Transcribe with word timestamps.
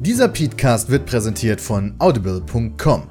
Dieser 0.00 0.28
Podcast 0.28 0.88
wird 0.88 1.04
präsentiert 1.04 1.60
von 1.60 1.94
audible.com. 1.98 3.02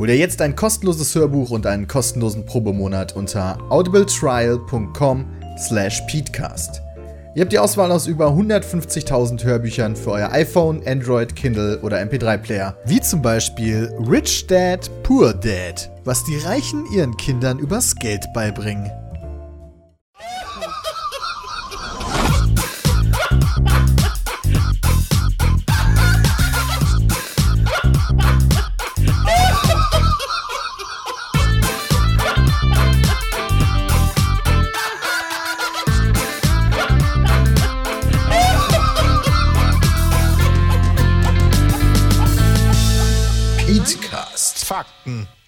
Hol 0.00 0.06
dir 0.08 0.16
jetzt 0.16 0.42
ein 0.42 0.56
kostenloses 0.56 1.14
Hörbuch 1.14 1.50
und 1.50 1.64
einen 1.64 1.86
kostenlosen 1.86 2.44
Probemonat 2.44 3.14
unter 3.14 3.56
audibletrial.com 3.70 5.26
slash 5.56 6.02
peatcast. 6.10 6.82
Ihr 7.36 7.42
habt 7.42 7.52
die 7.52 7.58
Auswahl 7.60 7.92
aus 7.92 8.08
über 8.08 8.30
150.000 8.30 9.44
Hörbüchern 9.44 9.94
für 9.94 10.10
euer 10.10 10.32
iPhone, 10.32 10.82
Android, 10.84 11.36
Kindle 11.36 11.78
oder 11.82 12.02
MP3-Player. 12.02 12.76
Wie 12.84 13.00
zum 13.00 13.22
Beispiel 13.22 13.94
Rich 14.10 14.48
Dad, 14.48 14.90
Poor 15.04 15.34
Dad, 15.34 15.88
was 16.02 16.24
die 16.24 16.38
Reichen 16.38 16.84
ihren 16.92 17.16
Kindern 17.16 17.60
übers 17.60 17.94
Geld 17.94 18.24
beibringen. 18.34 18.90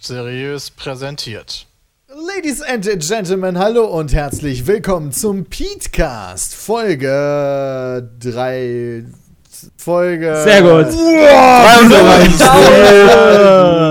Seriös 0.07 0.71
präsentiert. 0.71 1.67
Ladies 2.09 2.63
and 2.63 2.85
Gentlemen, 3.01 3.59
hallo 3.59 3.87
und 3.87 4.15
herzlich 4.15 4.67
willkommen 4.67 5.11
zum 5.13 5.47
Peatcast, 5.47 6.55
Folge 6.55 8.09
3. 8.21 9.05
Folge. 9.77 10.43
Sehr 10.45 10.63
gut. 10.63 10.93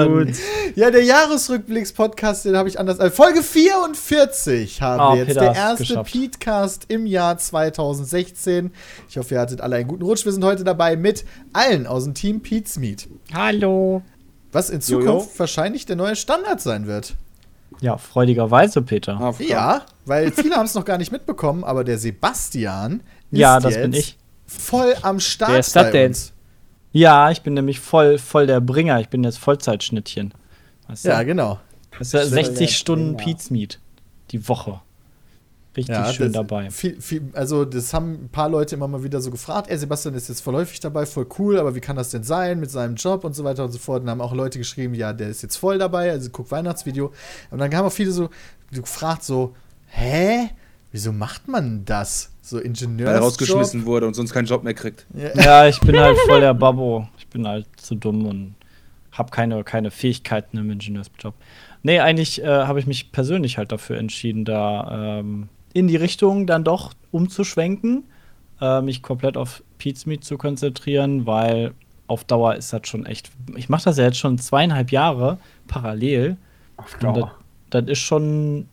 Gut. 0.08 0.36
Ja, 0.76 0.92
der 0.92 1.04
Jahresrückblicks-Podcast, 1.04 2.46
den 2.46 2.56
habe 2.56 2.70
ich 2.70 2.80
anders. 2.80 3.00
Äh, 3.00 3.10
Folge 3.10 3.42
44 3.42 4.82
haben 4.82 5.00
Ah, 5.00 5.14
wir 5.14 5.20
jetzt. 5.24 5.28
Peter 5.30 5.42
Der 5.42 5.56
erste. 5.56 6.04
Peatcast 6.04 6.86
im 6.90 7.06
Jahr 7.06 7.38
2016. 7.38 8.72
Ich 9.10 9.18
hoffe, 9.18 9.36
ihr 9.36 9.40
hattet 9.42 9.60
alle 9.62 9.78
einen 9.78 9.88
guten 9.88 10.04
Rutsch. 10.04 10.24
Wir 10.26 10.32
sind 10.32 10.44
heute 10.44 10.64
dabei 10.64 10.96
mit 10.96 11.26
allen 11.54 11.88
aus 11.88 12.04
dem 12.06 12.14
Team 12.14 12.42
Pete's 12.42 12.78
Meet. 12.78 13.08
Hallo. 13.34 14.02
Was 14.56 14.70
in 14.70 14.80
Jojo. 14.80 15.06
Zukunft 15.20 15.40
wahrscheinlich 15.40 15.86
der 15.86 15.96
neue 15.98 16.16
Standard 16.16 16.62
sein 16.62 16.88
wird. 16.88 17.14
Ja, 17.82 17.98
freudigerweise, 17.98 18.82
Peter. 18.82 19.34
Ja, 19.40 19.82
weil 20.06 20.32
viele 20.32 20.56
haben 20.56 20.66
es 20.66 20.74
noch 20.76 20.86
gar 20.86 20.98
nicht 20.98 21.12
mitbekommen, 21.12 21.64
aber 21.66 21.84
der 21.84 21.98
Sebastian 21.98 23.02
ist 23.32 23.40
Ja, 23.40 23.60
das 23.60 23.74
jetzt 23.74 23.82
bin 23.84 23.94
ich. 23.94 24.18
voll 24.48 24.96
am 25.02 25.20
Start 25.20 25.76
denn? 25.94 26.08
uns. 26.08 26.32
Ja, 26.94 27.30
ich 27.32 27.42
bin 27.42 27.54
nämlich 27.54 27.82
voll, 27.82 28.18
voll 28.18 28.48
der 28.48 28.62
Bringer. 28.62 29.02
Ich 29.02 29.10
bin 29.10 29.26
jetzt 29.26 29.38
Vollzeitschnittchen. 29.40 30.34
Weißt 30.88 31.04
du? 31.04 31.10
Ja, 31.10 31.24
genau. 31.24 31.60
Das 32.00 32.08
ist 32.08 32.14
ja 32.14 32.20
Voll 32.22 32.30
60 32.30 32.58
der 32.60 32.68
Stunden 32.68 33.18
Bringer. 33.18 33.38
Meet. 33.50 33.80
Die 34.32 34.48
Woche. 34.48 34.80
Richtig 35.76 35.96
Ja, 35.96 36.12
schön 36.14 36.28
das- 36.32 36.34
dabei. 36.34 36.70
Viel, 36.72 37.02
viel, 37.02 37.24
also, 37.34 37.66
das 37.66 37.94
haben 37.94 38.14
ein 38.26 38.30
paar 38.30 38.48
Leute 38.50 38.76
immer 38.76 38.88
mal 38.88 39.04
wieder 39.04 39.20
so 39.22 39.30
gefragt: 39.32 39.70
Ey, 39.70 39.78
Sebastian 39.78 40.14
ist 40.16 40.30
jetzt 40.30 40.42
vorläufig 40.42 40.80
dabei, 40.80 41.06
voll 41.06 41.28
cool, 41.38 41.60
aber 41.60 41.76
wie 41.76 41.82
kann 41.82 41.96
das 41.96 42.10
denn 42.12 42.24
sein 42.24 42.60
mit 42.60 42.72
seinem 42.72 42.96
Job 42.96 43.24
und 43.24 43.34
so 43.34 43.44
weiter 43.44 43.66
und 43.66 43.72
so 43.72 43.78
fort? 43.80 44.00
Und 44.02 44.08
dann 44.08 44.20
haben 44.20 44.22
auch 44.22 44.34
Leute 44.34 44.58
geschrieben: 44.58 44.94
Ja, 44.94 45.12
der 45.14 45.30
ist 45.30 45.42
jetzt 45.42 45.58
voll 45.58 45.78
dabei, 45.78 46.12
also 46.12 46.30
guck 46.30 46.50
Weihnachtsvideo. 46.52 47.12
Und 47.52 47.58
dann 47.60 47.74
haben 47.76 47.86
auch 47.86 47.92
viele 47.92 48.12
so 48.12 48.30
gefragt: 48.72 49.24
So, 49.24 49.54
hä? 49.88 50.50
Wieso 50.92 51.12
macht 51.12 51.50
man 51.50 51.84
das? 51.84 52.32
So 52.42 52.58
Ingenieurs. 52.58 53.10
Weil 53.10 53.16
er 53.18 53.22
rausgeschmissen 53.22 53.86
wurde 53.86 54.08
und 54.08 54.14
sonst 54.14 54.32
keinen 54.32 54.46
Job 54.46 54.64
mehr 54.64 54.74
kriegt. 54.74 55.06
Ja, 55.36 55.68
ich 55.68 55.78
bin 55.82 56.00
halt 56.00 56.18
voll 56.26 56.40
der 56.40 56.54
Babbo. 56.54 57.10
Ich 57.18 57.28
bin 57.28 57.46
halt 57.46 57.68
zu 57.76 57.96
dumm 57.96 58.26
und 58.26 58.56
habe 59.12 59.30
keine, 59.32 59.64
keine 59.66 59.92
Fähigkeiten 59.92 60.58
im 60.58 60.70
Ingenieursjob. 60.72 61.34
Nee, 61.84 62.00
eigentlich 62.00 62.42
äh, 62.42 62.48
habe 62.48 62.80
ich 62.80 62.88
mich 62.88 63.12
persönlich 63.12 63.58
halt 63.58 63.74
dafür 63.74 63.98
entschieden, 63.98 64.46
da 64.46 65.18
ähm, 65.20 65.50
in 65.76 65.90
die 65.90 65.98
Richtung 65.98 66.48
dann 66.48 66.64
doch 66.64 66.94
umzuschwenken, 67.12 68.06
äh, 68.62 68.82
mich 68.82 69.02
komplett 69.02 69.36
auf 69.36 69.62
Pete's 69.78 70.06
Meet 70.06 70.24
zu 70.24 70.38
konzentrieren, 70.38 71.26
weil 71.26 71.74
auf 72.08 72.24
Dauer 72.24 72.56
ist 72.56 72.72
das 72.72 72.88
schon 72.88 73.06
echt. 73.06 73.30
Ich 73.58 73.68
mache 73.68 73.84
das 73.84 73.98
ja 73.98 74.06
jetzt 74.06 74.18
schon 74.18 74.38
zweieinhalb 74.38 74.92
Jahre 74.94 75.38
parallel. 75.68 76.38
Auf 76.78 76.96
Und 77.04 77.18
das, 77.18 77.30
das 77.72 77.90
ist 77.90 78.00
schon, 78.00 78.70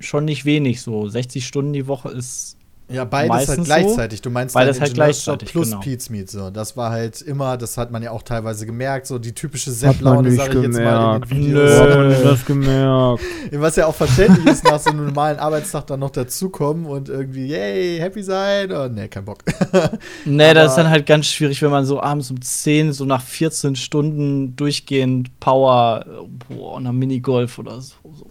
schon 0.00 0.24
nicht 0.24 0.44
wenig 0.44 0.82
so. 0.82 1.08
60 1.08 1.46
Stunden 1.46 1.72
die 1.72 1.86
Woche 1.86 2.08
ist 2.08 2.56
Ja, 2.90 3.04
beides 3.04 3.48
halt 3.48 3.64
gleichzeitig. 3.64 4.20
Du 4.22 4.30
meinst 4.30 4.54
Beides 4.54 4.80
halt 4.80 4.90
Ingenieursjob 4.90 5.38
gleichzeitig, 5.38 5.52
plus 5.52 5.68
genau. 5.70 5.80
Pete's 5.80 6.10
Meet. 6.10 6.30
So. 6.30 6.50
Das 6.50 6.76
war 6.76 6.90
halt 6.90 7.20
immer, 7.22 7.56
das 7.56 7.76
hat 7.78 7.90
man 7.90 8.02
ja 8.02 8.10
auch 8.10 8.22
teilweise 8.22 8.66
gemerkt, 8.66 9.06
so 9.06 9.18
die 9.18 9.32
typische 9.32 9.70
Sepp-Laune, 9.70 10.30
sag 10.32 10.54
ich 10.54 10.62
jetzt 10.62 10.62
mal 10.62 10.64
in 10.64 10.72
den 10.72 10.72
gemerkt. 10.72 11.30
Videos. 11.30 11.70
Nö. 11.70 11.78
Hat 11.80 11.88
man 11.96 12.08
nicht 12.08 12.24
das 12.24 12.44
gemerkt? 12.44 13.22
Was 13.52 13.76
ja 13.76 13.86
auch 13.86 13.94
verständlich 13.94 14.46
ist, 14.46 14.64
nach 14.64 14.78
so 14.80 14.90
einem 14.90 15.06
normalen 15.06 15.38
Arbeitstag 15.38 15.86
dann 15.86 16.00
noch 16.00 16.10
dazukommen 16.10 16.86
und 16.86 17.08
irgendwie, 17.08 17.46
yay, 17.46 17.98
happy 17.98 18.22
sein. 18.22 18.72
Oh, 18.72 18.88
nee, 18.88 19.08
kein 19.08 19.24
Bock. 19.24 19.38
Nee, 20.24 20.54
das 20.54 20.66
ist 20.66 20.72
Aber- 20.72 20.82
dann 20.84 20.90
halt 20.92 21.06
ganz 21.06 21.26
schwierig, 21.26 21.60
wenn 21.62 21.70
man 21.70 21.84
so 21.84 22.00
abends 22.02 22.30
um 22.30 22.40
10, 22.40 22.92
so 22.92 23.04
nach 23.04 23.22
14 23.22 23.76
Stunden 23.76 24.56
durchgehend 24.56 25.38
Power, 25.40 26.04
boah, 26.48 26.74
und 26.74 26.84
dann 26.84 26.96
Minigolf 26.96 27.58
oder 27.58 27.80
so. 27.80 27.94
so. 28.12 28.26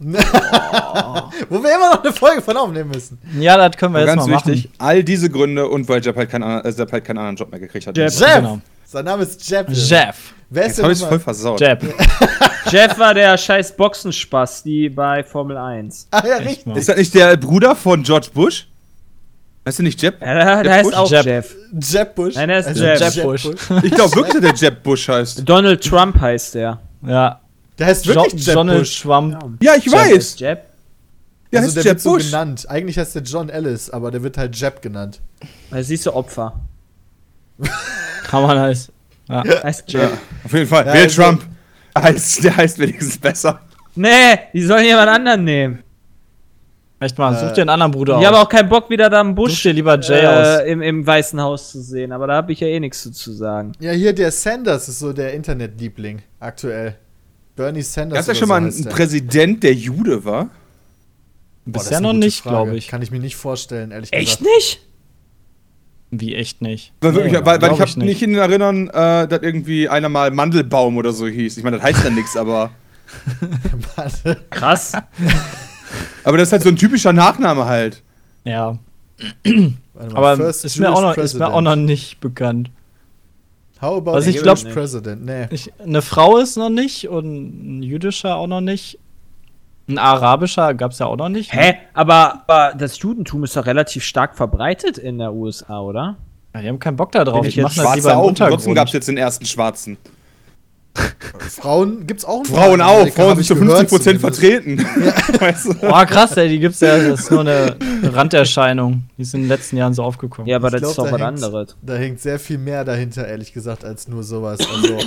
Wo 1.48 1.62
wir 1.62 1.74
immer 1.74 1.94
noch 1.94 2.02
eine 2.04 2.12
Folge 2.12 2.42
von 2.42 2.56
aufnehmen 2.56 2.90
müssen. 2.90 3.18
Ja, 3.38 3.56
das 3.56 3.76
können 3.76 3.94
wir 3.94 4.00
Und 4.00 4.06
jetzt 4.06 4.16
ganz 4.16 4.28
mal 4.28 4.36
wichtig, 4.36 4.49
machen. 4.56 4.72
all 4.78 5.04
diese 5.04 5.30
Gründe 5.30 5.68
und 5.68 5.88
weil 5.88 6.02
Jeff 6.04 6.16
halt, 6.16 6.30
keinen, 6.30 6.42
anderen- 6.44 6.64
äh, 6.64 6.72
Sepp 6.72 6.92
halt 6.92 7.04
keinen 7.04 7.18
anderen 7.18 7.36
Job 7.36 7.50
mehr 7.50 7.60
gekriegt 7.60 7.86
hat. 7.86 7.96
Jeff. 7.96 8.18
Jeff! 8.18 8.36
Genau. 8.36 8.60
Sein 8.84 9.04
Name 9.04 9.22
ist 9.22 9.48
Jeff. 9.48 9.66
Jeff. 9.68 10.16
Wer 10.50 10.62
ist 10.62 10.68
Jetzt 10.68 10.76
denn 10.78 10.82
habe 10.84 10.92
ich 10.92 10.98
es 10.98 11.02
nochmal- 11.02 11.18
voll 11.20 11.24
versaut. 11.24 11.60
Jeff. 11.60 11.78
Jeff 12.70 12.98
war 12.98 13.14
der 13.14 13.36
scheiß 13.38 13.76
Boxenspaß, 13.76 14.62
die 14.64 14.88
bei 14.88 15.22
Formel 15.24 15.56
1. 15.56 16.08
Ah, 16.10 16.22
ja, 16.26 16.36
richtig. 16.36 16.76
Ist 16.76 16.88
das 16.88 16.96
nicht 16.96 17.14
der 17.14 17.36
Bruder 17.36 17.74
von 17.76 18.02
George 18.02 18.28
Bush? 18.34 18.66
Heißt 19.66 19.78
der 19.78 19.84
nicht 19.84 20.00
Jeff? 20.02 20.14
Ja, 20.20 20.34
der, 20.34 20.62
der 20.62 20.72
heißt 20.72 20.84
Bush? 20.90 20.94
auch 20.98 21.10
Jeff. 21.10 21.24
Jeff. 21.26 21.54
Jeb 21.82 22.14
Bush. 22.14 22.34
Nein, 22.34 22.48
der 22.48 22.58
ist 22.60 22.66
Also 22.66 22.84
Jeb. 22.84 22.98
Jeb 23.00 23.22
Bush. 23.24 23.44
Ich 23.82 23.90
glaube 23.92 24.16
wirklich, 24.16 24.42
dass 24.42 24.60
der 24.60 24.70
Jeb 24.70 24.82
Bush 24.82 25.08
heißt. 25.08 25.48
Donald 25.48 25.84
Trump 25.84 26.20
heißt 26.20 26.54
der. 26.54 26.80
Ja. 27.06 27.40
Der 27.78 27.86
heißt 27.86 28.06
Jo 28.06 28.14
wirklich 28.16 28.44
Jeb 28.46 28.54
Donald 28.54 28.78
Bush. 28.80 29.02
Trump. 29.02 29.62
Ja, 29.62 29.74
ich 29.76 29.90
weiß. 29.90 30.38
Jeff. 30.38 30.58
Der 31.52 31.60
also 31.60 31.68
heißt 31.68 31.76
der 31.76 31.82
Jeb 31.84 31.90
wird 31.92 32.00
so 32.00 32.12
Bush. 32.14 32.26
genannt. 32.26 32.66
Eigentlich 32.68 32.98
heißt 32.98 33.14
der 33.14 33.22
John 33.22 33.48
Ellis, 33.48 33.90
aber 33.90 34.10
der 34.10 34.22
wird 34.22 34.38
halt 34.38 34.54
Jeb 34.56 34.80
genannt. 34.82 35.20
Da 35.70 35.82
siehst 35.82 36.06
du 36.06 36.12
Opfer. 36.14 36.60
Kann 38.24 38.42
man 38.42 38.58
heißt. 38.58 38.90
Ja. 39.28 39.44
Heißt 39.62 39.92
Ja, 39.92 40.00
Jeff. 40.02 40.12
auf 40.44 40.52
jeden 40.52 40.66
Fall. 40.66 40.86
Ja, 40.86 40.94
Wähl 40.94 41.02
also- 41.04 41.22
Trump. 41.22 41.42
Heißt, 41.98 42.44
der 42.44 42.56
heißt 42.56 42.78
wenigstens 42.78 43.18
besser. 43.18 43.60
Nee, 43.96 44.38
die 44.52 44.62
sollen 44.62 44.84
jemand 44.84 45.08
anderen 45.08 45.42
nehmen. 45.44 45.82
Echt 47.00 47.18
mal, 47.18 47.34
Äh, 47.34 47.40
such 47.40 47.52
dir 47.54 47.62
einen 47.62 47.70
anderen 47.70 47.90
Bruder 47.92 48.20
Ich 48.20 48.26
habe 48.26 48.36
aus. 48.38 48.44
auch 48.44 48.48
keinen 48.48 48.68
Bock, 48.68 48.88
wieder 48.90 49.10
da 49.10 49.20
im 49.20 49.34
Busch 49.34 49.54
Such 49.54 49.62
dir 49.62 49.72
lieber 49.72 49.98
Jay 49.98 50.24
aus. 50.26 50.60
äh, 50.60 50.70
im, 50.70 50.82
im 50.82 51.04
Weißen 51.06 51.40
Haus 51.40 51.72
zu 51.72 51.82
sehen. 51.82 52.12
Aber 52.12 52.26
da 52.28 52.34
habe 52.34 52.52
ich 52.52 52.60
ja 52.60 52.68
eh 52.68 52.78
nichts 52.78 53.02
zu, 53.02 53.10
zu 53.10 53.32
sagen. 53.32 53.72
Ja, 53.80 53.90
hier 53.90 54.12
der 54.12 54.30
Sanders 54.30 54.88
ist 54.88 55.00
so 55.00 55.12
der 55.12 55.34
Internetliebling 55.34 56.22
aktuell. 56.38 56.94
Bernie 57.56 57.82
Sanders. 57.82 58.18
Gab 58.18 58.20
es 58.20 58.26
ja 58.28 58.34
schon 58.34 58.46
so 58.48 58.54
mal 58.54 58.56
einen 58.58 58.82
der. 58.84 58.90
Präsident, 58.90 59.62
der 59.64 59.74
Jude 59.74 60.24
war? 60.24 60.48
Boah, 61.72 61.78
das 61.78 61.82
ist 61.84 61.88
Bisher 61.90 62.00
noch 62.00 62.12
nicht, 62.12 62.42
glaube 62.42 62.76
ich. 62.76 62.88
Kann 62.88 63.02
ich 63.02 63.10
mir 63.10 63.20
nicht 63.20 63.36
vorstellen, 63.36 63.90
ehrlich 63.90 64.12
Echt 64.12 64.38
gesagt. 64.38 64.56
nicht? 64.56 64.80
Wie 66.12 66.34
echt 66.34 66.60
nicht. 66.60 66.92
Weil, 67.00 67.14
wirklich, 67.14 67.32
Nee, 67.32 67.38
weil, 67.38 67.44
weil 67.46 67.58
glaub 67.58 67.72
ich 67.74 67.80
habe 67.80 67.90
ich 67.90 67.96
nicht. 67.96 68.22
in 68.22 68.34
Erinnern, 68.34 68.88
äh, 68.88 69.28
dass 69.28 69.42
irgendwie 69.42 69.88
einer 69.88 70.08
mal 70.08 70.30
Mandelbaum 70.32 70.96
oder 70.96 71.12
so 71.12 71.26
hieß. 71.28 71.56
Ich 71.56 71.62
meine, 71.62 71.76
das 71.76 71.84
heißt 71.86 72.02
ja 72.04 72.10
nichts, 72.10 72.36
aber. 72.36 72.70
Krass. 74.50 74.92
Aber 76.24 76.36
das 76.36 76.48
ist 76.48 76.52
halt 76.52 76.62
so 76.62 76.68
ein 76.68 76.76
typischer 76.76 77.12
Nachname 77.12 77.64
halt. 77.66 78.02
Ja. 78.44 78.78
Aber 80.14 80.36
First 80.36 80.64
ist 80.64 80.78
mir, 80.78 80.90
auch 80.92 81.02
noch, 81.02 81.16
ist 81.16 81.34
mir 81.34 81.52
auch 81.52 81.60
noch 81.60 81.76
nicht 81.76 82.20
bekannt. 82.20 82.70
How 83.82 83.98
about 83.98 84.12
Also 84.12 84.30
ich 84.30 84.38
a 84.38 84.42
glaub- 84.42 84.58
Jewish 84.58 84.72
President? 84.74 85.24
Nee. 85.26 85.46
Eine 85.78 86.00
Frau 86.02 86.38
ist 86.38 86.56
noch 86.56 86.70
nicht 86.70 87.08
und 87.08 87.78
ein 87.78 87.82
jüdischer 87.82 88.36
auch 88.36 88.46
noch 88.46 88.60
nicht. 88.62 88.98
Ein 89.90 89.98
arabischer 89.98 90.74
gab 90.74 90.92
es 90.92 90.98
ja 91.00 91.06
auch 91.06 91.16
noch 91.16 91.28
nicht. 91.28 91.52
ne? 91.54 91.60
Hä? 91.60 91.74
Aber, 91.94 92.42
aber 92.46 92.74
das 92.76 92.98
Judentum 93.00 93.44
ist 93.44 93.56
doch 93.56 93.66
relativ 93.66 94.04
stark 94.04 94.36
verbreitet 94.36 94.98
in 94.98 95.18
der 95.18 95.32
USA, 95.32 95.80
oder? 95.80 96.16
Ja, 96.54 96.62
die 96.62 96.68
haben 96.68 96.78
keinen 96.78 96.96
Bock 96.96 97.12
da 97.12 97.24
drauf. 97.24 97.40
Bin 97.42 97.48
ich 97.50 97.56
machen 97.56 97.74
jetzt 97.74 97.78
das 97.78 97.94
lieber 97.96 98.10
Schwarze 98.10 98.10
im 98.12 98.18
auch. 98.18 98.24
und 98.28 98.38
Trotzdem 98.38 98.52
Untergrund. 98.54 98.76
gab 98.76 98.86
es 98.88 98.92
jetzt 98.92 99.08
den 99.08 99.16
ersten 99.16 99.46
Schwarzen. 99.46 99.98
Frauen 101.48 102.06
gibt's 102.06 102.24
auch 102.24 102.40
ein 102.40 102.44
Frauen 102.46 102.80
auch. 102.80 103.08
Frauen 103.08 103.36
sind 103.36 103.46
zu 103.46 103.54
gehört 103.54 103.88
50% 103.88 103.88
zumindest. 103.88 104.20
vertreten. 104.20 104.78
weißt 105.40 105.66
du? 105.66 105.74
Oh, 105.82 106.04
krass, 106.04 106.36
ey, 106.36 106.48
die 106.48 106.58
gibt's 106.58 106.80
ja. 106.80 106.96
Das 106.98 107.20
ist 107.20 107.30
nur 107.30 107.40
eine, 107.40 107.76
Randerscheinung. 108.02 109.04
Die 109.16 109.22
ist 109.22 109.34
in 109.34 109.42
den 109.42 109.48
letzten 109.48 109.76
Jahren 109.76 109.94
so 109.94 110.02
aufgekommen. 110.02 110.48
Ja, 110.48 110.56
aber 110.56 110.68
Ich 110.68 110.72
das 110.72 110.80
glaub, 110.80 110.90
ist 110.90 110.98
doch 110.98 111.12
was 111.12 111.22
anderes. 111.22 111.76
Da 111.82 111.94
hängt 111.94 112.20
sehr 112.20 112.38
viel 112.38 112.58
mehr 112.58 112.84
dahinter, 112.84 113.26
ehrlich 113.26 113.52
gesagt, 113.52 113.84
als 113.84 114.08
nur 114.08 114.22
sowas. 114.22 114.58
Also, 114.60 114.98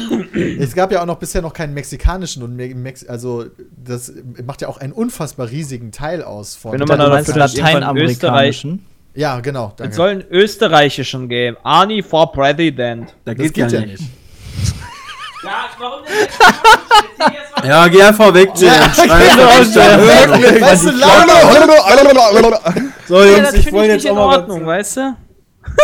es 0.59 0.73
gab 0.73 0.91
ja 0.91 1.01
auch 1.01 1.05
noch 1.05 1.17
bisher 1.17 1.41
noch 1.41 1.53
keinen 1.53 1.73
mexikanischen 1.73 2.43
und 2.43 2.55
Me 2.55 2.73
Mex 2.73 3.05
also 3.05 3.45
das 3.83 4.11
macht 4.45 4.61
ja 4.61 4.67
auch 4.69 4.77
einen 4.77 4.93
unfassbar 4.93 5.49
riesigen 5.49 5.91
Teil 5.91 6.23
aus 6.23 6.55
von. 6.55 6.71
Wenn 6.73 6.79
man 6.79 6.99
dann 6.99 7.11
irgendwann 7.11 7.39
lateinamerikanischen. 7.39 8.85
ja, 9.15 9.39
genau. 9.41 9.69
Es 9.71 9.75
Danke. 9.77 9.95
soll 9.95 10.09
einen 10.09 10.23
österreichischen 10.29 11.29
geben. 11.29 11.57
Arnie 11.63 12.01
for 12.01 12.31
President. 12.31 13.13
Da 13.25 13.33
das 13.33 13.51
geht 13.51 13.71
ja 13.71 13.81
nicht. 13.81 14.03
Ja, 15.43 15.65
warum 15.77 15.99
denn? 16.05 16.27
Ja, 17.69 17.87
geh 17.87 18.01
einfach 18.03 18.33
weg, 18.33 18.51
da. 19.73 19.97
Wirklich? 19.97 20.61
Weißt 20.61 20.85
du, 20.85 20.91
Laune! 20.91 21.31
So, 23.07 23.23
Ja, 23.23 23.29
Jungs, 23.29 23.41
das 23.43 23.53
ich 23.55 23.63
finde 23.63 23.79
wollte 23.79 23.87
ich 23.87 23.93
jetzt 23.93 24.03
nicht 24.03 24.11
in 24.11 24.17
auch 24.17 24.27
mal 24.27 24.37
Ordnung, 24.39 24.65
weißt 24.65 24.97
du? 24.97 25.15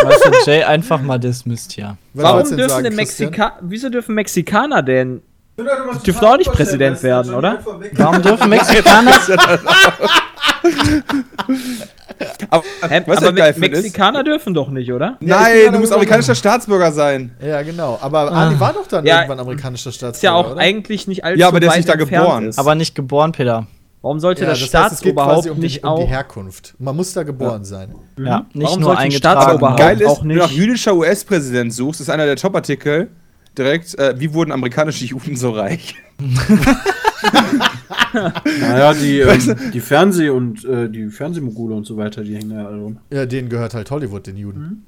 Weißt 0.04 0.26
du, 0.26 0.52
Jay 0.52 0.64
einfach 0.64 1.02
mal 1.02 1.18
dismissed 1.18 1.72
hier. 1.72 1.98
Was 2.14 2.24
Warum 2.24 2.44
dürfen 2.44 2.70
sagen, 2.70 2.84
denn 2.84 2.98
Christian? 2.98 3.30
Mexika 3.30 3.58
wieso 3.62 3.90
dürfen 3.90 4.16
Mexikaner 4.16 4.82
denn? 4.82 5.22
dürfen 5.58 6.26
auch 6.26 6.38
nicht 6.38 6.52
Präsident 6.52 7.02
werden, 7.04 7.34
oder? 7.34 7.60
Warum 7.94 8.22
dürfen 8.22 8.50
Mexikaner? 8.50 9.12
Aber, 12.50 12.64
Hä, 12.90 13.04
was 13.06 13.18
aber 13.20 13.32
Me 13.32 13.54
finde, 13.54 13.68
ist, 13.70 13.84
Mexikaner 13.84 14.24
dürfen 14.24 14.54
doch 14.54 14.70
nicht, 14.70 14.92
oder? 14.92 15.18
Ja, 15.22 15.40
nein, 15.42 15.54
da 15.68 15.72
du 15.72 15.80
musst 15.80 15.94
amerikanischer. 15.94 16.36
Staatsbürger 16.36 16.92
sein. 16.92 17.32
Ja, 17.42 17.62
genau. 17.62 17.98
Aber 18.02 18.30
Ani 18.32 18.60
war 18.60 18.74
doch 18.74 18.88
dann 18.88 19.06
Ja, 19.06 19.18
irgendwann 19.22 19.40
amerikanischer 19.40 19.92
Staatsbürger, 19.92 20.16
Ist 20.18 20.24
ja 20.24 20.34
auch 20.34 20.52
oder? 20.52 20.60
eigentlich 20.60 21.08
nicht 21.08 21.24
allzu 21.24 21.40
Ja, 21.40 21.48
aber 21.48 21.60
der 21.62 21.70
ist 21.70 21.78
nicht 21.78 21.88
da 21.90 21.96
geboren. 21.96 22.48
Ist. 22.50 22.60
Aber 22.60 22.76
nicht 22.76 22.94
geboren, 22.94 23.32
Peter. 23.32 23.68
warum 24.02 24.20
sollte 24.20 24.42
Ja, 24.44 24.50
das, 24.50 24.60
das 24.60 24.74
heißt, 24.84 24.94
es 24.96 25.02
geht 25.02 25.14
Staatsoberhaupt 25.14 25.36
quasi 25.44 25.50
um 25.50 25.56
die, 25.58 25.62
nicht 25.62 25.84
um 25.86 26.00
die? 26.02 26.06
Herkunft. 26.08 26.74
Man 26.78 26.96
muss 26.98 27.14
da 27.14 27.24
geboren 27.24 27.64
sein. 27.64 27.96
Ja, 28.18 28.46
nicht 28.54 28.66
Warum 28.68 28.80
nur 28.82 28.88
sollte 28.90 29.02
ein. 29.02 29.12
Staatsoberhaupt- 29.12 29.78
Geil 29.80 30.02
ist, 30.02 30.08
auch 30.08 30.22
wenn 30.22 30.30
du 30.30 30.36
nach 30.36 30.50
nicht. 30.50 30.58
jüdischer 30.58 30.96
US-Präsident 30.96 31.74
suchst, 31.74 32.02
ist 32.02 32.10
einer 32.10 32.26
der 32.26 32.36
Top-Artikel 32.36 33.10
direkt, 33.58 33.98
äh, 33.98 34.16
wie 34.20 34.34
wurden 34.34 34.52
amerikanische 34.52 35.06
Juden 35.06 35.38
so 35.38 35.52
reich? 35.52 35.96
Naja, 38.14 38.94
die, 38.94 39.20
ähm, 39.22 39.58
die 39.74 39.82
Fernseh- 39.82 40.30
und 40.30 40.66
äh, 40.66 40.90
die 40.90 41.10
Fernsehmogule 41.10 41.76
und 41.76 41.86
so 41.86 41.98
weiter, 41.98 42.24
die 42.24 42.36
hängen 42.36 42.50
da 42.50 42.56
ja 42.62 42.68
alle 42.68 42.82
rum. 42.82 42.98
Ja, 43.12 43.26
denen 43.26 43.50
gehört 43.50 43.74
halt 43.74 43.90
Hollywood, 43.92 44.28
den 44.28 44.38
Juden. 44.38 44.86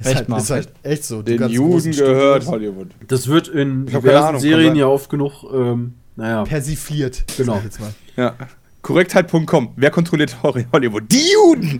Ist, 0.00 0.06
Echt 0.08 0.16
halt, 0.16 0.28
mal. 0.28 0.38
ist 0.38 0.50
halt 0.50 0.68
echt 0.82 1.04
so. 1.04 1.22
Den 1.22 1.48
Juden 1.48 1.92
gehört 1.92 2.42
Studios 2.42 2.46
Hollywood. 2.46 2.88
Das 3.06 3.28
wird 3.28 3.48
in 3.48 3.86
diversen 3.86 4.24
Ahnung, 4.24 4.40
Serien 4.40 4.74
ja 4.76 4.86
oft 4.86 5.08
genug, 5.08 5.44
ähm, 5.52 5.94
naja. 6.16 6.42
Persifliert. 6.44 7.24
Genau. 7.36 7.60
Jetzt 7.62 7.80
mal. 7.80 7.90
Ja. 8.16 8.34
Korrektheit.com. 8.82 9.70
Wer 9.76 9.90
kontrolliert 9.90 10.36
Hollywood? 10.42 11.04
Die 11.10 11.22
Juden! 11.32 11.78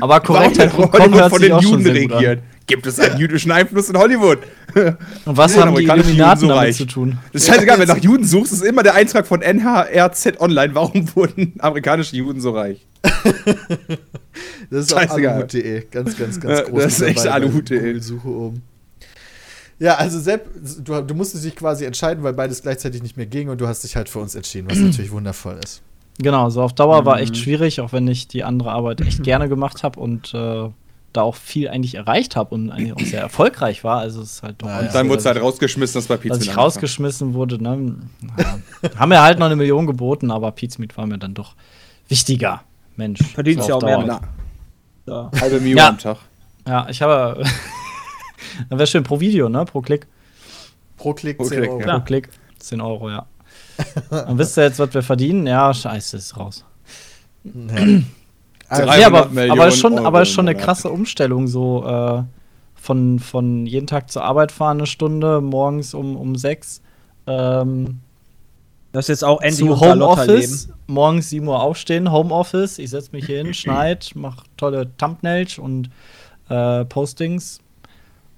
Aber 0.00 0.20
korrekt, 0.20 0.58
Warum 0.58 0.92
wird 0.92 0.92
Hollywood 0.92 0.92
Hollywood 1.00 1.20
hört 1.20 1.30
von 1.30 1.38
sich 1.40 1.48
den 1.48 1.52
auch 1.56 1.62
schon 1.62 1.80
Juden 1.80 2.12
an. 2.12 2.18
regiert? 2.18 2.42
Gibt 2.66 2.86
es 2.86 2.98
einen 2.98 3.18
jüdischen 3.18 3.50
Einfluss 3.52 3.90
in 3.90 3.98
Hollywood? 3.98 4.38
Und 4.74 4.96
was 5.36 5.52
haben 5.56 5.62
die 5.62 5.68
amerikanische 5.68 6.08
Illuminaten 6.10 6.40
Juden 6.40 6.40
so 6.40 6.46
damit 6.48 6.68
reich? 6.68 6.76
zu 6.76 6.86
tun? 6.86 7.18
Das 7.32 7.42
ist 7.42 7.48
scheißegal, 7.48 7.78
wenn 7.80 7.88
nach 7.88 7.98
Juden 7.98 8.24
suchst, 8.24 8.52
ist 8.54 8.62
immer 8.64 8.82
der 8.82 8.94
Eintrag 8.94 9.26
von 9.26 9.40
NHRZ 9.42 10.40
Online. 10.40 10.74
Warum 10.74 11.06
wurden 11.16 11.52
amerikanische 11.58 12.16
Juden 12.16 12.40
so 12.40 12.52
reich? 12.52 12.86
Das 14.70 14.86
ist 14.86 14.94
auch 14.94 15.00
Scheißegal. 15.00 15.34
aluhut.de. 15.34 15.84
Ganz, 15.90 16.16
ganz, 16.18 16.40
ganz 16.40 16.58
Ja, 16.60 16.64
groß. 16.64 16.82
das 16.82 16.92
ist 16.94 17.00
echt 17.02 17.26
aluhut.de. 17.26 17.78
Google-Suche 17.78 18.28
oben. 18.28 18.62
Ja, 19.78 19.96
also 19.96 20.18
Sepp, 20.20 20.48
du, 20.84 21.02
du 21.02 21.14
musstest 21.14 21.44
dich 21.44 21.56
quasi 21.56 21.84
entscheiden, 21.84 22.22
weil 22.24 22.32
beides 22.32 22.62
gleichzeitig 22.62 23.02
nicht 23.02 23.16
mehr 23.16 23.26
ging 23.26 23.48
und 23.48 23.60
du 23.60 23.66
hast 23.66 23.82
dich 23.84 23.96
halt 23.96 24.08
für 24.08 24.20
uns 24.20 24.34
entschieden, 24.34 24.70
was 24.70 24.78
natürlich 24.78 25.10
wundervoll 25.10 25.58
ist. 25.62 25.82
Genau, 26.18 26.48
so 26.48 26.62
auf 26.62 26.72
Dauer 26.72 27.04
war 27.04 27.16
Mhm. 27.16 27.22
echt 27.24 27.36
schwierig, 27.36 27.80
auch 27.80 27.92
wenn 27.92 28.06
ich 28.08 28.28
die 28.28 28.44
andere 28.44 28.70
Arbeit 28.70 29.00
echt 29.00 29.22
gerne 29.24 29.48
gemacht 29.48 29.82
habe 29.82 29.98
und 30.00 30.32
äh, 30.32 30.68
da 31.14 31.22
auch 31.22 31.36
viel 31.36 31.68
eigentlich 31.68 31.94
erreicht 31.94 32.36
habe 32.36 32.54
und 32.54 32.70
eigentlich 32.70 32.92
auch 32.92 33.00
sehr 33.00 33.20
erfolgreich 33.22 33.82
war. 33.84 34.00
Also 34.00 34.20
es 34.20 34.32
ist 34.34 34.42
halt 34.42 34.60
doch 34.60 34.68
Ja, 34.68 34.76
ja. 34.76 34.82
nicht 34.82 34.94
Dann 34.94 35.06
so, 35.06 35.10
wurde 35.10 35.18
es 35.18 35.24
dass 35.24 35.34
halt 35.34 35.42
rausgeschmissen, 35.44 35.94
das 36.00 36.08
war 36.10 36.16
ich- 36.16 36.22
Pizza. 36.22 36.34
dass 36.36 36.44
ich 36.44 36.56
rausgeschmissen 36.56 37.32
wurde. 37.34 37.62
Ne? 37.62 37.96
Ja. 38.38 38.58
Haben 38.98 39.08
mir 39.08 39.22
halt 39.22 39.38
noch 39.38 39.46
eine 39.46 39.56
Million 39.56 39.86
geboten, 39.86 40.30
aber 40.30 40.50
Pizmeet 40.52 40.96
war 40.98 41.06
mir 41.06 41.16
dann 41.18 41.32
doch 41.34 41.54
wichtiger. 42.08 42.62
Mensch. 42.96 43.20
Verdienst 43.32 43.64
so 43.64 43.70
ja 43.70 43.74
auch 43.76 43.82
mehr 43.82 43.98
Dauer. 43.98 44.20
Na, 45.06 45.30
So. 45.32 45.40
halbe 45.40 45.58
Ja. 45.68 45.88
am 45.88 45.98
Tag. 45.98 46.18
Ja, 46.66 46.86
ich 46.88 47.00
habe. 47.02 47.42
dann 48.68 48.78
wäre 48.78 48.86
schön 48.86 49.02
pro 49.02 49.18
Video, 49.20 49.48
ne? 49.48 49.64
Pro 49.64 49.80
Klick. 49.80 50.06
Pro 50.96 51.12
Klick 51.14 51.36
Pro 51.38 51.44
10 51.44 51.58
Klick, 51.58 51.70
Euro. 51.70 51.80
ja. 51.80 51.98
Pro 51.98 52.04
Klick. 52.04 52.28
10 52.58 52.80
Euro, 52.80 53.10
ja. 53.10 53.26
Dann 54.10 54.38
wisst 54.38 54.56
ihr 54.58 54.64
jetzt, 54.64 54.78
was 54.78 54.94
wir 54.94 55.02
verdienen? 55.02 55.46
Ja, 55.46 55.72
scheiße, 55.74 56.16
ist 56.16 56.36
raus. 56.36 56.64
Ja. 57.44 57.52
Also, 58.68 58.84
Nee, 58.84 59.04
aber, 59.04 59.18
300 59.22 59.32
Millionen 59.32 59.50
aber 59.60 59.68
ist 59.68 59.78
schon, 59.78 59.94
Euro 59.94 60.06
aber 60.06 60.22
ist 60.22 60.30
schon 60.30 60.48
eine 60.48 60.56
krasse 60.58 60.90
Umstellung, 60.90 61.46
so 61.48 61.84
äh, 61.86 62.22
von, 62.74 63.18
von 63.18 63.66
jeden 63.66 63.86
Tag 63.86 64.10
zur 64.10 64.24
Arbeit 64.24 64.52
fahren 64.52 64.78
eine 64.78 64.86
Stunde, 64.86 65.40
morgens 65.40 65.94
um, 65.94 66.16
um 66.16 66.36
sechs. 66.36 66.82
Ähm, 67.26 68.00
Das 68.92 69.06
ist 69.06 69.08
jetzt 69.08 69.24
auch 69.24 69.40
endlich 69.40 69.68
zu. 69.68 69.80
Homeoffice, 69.80 70.68
morgens 70.86 71.30
7 71.30 71.46
Uhr 71.46 71.60
aufstehen, 71.62 72.10
Homeoffice, 72.12 72.78
ich 72.78 72.90
setze 72.90 73.10
mich 73.12 73.26
hier 73.26 73.38
hin, 73.38 73.54
schneid, 73.54 74.10
mach 74.14 74.44
tolle 74.56 74.88
Thumbnails 74.98 75.58
und 75.58 75.90
äh, 76.48 76.84
Postings 76.84 77.60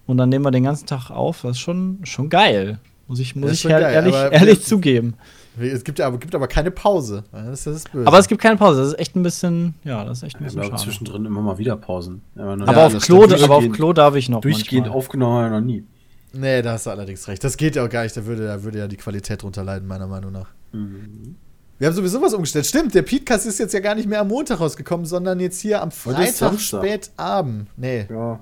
und 0.07 0.17
dann 0.19 0.29
nehmen 0.29 0.45
wir 0.45 0.53
den 0.53 0.65
ganzen 0.65 0.87
Tag 0.87 1.11
auf. 1.11 1.43
Das 1.43 1.53
ist 1.53 1.61
schon, 1.61 1.99
schon 2.05 2.29
geil. 2.29 2.79
Muss 3.09 3.19
ich, 3.19 3.35
muss 3.37 3.53
ich 3.53 3.63
geil, 3.65 3.83
ehrlich, 3.83 4.15
ehrlich 4.15 4.63
zugeben. 4.65 5.15
Es 5.59 5.85
gibt, 5.85 6.01
aber, 6.01 6.19
gibt 6.19 6.35
aber 6.35 6.49
keine 6.49 6.71
Pause. 6.71 7.25
Das 7.33 7.47
ist 7.61 7.67
das 7.67 7.85
Böse. 7.85 8.07
Aber 8.07 8.19
es 8.19 8.29
gibt 8.29 8.43
keine 8.43 8.57
Pause. 8.57 8.81
Das 8.81 8.89
ist 8.89 8.99
echt 8.99 9.17
ein 9.17 9.23
bisschen, 9.23 9.75
ja, 9.85 10.05
das 10.05 10.19
ist 10.19 10.25
echt 10.25 10.37
ein 10.41 10.45
bisschen 10.45 10.61
aber 10.61 10.71
schade. 10.71 10.83
zwischendrin 10.83 11.25
immer 11.25 11.41
mal 11.41 11.59
wieder 11.59 11.77
Pausen. 11.77 12.23
Aber, 12.37 12.57
nie- 12.57 12.65
auf 12.67 12.99
Klo, 13.03 13.25
aber 13.25 13.55
auf 13.57 13.71
Klo 13.73 13.93
darf 13.93 14.15
ich 14.17 14.29
noch 14.29 14.41
Durchgehend 14.43 14.87
manchmal. 14.87 14.99
aufgenommen 14.99 15.37
haben 15.45 15.51
wir 15.53 15.61
noch 15.61 15.67
nie. 15.67 15.85
nee, 16.33 16.61
da 16.63 16.73
hast 16.73 16.87
du 16.87 16.91
allerdings 16.91 17.27
recht. 17.29 17.43
Das 17.43 17.57
geht 17.57 17.77
ja 17.77 17.85
auch 17.85 17.89
gar 17.89 18.03
nicht. 18.03 18.17
Da 18.17 18.27
würde, 18.27 18.47
da 18.47 18.63
würde 18.63 18.79
ja 18.81 18.87
die 18.89 18.97
Qualität 18.97 19.43
drunter 19.43 19.65
leiden, 19.65 19.89
meiner 19.89 20.07
Meinung 20.07 20.33
nach. 20.33 20.49
Mhm. 20.73 21.37
Wir 21.79 21.89
haben 21.89 21.95
sowieso 21.95 22.21
was 22.23 22.33
umgestellt. 22.35 22.67
Stimmt, 22.67 22.95
der 22.95 23.03
Podcast 23.03 23.47
ist 23.47 23.59
jetzt 23.59 23.75
ja 23.75 23.81
gar 23.81 23.95
nicht 23.95 24.09
mehr 24.09 24.21
am 24.21 24.29
Montag 24.29 24.61
rausgekommen, 24.61 25.05
sondern 25.07 25.41
jetzt 25.41 25.61
hier 25.61 25.83
am 25.83 25.91
Freitag 25.91 26.59
spätabend. 26.59 27.69
Nee, 27.77 28.07
Ja. 28.11 28.41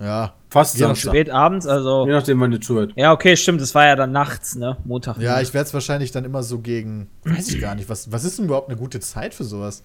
ja. 0.00 0.34
Fast 0.50 0.76
Samstag. 0.76 1.12
Spät 1.12 1.30
abends, 1.30 1.66
also. 1.66 2.06
Je 2.06 2.12
nachdem, 2.12 2.40
wann 2.40 2.50
ihr 2.52 2.60
zuhört. 2.60 2.92
Ja, 2.96 3.12
okay, 3.12 3.36
stimmt. 3.36 3.60
Das 3.60 3.74
war 3.74 3.86
ja 3.86 3.94
dann 3.94 4.10
nachts, 4.10 4.56
ne? 4.56 4.76
Montag. 4.84 5.18
Ja, 5.18 5.40
ich 5.40 5.54
werde 5.54 5.68
es 5.68 5.74
wahrscheinlich 5.74 6.10
dann 6.10 6.24
immer 6.24 6.42
so 6.42 6.58
gegen, 6.58 7.08
weiß 7.24 7.50
ich 7.50 7.60
gar 7.60 7.76
nicht, 7.76 7.88
was, 7.88 8.10
was 8.10 8.24
ist 8.24 8.38
denn 8.38 8.46
überhaupt 8.46 8.68
eine 8.68 8.76
gute 8.76 8.98
Zeit 8.98 9.32
für 9.32 9.44
sowas? 9.44 9.84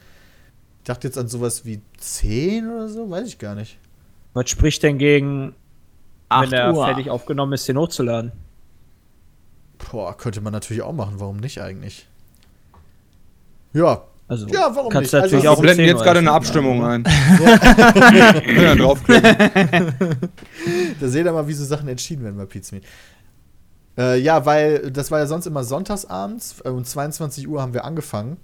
Ich 0.80 0.86
dachte 0.86 1.08
jetzt 1.08 1.18
an 1.18 1.28
sowas 1.28 1.66
wie 1.66 1.82
10 1.98 2.70
oder 2.70 2.90
so, 2.90 3.10
weiß 3.10 3.28
ich 3.28 3.38
gar 3.38 3.54
nicht. 3.54 3.78
Was 4.34 4.50
spricht 4.50 4.82
denn 4.84 4.98
gegen, 4.98 5.50
wenn 5.50 5.54
8 6.30 6.52
der 6.52 6.74
Uhr. 6.74 6.86
fertig 6.86 7.10
aufgenommen 7.12 7.54
ist, 7.54 7.68
den 7.68 7.78
hochzuladen? 7.78 8.32
Boah, 9.92 10.18
könnte 10.18 10.42
man 10.42 10.52
natürlich 10.52 10.82
auch 10.82 10.94
machen, 10.94 11.20
waum 11.20 11.38
nicht 11.38 11.62
eigentlich? 11.62 12.08
Ja, 13.74 14.04
Also, 14.28 14.48
Ja, 14.48 14.72
warum 14.76 14.90
kannst 14.92 15.14
nicht? 15.14 15.22
natürlich 15.22 15.48
Also, 15.48 15.50
auch 15.50 15.58
Wir 15.64 15.74
blenden 15.74 15.86
10 15.86 15.88
jetzt 15.96 16.04
gerade 16.04 16.20
eine. 16.20 16.32
Abstimmung 16.32 16.84
ein. 16.84 17.04
Können 17.04 18.62
wir 18.62 18.76
draufklicken. 18.76 19.36
da 21.00 21.08
seht 21.08 21.26
ihr 21.26 21.32
mal, 21.32 21.48
wie 21.48 21.54
so 21.54 21.64
Sachen 21.66 21.88
entschieden 21.88 22.24
werden 22.24 22.38
bei 22.38 22.46
Pizza. 22.46 22.78
Äh, 23.98 24.20
ja, 24.20 24.46
weil 24.46 24.92
das 24.92 25.12
war 25.12 25.20
ja 25.20 25.28
sonst 25.28 25.46
immer 25.46 25.64
sonntagsabends. 25.64 26.56
Äh, 26.64 26.70
um 26.70 26.84
22 26.84 27.48
Uhr 27.48 27.62
haben 27.62 27.74
wir 27.74 27.86
angefangen. 27.86 28.38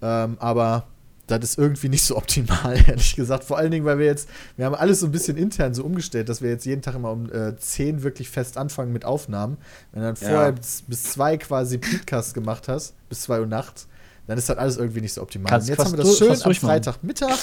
Ähm, 0.00 0.36
aber 0.40 0.86
das 1.26 1.40
ist 1.44 1.58
irgendwie 1.58 1.88
nicht 1.88 2.02
so 2.04 2.16
optimal, 2.16 2.74
ehrlich 2.88 3.14
gesagt. 3.14 3.44
Vor 3.44 3.58
allen 3.58 3.70
Dingen, 3.70 3.84
weil 3.84 3.98
wir 3.98 4.06
jetzt, 4.06 4.28
wir 4.56 4.64
haben 4.66 4.74
alles 4.74 5.00
so 5.00 5.06
ein 5.06 5.12
bisschen 5.12 5.36
intern 5.36 5.74
so 5.74 5.84
umgestellt, 5.84 6.28
dass 6.28 6.42
wir 6.42 6.50
jetzt 6.50 6.64
jeden 6.66 6.82
Tag 6.82 6.94
immer 6.94 7.10
um 7.12 7.30
äh, 7.30 7.54
10 7.56 8.02
wirklich 8.02 8.28
fest 8.30 8.56
anfangen 8.58 8.92
mit 8.92 9.04
Aufnahmen. 9.04 9.58
Wenn 9.92 10.02
du 10.02 10.08
dann 10.08 10.16
Ja. 10.20 10.28
vorher 10.34 10.52
bis, 10.52 10.82
bis 10.86 11.04
2 11.04 11.36
quasi 11.36 11.78
Podcast 11.78 12.34
gemacht 12.34 12.66
hast, 12.68 12.94
bis 13.08 13.20
2 13.22 13.40
Uhr 13.40 13.46
nachts, 13.46 13.86
dann 14.32 14.38
ist 14.38 14.48
das 14.48 14.56
alles 14.58 14.76
irgendwie 14.78 15.00
nicht 15.02 15.12
so 15.12 15.22
optimal. 15.22 15.50
Kannst 15.50 15.68
und 15.68 15.74
jetzt 15.74 15.76
fast 15.78 15.92
haben 15.92 15.98
wir 15.98 16.04
das 16.04 16.12
du- 16.12 16.24
schön 16.24 16.28
fast 16.36 16.46
am. 16.46 16.54
Freitagmittag 16.54 17.36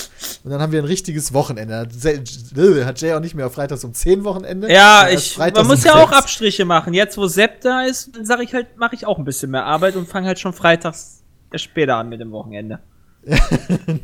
und 0.44 0.52
dann 0.52 0.60
haben 0.62 0.72
wir 0.72 0.82
ein 0.82 0.86
richtiges 0.86 1.34
Wochenende. 1.34 1.78
Hat 1.78 1.90
Jay- 2.04 2.84
Hat 2.86 3.00
Jay 3.02 3.14
auch 3.14 3.20
nicht 3.20 3.36
mehr 3.36 3.46
auf 3.48 3.54
Freitags 3.54 3.84
um 3.84 3.94
10 3.94 4.24
Wochenende. 4.24 4.72
Ja, 4.72 5.08
ich, 5.10 5.38
man 5.38 5.54
muss 5.68 5.80
um 5.80 5.86
ja 5.86 5.94
auch 5.96 6.10
6. 6.10 6.14
Abstriche 6.18 6.66
machen. 6.66 6.94
Jetzt, 6.94 7.18
wo 7.18 7.28
Sepp 7.28 7.62
da 7.62 7.84
ist, 7.84 8.16
dann 8.16 8.26
sage 8.26 8.44
ich 8.44 8.54
halt, 8.54 8.78
mache 8.78 8.96
ich 8.96 9.06
auch 9.06 9.18
ein 9.18 9.26
bisschen 9.26 9.52
mehr 9.52 9.66
Arbeit 9.66 9.96
und 9.96 10.08
fange 10.10 10.28
halt 10.28 10.40
schon 10.40 10.54
freitags 10.54 11.22
später 11.56 11.96
an 11.98 12.10
mit 12.10 12.20
dem 12.20 12.32
Wochenende. 12.32 12.80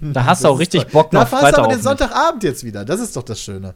Da 0.02 0.26
hast 0.26 0.44
du 0.44 0.50
auch 0.50 0.60
richtig. 0.60 0.86
Bock 0.88 1.12
noch 1.14 1.22
Da 1.22 1.26
Freitag 1.26 1.60
aber 1.60 1.68
auf 1.68 1.74
den. 1.74 1.82
Sonntagabend 1.82 2.44
jetzt 2.44 2.64
wieder. 2.64 2.84
Das 2.86 3.00
ist 3.00 3.16
doch 3.16 3.24
das 3.24 3.40
Schöne. 3.40 3.74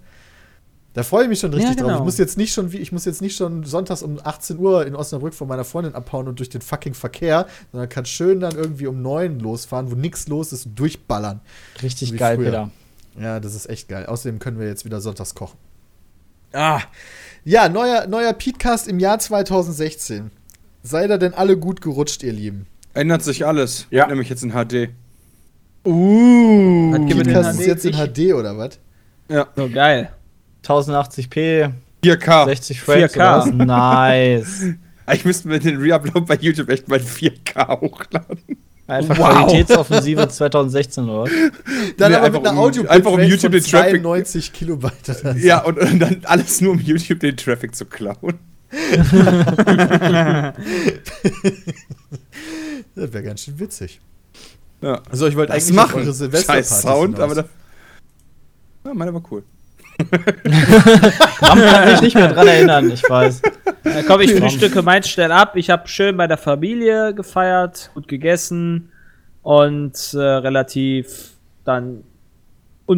Da 0.93 1.03
freue 1.03 1.23
ich 1.23 1.29
mich 1.29 1.39
schon 1.39 1.53
richtig 1.53 1.69
Ja, 1.71 1.75
genau. 1.75 1.89
drauf. 1.89 1.99
Ich 1.99 2.05
muss 2.05 2.17
jetzt 2.17 2.37
nicht 2.37 2.51
schon, 2.51 2.71
wie- 2.71 2.77
ich 2.79 2.91
muss 2.91 3.05
jetzt 3.05 3.21
nicht 3.21 3.35
schon 3.35 3.63
sonntags 3.63 4.01
um 4.01 4.19
18 4.23 4.57
Uhr 4.57 4.85
in 4.87 4.95
Osnabrück 4.95 5.33
von 5.35 5.47
meiner 5.47 5.63
Freundin 5.63 5.93
abhauen 5.93 6.27
und 6.27 6.39
durch 6.39 6.49
den 6.49 6.61
fucking 6.61 6.93
Verkehr, 6.95 7.45
sondern 7.71 7.89
kann 7.89 8.05
schön 8.05 8.39
dann 8.39 8.55
irgendwie 8.55 8.87
um 8.87 9.01
9 9.01 9.39
losfahren, 9.39 9.91
wo 9.91 9.95
nichts 9.95 10.27
los 10.27 10.51
ist 10.51 10.65
und 10.65 10.79
durchballern. 10.79 11.41
Richtig 11.83 12.17
geil, 12.17 12.37
früher. 12.37 12.45
Peter. 12.45 12.71
Ja, 13.21 13.39
das 13.39 13.53
ist 13.53 13.69
echt 13.69 13.87
geil. 13.87 14.07
Außerdem 14.07 14.39
können 14.39 14.59
wir 14.59 14.67
jetzt 14.67 14.83
wieder 14.85 14.99
sonntags 14.99 15.35
kochen. 15.35 15.57
Ah. 16.53 16.81
Ja, 17.43 17.69
neuer, 17.69 18.07
neuer 18.07 18.33
Podcast 18.33 18.87
im 18.87 18.99
Jahr 18.99 19.19
2016. 19.19 20.31
Seid 20.81 21.11
ihr 21.11 21.17
denn 21.19 21.33
alle 21.35 21.57
gut 21.57 21.81
gerutscht, 21.81 22.23
ihr 22.23 22.33
Lieben? 22.33 22.65
Ändert 22.95 23.21
sich 23.21 23.45
alles. 23.45 23.85
Ja. 23.91 24.07
Nämlich 24.07 24.29
jetzt 24.29 24.43
in 24.43 24.51
HD. 24.53 24.89
Uh, 25.85 26.91
Podcast 27.07 27.59
ist 27.59 27.67
jetzt 27.67 27.85
in 27.85 27.93
HD? 27.93 28.13
HD 28.29 28.33
oder 28.33 28.57
was? 28.57 28.79
Ja. 29.29 29.47
So 29.55 29.69
geil. 29.69 30.11
1080p, 30.65 31.71
4K. 32.03 32.45
60 32.45 32.81
Frames 32.81 33.13
4K. 33.13 33.15
oder 33.15 33.37
was? 33.39 33.51
Nice. 33.67 34.63
Ich 35.11 35.25
müsste 35.25 35.47
mir 35.47 35.57
den 35.57 35.77
Reupload 35.81 36.27
bei 36.27 36.35
YouTube 36.35 36.69
echt 36.69 36.87
mal 36.87 36.99
in 36.99 37.05
4K 37.07 37.81
hochladen. 37.81 38.37
Einfach 38.85 39.17
Wow. 39.17 39.27
Qualitätsoffensive 39.47 40.27
2016 40.29 41.09
oder 41.09 41.23
was? 41.23 41.29
Dann 41.97 42.11
Nee, 42.11 42.17
aber 42.17 42.25
einfach 42.27 42.39
mit 42.41 42.47
einer 42.47 42.59
um- 42.59 42.65
audio 42.67 42.87
einfach 42.87 43.11
um 43.13 43.19
YouTube 43.19 43.51
den 43.53 43.63
Traffic- 43.63 44.01
92 44.03 44.53
Kilobyte. 44.53 44.93
oder 45.21 45.33
so. 45.33 45.39
Ja, 45.39 45.63
und, 45.63 45.79
und 45.79 45.97
dann 45.99 46.21
alles 46.25 46.61
nur 46.61 46.73
um 46.73 46.79
YouTube 46.79 47.19
den 47.21 47.35
Traffic 47.37 47.73
zu 47.75 47.85
klauen. 47.85 48.37
Das 52.95 53.13
wäre 53.13 53.23
ganz 53.23 53.41
schön 53.41 53.59
witzig. 53.59 53.99
Ja. 54.81 55.01
Also 55.09 55.27
ich 55.27 55.35
wollte 55.35 55.53
eigentlich 55.53 55.73
machen. 55.73 56.01
eure 56.01 56.13
Silvesterpartys 56.13 56.69
Scheiß 56.69 56.81
Sound, 56.81 57.15
hinaus. 57.15 57.31
aber 57.31 57.35
da. 57.43 57.49
Ja, 58.85 58.93
meiner 58.93 59.13
war 59.13 59.23
cool. 59.31 59.43
Ram 61.41 61.59
kann 61.59 61.91
mich 61.91 62.01
nicht 62.01 62.15
mehr 62.15 62.27
dran 62.29 62.47
erinnern, 62.47 62.91
ich 62.91 63.07
weiß. 63.07 63.41
Da 63.83 64.03
komm, 64.07 64.21
ich 64.21 64.33
frühstücke 64.33 64.81
meins 64.81 65.09
schnell 65.09 65.31
ab. 65.31 65.55
Ich 65.55 65.69
habe 65.69 65.87
schön 65.87 66.17
bei 66.17 66.27
der 66.27 66.37
Familie 66.37 67.13
gefeiert, 67.13 67.91
gut 67.93 68.07
gegessen 68.07 68.91
und 69.41 70.13
äh, 70.13 70.17
relativ 70.17 71.31
dann 71.65 72.03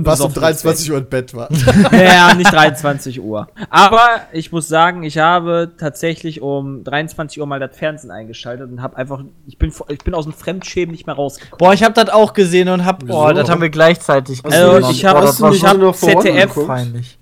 was 0.05 0.19
um 0.21 0.27
unbesoffen 0.27 0.43
ins 0.49 0.61
23 0.61 0.91
Uhr 0.91 0.97
im 0.99 1.05
Bett 1.05 1.33
war. 1.33 1.49
Ja, 1.91 2.33
nicht 2.33 2.51
23 2.51 3.21
Uhr. 3.21 3.47
Aber 3.69 4.07
ich 4.31 4.51
muss 4.51 4.67
sagen, 4.67 5.03
ich 5.03 5.17
habe 5.17 5.71
tatsächlich 5.77 6.41
um 6.41 6.83
23 6.83 7.39
Uhr 7.39 7.45
mal 7.45 7.59
das 7.59 7.75
Fernsehen 7.75 8.11
eingeschaltet 8.11 8.71
und 8.71 8.81
habe 8.81 8.95
einfach, 8.97 9.23
ich 9.47 9.57
bin, 9.57 9.71
ich 9.89 9.99
bin 9.99 10.13
aus 10.13 10.23
dem 10.25 10.33
Fremdschämen 10.33 10.91
nicht 10.91 11.05
mehr 11.07 11.15
rausgekommen. 11.15 11.57
Boah, 11.59 11.73
ich 11.73 11.83
hab 11.83 11.93
das 11.93 12.09
auch 12.09 12.33
gesehen 12.33 12.69
und 12.69 12.85
hab, 12.85 13.05
boah, 13.05 13.33
das 13.33 13.49
haben 13.49 13.61
wir 13.61 13.69
gleichzeitig 13.69 14.37
Hast 14.43 14.43
gesehen. 14.51 14.69
Also, 14.69 14.89
ich 14.89 15.05
hab- 15.05 15.13
Boah, 15.15 15.21
hast 15.21 15.27
das 15.29 15.37
du 15.37 15.43
war 15.43 15.49
nicht 15.51 15.61
so 15.79 15.87
hab 15.87 15.95
ZDF 16.23 16.67
peinlich. 16.67 17.17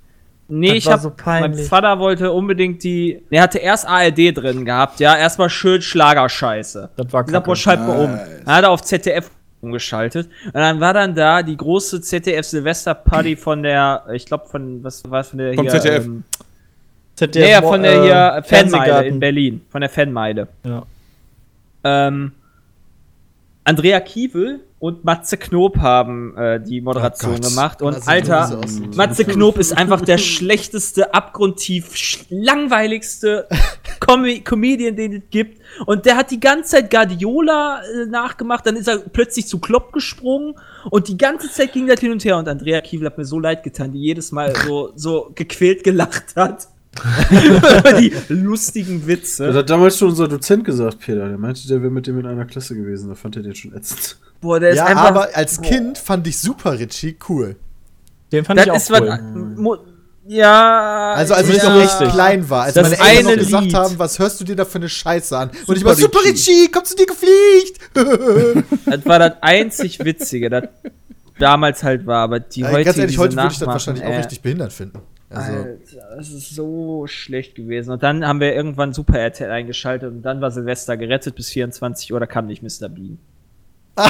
Nee, 0.52 0.70
Das 0.70 0.78
ich 0.78 0.86
war 0.88 0.94
hab, 0.94 1.02
so 1.02 1.12
mein. 1.26 1.54
Vater 1.54 2.00
wollte 2.00 2.32
unbedingt 2.32 2.84
die, 2.84 3.22
er 3.30 3.44
hatte 3.44 3.60
erst 3.60 3.88
ARD 3.88 4.32
drin 4.36 4.66
gehabt, 4.66 5.00
ja, 5.00 5.16
erstmal 5.16 5.48
schön 5.50 5.80
Schlagerscheiße. 5.82 6.90
Das 6.98 7.14
war 7.14 7.24
Ich 7.26 7.32
sag, 7.32 7.44
boah, 7.44 7.52
kacke. 7.54 7.56
schalt 7.62 7.80
mal 7.82 8.00
um. 8.00 8.12
Nice. 8.12 8.28
Dann 8.46 8.56
hat 8.56 8.64
er 8.64 8.72
auf 8.72 8.82
ZDF 8.82 9.30
umgeschaltet. 9.62 10.30
Und 10.46 10.56
dann 10.56 10.80
war 10.80 10.94
dann 10.94 11.16
da 11.16 11.44
die 11.44 11.58
große 11.58 12.02
ZDF-Silvester-Party 12.02 13.36
von 13.36 13.64
der, 13.64 14.06
ich 14.14 14.26
glaube 14.26 14.48
von, 14.48 14.84
was 14.84 15.10
war 15.10 15.24
von 15.24 15.40
der 15.40 15.54
Vom 15.54 15.64
hier? 15.68 15.80
ZDF. 15.80 16.06
Ähm, 16.06 16.24
ZDF, 17.16 17.46
nee, 17.46 17.52
ja, 17.52 17.62
von 17.62 17.84
der 17.84 18.04
hier 18.04 18.12
äh, 18.12 18.14
Fanmeide 18.14 18.48
Fernsehgarten. 18.48 19.14
in 19.14 19.20
Berlin. 19.20 19.62
Von 19.70 19.82
der 19.82 19.90
Fanmeide. 19.90 20.48
Ja. 20.64 20.86
Ähm, 21.84 22.32
Andrea 23.64 24.00
Kiewel 24.00 24.62
und 24.80 25.04
Matze 25.04 25.38
Knob 25.38 25.78
haben 25.80 26.36
äh, 26.38 26.62
die 26.62 26.80
Moderation 26.80 27.36
Oh 27.38 27.50
gemacht. 27.50 27.82
Und 27.82 28.08
Alter. 28.08 28.62
Matze 28.96 29.26
Knob 29.26 29.58
ist 29.58 29.78
einfach 29.78 30.02
der 30.02 30.18
schlechteste, 30.18 31.14
abgrundtief 31.14 31.96
sch 31.96 32.26
langweiligste 32.30 33.48
Com 34.00 34.26
Comedian, 34.44 34.96
den 34.96 35.14
es 35.14 35.24
gibt. 35.30 35.62
Und 35.86 36.06
der 36.06 36.16
hat 36.16 36.32
die 36.32 36.40
ganze 36.40 36.72
Zeit 36.72 36.90
Guardiola 36.90 37.82
äh, 37.82 38.06
nachgemacht, 38.06 38.66
dann 38.66 38.78
ist 38.78 38.88
er 38.88 39.00
plötzlich 39.00 39.48
zu 39.48 39.60
Klopp 39.60 39.92
gesprungen 39.92 40.56
und 40.90 41.10
die 41.10 41.18
ganze 41.18 41.52
Zeit 41.52 41.74
ging 41.74 41.88
das 41.88 42.00
hin 42.00 42.12
und 42.12 42.24
her. 42.24 42.38
Und 42.38 42.48
Andrea 42.48 42.80
Kiewel 42.82 43.08
hat 43.08 43.18
mir 43.18 43.26
so 43.26 43.40
leid 43.40 43.64
getan, 43.64 43.92
die 43.92 44.00
jedes 44.00 44.32
Mal 44.32 44.56
so, 44.66 44.92
so 44.96 45.32
gequält 45.36 45.84
gelacht 45.84 46.36
hat. 46.36 46.70
Die 48.00 48.14
lustigen 48.30 49.00
Das 49.02 49.08
Witze. 49.08 49.54
hat 49.54 49.70
damals 49.70 49.98
schon 49.98 50.10
unser 50.10 50.28
Dozent 50.28 50.66
gesagt, 50.66 51.00
Peter. 51.00 51.28
Der 51.30 51.38
meinte, 51.38 51.68
der 51.68 51.82
wäre 51.82 51.92
mit 51.92 52.08
dem 52.08 52.20
in 52.20 52.26
einer 52.26 52.46
Klasse 52.46 52.76
gewesen. 52.76 53.10
Da 53.10 53.16
fand 53.16 53.36
er 53.38 53.44
den 53.44 53.56
schon 53.56 53.74
ätzend. 53.76 54.18
Boah, 54.42 54.60
der 54.60 54.72
ist 54.72 54.78
ja, 54.78 54.86
einfach. 54.86 55.06
aber 55.06 55.30
als 55.34 55.62
Kind 55.62 55.98
fand 55.98 56.26
ich 56.28 56.38
Super 56.40 56.78
Richie 56.80 57.18
cool. 57.30 57.56
Den 58.32 58.46
fand 58.46 58.60
das 58.60 58.66
ich 58.66 58.72
auch 58.72 58.76
ist 58.76 58.92
cool. 58.92 59.80
ja. 60.28 61.14
Also 61.14 61.34
als 61.34 61.50
ich 61.50 61.58
ja. 61.58 61.70
noch 61.70 61.82
echt 61.82 62.12
klein 62.12 62.50
war, 62.50 62.64
als 62.64 62.74
Das 62.76 62.90
meine 62.98 63.10
Eltern 63.12 63.26
noch 63.32 63.36
gesagt 63.38 63.64
Lied. 63.66 63.74
haben, 63.76 64.00
was 64.00 64.20
hörst 64.20 64.40
du 64.40 64.46
dir 64.46 64.56
da 64.56 64.66
für 64.66 64.78
eine 64.78 64.90
Scheiße 64.90 65.38
an? 65.38 65.50
Und 65.50 65.76
ich 65.76 65.80
Super 65.80 65.86
war, 65.86 65.96
Super 65.96 66.20
Richie. 66.26 66.70
Kommst 66.72 66.94
du 66.94 66.96
dir 66.98 67.06
gefliegt? 67.08 67.80
Das 68.86 69.06
war 69.06 69.20
das 69.20 69.34
einzig 69.42 70.04
Witzige, 70.04 70.50
das 70.50 70.64
damals 71.38 71.84
halt 71.84 72.06
war, 72.06 72.24
aber 72.24 72.40
die 72.40 72.62
Ja, 72.62 72.72
heute. 72.72 72.84
ganz 72.86 72.98
ehrlich, 72.98 73.18
heute 73.18 73.36
würde 73.36 73.50
ich 73.52 73.60
das 73.60 73.68
wahrscheinlich 73.68 74.04
auch 74.04 74.10
äh, 74.10 74.18
richtig 74.18 74.42
behindert 74.42 74.74
finden. 74.74 75.00
Also, 75.30 75.52
Alter, 75.52 76.16
das 76.18 76.32
ist 76.32 76.56
so 76.56 77.06
schlecht 77.08 77.56
gewesen. 77.56 77.92
Und 77.92 78.02
dann 78.02 78.26
haben 78.26 78.40
wir 78.40 78.56
irgendwann 78.56 78.94
Super 78.94 79.20
RTL 79.20 79.52
eingeschaltet 79.52 80.12
und 80.12 80.24
dann 80.24 80.42
war 80.42 80.50
Silvester 80.52 80.98
gerettet 80.98 81.36
bis 81.36 81.50
24 81.50 82.12
Uhr, 82.12 82.20
da 82.20 82.26
kam 82.26 82.48
nicht 82.48 82.64
Mr. 82.64 82.90
Bean. 82.90 83.20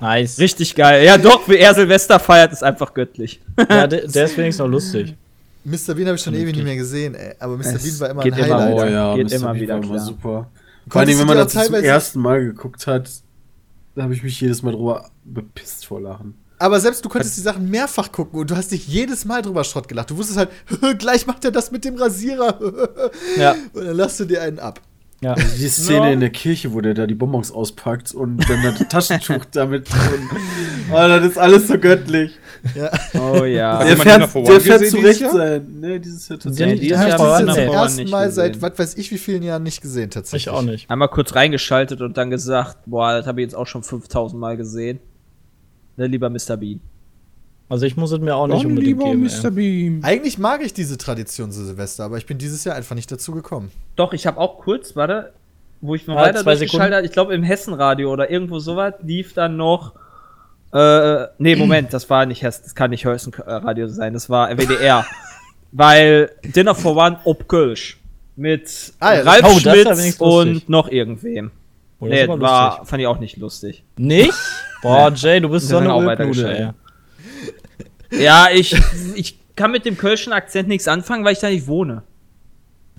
Nice. 0.00 0.38
Richtig 0.38 0.74
geil. 0.74 1.04
Ja, 1.04 1.18
doch, 1.18 1.48
wie 1.48 1.56
er 1.56 1.74
Silvester 1.74 2.20
feiert, 2.20 2.52
ist 2.52 2.62
einfach 2.62 2.92
göttlich. 2.94 3.40
Ja, 3.58 3.86
der, 3.86 4.06
der 4.06 4.24
ist 4.24 4.36
wenigstens 4.36 4.58
noch 4.58 4.70
lustig. 4.70 5.16
Mr. 5.64 5.94
Bean 5.94 6.06
habe 6.06 6.16
ich 6.16 6.22
schon 6.22 6.34
ewig 6.34 6.54
nicht 6.54 6.64
mehr 6.64 6.76
gesehen, 6.76 7.14
ey. 7.14 7.34
Aber 7.38 7.56
Mr. 7.56 7.74
Es 7.74 7.82
Bean 7.82 8.00
war 8.00 8.10
immer 8.10 8.22
geht 8.22 8.34
ein 8.34 8.44
immer 8.44 8.58
Highlight. 8.58 8.74
Oh 8.74 8.92
ja, 8.92 9.16
geht 9.16 9.30
Mr. 9.30 9.36
immer 9.36 9.52
Bean 9.52 9.60
wieder 9.60 9.74
war 9.78 9.84
immer 9.84 9.98
super. 9.98 10.50
Vor 10.88 11.00
allem, 11.00 11.18
wenn 11.18 11.26
man 11.26 11.36
das 11.36 11.56
auch 11.56 11.64
zum 11.64 11.74
ersten 11.74 12.20
Mal 12.20 12.44
geguckt 12.44 12.86
hat, 12.86 13.10
da 13.94 14.02
habe 14.04 14.14
ich 14.14 14.22
mich 14.22 14.40
jedes 14.40 14.62
Mal 14.62 14.72
drüber 14.72 15.10
bepisst 15.24 15.86
vor 15.86 16.00
Lachen. 16.00 16.34
Aber 16.58 16.80
selbst 16.80 17.04
du 17.04 17.08
konntest 17.08 17.36
die 17.36 17.40
Sachen 17.40 17.70
mehrfach 17.70 18.10
gucken 18.10 18.40
und 18.40 18.50
du 18.50 18.56
hast 18.56 18.72
dich 18.72 18.86
jedes 18.88 19.24
Mal 19.24 19.42
drüber 19.42 19.62
Schrott 19.64 19.86
gelacht. 19.88 20.10
Du 20.10 20.16
wusstest 20.16 20.38
halt, 20.38 20.50
gleich 20.98 21.26
macht 21.26 21.44
er 21.44 21.50
das 21.52 21.70
mit 21.70 21.84
dem 21.84 21.96
Rasierer. 21.96 22.58
Ja. 23.36 23.54
Und 23.72 23.84
dann 23.86 23.96
lasst 23.96 24.18
du 24.20 24.24
dir 24.24 24.42
einen 24.42 24.58
ab. 24.58 24.80
Ja. 25.20 25.32
Also 25.34 25.56
die 25.56 25.68
Szene 25.68 26.06
Ja. 26.06 26.12
in 26.12 26.20
der 26.20 26.30
Kirche, 26.30 26.72
wo 26.72 26.80
der 26.80 26.94
da 26.94 27.04
die 27.06 27.14
Bonbons 27.16 27.50
auspackt 27.50 28.14
und 28.14 28.38
dann 28.48 28.62
das 28.62 28.86
Taschentuch 28.88 29.44
damit. 29.52 29.88
Und, 29.90 30.30
oh, 30.92 30.94
das 30.94 31.24
ist 31.24 31.38
alles 31.38 31.66
so 31.66 31.76
göttlich. 31.76 32.38
Oh 33.14 33.44
ja. 33.44 33.82
Der 33.82 33.96
fährt, 33.96 34.32
der 34.32 34.60
fährt 34.60 34.86
zu 34.88 34.96
dieses 34.96 35.04
Recht 35.22 35.30
sein. 35.32 35.66
Nee, 35.80 35.98
dieses 35.98 36.28
Jahr 36.28 36.38
tatsächlich. 36.38 36.80
dieses 36.80 36.96
Ich 36.98 37.02
Jahr 37.08 37.18
habe 37.18 37.68
war 37.68 37.82
das 37.84 37.96
nicht 37.96 38.12
Mal 38.12 38.30
seit 38.30 38.62
was 38.62 38.78
weiß 38.78 38.96
ich 38.96 39.10
wie 39.10 39.18
vielen 39.18 39.42
Jahren 39.42 39.64
nicht 39.64 39.80
gesehen, 39.80 40.10
tatsächlich. 40.10 40.46
Ich 40.46 40.50
auch 40.50 40.62
nicht. 40.62 40.88
Einmal 40.88 41.08
kurz 41.08 41.34
reingeschaltet 41.34 42.00
und 42.00 42.16
dann 42.16 42.30
gesagt, 42.30 42.78
boah, 42.86 43.12
das 43.16 43.26
habe 43.26 43.40
ich 43.40 43.46
jetzt 43.46 43.54
auch 43.56 43.66
schon 43.66 43.82
5000 43.82 44.40
Mal 44.40 44.56
gesehen. 44.56 45.00
Ne, 45.98 46.06
lieber 46.06 46.30
Mr. 46.30 46.56
Bean. 46.56 46.80
Also 47.68 47.84
ich 47.84 47.96
muss 47.96 48.12
es 48.12 48.20
mir 48.20 48.34
auch 48.34 48.46
nicht 48.46 48.60
Dann 48.60 48.70
unbedingt 48.70 48.98
lieber 48.98 49.10
geben. 49.10 49.24
Mr. 49.24 49.46
Ey. 49.46 49.50
Beam. 49.50 50.00
Eigentlich 50.02 50.38
mag 50.38 50.62
ich 50.64 50.72
diese 50.72 50.96
Tradition 50.96 51.50
zu 51.50 51.64
Silvester, 51.64 52.04
aber 52.04 52.16
ich 52.16 52.24
bin 52.24 52.38
dieses 52.38 52.64
Jahr 52.64 52.76
einfach 52.76 52.94
nicht 52.94 53.10
dazu 53.12 53.32
gekommen. 53.32 53.70
Doch, 53.96 54.12
ich 54.12 54.26
habe 54.26 54.38
auch 54.38 54.58
kurz, 54.58 54.96
warte, 54.96 55.32
wo 55.80 55.94
ich 55.94 56.06
noch 56.06 56.14
Ja, 56.14 56.22
weiter 56.22 56.42
zwei 56.42 56.54
durchgeschaltet 56.54 56.96
habe, 56.96 57.06
ich 57.06 57.12
glaube 57.12 57.34
im 57.34 57.42
Hessenradio 57.42 58.10
oder 58.12 58.30
irgendwo 58.30 58.60
sowas, 58.60 58.94
lief 59.02 59.34
dann 59.34 59.56
noch. 59.56 59.92
Äh, 60.72 61.26
nee, 61.38 61.56
Moment, 61.56 61.92
das 61.92 62.08
war 62.08 62.26
nicht 62.26 62.42
Hessen, 62.42 62.62
das 62.64 62.74
kann 62.74 62.90
nicht 62.90 63.04
Hessenradio 63.04 63.88
sein, 63.88 64.14
das 64.14 64.30
war 64.30 64.56
WDR. 64.56 65.04
Weil 65.72 66.30
Dinner 66.44 66.74
for 66.74 66.96
One 66.96 67.18
ob 67.24 67.48
Kölsch. 67.48 67.98
Mit 68.36 68.92
Ah 69.00 69.14
ja, 69.14 69.22
Ralf 69.22 69.44
oh, 69.44 69.58
Schmitz 69.58 70.16
und 70.20 70.68
noch 70.68 70.88
irgendwem. 70.88 71.50
Das 72.00 72.08
nee, 72.10 72.28
war, 72.28 72.86
fand 72.86 73.00
ich 73.00 73.06
auch 73.08 73.18
nicht 73.18 73.36
lustig. 73.38 73.84
Nicht? 73.96 74.32
Boah, 74.82 75.12
Jay, 75.14 75.40
du 75.40 75.48
bist 75.48 75.68
so 75.68 75.78
eine 75.78 75.94
Ulknude, 75.94 76.74
ey. 78.10 78.20
Ja, 78.22 78.48
ich, 78.52 78.76
ich 79.16 79.38
kann 79.56 79.72
mit 79.72 79.84
dem 79.84 79.96
kölschen 79.98 80.32
Akzent 80.32 80.68
nichts 80.68 80.86
anfangen, 80.88 81.24
weil 81.24 81.32
ich 81.32 81.40
da 81.40 81.48
nicht 81.48 81.66
wohne. 81.66 82.02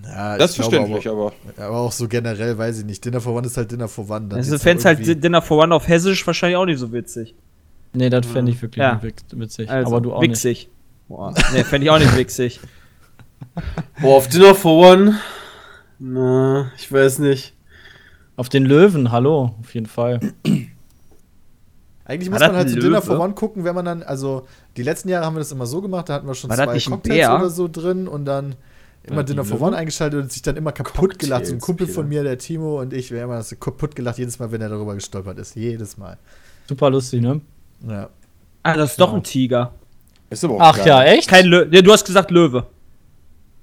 Ja, 0.02 0.36
Das 0.38 0.50
ist 0.52 0.58
ich 0.58 0.62
verständlich, 0.64 1.08
aber. 1.08 1.32
Aber, 1.56 1.64
aber 1.66 1.76
auch 1.78 1.92
so 1.92 2.08
generell, 2.08 2.56
weiß 2.56 2.80
ich 2.80 2.84
nicht. 2.84 3.04
Dinner 3.04 3.20
for 3.20 3.34
One 3.34 3.46
ist 3.46 3.56
halt 3.56 3.70
Dinner 3.72 3.88
for 3.88 4.08
One. 4.08 4.28
Dann 4.28 4.38
Also 4.38 4.58
fänd's 4.58 4.84
halt 4.84 4.98
irgendwie- 5.00 5.20
Dinner 5.20 5.42
for 5.42 5.62
One 5.62 5.74
auf 5.74 5.88
Hessisch 5.88 6.26
wahrscheinlich 6.26 6.56
auch 6.56 6.64
nicht 6.66 6.78
so 6.78 6.92
witzig. 6.92 7.34
Nee, 7.92 8.08
das 8.08 8.26
fände 8.26 8.52
ich 8.52 8.62
wirklich 8.62 8.82
Ja. 8.82 8.94
nicht 9.02 9.04
witz- 9.04 9.24
witzig. 9.38 9.68
Also, 9.70 9.90
aber 9.90 10.00
du 10.00 10.12
auch 10.12 10.20
nicht. 10.20 10.30
wichsig. 10.30 10.68
Boah, 11.08 11.34
nee, 11.52 11.64
fände 11.64 11.86
ich 11.86 11.90
auch 11.90 11.98
nicht 11.98 12.16
wichsig. 12.16 12.60
Boah, 14.00 14.16
auf 14.16 14.28
Dinner 14.28 14.54
for 14.54 14.92
One. 14.92 15.18
Na, 15.98 16.70
ich 16.78 16.90
weiß 16.92 17.18
nicht. 17.18 17.54
Auf 18.40 18.48
den 18.48 18.64
Löwen, 18.64 19.12
hallo, 19.12 19.54
auf 19.60 19.74
jeden 19.74 19.84
Fall. 19.84 20.18
Eigentlich 22.06 22.30
muss 22.30 22.40
man 22.40 22.56
halt 22.56 22.70
so 22.70 22.80
Dinner 22.80 23.02
for 23.02 23.20
One 23.20 23.34
gucken, 23.34 23.64
wenn 23.64 23.74
man 23.74 23.84
dann, 23.84 24.02
also 24.02 24.46
die 24.78 24.82
letzten 24.82 25.10
Jahre 25.10 25.26
haben 25.26 25.34
wir 25.34 25.40
das 25.40 25.52
immer 25.52 25.66
so 25.66 25.82
gemacht, 25.82 26.08
da 26.08 26.14
hatten 26.14 26.26
wir 26.26 26.34
schon 26.34 26.48
War 26.48 26.56
zwei 26.56 26.80
Cocktails 26.80 27.16
Bär? 27.18 27.34
oder 27.34 27.50
so 27.50 27.68
drin 27.68 28.08
und 28.08 28.24
dann 28.24 28.54
immer 29.02 29.18
Ja, 29.18 29.22
Dinner 29.24 29.44
for? 29.44 29.60
One 29.60 29.76
eingeschaltet 29.76 30.22
und 30.22 30.32
sich 30.32 30.40
dann 30.40 30.56
immer 30.56 30.72
kaputt 30.72 30.94
Cocktails, 30.94 31.18
gelacht. 31.18 31.46
So 31.48 31.52
ein 31.52 31.60
Kumpel 31.60 31.86
von 31.86 32.08
mir, 32.08 32.22
der 32.22 32.38
Timo 32.38 32.80
und 32.80 32.94
ich, 32.94 33.10
wir 33.10 33.20
haben 33.20 33.30
das 33.30 33.54
kaputt 33.60 33.94
gelacht 33.94 34.16
jedes 34.16 34.38
Mal, 34.38 34.50
wenn 34.50 34.62
er 34.62 34.70
darüber 34.70 34.94
gestolpert 34.94 35.38
ist. 35.38 35.54
Jedes 35.54 35.98
Mal. 35.98 36.16
Super 36.66 36.88
lustig, 36.88 37.20
ne? 37.20 37.42
Ja. 37.86 38.08
Ah, 38.62 38.74
das 38.74 38.92
ist 38.92 39.00
doch 39.02 39.12
ein 39.12 39.22
Tiger. 39.22 39.74
Ist 40.30 40.42
aber 40.42 40.54
auch 40.54 40.60
Ach 40.62 40.78
geil. 40.78 40.86
ja, 40.86 41.04
echt? 41.04 41.28
Kein 41.28 41.44
Löwe. 41.44 41.68
Nee, 41.70 41.82
du 41.82 41.92
hast 41.92 42.06
gesagt 42.06 42.30
Löwe. 42.30 42.64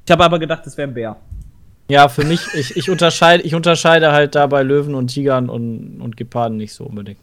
Ich 0.05 0.12
habe 0.12 0.24
aber 0.24 0.38
gedacht, 0.38 0.63
das 0.67 0.77
wäre 0.77 0.88
ein 0.88 0.93
Bär. 0.93 1.17
Ja, 1.89 2.10
für 2.10 2.25
mich, 2.25 2.41
ich, 2.53 2.75
ich, 2.75 2.89
unterscheide, 2.89 3.44
ich 3.44 3.56
unterscheide 3.56 4.12
halt 4.12 4.36
da 4.36 4.48
bei 4.48 4.62
Löwen 4.63 4.94
und 4.96 5.08
Tigern 5.08 5.50
und, 5.50 6.01
und 6.01 6.17
Geparden 6.17 6.58
nicht 6.58 6.74
so 6.74 6.84
unbedingt. 6.84 7.20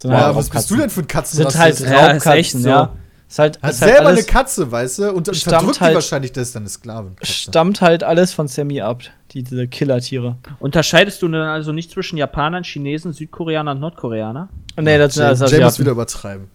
Sind 0.00 0.12
Ja, 0.12 0.26
halt 0.26 0.36
was 0.36 0.50
bist 0.50 0.70
du 0.70 0.76
denn 0.76 0.90
für 0.90 1.00
ein 1.00 1.08
Katzen? 1.08 1.36
Sind 1.38 1.58
halt 1.58 1.80
Ja, 1.80 1.86
ist 2.12 2.26
Raubkatzen, 2.26 2.62
so. 2.62 2.68
ja. 2.68 2.92
Ist 3.28 3.40
halt, 3.40 3.60
Hat 3.60 3.72
ist 3.72 3.82
halt 3.82 3.92
selber 3.94 4.06
alles, 4.10 4.20
eine 4.20 4.32
Katze, 4.32 4.70
weißt 4.70 4.98
du? 5.00 5.12
Und, 5.12 5.26
verdrückt 5.36 5.76
die 5.76 5.80
halt- 5.80 5.94
wahrscheinlich, 5.96 6.30
das 6.30 6.46
ist 6.48 6.54
dann 6.54 6.62
eine 6.62 6.70
Sklavenkatze. 6.70 7.32
stammt 7.32 7.80
halt 7.80 8.04
alles 8.04 8.32
von 8.32 8.46
Sammy 8.46 8.80
ab, 8.82 9.02
die, 9.32 9.42
diese 9.42 9.66
Killertiere. 9.66 10.36
Unterscheidest 10.60 11.20
du 11.22 11.28
dann 11.28 11.48
also 11.48 11.72
nicht 11.72 11.90
zwischen 11.90 12.18
Japanern, 12.18 12.62
Chinesen, 12.62 13.12
Südkoreanern 13.12 13.78
und 13.78 13.80
Nordkoreanern? 13.80 14.48
Nee, 14.80 14.96
das 14.98 15.14
sind 15.14 15.22
Jay, 15.24 15.28
alles 15.28 15.40
Jay 15.40 15.44
muss 15.46 15.52
Asiaten. 15.54 15.78
wieder 15.80 15.90
übertreiben. 15.92 16.48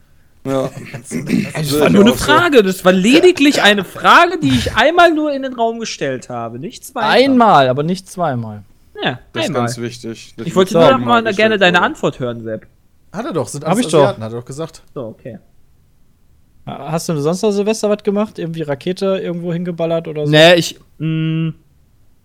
Ja. 0.46 0.70
Das 1.54 1.80
war 1.80 1.90
nur 1.90 2.02
eine 2.02 2.14
Frage. 2.14 2.64
Das 2.64 2.84
war 2.84 2.92
lediglich 2.92 3.62
eine 3.62 3.84
Frage, 3.84 4.40
die 4.40 4.50
ich 4.50 4.76
einmal 4.76 5.14
nur 5.14 5.32
in 5.34 5.44
den 5.44 5.54
Raum 5.54 5.80
gestellt 5.80 6.30
habe. 6.30 6.60
Nicht 6.60 6.86
zweimal. 6.86 7.10
Einmal, 7.12 7.70
aber 7.70 7.84
nicht 7.84 8.10
zweimal. 8.10 8.64
Ja, 9.04 9.20
Das 9.34 9.44
ist 9.44 9.50
einmal. 9.50 9.62
ganz 9.64 9.78
wichtig. 9.78 10.34
Ich 10.44 10.56
wollte 10.56 10.74
nur 10.74 10.92
noch 10.92 11.00
mal 11.00 11.24
gerne 11.34 11.58
deine. 11.58 11.82
Antwort 11.82 12.20
hören, 12.20 12.44
Sepp. 12.44 12.68
Hat 13.14 13.26
er 13.26 13.34
doch, 13.34 13.48
sind 13.48 13.66
Hab 13.66 13.78
ich 13.78 13.88
doch. 13.88 14.08
Hat 14.08 14.20
er 14.20 14.30
doch 14.30 14.46
gesagt. 14.46 14.82
So, 14.94 15.06
okay. 15.08 15.40
Hast 16.66 17.10
du 17.10 17.18
sonst 17.20 17.42
noch 17.42 17.52
Silvester 17.52 17.90
was 17.90 18.04
gemacht? 18.04 18.38
Irgendwie 18.40 18.62
Rakete 18.62 19.18
irgendwo 19.22 19.52
hingeballert 19.52 20.08
oder 20.08 20.26
so? 20.26 20.32
Nee, 20.32 20.56
ich 20.56 20.80
mh, 21.00 21.54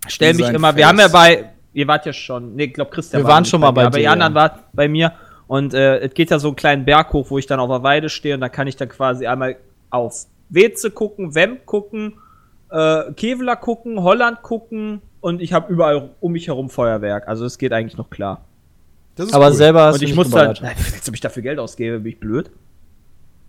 stell 0.07 0.35
mich 0.35 0.49
immer. 0.49 0.77
Wir 0.77 0.85
Face. 0.85 0.89
haben 0.93 0.99
ja 1.01 1.09
bei. 1.09 1.51
Ihr 1.73 1.89
wart 1.89 2.07
ja 2.07 2.13
schon. 2.13 2.55
Nee, 2.55 2.65
ich 2.65 2.75
glaube, 2.75 2.91
Christian 2.91 3.23
Wir 3.23 3.25
war 3.27 3.35
waren 3.35 3.45
schon 3.45 3.61
mal 3.61 3.71
bei 3.71 3.83
mir, 3.83 3.87
Aber 3.89 3.97
die 3.99 4.03
dir, 4.05 4.11
anderen 4.13 4.35
ja. 4.35 4.41
waren 4.41 4.51
bei 4.73 4.89
mir. 4.89 5.13
Und 5.49 5.75
äh, 5.75 5.99
es 5.99 6.15
geht 6.15 6.31
ja 6.31 6.38
so 6.38 6.49
einen 6.49 6.57
kleinen 6.57 6.85
Berg 6.85 7.12
hoch, 7.12 7.31
wo 7.31 7.38
ich 7.38 7.47
dann 7.47 7.61
auf 7.61 7.69
der 7.71 7.83
Weide 7.83 8.09
stehe. 8.09 8.35
Und 8.35 8.41
da 8.41 8.49
kann 8.49 8.67
ich 8.67 8.76
dann 8.76 8.88
quasi 8.88 9.26
einmal 9.26 9.57
auf 9.91 10.26
Weze 10.49 10.91
gucken, 10.91 11.35
Wemp 11.35 11.67
gucken, 11.67 12.15
äh, 12.71 13.12
Kevlar 13.12 13.57
gucken, 13.57 14.03
Holland 14.03 14.43
gucken. 14.43 15.00
Und 15.21 15.41
ich 15.41 15.53
habe 15.53 15.73
überall 15.73 16.11
um 16.21 16.33
mich 16.33 16.49
herum 16.49 16.69
Feuerwerk. 16.71 17.29
Also 17.29 17.45
es 17.45 17.59
geht 17.59 17.73
eigentlich 17.73 17.97
noch 17.97 18.11
klar. 18.11 18.45
Das 19.15 19.26
ist 19.29 19.35
Aber 19.35 19.47
cool. 19.49 19.55
selber 19.55 19.83
hast 19.87 19.95
und 19.95 20.00
du 20.03 20.05
ich 20.05 20.11
nicht 20.11 20.17
muss 20.17 20.26
geballert. 20.29 20.62
dann. 20.62 20.73
Willst 20.76 21.07
du 21.07 21.11
mich 21.12 21.21
dafür 21.21 21.43
Geld 21.43 21.59
ausgeben? 21.59 22.03
Bin 22.03 22.12
ich 22.12 22.21
blöd? 22.21 22.50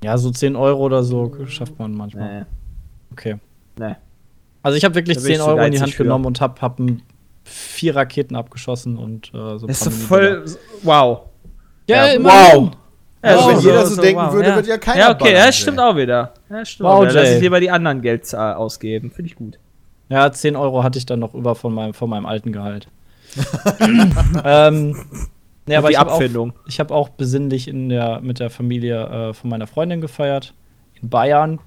Ja, 0.04 0.18
so 0.18 0.30
10 0.32 0.56
Euro 0.56 0.86
oder 0.86 1.04
so 1.04 1.34
schafft 1.48 1.78
man 1.80 1.94
manchmal. 1.94 2.40
Nee. 2.42 2.46
Okay. 3.12 3.36
Nee. 3.80 3.96
Also 4.62 4.78
ich 4.78 4.86
habe 4.86 4.96
wirklich 4.96 5.18
Da 5.18 5.24
bin 5.24 5.32
ich 5.32 5.38
10 5.38 5.44
zu 5.46 5.50
Euro 5.52 5.62
in 5.66 5.72
die 5.72 5.82
Hand 5.82 5.94
für. 5.94 6.04
genommen 6.04 6.26
und 6.26 6.40
hab, 6.42 6.62
hab 6.62 6.80
vier 7.44 7.96
Raketen 7.96 8.36
abgeschossen 8.36 8.98
und 8.98 9.30
äh, 9.30 9.58
so 9.58 9.66
ein 9.66 9.68
Das 9.68 9.78
ist 9.82 9.84
so 9.86 9.90
voll. 9.92 10.46
Wow. 10.84 11.22
Ja, 11.88 12.08
Ja, 12.08 12.14
immerhin. 12.14 12.72
Ja, 13.24 13.38
so- 13.42 13.50
wenn 13.50 13.60
jeder 13.60 13.86
so 13.86 14.02
denken 14.02 14.32
würde, 14.32 14.56
wird 14.56 14.68
ja 14.68 14.78
keiner 14.78 15.00
Ja, 15.00 15.12
okay, 15.12 15.24
ballern, 15.24 15.46
ja, 15.46 15.52
stimmt 15.52 15.78
Jay. 15.78 15.84
auch 15.84 15.96
wieder. 15.96 16.34
Ja, 16.50 16.66
stimmt 16.66 16.88
Wow, 16.88 16.94
auch 16.96 17.02
wieder. 17.02 17.14
Lass 17.14 17.30
ich 17.32 17.42
lieber 17.42 17.60
die 17.60 17.72
anderen 17.72 18.02
Geld 18.02 18.32
äh, 18.34 18.38
ausgeben. 18.38 19.12
Finde 19.12 19.32
ich 19.32 19.36
gut. 19.36 19.60
Ja, 20.10 20.32
10 20.32 20.56
Euro 20.56 20.84
hatte 20.84 20.98
ich 21.00 21.06
dann 21.06 21.20
noch 21.20 21.34
über 21.34 21.56
von 21.56 21.74
meinem, 21.74 21.94
von 21.94 22.10
meinem 22.10 22.26
alten 22.26 22.52
Gehalt. 22.54 22.88
ähm, 24.46 24.96
nee, 25.66 25.76
aber 25.76 25.88
die 25.90 25.94
ich 25.94 26.00
habe 26.00 26.12
auch, 26.12 26.16
Abfindung. 26.16 26.54
ich 26.68 26.80
hab 26.80 26.92
auch 26.92 27.10
besinnlich 27.10 27.68
in 27.68 27.90
der, 27.90 28.22
mit 28.22 28.40
der 28.40 28.50
Familie 28.50 29.30
äh, 29.30 29.34
von 29.34 29.50
meiner 29.50 29.68
Freundin 29.68 30.00
gefeiert. 30.02 30.54
In 31.02 31.10
Bayern. 31.10 31.60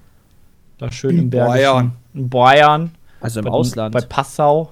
Da 0.77 0.91
schön 0.91 1.17
im 1.17 1.29
Bergischen. 1.29 1.53
Bayern. 1.59 1.91
In 2.13 2.29
Bayern. 2.29 2.91
Also 3.19 3.39
im 3.39 3.45
bei, 3.45 3.51
Ausland. 3.51 3.93
Bei 3.93 4.01
Passau. 4.01 4.71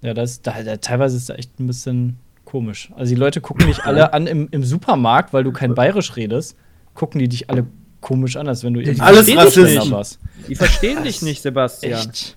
Ja, 0.00 0.14
das, 0.14 0.40
da, 0.42 0.54
da, 0.64 0.76
teilweise 0.78 1.16
ist 1.16 1.28
da 1.28 1.34
echt 1.34 1.58
ein 1.60 1.66
bisschen 1.66 2.18
komisch. 2.48 2.90
Also 2.96 3.14
die 3.14 3.20
Leute 3.20 3.40
gucken 3.42 3.66
dich 3.66 3.84
alle 3.84 4.14
an 4.14 4.26
im, 4.26 4.48
im 4.50 4.64
Supermarkt, 4.64 5.32
weil 5.34 5.44
du 5.44 5.52
kein 5.52 5.74
Bayerisch 5.74 6.16
redest, 6.16 6.56
gucken 6.94 7.18
die 7.20 7.28
dich 7.28 7.50
alle 7.50 7.66
komisch 8.00 8.36
an, 8.36 8.48
als 8.48 8.64
wenn 8.64 8.72
du 8.72 8.80
irgendwie 8.80 9.00
Alles 9.02 9.36
Rassist 9.36 9.90
was. 9.90 10.18
die 10.48 10.54
verstehen 10.54 11.04
dich 11.04 11.20
nicht, 11.20 11.42
Sebastian. 11.42 11.92
Echt? 11.92 12.36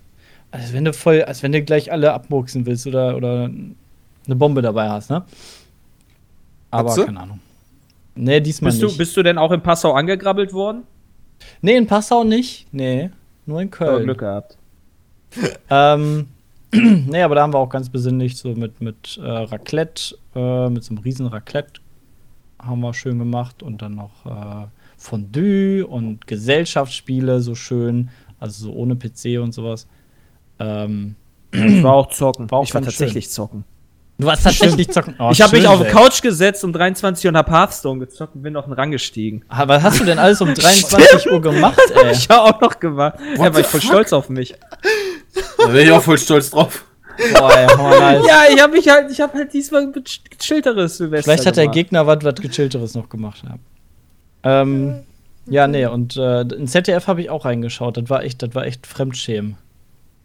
Als 0.50 0.72
wenn 0.74 0.84
du 0.84 0.92
voll, 0.92 1.22
als 1.22 1.42
wenn 1.42 1.52
du 1.52 1.62
gleich 1.62 1.90
alle 1.90 2.12
abmurksen 2.12 2.66
willst 2.66 2.86
oder, 2.86 3.16
oder 3.16 3.44
eine 4.26 4.36
Bombe 4.36 4.60
dabei 4.60 4.90
hast, 4.90 5.08
ne? 5.08 5.24
Aber 6.70 6.94
keine 6.94 7.20
Ahnung. 7.20 7.40
Nee, 8.14 8.40
diesmal 8.40 8.70
Bist 8.70 8.82
du, 8.82 8.86
nicht. 8.86 8.98
bist 8.98 9.16
du 9.16 9.22
denn 9.22 9.38
auch 9.38 9.50
in 9.50 9.62
Passau 9.62 9.92
angegrabbelt 9.94 10.52
worden? 10.52 10.82
nee, 11.62 11.74
in 11.76 11.86
Passau 11.86 12.22
nicht. 12.22 12.66
Nee, 12.70 13.10
nur 13.46 13.62
in 13.62 13.68
Aber 13.68 13.76
Köln. 13.86 14.04
Glück 14.04 14.18
gehabt. 14.18 14.58
Ähm, 15.70 16.28
nee, 17.06 17.22
aber 17.22 17.34
da 17.34 17.42
haben 17.42 17.52
wir 17.52 17.58
auch 17.58 17.68
ganz 17.68 17.88
besinnlich 17.90 18.36
so 18.36 18.48
mit, 18.54 18.80
mit 18.80 19.18
äh, 19.22 19.28
Raclette, 19.28 20.16
äh, 20.34 20.68
mit 20.70 20.82
so 20.84 20.94
einem 20.94 21.02
riesen 21.02 21.26
Raclette 21.26 21.80
haben 22.60 22.80
wir 22.80 22.94
schön 22.94 23.18
gemacht 23.18 23.62
und 23.62 23.82
dann 23.82 23.96
noch 23.96 24.24
äh, 24.24 24.66
Fondue 24.96 25.84
und 25.86 26.26
Gesellschaftsspiele 26.28 27.40
so 27.40 27.54
schön, 27.56 28.10
also 28.38 28.66
so 28.66 28.72
ohne 28.72 28.94
PC 28.96 29.40
und 29.40 29.52
sowas. 29.52 29.86
Ähm, 30.60 31.16
Ich 31.50 31.82
war 31.82 31.92
auch 31.94 32.08
zocken. 32.08 32.50
War 32.50 32.60
auch 32.60 32.64
ich 32.64 32.72
war 32.72 32.82
tatsächlich 32.82 33.28
zocken. 33.28 33.64
du 34.18 34.26
warst 34.28 34.44
tatsächlich 34.44 34.88
zocken. 34.92 35.16
Oh, 35.18 35.30
ich 35.32 35.42
habe 35.42 35.56
mich 35.56 35.64
schön, 35.64 35.72
auf 35.72 35.82
die. 35.82 35.88
Couch 35.88 36.22
gesetzt 36.22 36.62
um 36.64 36.72
23 36.72 37.24
Uhr 37.26 37.30
und 37.30 37.36
hab 37.36 37.50
Hearthstone 37.50 37.98
gezockt 37.98 38.36
und 38.36 38.42
bin 38.42 38.52
noch 38.52 38.68
rangestiegen. 38.74 39.44
Ah, 39.48 39.66
Was 39.66 39.82
hast 39.82 40.00
du 40.00 40.04
denn 40.04 40.20
alles 40.20 40.40
um 40.40 40.54
23 40.54 41.30
Uhr 41.32 41.40
gemacht, 41.40 41.80
ey? 42.02 42.12
Ich 42.12 42.28
habe 42.30 42.42
auch 42.54 42.60
noch 42.60 42.78
gemacht. 42.78 43.18
Ja, 43.36 43.52
war 43.52 43.58
ich 43.60 43.66
voll 43.66 43.82
stolz 43.82 44.12
auf 44.12 44.28
mich. 44.28 44.54
Da 45.66 45.72
wäre 45.72 45.84
ich 45.84 45.92
auch 45.92 46.02
voll 46.02 46.18
stolz 46.18 46.50
drauf. 46.50 46.84
Boah, 47.34 47.52
ey. 47.52 48.26
Ja, 48.26 48.42
ich 48.52 48.60
habe 48.60 48.72
mich 48.72 48.88
halt, 48.88 49.10
ich 49.10 49.20
habe 49.20 49.34
halt 49.34 49.52
diesmal 49.52 49.82
ein 49.82 49.92
gechillteres 49.92 50.96
Silvester 50.96 51.24
Vielleicht 51.24 51.46
hat 51.46 51.56
der 51.56 51.64
gemacht. 51.64 51.74
Gegner 51.74 52.06
was, 52.06 52.24
was 52.24 52.34
gechillteres 52.36 52.94
noch 52.94 53.08
gemacht. 53.08 53.42
Ja, 53.44 54.62
ähm, 54.62 55.00
ja 55.46 55.66
nee, 55.66 55.86
und 55.86 56.16
äh, 56.16 56.40
in 56.42 56.66
ZDF 56.66 57.06
habe 57.06 57.20
ich 57.20 57.30
auch 57.30 57.44
reingeschaut. 57.44 57.96
Das 57.96 58.08
war 58.08 58.22
echt, 58.24 58.42
das 58.42 58.54
war 58.54 58.66
echt 58.66 58.86
Fremdschämen. 58.86 59.56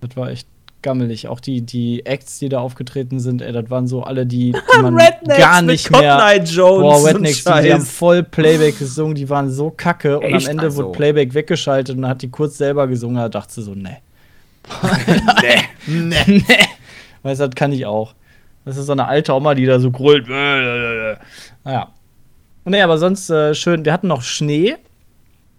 Das 0.02 0.15
war 0.15 0.30
echt 0.30 0.47
gammelig. 0.82 1.28
Auch 1.28 1.39
die, 1.39 1.62
die 1.62 2.06
Acts, 2.06 2.39
die 2.39 2.50
da 2.50 2.60
aufgetreten 2.60 3.19
sind, 3.19 3.41
ey, 3.41 3.52
das 3.52 3.69
waren 3.69 3.88
so 3.88 4.04
alle, 4.04 4.26
die, 4.26 4.54
die 4.54 4.82
man 4.82 4.97
Rednecks 4.97 5.39
gar 5.39 5.62
mit 5.62 5.71
nicht 5.71 5.88
Cotton 5.88 6.02
mehr. 6.02 6.19
Eye 6.19 6.43
Jones 6.43 6.82
Boah, 6.82 7.08
Rednecks, 7.08 7.43
die, 7.43 7.62
die 7.63 7.73
haben 7.73 7.82
voll 7.82 8.23
Playback 8.23 8.80
gesungen, 8.80 9.15
die 9.15 9.30
waren 9.30 9.52
so 9.52 9.71
kacke. 9.71 10.19
Und 10.19 10.26
am 10.26 10.34
Echt? 10.34 10.47
Ende 10.47 10.63
Also. 10.63 10.84
wurde 10.84 10.91
Playback 10.97 11.34
weggeschaltet 11.34 11.95
und 11.95 12.04
dann 12.04 12.12
hat 12.12 12.21
die 12.21 12.30
kurz 12.30 12.58
selber 12.58 12.88
gesungen. 12.88 13.17
Da 13.17 13.30
dachte 13.30 13.54
sie 13.54 13.63
so, 13.63 13.73
nee. 13.76 13.97
nee. 15.88 16.23
nee. 16.27 16.43
Weißt 17.23 17.41
du, 17.41 17.47
das 17.47 17.56
kann 17.56 17.71
ich 17.71 17.86
auch. 17.86 18.13
Das 18.65 18.77
ist 18.77 18.86
so 18.88 18.91
eine 18.91 19.08
alte 19.08 19.34
Oma, 19.34 19.56
die 19.56 19.65
da 19.65 19.80
so 19.80 19.91
grüllt. 19.91 20.27
Naja. 20.27 21.93
Nee, 22.65 22.82
aber 22.82 22.97
sonst 22.97 23.30
äh, 23.30 23.56
schön. 23.56 23.86
Wir 23.86 23.93
hatten 23.93 24.08
noch 24.08 24.21
Schnee 24.21 24.75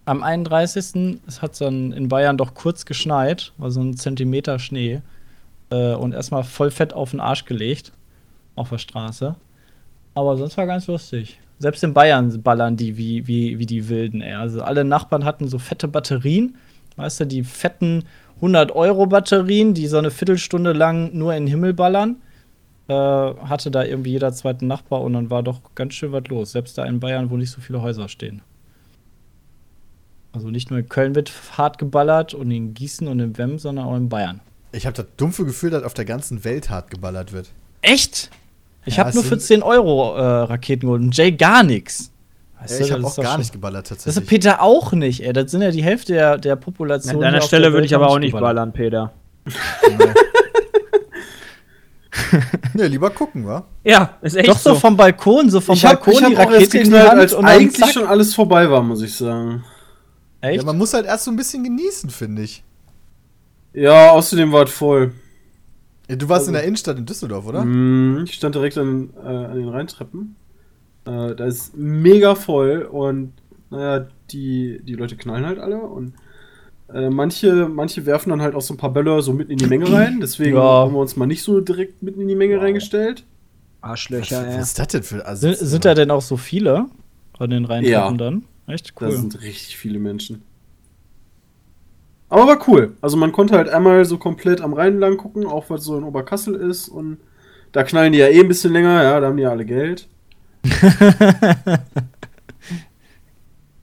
am 0.05 0.23
31. 0.23 1.19
Es 1.27 1.41
hat 1.41 1.59
dann 1.59 1.91
in 1.91 2.07
Bayern 2.07 2.37
doch 2.37 2.53
kurz 2.53 2.85
geschneit, 2.85 3.51
war 3.57 3.71
so 3.71 3.81
ein 3.81 3.97
Zentimeter 3.97 4.59
Schnee. 4.59 5.01
Äh, 5.71 5.93
und 5.93 6.13
erstmal 6.13 6.43
voll 6.43 6.71
fett 6.71 6.93
auf 6.93 7.11
den 7.11 7.19
Arsch 7.19 7.45
gelegt. 7.45 7.91
Auf 8.55 8.69
der 8.69 8.77
Straße. 8.77 9.35
Aber 10.13 10.37
sonst 10.37 10.57
war 10.57 10.65
ganz 10.65 10.87
lustig. 10.87 11.39
Selbst 11.59 11.83
in 11.83 11.93
Bayern 11.93 12.41
ballern 12.41 12.77
die 12.77 12.97
wie, 12.97 13.27
wie, 13.27 13.59
wie 13.59 13.65
die 13.65 13.89
Wilden, 13.89 14.21
ey. 14.21 14.33
Also 14.33 14.61
alle 14.61 14.83
Nachbarn 14.83 15.25
hatten 15.25 15.47
so 15.47 15.59
fette 15.59 15.87
Batterien. 15.87 16.57
Weißt 16.95 17.21
du, 17.21 17.25
die 17.25 17.43
fetten 17.43 18.03
100-Euro-Batterien, 18.41 19.73
die 19.73 19.87
so 19.87 19.97
eine 19.97 20.11
Viertelstunde 20.11 20.73
lang 20.73 21.11
nur 21.13 21.33
in 21.33 21.43
den 21.45 21.49
Himmel 21.51 21.73
ballern. 21.73 22.17
Äh, 22.87 22.93
hatte 22.93 23.69
da 23.71 23.83
irgendwie 23.83 24.11
jeder 24.11 24.31
zweite 24.33 24.65
Nachbar 24.65 25.01
und 25.01 25.13
dann 25.13 25.29
war 25.29 25.43
doch 25.43 25.61
ganz 25.75 25.93
schön 25.93 26.11
was 26.11 26.23
los. 26.27 26.51
Selbst 26.51 26.77
da 26.77 26.85
in 26.85 26.99
Bayern, 26.99 27.29
wo 27.29 27.37
nicht 27.37 27.51
so 27.51 27.61
viele 27.61 27.81
Häuser 27.81 28.09
stehen. 28.09 28.41
Also 30.31 30.49
nicht 30.49 30.69
nur 30.69 30.79
in 30.79 30.89
Köln 30.89 31.15
wird 31.15 31.31
hart 31.57 31.77
geballert 31.77 32.33
und 32.33 32.51
in 32.51 32.73
Gießen 32.73 33.07
und 33.07 33.19
in 33.19 33.37
Wem, 33.37 33.57
sondern 33.59 33.85
auch 33.85 33.95
in 33.95 34.09
Bayern. 34.09 34.41
Ich 34.71 34.85
habe 34.85 34.95
das 34.95 35.07
dumpfe 35.17 35.45
Gefühl, 35.45 35.71
dass 35.71 35.83
auf 35.83 35.93
der 35.95 36.05
ganzen 36.05 36.43
Welt 36.43 36.69
hart 36.69 36.91
geballert 36.91 37.31
wird. 37.33 37.49
Echt? 37.81 38.29
Ich 38.85 38.97
Ja, 38.97 39.05
habe 39.05 39.15
nur 39.15 39.23
für 39.23 39.29
sind- 39.39 39.61
10 39.61 39.63
Euro 39.63 40.15
äh, 40.15 40.21
Raketen 40.21 40.81
geholt 40.87 41.01
und 41.01 41.17
Jay 41.17 41.31
gar 41.31 41.63
nichts. 41.63 42.11
Weißt 42.61 42.81
ich 42.81 42.91
habe 42.91 43.01
das 43.01 43.17
auch 43.17 43.23
gar 43.23 43.31
schon- 43.33 43.39
nicht 43.41 43.51
geballert 43.53 43.89
Das 43.89 43.97
ist 43.99 44.03
tatsächlich. 44.05 44.29
Peter 44.29 44.61
auch 44.61 44.91
nicht, 44.91 45.23
ey. 45.25 45.31
Das 45.33 45.49
sind 45.51 45.61
ja 45.61 45.71
die 45.71 45.83
Hälfte 45.83 46.13
der, 46.13 46.37
der 46.37 46.55
Population. 46.57 47.15
An 47.15 47.21
deiner 47.21 47.41
Stelle 47.41 47.71
würde 47.73 47.85
ich 47.85 47.95
aber 47.95 48.07
auch 48.09 48.19
nicht 48.19 48.33
geballert. 48.33 48.55
ballern, 48.55 48.73
Peter. 48.73 49.13
Ne, 52.73 52.87
lieber 52.87 53.09
gucken, 53.11 53.45
wa? 53.45 53.63
Ja, 53.83 54.17
ist 54.21 54.35
echt 54.35 54.49
Doch 54.49 54.57
so 54.57 54.75
vom 54.75 54.97
Balkon, 54.97 55.49
so 55.49 55.61
vom 55.61 55.75
ich 55.75 55.85
habe 55.85 55.95
Balkon 55.95 56.13
ich 56.13 56.23
hab 56.23 56.29
die 56.29 56.35
Rakete 56.55 56.79
geknallt, 56.79 57.09
als 57.11 57.33
und 57.33 57.45
eigentlich 57.45 57.79
zack. 57.79 57.91
schon 57.93 58.05
alles 58.07 58.33
vorbei 58.33 58.69
war, 58.69 58.81
muss 58.83 59.01
ich 59.01 59.15
sagen. 59.15 59.63
Echt? 60.41 60.57
Ja, 60.57 60.63
man 60.65 60.77
muss 60.77 60.93
halt 60.93 61.05
erst 61.05 61.25
so 61.25 61.31
ein 61.31 61.37
bisschen 61.37 61.63
genießen, 61.63 62.09
finde 62.09 62.41
ich. 62.43 62.63
Ja, 63.73 64.11
außerdem 64.11 64.51
war 64.51 64.63
es 64.63 64.71
voll. 64.71 65.13
Ja, 66.09 66.15
Du 66.15 66.27
warst 66.29 66.47
in 66.47 66.53
der 66.53 66.63
Innenstadt 66.63 66.97
in 66.97 67.05
Düsseldorf, 67.05 67.45
oder? 67.45 67.63
Mm, 67.63 68.23
Ich 68.25 68.33
stand 68.33 68.55
direkt 68.55 68.77
an, 68.77 69.11
äh, 69.23 69.27
an 69.27 69.55
den 69.55 69.69
Rheintreppen. 69.69 70.35
Äh, 71.05 71.35
da 71.35 71.45
ist 71.45 71.75
mega 71.77 72.35
voll 72.35 72.81
und 72.83 73.33
naja, 73.69 74.07
die, 74.31 74.81
die 74.83 74.95
Leute 74.95 75.15
knallen 75.15 75.45
halt 75.45 75.59
alle 75.59 75.77
und 75.79 76.13
äh, 76.93 77.09
manche, 77.09 77.69
manche 77.69 78.05
werfen 78.05 78.31
dann 78.31 78.41
halt 78.41 78.55
auch 78.55 78.61
so 78.61 78.73
ein 78.73 78.77
paar 78.77 78.91
Böller 78.91 79.21
so 79.21 79.31
mitten 79.33 79.51
in 79.51 79.57
die 79.59 79.67
Menge 79.67 79.91
rein. 79.91 80.19
Deswegen 80.21 80.55
Ja. 80.57 80.63
haben 80.63 80.93
wir 80.93 80.99
uns 80.99 81.15
mal 81.15 81.27
nicht 81.27 81.43
so 81.43 81.61
direkt 81.61 82.01
mitten 82.01 82.21
in 82.21 82.27
die 82.27 82.35
Menge 82.35 82.59
reingestellt. 82.61 83.23
Was, 83.81 83.91
Arschlöcher, 83.91 84.45
was 84.45 84.55
ey. 84.55 84.61
ist 84.61 84.79
das 84.79 84.87
denn 84.87 85.03
für 85.03 85.25
also, 85.25 85.47
Sind, 85.53 85.57
sind 85.57 85.85
da 85.85 85.93
denn 85.93 86.11
auch 86.11 86.21
so 86.21 86.35
viele 86.35 86.87
an 87.37 87.49
den 87.51 87.65
Rheintreppen 87.65 87.91
Ja. 87.91 88.11
dann? 88.11 88.43
Echt 88.67 88.93
Da 88.99 89.05
cool. 89.07 89.11
sind 89.13 89.41
richtig 89.41 89.77
viele 89.77 89.99
Menschen. 89.99 90.41
Aber 92.29 92.45
war 92.47 92.67
cool. 92.67 92.95
Also 93.01 93.17
man 93.17 93.31
konnte 93.31 93.55
halt 93.55 93.69
einmal 93.69 94.05
so 94.05 94.17
komplett 94.17 94.61
am 94.61 94.73
Rhein 94.73 94.99
lang 94.99 95.17
gucken, 95.17 95.45
auch 95.45 95.69
was 95.69 95.83
so 95.83 95.97
in 95.97 96.03
Oberkassel 96.03 96.55
ist. 96.55 96.87
Und 96.89 97.17
da 97.71 97.83
knallen 97.83 98.13
die 98.13 98.19
ja 98.19 98.27
eh 98.27 98.39
ein 98.41 98.47
bisschen 98.47 98.73
länger, 98.73 99.01
ja, 99.03 99.19
da 99.19 99.27
haben 99.27 99.37
die 99.37 99.43
ja 99.43 99.49
alle 99.51 99.65
Geld. 99.65 100.07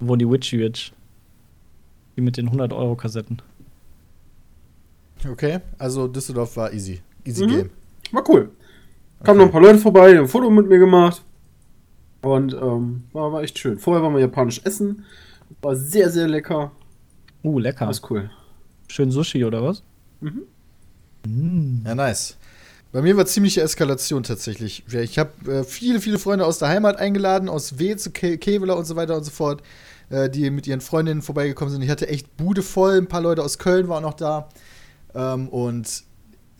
Wo 0.00 0.16
die 0.16 0.28
Witchy 0.28 0.58
Witch. 0.58 0.92
Die 2.16 2.20
mit 2.20 2.36
den 2.36 2.50
100-Euro-Kassetten. 2.50 3.40
Okay, 5.28 5.60
also 5.78 6.06
Düsseldorf 6.08 6.56
war 6.56 6.72
easy. 6.72 7.00
Easy 7.24 7.44
Mhm. 7.46 7.50
Game. 7.50 7.70
War 8.12 8.28
cool. 8.28 8.50
Kamen 9.24 9.38
noch 9.38 9.46
ein 9.46 9.52
paar 9.52 9.62
Leute 9.62 9.78
vorbei, 9.78 10.10
die 10.12 10.16
haben 10.18 10.24
ein 10.24 10.28
Foto 10.28 10.50
mit 10.50 10.68
mir 10.68 10.78
gemacht. 10.78 11.22
Und 12.22 12.52
ähm, 12.54 13.04
war, 13.12 13.32
war 13.32 13.42
echt 13.42 13.58
schön. 13.58 13.78
Vorher 13.78 14.02
waren 14.02 14.12
wir 14.14 14.20
japanisch 14.20 14.60
essen. 14.64 15.04
War 15.62 15.74
sehr, 15.76 16.10
sehr 16.10 16.28
lecker. 16.28 16.70
Uh, 17.42 17.58
lecker. 17.58 17.86
Alles 17.86 18.02
cool. 18.10 18.30
Schön 18.88 19.10
Sushi 19.10 19.44
oder 19.44 19.62
was? 19.62 19.82
Ja, 20.20 21.94
nice. 21.94 22.36
Bei 22.96 23.02
mir 23.02 23.14
war 23.18 23.26
ziemliche 23.26 23.60
Eskalation 23.60 24.22
tatsächlich. 24.22 24.82
Ja, 24.88 25.02
Ich 25.02 25.18
habe 25.18 25.30
äh, 25.52 25.64
viele, 25.64 26.00
viele 26.00 26.18
Freunde 26.18 26.46
aus 26.46 26.60
der 26.60 26.68
Heimat 26.68 26.98
eingeladen, 26.98 27.50
aus 27.50 27.78
Weze, 27.78 28.10
Ke 28.10 28.38
Kevela 28.38 28.72
und 28.72 28.86
so 28.86 28.96
weiter 28.96 29.18
und 29.18 29.22
so 29.22 29.30
fort, 29.30 29.62
äh, 30.08 30.30
die 30.30 30.48
mit 30.48 30.66
ihren 30.66 30.80
Freundinnen 30.80 31.20
vorbeigekommen 31.20 31.70
sind. 31.70 31.82
Ich 31.82 31.90
hatte 31.90 32.08
echt 32.08 32.38
Bude 32.38 32.62
voll, 32.62 32.96
ein 32.96 33.06
paar 33.06 33.20
Leute 33.20 33.42
aus 33.42 33.58
Köln 33.58 33.90
waren 33.90 34.02
noch 34.02 34.14
da. 34.14 34.48
Ähm, 35.14 35.50
und 35.50 36.04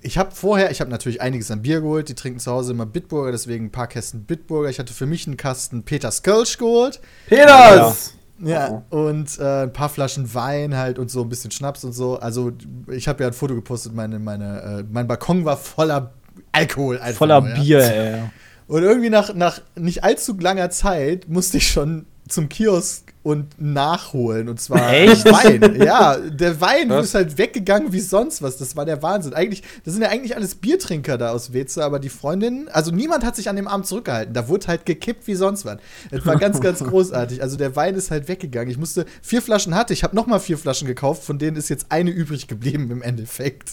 ich 0.02 0.18
habe 0.18 0.30
vorher, 0.30 0.70
ich 0.70 0.82
habe 0.82 0.90
natürlich 0.90 1.22
einiges 1.22 1.50
an 1.50 1.62
Bier 1.62 1.80
geholt. 1.80 2.10
Die 2.10 2.14
trinken 2.14 2.38
zu 2.38 2.52
Hause 2.52 2.72
immer 2.72 2.84
Bitburger, 2.84 3.32
deswegen 3.32 3.64
ein 3.64 3.72
paar 3.72 3.86
Kästen 3.86 4.24
Bitburger. 4.24 4.68
Ich 4.68 4.78
hatte 4.78 4.92
für 4.92 5.06
mich 5.06 5.26
einen 5.26 5.38
Kasten 5.38 5.84
Peter 5.84 6.10
Skölsch 6.10 6.58
geholt. 6.58 7.00
Peters! 7.30 8.12
Ja, 8.40 8.82
und 8.90 9.38
äh, 9.38 9.62
ein 9.62 9.72
paar 9.72 9.88
Flaschen 9.88 10.34
Wein 10.34 10.76
halt 10.76 10.98
und 10.98 11.10
so 11.10 11.22
ein 11.22 11.30
bisschen 11.30 11.50
Schnaps 11.50 11.82
und 11.82 11.94
so. 11.94 12.18
Also, 12.18 12.52
ich 12.88 13.08
habe 13.08 13.22
ja 13.22 13.28
ein 13.28 13.32
Foto 13.32 13.54
gepostet, 13.54 13.94
meine, 13.94 14.18
meine, 14.18 14.60
äh, 14.60 14.84
mein 14.92 15.06
Balkon 15.06 15.46
war 15.46 15.56
voller 15.56 16.12
Alkohol. 16.52 16.98
Einfach 16.98 17.18
Voller 17.18 17.40
nur, 17.40 17.50
ja. 17.50 17.60
Bier, 17.60 17.80
ey. 17.80 18.22
Und 18.68 18.82
irgendwie 18.82 19.10
nach, 19.10 19.34
nach 19.34 19.60
nicht 19.76 20.02
allzu 20.02 20.36
langer 20.38 20.70
Zeit 20.70 21.28
musste 21.28 21.58
ich 21.58 21.68
schon 21.68 22.06
zum 22.28 22.48
Kiosk 22.48 23.12
und 23.22 23.60
nachholen. 23.60 24.48
Und 24.48 24.60
zwar 24.60 24.92
Echt? 24.92 25.24
Wein. 25.24 25.80
Ja, 25.82 26.16
der 26.16 26.60
Wein 26.60 26.90
Was? 26.90 27.06
ist 27.06 27.14
halt 27.14 27.38
weggegangen 27.38 27.92
wie 27.92 28.00
sonst 28.00 28.42
was. 28.42 28.56
Das 28.56 28.76
war 28.76 28.84
der 28.84 29.02
Wahnsinn. 29.02 29.34
Eigentlich, 29.34 29.62
das 29.84 29.94
sind 29.94 30.02
ja 30.02 30.10
eigentlich 30.10 30.36
alles 30.36 30.56
Biertrinker 30.56 31.18
da 31.18 31.30
aus 31.30 31.52
Weze, 31.52 31.84
aber 31.84 31.98
die 31.98 32.08
Freundin, 32.08 32.68
also 32.72 32.90
niemand 32.90 33.24
hat 33.24 33.36
sich 33.36 33.48
an 33.48 33.56
dem 33.56 33.68
Abend 33.68 33.86
zurückgehalten. 33.86 34.34
Da 34.34 34.48
wurde 34.48 34.68
halt 34.68 34.86
gekippt 34.86 35.26
wie 35.26 35.34
sonst 35.34 35.64
was. 35.64 35.78
Es 36.10 36.24
war 36.26 36.36
ganz, 36.36 36.60
ganz 36.60 36.82
großartig. 36.84 37.42
Also 37.42 37.56
der 37.56 37.74
Wein 37.74 37.94
ist 37.94 38.10
halt 38.10 38.28
weggegangen. 38.28 38.70
Ich 38.70 38.78
musste, 38.78 39.06
vier 39.22 39.42
Flaschen 39.42 39.74
hatte 39.74 39.92
ich, 39.92 40.04
habe 40.04 40.14
nochmal 40.14 40.40
vier 40.40 40.58
Flaschen 40.58 40.86
gekauft, 40.86 41.24
von 41.24 41.38
denen 41.38 41.56
ist 41.56 41.68
jetzt 41.68 41.86
eine 41.90 42.10
übrig 42.10 42.46
geblieben 42.48 42.90
im 42.90 43.02
Endeffekt. 43.02 43.72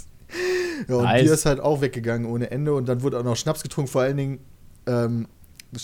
Ja, 0.87 0.95
und 0.95 1.03
Nice. 1.03 1.23
Bier 1.23 1.33
ist 1.33 1.45
halt 1.45 1.59
auch 1.59 1.81
weggegangen 1.81 2.29
ohne 2.29 2.51
Ende 2.51 2.73
und 2.73 2.87
dann 2.87 3.01
wurde 3.01 3.19
auch 3.19 3.23
noch 3.23 3.35
Schnaps 3.35 3.63
getrunken, 3.63 3.91
vor 3.91 4.01
allen 4.01 4.17
Dingen 4.17 4.39
ähm, 4.87 5.27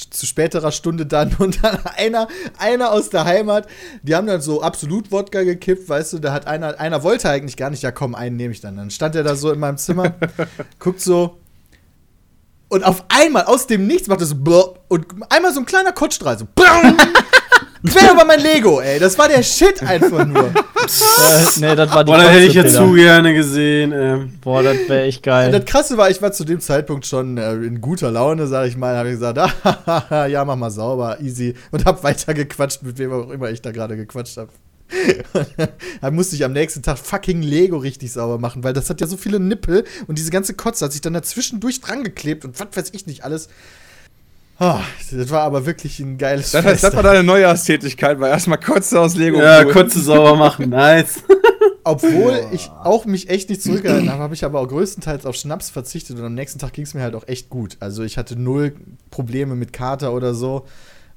zu 0.10 0.26
späterer 0.26 0.72
Stunde 0.72 1.06
dann 1.06 1.36
und 1.40 1.64
dann 1.64 1.80
einer, 1.86 2.28
einer 2.58 2.92
aus 2.92 3.10
der 3.10 3.26
Heimat, 3.26 3.68
die 4.04 4.16
haben 4.16 4.28
dann 4.28 4.42
so 4.42 4.62
absolut 4.62 5.12
Wodka 5.12 5.44
gekippt, 5.44 5.90
weißt 5.90 6.14
du, 6.14 6.20
da 6.20 6.34
hat 6.34 6.48
einer, 6.48 6.80
einer 6.80 7.04
wollte 7.04 7.30
eigentlich 7.30 7.58
gar 7.58 7.70
nicht, 7.70 7.84
ja 7.84 7.92
komm, 7.92 8.16
einen 8.16 8.36
nehme 8.36 8.54
ich 8.54 8.62
dann. 8.62 8.78
Dann 8.78 8.92
stand 8.92 9.16
er 9.16 9.24
da 9.24 9.36
so 9.36 9.52
in 9.52 9.60
meinem 9.60 9.78
Zimmer, 9.78 10.16
guckt 10.80 11.02
so 11.02 11.38
und 12.70 12.84
auf 12.84 13.04
einmal 13.10 13.46
aus 13.46 13.68
dem 13.68 13.88
Nichts 13.88 14.08
macht 14.08 14.22
er 14.22 14.28
so 14.28 14.36
blop, 14.36 14.86
und 14.88 15.08
einmal 15.30 15.54
so 15.54 15.60
ein 15.60 15.66
kleiner 15.66 15.92
Kotzstrahl, 15.92 16.38
so 16.38 16.46
quer 17.86 18.14
über 18.14 18.26
mein 18.26 18.40
Lego, 18.40 18.82
ey, 18.82 19.00
das 19.00 19.18
war 19.18 19.28
der 19.28 19.44
Shit 19.44 19.82
einfach 19.84 20.26
nur. 20.26 20.46
Äh, 20.46 21.60
nee, 21.60 21.76
das 21.76 21.94
war 21.94 22.04
die 22.04 22.12
Boah, 22.12 22.18
das 22.18 22.32
hätte 22.32 22.46
ich 22.46 22.54
ja 22.54 22.66
zu 22.66 22.94
gerne 22.94 23.34
gesehen. 23.34 23.92
Ähm. 23.92 24.34
Boah, 24.42 24.64
das 24.64 24.78
wäre 24.88 25.04
echt 25.04 25.20
Und 25.20 25.24
geil. 25.26 25.52
das 25.52 25.66
Krasse 25.66 25.98
war, 25.98 26.10
ich 26.10 26.22
war 26.22 26.32
zu 26.32 26.44
dem 26.44 26.60
Zeitpunkt 26.60 27.06
schon 27.06 27.38
äh, 27.38 27.54
in 27.54 27.80
guter 27.82 28.12
Laune, 28.12 28.48
sag 28.48 28.68
ich 28.68 28.78
mal, 28.78 28.96
habe 28.96 29.10
ich 29.10 29.16
gesagt, 29.16 29.38
ah, 29.64 30.26
ja, 30.26 30.44
mach 30.46 30.56
mal 30.56 30.72
sauber, 30.72 31.20
easy. 31.22 31.56
Und 31.72 31.86
hab 31.86 32.04
weiter 32.04 32.34
gequatscht, 32.34 32.82
mit 32.84 32.98
wem 32.98 33.12
auch 33.14 33.30
immer 33.30 33.50
ich 33.50 33.62
da 33.62 33.72
gerade 33.72 33.96
gequatscht 33.96 34.38
habe. 34.38 34.50
dann 36.02 36.16
musste 36.16 36.36
ich 36.36 36.44
am 36.44 36.54
nächsten 36.54 36.82
Tag 36.82 36.98
fucking 36.98 37.42
Lego 37.42 37.78
richtig 37.78 38.12
sauber 38.12 38.40
machen, 38.40 38.64
weil 38.64 38.74
das 38.74 38.90
hat 38.90 39.02
ja 39.02 39.08
so 39.08 39.18
viele 39.18 39.40
Nippel 39.40 39.84
und 40.08 40.18
diese 40.18 40.32
ganze 40.32 40.56
Kotze 40.56 40.86
hat 40.86 40.92
sich 40.92 41.02
dann 41.02 41.14
dazwischendurch 41.14 41.82
dran 41.82 42.04
geklebt 42.04 42.44
und 42.44 42.60
was 42.60 42.70
weiß 42.74 42.90
ich 42.94 43.06
nicht 43.06 43.24
alles. 43.24 43.50
Ah, 44.60 44.82
das 45.12 45.30
war 45.30 45.44
aber 45.44 45.66
wirklich 45.66 46.00
ein 46.00 46.18
geiles 46.18 46.52
Das, 46.52 46.66
heißt, 46.66 46.84
das 46.84 46.94
war 46.94 47.02
deine 47.02 47.24
Neujahrstätigkeit, 47.24 48.20
war 48.20 48.28
erstmal 48.28 48.60
kurz 48.60 48.92
aus 48.92 49.16
Lego. 49.16 49.42
Ja, 49.42 49.64
holen. 49.64 49.72
kurze 49.72 50.02
sauber 50.02 50.36
machen. 50.36 50.70
Nice. 50.80 51.24
Obwohl 51.86 52.40
ich 52.52 52.70
auch 52.84 53.06
mich 53.06 53.30
echt 53.30 53.50
nicht 53.50 53.64
zurückgehalten 53.64 54.12
habe, 54.12 54.22
habe 54.22 54.34
ich 54.34 54.44
aber 54.44 54.60
auch 54.60 54.68
größtenteils 54.68 55.26
auf 55.26 55.36
Schnaps 55.36 55.70
verzichtet 55.70 56.20
und 56.20 56.26
am 56.26 56.34
nächsten 56.34 56.60
Tag 56.60 56.74
ging 56.74 56.84
es 56.84 56.94
mir 56.94 57.02
halt 57.02 57.16
auch 57.16 57.28
echt 57.28 57.50
gut. 57.50 57.78
Also 57.80 58.04
ich 58.04 58.18
hatte 58.18 58.36
null 58.36 58.76
Probleme 59.10 59.56
mit 59.56 59.72
Kater 59.72 60.14
oder 60.14 60.34
so. 60.34 60.66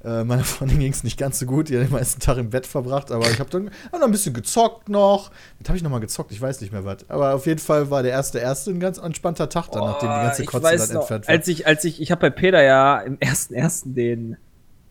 Äh, 0.04 0.24
meiner 0.24 0.42
Freundin 0.44 0.80
ging 0.80 0.92
es 0.92 1.04
nicht 1.04 1.16
ganz 1.18 1.38
so 1.38 1.46
gut, 1.46 1.68
die 1.68 1.76
hat 1.76 1.84
den 1.84 1.92
meisten 1.92 2.20
Tag 2.20 2.36
im 2.38 2.50
Bett 2.50 2.66
verbracht, 2.66 3.12
aber 3.12 3.30
ich 3.30 3.38
habe 3.38 3.50
dann 3.50 3.70
hab 3.92 4.00
noch 4.00 4.06
ein 4.08 4.10
bisschen 4.12 4.34
gezockt 4.34 4.88
noch. 4.88 5.30
Was 5.60 5.68
habe 5.68 5.76
ich 5.76 5.82
noch 5.84 5.90
mal 5.90 6.00
gezockt? 6.00 6.32
Ich 6.32 6.40
weiß 6.40 6.60
nicht 6.60 6.72
mehr 6.72 6.84
was. 6.84 6.98
Aber 7.08 7.34
auf 7.34 7.46
jeden 7.46 7.60
Fall 7.60 7.90
war 7.90 8.02
der 8.02 8.10
erste 8.12 8.38
erste 8.38 8.70
ein 8.72 8.80
ganz 8.80 8.98
entspannter 8.98 9.48
Tag 9.48 9.68
dann, 9.70 9.84
nachdem 9.84 10.08
die 10.10 10.14
ganze 10.26 10.42
ich 10.42 10.48
Kotze 10.48 10.76
dann 10.76 10.88
noch, 10.88 11.00
entfernt 11.02 11.28
war. 11.28 11.34
als 11.34 11.48
ich, 11.48 11.66
als 11.66 11.84
ich, 11.84 12.00
ich 12.02 12.10
habe 12.10 12.20
bei 12.20 12.30
Peter 12.30 12.62
ja 12.62 12.98
im 13.00 13.16
ersten 13.20 13.54
ersten 13.54 13.94
den 13.94 14.36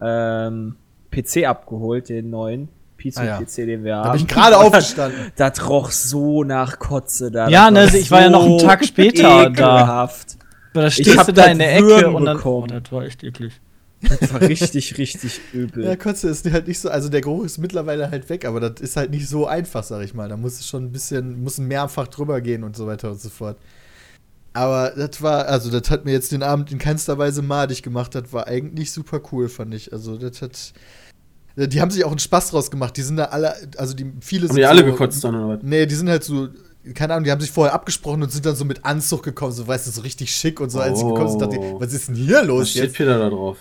ähm, 0.02 0.76
PC 1.12 1.46
abgeholt, 1.46 2.10
den 2.10 2.30
neuen 2.30 2.70
Ah 3.16 3.24
ja. 3.24 3.38
PC, 3.42 3.56
den 3.66 3.84
wir 3.84 3.94
Da 3.94 4.04
haben. 4.04 4.12
bin 4.12 4.22
ich 4.22 4.28
gerade 4.28 4.58
aufgestanden. 4.60 5.32
Das 5.36 5.68
roch 5.68 5.90
so 5.90 6.44
nach 6.44 6.78
Kotze 6.78 7.32
da. 7.32 7.48
Ja, 7.50 7.72
ne, 7.72 7.90
ich 7.98 8.12
war 8.12 8.22
ja 8.22 8.30
noch 8.30 8.46
einen 8.46 8.60
Tag 8.60 8.86
später 8.86 9.24
da. 9.24 9.44
ekelhaft. 9.48 10.38
Da 10.76 10.86
Ich 10.86 10.94
stehst 10.94 11.18
hab 11.18 11.26
du 11.26 11.34
da 11.34 11.46
in 11.46 11.58
der 11.58 11.76
Ecke 11.78 12.12
und 12.12 12.26
dann. 12.26 12.38
bekommen. 12.38 12.68
Oh, 12.72 12.80
das 12.80 12.92
war 12.92 13.04
echt 13.04 13.24
eklig. 13.24 13.60
Das 14.02 14.34
war 14.34 14.42
richtig, 14.42 14.98
richtig 14.98 15.40
übel. 15.54 15.84
Ja, 15.86 15.96
Kotze 15.96 16.30
ist 16.30 16.50
halt 16.52 16.68
nicht 16.68 16.80
so, 16.80 16.90
also 16.90 17.10
der 17.10 17.22
Geruch 17.22 17.44
ist 17.46 17.58
mittlerweile 17.60 18.10
halt 18.10 18.30
weg, 18.30 18.46
aber 18.46 18.60
das 18.60 18.82
ist 18.82 18.98
halt 18.98 19.12
nicht 19.12 19.28
so 19.30 19.46
einfach, 19.48 19.84
sag 19.84 20.04
ich 20.04 20.14
mal. 20.14 20.28
Da 20.30 20.38
muss 20.38 20.60
es 20.60 20.68
schon 20.68 20.86
ein 20.86 20.92
bisschen, 20.92 21.44
muss 21.44 21.58
mehrfach 21.60 22.08
drüber 22.08 22.42
gehen 22.42 22.64
und 22.64 22.76
so 22.76 22.88
weiter 22.88 23.12
und 23.12 23.22
so 23.22 23.30
fort. 23.30 23.58
Aber 24.54 24.92
das 24.98 25.22
war, 25.22 25.46
also 25.48 25.70
das 25.72 25.90
hat 25.90 26.04
mir 26.06 26.12
jetzt 26.12 26.32
den 26.32 26.44
Abend 26.44 26.72
in 26.72 26.78
keinster 26.78 27.18
Weise 27.18 27.42
madig 27.42 27.84
gemacht. 27.84 28.16
Das 28.16 28.34
war 28.34 28.48
eigentlich 28.48 28.92
super 28.92 29.22
cool, 29.32 29.48
fand 29.48 29.74
ich. 29.74 29.94
Also 29.94 30.18
das 30.18 30.42
hat, 30.42 30.74
die 31.56 31.80
haben 31.80 31.92
sich 31.92 32.04
auch 32.04 32.10
einen 32.12 32.20
Spaß 32.20 32.50
draus 32.50 32.70
gemacht. 32.72 32.98
Die 32.98 33.02
sind 33.04 33.18
da 33.18 33.26
alle, 33.26 33.56
also 33.78 33.94
die 33.94 34.12
viele 34.20 34.48
Haben 34.48 34.54
sind 34.56 34.58
die 34.58 34.66
alle 34.66 34.82
so, 34.82 34.86
gekotzt 34.88 35.24
dann, 35.24 35.36
oder 35.36 35.56
was? 35.58 35.64
Nee, 35.64 35.86
die 35.86 35.96
sind 35.96 36.10
halt 36.10 36.24
so, 36.24 36.50
keine 36.96 37.14
Ahnung, 37.14 37.24
die 37.26 37.32
haben 37.32 37.40
sich 37.40 37.52
vorher 37.52 37.74
abgesprochen 37.74 38.24
und 38.24 38.32
sind 38.32 38.46
dann 38.46 38.56
so 38.56 38.66
mit 38.66 38.84
Anzug 38.84 39.24
gekommen, 39.24 39.54
so 39.54 39.68
weißt 39.68 39.88
du, 39.88 39.92
so 39.92 40.02
richtig 40.02 40.36
schick 40.36 40.60
und 40.60 40.70
so, 40.70 40.80
als 40.80 41.00
sie 41.00 41.06
gekommen 41.06 41.30
sind, 41.30 41.42
dachte 41.42 41.56
ich, 41.56 41.62
Oh. 41.62 41.80
was 41.80 41.94
ist 41.94 42.08
denn 42.10 42.16
hier 42.16 42.40
Was 42.40 42.46
los 42.48 42.70
steht 42.72 42.84
jetzt? 42.86 42.96
Peter 42.96 43.20
da 43.20 43.30
drauf? 43.30 43.58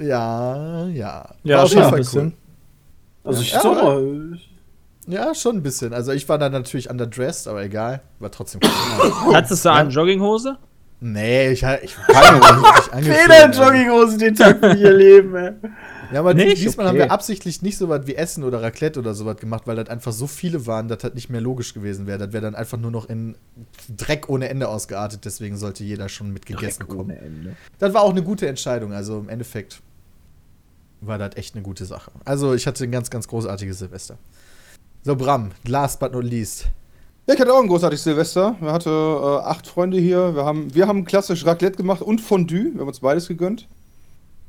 Ja, 0.00 0.86
ja. 0.88 1.28
Ja, 1.44 1.58
War 1.58 1.66
schon 1.66 1.82
ein 1.82 1.94
bisschen. 1.94 2.34
Also 3.24 3.42
ich 3.42 3.52
Ja, 3.52 3.64
aber- 3.64 4.00
äh, 4.00 4.36
Ja, 5.06 5.34
schon 5.34 5.56
ein 5.56 5.62
bisschen. 5.62 5.94
Also 5.94 6.12
ich 6.12 6.28
war 6.28 6.38
dann 6.38 6.52
natürlich 6.52 6.90
underdressed, 6.90 7.48
aber 7.48 7.62
egal. 7.62 8.02
War 8.18 8.30
trotzdem 8.30 8.60
cool. 8.62 9.12
Hattest 9.34 9.64
du 9.64 9.70
an 9.70 9.90
Jogginghose? 9.90 10.56
nee, 11.00 11.50
ich, 11.52 11.62
ich 11.62 11.94
keine 12.08 12.40
Peter 13.00 13.44
in 13.46 13.52
Jogginghose 13.52 14.18
den 14.18 14.34
Tag 14.34 14.58
für 14.58 14.72
ihr 14.74 14.92
Leben, 14.92 15.34
ey. 15.36 15.52
Ja, 16.12 16.20
aber 16.20 16.32
Nicht? 16.34 16.58
diesmal 16.62 16.86
haben 16.86 16.96
Okay. 16.96 17.04
wir 17.06 17.12
absichtlich 17.12 17.60
nicht 17.62 17.76
so 17.76 17.88
was 17.88 18.06
wie 18.06 18.14
Essen 18.14 18.44
oder 18.44 18.62
Raclette 18.62 18.98
oder 18.98 19.14
sowas 19.14 19.36
gemacht, 19.36 19.64
weil 19.66 19.76
das 19.76 19.88
einfach 19.88 20.12
so 20.12 20.26
viele 20.26 20.66
waren, 20.66 20.88
dass 20.88 20.98
das 20.98 21.14
nicht 21.14 21.28
mehr 21.28 21.40
logisch 21.40 21.74
gewesen 21.74 22.06
wäre. 22.06 22.18
Das 22.18 22.32
wäre 22.32 22.42
dann 22.42 22.54
einfach 22.54 22.78
nur 22.78 22.90
noch 22.90 23.08
in 23.08 23.34
Dreck 23.94 24.28
ohne 24.28 24.48
Ende 24.48 24.68
ausgeartet, 24.68 25.24
deswegen 25.24 25.56
sollte 25.56 25.84
jeder 25.84 26.08
schon 26.08 26.32
mit 26.32 26.46
gegessen 26.46 26.86
Dreck 26.86 26.96
kommen. 26.96 27.56
Das 27.78 27.92
war 27.92 28.02
auch 28.02 28.10
eine 28.10 28.22
gute 28.22 28.48
Entscheidung, 28.48 28.92
also 28.92 29.18
im 29.18 29.28
Endeffekt 29.28 29.80
war 31.00 31.18
das 31.18 31.36
echt 31.36 31.54
eine 31.54 31.62
gute 31.62 31.84
Sache. 31.84 32.10
Also 32.24 32.54
ich 32.54 32.66
hatte 32.66 32.84
ein 32.84 32.90
ganz, 32.90 33.10
ganz 33.10 33.28
großartiges 33.28 33.78
Silvester. 33.78 34.16
So, 35.04 35.14
Bram, 35.14 35.50
last 35.66 36.00
but 36.00 36.12
not 36.12 36.24
least. 36.24 36.66
Ja, 37.26 37.34
ich 37.34 37.40
hatte 37.40 37.52
auch 37.52 37.60
ein 37.60 37.68
großartiges 37.68 38.04
Silvester. 38.04 38.56
Wir 38.60 38.72
hatten 38.72 38.88
äh, 38.88 38.92
acht 39.44 39.66
Freunde 39.66 39.98
hier. 39.98 40.34
Wir 40.34 40.44
haben, 40.44 40.74
wir 40.74 40.88
haben 40.88 41.04
klassisch 41.04 41.44
Raclette 41.44 41.76
gemacht 41.76 42.00
und 42.02 42.20
Fondue. 42.20 42.72
Wir 42.74 42.80
haben 42.80 42.88
uns 42.88 43.00
beides 43.00 43.28
gegönnt. 43.28 43.68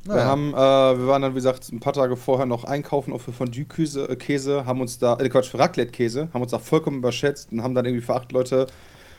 Wir, 0.06 0.26
haben, 0.26 0.54
äh, 0.54 0.58
wir 0.58 1.08
waren 1.08 1.22
dann, 1.22 1.32
wie 1.34 1.36
gesagt, 1.36 1.72
ein 1.72 1.80
paar 1.80 1.94
Tage 1.94 2.16
vorher 2.16 2.46
noch 2.46 2.64
einkaufen, 2.64 3.14
auch 3.14 3.22
für 3.22 3.34
Fondue-Käse, 3.34 4.10
äh, 4.10 4.16
Käse, 4.16 4.66
haben 4.66 4.82
uns 4.82 4.98
da, 4.98 5.18
äh, 5.20 5.30
Quatsch, 5.30 5.50
für 5.50 5.60
Raclette-Käse, 5.60 6.30
haben 6.34 6.42
uns 6.42 6.52
da 6.52 6.60
vollkommen 6.60 6.98
überschätzt 7.00 7.52
und 7.52 7.62
haben 7.64 7.76
dann 7.76 7.86
irgendwie 7.86 8.06
für 8.06 8.16
acht 8.16 8.32
Leute 8.32 8.68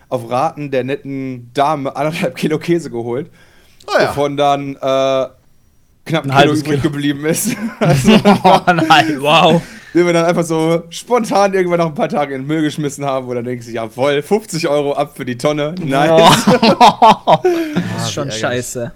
auf 0.08 0.28
Raten 0.30 0.70
der 0.70 0.84
netten 0.84 1.50
Dame 1.54 1.94
anderthalb 1.94 2.34
Kilo 2.34 2.58
Käse 2.58 2.90
geholt. 2.90 3.30
Oh 3.86 3.92
ja. 4.00 4.08
Wovon 4.10 4.36
dann 4.36 4.74
äh, 4.76 5.26
knapp 6.04 6.24
ein, 6.24 6.30
Ein 6.30 6.40
Kilo 6.42 6.52
übrig 6.54 6.64
Kilo. 6.64 6.82
geblieben 6.82 7.24
ist. 7.26 7.56
also, 7.80 8.12
Oh 8.42 8.60
nein, 8.66 9.16
wow. 9.20 9.62
den 9.94 10.06
wir 10.06 10.12
dann 10.12 10.24
einfach 10.24 10.44
so 10.44 10.82
spontan 10.90 11.54
irgendwann 11.54 11.78
nach 11.78 11.86
ein 11.86 11.94
paar 11.94 12.08
Tagen 12.08 12.32
in 12.32 12.40
den 12.42 12.46
Müll 12.48 12.62
geschmissen 12.62 13.04
haben, 13.04 13.26
wo 13.26 13.34
dann 13.34 13.44
denkst 13.44 13.66
du, 13.66 13.72
jawohl, 13.72 14.22
50 14.22 14.66
Euro 14.68 14.94
ab 14.94 15.16
für 15.16 15.24
die 15.24 15.38
Tonne. 15.38 15.74
Nice. 15.78 16.46
Das 17.42 18.06
ist 18.06 18.12
schon 18.12 18.28
ärgerlich. 18.28 18.40
scheiße. 18.40 18.92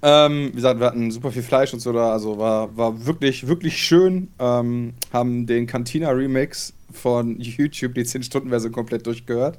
Ähm, 0.00 0.50
wie 0.52 0.56
gesagt, 0.56 0.78
wir 0.78 0.86
hatten 0.86 1.10
super 1.10 1.32
viel 1.32 1.42
Fleisch 1.42 1.72
und 1.72 1.80
so 1.80 1.92
da, 1.92 2.12
also 2.12 2.38
war, 2.38 2.76
war 2.76 3.04
wirklich, 3.06 3.46
wirklich 3.48 3.76
schön. 3.76 4.28
Ähm, 4.38 4.94
haben 5.12 5.46
den 5.46 5.66
Cantina 5.66 6.10
Remix 6.10 6.72
von 6.92 7.38
YouTube, 7.40 7.94
die 7.94 8.04
10-Stunden-Version 8.04 8.72
komplett 8.72 9.06
durchgehört. 9.06 9.58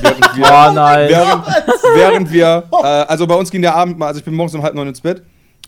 Während 0.00 0.20
wir, 0.36 0.44
Oh 0.44 0.72
nein. 0.72 1.08
während, 1.08 1.46
während 1.94 2.32
wir, 2.32 2.64
äh, 2.72 2.86
also 2.86 3.26
bei 3.26 3.34
uns 3.36 3.50
ging 3.50 3.62
der 3.62 3.76
Abend 3.76 3.98
mal, 3.98 4.08
also 4.08 4.18
ich 4.18 4.24
bin 4.24 4.34
morgens 4.34 4.54
um 4.54 4.62
halb 4.62 4.74
neun 4.74 4.88
ins 4.88 5.00
Bett. 5.00 5.22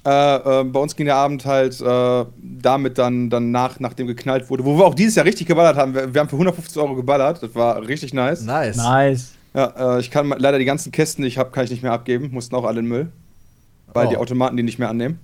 Äh, 0.04 0.37
äh, 0.61 0.64
bei 0.64 0.81
uns 0.81 0.96
ging 0.96 1.07
der 1.07 1.16
Abend 1.16 1.44
halt 1.44 1.81
äh, 1.81 2.24
damit 2.42 2.98
dann, 2.98 3.31
dann 3.31 3.50
nach, 3.50 3.78
nachdem 3.78 4.07
geknallt 4.07 4.50
wurde, 4.50 4.64
wo 4.64 4.76
wir 4.78 4.85
auch 4.85 4.94
dieses 4.94 5.14
Jahr 5.14 5.26
richtig 5.26 5.46
geballert 5.46 5.76
haben. 5.76 5.94
Wir, 5.94 6.12
wir 6.12 6.20
haben 6.20 6.28
für 6.28 6.37
150 6.37 6.76
Euro 6.83 6.94
geballert, 6.96 7.42
das 7.42 7.54
war 7.54 7.87
richtig 7.87 8.12
nice. 8.14 8.42
Nice. 8.42 8.76
Nice. 8.76 9.33
Ja, 9.54 9.96
äh, 9.96 10.00
ich 10.00 10.11
kann 10.11 10.28
leider 10.38 10.59
die 10.59 10.64
ganzen 10.64 10.92
Kästen, 10.92 11.22
die 11.22 11.28
ich 11.28 11.38
habe, 11.38 11.50
kann 11.50 11.64
ich 11.64 11.70
nicht 11.70 11.83
mehr 11.83 11.92
abgeben, 11.92 12.31
mussten 12.33 12.54
auch 12.54 12.64
alle 12.64 12.81
in 12.81 12.85
den 12.87 12.88
Müll. 12.88 13.12
Weil 13.94 14.07
Oh. 14.07 14.11
die 14.11 14.16
Automaten 14.16 14.57
die 14.57 14.62
nicht 14.62 14.79
mehr 14.79 14.88
annehmen. 14.88 15.18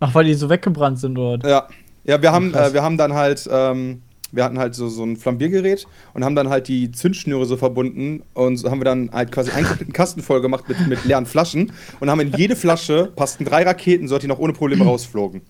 Ach, 0.00 0.14
weil 0.14 0.24
die 0.24 0.34
so 0.34 0.48
weggebrannt 0.48 0.98
sind 0.98 1.14
dort. 1.14 1.44
Ja, 1.44 1.66
ja 2.04 2.22
wir, 2.22 2.32
haben, 2.32 2.54
äh, 2.54 2.72
wir 2.72 2.82
haben 2.82 2.96
dann 2.96 3.14
halt 3.14 3.48
ähm, 3.50 4.02
wir 4.32 4.44
hatten 4.44 4.58
halt 4.58 4.74
so, 4.74 4.88
so 4.88 5.02
ein 5.04 5.16
Flambiergerät 5.16 5.86
und 6.14 6.24
haben 6.24 6.34
dann 6.36 6.48
halt 6.48 6.68
die 6.68 6.92
Zündschnüre 6.92 7.44
so 7.46 7.56
verbunden 7.56 8.22
und 8.34 8.56
so 8.58 8.70
haben 8.70 8.80
wir 8.80 8.84
dann 8.84 9.10
halt 9.12 9.32
quasi 9.32 9.50
einen 9.50 9.92
Kasten 9.92 10.22
voll 10.22 10.40
gemacht 10.40 10.68
mit, 10.68 10.86
mit 10.86 11.04
leeren 11.04 11.26
Flaschen 11.26 11.72
und 12.00 12.10
haben 12.10 12.20
in 12.20 12.32
jede 12.36 12.56
Flasche 12.56 13.10
passten 13.16 13.44
drei 13.44 13.62
Raketen, 13.64 14.08
so 14.08 14.14
dass 14.14 14.22
die 14.22 14.28
noch 14.28 14.38
ohne 14.38 14.52
Probleme 14.52 14.84
rausflogen. 14.86 15.42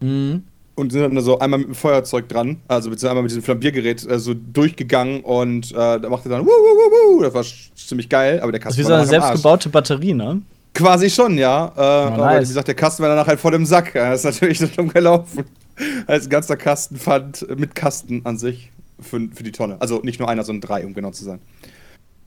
Und 0.00 0.92
sind 0.92 1.02
dann 1.02 1.20
so 1.22 1.38
einmal 1.38 1.58
mit 1.58 1.68
dem 1.68 1.74
Feuerzeug 1.74 2.28
dran, 2.28 2.58
also 2.68 2.88
beziehungsweise 2.88 3.10
einmal 3.10 3.22
mit 3.24 3.30
diesem 3.32 3.42
Flambiergerät 3.42 4.08
äh, 4.08 4.18
so 4.18 4.32
durchgegangen 4.34 5.20
und 5.22 5.72
äh, 5.72 5.74
da 6.00 6.08
machte 6.08 6.28
dann 6.28 6.42
wuh, 6.42 6.46
wuh, 6.46 6.50
wuh, 6.50 7.16
wuh. 7.18 7.22
Das 7.22 7.34
war 7.34 7.44
ziemlich 7.74 8.08
geil, 8.08 8.40
aber 8.40 8.52
der 8.52 8.60
Das 8.60 8.68
Kasten 8.76 8.80
ist 8.80 8.86
wie 8.86 8.88
so 8.88 8.92
war 8.92 8.98
eine 9.00 9.06
selbstgebaute 9.08 9.68
Batterie, 9.70 10.14
ne? 10.14 10.40
Quasi 10.78 11.10
schon, 11.10 11.36
ja. 11.38 11.72
Äh, 11.76 11.80
aber 11.80 12.16
nice. 12.16 12.44
wie 12.44 12.48
gesagt, 12.48 12.68
der 12.68 12.74
Kasten 12.76 13.02
war 13.02 13.08
danach 13.10 13.26
halt 13.26 13.40
voll 13.40 13.52
im 13.54 13.66
Sack. 13.66 13.94
Ja, 13.94 14.10
Das 14.10 14.20
ist 14.20 14.24
natürlich 14.24 14.60
nicht 14.62 14.78
umgelaufen. 14.78 15.44
Als 16.06 16.26
ein 16.26 16.30
ganzer 16.30 16.56
Kasten 16.56 16.96
fand 16.96 17.46
mit 17.58 17.74
Kasten 17.74 18.20
an 18.24 18.38
sich 18.38 18.70
für, 19.00 19.28
für 19.34 19.42
die 19.42 19.52
Tonne. 19.52 19.76
Also 19.80 20.00
nicht 20.02 20.20
nur 20.20 20.28
einer, 20.28 20.44
sondern 20.44 20.68
drei, 20.68 20.86
um 20.86 20.94
genau 20.94 21.10
zu 21.10 21.24
sein. 21.24 21.40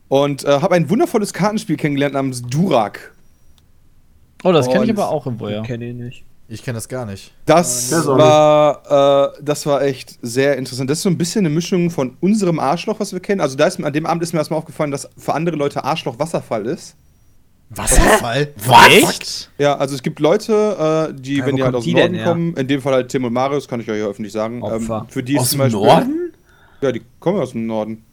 Und 0.09 0.43
äh, 0.43 0.59
habe 0.59 0.75
ein 0.75 0.89
wundervolles 0.89 1.31
Kartenspiel 1.33 1.77
kennengelernt 1.77 2.13
namens 2.13 2.41
Durak. 2.41 3.13
Oh, 4.43 4.51
das 4.51 4.67
kenne 4.69 4.83
ich 4.85 4.91
aber 4.91 5.09
auch 5.09 5.25
irgendwo, 5.25 5.47
ja. 5.47 5.61
Kenne 5.63 5.89
ich 5.89 5.95
nicht. 5.95 6.25
Ich 6.49 6.63
kenne 6.63 6.75
das 6.75 6.89
gar 6.89 7.05
nicht. 7.05 7.33
Das 7.45 7.89
Ja, 7.91 8.01
so 8.01 8.17
war, 8.17 9.31
äh, 9.37 9.41
das 9.41 9.65
war 9.65 9.81
echt 9.83 10.19
sehr 10.21 10.57
interessant. 10.57 10.89
Das 10.89 10.97
ist 10.97 11.03
so 11.03 11.09
ein 11.09 11.17
bisschen 11.17 11.45
eine 11.45 11.53
Mischung 11.55 11.89
von 11.89 12.17
unserem 12.19 12.59
Arschloch, 12.59 12.99
was 12.99 13.13
wir 13.13 13.21
kennen. 13.21 13.39
Also 13.39 13.55
da 13.55 13.67
ist, 13.67 13.79
mir- 13.79 13.85
an 13.87 13.93
dem 13.93 14.05
Abend 14.05 14.21
ist 14.23 14.33
mir 14.33 14.39
erstmal 14.39 14.57
aufgefallen, 14.59 14.91
dass 14.91 15.07
für 15.17 15.33
andere 15.33 15.55
Leute 15.55 15.85
Arschloch 15.85 16.19
Wasserfall 16.19 16.65
ist. 16.65 16.95
Wasserfall? 17.73 18.49
Echt? 18.89 19.49
Ja, 19.57 19.75
also 19.77 19.95
es 19.95 20.03
gibt 20.03 20.19
Leute, 20.19 21.09
äh, 21.11 21.13
die, 21.19 21.37
Ja, 21.37 21.45
wenn 21.45 21.55
die 21.55 21.63
halt 21.63 21.73
aus 21.75 21.85
dem 21.85 21.95
denn 21.95 22.11
Norden 22.11 22.15
her? 22.15 22.25
kommen, 22.25 22.53
in 22.55 22.67
dem 22.67 22.81
Fall 22.81 22.93
halt 22.93 23.09
Tim 23.09 23.23
und 23.23 23.33
Marius, 23.33 23.67
kann 23.67 23.79
ich 23.79 23.89
euch 23.89 23.99
ja 23.99 24.05
öffentlich 24.07 24.33
sagen. 24.33 24.61
Ähm, 24.65 24.89
für 25.07 25.23
die 25.23 25.35
ist 25.35 25.41
Aus 25.41 25.49
zum 25.51 25.59
dem 25.59 25.63
Beispiel, 25.71 25.79
Norden? 25.87 26.33
Ja, 26.81 26.91
die 26.91 27.01
kommen 27.19 27.39
aus 27.39 27.51
dem 27.51 27.65
Norden. 27.65 28.03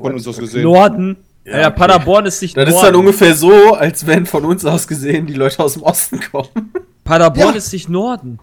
Von 0.00 0.14
uns 0.14 0.26
aus 0.26 0.38
gesehen. 0.38 0.62
Norden. 0.64 1.16
Ja, 1.44 1.60
Ja, 1.60 1.66
okay. 1.68 1.76
Paderborn 1.78 2.26
ist 2.26 2.42
nicht 2.42 2.56
Das 2.56 2.66
ist 2.68 2.74
Norden. 2.74 2.86
dann 2.86 2.96
ungefähr 2.96 3.34
so, 3.34 3.74
als 3.74 4.06
wenn 4.06 4.26
von 4.26 4.44
uns 4.44 4.64
aus 4.64 4.88
gesehen 4.88 5.26
die 5.26 5.34
Leute 5.34 5.60
aus 5.62 5.74
dem 5.74 5.82
Osten 5.84 6.18
kommen. 6.32 6.48
Paderborn 7.04 7.50
Ja. 7.50 7.54
ist 7.54 7.72
nicht 7.72 7.88
Norden. 7.88 8.40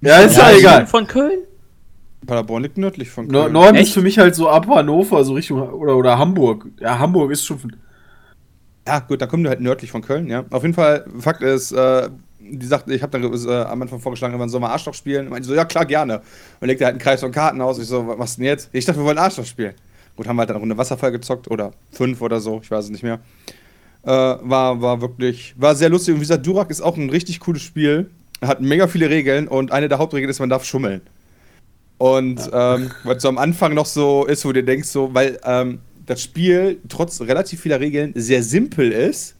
Ja, 0.00 0.18
ist 0.18 0.36
ja, 0.36 0.52
egal. 0.52 0.86
Von 0.86 1.06
Köln? 1.06 1.40
Paderborn 2.26 2.62
liegt 2.62 2.78
nördlich 2.78 3.10
von 3.10 3.26
Köln. 3.28 3.52
Norden 3.52 3.74
Echt? 3.76 3.88
ist 3.88 3.94
für 3.94 4.02
mich 4.02 4.18
halt 4.18 4.34
so 4.34 4.48
ab 4.48 4.66
Hannover, 4.68 5.24
so 5.24 5.34
Richtung, 5.34 5.60
oder, 5.72 5.96
oder 5.96 6.18
Hamburg. 6.18 6.66
Ja, 6.80 6.98
Hamburg 6.98 7.32
ist 7.32 7.44
schon. 7.44 7.58
Ja, 8.86 8.98
gut, 9.00 9.20
dann 9.20 9.28
kommen 9.28 9.44
die 9.44 9.48
halt 9.48 9.60
nördlich 9.60 9.90
von 9.90 10.02
Köln, 10.02 10.28
ja. 10.28 10.44
Auf 10.50 10.62
jeden 10.62 10.74
Fall, 10.74 11.06
Fakt 11.18 11.42
ist, 11.42 11.72
äh, 11.72 12.10
die 12.38 12.66
sagt, 12.66 12.90
ich 12.90 13.02
habe 13.02 13.18
dann 13.18 13.32
äh, 13.32 13.62
am 13.62 13.82
Anfang 13.82 14.00
vorgeschlagen, 14.00 14.38
wir 14.38 14.48
sollen 14.48 14.62
mal 14.62 14.70
Arschloch 14.70 14.94
spielen. 14.94 15.26
Und 15.26 15.30
meinte 15.30 15.48
so, 15.48 15.54
ja 15.54 15.64
klar, 15.64 15.86
gerne. 15.86 16.20
Und 16.60 16.68
legte 16.68 16.84
halt 16.84 16.92
einen 16.92 17.00
Kreis 17.00 17.20
von 17.20 17.32
Karten 17.32 17.60
aus. 17.60 17.78
Ich 17.78 17.86
so, 17.86 18.06
was 18.06 18.18
machst 18.18 18.36
du 18.36 18.42
denn 18.42 18.48
jetzt? 18.48 18.68
Ich 18.72 18.84
dachte, 18.84 19.00
wir 19.00 19.06
wollen 19.06 19.18
Arschloch 19.18 19.46
spielen. 19.46 19.74
Gut, 20.16 20.28
haben 20.28 20.36
wir 20.36 20.40
halt 20.40 20.50
dann 20.50 20.56
eine 20.56 20.62
Runde 20.62 20.76
Wasserfall 20.76 21.12
gezockt 21.12 21.50
oder 21.50 21.72
fünf 21.90 22.20
oder 22.20 22.40
so, 22.40 22.60
ich 22.62 22.70
weiß 22.70 22.84
es 22.84 22.90
nicht 22.90 23.02
mehr. 23.02 23.20
Äh, 24.04 24.10
war, 24.10 24.80
war 24.80 25.00
wirklich, 25.00 25.54
war 25.56 25.74
sehr 25.74 25.88
lustig. 25.88 26.14
Und 26.14 26.20
wie 26.20 26.24
gesagt, 26.24 26.46
Durak 26.46 26.70
ist 26.70 26.82
auch 26.82 26.96
ein 26.96 27.10
richtig 27.10 27.40
cooles 27.40 27.62
Spiel. 27.62 28.10
Hat 28.42 28.60
mega 28.60 28.86
viele 28.86 29.08
Regeln 29.08 29.48
und 29.48 29.72
eine 29.72 29.88
der 29.88 29.98
Hauptregeln 29.98 30.30
ist, 30.30 30.38
man 30.38 30.50
darf 30.50 30.64
schummeln. 30.64 31.00
Und 31.96 32.50
ähm, 32.52 32.90
was 33.04 33.22
so 33.22 33.28
am 33.28 33.38
Anfang 33.38 33.72
noch 33.72 33.86
so 33.86 34.26
ist, 34.26 34.44
wo 34.44 34.52
du 34.52 34.62
denkst, 34.62 34.88
so, 34.88 35.14
weil 35.14 35.40
ähm, 35.44 35.78
das 36.06 36.22
Spiel 36.22 36.78
trotz 36.88 37.20
relativ 37.20 37.60
vieler 37.60 37.80
Regeln 37.80 38.12
sehr 38.14 38.42
simpel 38.42 38.92
ist. 38.92 39.34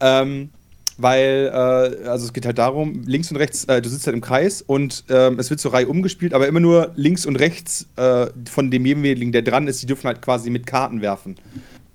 Ähm, 0.00 0.50
weil, 0.98 1.50
äh, 1.52 2.08
also 2.08 2.26
es 2.26 2.32
geht 2.32 2.46
halt 2.46 2.58
darum, 2.58 3.02
links 3.04 3.30
und 3.30 3.36
rechts, 3.36 3.64
äh, 3.64 3.82
du 3.82 3.88
sitzt 3.88 4.06
halt 4.06 4.14
im 4.14 4.22
Kreis 4.22 4.62
und 4.62 5.04
ähm, 5.10 5.38
es 5.38 5.50
wird 5.50 5.60
zur 5.60 5.72
Reihe 5.72 5.88
umgespielt, 5.88 6.32
aber 6.32 6.48
immer 6.48 6.60
nur 6.60 6.92
links 6.96 7.26
und 7.26 7.36
rechts 7.36 7.86
äh, 7.96 8.26
von 8.50 8.70
demjenigen, 8.70 9.32
der 9.32 9.42
dran 9.42 9.68
ist, 9.68 9.82
die 9.82 9.86
dürfen 9.86 10.06
halt 10.06 10.22
quasi 10.22 10.48
mit 10.48 10.66
Karten 10.66 11.02
werfen. 11.02 11.36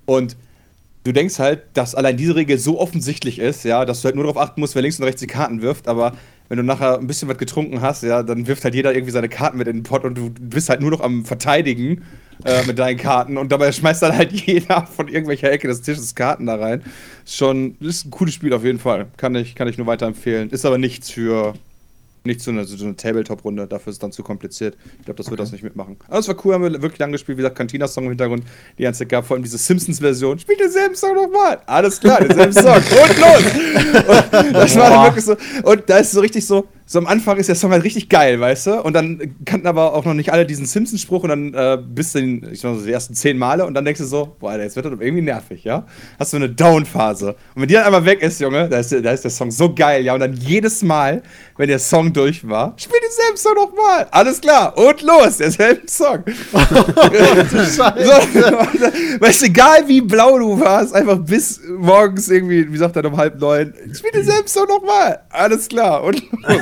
Und 0.05 0.35
du 1.03 1.11
denkst 1.11 1.39
halt, 1.39 1.63
dass 1.73 1.95
allein 1.95 2.15
diese 2.15 2.35
Regel 2.35 2.59
so 2.59 2.79
offensichtlich 2.79 3.39
ist, 3.39 3.63
ja, 3.63 3.85
dass 3.85 4.01
du 4.01 4.05
halt 4.05 4.15
nur 4.15 4.25
darauf 4.25 4.37
achten 4.37 4.61
musst, 4.61 4.75
wer 4.75 4.83
links 4.83 4.99
und 4.99 5.05
rechts 5.05 5.21
die 5.21 5.27
Karten 5.27 5.61
wirft, 5.63 5.87
aber 5.87 6.13
wenn 6.47 6.57
du 6.57 6.63
nachher 6.63 6.99
ein 6.99 7.07
bisschen 7.07 7.29
was 7.29 7.37
getrunken 7.37 7.81
hast, 7.81 8.03
ja, 8.03 8.23
dann 8.23 8.45
wirft 8.45 8.63
halt 8.65 8.75
jeder 8.75 8.93
irgendwie 8.93 9.13
seine 9.13 9.29
Karten 9.29 9.57
mit 9.57 9.67
in 9.67 9.77
den 9.77 9.83
Pott 9.83 10.03
und 10.03 10.15
du 10.15 10.29
bist 10.29 10.69
halt 10.69 10.81
nur 10.81 10.91
noch 10.91 11.01
am 11.01 11.25
Verteidigen 11.25 12.03
äh, 12.45 12.65
mit 12.65 12.79
deinen 12.79 12.97
Karten 12.97 13.37
und 13.37 13.51
dabei 13.51 13.71
schmeißt 13.71 14.01
dann 14.01 14.15
halt 14.15 14.31
jeder 14.45 14.85
von 14.85 15.07
irgendwelcher 15.07 15.51
Ecke 15.51 15.67
des 15.67 15.81
Tisches 15.81 16.15
Karten 16.15 16.45
da 16.45 16.55
rein. 16.55 16.83
Ist 17.25 17.37
schon, 17.37 17.75
ist 17.79 18.05
ein 18.05 18.11
cooles 18.11 18.33
Spiel 18.33 18.53
auf 18.53 18.63
jeden 18.63 18.79
Fall. 18.79 19.07
Kann 19.17 19.35
ich, 19.35 19.55
kann 19.55 19.67
ich 19.67 19.77
nur 19.77 19.87
weiterempfehlen. 19.87 20.49
Ist 20.49 20.65
aber 20.65 20.77
nichts 20.77 21.11
für, 21.11 21.53
nicht 22.23 22.41
so 22.41 22.51
eine, 22.51 22.65
so 22.65 22.83
eine 22.85 22.95
Tabletop-Runde, 22.95 23.67
dafür 23.67 23.89
ist 23.89 23.95
es 23.95 23.99
dann 23.99 24.11
zu 24.11 24.21
kompliziert. 24.23 24.77
Ich 24.99 25.05
glaube, 25.05 25.17
das 25.17 25.29
wird 25.29 25.39
das 25.39 25.51
nicht 25.51 25.63
mitmachen. 25.63 25.97
Aber 26.07 26.19
es 26.19 26.27
war 26.27 26.35
cool, 26.45 26.53
haben 26.53 26.63
wir 26.63 26.81
wirklich 26.81 26.99
lang 26.99 27.11
gespielt. 27.11 27.37
Wie 27.37 27.41
gesagt, 27.41 27.57
Cantina-Song 27.57 28.03
im 28.03 28.11
Hintergrund, 28.11 28.43
die 28.77 28.83
ganze 28.83 28.99
Zeit 28.99 29.09
gab, 29.09 29.25
vor 29.25 29.35
allem 29.35 29.43
diese 29.43 29.57
Simpsons-Version. 29.57 30.39
Spiel 30.39 30.57
denselben 30.57 30.95
Song 30.95 31.15
nochmal. 31.15 31.59
Alles 31.65 31.99
klar, 31.99 32.19
denselben 32.19 32.53
Song. 32.53 32.75
Und 32.75 33.19
los! 33.19 33.43
Und 34.45 34.53
das 34.53 34.75
war 34.75 34.89
dann 34.89 35.05
wirklich 35.05 35.25
so. 35.25 35.35
Und 35.63 35.89
da 35.89 35.97
ist 35.97 36.11
so 36.11 36.21
richtig 36.21 36.45
so, 36.45 36.67
so 36.91 36.99
am 36.99 37.07
Anfang 37.07 37.37
ist 37.37 37.47
der 37.47 37.55
Song 37.55 37.71
halt 37.71 37.85
richtig 37.85 38.09
geil, 38.09 38.37
weißt 38.41 38.67
du? 38.67 38.81
Und 38.81 38.91
dann 38.91 39.33
kannten 39.45 39.65
aber 39.65 39.93
auch 39.93 40.03
noch 40.03 40.13
nicht 40.13 40.33
alle 40.33 40.45
diesen 40.45 40.65
Simpsons-Spruch 40.65 41.23
und 41.23 41.29
dann 41.29 41.53
äh, 41.53 41.77
bis 41.81 42.11
den, 42.11 42.45
ich 42.51 42.59
glaube, 42.59 42.79
so 42.79 42.85
die 42.85 42.91
ersten 42.91 43.13
zehn 43.13 43.37
Male 43.37 43.65
und 43.65 43.75
dann 43.75 43.85
denkst 43.85 44.01
du 44.01 44.05
so, 44.05 44.35
boah, 44.41 44.51
Alter, 44.51 44.65
jetzt 44.65 44.75
wird 44.75 44.87
das 44.87 44.91
irgendwie 44.99 45.21
nervig, 45.21 45.63
ja? 45.63 45.85
Hast 46.19 46.33
du 46.33 46.37
eine 46.37 46.49
Down-Phase. 46.49 47.29
Und 47.55 47.61
wenn 47.61 47.69
die 47.69 47.75
dann 47.75 47.85
einmal 47.85 48.03
weg 48.03 48.21
ist, 48.21 48.41
Junge, 48.41 48.67
da 48.67 48.79
ist, 48.79 48.91
da 48.91 49.09
ist 49.09 49.23
der 49.23 49.31
Song 49.31 49.51
so 49.51 49.73
geil, 49.73 50.03
ja? 50.03 50.13
Und 50.13 50.19
dann 50.19 50.33
jedes 50.33 50.83
Mal, 50.83 51.23
wenn 51.55 51.69
der 51.69 51.79
Song 51.79 52.11
durch 52.11 52.45
war, 52.45 52.73
spiel 52.75 52.99
denselben 53.01 53.37
Song 53.37 53.55
nochmal. 53.55 54.07
Alles 54.11 54.41
klar. 54.41 54.77
Und 54.77 55.01
los, 55.01 55.37
derselben 55.37 55.87
Song. 55.87 56.25
so, 56.51 57.83
weißt 59.21 59.41
du, 59.43 59.45
egal 59.45 59.87
wie 59.87 60.01
blau 60.01 60.37
du 60.37 60.59
warst, 60.59 60.93
einfach 60.93 61.19
bis 61.19 61.61
morgens 61.69 62.27
irgendwie, 62.27 62.69
wie 62.69 62.77
sagt 62.77 62.97
er, 62.97 63.05
um 63.05 63.15
halb 63.15 63.39
neun, 63.39 63.73
spiel 63.93 64.11
denselben 64.11 64.49
Song 64.49 64.67
nochmal. 64.67 65.21
Alles 65.29 65.69
klar. 65.69 66.03
Und 66.03 66.21
los. 66.31 66.61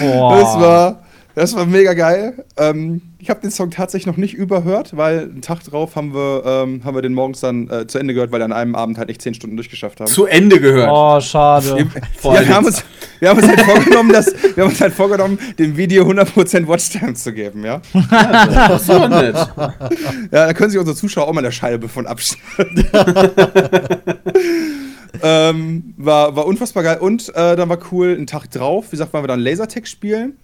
Boah. 0.00 0.36
Das 0.36 0.54
war, 0.54 1.02
das 1.34 1.56
war 1.56 1.66
mega 1.66 1.94
geil. 1.94 2.44
Ähm, 2.56 3.00
ich 3.18 3.30
habe 3.30 3.40
den 3.40 3.50
Song 3.50 3.70
tatsächlich 3.70 4.06
noch 4.06 4.16
nicht 4.16 4.34
überhört, 4.34 4.96
weil 4.96 5.20
einen 5.20 5.42
Tag 5.42 5.62
drauf 5.62 5.96
haben 5.96 6.12
wir, 6.12 6.42
ähm, 6.44 6.84
haben 6.84 6.94
wir 6.94 7.02
den 7.02 7.14
morgens 7.14 7.40
dann 7.40 7.70
äh, 7.70 7.86
zu 7.86 7.98
Ende 7.98 8.14
gehört, 8.14 8.32
weil 8.32 8.40
wir 8.40 8.44
an 8.44 8.52
einem 8.52 8.74
Abend 8.74 8.98
halt 8.98 9.08
nicht 9.08 9.22
zehn 9.22 9.32
Stunden 9.32 9.56
durchgeschafft 9.56 10.00
haben. 10.00 10.08
Zu 10.08 10.26
Ende 10.26 10.60
gehört. 10.60 10.90
Oh, 10.92 11.20
schade. 11.20 11.86
Vor 12.18 12.34
ja, 12.34 12.46
wir, 12.46 12.54
haben 12.54 12.66
uns, 12.66 12.84
wir 13.20 13.30
haben 13.30 13.38
uns 13.38 13.48
halt 13.48 13.60
vorgenommen, 13.60 14.12
dass, 14.12 14.26
wir 14.26 14.64
haben 14.64 14.70
uns 14.70 14.80
halt 14.80 14.92
vorgenommen, 14.92 15.38
dem 15.58 15.76
Video 15.76 16.04
100% 16.04 16.66
Watchtime 16.66 17.14
zu 17.14 17.32
geben, 17.32 17.64
ja. 17.64 17.80
Das 17.92 18.88
war 18.88 19.08
nett. 19.08 19.36
Ja, 19.36 19.68
da 20.30 20.52
können 20.52 20.70
sich 20.70 20.78
unsere 20.80 20.96
Zuschauer 20.96 21.28
auch 21.28 21.32
mal 21.32 21.40
eine 21.40 21.52
Scheibe 21.52 21.88
von 21.88 22.06
abschneiden. 22.06 22.88
ähm, 25.22 25.94
war, 25.96 26.36
war 26.36 26.46
unfassbar 26.46 26.82
geil. 26.82 26.98
Und 26.98 27.28
äh, 27.30 27.56
dann 27.56 27.68
war 27.68 27.78
cool, 27.90 28.14
einen 28.14 28.26
Tag 28.26 28.50
drauf, 28.50 28.86
wie 28.88 28.90
gesagt, 28.92 29.12
waren 29.12 29.22
wir 29.22 29.28
dann 29.28 29.40
Lasertag 29.40 29.86
spielen. 29.86 30.36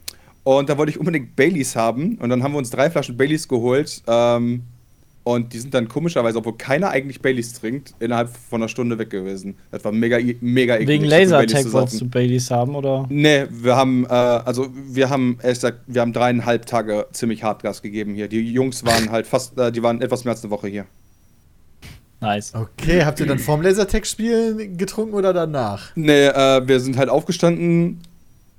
Und 0.45 0.71
da 0.71 0.79
wollte 0.79 0.91
ich 0.91 0.99
unbedingt 0.99 1.37
Baileys 1.37 1.77
haben. 1.77 2.17
Und 2.21 2.31
dann 2.31 2.43
haben 2.43 2.53
wir 2.53 2.59
uns 2.59 2.71
drei 2.71 2.91
Flaschen 2.91 3.17
Baileys 3.17 3.49
geholt. 3.49 4.03
Ähm, 4.07 4.63
und 5.29 5.53
die 5.53 5.59
sind 5.59 5.75
dann 5.75 5.89
komischerweise, 5.89 6.39
obwohl 6.39 6.57
keiner 6.57 6.89
eigentlich 6.89 7.21
Baileys 7.21 7.53
trinkt, 7.53 7.93
innerhalb 7.99 8.31
von 8.31 8.63
einer 8.63 8.69
Stunde 8.71 8.99
weg 8.99 9.11
gewesen. 9.11 9.57
Das 9.71 9.85
war 9.85 9.93
mega, 9.93 10.19
mega 10.41 10.77
eklig, 10.77 10.89
Wegen 10.89 11.05
Lasertag 11.05 11.65
zu 11.65 11.73
wolltest 11.75 12.01
du 12.01 12.09
Baileys 12.09 12.51
haben, 12.51 12.75
oder? 12.75 13.05
Nee, 13.11 13.45
wir 13.51 13.77
haben, 13.77 14.07
äh, 14.07 14.09
also 14.09 14.69
wir 14.73 15.11
haben, 15.11 15.37
ehrlich 15.43 15.59
gesagt, 15.59 15.81
wir 15.87 16.01
haben 16.01 16.15
dreieinhalb 16.15 16.65
Tage 16.65 17.09
ziemlich 17.13 17.43
Hartgas 17.43 17.83
gegeben 17.83 18.15
hier. 18.15 18.29
Die 18.29 18.41
Jungs 18.41 18.87
waren 18.87 19.11
halt 19.11 19.27
fast, 19.27 19.59
äh, 19.59 19.71
die 19.71 19.83
waren 19.83 20.01
etwas 20.01 20.25
mehr 20.25 20.33
als 20.33 20.43
eine 20.43 20.51
Woche 20.51 20.69
hier. 20.69 20.87
Nice. 22.21 22.53
Okay, 22.55 23.05
habt 23.05 23.21
ihr 23.21 23.27
dann 23.27 23.39
vorm 23.39 23.63
Lasertag-Spielen 23.63 24.77
getrunken 24.77 25.15
oder 25.15 25.33
danach? 25.33 25.91
Nee, 25.95 26.27
äh, 26.27 26.67
wir 26.67 26.81
sind 26.81 26.97
halt 26.97 27.09
aufgestanden, 27.09 28.01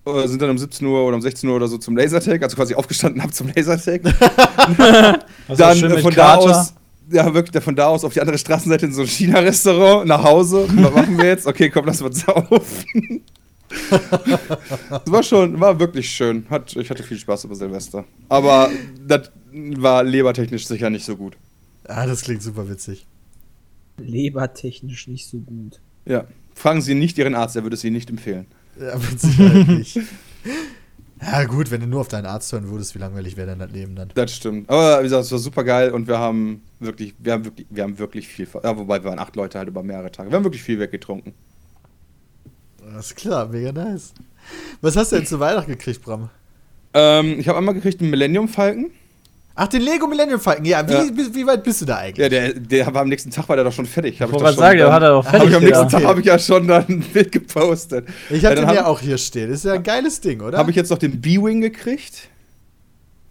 äh, 0.05 0.27
sind 0.27 0.41
dann 0.41 0.49
um 0.49 0.57
17 0.57 0.87
Uhr 0.87 1.03
oder 1.03 1.15
um 1.15 1.21
16 1.21 1.49
Uhr 1.49 1.57
oder 1.57 1.67
so 1.67 1.77
zum 1.77 1.97
Lasertag, 1.97 2.41
also 2.41 2.55
quasi 2.55 2.73
aufgestanden 2.75 3.21
hab 3.23 3.33
zum 3.33 3.51
Lasertag. 3.53 4.01
Was 5.47 5.57
dann 5.57 5.77
schön 5.77 5.91
äh, 5.91 5.95
mit 5.95 6.03
von 6.03 6.13
da 6.13 6.35
aus, 6.35 6.73
ja 7.11 7.33
wirklich, 7.33 7.61
von 7.61 7.75
da 7.75 7.87
aus 7.87 8.05
auf 8.05 8.13
die 8.13 8.21
andere 8.21 8.37
Straßenseite 8.37 8.85
in 8.85 8.93
so 8.93 9.01
ein 9.01 9.07
China-Restaurant, 9.07 10.07
nach 10.07 10.23
Hause. 10.23 10.65
Was 10.75 10.93
machen 10.93 11.17
wir 11.17 11.25
jetzt? 11.25 11.45
Okay, 11.45 11.69
komm, 11.69 11.85
lass 11.85 11.99
mal 11.99 12.13
saufen. 12.13 13.23
das 13.89 15.01
war 15.05 15.21
schon, 15.21 15.59
war 15.59 15.77
wirklich 15.77 16.09
schön. 16.09 16.45
Hat, 16.49 16.75
ich 16.77 16.89
hatte 16.89 17.03
viel 17.03 17.17
Spaß 17.17 17.43
über 17.43 17.55
Silvester. 17.55 18.05
Aber 18.29 18.71
das 19.05 19.31
war 19.51 20.03
lebertechnisch 20.03 20.65
sicher 20.65 20.89
nicht 20.89 21.05
so 21.05 21.17
gut. 21.17 21.35
Ah, 21.83 22.05
das 22.05 22.21
klingt 22.21 22.41
super 22.41 22.69
witzig. 22.69 23.05
Lebertechnisch 24.05 25.07
nicht 25.07 25.27
so 25.27 25.39
gut. 25.39 25.79
Ja. 26.05 26.25
Fragen 26.53 26.81
Sie 26.81 26.95
nicht 26.95 27.17
Ihren 27.17 27.35
Arzt, 27.35 27.55
er 27.55 27.63
würde 27.63 27.75
es 27.75 27.83
Ihnen 27.83 27.95
nicht 27.95 28.09
empfehlen. 28.09 28.47
Ja, 28.79 28.97
mit 28.97 29.19
Sicherheit 29.19 29.67
nicht. 29.67 29.99
Ja, 31.21 31.43
gut, 31.43 31.69
wenn 31.69 31.81
du 31.81 31.87
nur 31.87 32.01
auf 32.01 32.07
deinen 32.07 32.25
Arzt 32.25 32.51
hören 32.53 32.69
würdest, 32.69 32.95
wie 32.95 32.99
langweilig 32.99 33.35
wäre 33.35 33.55
dein 33.55 33.69
Leben 33.69 33.95
dann? 33.95 34.09
Das 34.15 34.33
stimmt. 34.33 34.69
Aber 34.69 34.99
wie 34.99 35.03
gesagt, 35.03 35.25
es 35.25 35.31
war 35.31 35.39
super 35.39 35.63
geil 35.63 35.91
und 35.91 36.07
wir 36.07 36.17
haben 36.17 36.61
wirklich, 36.79 37.13
wir 37.19 37.33
haben 37.33 37.43
wirklich, 37.43 37.67
wir 37.69 37.83
haben 37.83 37.99
wirklich 37.99 38.27
viel, 38.27 38.47
ja, 38.63 38.77
wobei 38.77 39.03
wir 39.03 39.09
waren 39.09 39.19
acht 39.19 39.35
Leute 39.35 39.57
halt 39.57 39.67
über 39.67 39.83
mehrere 39.83 40.11
Tage. 40.11 40.31
Wir 40.31 40.37
haben 40.37 40.45
wirklich 40.45 40.63
viel 40.63 40.79
weggetrunken. 40.79 41.33
Alles 42.89 43.13
klar, 43.15 43.47
mega 43.49 43.71
nice. 43.71 44.13
Was 44.81 44.95
hast 44.95 45.11
du 45.11 45.17
denn 45.17 45.25
zu 45.25 45.39
Weihnachten 45.39 45.71
gekriegt, 45.71 46.01
Bram? 46.01 46.29
Ähm, 46.93 47.39
ich 47.39 47.47
habe 47.47 47.57
einmal 47.57 47.73
gekriegt 47.73 48.01
einen 48.01 48.09
Millennium 48.09 48.47
Falcon. 48.47 48.89
Ach, 49.61 49.67
den 49.67 49.81
Lego 49.81 50.07
Millennium 50.07 50.39
Falcon. 50.39 50.63
Ja, 50.63 50.87
wie, 50.87 50.93
Ja. 50.93 51.03
Wie, 51.13 51.35
wie 51.35 51.45
weit 51.45 51.63
bist 51.63 51.81
du 51.81 51.85
da 51.85 51.97
eigentlich? 51.97 52.17
Ja, 52.17 52.29
der, 52.29 52.53
der 52.53 52.93
war 52.93 53.01
am 53.01 53.09
nächsten 53.09 53.29
Tag 53.29 53.49
war 53.49 53.57
der 53.57 53.65
doch 53.65 53.73
schon 53.73 53.85
fertig. 53.85 54.21
Hab 54.21 54.29
Ich 54.29 54.33
wollte 54.39 54.53
sagen, 54.57 54.77
der 54.77 54.85
dann- 54.85 54.93
hat 54.95 55.03
er 55.03 55.09
doch 55.09 55.25
fertig. 55.29 55.49
ich 55.49 55.55
am 55.55 55.63
nächsten. 55.63 55.89
Tag 55.89 56.03
habe 56.05 56.19
ich 56.21 56.25
ja 56.25 56.39
schon 56.39 56.67
dann 56.67 56.85
ein 56.87 56.99
Bild 57.01 57.31
gepostet. 57.31 58.07
Ich 58.29 58.41
Ja, 58.41 58.51
habe 58.51 58.61
den 58.61 58.69
ja 58.73 58.85
auch 58.85 58.99
hier 59.01 59.17
stehen. 59.17 59.51
Ist 59.51 59.65
ja 59.65 59.73
ein 59.73 59.83
geiles 59.83 60.21
Ding, 60.21 60.41
oder? 60.41 60.57
Habe 60.57 60.69
ich 60.71 60.77
jetzt 60.77 60.89
noch 60.89 60.97
den 60.97 61.19
B-Wing 61.19 61.59
gekriegt. 61.61 62.29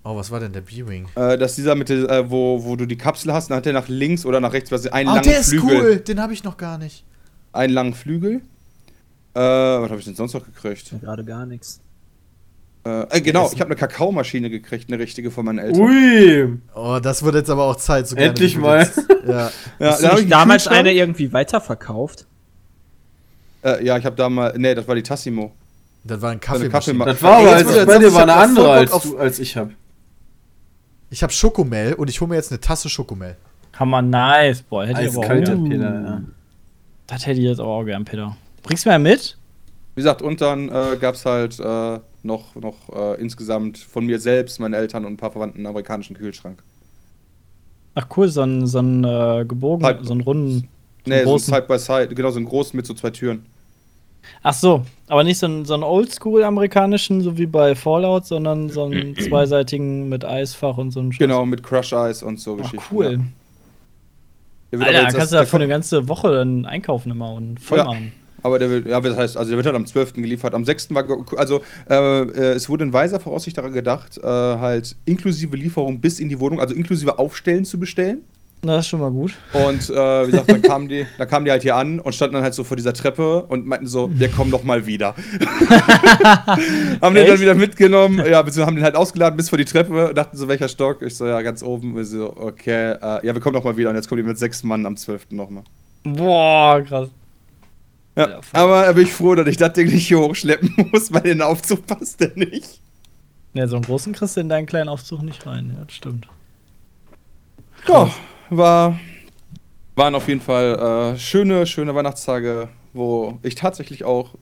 oh, 0.04 0.16
was 0.16 0.30
war 0.30 0.40
denn 0.40 0.52
der 0.52 0.60
B-Wing? 0.60 1.06
Äh, 1.14 1.38
das 1.38 1.52
ist 1.52 1.58
dieser 1.58 1.74
mit 1.74 1.88
der, 1.88 2.08
äh, 2.10 2.30
wo, 2.30 2.62
wo 2.62 2.76
du 2.76 2.84
die 2.84 2.96
Kapsel 2.98 3.32
hast, 3.32 3.48
dann 3.50 3.56
hat 3.56 3.64
der 3.66 3.72
nach 3.72 3.88
links 3.88 4.26
oder 4.26 4.38
nach 4.40 4.52
rechts 4.52 4.70
was 4.70 4.86
einen 4.86 5.08
Oh, 5.08 5.12
langen 5.14 5.24
der 5.28 5.40
ist 5.40 5.48
Flügel. 5.48 5.80
cool. 5.80 5.96
Den 5.96 6.20
habe 6.20 6.32
ich 6.34 6.44
noch 6.44 6.56
gar 6.58 6.76
nicht. 6.78 7.04
Einen 7.52 7.72
langen 7.72 7.94
Flügel. 7.94 8.42
Äh, 9.34 9.40
was 9.40 9.88
habe 9.90 9.98
ich 9.98 10.04
denn 10.04 10.14
sonst 10.14 10.34
noch 10.34 10.44
gekriegt? 10.44 10.92
Gerade 11.00 11.24
gar 11.24 11.46
nichts. 11.46 11.80
Äh, 12.88 13.18
äh, 13.18 13.20
genau, 13.20 13.50
ich 13.52 13.60
habe 13.60 13.70
eine 13.70 13.76
Kakaomaschine 13.76 14.48
gekriegt, 14.48 14.90
eine 14.90 14.98
richtige 14.98 15.30
von 15.30 15.44
meinen 15.44 15.58
Eltern. 15.58 15.80
Ui! 15.82 16.58
Oh, 16.74 16.98
das 17.02 17.22
wird 17.22 17.34
jetzt 17.34 17.50
aber 17.50 17.64
auch 17.64 17.76
Zeit. 17.76 18.08
So 18.08 18.16
Endlich 18.16 18.56
mal. 18.56 18.88
Ja. 19.26 19.50
Ja, 19.78 19.90
Hast 19.90 20.02
du 20.02 20.06
hab 20.06 20.14
ich 20.14 20.20
nicht 20.20 20.32
damals 20.32 20.62
Kühlschrank. 20.62 20.78
eine 20.86 20.92
irgendwie 20.94 21.32
weiterverkauft? 21.34 22.26
Äh, 23.62 23.84
ja, 23.84 23.98
ich 23.98 24.06
habe 24.06 24.16
da 24.16 24.30
mal. 24.30 24.54
Nee, 24.56 24.74
das 24.74 24.88
war 24.88 24.94
die 24.94 25.02
Tassimo. 25.02 25.52
Das 26.04 26.22
war 26.22 26.30
ein 26.30 26.40
Kaffee. 26.40 26.68
Kaffeemaschine. 26.70 27.12
Das 27.12 27.22
war 27.22 27.38
aber, 27.38 27.52
als 27.52 27.68
ich 27.68 27.76
das 27.76 27.86
bei 27.86 27.98
dir 27.98 28.14
war 28.14 28.22
eine 28.22 28.34
andere, 28.34 28.70
als, 28.72 28.92
auf- 28.92 29.02
du, 29.02 29.18
als 29.18 29.38
ich 29.38 29.56
hab. 29.56 29.70
Ich 31.10 31.22
habe 31.22 31.32
Schokomel 31.32 31.94
und 31.94 32.08
ich 32.08 32.20
hole 32.20 32.28
mir 32.30 32.36
jetzt 32.36 32.50
eine 32.52 32.60
Tasse 32.60 32.88
Schokomel. 32.88 33.36
Hammer 33.78 34.02
nice, 34.02 34.62
boah. 34.62 34.86
Hätte 34.86 35.02
ich 35.02 35.08
aber 35.08 35.18
auch, 35.18 35.22
Eiskalter 35.24 35.56
uh, 35.56 35.68
Peter, 35.68 35.94
ja. 36.00 36.22
Das 37.06 37.26
hätte 37.26 37.40
ich 37.40 37.46
jetzt 37.46 37.60
aber 37.60 37.70
auch 37.70 37.84
gern, 37.84 38.04
Peter. 38.04 38.36
Bringst 38.62 38.84
du 38.86 38.90
mir 38.90 38.98
mit? 38.98 39.37
Wie 39.98 40.02
gesagt, 40.02 40.22
und 40.22 40.40
dann 40.40 40.68
äh, 40.68 40.96
gab 41.00 41.16
es 41.16 41.26
halt 41.26 41.58
äh, 41.58 41.98
noch, 42.22 42.54
noch 42.54 42.76
äh, 42.94 43.20
insgesamt 43.20 43.78
von 43.78 44.06
mir 44.06 44.20
selbst, 44.20 44.60
meinen 44.60 44.74
Eltern 44.74 45.04
und 45.04 45.14
ein 45.14 45.16
paar 45.16 45.32
Verwandten 45.32 45.58
einen 45.58 45.66
amerikanischen 45.66 46.14
Kühlschrank. 46.14 46.62
Ach 47.96 48.06
cool, 48.16 48.28
so 48.28 48.42
ein, 48.42 48.68
so 48.68 48.78
ein 48.78 49.02
äh, 49.02 49.44
gebogen, 49.44 49.84
Halt. 49.84 50.06
so 50.06 50.12
einen 50.12 50.20
runden. 50.20 50.68
Nee, 51.04 51.14
so 51.14 51.18
ein 51.18 51.24
großen. 51.24 51.52
Side-by-Side, 51.52 52.14
genau, 52.14 52.30
so 52.30 52.36
einen 52.36 52.46
großen 52.46 52.76
mit 52.76 52.86
so 52.86 52.94
zwei 52.94 53.10
Türen. 53.10 53.44
Ach 54.44 54.54
so, 54.54 54.84
aber 55.08 55.24
nicht 55.24 55.38
so 55.38 55.46
einen, 55.46 55.64
so 55.64 55.74
einen 55.74 55.82
oldschool-amerikanischen, 55.82 57.20
so 57.22 57.36
wie 57.36 57.46
bei 57.46 57.74
Fallout, 57.74 58.24
sondern 58.24 58.68
so 58.70 58.84
einen 58.84 59.16
zweiseitigen 59.18 60.08
mit 60.08 60.24
Eisfach 60.24 60.78
und 60.78 60.92
so 60.92 61.00
einen 61.00 61.12
Scheiß. 61.12 61.18
Genau, 61.18 61.44
mit 61.44 61.64
Crush 61.64 61.92
Ice 61.92 62.24
und 62.24 62.38
so 62.38 62.52
Ach, 62.54 62.58
Geschichten. 62.70 62.94
cool. 62.94 63.20
Ja. 64.70 64.78
Alter, 64.78 65.00
kannst 65.00 65.16
erst- 65.16 65.32
du 65.32 65.36
da 65.38 65.44
für 65.44 65.56
eine 65.56 65.66
ganze 65.66 66.06
Woche 66.08 66.30
dann 66.30 66.66
einkaufen 66.66 67.10
immer 67.10 67.32
und 67.32 67.58
voll 67.58 67.78
Ja. 67.78 67.84
machen. 67.86 68.12
Aber 68.42 68.58
der 68.58 68.70
wird, 68.70 68.86
ja, 68.86 69.00
das 69.00 69.16
heißt, 69.16 69.36
also 69.36 69.50
der 69.50 69.56
wird 69.56 69.66
halt 69.66 69.76
am 69.76 69.86
12. 69.86 70.14
geliefert. 70.14 70.54
Am 70.54 70.64
6. 70.64 70.94
war, 70.94 71.04
also 71.36 71.60
äh, 71.90 71.94
äh, 71.94 72.52
es 72.52 72.68
wurde 72.68 72.84
in 72.84 72.92
weiser 72.92 73.20
Voraussicht 73.20 73.58
daran 73.58 73.72
gedacht, 73.72 74.18
äh, 74.18 74.22
halt 74.22 74.96
inklusive 75.04 75.56
Lieferung 75.56 76.00
bis 76.00 76.20
in 76.20 76.28
die 76.28 76.38
Wohnung, 76.38 76.60
also 76.60 76.74
inklusive 76.74 77.18
Aufstellen 77.18 77.64
zu 77.64 77.78
bestellen. 77.78 78.22
Na, 78.62 78.76
Das 78.76 78.86
ist 78.86 78.88
schon 78.88 79.00
mal 79.00 79.10
gut. 79.10 79.34
Und 79.52 79.88
äh, 79.88 80.26
wie 80.26 80.30
gesagt, 80.32 80.50
dann 80.50 80.62
kamen 80.62 80.88
die, 80.88 81.06
dann 81.16 81.28
kamen 81.28 81.44
die 81.44 81.50
halt 81.52 81.62
hier 81.62 81.76
an 81.76 82.00
und 82.00 82.12
standen 82.12 82.34
dann 82.34 82.42
halt 82.42 82.54
so 82.54 82.64
vor 82.64 82.76
dieser 82.76 82.92
Treppe 82.92 83.44
und 83.44 83.66
meinten 83.66 83.86
so, 83.86 84.10
wir 84.12 84.28
kommen 84.28 84.50
doch 84.50 84.64
mal 84.64 84.84
wieder. 84.84 85.14
haben 87.00 87.14
den 87.14 87.26
dann 87.28 87.40
wieder 87.40 87.54
mitgenommen, 87.54 88.18
ja, 88.18 88.42
beziehungsweise 88.42 88.66
haben 88.66 88.74
den 88.74 88.84
halt 88.84 88.96
ausgeladen 88.96 89.36
bis 89.36 89.48
vor 89.48 89.58
die 89.58 89.64
Treppe, 89.64 90.12
dachten 90.12 90.36
so, 90.36 90.48
welcher 90.48 90.68
Stock? 90.68 91.02
Ich 91.02 91.16
so, 91.16 91.26
ja, 91.26 91.40
ganz 91.42 91.62
oben. 91.62 91.96
Ich 92.00 92.08
so, 92.08 92.34
okay, 92.36 92.94
äh, 93.00 93.26
ja, 93.26 93.34
wir 93.34 93.40
kommen 93.40 93.54
doch 93.54 93.62
mal 93.64 93.76
wieder. 93.76 93.90
Und 93.90 93.96
jetzt 93.96 94.08
kommen 94.08 94.22
die 94.22 94.28
mit 94.28 94.38
sechs 94.38 94.64
Mann 94.64 94.86
am 94.86 94.96
12. 94.96 95.30
nochmal. 95.30 95.62
Boah, 96.02 96.82
krass. 96.82 97.10
Ja, 98.18 98.40
aber 98.52 98.82
da 98.82 98.92
bin 98.92 99.04
ich 99.04 99.12
froh, 99.12 99.36
dass 99.36 99.46
ich 99.46 99.58
das 99.58 99.72
Ding 99.74 99.86
nicht 99.86 100.08
hier 100.08 100.18
hochschleppen 100.18 100.74
muss, 100.92 101.12
weil 101.12 101.22
in 101.22 101.38
den 101.38 101.42
Aufzug 101.42 101.86
passt 101.86 102.20
der 102.20 102.32
nicht. 102.34 102.80
Ja, 103.54 103.68
so 103.68 103.76
einen 103.76 103.84
großen 103.84 104.12
kriegst 104.12 104.36
du 104.36 104.40
in 104.40 104.48
deinen 104.48 104.66
kleinen 104.66 104.88
Aufzug 104.88 105.22
nicht 105.22 105.46
rein. 105.46 105.74
Ja, 105.78 105.84
das 105.84 105.94
stimmt. 105.94 106.26
Ja, 107.86 108.10
war, 108.50 108.98
waren 109.94 110.16
auf 110.16 110.26
jeden 110.26 110.40
Fall 110.40 111.14
äh, 111.14 111.18
schöne, 111.18 111.64
schöne 111.64 111.94
Weihnachtstage, 111.94 112.68
wo 112.92 113.38
ich 113.42 113.54
tatsächlich 113.54 114.02
auch 114.02 114.34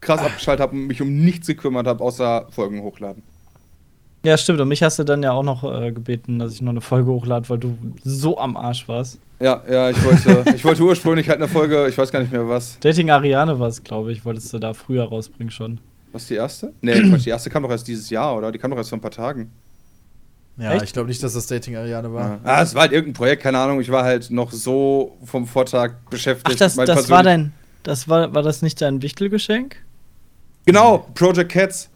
krass 0.00 0.20
abgeschaltet 0.20 0.62
habe 0.62 0.72
und 0.72 0.86
mich 0.86 1.02
um 1.02 1.14
nichts 1.14 1.46
gekümmert 1.46 1.86
habe, 1.86 2.02
außer 2.02 2.46
Folgen 2.50 2.80
hochladen. 2.80 3.22
Ja, 4.24 4.36
stimmt. 4.36 4.60
Und 4.60 4.68
mich 4.68 4.82
hast 4.82 4.98
du 4.98 5.04
dann 5.04 5.22
ja 5.22 5.32
auch 5.32 5.42
noch 5.42 5.64
äh, 5.64 5.92
gebeten, 5.92 6.38
dass 6.38 6.52
ich 6.52 6.62
noch 6.62 6.70
eine 6.70 6.80
Folge 6.80 7.10
hochlade, 7.10 7.48
weil 7.48 7.58
du 7.58 7.78
so 8.02 8.38
am 8.38 8.56
Arsch 8.56 8.88
warst. 8.88 9.18
Ja, 9.40 9.62
ja, 9.70 9.90
ich 9.90 10.04
wollte, 10.04 10.44
ich 10.54 10.64
wollte 10.64 10.82
ursprünglich 10.82 11.28
halt 11.28 11.38
eine 11.38 11.48
Folge, 11.48 11.86
ich 11.88 11.96
weiß 11.96 12.10
gar 12.10 12.20
nicht 12.20 12.32
mehr 12.32 12.48
was. 12.48 12.78
Dating 12.80 13.10
Ariane 13.10 13.58
war 13.60 13.68
es, 13.68 13.82
glaube 13.84 14.10
ich, 14.10 14.24
wolltest 14.24 14.52
du 14.52 14.58
da 14.58 14.74
früher 14.74 15.04
rausbringen 15.04 15.52
schon. 15.52 15.78
Was 16.12 16.26
die 16.26 16.34
erste? 16.34 16.72
Nee, 16.80 17.00
Quatsch, 17.10 17.26
die 17.26 17.30
erste 17.30 17.50
kam 17.50 17.62
doch 17.62 17.70
erst 17.70 17.86
dieses 17.86 18.10
Jahr, 18.10 18.36
oder? 18.36 18.50
Die 18.50 18.58
kam 18.58 18.70
doch 18.70 18.78
erst 18.78 18.90
vor 18.90 18.98
ein 18.98 19.02
paar 19.02 19.10
Tagen. 19.10 19.52
Ja, 20.56 20.72
Echt? 20.72 20.86
ich 20.86 20.92
glaube 20.92 21.08
nicht, 21.08 21.22
dass 21.22 21.34
das 21.34 21.46
Dating 21.46 21.76
Ariane 21.76 22.12
war. 22.12 22.30
Ja. 22.30 22.40
Ah, 22.42 22.62
es 22.62 22.74
war 22.74 22.82
halt 22.82 22.92
irgendein 22.92 23.14
Projekt, 23.14 23.42
keine 23.44 23.58
Ahnung. 23.58 23.80
Ich 23.80 23.92
war 23.92 24.02
halt 24.02 24.28
noch 24.30 24.50
so 24.50 25.16
vom 25.24 25.46
Vortag 25.46 25.92
beschäftigt. 26.10 26.50
Ach, 26.52 26.58
das, 26.58 26.74
das 26.74 27.08
war 27.08 27.22
dein. 27.22 27.52
Das 27.84 28.08
war, 28.08 28.34
war 28.34 28.42
das 28.42 28.60
nicht 28.60 28.80
dein 28.80 29.00
Wichtelgeschenk? 29.00 29.76
Genau, 30.66 31.06
Project 31.14 31.52
Cats. 31.52 31.88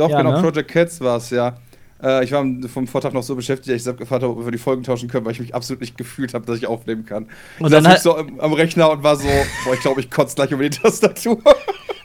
Doch, 0.00 0.10
Ja, 0.10 0.18
genau, 0.22 0.32
ne? 0.32 0.40
Project 0.42 0.70
Cats 0.70 1.00
war 1.00 1.18
es, 1.18 1.30
ja. 1.30 1.56
Äh, 2.02 2.24
ich 2.24 2.32
war 2.32 2.42
vom 2.72 2.86
Vortag 2.86 3.12
noch 3.12 3.22
so 3.22 3.36
beschäftigt, 3.36 3.68
dass 3.68 3.86
ich 3.86 3.98
gefragt 3.98 4.22
habe, 4.22 4.28
ob 4.34 4.42
wir 4.44 4.50
die 4.50 4.56
Folgen 4.58 4.82
tauschen 4.82 5.08
können, 5.10 5.26
weil 5.26 5.32
ich 5.32 5.40
mich 5.40 5.54
absolut 5.54 5.82
nicht 5.82 5.98
gefühlt 5.98 6.32
habe, 6.32 6.46
dass 6.46 6.56
ich 6.56 6.66
aufnehmen 6.66 7.04
kann. 7.04 7.24
Und 7.58 7.66
ich 7.66 7.72
dann 7.72 7.82
saß 7.84 7.92
halt- 7.92 8.00
so 8.02 8.16
am, 8.16 8.40
am 8.40 8.52
Rechner 8.54 8.90
und 8.90 9.02
war 9.02 9.16
so, 9.16 9.28
boah, 9.64 9.74
ich 9.74 9.80
glaube, 9.80 10.00
ich 10.00 10.10
kotze 10.10 10.34
gleich 10.36 10.50
über 10.50 10.62
die 10.66 10.70
Tastatur. 10.82 11.38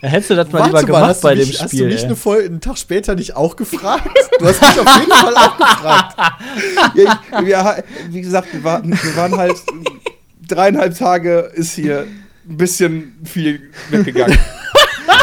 Ja, 0.01 0.09
hättest 0.09 0.31
du 0.31 0.35
das 0.35 0.51
mal 0.51 0.59
lieber 0.65 0.73
Warte 0.73 0.85
gemacht 0.87 1.21
bei 1.21 1.33
du 1.35 1.39
dem 1.39 1.47
mich, 1.47 1.61
Hast 1.61 1.71
du 1.71 1.77
Spiel. 1.77 1.87
mich 1.87 2.03
eine 2.03 2.17
Folge, 2.17 2.45
einen 2.49 2.59
Tag 2.59 2.77
später 2.77 3.15
nicht 3.15 3.37
auch 3.37 3.55
gefragt? 3.55 4.09
Du 4.39 4.45
hast 4.45 4.59
mich 4.61 4.79
auf 4.81 4.99
jeden 4.99 5.11
Fall 5.13 5.33
auch 5.37 5.57
gefragt. 5.57 6.17
ja, 6.95 7.19
ich, 7.39 7.45
wir, 7.47 7.83
wie 8.09 8.21
gesagt, 8.21 8.51
wir 8.51 8.63
waren, 8.65 8.91
wir 8.91 9.15
waren 9.15 9.37
halt 9.37 9.55
dreieinhalb 10.45 10.97
Tage 10.97 11.51
ist 11.55 11.73
hier 11.73 12.05
ein 12.47 12.57
bisschen 12.57 13.17
viel 13.23 13.71
weggegangen. 13.89 14.37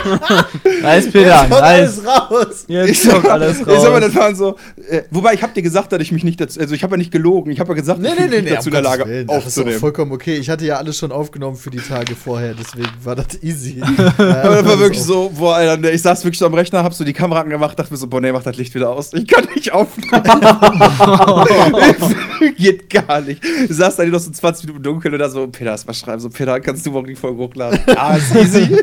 Nice, 0.83 1.11
Peter, 1.11 1.39
Kommt 1.39 1.51
nice. 1.51 1.63
alles 1.63 2.07
raus. 2.07 2.65
Jetzt 2.69 2.91
Ich 2.91 3.03
sag, 3.03 3.25
alles 3.25 3.61
ich 3.61 3.67
sag 3.67 3.93
mal, 3.93 4.01
das 4.01 4.11
raus. 4.11 4.17
waren 4.17 4.35
so. 4.35 4.57
Äh, 4.89 5.03
wobei, 5.11 5.35
ich 5.35 5.43
habe 5.43 5.53
dir 5.53 5.63
gesagt, 5.63 5.93
dass 5.93 6.01
ich 6.01 6.13
mich 6.13 6.25
nicht 6.25 6.41
dazu. 6.41 6.61
Also, 6.61 6.75
ich 6.75 6.83
habe 6.83 6.95
ja 6.95 6.99
nicht 6.99 7.11
gelogen. 7.13 7.51
Ich 7.53 7.61
habe 7.61 7.71
ja 7.71 7.75
gesagt, 7.77 8.01
Nee, 8.01 8.09
ich 8.09 8.19
nee, 8.21 8.27
nee, 8.29 8.43
nee, 8.43 8.51
dazu 8.51 8.69
in 8.69 8.73
der 8.75 8.83
Lage 8.83 9.07
Willen. 9.07 9.27
Das 9.27 9.39
ist 9.39 9.47
aufzunehmen. 9.47 9.79
vollkommen 9.79 10.13
okay. 10.13 10.37
Ich 10.37 10.51
hatte 10.51 10.65
ja 10.67 10.77
alles 10.77 10.99
schon 10.99 11.13
aufgenommen 11.13 11.57
für 11.57 11.71
die 11.71 11.79
Tage 11.79 12.15
vorher, 12.15 12.55
deswegen 12.55 12.89
war 13.05 13.15
das 13.17 13.43
easy. 13.43 13.81
Aber 13.83 14.57
das 14.57 14.65
war 14.67 14.79
wirklich 14.81 15.03
so, 15.03 15.31
boah, 15.37 15.57
Alter, 15.57 15.93
ich 15.93 16.03
saß 16.03 16.25
wirklich 16.25 16.39
so 16.39 16.47
am 16.47 16.55
Rechner, 16.55 16.83
hab 16.83 16.95
so 16.95 17.05
die 17.05 17.13
Kamera 17.13 17.41
angemacht, 17.41 17.79
dachte 17.79 17.93
mir 17.93 17.99
so, 17.99 18.07
boah, 18.07 18.21
nee, 18.21 18.33
mach 18.33 18.43
das 18.43 18.57
Licht 18.57 18.75
wieder 18.75 18.91
aus. 18.91 19.13
Ich 19.13 19.27
kann 19.27 19.47
nicht 19.55 19.73
aufnehmen. 19.73 20.11
Geht 22.57 22.91
gar 22.91 23.21
nicht. 23.21 23.43
Du 23.45 23.73
saß 23.73 23.97
da 23.97 24.05
noch 24.05 24.19
so 24.21 24.31
20 24.31 24.67
Minuten 24.67 24.83
dunkel 24.83 25.13
und 25.13 25.19
da 25.19 25.29
so, 25.29 25.47
Peter, 25.49 25.77
mal 25.87 25.95
schreiben, 25.95 26.21
so, 26.21 26.29
Peter, 26.29 26.61
kannst 26.61 26.85
du 26.87 26.91
morgen 26.91 27.07
die 27.07 27.15
Folge 27.15 27.39
hochladen? 27.39 27.79
Ja, 27.87 28.17
ist 28.17 28.35
easy. 28.35 28.77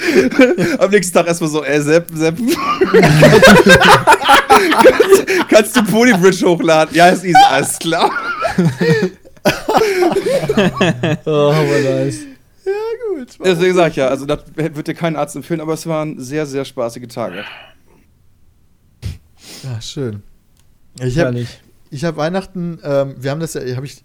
Am 0.78 0.90
nächsten 0.90 1.14
Tag 1.14 1.26
erstmal 1.26 1.50
so, 1.50 1.64
ey, 1.64 1.80
Sepp, 1.80 2.08
Sepp. 2.14 2.36
kannst, 4.82 5.26
kannst 5.48 5.76
du 5.76 5.84
Polybridge 5.84 6.46
hochladen? 6.46 6.94
Ja, 6.94 7.08
ist 7.08 7.24
easy, 7.24 7.36
alles 7.48 7.78
klar. 7.78 8.10
Oh, 11.24 11.50
aber 11.50 11.78
nice. 11.80 12.18
gut. 13.08 13.38
Deswegen 13.42 13.74
sag 13.74 13.90
ich 13.90 13.96
ja, 13.96 14.08
also 14.08 14.26
das 14.26 14.40
wird 14.54 14.86
dir 14.86 14.94
kein 14.94 15.16
Arzt 15.16 15.34
empfehlen, 15.34 15.62
aber 15.62 15.72
es 15.72 15.86
waren 15.86 16.20
sehr, 16.20 16.44
sehr 16.44 16.64
spaßige 16.64 17.06
Tage. 17.08 17.44
Ja, 19.62 19.80
schön. 19.80 20.22
Ich 21.00 21.18
habe 21.18 21.46
hab 21.92 22.16
Weihnachten, 22.16 22.78
ähm, 22.82 23.14
wir 23.18 23.30
haben 23.30 23.40
das 23.40 23.54
ja, 23.54 23.76
habe 23.76 23.86
ich, 23.86 24.04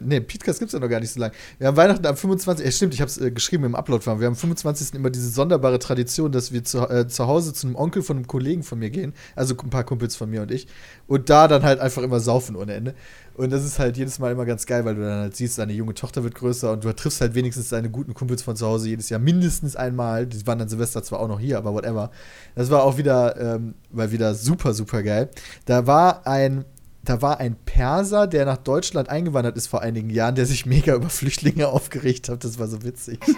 nee, 0.00 0.20
Podcast 0.20 0.58
gibt 0.58 0.68
es 0.68 0.72
ja 0.72 0.78
noch 0.78 0.88
gar 0.88 1.00
nicht 1.00 1.10
so 1.10 1.20
lange. 1.20 1.34
Wir 1.58 1.66
haben 1.66 1.76
Weihnachten 1.76 2.06
am 2.06 2.16
25. 2.16 2.64
Ja, 2.64 2.72
stimmt, 2.72 2.94
ich 2.94 3.00
habe 3.00 3.10
es 3.10 3.18
äh, 3.18 3.30
geschrieben 3.30 3.64
im 3.64 3.74
Upload-Farm. 3.74 4.20
Wir 4.20 4.26
haben 4.26 4.34
am 4.34 4.38
25. 4.38 4.94
immer 4.94 5.10
diese 5.10 5.28
sonderbare 5.28 5.78
Tradition, 5.78 6.32
dass 6.32 6.52
wir 6.52 6.64
zu, 6.64 6.88
äh, 6.88 7.06
zu 7.08 7.26
Hause 7.26 7.52
zu 7.52 7.66
einem 7.66 7.76
Onkel 7.76 8.02
von 8.02 8.16
einem 8.16 8.26
Kollegen 8.26 8.62
von 8.62 8.78
mir 8.78 8.90
gehen, 8.90 9.12
also 9.34 9.54
ein 9.56 9.70
paar 9.70 9.84
Kumpels 9.84 10.16
von 10.16 10.30
mir 10.30 10.42
und 10.42 10.50
ich, 10.50 10.66
und 11.06 11.30
da 11.30 11.48
dann 11.48 11.62
halt 11.62 11.80
einfach 11.80 12.02
immer 12.02 12.20
saufen 12.20 12.56
ohne 12.56 12.74
Ende. 12.74 12.94
Und 13.36 13.50
das 13.50 13.64
ist 13.64 13.78
halt 13.78 13.98
jedes 13.98 14.18
Mal 14.18 14.32
immer 14.32 14.46
ganz 14.46 14.64
geil, 14.64 14.86
weil 14.86 14.94
du 14.94 15.02
dann 15.02 15.20
halt 15.20 15.36
siehst, 15.36 15.58
deine 15.58 15.74
junge 15.74 15.92
Tochter 15.92 16.24
wird 16.24 16.34
größer 16.34 16.72
und 16.72 16.84
du 16.84 16.92
triffst 16.94 17.20
halt 17.20 17.34
wenigstens 17.34 17.68
deine 17.68 17.90
guten 17.90 18.14
Kumpels 18.14 18.40
von 18.40 18.56
zu 18.56 18.66
Hause 18.66 18.88
jedes 18.88 19.10
Jahr 19.10 19.20
mindestens 19.20 19.76
einmal. 19.76 20.26
Die 20.26 20.46
waren 20.46 20.58
dann 20.58 20.70
Silvester 20.70 21.02
zwar 21.02 21.20
auch 21.20 21.28
noch 21.28 21.38
hier, 21.38 21.58
aber 21.58 21.74
whatever. 21.74 22.10
Das 22.54 22.70
war 22.70 22.82
auch 22.82 22.96
wieder, 22.96 23.38
ähm, 23.38 23.74
war 23.90 24.10
wieder 24.10 24.34
super, 24.34 24.72
super 24.72 25.02
geil. 25.02 25.28
Da 25.66 25.86
war 25.86 26.26
ein 26.26 26.64
da 27.06 27.22
war 27.22 27.40
ein 27.40 27.54
Perser, 27.54 28.26
der 28.26 28.44
nach 28.44 28.58
Deutschland 28.58 29.08
eingewandert 29.08 29.56
ist 29.56 29.68
vor 29.68 29.80
einigen 29.80 30.10
Jahren, 30.10 30.34
der 30.34 30.44
sich 30.44 30.66
mega 30.66 30.94
über 30.94 31.08
Flüchtlinge 31.08 31.68
aufgeregt 31.68 32.28
hat. 32.28 32.44
Das 32.44 32.58
war 32.58 32.66
so 32.68 32.82
witzig. 32.82 33.20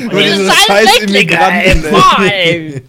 Über 0.00 0.22
diese 0.22 0.50
scheiß 0.50 1.00
Immigranten. 1.00 1.84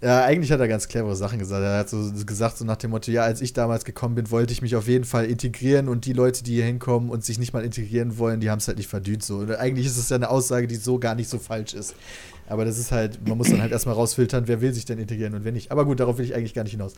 Ja, 0.00 0.24
eigentlich 0.24 0.52
hat 0.52 0.60
er 0.60 0.68
ganz 0.68 0.86
clevere 0.86 1.16
Sachen 1.16 1.40
gesagt. 1.40 1.60
Er 1.60 1.78
hat 1.78 1.90
so 1.90 2.12
gesagt, 2.24 2.56
so 2.56 2.64
nach 2.64 2.76
dem 2.76 2.92
Motto, 2.92 3.10
ja, 3.10 3.22
als 3.22 3.40
ich 3.40 3.52
damals 3.52 3.84
gekommen 3.84 4.14
bin, 4.14 4.30
wollte 4.30 4.52
ich 4.52 4.62
mich 4.62 4.76
auf 4.76 4.86
jeden 4.86 5.04
Fall 5.04 5.24
integrieren 5.24 5.88
und 5.88 6.06
die 6.06 6.12
Leute, 6.12 6.44
die 6.44 6.54
hier 6.54 6.66
hinkommen 6.66 7.10
und 7.10 7.24
sich 7.24 7.40
nicht 7.40 7.52
mal 7.52 7.64
integrieren 7.64 8.16
wollen, 8.16 8.38
die 8.38 8.48
haben 8.48 8.58
es 8.58 8.68
halt 8.68 8.78
nicht 8.78 8.88
verdient. 8.88 9.24
So. 9.24 9.38
Und 9.38 9.50
eigentlich 9.56 9.86
ist 9.86 9.96
es 9.96 10.08
ja 10.08 10.14
eine 10.14 10.30
Aussage, 10.30 10.68
die 10.68 10.76
so 10.76 11.00
gar 11.00 11.16
nicht 11.16 11.28
so 11.28 11.40
falsch 11.40 11.74
ist. 11.74 11.96
Aber 12.48 12.64
das 12.64 12.78
ist 12.78 12.92
halt, 12.92 13.26
man 13.26 13.36
muss 13.36 13.50
dann 13.50 13.60
halt 13.60 13.72
erstmal 13.72 13.94
rausfiltern, 13.94 14.48
wer 14.48 14.60
will 14.60 14.72
sich 14.72 14.84
denn 14.84 14.98
integrieren 14.98 15.34
und 15.34 15.44
wer 15.44 15.52
nicht. 15.52 15.70
Aber 15.70 15.84
gut, 15.84 16.00
darauf 16.00 16.18
will 16.18 16.24
ich 16.24 16.34
eigentlich 16.34 16.54
gar 16.54 16.62
nicht 16.64 16.72
hinaus. 16.72 16.94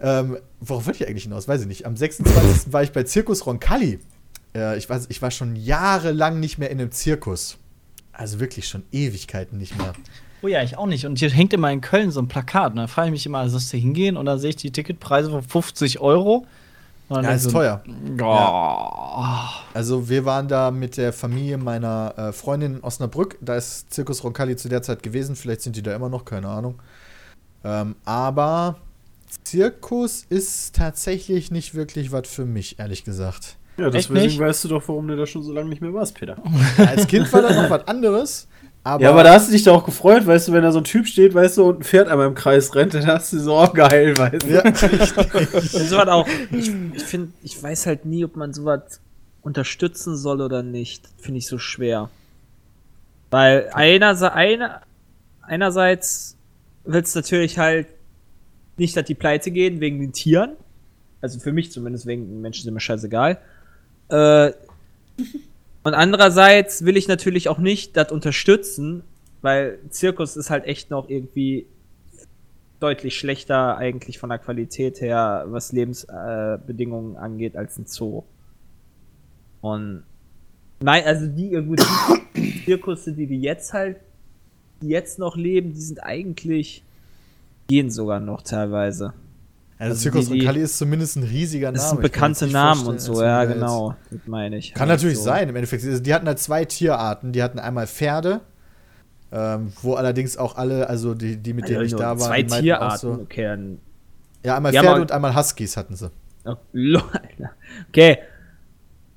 Ähm, 0.00 0.38
worauf 0.60 0.86
wollte 0.86 1.02
ich 1.02 1.08
eigentlich 1.08 1.24
hinaus? 1.24 1.48
Weiß 1.48 1.62
ich 1.62 1.66
nicht. 1.66 1.86
Am 1.86 1.96
26. 1.96 2.72
war 2.72 2.82
ich 2.82 2.92
bei 2.92 3.02
Zirkus 3.02 3.46
Roncalli. 3.46 3.98
Äh, 4.54 4.78
ich, 4.78 4.88
weiß, 4.88 5.06
ich 5.08 5.22
war 5.22 5.30
schon 5.30 5.56
jahrelang 5.56 6.38
nicht 6.38 6.58
mehr 6.58 6.70
in 6.70 6.80
einem 6.80 6.92
Zirkus. 6.92 7.58
Also 8.12 8.40
wirklich 8.40 8.68
schon 8.68 8.82
Ewigkeiten 8.92 9.58
nicht 9.58 9.76
mehr. 9.78 9.94
Oh 10.42 10.48
ja, 10.48 10.62
ich 10.62 10.76
auch 10.76 10.86
nicht. 10.86 11.06
Und 11.06 11.18
hier 11.18 11.30
hängt 11.30 11.52
immer 11.52 11.72
in 11.72 11.80
Köln 11.80 12.10
so 12.10 12.20
ein 12.20 12.28
Plakat. 12.28 12.72
Und 12.72 12.76
da 12.76 12.86
frage 12.86 13.08
ich 13.08 13.12
mich 13.12 13.26
immer, 13.26 13.48
sollst 13.48 13.72
du 13.72 13.76
hingehen? 13.76 14.16
Und 14.16 14.26
da 14.26 14.38
sehe 14.38 14.50
ich 14.50 14.56
die 14.56 14.70
Ticketpreise 14.70 15.30
von 15.30 15.42
50 15.42 15.98
Euro. 16.00 16.46
Und 17.08 17.24
Ja, 17.24 17.30
ist 17.32 17.44
so, 17.44 17.50
teuer. 17.50 17.82
Oh. 18.20 19.74
Also 19.74 20.08
wir 20.08 20.24
waren 20.24 20.46
da 20.48 20.70
mit 20.70 20.96
der 20.96 21.12
Familie 21.12 21.56
meiner 21.56 22.14
äh, 22.16 22.32
Freundin 22.32 22.76
in 22.76 22.82
Osnabrück. 22.82 23.38
Da 23.40 23.56
ist 23.56 23.92
Zirkus 23.92 24.22
Roncalli 24.22 24.56
zu 24.56 24.68
der 24.68 24.82
Zeit 24.82 25.02
gewesen. 25.02 25.34
Vielleicht 25.34 25.62
sind 25.62 25.76
die 25.76 25.82
da 25.82 25.94
immer 25.94 26.08
noch, 26.08 26.24
keine 26.24 26.48
Ahnung. 26.48 26.80
Ähm, 27.64 27.96
aber 28.04 28.76
Zirkus 29.44 30.26
ist 30.28 30.76
tatsächlich 30.76 31.50
nicht 31.50 31.74
wirklich 31.74 32.12
was 32.12 32.28
für 32.28 32.44
mich, 32.44 32.78
ehrlich 32.78 33.04
gesagt. 33.04 33.56
Ja, 33.78 33.90
deswegen 33.90 34.38
weißt 34.38 34.64
du 34.64 34.68
doch, 34.68 34.82
warum 34.88 35.06
du 35.06 35.16
da 35.16 35.24
schon 35.24 35.42
so 35.42 35.52
lange 35.52 35.68
nicht 35.68 35.80
mehr 35.80 35.94
warst, 35.94 36.14
Peter. 36.14 36.36
Als 36.78 37.06
Kind 37.06 37.32
war 37.32 37.42
das 37.42 37.56
noch 37.56 37.70
was 37.70 37.86
anderes. 37.86 38.48
Aber, 38.88 39.02
ja, 39.02 39.10
aber 39.10 39.22
da 39.22 39.34
hast 39.34 39.48
du 39.48 39.52
dich 39.52 39.64
doch 39.64 39.74
auch 39.74 39.84
gefreut, 39.84 40.26
weißt 40.26 40.48
du, 40.48 40.52
wenn 40.52 40.62
da 40.62 40.72
so 40.72 40.78
ein 40.78 40.84
Typ 40.84 41.06
steht, 41.06 41.34
weißt 41.34 41.58
du, 41.58 41.64
und 41.64 41.80
ein 41.80 41.82
Pferd 41.82 42.08
einmal 42.08 42.26
im 42.26 42.34
Kreis 42.34 42.74
rennt, 42.74 42.94
dann 42.94 43.06
hast 43.06 43.34
du 43.34 43.38
so, 43.38 43.54
oh, 43.60 43.68
geil, 43.68 44.16
weißt 44.16 44.44
du. 44.44 44.48
Ja, 44.48 45.84
sowas 45.84 46.08
auch. 46.08 46.26
Ich, 46.50 46.72
ich 46.94 47.02
finde, 47.02 47.32
ich 47.42 47.62
weiß 47.62 47.84
halt 47.84 48.06
nie, 48.06 48.24
ob 48.24 48.36
man 48.36 48.54
sowas 48.54 49.02
unterstützen 49.42 50.16
soll 50.16 50.40
oder 50.40 50.62
nicht. 50.62 51.06
Finde 51.18 51.36
ich 51.36 51.46
so 51.46 51.58
schwer. 51.58 52.08
Weil 53.30 53.68
einerseits, 53.74 54.34
einer, 54.34 54.80
einerseits 55.42 56.38
willst 56.84 57.14
du 57.14 57.18
natürlich 57.18 57.58
halt 57.58 57.88
nicht, 58.78 58.96
dass 58.96 59.04
die 59.04 59.14
pleite 59.14 59.50
gehen 59.50 59.80
wegen 59.80 60.00
den 60.00 60.14
Tieren. 60.14 60.52
Also 61.20 61.40
für 61.40 61.52
mich 61.52 61.72
zumindest, 61.72 62.06
wegen 62.06 62.26
den 62.26 62.40
Menschen 62.40 62.64
sind 62.64 62.72
mir 62.72 62.80
scheißegal. 62.80 63.36
Äh, 64.08 64.52
und 65.84 65.94
andererseits 65.94 66.84
will 66.84 66.96
ich 66.96 67.08
natürlich 67.08 67.48
auch 67.48 67.58
nicht 67.58 67.96
das 67.96 68.12
unterstützen, 68.12 69.04
weil 69.42 69.78
Zirkus 69.90 70.36
ist 70.36 70.50
halt 70.50 70.66
echt 70.66 70.90
noch 70.90 71.08
irgendwie 71.08 71.66
deutlich 72.80 73.18
schlechter 73.18 73.76
eigentlich 73.76 74.18
von 74.18 74.30
der 74.30 74.38
Qualität 74.38 75.00
her, 75.00 75.46
was 75.48 75.72
Lebensbedingungen 75.72 77.14
äh, 77.14 77.18
angeht, 77.18 77.56
als 77.56 77.78
ein 77.78 77.86
Zoo. 77.86 78.24
Und 79.60 80.04
nein, 80.80 81.04
also 81.04 81.26
die, 81.26 81.50
ja 81.50 81.60
gut, 81.60 81.80
die 82.36 82.64
Zirkusse, 82.64 83.12
die 83.12 83.26
die 83.26 83.40
jetzt 83.40 83.72
halt, 83.72 83.98
die 84.80 84.88
jetzt 84.88 85.18
noch 85.18 85.36
leben, 85.36 85.72
die 85.72 85.80
sind 85.80 86.02
eigentlich, 86.02 86.84
gehen 87.66 87.90
sogar 87.90 88.20
noch 88.20 88.42
teilweise. 88.42 89.12
Also 89.78 89.90
Also 89.92 90.02
Zirkus 90.02 90.26
die- 90.26 90.32
die- 90.34 90.38
Roncalli 90.40 90.60
ist 90.62 90.78
zumindest 90.78 91.16
ein 91.16 91.22
riesiger 91.22 91.68
Name. 91.68 91.78
Das 91.78 91.90
sind 91.90 92.02
bekannte 92.02 92.46
Namen 92.48 92.86
und 92.86 93.00
so, 93.00 93.22
ja 93.22 93.44
genau, 93.44 93.94
das 94.10 94.20
meine 94.26 94.56
ich. 94.58 94.74
Kann 94.74 94.88
halt 94.88 94.98
natürlich 94.98 95.18
so. 95.18 95.24
sein, 95.24 95.48
im 95.48 95.56
Endeffekt. 95.56 95.84
Also, 95.84 96.02
Die 96.02 96.12
hatten 96.14 96.26
halt 96.26 96.38
zwei 96.38 96.64
Tierarten. 96.64 97.32
Die 97.32 97.42
hatten 97.42 97.58
einmal 97.58 97.86
Pferde, 97.86 98.40
ähm, 99.30 99.72
wo 99.82 99.94
allerdings 99.94 100.36
auch 100.36 100.56
alle, 100.56 100.88
also 100.88 101.14
die, 101.14 101.36
die 101.36 101.52
mit 101.52 101.68
denen 101.68 101.84
ich 101.84 101.92
Also 101.94 101.98
da 101.98 102.18
war, 102.18 102.26
Zwei 102.28 102.42
Tierarten, 102.42 102.98
So, 102.98 103.22
okay, 103.22 103.76
ja, 104.44 104.56
einmal 104.56 104.72
Die 104.72 104.78
Pferde 104.78 105.00
und 105.02 105.12
einmal 105.12 105.34
Huskies 105.36 105.76
hatten 105.76 105.94
sie. 105.96 106.10
Okay. 107.88 108.18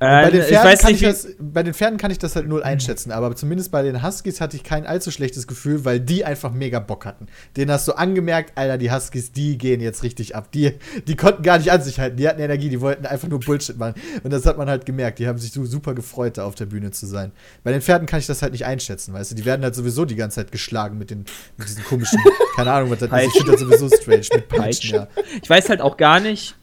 Und 0.01 0.07
bei, 0.07 0.23
Äh, 0.23 0.31
den 0.31 0.41
Pferden 0.41 0.79
kann 0.79 0.91
nicht, 0.93 1.03
ich 1.03 1.07
das, 1.07 1.27
bei 1.39 1.61
den 1.61 1.73
Pferden 1.75 1.97
kann 1.99 2.09
ich 2.09 2.17
das 2.17 2.35
halt 2.35 2.47
null 2.47 2.63
einschätzen, 2.63 3.11
aber 3.11 3.35
zumindest 3.35 3.69
bei 3.69 3.83
den 3.83 4.01
Huskies 4.01 4.41
hatte 4.41 4.55
ich 4.55 4.63
kein 4.63 4.87
allzu 4.87 5.11
schlechtes 5.11 5.45
Gefühl, 5.45 5.85
weil 5.85 5.99
die 5.99 6.25
einfach 6.25 6.51
mega 6.51 6.79
Bock 6.79 7.05
hatten. 7.05 7.27
Den 7.55 7.69
hast 7.69 7.87
du 7.87 7.91
angemerkt, 7.91 8.53
Alter, 8.57 8.79
die 8.79 8.91
Huskies, 8.91 9.31
die 9.31 9.59
gehen 9.59 9.79
jetzt 9.79 10.01
richtig 10.01 10.35
ab. 10.35 10.51
Die, 10.53 10.73
die 11.05 11.15
konnten 11.15 11.43
gar 11.43 11.59
nicht 11.59 11.71
an 11.71 11.83
sich 11.83 11.99
halten, 11.99 12.17
die 12.17 12.27
hatten 12.27 12.41
Energie, 12.41 12.69
die 12.69 12.81
wollten 12.81 13.05
einfach 13.05 13.27
nur 13.27 13.41
Bullshit 13.41 13.77
machen. 13.77 13.93
Und 14.23 14.33
das 14.33 14.47
hat 14.47 14.57
man 14.57 14.67
halt 14.67 14.87
gemerkt, 14.87 15.19
die 15.19 15.27
haben 15.27 15.37
sich 15.37 15.51
so 15.51 15.65
super 15.65 15.93
gefreut, 15.93 16.39
da 16.39 16.45
auf 16.45 16.55
der 16.55 16.65
Bühne 16.65 16.89
zu 16.89 17.05
sein. 17.05 17.31
Bei 17.63 17.71
den 17.71 17.83
Pferden 17.83 18.07
kann 18.07 18.19
ich 18.19 18.25
das 18.25 18.41
halt 18.41 18.53
nicht 18.53 18.65
einschätzen, 18.65 19.13
weißt 19.13 19.29
du, 19.29 19.35
die 19.35 19.45
werden 19.45 19.61
halt 19.61 19.75
sowieso 19.75 20.05
die 20.05 20.15
ganze 20.15 20.37
Zeit 20.37 20.51
geschlagen 20.51 20.97
mit, 20.97 21.11
den, 21.11 21.25
mit 21.57 21.67
diesen 21.67 21.83
komischen, 21.83 22.17
keine 22.55 22.71
Ahnung, 22.71 22.89
was 22.89 22.97
das 22.97 23.11
ist. 23.11 23.27
Ich 23.27 23.33
finde 23.33 23.51
das 23.51 23.61
sowieso 23.61 23.87
strange 23.87 24.25
mit 24.33 24.47
Peitschen, 24.49 24.95
ja. 24.95 25.07
ich 25.43 25.47
weiß 25.47 25.69
halt 25.69 25.81
auch 25.81 25.95
gar 25.95 26.19
nicht, 26.19 26.55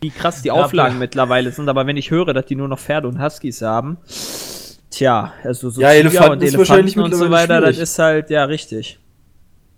wie 0.00 0.10
krass 0.10 0.42
die 0.42 0.50
Auflagen 0.50 0.92
aber- 0.92 1.00
mittlerweile 1.00 1.50
sind, 1.50 1.68
aber 1.68 1.86
wenn 1.86 1.96
ich 1.96 2.10
höre, 2.10 2.32
dass 2.34 2.46
die 2.46 2.54
nur 2.56 2.68
noch 2.68 2.78
Pferde 2.78 3.08
und 3.08 3.20
Huskies 3.22 3.62
haben, 3.62 3.98
tja, 4.90 5.32
also 5.44 5.70
so 5.70 5.80
Ja, 5.80 5.90
Elefanten 5.90 6.32
und 6.32 6.42
Elefanten 6.42 7.00
und 7.00 7.14
so 7.14 7.30
weiter, 7.30 7.60
das 7.60 7.70
schwierig. 7.70 7.78
ist 7.82 7.98
halt, 7.98 8.30
ja, 8.30 8.44
richtig. 8.44 8.98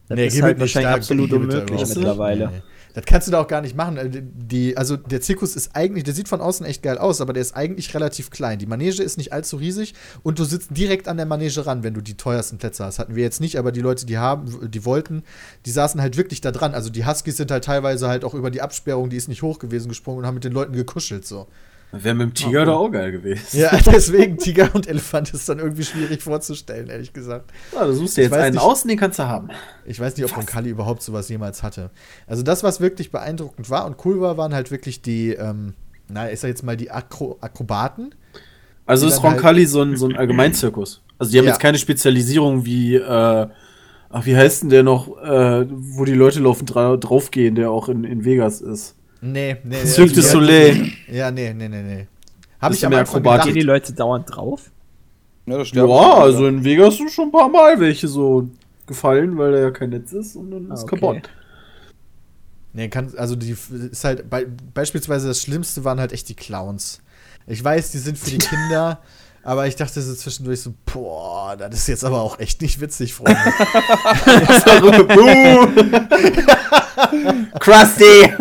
Das 0.08 0.16
Nee, 0.16 0.26
ist 0.26 0.42
halt 0.42 0.58
wahrscheinlich 0.58 0.90
absolut 0.92 1.32
unmöglich 1.32 1.80
mittlerweile. 1.86 2.46
Nee. 2.48 2.62
Das 2.94 3.04
kannst 3.04 3.28
du 3.28 3.32
da 3.32 3.40
auch 3.40 3.46
gar 3.46 3.60
nicht 3.60 3.76
machen. 3.76 3.96
Äh, 3.96 4.10
Die, 4.10 4.76
also 4.76 4.96
der 4.96 5.20
Zirkus 5.20 5.56
ist 5.56 5.74
eigentlich, 5.74 6.04
der 6.04 6.14
sieht 6.14 6.28
von 6.28 6.40
außen 6.40 6.66
echt 6.66 6.82
geil 6.82 6.98
aus, 6.98 7.20
aber 7.20 7.32
der 7.32 7.40
ist 7.42 7.54
eigentlich 7.54 7.94
relativ 7.94 8.30
klein. 8.30 8.58
Die 8.58 8.66
Manege 8.66 9.02
ist 9.02 9.16
nicht 9.16 9.32
allzu 9.32 9.56
riesig 9.56 9.94
und 10.22 10.38
du 10.38 10.44
sitzt 10.44 10.76
direkt 10.76 11.08
an 11.08 11.16
der 11.16 11.26
Manege 11.26 11.66
ran, 11.66 11.82
wenn 11.82 11.94
du 11.94 12.00
die 12.00 12.16
teuersten 12.16 12.58
Plätze 12.58 12.84
hast. 12.84 12.98
Hatten 12.98 13.14
wir 13.14 13.22
jetzt 13.22 13.40
nicht, 13.40 13.58
aber 13.58 13.72
die 13.72 13.80
Leute, 13.80 14.06
die 14.06 14.18
haben, 14.18 14.70
die 14.70 14.84
wollten, 14.84 15.22
die 15.66 15.70
saßen 15.70 16.00
halt 16.00 16.16
wirklich 16.16 16.40
da 16.40 16.50
dran. 16.50 16.74
Also 16.74 16.90
die 16.90 17.06
Huskies 17.06 17.36
sind 17.36 17.50
halt 17.50 17.64
teilweise 17.64 18.08
halt 18.08 18.24
auch 18.24 18.34
über 18.34 18.50
die 18.50 18.62
Absperrung, 18.62 19.10
die 19.10 19.16
ist 19.16 19.28
nicht 19.28 19.42
hoch 19.42 19.58
gewesen, 19.58 19.88
gesprungen 19.88 20.20
und 20.20 20.26
haben 20.26 20.34
mit 20.34 20.44
den 20.44 20.52
Leuten 20.52 20.72
gekuschelt 20.72 21.26
so. 21.26 21.46
Wäre 21.92 22.14
mit 22.14 22.28
dem 22.28 22.34
Tiger 22.34 22.64
doch 22.66 22.78
auch 22.78 22.90
geil 22.90 23.10
gewesen. 23.12 23.58
Ja, 23.58 23.76
deswegen 23.86 24.38
Tiger 24.38 24.70
und 24.74 24.86
Elefant 24.86 25.34
ist 25.34 25.48
dann 25.48 25.58
irgendwie 25.58 25.82
schwierig 25.84 26.22
vorzustellen, 26.22 26.88
ehrlich 26.88 27.12
gesagt. 27.12 27.50
Ja, 27.74 27.84
du 27.84 27.92
suchst 27.94 28.16
dir 28.16 28.22
jetzt 28.24 28.32
einen 28.32 28.54
nicht- 28.54 28.62
aus 28.62 28.82
und 28.82 28.88
den 28.90 28.98
kannst 28.98 29.18
du 29.18 29.24
haben. 29.24 29.48
Ich 29.84 29.98
weiß 29.98 30.16
nicht, 30.16 30.24
ob 30.30 30.36
Roncalli 30.36 30.70
überhaupt 30.70 31.02
sowas 31.02 31.28
jemals 31.28 31.62
hatte. 31.64 31.90
Also 32.28 32.42
das, 32.44 32.62
was 32.62 32.80
wirklich 32.80 33.10
beeindruckend 33.10 33.70
war 33.70 33.86
und 33.86 33.96
cool 34.04 34.20
war, 34.20 34.36
waren 34.36 34.54
halt 34.54 34.70
wirklich 34.70 35.02
die, 35.02 35.30
ähm, 35.32 35.74
na, 36.08 36.30
ich 36.30 36.38
sag 36.38 36.48
jetzt 36.48 36.62
mal 36.62 36.76
die 36.76 36.90
Akro 36.92 37.38
Akrobaten. 37.40 38.14
Also 38.86 39.06
ist 39.08 39.22
halt- 39.22 39.34
Roncalli 39.34 39.66
so 39.66 39.82
ein, 39.82 39.96
so 39.96 40.06
ein 40.06 40.16
Allgemeinzirkus. 40.16 41.02
Also 41.18 41.32
die 41.32 41.38
haben 41.38 41.44
Ja. 41.46 41.50
jetzt 41.52 41.60
keine 41.60 41.78
Spezialisierung 41.78 42.64
wie, 42.64 42.94
äh, 42.96 43.46
ach, 44.10 44.26
wie 44.26 44.36
heißt 44.36 44.62
denn 44.62 44.70
der 44.70 44.82
noch, 44.84 45.08
äh, 45.22 45.66
wo 45.68 46.04
die 46.04 46.14
Leute 46.14 46.38
laufen 46.40 46.66
dra 46.66 46.96
draufgehen, 46.96 47.56
der 47.56 47.70
auch 47.72 47.88
in, 47.88 48.04
in 48.04 48.24
Vegas 48.24 48.60
ist. 48.60 48.94
Nee, 49.22 49.56
nee. 49.64 49.84
Cirque 49.84 50.14
du 50.14 50.22
Soleil. 50.22 50.92
Ja, 51.10 51.30
nee, 51.30 51.52
nee, 51.52 51.68
nee, 51.68 51.82
nee. 51.82 52.06
Habe 52.60 52.74
Ist 52.74 52.80
ich 52.80 52.86
Anfang 52.86 53.00
Akrobatik. 53.02 53.44
Gehen 53.46 53.54
die. 53.54 53.60
Leute 53.62 53.92
dauernd 53.92 54.34
drauf? 54.34 54.70
Ja, 55.46 55.58
das 55.58 55.68
Ja, 55.72 55.84
sterben 55.84 55.92
also 55.92 56.46
in 56.46 56.64
Vegas 56.64 56.96
sind 56.96 57.10
schon 57.10 57.28
ein 57.28 57.32
paar 57.32 57.48
Mal 57.48 57.78
welche 57.80 58.08
so 58.08 58.48
gefallen, 58.86 59.36
weil 59.38 59.52
da 59.52 59.58
ja 59.58 59.70
kein 59.70 59.90
Netz 59.90 60.12
ist 60.12 60.36
und 60.36 60.50
dann 60.50 60.70
ist 60.70 60.80
Ah, 60.80 60.82
okay. 60.84 60.96
kaputt. 61.00 61.30
Nee, 62.72 62.88
kann, 62.88 63.12
also 63.16 63.34
die 63.36 63.56
ist 63.90 64.04
halt, 64.04 64.30
bei, 64.30 64.46
beispielsweise 64.74 65.28
das 65.28 65.42
Schlimmste 65.42 65.84
waren 65.84 65.98
halt 65.98 66.12
echt 66.12 66.28
die 66.28 66.34
Clowns. 66.34 67.00
Ich 67.46 67.62
weiß, 67.64 67.90
die 67.90 67.98
sind 67.98 68.16
für 68.16 68.30
die 68.30 68.38
Kinder, 68.46 69.00
aber 69.42 69.66
ich 69.66 69.74
dachte 69.76 70.00
so 70.02 70.14
zwischendurch 70.14 70.60
so, 70.60 70.72
boah, 70.86 71.56
das 71.56 71.74
ist 71.74 71.88
jetzt 71.88 72.04
aber 72.04 72.20
auch 72.20 72.38
echt 72.38 72.62
nicht 72.62 72.80
witzig, 72.80 73.14
Freunde. 73.14 73.40
Krusty! 77.58 78.32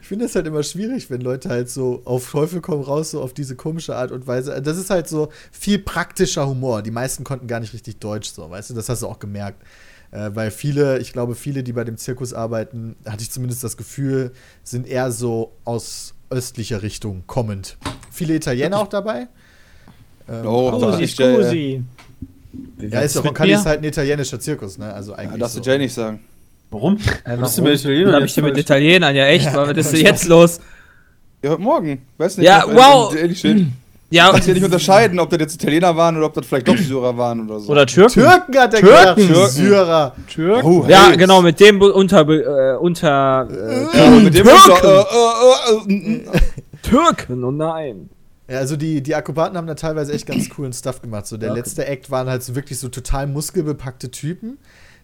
Ich 0.00 0.06
finde 0.08 0.24
es 0.24 0.34
halt 0.34 0.46
immer 0.46 0.62
schwierig, 0.62 1.10
wenn 1.10 1.20
Leute 1.20 1.50
halt 1.50 1.68
so 1.68 2.00
auf 2.06 2.30
Teufel 2.30 2.62
komm 2.62 2.80
raus, 2.80 3.10
so 3.10 3.20
auf 3.20 3.34
diese 3.34 3.54
komische 3.54 3.94
Art 3.94 4.10
und 4.10 4.26
Weise. 4.26 4.62
Das 4.62 4.78
ist 4.78 4.88
halt 4.88 5.08
so 5.08 5.28
viel 5.52 5.78
praktischer 5.78 6.46
Humor. 6.48 6.80
Die 6.82 6.90
meisten 6.90 7.22
konnten 7.22 7.46
gar 7.46 7.60
nicht 7.60 7.74
richtig 7.74 7.98
Deutsch, 7.98 8.30
so, 8.30 8.48
weißt 8.50 8.70
du, 8.70 8.74
das 8.74 8.88
hast 8.88 9.02
du 9.02 9.06
auch 9.08 9.18
gemerkt. 9.18 9.62
Äh, 10.10 10.30
weil 10.34 10.50
viele, 10.50 10.98
ich 11.00 11.12
glaube, 11.12 11.34
viele, 11.34 11.62
die 11.62 11.72
bei 11.74 11.84
dem 11.84 11.98
Zirkus 11.98 12.32
arbeiten, 12.32 12.96
hatte 13.06 13.22
ich 13.22 13.30
zumindest 13.30 13.62
das 13.62 13.76
Gefühl, 13.76 14.32
sind 14.62 14.86
eher 14.86 15.10
so 15.12 15.52
aus 15.64 16.14
östlicher 16.30 16.80
Richtung 16.82 17.24
kommend. 17.26 17.76
Viele 18.10 18.34
Italiener 18.34 18.78
auch 18.78 18.88
dabei. 18.88 19.28
Ähm, 20.28 20.46
Oh, 20.46 20.70
aber- 20.70 20.98
das 20.98 21.10
Scusi, 21.10 21.82
ist 22.78 22.92
ja, 22.92 22.98
ja, 22.98 23.00
ist 23.04 23.16
doch 23.16 23.38
mir? 23.38 23.54
ist 23.54 23.66
halt 23.66 23.78
ein 23.80 23.84
italienischer 23.84 24.40
Zirkus, 24.40 24.78
ne? 24.78 24.92
Also 24.92 25.12
Ja, 25.12 25.18
eigentlich. 25.18 25.40
darfst 25.40 25.56
du 25.58 25.62
so. 25.62 25.70
Jay 25.70 25.78
nicht 25.78 25.94
sagen. 25.94 26.20
Warum? 26.70 26.96
Äh, 27.24 27.36
Was 27.38 27.50
ist 27.50 27.58
denn 27.58 27.64
mit 27.64 27.74
Italienern 27.80 28.14
hab 28.14 28.20
jetzt 28.20 28.30
ich 28.30 28.34
denn 28.34 28.44
mit? 28.44 28.58
Italienern? 28.58 29.14
Ja, 29.16 29.26
echt? 29.26 29.54
Was 29.54 29.76
ist 29.76 29.92
denn 29.92 30.00
jetzt 30.00 30.26
los? 30.28 30.60
Ja, 31.42 31.50
heute 31.50 31.62
Morgen. 31.62 32.02
Weiß 32.18 32.36
nicht. 32.38 32.46
Ja, 32.46 32.64
wow. 32.68 33.14
äh, 33.14 33.20
Ehrlich 33.20 33.38
steht. 33.38 33.66
Ja, 34.08 34.30
Kannst 34.30 34.46
ja 34.46 34.54
nicht 34.54 34.62
unterscheiden, 34.64 35.18
ob 35.18 35.30
das 35.30 35.40
jetzt 35.40 35.54
Italiener 35.56 35.96
waren 35.96 36.16
oder 36.16 36.26
ob 36.26 36.34
das 36.34 36.46
vielleicht 36.46 36.68
doch 36.68 36.76
Syrer 36.76 37.16
waren 37.18 37.48
oder 37.48 37.58
so. 37.58 37.72
Oder 37.72 37.86
Türken. 37.86 38.12
Türken 38.14 38.56
hat 38.58 38.74
er 38.74 38.80
Türken. 38.80 39.16
gesagt, 39.16 39.18
Türken. 39.20 39.48
Syrer. 39.50 40.16
Türken. 40.28 40.64
Oh, 40.64 40.84
ja, 40.88 41.08
hey. 41.08 41.16
genau, 41.16 41.42
mit 41.42 41.58
dem 41.58 41.80
unter, 41.82 42.20
äh, 42.28 42.76
unter 42.76 43.48
äh, 43.50 43.98
Ja, 43.98 44.10
mit 44.10 44.32
dem 44.34 44.46
Türken. 44.46 44.70
Unter, 44.70 45.06
äh, 45.90 45.92
äh, 45.92 45.94
äh, 45.94 46.14
äh, 46.14 46.40
Türken, 46.82 47.42
oh 47.44 47.50
nein. 47.50 48.08
Ja, 48.48 48.58
also 48.58 48.76
die, 48.76 49.02
die 49.02 49.14
Akrobaten 49.14 49.56
haben 49.56 49.66
da 49.66 49.74
teilweise 49.74 50.12
echt 50.12 50.26
ganz 50.26 50.48
coolen 50.48 50.72
Stuff 50.72 51.02
gemacht. 51.02 51.26
So 51.26 51.36
der 51.36 51.50
Okay. 51.50 51.58
letzte 51.60 51.86
Act 51.86 52.10
waren 52.10 52.28
halt 52.28 52.42
so 52.42 52.54
wirklich 52.54 52.78
so 52.78 52.88
total 52.88 53.26
muskelbepackte 53.26 54.10
Typen, 54.10 54.58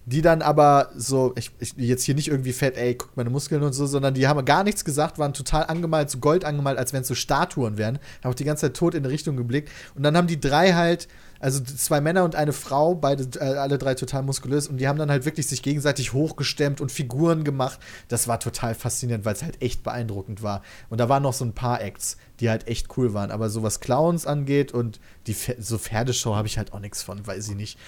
die 0.06 0.22
dann 0.22 0.42
aber 0.42 0.90
so, 0.96 1.32
ich, 1.36 1.50
ich 1.58 1.74
jetzt 1.76 2.04
hier 2.04 2.14
nicht 2.14 2.28
irgendwie 2.28 2.52
fett, 2.52 2.76
ey, 2.76 2.94
guck 2.94 3.16
meine 3.16 3.30
Muskeln 3.30 3.62
und 3.62 3.72
so, 3.72 3.86
sondern 3.86 4.14
die 4.14 4.26
haben 4.28 4.44
gar 4.44 4.64
nichts 4.64 4.84
gesagt, 4.84 5.18
waren 5.18 5.32
total 5.32 5.64
angemalt, 5.66 6.10
so 6.10 6.18
gold 6.18 6.44
angemalt, 6.44 6.78
als 6.78 6.92
wenn 6.92 7.02
es 7.02 7.08
so 7.08 7.14
Statuen 7.14 7.78
wären. 7.78 7.98
Haben 8.22 8.30
auch 8.30 8.34
die 8.36 8.44
ganze 8.44 8.62
Zeit 8.62 8.76
tot 8.76 8.94
in 8.94 9.04
eine 9.04 9.12
Richtung 9.12 9.36
geblickt. 9.36 9.70
Und 9.94 10.02
dann 10.02 10.16
haben 10.16 10.26
die 10.26 10.40
drei 10.40 10.72
halt, 10.74 11.08
also 11.42 11.60
zwei 11.60 12.00
Männer 12.00 12.22
und 12.22 12.36
eine 12.36 12.52
Frau, 12.52 12.94
beide, 12.94 13.24
äh, 13.40 13.56
alle 13.58 13.76
drei 13.76 13.94
total 13.94 14.22
muskulös, 14.22 14.68
und 14.68 14.78
die 14.78 14.86
haben 14.86 14.98
dann 14.98 15.10
halt 15.10 15.24
wirklich 15.24 15.48
sich 15.48 15.60
gegenseitig 15.62 16.12
hochgestemmt 16.12 16.80
und 16.80 16.92
Figuren 16.92 17.42
gemacht. 17.42 17.80
Das 18.06 18.28
war 18.28 18.38
total 18.38 18.76
faszinierend, 18.76 19.24
weil 19.24 19.34
es 19.34 19.42
halt 19.42 19.60
echt 19.60 19.82
beeindruckend 19.82 20.44
war. 20.44 20.62
Und 20.88 20.98
da 20.98 21.08
waren 21.08 21.24
noch 21.24 21.32
so 21.32 21.44
ein 21.44 21.52
paar 21.52 21.82
Acts, 21.82 22.16
die 22.38 22.48
halt 22.48 22.68
echt 22.68 22.96
cool 22.96 23.12
waren. 23.12 23.32
Aber 23.32 23.50
so 23.50 23.64
was 23.64 23.80
Clowns 23.80 24.24
angeht 24.24 24.72
und 24.72 25.00
die 25.26 25.36
so 25.58 25.78
Pferdeshow 25.78 26.36
habe 26.36 26.46
ich 26.46 26.58
halt 26.58 26.72
auch 26.72 26.80
nichts 26.80 27.02
von, 27.02 27.26
weiß 27.26 27.48
ich 27.48 27.56
nicht. 27.56 27.78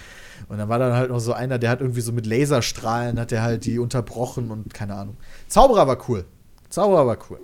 Und 0.49 0.59
dann 0.59 0.69
war 0.69 0.81
dann 0.81 0.95
halt 0.95 1.11
noch 1.11 1.21
so 1.21 1.33
einer, 1.33 1.59
der 1.61 1.71
hat 1.71 1.81
irgendwie 1.81 2.01
so 2.01 2.13
mit 2.13 2.27
Laserstrahlen, 2.27 3.21
hat 3.21 3.31
der 3.31 3.43
halt 3.43 3.65
die 3.67 3.79
unterbrochen 3.79 4.51
und 4.51 4.75
keine 4.75 4.95
Ahnung. 4.95 5.17
Zauberer 5.47 5.87
war 5.87 5.99
cool. 6.09 6.25
Zauberer 6.71 7.07
war 7.07 7.19
cool. 7.31 7.39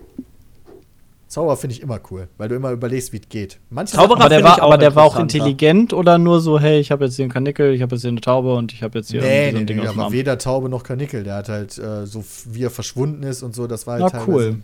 Zauberer 1.31 1.57
finde 1.57 1.77
ich 1.77 1.81
immer 1.81 2.01
cool, 2.11 2.27
weil 2.39 2.49
du 2.49 2.57
immer 2.57 2.73
überlegst, 2.73 3.13
wie 3.13 3.19
es 3.19 3.29
geht. 3.29 3.61
Manche 3.71 3.95
Zauberer 3.95 4.23
Aber 4.23 4.29
der 4.29 4.43
war, 4.43 4.55
auch 4.55 4.63
aber 4.67 4.79
der 4.79 4.97
war 4.97 5.05
auch 5.05 5.17
intelligent 5.17 5.93
oder 5.93 6.19
nur 6.19 6.41
so, 6.41 6.59
hey, 6.59 6.81
ich 6.81 6.91
habe 6.91 7.05
jetzt 7.05 7.15
hier 7.15 7.23
einen 7.23 7.33
Kanickel, 7.33 7.73
ich 7.73 7.83
habe 7.83 7.95
jetzt 7.95 8.03
hier 8.03 8.11
eine 8.11 8.21
Taube 8.21 8.53
und 8.57 8.73
ich 8.73 8.83
habe 8.83 8.99
jetzt 8.99 9.13
hier 9.13 9.21
Nee, 9.21 9.51
irgendwie 9.51 9.51
so 9.51 9.55
nee, 9.55 9.61
ein 9.61 9.67
Ding 9.69 9.77
nee, 9.77 9.87
aus 9.87 9.93
dem 9.95 10.01
aber 10.01 10.13
weder 10.13 10.39
Taube 10.39 10.69
noch 10.69 10.83
Kanickel. 10.83 11.23
Der 11.23 11.37
hat 11.37 11.49
halt 11.49 11.79
äh, 11.79 12.05
so, 12.05 12.25
wie 12.47 12.65
er 12.65 12.71
verschwunden 12.71 13.23
ist 13.23 13.45
und 13.45 13.55
so, 13.55 13.69
das 13.69 13.87
war 13.87 14.01
halt 14.01 14.13
Na, 14.13 14.25
cool. 14.27 14.57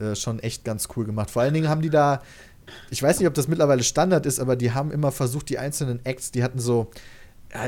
äh, 0.00 0.16
schon 0.16 0.40
echt 0.40 0.64
ganz 0.64 0.88
cool 0.96 1.04
gemacht. 1.04 1.30
Vor 1.30 1.42
allen 1.42 1.54
Dingen 1.54 1.68
haben 1.68 1.80
die 1.80 1.90
da, 1.90 2.22
ich 2.90 3.00
weiß 3.00 3.20
nicht, 3.20 3.28
ob 3.28 3.34
das 3.34 3.46
mittlerweile 3.46 3.84
Standard 3.84 4.26
ist, 4.26 4.40
aber 4.40 4.56
die 4.56 4.72
haben 4.72 4.90
immer 4.90 5.12
versucht, 5.12 5.48
die 5.48 5.58
einzelnen 5.60 6.04
Acts, 6.04 6.32
die 6.32 6.42
hatten 6.42 6.58
so, 6.58 6.88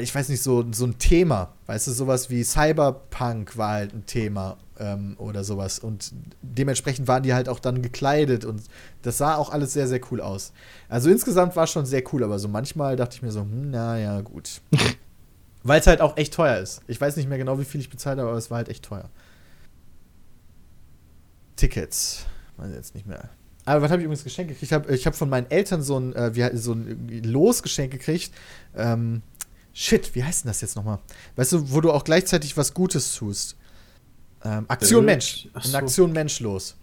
ich 0.01 0.15
weiß 0.15 0.29
nicht, 0.29 0.43
so, 0.43 0.65
so 0.73 0.87
ein 0.87 0.99
Thema. 0.99 1.53
Weißt 1.67 1.87
du, 1.87 1.93
sowas 1.93 2.29
wie 2.29 2.43
Cyberpunk 2.43 3.57
war 3.57 3.73
halt 3.73 3.95
ein 3.95 4.05
Thema 4.07 4.57
ähm, 4.79 5.15
oder 5.19 5.45
sowas. 5.45 5.79
Und 5.79 6.13
dementsprechend 6.43 7.07
waren 7.09 7.23
die 7.23 7.35
halt 7.35 7.49
auch 7.49 7.61
dann 7.61 7.83
gekleidet 7.83 8.45
und 8.45 8.63
das 9.03 9.19
sah 9.19 9.37
auch 9.37 9.51
alles 9.51 9.73
sehr, 9.73 9.87
sehr 9.87 10.01
cool 10.11 10.21
aus. 10.21 10.53
Also 10.89 11.09
insgesamt 11.11 11.55
war 11.57 11.67
schon 11.67 11.87
sehr 11.87 12.03
cool, 12.13 12.25
aber 12.25 12.39
so 12.39 12.49
manchmal 12.49 12.97
dachte 12.97 13.17
ich 13.17 13.23
mir 13.23 13.31
so, 13.31 13.41
hm, 13.41 13.71
naja, 13.71 14.21
gut. 14.23 14.61
Weil 15.63 15.81
es 15.81 15.87
halt 15.87 16.01
auch 16.01 16.17
echt 16.17 16.35
teuer 16.35 16.59
ist. 16.59 16.81
Ich 16.87 17.01
weiß 17.01 17.17
nicht 17.17 17.29
mehr 17.29 17.39
genau, 17.39 17.59
wie 17.59 17.65
viel 17.65 17.81
ich 17.81 17.91
bezahlt 17.91 18.19
habe, 18.19 18.29
aber 18.29 18.39
es 18.39 18.51
war 18.51 18.59
halt 18.59 18.69
echt 18.69 18.85
teuer. 18.85 19.09
Tickets. 21.57 22.27
Weiß 22.57 22.71
ich 22.71 22.77
jetzt 22.77 22.95
nicht 22.95 23.07
mehr. 23.07 23.29
Aber 23.65 23.83
was 23.83 23.91
habe 23.91 24.01
ich 24.01 24.05
übrigens 24.05 24.23
geschenkt 24.23 24.51
gekriegt? 24.51 24.63
Ich 24.63 24.73
habe 24.73 24.95
ich 24.95 25.07
hab 25.07 25.17
von 25.17 25.29
meinen 25.29 25.51
Eltern 25.51 25.83
so 25.83 25.99
ein, 25.99 26.15
äh, 26.15 26.35
wie, 26.37 26.57
so 26.57 26.73
ein 26.73 27.23
Losgeschenk 27.25 27.91
gekriegt. 27.91 28.33
Ähm, 28.77 29.23
shit, 29.79 30.15
wie 30.15 30.25
heißt 30.25 30.45
denn 30.45 30.49
das 30.49 30.63
jetzt 30.63 30.75
nochmal? 30.75 30.99
Weißt 31.37 31.53
du, 31.53 31.71
wo 31.71 31.81
du 31.83 31.93
auch 31.93 32.03
gleichzeitig 32.03 32.57
was 32.57 32.73
Gutes 32.73 33.15
tust. 33.15 33.57
Ähm, 34.43 34.65
Aktion 34.69 35.05
Äh, 35.05 35.07
Mensch. 35.07 35.49
so. 35.63 35.77
Aktion 35.77 36.13
Mensch 36.13 36.41
los. 36.41 36.77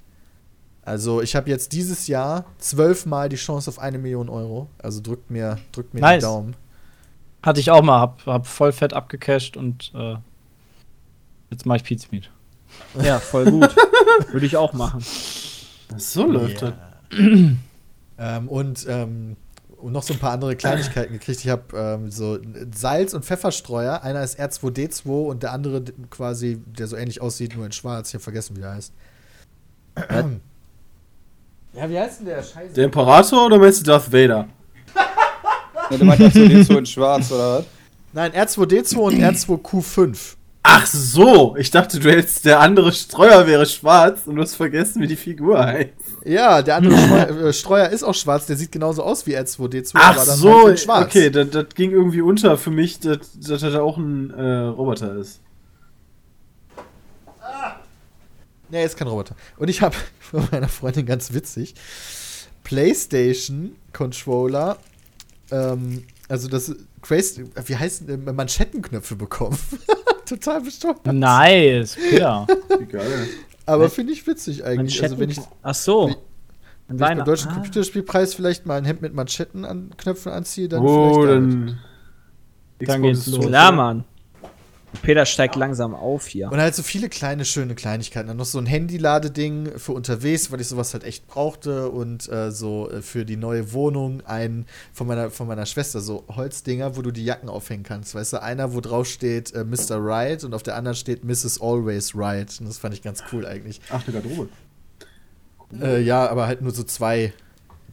Also 0.84 1.22
ich 1.22 1.36
habe 1.36 1.50
jetzt 1.50 1.72
dieses 1.72 2.08
Jahr 2.08 2.46
zwölfmal 2.58 3.30
die 3.30 3.38
Chance 3.38 3.70
auf 3.70 3.80
eine 3.80 3.98
Million 3.98 4.30
Euro. 4.30 4.70
Also 4.78 5.02
drückt 5.02 5.32
mir, 5.32 5.58
drückt 5.72 5.94
mir 5.94 6.02
Nice. 6.02 6.20
die 6.20 6.26
Daumen. 6.26 6.56
Hatte 7.42 7.60
ich 7.60 7.72
auch 7.72 7.82
mal, 7.82 8.00
hab, 8.00 8.26
hab 8.26 8.46
voll 8.48 8.72
fett 8.72 8.94
abgecasht 8.94 9.58
und 9.58 9.92
äh, 9.96 10.16
jetzt 11.52 11.66
mache 11.66 11.78
ich 11.78 11.84
Pizza 11.84 12.08
Meat. 12.12 12.30
Ja, 13.02 13.20
voll 13.20 13.50
gut. 13.50 13.76
Würde 14.32 14.46
ich 14.46 14.56
auch 14.58 14.74
machen. 14.74 15.04
So 15.98 16.26
läuft 16.26 16.62
das. 16.62 16.74
Ähm, 17.12 17.60
und, 18.48 18.86
ähm, 18.90 19.38
und 19.84 19.92
noch 19.92 20.04
so 20.04 20.14
ein 20.14 20.20
paar 20.20 20.32
andere 20.32 20.56
Kleinigkeiten 20.56 21.12
gekriegt. 21.20 21.42
Ich 21.42 21.50
habe 21.50 21.64
ähm, 21.76 22.10
so 22.10 22.40
Salz- 22.74 23.14
und 23.14 23.26
Pfefferstreuer. 23.26 24.02
Einer 24.02 24.24
ist 24.24 24.40
R2D2 24.40 25.10
und 25.10 25.44
der 25.44 25.52
andere 25.52 25.84
quasi, 26.10 26.62
der 26.66 26.88
so 26.88 26.96
ähnlich 26.96 27.22
aussieht, 27.22 27.56
nur 27.56 27.66
in 27.66 27.74
schwarz. 27.74 28.10
Ich 28.10 28.14
habe 28.14 28.24
vergessen, 28.24 28.56
wie 28.56 28.62
der 28.62 28.72
heißt. 28.72 28.94
Ja, 31.76 31.90
wie 31.90 31.98
heißt 31.98 32.20
denn 32.20 32.28
der? 32.28 32.44
Scheiße. 32.44 32.76
Der 32.76 32.86
Imperator 32.86 33.48
oder 33.48 33.58
meinst 33.58 33.80
du 33.80 33.86
Darth 33.86 34.12
Vader? 34.14 34.48
Ja, 35.90 35.98
du 35.98 36.06
meinst 36.06 36.34
so 36.36 36.48
den 36.48 36.64
so 36.64 36.78
in 36.78 36.86
schwarz, 36.86 37.32
oder 37.32 37.58
was? 37.58 37.66
Nein, 38.14 38.32
R2D2 38.32 38.96
und 38.96 39.16
R2Q5. 39.16 40.36
Ach 40.66 40.86
so, 40.86 41.58
ich 41.58 41.72
dachte, 41.72 42.00
du 42.00 42.10
hättest 42.10 42.46
der 42.46 42.62
andere 42.62 42.94
Streuer 42.94 43.46
wäre 43.48 43.66
schwarz 43.66 44.22
und 44.26 44.38
du 44.38 44.42
hast 44.42 44.56
vergessen, 44.56 45.02
wie 45.02 45.08
die 45.08 45.18
Figur 45.18 45.62
heißt. 45.62 45.90
Ja, 46.24 46.62
der 46.62 46.78
andere 46.78 46.98
Streuer, 46.98 47.30
äh, 47.48 47.54
Streuer 47.54 47.90
ist 47.90 48.04
auch 48.04 48.14
schwarz. 48.16 48.46
Der 48.46 48.56
sieht 48.56 48.72
genauso 48.72 49.04
aus 49.04 49.28
wie 49.28 49.38
R2D2, 49.38 49.92
Ach 49.96 50.16
aber 50.16 50.26
dann 50.26 50.38
so, 50.38 50.68
halt 50.68 50.80
schwarz. 50.80 51.06
okay, 51.08 51.30
das, 51.30 51.50
das 51.50 51.66
ging 51.76 51.92
irgendwie 51.92 52.22
unter 52.22 52.58
für 52.58 52.72
mich, 52.72 53.02
dass, 53.02 53.20
dass 53.36 53.62
er 53.62 53.72
da 53.72 53.82
auch 53.82 53.98
ein 53.98 54.32
äh, 54.32 54.68
Roboter 54.68 55.16
ist. 55.18 55.42
Nee, 58.70 58.86
ist 58.86 58.98
kein 58.98 59.10
Roboter. 59.10 59.36
Und 59.58 59.70
ich 59.70 59.82
habe 59.82 59.96
von 60.20 60.48
meiner 60.50 60.70
Freundin 60.70 61.06
ganz 61.06 61.34
witzig 61.34 61.76
PlayStation 62.64 63.76
Controller, 63.92 64.78
ähm, 65.52 66.04
also 66.30 66.48
das 66.48 66.74
crazy, 67.02 67.44
wie 67.66 67.76
heißt 67.76 68.10
äh, 68.10 68.16
Manschettenknöpfe 68.18 69.18
bekommen. 69.18 69.60
Total 70.30 70.62
besteuert. 70.62 71.06
Nice, 71.06 71.98
ja. 72.12 72.46
Geil. 72.90 73.28
Aber 73.66 73.90
finde 73.90 74.14
ich 74.14 74.26
witzig 74.28 74.64
eigentlich. 74.66 75.02
Also 75.02 75.20
wenn 75.20 75.30
ich 75.30 75.40
Ach 75.62 75.76
so. 75.76 76.16
Wenn 76.88 76.96
ich 76.98 77.02
beim 77.02 77.24
deutschen 77.24 77.50
Ah. 77.52 77.54
Computerspielpreis 77.56 78.34
vielleicht 78.34 78.66
mal 78.66 78.78
ein 78.78 78.86
Hemd 78.86 79.02
mit 79.02 79.14
Manschettenknöpfen 79.14 80.32
anziehe, 80.32 80.68
dann 80.68 80.82
oh, 80.82 81.14
vielleicht 81.14 81.30
damit. 81.30 81.70
dann. 81.70 81.80
Dann 82.80 83.02
geht's 83.02 83.28
los. 83.28 83.46
Klar, 83.46 83.72
Mann. 83.72 84.04
Peter 85.02 85.26
steigt 85.26 85.56
langsam 85.56 85.94
auf 85.96 86.28
hier. 86.28 86.52
Und 86.52 86.60
halt 86.62 86.76
so 86.76 86.84
viele 86.84 87.10
kleine, 87.10 87.46
schöne 87.46 87.76
Kleinigkeiten. 87.76 88.28
Dann 88.28 88.38
noch 88.38 88.46
so 88.46 88.60
ein 88.60 88.66
Handyladeding 88.66 89.78
für 89.80 89.92
unterwegs, 89.94 90.52
weil 90.52 90.62
ich 90.62 90.68
sowas 90.68 90.94
halt 90.94 91.04
echt 91.04 91.28
brauchte. 91.28 91.90
Und 91.90 92.30
äh, 92.32 92.52
so 92.52 92.90
äh, 92.90 93.02
für 93.02 93.26
die 93.26 93.36
neue 93.36 93.74
Wohnung 93.74 94.22
ein 94.26 94.66
von 94.94 95.08
meiner, 95.08 95.30
von 95.32 95.48
meiner 95.48 95.66
Schwester, 95.66 96.00
so 96.00 96.24
Holzdinger, 96.30 96.96
wo 96.96 97.02
du 97.02 97.12
die 97.12 97.26
Jacken 97.26 97.50
aufhängen 97.50 97.84
kannst. 97.84 98.16
Weißt 98.16 98.34
du, 98.34 98.42
einer, 98.42 98.74
wo 98.74 98.82
drauf 98.82 99.08
steht 99.08 99.54
äh, 99.54 99.64
Mr. 99.64 99.98
Right 99.98 100.44
und 100.44 100.54
auf 100.54 100.64
der 100.64 100.76
anderen 100.76 100.96
steht 100.96 101.24
Mrs. 101.24 101.60
Always 101.62 102.16
Right. 102.16 102.56
Und 102.60 102.68
das 102.68 102.78
fand 102.78 102.94
ich 102.94 103.02
ganz 103.02 103.24
cool 103.32 103.46
eigentlich. 103.46 103.82
Ach, 103.90 104.04
eine 104.08 104.14
Garderobe. 104.22 104.50
Äh, 105.82 106.02
ja, 106.02 106.30
aber 106.30 106.46
halt 106.48 106.62
nur 106.62 106.72
so 106.72 106.84
zwei 106.84 107.34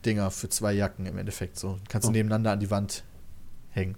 Dinger 0.05 0.31
für 0.31 0.49
zwei 0.49 0.73
Jacken 0.75 1.07
im 1.07 1.17
Endeffekt. 1.19 1.59
So 1.59 1.79
kannst 1.89 2.05
du 2.07 2.11
Oh. 2.11 2.13
nebeneinander 2.13 2.53
an 2.53 2.61
die 2.61 2.71
Wand 2.71 3.05
hängen. 3.71 3.97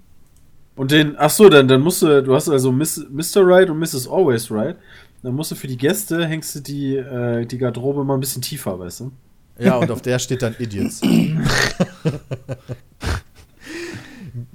Und 0.75 0.91
den, 0.91 1.17
ach 1.19 1.31
so, 1.31 1.49
dann, 1.49 1.69
dann 1.69 1.83
musst 1.83 2.03
du, 2.03 2.23
du 2.23 2.35
hast 2.35 2.49
also 2.49 2.73
Miss, 2.73 3.05
Mr. 3.11 3.47
Right 3.47 3.69
und 3.69 3.79
Mrs. 3.79 4.09
Always 4.09 4.51
Right. 4.51 4.77
Dann 5.23 5.35
musst 5.35 5.51
du 5.51 5.55
für 5.55 5.69
die 5.69 5.77
Gäste, 5.77 6.27
hängst 6.27 6.55
du 6.55 6.61
die, 6.61 6.97
äh, 6.97 7.45
die 7.47 7.59
Garderobe 7.59 8.05
mal 8.05 8.15
ein 8.15 8.21
bisschen 8.21 8.43
tiefer, 8.43 8.79
weißt 8.79 9.01
du? 9.01 9.13
Ja, 9.59 9.77
und 9.77 9.91
auf 9.91 10.01
der 10.03 10.19
steht 10.19 10.43
dann 10.43 10.57
Idiots. 10.59 11.01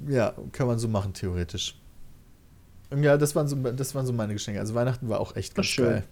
ja, 0.08 0.34
kann 0.52 0.66
man 0.66 0.78
so 0.78 0.88
machen, 0.88 1.14
theoretisch. 1.14 1.76
Und 2.90 3.02
Ja, 3.02 3.16
das 3.16 3.34
waren, 3.34 3.48
so, 3.48 3.56
das 3.56 3.94
waren 3.94 4.04
so 4.04 4.12
meine 4.12 4.34
Geschenke. 4.34 4.60
Also 4.60 4.74
Weihnachten 4.74 5.08
war 5.08 5.20
auch 5.20 5.36
echt 5.36 5.54
ganz 5.54 5.68
schön. 5.68 5.84
geil. 5.84 6.04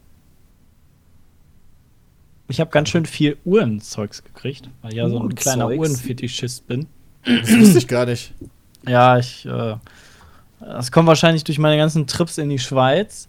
Ich 2.49 2.61
habe 2.61 2.71
ganz 2.71 2.89
schön 2.91 3.07
viel 3.07 3.37
Uhrenzeugs 3.45 4.23
gekriegt, 4.23 4.71
weil 4.83 4.93
ich 4.93 4.99
ja 4.99 5.09
so 5.09 5.19
ein 5.19 5.35
kleiner 5.35 5.69
Uhrenfetischist 5.69 6.67
bin. 6.69 6.87
Das 7.25 7.51
wusste 7.57 7.79
ich 7.79 7.89
gar 7.89 8.07
nicht. 8.07 8.33
Ja, 8.89 9.19
ich, 9.19 9.47
äh, 9.47 9.75
das 10.61 10.93
kommt 10.93 11.09
wahrscheinlich 11.09 11.45
durch 11.45 11.59
meine 11.59 11.77
ganzen 11.77 12.07
Trips 12.07 12.39
in 12.39 12.49
die 12.49 12.59
Schweiz. 12.59 13.29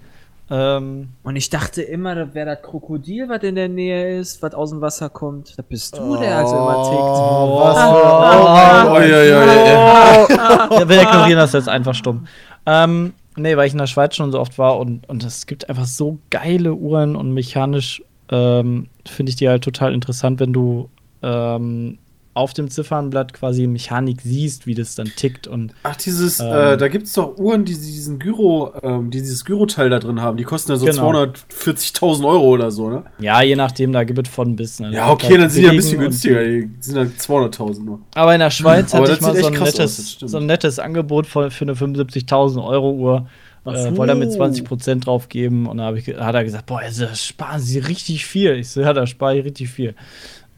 Ähm, 0.50 1.10
Und 1.24 1.36
ich 1.36 1.50
dachte 1.50 1.82
immer, 1.82 2.16
das 2.16 2.34
wäre 2.34 2.46
das 2.46 2.62
Krokodil, 2.62 3.28
was 3.28 3.44
in 3.44 3.56
der 3.56 3.68
Nähe 3.68 4.18
ist, 4.18 4.42
was 4.42 4.54
aus 4.54 4.70
dem 4.70 4.80
Wasser 4.80 5.10
kommt. 5.10 5.58
Das 5.58 5.66
bist 5.66 5.98
du, 5.98 6.16
der 6.16 6.38
also 6.38 6.56
immer 6.56 6.84
tickt. 6.84 7.02
Oh, 7.02 7.60
was 7.64 7.78
für. 7.78 8.90
Oh, 8.90 8.96
oi. 8.96 10.80
ja, 10.80 10.90
wir 10.90 11.02
ignorieren 11.02 11.38
das 11.38 11.52
jetzt 11.52 11.68
einfach 11.68 11.94
stumm. 11.94 12.28
Ähm, 12.66 13.14
nee, 13.36 13.58
weil 13.58 13.68
ich 13.68 13.74
in 13.74 13.80
der 13.80 13.88
Schweiz 13.88 14.16
schon 14.16 14.32
so 14.32 14.40
oft 14.40 14.58
war 14.58 14.80
und, 14.80 15.08
und 15.10 15.24
es 15.26 15.48
gibt 15.48 15.70
einfach 15.70 15.86
so 15.86 16.20
geile 16.30 16.74
Uhren 16.74 17.18
und 17.18 17.34
mechanisch 17.34 18.02
ähm, 18.30 18.88
finde 19.06 19.30
ich 19.30 19.36
die 19.36 19.50
halt 19.50 19.64
total 19.64 19.94
interessant, 19.94 20.40
wenn 20.40 20.54
du 20.54 20.90
ähm, 21.24 21.98
auf 22.38 22.54
dem 22.54 22.70
Ziffernblatt 22.70 23.34
quasi 23.34 23.68
Mechanik 23.68 24.22
siehst, 24.22 24.68
wie 24.68 24.76
das 24.76 24.96
dann 24.96 25.08
tickt 25.08 25.48
und 25.48 25.74
Ach, 25.84 25.96
dieses, 25.96 26.40
Ähm. 26.40 26.46
äh, 26.48 26.78
da 26.78 26.88
gibt's 26.88 27.14
doch 27.14 27.38
Uhren, 27.38 27.66
die 27.66 27.74
diesen 27.74 28.20
Gyro, 28.20 28.72
ähm, 28.84 29.10
die 29.12 29.20
dieses 29.20 29.44
Gyroteil 29.44 29.90
da 29.90 30.00
drin 30.00 30.22
haben. 30.22 30.38
Die 30.38 30.44
kosten 30.44 30.72
ja 30.72 30.78
so 30.78 30.86
Genau. 30.86 31.10
240.000 31.12 32.26
Euro 32.26 32.46
oder 32.50 32.72
so, 32.72 32.90
ne? 32.90 33.04
ja, 33.20 33.42
je 33.42 33.56
nachdem, 33.56 33.92
da 33.92 34.04
gibt 34.04 34.28
es 34.28 34.34
von 34.34 34.56
bis. 34.56 34.80
Ne? 34.80 34.92
Ja, 34.92 35.10
okay, 35.10 35.38
dann 35.38 35.50
sind 35.50 35.64
die 35.64 35.70
ein 35.70 35.76
bisschen 35.76 36.00
günstiger. 36.00 36.44
Die 36.44 36.70
sind 36.80 36.96
dann 36.96 37.12
200.000 37.18 37.84
nur. 37.84 38.00
Aber 38.16 38.34
in 38.34 38.40
der 38.40 38.52
Schweiz 38.52 38.94
hatte 38.94 39.12
ich 39.14 39.22
mal 39.22 39.36
so 39.36 39.48
ein, 39.48 39.58
aus, 39.58 39.74
nettes, 39.74 40.12
stimmt. 40.14 40.32
so 40.32 40.38
ein 40.38 40.46
nettes 40.46 40.80
Angebot 40.80 41.28
für, 41.28 41.52
für 41.52 41.66
eine 41.66 41.74
75.000 41.74 42.64
Euro 42.66 42.92
Uhr. 42.94 43.28
Ach 43.66 43.74
Äh, 43.74 43.90
so. 43.90 43.98
wollte 43.98 44.14
er 44.14 44.16
mit 44.16 44.30
20% 44.30 45.02
drauf 45.02 45.28
geben 45.28 45.68
und 45.68 45.78
da 45.78 45.94
hat 45.94 46.36
er 46.36 46.44
gesagt, 46.44 46.68
boah, 46.68 46.80
also, 46.80 47.06
da 47.06 47.16
sparen 47.16 47.60
sie 47.60 47.80
richtig 47.80 48.26
viel. 48.26 48.54
Ich 48.54 48.70
so, 48.70 48.80
ja, 48.82 48.94
da 48.94 49.06
spare 49.06 49.38
ich 49.38 49.44
richtig 49.46 49.70
viel. 49.70 49.94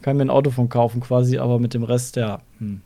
Kann 0.01 0.17
mir 0.17 0.23
ein 0.23 0.29
Auto 0.29 0.51
von 0.51 0.69
kaufen 0.69 1.01
quasi, 1.01 1.37
aber 1.37 1.59
mit 1.59 1.73
dem 1.73 1.83
Rest, 1.83 2.15
ja. 2.15 2.41
Hm. 2.59 2.81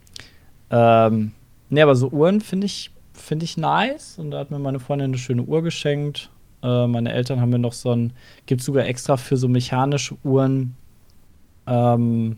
Ähm, 0.72 1.32
nee, 1.70 1.82
aber 1.82 1.95
so 1.95 2.09
Uhren 2.09 2.41
finde 2.41 2.66
ich, 2.66 2.91
finde 3.14 3.45
ich 3.45 3.57
nice. 3.57 4.18
Und 4.18 4.32
da 4.32 4.39
hat 4.39 4.51
mir 4.51 4.59
meine 4.59 4.80
Freundin 4.80 5.11
eine 5.11 5.18
schöne 5.18 5.43
Uhr 5.43 5.61
geschenkt. 5.61 6.30
Äh, 6.64 6.88
meine 6.88 7.14
Eltern 7.14 7.41
haben 7.41 7.49
mir 7.51 7.59
noch 7.59 7.74
so 7.74 7.91
ein, 7.91 8.14
gibt 8.45 8.61
sogar 8.61 8.86
extra 8.86 9.18
für 9.18 9.38
so 9.38 9.47
mechanische 9.47 10.16
Uhren 10.24 10.76
ähm, 11.68 12.38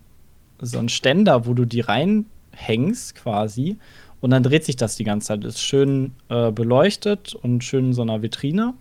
so 0.59 0.79
einen 0.79 0.89
Ständer, 0.89 1.45
wo 1.45 1.53
du 1.53 1.65
die 1.65 1.81
reinhängst 1.81 3.15
quasi. 3.15 3.77
Und 4.21 4.31
dann 4.31 4.43
dreht 4.43 4.65
sich 4.65 4.75
das 4.75 4.95
die 4.95 5.03
ganze 5.03 5.27
Zeit. 5.27 5.43
Ist 5.43 5.61
schön 5.61 6.13
äh, 6.29 6.51
beleuchtet 6.51 7.35
und 7.35 7.63
schön 7.63 7.87
in 7.87 7.93
so 7.93 8.01
einer 8.01 8.21
Vitrine. 8.21 8.73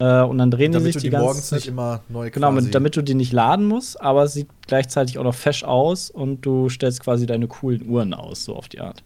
Äh, 0.00 0.22
und 0.22 0.38
dann 0.38 0.50
drehen 0.50 0.70
die 0.72 0.78
Damit 0.78 0.84
sich 0.84 0.94
du 0.94 0.98
die 1.00 1.06
die 1.06 1.10
ganze 1.10 1.24
morgens 1.26 1.48
Zeit. 1.48 1.56
nicht 1.60 1.68
immer 1.68 2.02
neu 2.08 2.30
Genau, 2.30 2.52
quasi- 2.52 2.70
damit 2.70 2.96
du 2.96 3.02
die 3.02 3.14
nicht 3.14 3.32
laden 3.32 3.66
musst, 3.66 4.00
aber 4.00 4.22
es 4.24 4.32
sieht 4.32 4.48
gleichzeitig 4.66 5.18
auch 5.18 5.24
noch 5.24 5.34
fesch 5.34 5.64
aus 5.64 6.08
und 6.10 6.46
du 6.46 6.68
stellst 6.68 7.00
quasi 7.00 7.26
deine 7.26 7.48
coolen 7.48 7.88
Uhren 7.88 8.14
aus, 8.14 8.44
so 8.44 8.54
auf 8.54 8.68
die 8.68 8.80
Art. 8.80 9.02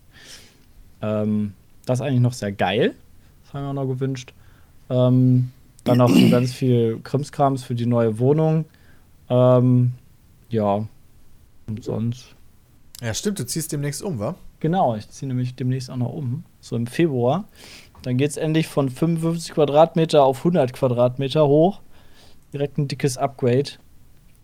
Ähm, 1.01 1.55
das 1.87 1.99
ist 2.01 2.07
eigentlich 2.07 2.21
noch 2.21 2.35
sehr 2.35 2.53
geil. 2.53 2.95
Das 3.45 3.55
haben 3.55 3.65
wir 3.65 3.71
auch 3.71 3.85
noch 3.87 3.93
gewünscht. 3.93 4.33
Ähm, 4.91 5.51
dann 5.85 5.99
noch 5.99 6.11
so 6.11 6.29
ganz 6.29 6.53
viel 6.53 7.01
Krimskrams 7.03 7.65
für 7.65 7.75
die 7.75 7.87
neue 7.87 8.19
Wohnung. 8.19 8.67
Ähm, 9.31 9.93
ja. 10.51 10.87
Und 11.67 11.83
sonst. 11.85 12.35
Ja, 13.01 13.15
stimmt, 13.15 13.39
du 13.39 13.47
ziehst 13.47 13.73
demnächst 13.73 14.03
um, 14.03 14.19
wa? 14.19 14.35
Genau, 14.61 14.95
ich 14.95 15.09
ziehe 15.09 15.27
nämlich 15.29 15.57
demnächst 15.57 15.91
auch 15.91 15.97
noch 15.97 16.13
um. 16.13 16.45
So 16.61 16.77
im 16.77 16.87
Februar. 16.87 17.45
Dann 18.03 18.17
geht 18.17 18.31
es 18.31 18.37
endlich 18.37 18.67
von 18.69 18.89
55 18.91 19.55
Quadratmeter 19.55 20.25
auf 20.25 20.39
100 20.39 20.73
Quadratmeter 20.73 21.47
hoch. 21.47 21.81
Direkt 22.53 22.79
ein 22.79 22.89
dickes 22.89 23.17
Upgrade. 23.17 23.71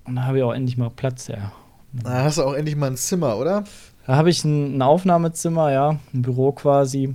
Und 0.04 0.16
da 0.16 0.24
habe 0.24 0.38
ich 0.38 0.44
auch 0.44 0.52
endlich 0.52 0.76
mal 0.76 0.90
Platz, 0.90 1.28
ja. 1.28 1.52
Da 1.92 2.24
hast 2.24 2.38
du 2.38 2.42
auch 2.44 2.54
endlich 2.54 2.76
mal 2.76 2.86
ein 2.88 2.96
Zimmer, 2.96 3.36
oder? 3.36 3.64
Da 4.06 4.16
habe 4.16 4.30
ich 4.30 4.44
ein, 4.44 4.76
ein 4.78 4.82
Aufnahmezimmer, 4.82 5.70
ja, 5.72 5.98
ein 6.14 6.22
Büro 6.22 6.52
quasi. 6.52 7.14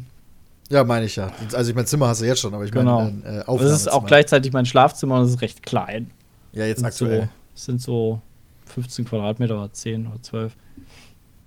Ja, 0.70 0.84
meine 0.84 1.06
ich 1.06 1.16
ja. 1.16 1.32
Also 1.54 1.70
ich 1.72 1.76
mein 1.76 1.86
Zimmer 1.88 2.08
hast 2.08 2.22
du 2.22 2.26
jetzt 2.26 2.39
schon, 2.41 2.54
aber 2.54 2.64
ich 2.66 2.72
Genau. 2.72 3.02
meine 3.04 3.10
ein 3.10 3.24
äh, 3.24 3.24
Das 3.24 3.38
ist 3.38 3.48
Aufnahmezimmer. 3.48 3.96
auch 3.96 4.06
gleichzeitig 4.06 4.54
mein 4.54 4.66
Schlafzimmer 4.66 5.16
und 5.18 5.24
es 5.24 5.32
ist 5.32 5.41
recht 5.41 5.64
klein. 5.64 6.12
Ja, 6.52 6.66
jetzt 6.66 6.80
Sind 6.80 6.88
aktuell. 6.88 7.22
So, 7.22 7.30
es 7.56 7.66
sind 7.66 7.82
so 7.82 8.22
15 8.66 9.06
Quadratmeter 9.06 9.56
oder 9.56 9.72
10 9.74 10.08
oder 10.08 10.22
12. 10.22 10.56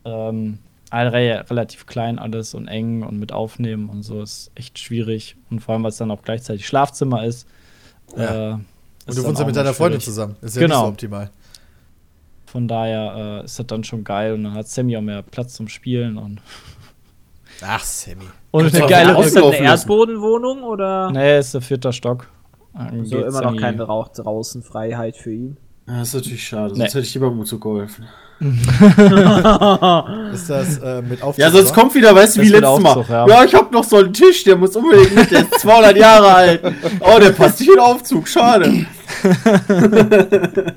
Ähm, 0.04 0.58
re 1.04 1.44
relativ 1.50 1.86
klein 1.86 2.18
alles 2.18 2.54
und 2.54 2.68
eng 2.68 3.02
und 3.02 3.18
mit 3.18 3.32
Aufnehmen 3.32 3.88
und 3.88 4.02
so 4.02 4.22
ist 4.22 4.50
echt 4.54 4.78
schwierig. 4.78 5.36
Und 5.50 5.60
vor 5.60 5.74
allem, 5.74 5.82
weil 5.82 5.90
es 5.90 5.96
dann 5.96 6.10
auch 6.10 6.22
gleichzeitig 6.22 6.66
Schlafzimmer 6.66 7.24
ist. 7.24 7.46
Ja. 8.16 8.50
Äh, 8.50 8.52
Und 8.54 8.64
ist 9.06 9.18
du 9.18 9.24
wohnst 9.24 9.40
ja 9.40 9.46
mit 9.46 9.56
deiner 9.56 9.74
Freundin 9.74 10.00
zusammen. 10.00 10.36
Ist 10.40 10.56
ja 10.56 10.62
Genau. 10.62 10.76
nicht 10.76 10.84
so 10.84 10.88
optimal. 10.92 11.30
Von 12.46 12.68
daher 12.68 13.40
äh, 13.42 13.44
ist 13.44 13.58
das 13.58 13.66
dann 13.66 13.84
schon 13.84 14.04
geil 14.04 14.32
und 14.34 14.44
dann 14.44 14.54
hat 14.54 14.68
Sammy 14.68 14.96
auch 14.96 15.02
mehr 15.02 15.22
Platz 15.22 15.54
zum 15.54 15.68
Spielen 15.68 16.16
und, 16.16 16.40
Ach, 17.62 17.82
Sammy. 17.84 18.24
und 18.50 18.74
eine 18.74 18.84
auch 18.84 18.88
geile 18.88 19.16
eine 19.16 19.24
Ist 19.26 19.36
das 19.36 19.44
eine. 19.44 19.66
Erdbodenwohnung 19.66 20.62
oder 20.62 21.10
Nee, 21.10 21.38
ist 21.38 21.54
der 21.54 21.60
vierte 21.60 21.92
Stock. 21.92 22.28
Dann 22.72 23.04
so 23.04 23.16
geht's 23.16 23.28
immer 23.36 23.50
noch 23.52 23.56
keine 23.60 23.82
Rauch 23.82 24.08
draußen 24.08 24.62
Freiheit 24.62 25.16
für 25.16 25.32
ihn? 25.32 25.56
Ja, 25.88 25.98
das 26.00 26.08
ist 26.08 26.14
natürlich 26.14 26.46
schade, 26.46 26.68
sonst 26.70 26.78
Nee. 26.78 26.84
hätte 26.86 27.00
ich 27.00 27.14
lieber 27.14 27.30
beim 27.30 27.38
Umzug 27.40 27.62
geholfen. 27.62 28.06
Ist 30.32 30.50
das 30.50 30.78
äh, 30.78 31.00
mit 31.02 31.22
Aufzug? 31.22 31.38
Ja, 31.42 31.50
sonst 31.50 31.70
oder? 31.70 31.74
kommt 31.80 31.94
wieder, 31.94 32.14
weißt 32.14 32.36
du, 32.36 32.42
wie 32.42 32.48
letztes 32.48 32.80
Mal. 32.80 33.04
Ja. 33.08 33.26
Ja. 33.26 33.44
ich 33.44 33.54
hab 33.54 33.72
noch 33.72 33.84
so 33.84 33.96
einen 33.96 34.12
Tisch, 34.12 34.44
der 34.44 34.56
muss 34.56 34.76
unbedingt 34.76 35.14
mit, 35.14 35.30
der 35.30 35.40
ist 35.40 35.60
200 35.60 35.96
Jahre 35.96 36.34
alt. 36.34 36.60
Oh, 37.00 37.18
der 37.18 37.30
passt 37.30 37.60
nicht 37.60 37.68
in 37.70 37.76
den 37.76 37.80
Aufzug, 37.82 38.28
schade. 38.28 38.86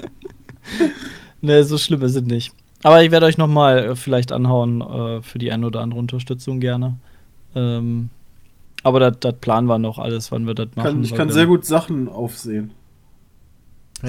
Nee, 1.42 1.62
so 1.64 1.78
schlimm 1.78 2.02
ist 2.04 2.16
es 2.16 2.22
nicht. 2.24 2.52
Aber 2.84 3.02
ich 3.04 3.12
werde 3.12 3.26
euch 3.26 3.38
noch 3.38 3.48
mal 3.48 3.78
äh, 3.80 3.96
vielleicht 3.96 4.32
anhauen 4.32 4.82
äh, 4.82 5.22
für 5.22 5.40
die 5.40 5.52
ein 5.52 5.64
oder 5.64 5.82
andere 5.82 6.00
Unterstützung 6.00 6.60
gerne. 6.60 6.96
Ähm, 7.56 8.10
aber 8.84 9.00
das- 9.12 9.36
planen 9.40 9.68
wir 9.68 9.80
noch 9.80 10.00
alles, 10.00 10.32
wann 10.32 10.48
wir 10.48 10.54
das 10.54 10.68
machen. 10.76 10.86
Kann, 10.86 11.04
ich 11.04 11.16
kann 11.16 11.30
sehr 11.30 11.46
gut 11.46 11.66
Sachen 11.66 12.08
aufsehen. 12.10 12.72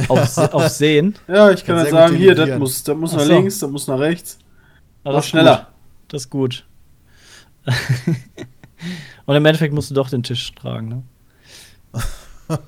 Auf, 0.08 0.38
auf 0.38 0.68
Sehen. 0.68 1.16
Ja, 1.26 1.50
ich 1.50 1.64
kann 1.64 1.76
Kann 1.76 1.84
ja 1.84 1.90
sehr 1.90 1.92
sagen, 1.92 2.16
hier, 2.16 2.34
das 2.34 2.58
muss, 2.58 2.82
das 2.84 2.96
muss 2.96 3.12
Ach 3.12 3.18
nach 3.18 3.24
so. 3.24 3.32
links, 3.32 3.58
das 3.58 3.70
muss 3.70 3.86
nach 3.88 3.98
rechts. 3.98 4.38
Ah, 5.04 5.12
Mach 5.12 5.18
ist 5.18 5.28
schneller. 5.28 5.56
Gut. 5.56 5.66
Das 6.08 6.22
ist 6.22 6.30
gut. 6.30 6.64
Und 9.26 9.36
im 9.36 9.44
Endeffekt 9.44 9.74
musst 9.74 9.90
du 9.90 9.94
doch 9.94 10.08
den 10.08 10.22
Tisch 10.22 10.54
tragen, 10.54 10.88
ne? 10.88 11.02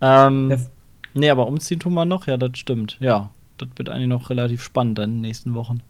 ähm, 0.00 0.66
nee, 1.14 1.30
aber 1.30 1.46
umziehen 1.46 1.80
tun 1.80 1.94
wir 1.94 2.04
noch, 2.04 2.26
ja, 2.26 2.36
das 2.36 2.58
stimmt. 2.58 2.96
Ja, 3.00 3.30
das 3.58 3.68
wird 3.76 3.88
eigentlich 3.88 4.08
noch 4.08 4.30
relativ 4.30 4.62
spannend 4.62 4.98
dann 4.98 5.10
in 5.10 5.16
den 5.16 5.22
nächsten 5.22 5.54
Wochen. 5.54 5.82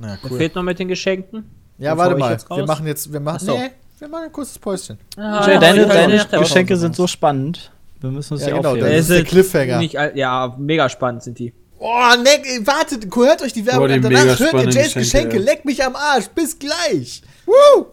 Ja, 0.00 0.16
cool. 0.24 0.38
fehlt 0.38 0.54
noch 0.54 0.62
mit 0.62 0.78
den 0.78 0.88
Geschenken? 0.88 1.50
Ja, 1.78 1.96
warte 1.96 2.16
mal. 2.16 2.32
jetzt 2.32 2.48
Wir 2.48 2.66
machen 2.66 2.86
jetzt, 2.86 3.12
wir 3.12 3.20
machen, 3.20 3.44
so. 3.44 3.56
nee, 3.56 3.70
wir 3.98 4.08
machen 4.08 4.24
ein 4.24 4.32
kurzes 4.32 4.58
Päuschen. 4.58 4.98
Ah, 5.16 5.44
Jay, 5.46 5.54
ja, 5.54 5.60
deine 5.60 5.86
deine 5.86 6.12
nicht, 6.14 6.30
Geschenke 6.30 6.76
sind 6.76 6.94
so 6.94 7.06
spannend. 7.06 7.72
Wir 8.00 8.10
müssen 8.10 8.34
uns 8.34 8.42
Ja, 8.42 8.48
ja, 8.50 8.56
genau, 8.56 8.70
aufheben. 8.70 8.88
das 8.90 9.00
ist 9.00 9.10
der 9.10 9.24
Cliffhanger. 9.24 9.78
Nicht, 9.78 9.94
ja, 10.14 10.54
mega 10.58 10.88
spannend 10.88 11.22
sind 11.22 11.38
die. 11.38 11.52
Oh, 11.78 11.88
leck, 12.22 12.42
ey, 12.44 12.66
wartet, 12.66 13.06
hört 13.14 13.42
euch 13.42 13.52
die 13.52 13.64
Werbung 13.66 13.84
Oh, 13.84 13.86
die 13.88 13.94
an. 13.94 14.00
mega 14.02 14.24
Danach 14.24 14.38
hört 14.40 14.52
ihr 14.54 14.60
Jays 14.70 14.94
Geschenke, 14.94 15.00
Geschenke. 15.00 15.36
ja. 15.38 15.42
Leck 15.42 15.64
mich 15.64 15.84
am 15.84 15.96
Arsch. 15.96 16.28
Bis 16.34 16.58
gleich. 16.58 17.22
Woo! 17.46 17.86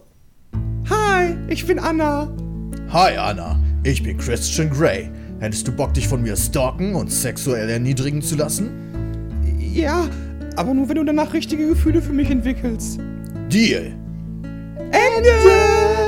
Hi, 0.90 1.36
ich 1.48 1.66
bin 1.66 1.78
Anna. 1.78 2.30
Hi, 2.92 3.16
Anna. 3.16 3.58
Ich 3.84 4.02
bin 4.02 4.16
Christian 4.18 4.70
Grey. 4.70 5.10
Hättest 5.40 5.68
du 5.68 5.72
Bock, 5.72 5.94
dich 5.94 6.08
von 6.08 6.22
mir 6.22 6.36
stalken 6.36 6.94
und 6.94 7.12
sexuell 7.12 7.68
erniedrigen 7.68 8.20
zu 8.22 8.34
lassen? 8.36 8.70
Ja, 9.58 10.08
aber 10.56 10.74
nur 10.74 10.88
wenn 10.88 10.96
du 10.96 11.04
danach 11.04 11.32
richtige 11.32 11.68
Gefühle 11.68 12.02
für 12.02 12.12
mich 12.12 12.30
entwickelst. 12.30 12.98
Deal. 13.50 13.92
Ende! 14.90 16.07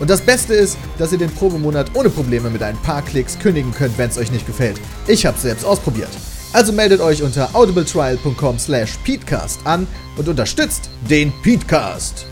Und 0.00 0.10
das 0.10 0.20
Beste 0.20 0.54
ist, 0.54 0.76
dass 0.98 1.12
ihr 1.12 1.18
den 1.18 1.30
Probemonat 1.30 1.94
ohne 1.94 2.10
Probleme 2.10 2.50
mit 2.50 2.62
ein 2.62 2.76
paar 2.78 3.02
Klicks 3.02 3.38
kündigen 3.38 3.72
könnt, 3.72 3.96
wenn 3.96 4.10
es 4.10 4.18
euch 4.18 4.32
nicht 4.32 4.46
gefällt. 4.46 4.80
Ich 5.06 5.24
habe 5.24 5.38
selbst 5.38 5.64
ausprobiert. 5.64 6.10
Also 6.52 6.72
meldet 6.72 7.00
euch 7.00 7.22
unter 7.22 7.54
audibletrial.com 7.54 8.58
slash 8.58 8.96
peatcast 9.04 9.64
an 9.66 9.86
und 10.16 10.28
unterstützt 10.28 10.90
den 11.08 11.32
Peatcast. 11.42 12.26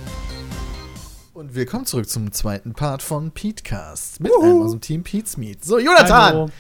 Und 1.35 1.55
willkommen 1.55 1.87
zurück 1.87 2.09
zum 2.09 2.31
zweiten 2.33 2.73
Part 2.73 3.03
von 3.03 3.31
Peatcast 3.31 4.21
mit 4.21 4.33
einem 4.41 4.63
aus 4.63 4.73
dem 4.73 4.81
Team 4.81 5.03
Pete's 5.03 5.37
Meat. 5.37 5.65
So, 5.65 5.79
Jonathan! 5.79 6.51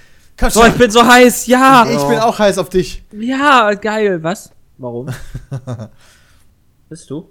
Hallo. 0.40 0.50
So, 0.50 0.64
ich 0.64 0.74
bin 0.74 0.90
so 0.90 1.06
heiß, 1.06 1.46
ja! 1.46 1.84
ich 1.88 2.02
bin 2.02 2.18
auch 2.18 2.38
heiß 2.38 2.58
auf 2.58 2.68
dich. 2.68 3.04
Ja, 3.12 3.74
geil. 3.74 4.22
Was? 4.22 4.50
Warum? 4.78 5.08
Bist 6.88 7.10
du? 7.10 7.28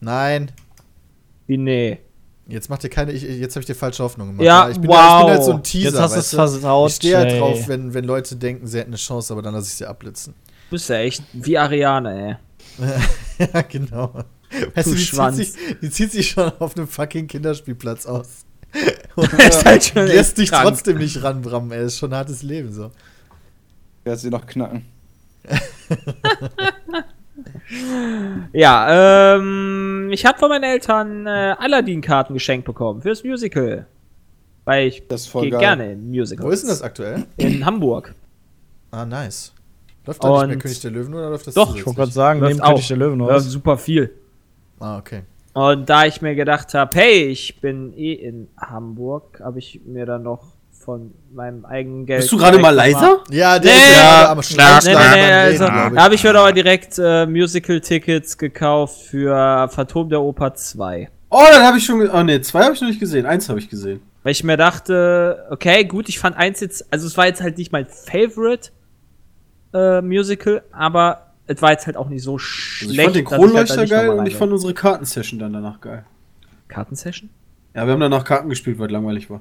Nein, 0.00 0.50
Wie, 1.46 1.58
nee. 1.58 2.00
Jetzt 2.50 2.68
macht 2.68 2.84
ihr 2.84 2.90
keine, 2.90 3.12
ich, 3.12 3.22
jetzt 3.22 3.54
habe 3.54 3.60
ich 3.60 3.66
dir 3.66 3.74
falsche 3.74 4.02
Hoffnung 4.02 4.28
gemacht. 4.28 4.44
Ja, 4.44 4.68
ich 4.68 4.78
bin, 4.80 4.88
wow. 4.88 4.96
ich 4.96 5.26
bin 5.26 5.34
halt 5.34 5.44
so 5.44 5.52
ein 5.52 5.62
Teaser. 5.62 5.90
Jetzt 5.90 6.00
hast 6.00 6.14
du 6.14 6.20
es 6.20 6.30
versaut, 6.34 6.90
Ich 6.90 6.96
stehe 6.96 7.16
halt 7.16 7.40
drauf, 7.40 7.68
wenn, 7.68 7.94
wenn 7.94 8.04
Leute 8.04 8.36
denken, 8.36 8.66
sie 8.66 8.78
hätten 8.78 8.90
eine 8.90 8.96
Chance, 8.96 9.32
aber 9.32 9.42
dann 9.42 9.54
lasse 9.54 9.68
ich 9.68 9.74
sie 9.74 9.86
abblitzen. 9.86 10.34
Du 10.68 10.76
bist 10.76 10.88
ja 10.88 10.96
echt 10.96 11.22
wie 11.32 11.58
Ariane, 11.58 12.38
ey. 12.78 12.88
ja, 13.52 13.62
genau. 13.62 14.24
Weißt 14.74 14.88
Du 14.88 14.94
die 14.94 15.00
Schwanz. 15.00 15.36
zieht, 15.36 15.52
sich, 15.52 15.76
die 15.80 15.90
zieht 15.90 16.12
sich 16.12 16.30
schon 16.30 16.52
auf 16.58 16.76
einem 16.76 16.88
fucking 16.88 17.26
Kinderspielplatz 17.26 18.06
aus. 18.06 18.44
Und 19.16 19.32
ist 19.32 19.64
halt 19.64 19.84
schon 19.84 20.06
lässt 20.06 20.38
dich 20.38 20.50
krank. 20.50 20.68
trotzdem 20.68 20.98
nicht 20.98 21.22
ranbrammen, 21.22 21.72
ey. 21.72 21.84
Ist 21.84 21.98
schon 21.98 22.12
ein 22.12 22.16
hartes 22.18 22.42
Leben 22.42 22.72
so. 22.72 22.90
Wer 24.04 24.16
sie 24.16 24.30
noch 24.30 24.46
knacken? 24.46 24.86
Ja, 28.52 29.34
ähm, 29.36 30.08
ich 30.12 30.24
habe 30.26 30.38
von 30.38 30.48
meinen 30.48 30.64
Eltern 30.64 31.26
äh, 31.26 31.54
Aladdin-Karten 31.58 32.34
geschenkt 32.34 32.66
bekommen 32.66 33.02
fürs 33.02 33.22
Musical. 33.24 33.86
Weil 34.64 34.88
ich 34.88 35.06
Das 35.08 35.22
ist 35.22 35.26
voll 35.28 35.48
gehe 35.50 35.58
gerne 35.58 35.92
in 35.92 36.10
Musicals. 36.10 36.46
Wo 36.46 36.50
ist 36.50 36.62
denn 36.62 36.70
das 36.70 36.82
aktuell? 36.82 37.24
In 37.36 37.64
Hamburg. 37.64 38.14
Ah, 38.90 39.04
nice. 39.04 39.52
Läuft 40.06 40.24
da 40.24 40.38
nicht 40.40 40.48
mehr 40.48 40.58
König 40.58 40.80
der 40.80 40.90
Löwen 40.90 41.14
oder 41.14 41.30
läuft 41.30 41.46
das 41.46 41.54
Doch, 41.54 41.76
Ich 41.76 41.86
wollte 41.86 41.98
gerade 41.98 42.12
sagen, 42.12 42.40
Läuft 42.40 42.54
neben 42.56 42.66
König 42.66 42.88
der 42.88 42.96
Löwen 42.96 43.20
Ja, 43.20 43.26
aus. 43.26 43.44
super 43.44 43.78
viel. 43.78 44.10
Ah, 44.78 44.98
okay. 44.98 45.22
Und 45.52 45.88
da 45.90 46.06
ich 46.06 46.22
mir 46.22 46.34
gedacht 46.34 46.72
habe, 46.74 46.96
hey, 46.98 47.24
ich 47.24 47.60
bin 47.60 47.92
eh 47.96 48.12
in 48.14 48.48
Hamburg, 48.56 49.40
habe 49.42 49.58
ich 49.58 49.80
mir 49.84 50.06
dann 50.06 50.22
noch 50.22 50.44
von 50.90 51.14
meinem 51.32 51.64
eigenen 51.64 52.04
Geld. 52.04 52.20
Bist 52.22 52.32
du 52.32 52.36
gerade 52.36 52.58
mal 52.58 52.70
leiser? 52.74 53.22
Ja, 53.30 53.60
der 53.60 53.70
Nee, 53.72 53.78
ist 53.78 53.96
ja 53.96 54.30
am 54.30 54.38
Nee, 54.38 54.42
Schlagschlag 54.42 54.94
nee, 55.14 55.20
nee, 55.20 55.24
Reden, 55.24 55.62
also, 55.62 55.94
da 55.94 56.02
habe 56.02 56.14
ich 56.16 56.24
mir 56.24 56.34
aber 56.34 56.52
direkt 56.52 56.98
äh, 56.98 57.26
Musical-Tickets 57.26 58.36
gekauft 58.36 59.02
für 59.06 59.68
Phantom 59.68 60.08
der 60.08 60.20
Oper 60.20 60.52
2. 60.54 61.08
Oh, 61.30 61.44
dann 61.52 61.62
habe 61.62 61.78
ich 61.78 61.84
schon. 61.86 62.10
Oh 62.10 62.22
ne, 62.24 62.40
zwei 62.40 62.64
habe 62.64 62.74
ich 62.74 62.80
noch 62.80 62.88
nicht 62.88 62.98
gesehen. 62.98 63.24
Eins 63.24 63.48
habe 63.48 63.60
ich 63.60 63.68
gesehen. 63.68 64.02
Weil 64.24 64.32
ich 64.32 64.42
mir 64.42 64.56
dachte, 64.56 65.46
okay, 65.50 65.84
gut, 65.84 66.08
ich 66.08 66.18
fand 66.18 66.36
eins 66.36 66.58
jetzt, 66.58 66.92
also 66.92 67.06
es 67.06 67.16
war 67.16 67.26
jetzt 67.26 67.40
halt 67.40 67.56
nicht 67.56 67.70
mein 67.70 67.86
Favorite 67.86 68.70
äh, 69.72 70.00
Musical, 70.02 70.62
aber 70.72 71.28
es 71.46 71.62
war 71.62 71.70
jetzt 71.70 71.86
halt 71.86 71.96
auch 71.96 72.08
nicht 72.08 72.24
so 72.24 72.32
Also 72.32 72.38
schlecht. 72.40 72.90
ich 72.92 73.00
fand 73.00 73.14
den 73.16 73.26
halt 73.28 73.36
Kronleuchter 73.40 73.80
nicht 73.82 73.90
geil 73.90 74.08
und 74.08 74.26
ich 74.26 74.34
fand 74.34 74.50
unsere 74.52 74.74
Kartensession 74.74 75.38
dann 75.38 75.52
danach 75.52 75.80
geil. 75.80 76.04
Kartensession? 76.66 77.30
Ja, 77.76 77.86
wir 77.86 77.92
haben 77.92 78.00
danach 78.00 78.24
Karten 78.24 78.48
gespielt, 78.48 78.80
weil 78.80 78.86
es 78.86 78.92
langweilig 78.92 79.30
war. 79.30 79.40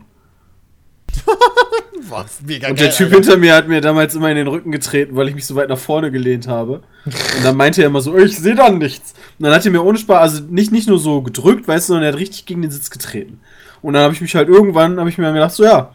Boah, 2.09 2.25
mega 2.45 2.69
Und 2.69 2.77
geil, 2.77 2.87
der 2.87 2.95
Typ 2.95 3.07
Alter. 3.07 3.15
hinter 3.15 3.37
mir 3.37 3.55
hat 3.55 3.67
mir 3.67 3.81
damals 3.81 4.15
immer 4.15 4.29
in 4.29 4.37
den 4.37 4.47
Rücken 4.47 4.71
getreten, 4.71 5.15
weil 5.15 5.27
ich 5.27 5.35
mich 5.35 5.45
so 5.45 5.55
weit 5.55 5.69
nach 5.69 5.77
vorne 5.77 6.11
gelehnt 6.11 6.47
habe. 6.47 6.81
Und 7.05 7.43
dann 7.43 7.55
meinte 7.55 7.81
er 7.81 7.87
immer 7.87 8.01
so, 8.01 8.17
ich 8.17 8.37
sehe 8.37 8.55
da 8.55 8.69
nichts. 8.69 9.13
Und 9.37 9.45
dann 9.45 9.53
hat 9.53 9.65
er 9.65 9.71
mir 9.71 9.83
ohne 9.83 9.97
Spaß, 9.97 10.19
also 10.19 10.43
nicht, 10.49 10.71
nicht 10.71 10.87
nur 10.87 10.99
so 10.99 11.21
gedrückt, 11.21 11.67
weißt 11.67 11.89
du, 11.89 11.93
sondern 11.93 12.05
er 12.09 12.13
hat 12.13 12.19
richtig 12.19 12.45
gegen 12.45 12.61
den 12.61 12.71
Sitz 12.71 12.89
getreten. 12.89 13.39
Und 13.81 13.93
dann 13.93 14.03
habe 14.03 14.13
ich 14.13 14.21
mich 14.21 14.35
halt 14.35 14.49
irgendwann, 14.49 14.99
habe 14.99 15.09
ich 15.09 15.17
mir 15.17 15.25
dann 15.25 15.35
gedacht, 15.35 15.53
so 15.53 15.63
ja, 15.63 15.93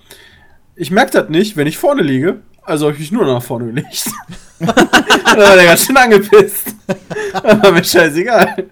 ich 0.76 0.90
merke 0.90 1.12
das 1.12 1.28
nicht, 1.28 1.56
wenn 1.56 1.66
ich 1.66 1.78
vorne 1.78 2.02
liege. 2.02 2.40
Also 2.62 2.86
habe 2.86 2.94
ich 2.94 3.00
mich 3.00 3.12
nur 3.12 3.26
nach 3.26 3.42
vorne 3.42 3.66
gelegt. 3.66 4.04
dann 4.58 4.68
war 5.36 5.56
der 5.56 5.64
ganz 5.66 5.84
schön 5.84 5.96
angepisst. 5.96 6.74
war 7.42 7.72
mir 7.72 7.84
scheißegal. 7.84 8.70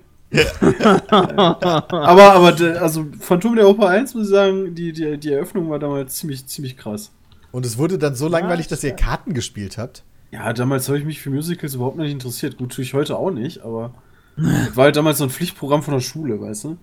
Aber, 1.08 2.32
aber, 2.32 2.52
d- 2.52 2.72
also 2.72 3.06
Phantom 3.20 3.56
der 3.56 3.68
Oper 3.68 3.88
1, 3.88 4.14
muss 4.14 4.24
ich 4.24 4.30
sagen, 4.30 4.74
die, 4.74 4.92
die, 4.92 5.18
die 5.18 5.32
Eröffnung 5.32 5.68
war 5.70 5.78
damals 5.78 6.16
ziemlich, 6.16 6.46
ziemlich 6.46 6.76
krass. 6.76 7.10
Und 7.50 7.66
es 7.66 7.76
wurde 7.78 7.98
dann 7.98 8.14
so 8.14 8.28
langweilig, 8.28 8.66
dass 8.68 8.82
ihr 8.84 8.92
Karten 8.92 9.34
gespielt 9.34 9.76
habt. 9.78 10.04
Ja, 10.30 10.52
damals 10.54 10.88
habe 10.88 10.98
ich 10.98 11.04
mich 11.04 11.20
für 11.20 11.28
Musicals 11.30 11.74
überhaupt 11.74 11.98
nicht 11.98 12.10
interessiert. 12.12 12.56
Gut, 12.56 12.72
tue 12.72 12.82
ich 12.84 12.94
heute 12.94 13.16
auch 13.18 13.30
nicht, 13.30 13.62
aber 13.62 13.92
war 14.74 14.84
halt 14.84 14.96
damals 14.96 15.18
so 15.18 15.24
ein 15.24 15.30
Pflichtprogramm 15.30 15.82
von 15.82 15.94
der 15.94 16.00
Schule, 16.00 16.40
weißt 16.40 16.64
du? 16.64 16.76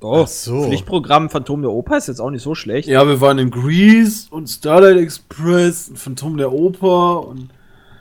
Oh, 0.00 0.22
Ach 0.24 0.28
so. 0.28 0.64
Pflichtprogramm 0.64 1.30
Phantom 1.30 1.62
der 1.62 1.70
Oper 1.70 1.96
ist 1.96 2.08
jetzt 2.08 2.20
auch 2.20 2.30
nicht 2.30 2.42
so 2.42 2.54
schlecht. 2.54 2.88
Ja, 2.88 3.06
wir 3.06 3.20
waren 3.22 3.38
in 3.38 3.50
Grease 3.50 4.26
und 4.30 4.48
Starlight 4.48 4.98
Express 4.98 5.88
und 5.88 5.98
Phantom 5.98 6.36
der 6.36 6.52
Oper 6.52 7.26
und 7.26 7.48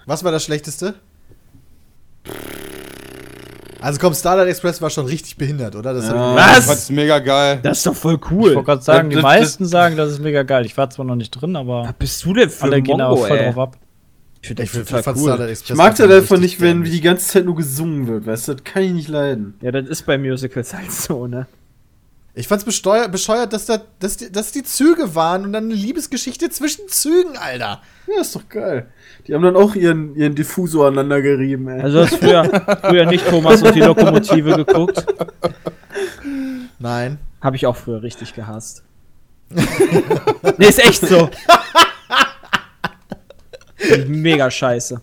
Was 0.06 0.24
war 0.24 0.32
das 0.34 0.44
Schlechteste? 0.44 0.96
Also 3.84 4.00
komm, 4.00 4.14
Starlight 4.14 4.48
Express 4.48 4.82
war 4.82 4.90
schon 4.90 5.06
richtig 5.06 5.36
behindert, 5.38 5.76
oder? 5.76 5.94
Das 5.94 6.06
Ja. 6.08 6.36
hat- 6.36 6.60
Ich 6.60 6.66
fand's 6.66 6.90
mega 6.90 7.20
geil. 7.20 7.60
Das 7.62 7.80
ist 7.80 7.86
doch 7.86 7.96
voll 7.96 8.16
Ich 8.16 8.32
cool. 8.32 8.56
wollte 8.56 8.64
gerade 8.64 8.82
sagen, 8.82 9.10
die 9.10 9.16
Das- 9.16 9.24
das- 9.24 9.32
meisten 9.40 9.66
sagen, 9.66 9.98
das 9.98 10.12
ist 10.12 10.20
mega 10.20 10.44
geil. 10.44 10.66
Ich 10.66 10.78
war 10.78 10.90
zwar 10.90 11.06
noch 11.06 11.16
nicht 11.16 11.32
drin, 11.32 11.56
aber 11.56 11.84
Was 11.86 11.94
bist 11.94 12.24
du 12.24 12.34
denn 12.34 12.50
für 12.50 12.64
alle 12.64 12.82
gehen 12.82 12.98
Mongo, 12.98 13.04
aber 13.04 13.28
voll 13.28 13.38
ey? 13.38 13.46
drauf 13.52 13.58
ab. 13.60 13.78
Ich 14.42 14.48
finde 14.48 14.64
ich 14.64 14.72
das 14.72 14.90
find- 14.90 15.04
fand 15.04 15.18
cool. 15.18 15.24
Starlight 15.24 15.50
Express 15.50 15.70
ich 15.72 15.76
mag 15.76 15.96
das 15.96 16.10
einfach 16.12 16.38
nicht, 16.38 16.62
wenn 16.62 16.84
die 16.84 17.02
ganze 17.02 17.28
Zeit 17.28 17.46
nur 17.46 17.56
gesungen 17.56 18.08
wird, 18.08 18.26
weißt 18.26 18.48
du? 18.48 18.54
Das 18.56 18.64
kann 18.64 18.84
ich 18.84 18.92
nicht 18.94 19.08
leiden. 19.10 19.56
Ja, 19.62 19.72
das 19.72 19.88
ist 19.88 20.06
bei 20.06 20.18
Musicals 20.18 20.74
halt 20.74 20.92
so, 20.92 21.28
ne? 21.28 21.48
Ich 22.36 22.48
fand's 22.48 22.66
besteuert, 22.66 23.12
bescheuert, 23.12 23.54
dass, 23.54 23.68
da, 23.68 23.80
dass, 24.00 24.18
die, 24.18 24.32
dass 24.32 24.52
die 24.52 24.64
Züge 24.64 25.14
waren 25.14 25.44
und 25.44 25.54
dann 25.54 25.66
eine 25.66 25.76
Liebesgeschichte 25.76 26.50
zwischen 26.50 26.88
Zügen, 26.88 27.38
Alter. 27.38 27.82
Ja, 28.08 28.22
ist 28.22 28.36
doch 28.36 28.50
geil. 28.50 28.88
Die 29.28 29.36
haben 29.36 29.44
dann 29.44 29.56
auch 29.56 29.76
ihren, 29.76 30.16
ihren 30.16 30.34
Diffusor 30.34 30.88
aneinander 30.88 31.22
gerieben, 31.22 31.68
ey. 31.68 31.82
Also 31.82 32.00
du 32.00 32.06
hast 32.06 32.16
früher, 32.16 32.80
früher 32.82 33.06
nicht 33.06 33.28
Thomas 33.28 33.62
und 33.62 33.76
die 33.76 33.82
Lokomotive 33.82 34.56
geguckt. 34.56 35.06
Nein. 36.80 37.20
Habe 37.40 37.56
ich 37.56 37.68
auch 37.68 37.76
früher 37.76 38.02
richtig 38.02 38.34
gehasst. 38.34 38.84
nee, 39.50 40.68
ist 40.68 40.84
echt 40.84 41.06
so. 41.06 41.30
Mega 44.08 44.50
scheiße. 44.50 45.02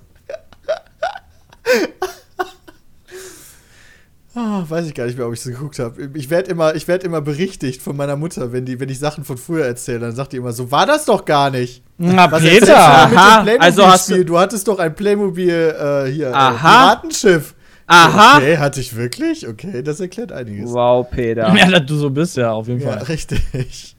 Ah, 4.35 4.60
weiß 4.71 4.87
ich 4.87 4.95
gar 4.95 5.07
nicht 5.07 5.18
mehr, 5.18 5.27
ob 5.27 5.33
ich 5.35 5.43
das 5.43 5.53
geguckt 5.53 5.79
habe. 5.79 6.11
Ich 6.14 6.31
werde 6.31 6.51
immer, 6.51 6.75
ich 6.75 6.87
werd 6.89 7.05
immer 7.05 7.21
berichtigt 7.21 7.83
von 7.83 7.97
meiner 7.97 8.16
Mutter, 8.16 8.53
wenn, 8.53 8.64
die, 8.64 8.79
wenn 8.81 8.89
ich 8.89 8.99
Sachen 8.99 9.25
von 9.25 9.37
früher 9.37 9.66
erzähle. 9.66 9.99
Dann 10.01 10.14
sagt 10.14 10.33
die 10.33 10.37
immer 10.39 10.53
so, 10.53 10.71
war 10.71 10.87
das 10.87 11.05
doch 11.05 11.25
gar 11.25 11.51
nicht. 11.51 11.83
Na, 11.99 12.31
Was 12.31 12.43
Peter! 12.43 12.77
Aha, 12.79 13.45
also 13.59 13.87
hast 13.87 14.11
du- 14.11 14.25
du 14.25 14.39
hattest 14.39 14.66
doch 14.68 14.79
ein 14.79 14.95
Playmobil 14.95 15.51
äh, 15.51 16.11
hier, 16.11 16.29
äh, 16.29 16.33
Aha. 16.33 16.95
Piratenschiff. 16.97 17.55
Aha. 17.87 18.37
Okay, 18.39 18.57
hatte 18.59 18.81
ich 18.81 18.95
wirklich? 18.95 19.49
Okay, 19.49 19.83
das 19.83 19.99
erklärt 20.01 20.31
einiges. 20.31 20.71
Wow, 20.71 21.11
Peter. 21.11 21.53
Ja, 21.57 21.68
dass 21.71 21.87
du 21.87 21.97
so 21.97 22.09
bist, 22.11 22.37
ja, 22.37 22.53
auf 22.53 22.68
jeden 22.68 22.81
Ja, 22.81 22.93
Fall. 22.93 23.03
richtig. 23.03 23.97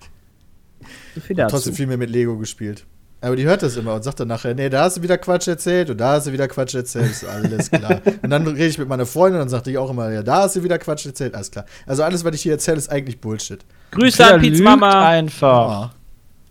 So 1.14 1.20
viel 1.22 1.36
dazu. 1.36 1.56
Trotzdem 1.56 1.74
viel 1.74 1.88
mehr 1.88 1.98
mit 1.98 2.10
Lego 2.10 2.38
gespielt. 2.38 2.86
Aber 3.24 3.36
die 3.36 3.44
hört 3.46 3.62
das 3.62 3.78
immer 3.78 3.94
und 3.94 4.04
sagt 4.04 4.20
dann 4.20 4.28
nachher, 4.28 4.56
nee, 4.56 4.68
da 4.68 4.84
hast 4.84 4.98
du 4.98 5.04
wieder 5.04 5.20
Quatsch 5.20 5.48
erzählt 5.48 5.92
und 5.92 5.98
da 6.00 6.14
hast 6.14 6.26
du 6.26 6.32
wieder 6.32 6.48
Quatsch 6.48 6.74
erzählt. 6.74 7.12
Ist 7.12 7.24
alles 7.24 7.70
klar. 7.70 8.02
und 8.24 8.30
dann 8.32 8.48
rede 8.48 8.66
ich 8.66 8.80
mit 8.80 8.90
meiner 8.90 9.06
Freundin 9.06 9.36
und 9.36 9.42
dann 9.42 9.50
sagt 9.50 9.68
die 9.68 9.78
auch 9.78 9.92
immer, 9.92 10.12
ja, 10.12 10.24
da 10.24 10.42
hast 10.42 10.56
du 10.56 10.64
wieder 10.64 10.80
Quatsch 10.80 11.06
erzählt. 11.06 11.36
Alles 11.36 11.52
klar. 11.52 11.66
Also 11.86 12.04
alles, 12.04 12.26
was 12.26 12.34
ich 12.34 12.42
hier 12.42 12.54
erzähle, 12.54 12.78
ist 12.78 12.90
eigentlich 12.90 13.22
Bullshit. 13.22 13.64
Grüße 13.92 14.26
an 14.26 14.42
Piz 14.42 14.54
lügt 14.54 14.64
Mama. 14.64 15.08
einfach. 15.08 15.70
Ah. 15.70 15.94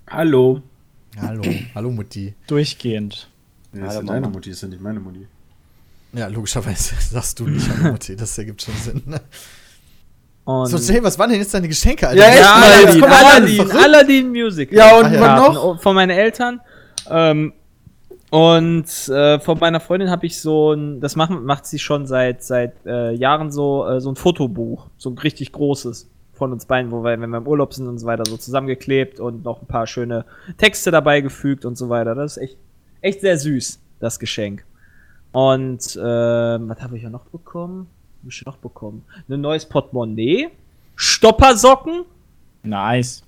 Hallo. 0.08 0.62
Hallo. 1.20 1.42
Hallo, 1.74 1.90
Mutti. 1.90 2.34
Durchgehend. 2.46 3.28
Ja, 3.72 3.86
ist 3.86 3.94
ja 3.94 4.02
deine 4.02 4.28
Mutti, 4.28 4.50
ist 4.50 4.62
ja 4.62 4.68
nicht 4.68 4.80
meine 4.80 5.00
Mutti. 5.00 5.26
Ja, 6.12 6.28
logischerweise 6.28 6.94
sagst 7.10 7.40
du 7.40 7.48
nicht 7.48 7.68
Hallo, 7.68 7.92
Mutti. 7.92 8.14
Das 8.14 8.38
ergibt 8.38 8.62
schon 8.62 8.74
Sinn. 8.76 9.02
Und 10.44 10.66
So, 10.66 10.76
Jay, 10.78 11.02
was 11.02 11.18
waren 11.18 11.30
denn 11.30 11.40
jetzt 11.40 11.52
deine 11.52 11.68
Geschenke, 11.68 12.08
Alter? 12.08 12.20
Ja, 12.20 12.28
echt 12.28 12.40
ja, 12.40 12.54
Aladdin, 12.54 13.04
Aladdin, 13.04 13.56
verrückt. 13.56 13.84
Aladdin 13.84 14.30
Music. 14.30 14.72
Ja, 14.72 14.98
und 14.98 15.12
ja. 15.12 15.36
noch? 15.36 15.80
von 15.80 15.94
meinen 15.94 16.10
Eltern. 16.10 16.60
Ähm, 17.08 17.52
und 18.30 19.08
äh, 19.08 19.40
von 19.40 19.58
meiner 19.58 19.80
Freundin 19.80 20.08
habe 20.08 20.24
ich 20.26 20.40
so 20.40 20.72
ein, 20.72 21.00
das 21.00 21.16
macht, 21.16 21.30
macht 21.30 21.66
sie 21.66 21.80
schon 21.80 22.06
seit 22.06 22.44
seit 22.44 22.74
äh, 22.86 23.12
Jahren 23.12 23.50
so, 23.50 23.86
äh, 23.86 24.00
so 24.00 24.10
ein 24.10 24.16
Fotobuch, 24.16 24.86
so 24.98 25.10
ein 25.10 25.18
richtig 25.18 25.50
großes 25.52 26.08
von 26.32 26.52
uns 26.52 26.64
beiden, 26.64 26.90
wo 26.92 27.02
wir, 27.02 27.20
wenn 27.20 27.28
wir 27.28 27.38
im 27.38 27.46
Urlaub 27.46 27.74
sind 27.74 27.88
und 27.88 27.98
so 27.98 28.06
weiter, 28.06 28.24
so 28.24 28.36
zusammengeklebt 28.36 29.20
und 29.20 29.44
noch 29.44 29.60
ein 29.60 29.66
paar 29.66 29.86
schöne 29.86 30.24
Texte 30.56 30.90
dabei 30.90 31.20
gefügt 31.20 31.64
und 31.64 31.76
so 31.76 31.88
weiter. 31.88 32.14
Das 32.14 32.36
ist 32.36 32.42
echt, 32.42 32.56
echt 33.02 33.20
sehr 33.20 33.36
süß, 33.36 33.80
das 33.98 34.18
Geschenk. 34.18 34.64
Und 35.32 35.98
ähm, 36.02 36.68
was 36.68 36.80
habe 36.80 36.96
ich 36.96 37.02
ja 37.02 37.10
noch 37.10 37.26
bekommen? 37.26 37.88
Was 38.22 38.34
ich 38.34 38.46
noch 38.46 38.56
bekommen? 38.56 39.04
Ein 39.28 39.40
neues 39.40 39.66
Portemonnaie, 39.66 40.48
Stoppersocken 40.96 42.04
Nice. 42.62 43.22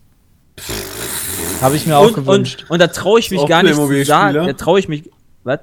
Habe 1.61 1.77
ich 1.77 1.87
mir 1.87 1.97
auch 1.97 2.09
und, 2.09 2.19
und, 2.19 2.25
gewünscht. 2.25 2.67
und 2.69 2.79
da 2.79 2.87
traue 2.89 3.21
ich 3.21 3.31
mich 3.31 3.41
auch 3.41 3.49
gar 3.49 3.63
nicht 3.63 3.75
zu 3.75 4.05
sagen. 4.05 4.47
Da 4.47 4.53
traue 4.53 4.79
ich 4.79 4.89
mich. 4.89 5.11
Was? 5.45 5.61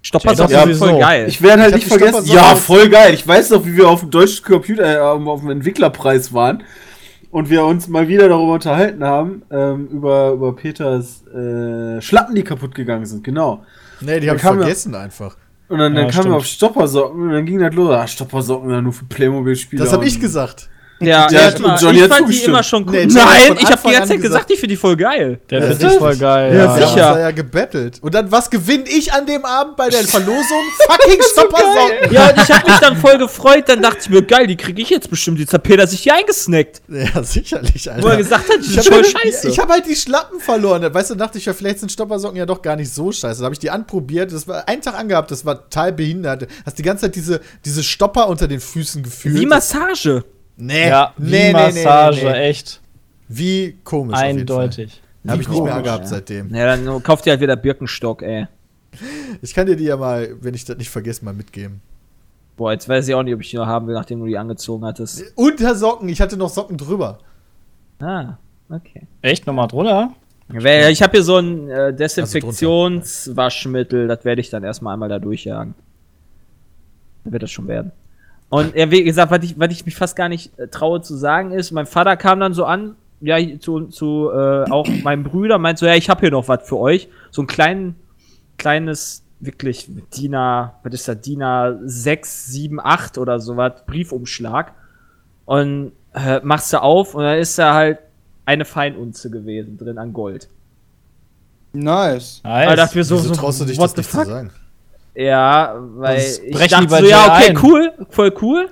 Stoppersocken 0.00 0.52
Ja, 0.52 0.64
sind 0.64 0.76
voll 0.76 0.98
geil. 0.98 1.26
Ich 1.28 1.42
werde 1.42 1.62
halt 1.62 1.76
Ich 1.76 1.84
nicht 1.84 1.88
vergessen. 1.88 2.26
Ja, 2.26 2.54
voll 2.54 2.88
geil. 2.88 3.14
Ich 3.14 3.26
weiß 3.26 3.50
noch, 3.50 3.64
wie 3.66 3.76
wir 3.76 3.88
auf 3.88 4.00
dem 4.00 4.10
deutschen 4.10 4.44
Computer, 4.44 4.96
äh, 4.96 4.98
auf 4.98 5.40
dem 5.40 5.50
Entwicklerpreis 5.50 6.32
waren 6.32 6.62
und 7.30 7.50
wir 7.50 7.64
uns 7.64 7.88
mal 7.88 8.08
wieder 8.08 8.28
darüber 8.28 8.54
unterhalten 8.54 9.04
haben, 9.04 9.42
ähm, 9.50 9.88
über, 9.88 10.32
über 10.32 10.56
Peters 10.56 11.26
äh, 11.28 12.00
Schlappen, 12.00 12.34
die 12.34 12.42
kaputt 12.42 12.74
gegangen 12.74 13.06
sind. 13.06 13.22
Genau. 13.22 13.64
Nee, 14.00 14.18
die 14.20 14.28
habe 14.28 14.38
ich 14.38 14.42
vergessen 14.42 14.94
einfach. 14.94 15.36
Und 15.72 15.78
dann, 15.78 15.94
dann 15.94 16.04
Ja, 16.04 16.10
kamen 16.10 16.28
wir 16.28 16.36
auf 16.36 16.44
Stoppersocken 16.44 17.22
und 17.22 17.30
dann 17.30 17.46
ging 17.46 17.58
das 17.58 17.72
los. 17.74 17.90
Ah, 17.94 18.06
Stoppersocken 18.06 18.68
dann 18.68 18.84
nur 18.84 18.92
für 18.92 19.06
Playmobil-Spieler. 19.06 19.82
Das 19.82 19.94
habe 19.94 20.04
ich 20.04 20.20
gesagt. 20.20 20.68
Ja, 21.04 21.28
Ja, 21.30 21.48
echt 21.48 21.58
mal. 21.60 21.72
und 21.74 21.80
Johnny 21.82 22.00
ich 22.02 22.06
fand 22.06 22.28
die 22.32 22.42
immer 22.44 22.62
schon 22.62 22.84
cool. 22.84 22.92
Nee, 22.92 23.06
Nein, 23.06 23.06
ich 23.14 23.48
habe 23.50 23.56
die 23.58 23.66
Anfang 23.66 23.92
ganze 23.92 24.02
an 24.02 24.08
Zeit 24.08 24.16
gesagt, 24.16 24.22
gesagt- 24.22 24.50
ich 24.50 24.60
finde 24.60 24.72
die 24.74 24.76
voll 24.76 24.96
geil. 24.96 25.40
Der 25.50 25.60
Ja, 25.60 25.68
echt? 25.70 25.98
voll 25.98 26.16
geil. 26.16 26.54
Ja, 26.54 26.64
Ja, 26.64 26.74
sicher. 26.88 27.14
Wir 27.16 27.20
ja 27.22 27.30
gebettelt. 27.30 27.98
Und 28.02 28.14
dann, 28.14 28.30
was 28.32 28.50
gewinne 28.50 28.84
ich 28.88 29.12
an 29.12 29.26
dem 29.26 29.44
Abend 29.44 29.76
bei 29.76 29.88
der 29.88 30.04
Verlosung? 30.04 30.42
Fucking 30.88 31.20
Stoppersocken! 31.32 32.12
Ja, 32.12 32.30
und 32.30 32.36
ich 32.42 32.50
habe 32.52 32.70
mich 32.70 32.80
dann 32.80 32.96
voll 32.96 33.18
gefreut. 33.18 33.64
Dann 33.68 33.82
dachte 33.82 33.98
ich 34.02 34.10
mir, 34.10 34.22
geil, 34.22 34.46
die 34.46 34.56
kriege 34.56 34.80
ich 34.82 34.90
jetzt 34.90 35.08
bestimmt. 35.10 35.38
Jetzt 35.38 35.52
hat 35.52 35.62
Peter 35.62 35.86
sich 35.86 36.00
hier 36.00 36.14
eingesnackt. 36.14 36.82
Ja, 36.88 37.22
sicherlich, 37.22 37.90
Alter. 37.90 38.02
Wo 38.02 38.08
er 38.08 38.16
gesagt 38.16 38.48
hat, 38.48 38.56
die 38.56 38.60
ich 38.60 38.66
sind 38.68 38.78
habe 38.78 38.88
voll 38.88 39.02
halt, 39.04 39.22
scheiße. 39.34 39.48
ich 39.48 39.58
hab 39.58 39.68
halt 39.70 39.86
die 39.86 39.96
Schlappen 39.96 40.40
verloren. 40.40 40.82
Weißt 40.92 41.10
du, 41.10 41.14
dachte 41.14 41.38
ich 41.38 41.44
ja, 41.46 41.52
vielleicht 41.54 41.80
sind 41.80 41.90
Stoppersocken 41.92 42.36
ja 42.36 42.46
doch 42.46 42.62
gar 42.62 42.76
nicht 42.76 42.92
so 42.92 43.10
scheiße. 43.12 43.40
Da 43.40 43.44
habe 43.44 43.54
ich 43.54 43.58
die 43.58 43.70
anprobiert. 43.70 44.32
Das 44.32 44.46
war 44.48 44.68
einen 44.68 44.82
Tag 44.82 44.98
angehabt, 44.98 45.30
das 45.30 45.44
war 45.44 45.56
total 45.68 45.92
behindert. 45.92 46.46
Hast 46.64 46.78
die 46.78 46.82
ganze 46.82 47.02
Zeit 47.06 47.16
diese, 47.16 47.40
diese 47.64 47.82
Stopper 47.82 48.28
unter 48.28 48.48
den 48.48 48.60
Füßen 48.60 49.02
gefühlt. 49.02 49.34
Wie 49.38 49.46
Massage. 49.46 50.24
Nee, 50.64 50.88
ja 50.88 51.12
wie 51.16 51.52
Massage, 51.52 52.32
echt. 52.34 52.80
Wie 53.26 53.78
komisch. 53.82 54.16
Eindeutig. 54.16 55.02
Habe 55.26 55.42
ich 55.42 55.48
nicht 55.48 55.50
mehr 55.50 55.58
komisch, 55.58 55.74
angehabt 55.74 56.04
ja. 56.04 56.08
seitdem. 56.08 56.54
Ja, 56.54 56.76
dann 56.76 57.02
kauft 57.02 57.26
ihr 57.26 57.32
halt 57.32 57.40
wieder 57.40 57.56
Birkenstock, 57.56 58.22
ey. 58.22 58.46
Ich 59.40 59.54
kann 59.54 59.66
dir 59.66 59.74
die 59.74 59.82
ja 59.84 59.96
mal, 59.96 60.36
wenn 60.40 60.54
ich 60.54 60.64
das 60.64 60.76
nicht 60.76 60.90
vergesse, 60.90 61.24
mal 61.24 61.34
mitgeben. 61.34 61.80
Boah, 62.56 62.70
jetzt 62.72 62.88
weiß 62.88 63.08
ich 63.08 63.14
auch 63.14 63.24
nicht, 63.24 63.34
ob 63.34 63.40
ich 63.40 63.50
die 63.50 63.56
noch 63.56 63.66
haben 63.66 63.88
will, 63.88 63.94
nachdem 63.94 64.20
du 64.20 64.26
die 64.26 64.38
angezogen 64.38 64.84
hattest. 64.84 65.32
Unter 65.34 65.74
Socken, 65.74 66.08
ich 66.08 66.20
hatte 66.20 66.36
noch 66.36 66.50
Socken 66.50 66.76
drüber. 66.76 67.18
Ah, 67.98 68.36
okay. 68.68 69.08
Echt 69.22 69.44
nochmal 69.46 69.66
drunter? 69.68 70.12
Ich 70.48 71.02
habe 71.02 71.12
hier 71.12 71.24
so 71.24 71.38
ein 71.38 71.70
äh, 71.70 71.74
Also 71.74 71.96
Desinfektionswaschmittel, 71.96 74.06
das 74.06 74.24
werde 74.24 74.40
ich 74.40 74.50
dann 74.50 74.62
erstmal 74.62 74.94
einmal 74.94 75.08
da 75.08 75.18
durchjagen. 75.18 75.74
Dann 77.24 77.32
wird 77.32 77.42
das 77.42 77.50
schon 77.50 77.66
werden. 77.68 77.90
Und 78.52 78.76
ja, 78.76 78.90
wie 78.90 79.02
gesagt, 79.02 79.32
was 79.32 79.42
ich, 79.44 79.58
was 79.58 79.72
ich 79.72 79.86
mich 79.86 79.96
fast 79.96 80.14
gar 80.14 80.28
nicht 80.28 80.58
äh, 80.58 80.68
traue 80.68 81.00
zu 81.00 81.16
sagen, 81.16 81.52
ist, 81.52 81.70
mein 81.70 81.86
Vater 81.86 82.18
kam 82.18 82.38
dann 82.38 82.52
so 82.52 82.66
an, 82.66 82.96
ja, 83.22 83.38
zu, 83.58 83.86
zu 83.86 84.30
äh, 84.30 84.70
auch 84.70 84.86
meinem 85.02 85.24
Brüder, 85.24 85.56
meint 85.56 85.78
so, 85.78 85.86
ja, 85.86 85.94
ich 85.94 86.10
habe 86.10 86.20
hier 86.20 86.32
noch 86.32 86.48
was 86.48 86.68
für 86.68 86.76
euch. 86.76 87.08
So 87.30 87.40
ein 87.40 87.46
kleinen, 87.46 87.94
kleines, 88.58 89.24
wirklich 89.40 89.88
DIN 90.14 90.34
A, 90.34 90.74
was 90.82 90.92
ist 90.92 91.08
das, 91.08 91.22
DIN 91.22 91.42
A 91.42 91.78
6, 91.82 92.48
7, 92.48 92.78
8 92.78 93.16
oder 93.16 93.40
sowas, 93.40 93.72
Briefumschlag. 93.86 94.74
Und 95.46 95.92
äh, 96.12 96.40
machst 96.42 96.74
du 96.74 96.82
auf 96.82 97.14
und 97.14 97.22
da 97.22 97.34
ist 97.34 97.58
da 97.58 97.72
halt 97.72 98.00
eine 98.44 98.66
Feinunze 98.66 99.30
gewesen 99.30 99.78
drin 99.78 99.96
an 99.96 100.12
Gold. 100.12 100.50
Nice. 101.72 102.42
Nice. 102.44 102.66
Aber 102.66 102.76
dafür 102.76 103.02
so, 103.02 103.16
Wieso 103.16 103.28
so 103.28 103.34
traust 103.34 103.62
du 103.62 103.64
dich 103.64 103.78
what 103.78 103.84
das 103.84 103.92
the 103.92 104.00
nicht 104.00 104.10
zu 104.10 104.16
fuck? 104.18 104.26
sagen? 104.26 104.50
Ja, 105.14 105.76
weil 105.96 106.20
Sonst 106.20 106.42
ich 106.44 106.70
dachte 106.70 106.88
so, 106.88 107.04
ja, 107.04 107.36
okay, 107.36 107.50
ein. 107.50 107.58
cool, 107.62 107.92
voll 108.08 108.32
cool. 108.40 108.70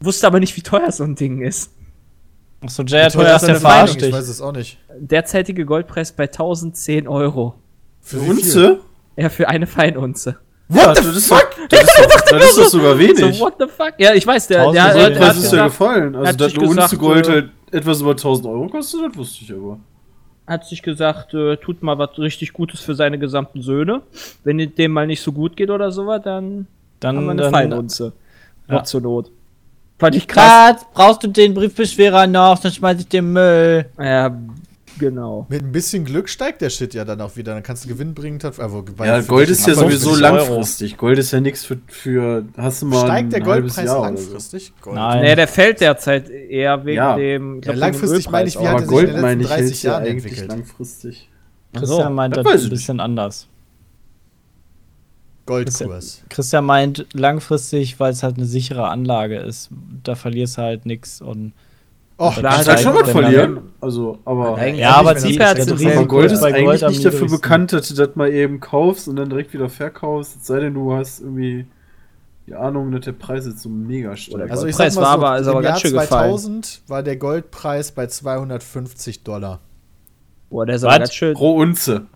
Wusste 0.00 0.26
aber 0.26 0.40
nicht, 0.40 0.56
wie 0.56 0.62
teuer 0.62 0.90
so 0.90 1.04
ein 1.04 1.14
Ding 1.14 1.40
ist. 1.40 1.72
Achso, 2.60 2.82
Jay 2.82 3.04
hat 3.04 3.12
Teuer 3.12 3.34
heute 3.34 3.36
ist 3.36 3.48
erst 3.48 3.60
verarscht 3.60 4.02
Ich 4.02 4.12
weiß 4.12 4.28
es 4.28 4.40
auch 4.40 4.52
nicht. 4.52 4.78
Derzeitige 4.98 5.64
Goldpreis 5.64 6.12
bei 6.12 6.24
1010 6.24 7.06
Euro. 7.06 7.54
Für 8.00 8.16
wie 8.16 8.24
viel? 8.24 8.30
Unze? 8.30 8.80
Ja, 9.16 9.28
für 9.28 9.48
eine 9.48 9.66
Feinunze. 9.66 10.36
What 10.68 10.98
the 10.98 11.20
fuck? 11.20 11.48
Das 11.68 11.82
ist 11.82 11.98
doch, 12.00 12.20
das 12.22 12.50
ist 12.50 12.58
doch 12.58 12.66
sogar 12.66 12.98
wenig. 12.98 13.18
So, 13.36 13.44
what 13.44 13.54
the 13.58 13.66
fuck? 13.66 13.94
Ja, 13.98 14.14
ich 14.14 14.26
weiß, 14.26 14.48
der, 14.48 14.72
der, 14.72 14.94
der, 14.94 15.10
der 15.10 15.28
hat 15.28 15.36
ist 15.36 15.42
gesagt, 15.42 15.52
ja 15.54 15.66
gefallen? 15.68 16.16
Also, 16.16 16.36
dass 16.36 16.54
eine 16.58 16.68
Unze 16.68 16.98
Gold 16.98 17.28
äh, 17.28 17.30
halt 17.30 17.50
etwas 17.70 18.00
über 18.00 18.10
1000 18.10 18.46
Euro 18.46 18.66
kostet, 18.68 19.00
das 19.10 19.16
wusste 19.16 19.44
ich 19.44 19.52
aber. 19.52 19.78
Hat 20.46 20.66
sich 20.66 20.82
gesagt, 20.82 21.34
äh, 21.34 21.56
tut 21.56 21.82
mal 21.82 21.98
was 21.98 22.18
richtig 22.18 22.52
Gutes 22.52 22.80
für 22.80 22.94
seine 22.94 23.18
gesamten 23.18 23.62
Söhne. 23.62 24.02
Wenn 24.44 24.58
dem 24.58 24.92
mal 24.92 25.06
nicht 25.06 25.20
so 25.20 25.32
gut 25.32 25.56
geht 25.56 25.70
oder 25.70 25.90
sowas, 25.90 26.22
dann 26.22 26.66
Dann, 27.00 27.16
haben 27.16 27.24
wir 27.24 27.30
eine 27.32 27.42
dann 27.42 27.52
Feinunze. 27.52 28.12
Ja. 28.68 28.84
Zur 28.84 29.00
Not. 29.00 29.30
Fand 29.98 30.14
ich 30.14 30.28
krass. 30.28 30.44
Schatz, 30.44 30.86
brauchst 30.92 31.22
du 31.22 31.28
den 31.28 31.54
Briefbeschwerer 31.54 32.26
noch, 32.26 32.58
sonst 32.58 32.76
schmeiß 32.76 33.00
ich 33.00 33.08
den 33.08 33.32
Müll. 33.32 33.86
Ja, 33.98 34.36
genau. 34.98 35.46
Mit 35.48 35.62
ein 35.62 35.72
bisschen 35.72 36.04
Glück 36.04 36.28
steigt 36.28 36.60
der 36.62 36.70
Shit 36.70 36.94
ja 36.94 37.04
dann 37.04 37.20
auch 37.20 37.36
wieder. 37.36 37.54
Dann 37.54 37.62
kannst 37.62 37.84
du 37.84 37.88
gewinnbringend. 37.88 38.44
Also, 38.44 38.84
Ja, 39.02 39.20
Gold 39.20 39.48
ist 39.50 39.66
ja 39.66 39.74
sowieso 39.74 40.10
50 40.10 40.24
Euro. 40.30 40.36
langfristig. 40.36 40.96
Gold 40.96 41.18
ist 41.18 41.30
ja 41.32 41.40
nichts 41.40 41.64
für, 41.64 41.78
für. 41.88 42.44
Hast 42.56 42.82
du 42.82 42.86
mal. 42.86 43.04
Steigt 43.06 43.32
der 43.32 43.40
Goldpreis 43.40 43.90
so. 43.90 44.02
langfristig? 44.02 44.72
Gold. 44.80 44.96
Nein. 44.96 45.22
Nee, 45.22 45.34
der 45.36 45.48
fällt 45.48 45.80
derzeit 45.80 46.28
eher 46.28 46.84
wegen 46.84 46.96
Ja. 46.96 47.16
dem. 47.16 47.54
Ja, 47.56 47.60
glaub, 47.60 47.74
dem 47.74 47.80
langfristig 47.80 48.30
meine 48.30 48.48
ich, 48.48 48.54
wie 48.58 48.66
hat 48.66 48.68
Aber 48.68 48.74
er 48.74 48.78
sich 48.80 48.88
in 48.88 48.94
Gold, 48.94 49.08
den 49.14 49.20
meine 49.20 49.42
letzten 49.42 49.42
ich, 49.42 49.48
30 49.48 49.72
hält 49.74 49.82
ja 49.82 49.90
Jahren 49.92 50.02
eigentlich 50.02 50.24
entwickelt? 50.24 50.48
langfristig. 50.50 51.28
Christian 51.74 52.14
meint 52.14 52.36
das 52.36 52.44
das 52.44 52.64
ein 52.64 52.70
bisschen 52.70 53.00
anders. 53.00 53.48
Goldkurs. 55.46 56.22
Christian 56.28 56.64
meint 56.64 57.06
langfristig, 57.12 58.00
weil 58.00 58.12
es 58.12 58.22
halt 58.24 58.36
eine 58.36 58.46
sichere 58.46 58.88
Anlage 58.88 59.36
ist. 59.38 59.70
Da 60.02 60.16
verlierst 60.16 60.58
du 60.58 60.62
halt 60.62 60.86
nichts 60.86 61.20
und. 61.20 61.52
Och, 62.18 62.34
Da 62.40 62.52
steigt 62.52 62.68
halt 62.68 62.80
schon 62.80 62.94
was 62.94 63.10
verlieren. 63.10 63.60
Also, 63.80 64.18
aber. 64.24 64.56
Eigentlich- 64.56 64.80
Ja, 64.80 64.94
aber 64.96 65.18
steigt. 65.18 65.58
Risiko 65.70 65.90
Aber 65.98 66.06
Gold 66.06 66.32
ist 66.32 66.42
eigentlich 66.42 66.82
nicht 66.88 67.04
dafür 67.04 67.28
bekannt, 67.28 67.72
dass 67.74 67.88
du 67.88 67.94
das 67.94 68.16
mal 68.16 68.30
eben 68.32 68.60
kaufst 68.60 69.06
und 69.08 69.16
dann 69.16 69.28
direkt 69.28 69.52
wieder 69.52 69.68
verkaufst. 69.68 70.36
Es 70.40 70.46
sei 70.46 70.60
denn, 70.60 70.74
du 70.74 70.94
hast 70.94 71.20
irgendwie 71.20 71.66
die 72.46 72.54
Ahnung, 72.54 72.90
dass 72.92 73.02
der 73.04 73.12
Preis 73.12 73.44
jetzt 73.44 73.60
so 73.60 73.68
mega 73.68 74.16
steigt. 74.16 74.50
Also 74.50 74.66
ich 74.66 74.76
Goldpreis 74.76 74.94
sag 74.94 75.02
mal 75.02 75.06
war 75.06 75.18
so, 75.18 75.26
aber- 75.26 75.38
ist 75.38 75.46
im 75.46 75.48
aber 75.52 75.62
Jahr 75.62 75.72
ganz 75.72 75.80
schön 75.82 75.92
gefallen. 75.92 76.30
2000 76.30 76.80
war 76.86 77.02
der 77.02 77.16
Goldpreis 77.16 77.92
bei 77.92 78.06
250 78.06 79.22
Dollar. 79.22 79.60
Boah, 80.48 80.64
der 80.64 80.76
ist 80.76 80.84
aber 80.84 80.98
ganz 81.00 81.12
schön. 81.12 81.34
Pro 81.34 81.56
Unze. 81.56 82.06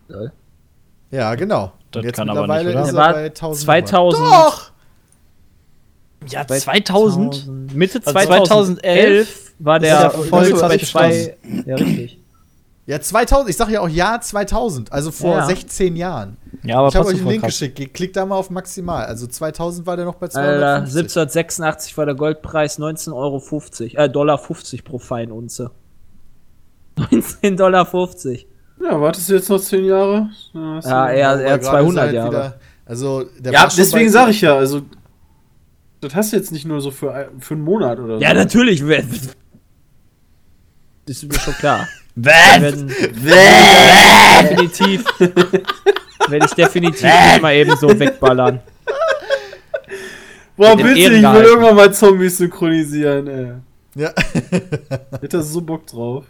Ja, 1.11 1.35
genau. 1.35 1.73
Das 1.91 2.05
jetzt 2.05 2.17
kann 2.17 2.31
aber 2.31 2.43
mittlerweile 2.43 2.69
nicht, 2.69 2.75
oder? 2.77 2.83
ist 2.85 2.95
er 2.95 2.97
war 2.97 3.13
bei 3.13 3.25
1000. 3.27 3.65
2000. 3.65 4.27
Doch! 4.27 4.71
Ja, 6.29 6.45
Bei 6.45 6.59
2000? 6.59 7.75
Mitte 7.75 7.99
Also 8.05 8.13
2011 8.13 9.50
war 9.61 9.79
der 9.79 9.89
ja 9.91 10.11
voll 10.11 10.51
bei 10.61 10.79
zwei. 10.79 11.37
Ja, 11.67 11.77
richtig. 11.77 12.19
Ja, 12.87 13.01
2000. 13.01 13.51
Ich 13.51 13.57
sag 13.57 13.69
ja 13.71 13.81
auch 13.83 13.89
Jahr 13.89 14.21
2000. 14.21 14.91
Also 14.91 15.13
vor 15.13 15.37
Ja. 15.37 15.47
16 15.47 15.95
Jahren. 15.95 16.37
Ja, 16.65 16.79
aber 16.79 16.89
ich 16.89 16.97
habe 16.97 17.07
euch 17.09 17.19
einen 17.21 17.29
Link 17.29 17.43
krass. 17.43 17.59
geschickt. 17.59 17.95
Klickt 17.95 18.17
da 18.17 18.27
mal 18.27 18.35
auf 18.35 18.51
maximal. 18.51 19.05
Also 19.05 19.27
2000 19.29 19.87
war 19.87 19.97
der 19.97 20.07
noch 20.07 20.17
bei 20.17 20.27
Alter, 20.27 20.35
250. 20.87 20.97
1786 21.17 21.97
war 21.99 22.07
der 22.07 22.15
Goldpreis 22.17 22.79
19,50 22.81 23.13
Euro, 23.15 24.05
äh, 24.05 24.09
Dollar 24.11 24.39
50 24.39 24.83
pro 24.83 24.99
Feinunze. 24.99 25.71
19,50 26.99 27.57
Dollar. 27.57 27.87
50. 27.87 28.47
Ja, 28.83 29.01
wartest 29.01 29.29
du 29.29 29.35
jetzt 29.35 29.49
noch 29.51 29.61
10 29.61 29.85
Jahre? 29.85 30.31
Ja, 30.55 31.11
eher, 31.11 31.13
eher 31.13 31.39
gerade 31.39 31.61
ist 31.61 31.67
200 31.69 32.05
halt 32.05 32.15
Jahre. 32.15 32.29
wieder- 32.31 32.55
also, 32.87 33.25
der 33.39 33.53
Ja, 33.53 33.69
deswegen 33.77 34.11
sage 34.11 34.31
ich 34.33 34.41
ja, 34.41 34.57
also. 34.57 34.83
Das 36.01 36.15
hast 36.15 36.33
du 36.33 36.37
jetzt 36.39 36.51
nicht 36.51 36.65
nur 36.67 36.81
so 36.81 36.91
für, 36.91 37.29
für 37.39 37.55
einen 37.55 37.63
Monat 37.63 38.01
oder 38.01 38.17
so. 38.17 38.23
Ja, 38.23 38.33
natürlich. 38.35 38.83
Ist 41.11 41.25
mir 41.25 41.41
schon 41.41 41.55
klar. 41.55 41.89
Was? 42.15 42.61
Werden, 42.63 42.87
definitiv. 44.43 45.05
Werde 45.19 46.47
ich 46.47 46.53
definitiv 46.53 47.03
nicht 47.03 47.43
mal 47.43 47.53
eben 47.53 47.77
so 47.77 47.89
wegballern. 47.99 48.61
Boah, 50.57 50.77
bitte, 50.77 50.91
ich 50.91 51.11
will 51.11 51.43
irgendwann 51.43 51.75
mal 51.75 51.93
Zombies 51.93 52.39
synchronisieren, 52.39 53.27
ey. 53.27 53.53
Ja. 53.97 54.13
Hätte 55.21 55.43
so 55.43 55.61
Bock 55.63 55.89
drauf. 55.89 56.27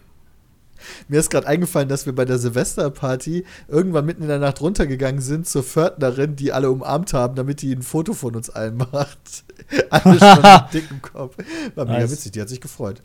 Mir 1.07 1.19
ist 1.19 1.29
gerade 1.29 1.45
eingefallen, 1.45 1.87
dass 1.87 2.07
wir 2.07 2.15
bei 2.15 2.25
der 2.25 2.39
Silvesterparty 2.39 3.45
irgendwann 3.67 4.05
mitten 4.05 4.23
in 4.23 4.29
der 4.29 4.39
Nacht 4.39 4.61
runtergegangen 4.61 5.21
sind 5.21 5.47
zur 5.47 5.61
Pförtnerin, 5.61 6.35
die 6.35 6.53
alle 6.53 6.71
umarmt 6.71 7.13
haben, 7.13 7.35
damit 7.35 7.61
die 7.61 7.71
ein 7.71 7.83
Foto 7.83 8.13
von 8.13 8.35
uns 8.35 8.49
allen 8.49 8.77
macht. 8.77 9.43
alle 9.91 10.17
schon 10.17 10.41
mit 10.41 10.73
dickem 10.73 11.01
Kopf. 11.03 11.35
War 11.75 11.85
mega 11.85 11.99
Nice. 11.99 12.11
witzig, 12.13 12.31
die 12.31 12.41
hat 12.41 12.49
sich 12.49 12.61
gefreut. 12.61 13.03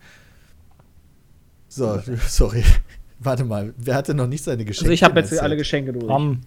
So, 1.77 2.01
sorry. 2.27 2.65
Warte 3.19 3.45
mal, 3.45 3.75
wer 3.77 3.95
hatte 3.95 4.15
noch 4.15 4.27
nicht 4.27 4.43
seine 4.45 4.65
Geschenke? 4.65 4.87
Also 4.87 4.93
ich 4.93 5.03
habe 5.03 5.19
jetzt 5.21 5.27
erzählt? 5.27 5.43
alle 5.43 5.57
Geschenke 5.57 5.93
durch. 5.93 6.07
Bram. 6.07 6.41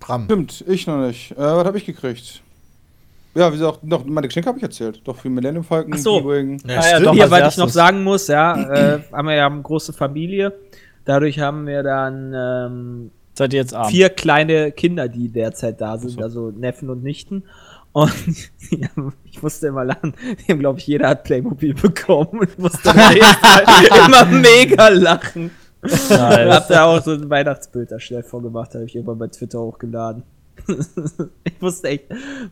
Bram. 0.00 0.24
Stimmt, 0.24 0.64
ich 0.66 0.86
noch 0.86 1.06
nicht. 1.06 1.32
Äh, 1.32 1.36
was 1.36 1.64
habe 1.64 1.78
ich 1.78 1.84
gekriegt? 1.86 2.42
Ja, 3.34 3.48
wie 3.52 3.58
gesagt, 3.58 3.84
noch, 3.84 4.04
meine 4.04 4.26
Geschenke 4.28 4.48
habe 4.48 4.58
ich 4.58 4.62
erzählt. 4.64 5.00
Doch, 5.04 5.16
für 5.16 5.30
Millennium 5.30 5.64
Falcon, 5.64 5.92
Ach 5.94 5.98
so. 5.98 6.32
Ja, 6.32 6.40
Ah, 6.78 6.90
ja, 6.90 7.00
doch. 7.00 7.12
Hier, 7.14 7.30
was 7.30 7.54
ich 7.54 7.58
noch 7.58 7.68
sagen 7.68 8.02
muss, 8.02 8.26
ja, 8.28 8.94
äh, 8.96 9.00
haben 9.12 9.28
wir 9.28 9.34
ja 9.34 9.46
eine 9.46 9.62
große 9.62 9.92
Familie. 9.92 10.52
Dadurch 11.04 11.38
haben 11.38 11.66
wir 11.66 11.82
dann 11.82 12.32
ähm, 12.34 13.10
Seid 13.34 13.52
ihr 13.54 13.60
jetzt 13.60 13.74
arm? 13.74 13.88
vier 13.90 14.10
kleine 14.10 14.72
Kinder, 14.72 15.08
die 15.08 15.28
derzeit 15.28 15.80
da 15.80 15.96
sind, 15.96 16.20
also 16.20 16.50
Neffen 16.50 16.90
und 16.90 17.02
Nichten. 17.02 17.44
Und 17.98 18.52
haben, 18.96 19.12
ich 19.24 19.42
musste 19.42 19.66
immer 19.66 19.84
lachen, 19.84 20.14
die 20.22 20.52
haben, 20.52 20.60
glaube 20.60 20.78
ich, 20.78 20.86
jeder 20.86 21.08
hat 21.08 21.24
Playmobil 21.24 21.74
bekommen 21.74 22.40
und 22.40 22.58
musste 22.58 22.90
immer 24.06 24.24
mega 24.26 24.88
lachen. 24.88 25.50
Und 25.82 26.10
hab 26.10 26.68
da 26.68 26.84
auch 26.84 27.02
so 27.02 27.12
ein 27.12 27.28
Weihnachtsbild 27.28 27.90
da 27.90 27.98
schnell 27.98 28.22
vorgemacht, 28.22 28.74
habe 28.74 28.84
ich 28.84 28.94
irgendwann 28.94 29.18
bei 29.18 29.26
Twitter 29.26 29.60
hochgeladen. 29.60 30.22
ich 31.44 31.60
musste 31.60 31.88
echt 31.88 32.04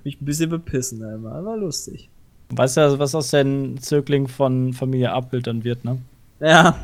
mich 0.05 0.21
ein 0.21 0.25
bisschen 0.25 0.51
bepissen 0.51 1.05
einmal, 1.05 1.45
war 1.45 1.57
lustig. 1.57 2.09
Weißt 2.49 2.77
du, 2.77 2.99
was 2.99 3.15
aus 3.15 3.31
den 3.31 3.79
Zögling 3.79 4.27
von 4.27 4.73
Familie 4.73 5.13
Abbild 5.13 5.47
dann 5.47 5.63
wird, 5.63 5.85
ne? 5.85 5.99
Ja, 6.41 6.77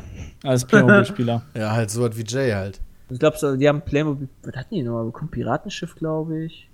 Als 0.43 0.65
Playmobil-Spieler. 0.65 1.41
Ja, 1.53 1.71
halt 1.71 1.91
so 1.91 2.01
was 2.01 2.17
wie 2.17 2.23
Jay 2.25 2.51
halt. 2.51 2.79
ich 3.09 3.19
glaube, 3.19 3.37
so, 3.37 3.55
die 3.57 3.67
haben 3.67 3.81
Playmobil, 3.81 4.29
was 4.41 4.55
hatten 4.55 4.75
die 4.75 4.83
nochmal 4.83 5.05
bekommen? 5.05 5.31
Piratenschiff, 5.31 5.95
glaube 5.95 6.45
ich. 6.45 6.69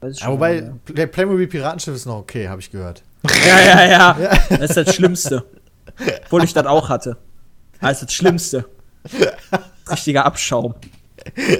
Weiß 0.00 0.12
ich 0.14 0.20
Ja, 0.20 0.26
schon 0.26 0.34
wobei, 0.34 0.60
mehr. 0.62 0.72
der 0.88 1.06
Playmobil 1.06 1.46
Piratenschiff 1.46 1.94
ist 1.94 2.06
noch 2.06 2.18
okay, 2.18 2.48
habe 2.48 2.60
ich 2.60 2.70
gehört. 2.70 3.02
Ja, 3.46 3.60
ja, 3.60 3.84
ja. 4.18 4.38
Das 4.50 4.70
ist 4.70 4.76
das 4.76 4.94
Schlimmste. 4.94 5.44
Obwohl 6.26 6.44
ich 6.44 6.52
das 6.54 6.66
auch 6.66 6.88
hatte. 6.88 7.16
Das 7.80 7.92
ist 7.92 8.02
das 8.04 8.12
Schlimmste. 8.14 8.64
Richtiger 9.90 10.24
Abschaum. 10.24 10.74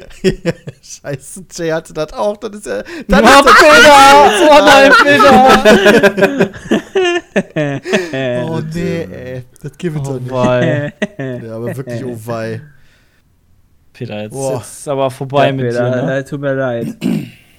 Scheiße, 0.82 1.45
Jay 1.53 1.70
hatte 1.70 1.93
das 1.93 2.12
auch. 2.12 2.37
Dann 2.41 2.53
ist 2.53 2.66
er. 2.66 2.84
Dann 3.09 3.24
Oh, 3.24 3.28
ist 3.28 3.45
Bilder! 3.61 4.30
Oh 4.49 4.61
nein, 4.64 4.93
Bilder! 5.03 6.53
er 8.12 8.47
oh 8.49 8.61
nee, 8.72 9.03
ey. 9.11 9.45
Das 9.62 9.76
gibt 9.76 9.97
es 9.97 10.03
doch 10.03 10.11
Oh 10.11 10.18
nicht. 10.18 10.30
wei. 10.30 10.93
Ja, 11.18 11.57
aber 11.57 11.76
wirklich, 11.76 12.05
oh 12.05 12.16
wei. 12.26 12.61
Peter, 13.93 14.22
jetzt, 14.22 14.34
ist 14.37 14.89
aber 14.89 15.11
vorbei 15.11 15.47
Ja, 15.47 15.53
mit 15.53 15.68
Peter, 15.68 15.91
dir, 15.91 16.03
ne? 16.03 16.24
Tut 16.24 16.41
mir 16.41 16.55
leid. 16.55 16.87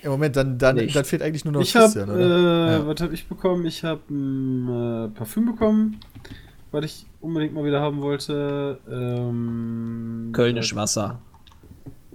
Im 0.04 0.12
Moment, 0.12 0.36
dann, 0.36 0.58
dann, 0.58 0.76
Nicht. 0.76 0.96
dann 0.96 1.06
fehlt 1.06 1.22
eigentlich 1.22 1.44
nur 1.46 1.54
noch 1.54 1.62
Ich 1.62 1.74
Christian, 1.74 2.10
äh, 2.10 2.14
oder? 2.14 2.72
Ja. 2.72 2.88
was 2.88 3.02
habe 3.02 3.14
ich 3.14 3.28
bekommen? 3.28 3.66
Ich 3.66 3.84
habe 3.84 4.02
ein 4.10 4.68
äh, 4.70 5.08
Parfüm 5.18 5.46
bekommen, 5.46 6.00
was 6.72 6.86
ich 6.86 7.06
unbedingt 7.22 7.54
mal 7.54 7.64
wieder 7.66 7.82
haben 7.82 8.02
wollte. 8.02 8.80
Ähm, 8.90 10.30
Kölnisch 10.34 10.76
Wasser. 10.76 11.20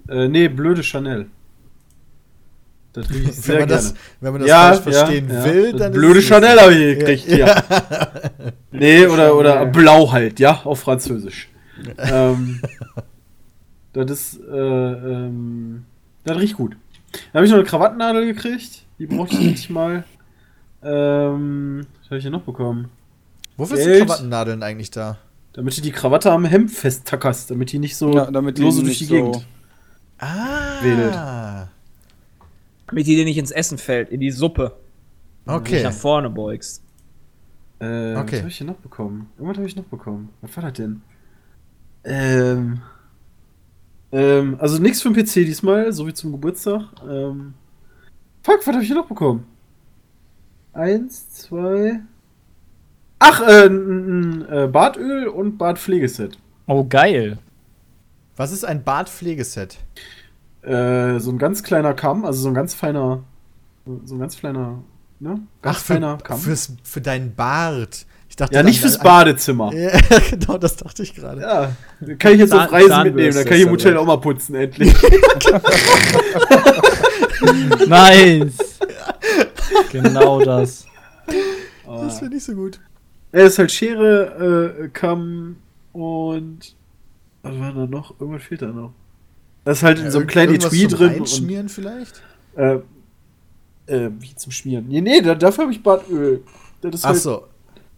Äh, 0.09 0.29
nee, 0.29 0.49
blöde 0.49 0.83
Chanel. 0.83 1.27
Das 2.93 3.09
rieche 3.11 3.31
ich 3.31 3.33
sehr 3.37 3.55
wenn, 3.55 3.61
man 3.61 3.69
gerne. 3.69 3.83
das, 3.83 3.95
wenn 4.21 4.33
man 4.33 4.41
das 4.43 4.49
ja, 4.51 4.73
falsch 4.75 4.81
verstehen 4.97 5.29
ja, 5.31 5.45
will, 5.45 5.71
ja. 5.73 5.77
dann 5.79 5.93
blöde 5.93 6.19
ist 6.19 6.25
es- 6.25 6.29
Chanel 6.29 6.61
habe 6.61 6.75
ich 6.75 6.99
gekriegt, 6.99 7.29
Ja. 7.29 7.47
ja. 7.47 7.63
Nee, 8.71 9.07
oder, 9.07 9.37
oder 9.37 9.67
blau 9.67 10.11
halt, 10.13 10.41
ja, 10.41 10.61
auf 10.65 10.81
Französisch. 10.81 11.49
ähm, 11.99 12.61
das 13.93 14.11
ist, 14.11 14.41
äh, 14.41 14.57
ähm, 14.57 15.85
das 16.25 16.39
riecht 16.39 16.57
gut. 16.57 16.77
Dann 17.13 17.35
habe 17.35 17.45
ich 17.45 17.51
noch 17.51 17.59
eine 17.59 17.67
Krawattennadel 17.67 18.27
gekriegt. 18.27 18.85
Die 18.99 19.07
brauchte 19.07 19.35
ich 19.35 19.41
endlich 19.41 19.71
mal. 19.71 20.05
Ähm, 20.83 21.87
was 22.01 22.07
habe 22.07 22.17
ich 22.19 22.23
hier 22.23 22.31
noch 22.31 22.43
bekommen? 22.43 22.89
Wofür 23.57 23.77
sind 23.77 23.87
Geld. 23.87 24.07
Krawattennadeln 24.07 24.63
eigentlich 24.63 24.91
da? 24.91 25.19
Damit 25.53 25.77
du 25.77 25.83
die 25.83 25.93
Krawatte 25.93 26.33
am 26.33 26.45
Hemd 26.45 26.71
festtackerst, 26.71 27.51
damit 27.51 27.73
die 27.73 27.79
nicht 27.79 27.97
so 27.97 28.13
Ja, 28.15 28.31
damit 28.31 28.57
die 28.59 28.63
lose 28.63 28.79
durch 28.81 28.89
nicht 28.89 29.01
die 29.03 29.05
so- 29.05 29.15
Gegend. 29.15 29.47
Ah. 30.19 30.83
Wedelt. 30.83 31.15
Damit 32.87 33.07
die 33.07 33.17
dir 33.17 33.25
nicht 33.25 33.39
ins 33.39 33.51
Essen 33.51 33.77
fällt, 33.79 34.09
in 34.11 34.21
die 34.21 34.31
Suppe. 34.31 34.75
Dich 35.47 35.55
Okay. 35.55 35.83
nach 35.83 35.93
vorne 35.93 36.31
beugst. 36.31 36.83
Äh, 37.81 38.15
Okay. 38.17 38.33
Was 38.33 38.39
habe 38.41 38.49
ich 38.49 38.57
hier 38.59 38.67
noch 38.67 38.77
bekommen? 38.77 39.29
Irgendwas 39.37 39.57
habe 39.59 39.67
ich 39.67 39.77
noch 39.77 39.85
bekommen. 39.85 40.29
Was 40.41 40.57
war 40.57 40.63
das 40.65 40.73
denn? 40.75 41.03
Ähm. 42.05 42.81
Ähm, 44.13 44.57
also 44.61 44.79
nichts 44.79 45.01
für 45.03 45.11
den 45.11 45.25
PC 45.25 45.47
diesmal, 45.47 45.93
so 45.93 46.07
wie 46.07 46.15
zum 46.15 46.33
Geburtstag. 46.33 46.83
Ähm. 47.09 47.55
Fuck, 48.43 48.59
was 48.67 48.75
habe 48.75 48.83
ich 48.83 48.89
hier 48.89 48.97
noch 48.97 49.07
bekommen? 49.07 49.47
Eins, 50.75 51.31
zwei. 51.31 52.01
Ach, 53.19 53.41
äh, 53.41 53.67
ein, 53.67 54.47
äh, 54.49 54.69
Bartöl 54.71 55.29
und 55.29 55.57
Bartpflegeset. 55.57 56.39
Oh, 56.67 56.85
geil. 56.85 57.39
Was 58.37 58.53
ist 58.53 58.65
ein 58.65 58.83
Bartpflegeset? 58.83 59.79
Äh, 60.63 61.19
so 61.19 61.31
ein 61.31 61.39
ganz 61.39 61.63
kleiner 61.63 61.95
Kamm, 61.95 62.25
also 62.25 62.43
so 62.43 62.49
ein 62.49 62.55
ganz 62.55 62.75
feiner. 62.75 63.23
So 64.05 64.15
ein 64.15 64.19
ganz 64.19 64.37
kleiner. 64.37 64.83
Ne? 65.21 65.41
Ganz 65.61 65.77
Ach, 65.77 65.81
für, 65.81 65.95
feiner 65.95 66.19
Kamm. 66.19 66.39
fürs, 66.39 66.75
für 66.83 67.01
deinen 67.01 67.35
Bart. 67.35 68.07
Ich 68.33 68.37
dachte, 68.37 68.55
ja, 68.55 68.63
nicht 68.63 68.83
dann- 68.83 68.91
fürs 68.91 69.03
Badezimmer. 69.03 69.71
Ja, 69.75 69.91
genau, 70.31 70.57
das 70.57 70.75
dachte 70.77 71.03
ich 71.03 71.15
gerade. 71.15 71.43
Ja, 71.43 71.73
kann 72.19 72.33
ich 72.33 72.39
jetzt 72.39 72.49
Zahn- 72.49 72.65
auf 72.65 72.73
Reisen 72.73 72.89
Zahnbürste 72.89 73.15
mitnehmen, 73.15 73.35
dann 73.35 73.45
kann 73.45 73.57
ich 73.59 73.63
im 73.65 73.71
Hotel 73.71 73.97
auch 73.99 74.07
mal 74.07 74.17
putzen, 74.17 74.55
endlich. 74.55 74.91
Nice. 77.87 78.79
genau 79.91 80.43
das. 80.43 80.87
Das 81.85 82.19
finde 82.21 82.39
ich 82.39 82.45
so 82.45 82.55
gut. 82.55 82.81
Er 83.33 83.45
ist 83.45 83.59
halt 83.59 83.71
Schere, 83.71 84.79
äh, 84.85 84.89
Kamm 84.89 85.57
und. 85.93 86.75
Was 87.43 87.59
war 87.59 87.75
da 87.75 87.87
noch? 87.87 88.19
Irgendwas 88.19 88.45
fehlt 88.45 88.63
da 88.63 88.69
noch. 88.69 88.95
Das 89.67 89.77
ist 89.79 89.83
halt 89.85 89.99
in 89.99 90.11
so 90.11 90.21
einem 90.21 90.27
kleinen 90.27 90.55
Etui 90.55 90.89
zum 90.89 90.99
drin. 90.99 91.13
Und, 91.17 91.21
Einschmieren 91.21 91.69
vielleicht? 91.69 92.23
äh, 92.57 92.79
äh, 93.89 94.09
wie 94.21 94.35
zum 94.37 94.53
Schmieren. 94.53 94.89
Nee, 94.89 95.03
nee, 95.03 95.21
da, 95.21 95.35
dafür 95.35 95.65
habe 95.65 95.73
ich 95.73 95.83
Badöl. 95.83 96.43
Das 96.81 96.95
ist, 96.95 97.05
Ach 97.05 97.09
halt, 97.11 97.21
so. 97.21 97.45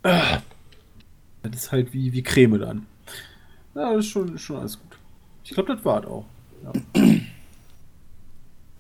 Das 0.04 1.54
ist 1.54 1.72
halt 1.72 1.92
wie, 1.92 2.12
wie 2.12 2.22
Creme 2.22 2.58
dann. 2.58 2.86
Ja, 3.74 3.92
das 3.94 4.04
ist 4.04 4.10
schon, 4.10 4.38
schon 4.38 4.56
alles 4.60 4.78
gut. 4.78 4.98
Ich 5.42 5.50
glaube, 5.50 5.74
das 5.74 5.84
war 5.84 6.00
es 6.02 6.06
auch. 6.06 6.24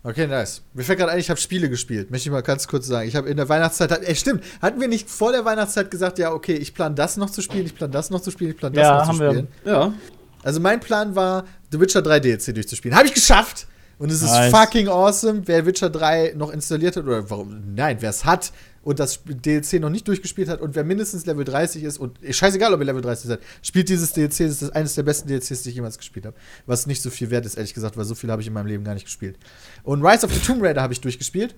Okay, 0.06 0.26
nice. 0.26 0.60
Mir 0.74 0.82
fällt 0.82 0.98
gerade 0.98 1.12
ein, 1.12 1.18
ich 1.18 1.30
habe 1.30 1.40
Spiele 1.40 1.70
gespielt. 1.70 2.10
Möchte 2.10 2.28
ich 2.28 2.30
mal 2.30 2.42
ganz 2.42 2.68
kurz 2.68 2.86
sagen. 2.86 3.08
Ich 3.08 3.16
habe 3.16 3.26
in 3.30 3.38
der 3.38 3.48
Weihnachtszeit, 3.48 3.90
ey, 3.90 4.14
stimmt, 4.14 4.44
hatten 4.60 4.78
wir 4.78 4.86
nicht 4.86 5.08
vor 5.08 5.32
der 5.32 5.46
Weihnachtszeit 5.46 5.90
gesagt, 5.90 6.18
ja, 6.18 6.30
okay, 6.30 6.56
ich 6.56 6.74
plane 6.74 6.94
das 6.94 7.16
noch 7.16 7.30
zu 7.30 7.40
spielen, 7.40 7.64
ich 7.64 7.74
plane 7.74 7.90
das 7.90 8.10
noch 8.10 8.20
zu 8.20 8.30
spielen, 8.30 8.50
ich 8.50 8.56
plane 8.58 8.74
das 8.74 8.82
Ja, 8.82 8.98
noch 8.98 9.06
haben 9.08 9.16
zu 9.16 9.22
wir. 9.22 9.30
spielen. 9.30 9.48
Ja. 9.64 9.94
Also 10.42 10.60
mein 10.60 10.80
Plan 10.80 11.16
war, 11.16 11.46
The 11.72 11.80
Witcher 11.80 12.02
3 12.02 12.20
DLC 12.20 12.54
durchzuspielen. 12.54 12.94
Habe 12.94 13.06
ich 13.08 13.14
geschafft! 13.14 13.66
Und 13.98 14.10
es 14.10 14.22
ist 14.22 14.30
Nice. 14.30 14.50
fucking 14.50 14.88
awesome. 14.88 15.42
Wer 15.46 15.66
Witcher 15.66 15.90
3 15.90 16.34
noch 16.36 16.50
installiert 16.50 16.96
hat, 16.96 17.04
oder 17.04 17.28
warum, 17.30 17.74
nein, 17.74 17.98
wer 18.00 18.10
es 18.10 18.24
hat 18.24 18.52
und 18.82 18.98
das 18.98 19.20
DLC 19.24 19.74
noch 19.80 19.88
nicht 19.88 20.06
durchgespielt 20.08 20.48
hat 20.48 20.60
und 20.60 20.74
wer 20.74 20.84
mindestens 20.84 21.24
Level 21.26 21.44
30 21.44 21.84
ist 21.84 21.98
und 21.98 22.18
scheißegal, 22.28 22.74
ob 22.74 22.80
ihr 22.80 22.86
Level 22.86 23.00
30 23.02 23.28
seid, 23.28 23.40
spielt 23.62 23.88
dieses 23.88 24.12
DLC. 24.12 24.38
Das 24.40 24.62
ist 24.62 24.70
eines 24.76 24.94
der 24.94 25.04
besten 25.04 25.28
DLCs, 25.28 25.62
die 25.62 25.70
ich 25.70 25.74
jemals 25.76 25.96
gespielt 25.96 26.26
habe. 26.26 26.36
Was 26.66 26.86
nicht 26.86 27.00
so 27.02 27.08
viel 27.10 27.30
wert 27.30 27.46
ist, 27.46 27.56
ehrlich 27.56 27.72
gesagt, 27.74 27.96
weil 27.96 28.04
so 28.04 28.14
viel 28.14 28.30
habe 28.30 28.42
ich 28.42 28.48
in 28.48 28.54
meinem 28.54 28.66
Leben 28.66 28.84
gar 28.84 28.94
nicht 28.94 29.06
gespielt. 29.06 29.38
Und 29.84 30.04
Rise 30.04 30.26
of 30.26 30.34
the 30.34 30.40
Tomb 30.40 30.62
Raider 30.62 30.82
habe 30.82 30.92
ich 30.92 31.00
durchgespielt. 31.00 31.54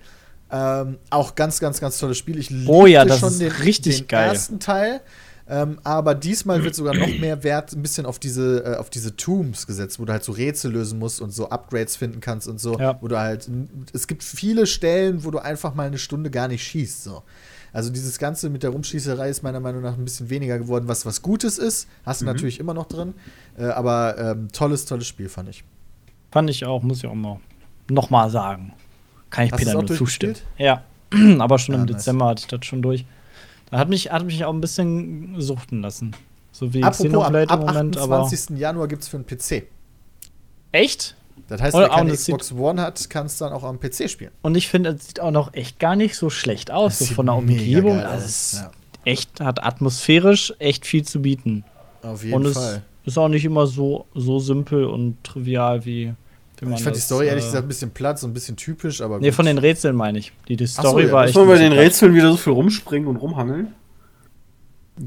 Ähm, 0.49 0.97
auch 1.09 1.35
ganz, 1.35 1.59
ganz, 1.59 1.81
ganz 1.81 1.97
tolles 1.97 2.17
Spiel. 2.17 2.37
Ich 2.39 2.49
liebte 2.49 2.71
Oh 2.71 2.85
ja, 2.85 3.03
das 3.03 3.19
schon 3.19 3.37
den, 3.37 3.51
richtig 3.51 3.97
den 3.97 4.07
geil. 4.07 4.29
ersten 4.29 4.59
Teil. 4.61 5.01
Ähm, 5.49 5.79
aber 5.83 6.13
diesmal 6.13 6.63
wird 6.63 6.75
sogar 6.75 6.93
noch 6.93 7.07
mehr 7.19 7.41
Wert 7.43 7.71
ein 7.73 7.81
bisschen 7.81 8.05
auf 8.05 8.19
diese, 8.19 8.65
äh, 8.65 8.75
auf 8.77 8.89
diese 8.89 9.15
Tombs 9.15 9.65
gesetzt, 9.65 9.97
wo 9.99 10.03
du 10.05 10.11
halt 10.11 10.23
so 10.23 10.33
Rätsel 10.33 10.71
lösen 10.73 10.99
musst 10.99 11.21
und 11.21 11.31
so 11.31 11.49
Upgrades 11.49 11.95
finden 11.95 12.19
kannst 12.19 12.47
und 12.49 12.59
so. 12.59 12.77
Ja. 12.77 12.97
Wo 13.01 13.07
du 13.07 13.17
halt. 13.17 13.49
Es 13.93 14.07
gibt 14.07 14.23
viele 14.23 14.67
Stellen, 14.67 15.23
wo 15.23 15.31
du 15.31 15.39
einfach 15.39 15.73
mal 15.73 15.87
eine 15.87 15.97
Stunde 15.97 16.29
gar 16.29 16.47
nicht 16.49 16.63
schießt. 16.63 17.03
So. 17.05 17.23
Also 17.71 17.89
dieses 17.91 18.17
Ganze 18.19 18.49
mit 18.49 18.63
der 18.63 18.71
Rumschießerei 18.71 19.29
ist 19.29 19.41
meiner 19.43 19.59
Meinung 19.61 19.81
nach 19.81 19.97
ein 19.97 20.03
bisschen 20.03 20.29
weniger 20.29 20.57
geworden, 20.57 20.87
was 20.87 21.05
was 21.05 21.21
Gutes 21.21 21.57
ist. 21.57 21.87
Hast 22.05 22.21
du 22.21 22.25
Mhm. 22.25 22.31
natürlich 22.33 22.59
immer 22.59 22.73
noch 22.73 22.87
drin. 22.87 23.13
Äh, 23.57 23.65
aber 23.67 24.17
ähm, 24.17 24.49
tolles, 24.51 24.85
tolles 24.85 25.07
Spiel, 25.07 25.29
fand 25.29 25.49
ich. 25.49 25.63
Fand 26.31 26.49
ich 26.49 26.65
auch, 26.65 26.83
muss 26.83 26.97
ich 26.99 27.07
auch 27.07 27.13
mal 27.15 27.39
nochmal 27.89 28.29
sagen. 28.29 28.73
Kann 29.29 29.45
ich 29.45 29.51
Hast 29.53 29.59
Peter 29.59 29.73
nur 29.73 29.87
zustimmen. 29.87 30.35
Ja, 30.57 30.83
aber 31.39 31.57
schon 31.57 31.75
Ja, 31.75 31.81
im 31.81 31.87
nice. 31.87 31.97
Dezember 32.03 32.25
hatte 32.27 32.41
ich 32.41 32.47
das 32.47 32.65
schon 32.65 32.81
durch. 32.81 33.05
Hat 33.71 33.89
mich, 33.89 34.11
hat 34.11 34.25
mich 34.25 34.43
auch 34.45 34.53
ein 34.53 34.61
bisschen 34.61 35.39
suchten 35.39 35.81
lassen. 35.81 36.15
So 36.51 36.73
wie 36.73 36.83
Apropos, 36.83 36.99
ab, 36.99 37.05
Xenoblade 37.07 37.49
ab 37.49 37.59
im 37.59 37.65
Moment, 37.67 37.97
aber. 37.97 38.19
28. 38.19 38.57
Januar 38.57 38.87
gibt 38.87 39.03
es 39.03 39.07
für 39.09 39.17
einen 39.17 39.27
PC. 39.27 39.67
Echt? 40.71 41.15
Das 41.47 41.61
heißt, 41.61 41.77
wer 41.77 41.89
keine 41.89 42.13
Xbox 42.13 42.51
One 42.51 42.81
hat, 42.81 43.09
kann 43.09 43.27
es 43.27 43.37
dann 43.37 43.53
auch 43.53 43.63
am 43.63 43.79
PC 43.79 44.09
spielen. 44.09 44.31
Und 44.41 44.55
ich 44.57 44.67
finde, 44.67 44.91
es 44.91 45.07
sieht 45.07 45.19
auch 45.19 45.31
noch 45.31 45.53
echt 45.53 45.79
gar 45.79 45.95
nicht 45.95 46.15
so 46.15 46.29
schlecht 46.29 46.71
aus, 46.71 46.99
Das 46.99 47.09
so 47.09 47.13
von 47.13 47.27
der 47.27 47.35
Umgebung. 47.35 47.99
Also 47.99 48.25
es 48.25 48.53
ja. 48.61 48.71
echt, 49.05 49.39
hat 49.39 49.63
atmosphärisch 49.63 50.53
echt 50.59 50.85
viel 50.85 51.03
zu 51.03 51.21
bieten. 51.21 51.63
Auf 52.01 52.23
jeden 52.23 52.35
Und 52.35 52.45
es 52.47 52.53
Fall. 52.53 52.83
ist 53.05 53.17
auch 53.17 53.29
nicht 53.29 53.45
immer 53.45 53.67
so, 53.67 54.05
so 54.13 54.39
simpel 54.39 54.85
und 54.85 55.23
trivial 55.23 55.85
wie. 55.85 56.13
Ich 56.59 56.67
fand 56.83 56.95
die 56.95 56.99
das, 56.99 57.05
Story 57.05 57.27
ehrlich 57.27 57.43
äh, 57.43 57.47
gesagt 57.47 57.65
ein 57.65 57.67
bisschen 57.67 57.91
platt, 57.91 58.17
so 58.19 58.27
ein 58.27 58.33
bisschen 58.33 58.55
typisch, 58.57 59.01
aber 59.01 59.19
Nee, 59.19 59.27
gut. 59.27 59.35
von 59.35 59.45
den 59.45 59.57
Rätseln 59.59 59.95
meine 59.95 60.17
ich. 60.19 60.31
Die, 60.47 60.55
die 60.55 60.65
so, 60.65 60.81
Story 60.81 61.05
ja, 61.05 61.11
war 61.11 61.25
echt. 61.25 61.35
Muss 61.35 61.45
man 61.45 61.55
bei 61.55 61.61
den 61.61 61.73
Rätseln 61.73 62.13
wieder 62.15 62.31
so 62.31 62.37
viel 62.37 62.53
rumspringen 62.53 63.07
und 63.07 63.17
rumhangeln? 63.17 63.73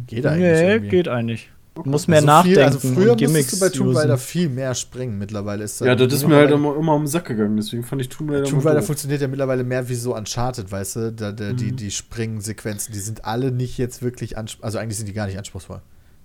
geht 0.06 0.24
eigentlich 0.26 0.42
Nee, 0.44 0.70
irgendwie. 0.72 0.88
geht 0.90 1.08
eigentlich. 1.08 1.50
Du 1.74 1.82
musst 1.88 2.08
mehr 2.08 2.16
Also 2.18 2.26
nachdenken. 2.26 2.56
Viel, 2.56 2.62
also 2.64 2.78
früher 2.80 3.12
und 3.12 3.20
musstest 3.22 3.52
du 3.52 3.60
bei 3.60 3.68
Tomb 3.70 3.96
Raider 3.96 4.18
viel 4.18 4.48
mehr 4.48 4.74
springen. 4.74 5.18
Mittlerweile 5.18 5.64
ist 5.64 5.80
Ja, 5.80 5.94
das 5.94 6.12
ist 6.12 6.26
mir 6.28 6.36
halt 6.36 6.50
immer, 6.50 6.76
immer 6.76 6.94
um 6.94 7.02
den 7.02 7.08
Sack 7.08 7.26
gegangen, 7.26 7.56
deswegen 7.56 7.84
fand 7.84 8.02
ich 8.02 8.08
Tomb 8.08 8.30
Raider 8.30 8.44
Tomb 8.44 8.64
Raider 8.64 8.82
funktioniert 8.82 9.22
ja 9.22 9.28
mittlerweile 9.28 9.64
mehr 9.64 9.88
wie 9.88 9.94
so 9.94 10.14
Uncharted, 10.14 10.70
weißt 10.70 10.96
du? 10.96 11.12
Da, 11.12 11.32
da, 11.32 11.52
Mhm. 11.52 11.56
die, 11.56 11.72
die 11.72 11.90
Springsequenzen, 11.90 12.92
die 12.92 12.98
sind 13.00 13.24
alle 13.24 13.50
nicht 13.50 13.78
jetzt 13.78 14.02
wirklich 14.02 14.36
anspruchsvoll. 14.36 14.66
Also 14.66 14.78
eigentlich 14.78 14.98
sind 14.98 15.06
die 15.08 15.12
gar 15.14 15.26
nicht 15.26 15.38
anspruchsvoll. 15.38 15.80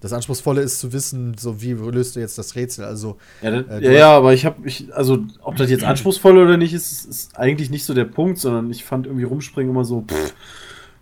Das 0.05 0.13
Anspruchsvolle 0.13 0.61
ist 0.61 0.79
zu 0.79 0.93
wissen, 0.93 1.35
so 1.35 1.63
wie 1.63 1.71
löst 1.71 2.15
du 2.15 2.19
jetzt 2.19 2.37
das 2.37 2.53
Rätsel. 2.53 2.85
Also, 2.85 3.17
Ja, 3.41 3.49
das, 3.49 3.81
Äh, 3.81 3.85
ja, 3.85 3.91
ja, 3.91 4.09
aber 4.11 4.35
ich 4.35 4.45
habe, 4.45 4.67
ich, 4.67 4.93
also 4.93 5.25
ob 5.41 5.55
das 5.55 5.71
jetzt 5.71 5.83
anspruchsvoll 5.83 6.37
oder 6.37 6.57
nicht 6.57 6.75
ist, 6.75 6.91
ist, 6.91 7.05
ist 7.05 7.39
eigentlich 7.39 7.71
nicht 7.71 7.85
so 7.85 7.95
der 7.95 8.05
Punkt, 8.05 8.37
sondern 8.37 8.69
ich 8.69 8.85
fand 8.85 9.07
irgendwie 9.07 9.23
rumspringen 9.23 9.71
immer 9.71 9.83
so, 9.83 10.01
pff, 10.01 10.35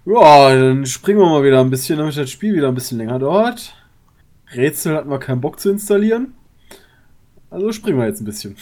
ja, 0.05 0.55
dann 0.55 0.85
springen 0.85 1.19
wir 1.19 1.25
mal 1.25 1.43
wieder 1.43 1.59
ein 1.59 1.69
bisschen, 1.69 1.97
damit 1.97 2.15
das 2.15 2.29
Spiel 2.29 2.55
wieder 2.55 2.69
ein 2.69 2.75
bisschen 2.75 2.97
länger 2.97 3.19
dauert. 3.19 3.75
Rätsel 4.55 4.95
hatten 4.95 5.09
wir 5.09 5.19
keinen 5.19 5.41
Bock 5.41 5.59
zu 5.59 5.69
installieren. 5.69 6.35
Also 7.49 7.73
springen 7.73 7.99
wir 7.99 8.05
jetzt 8.05 8.21
ein 8.21 8.25
bisschen. 8.25 8.55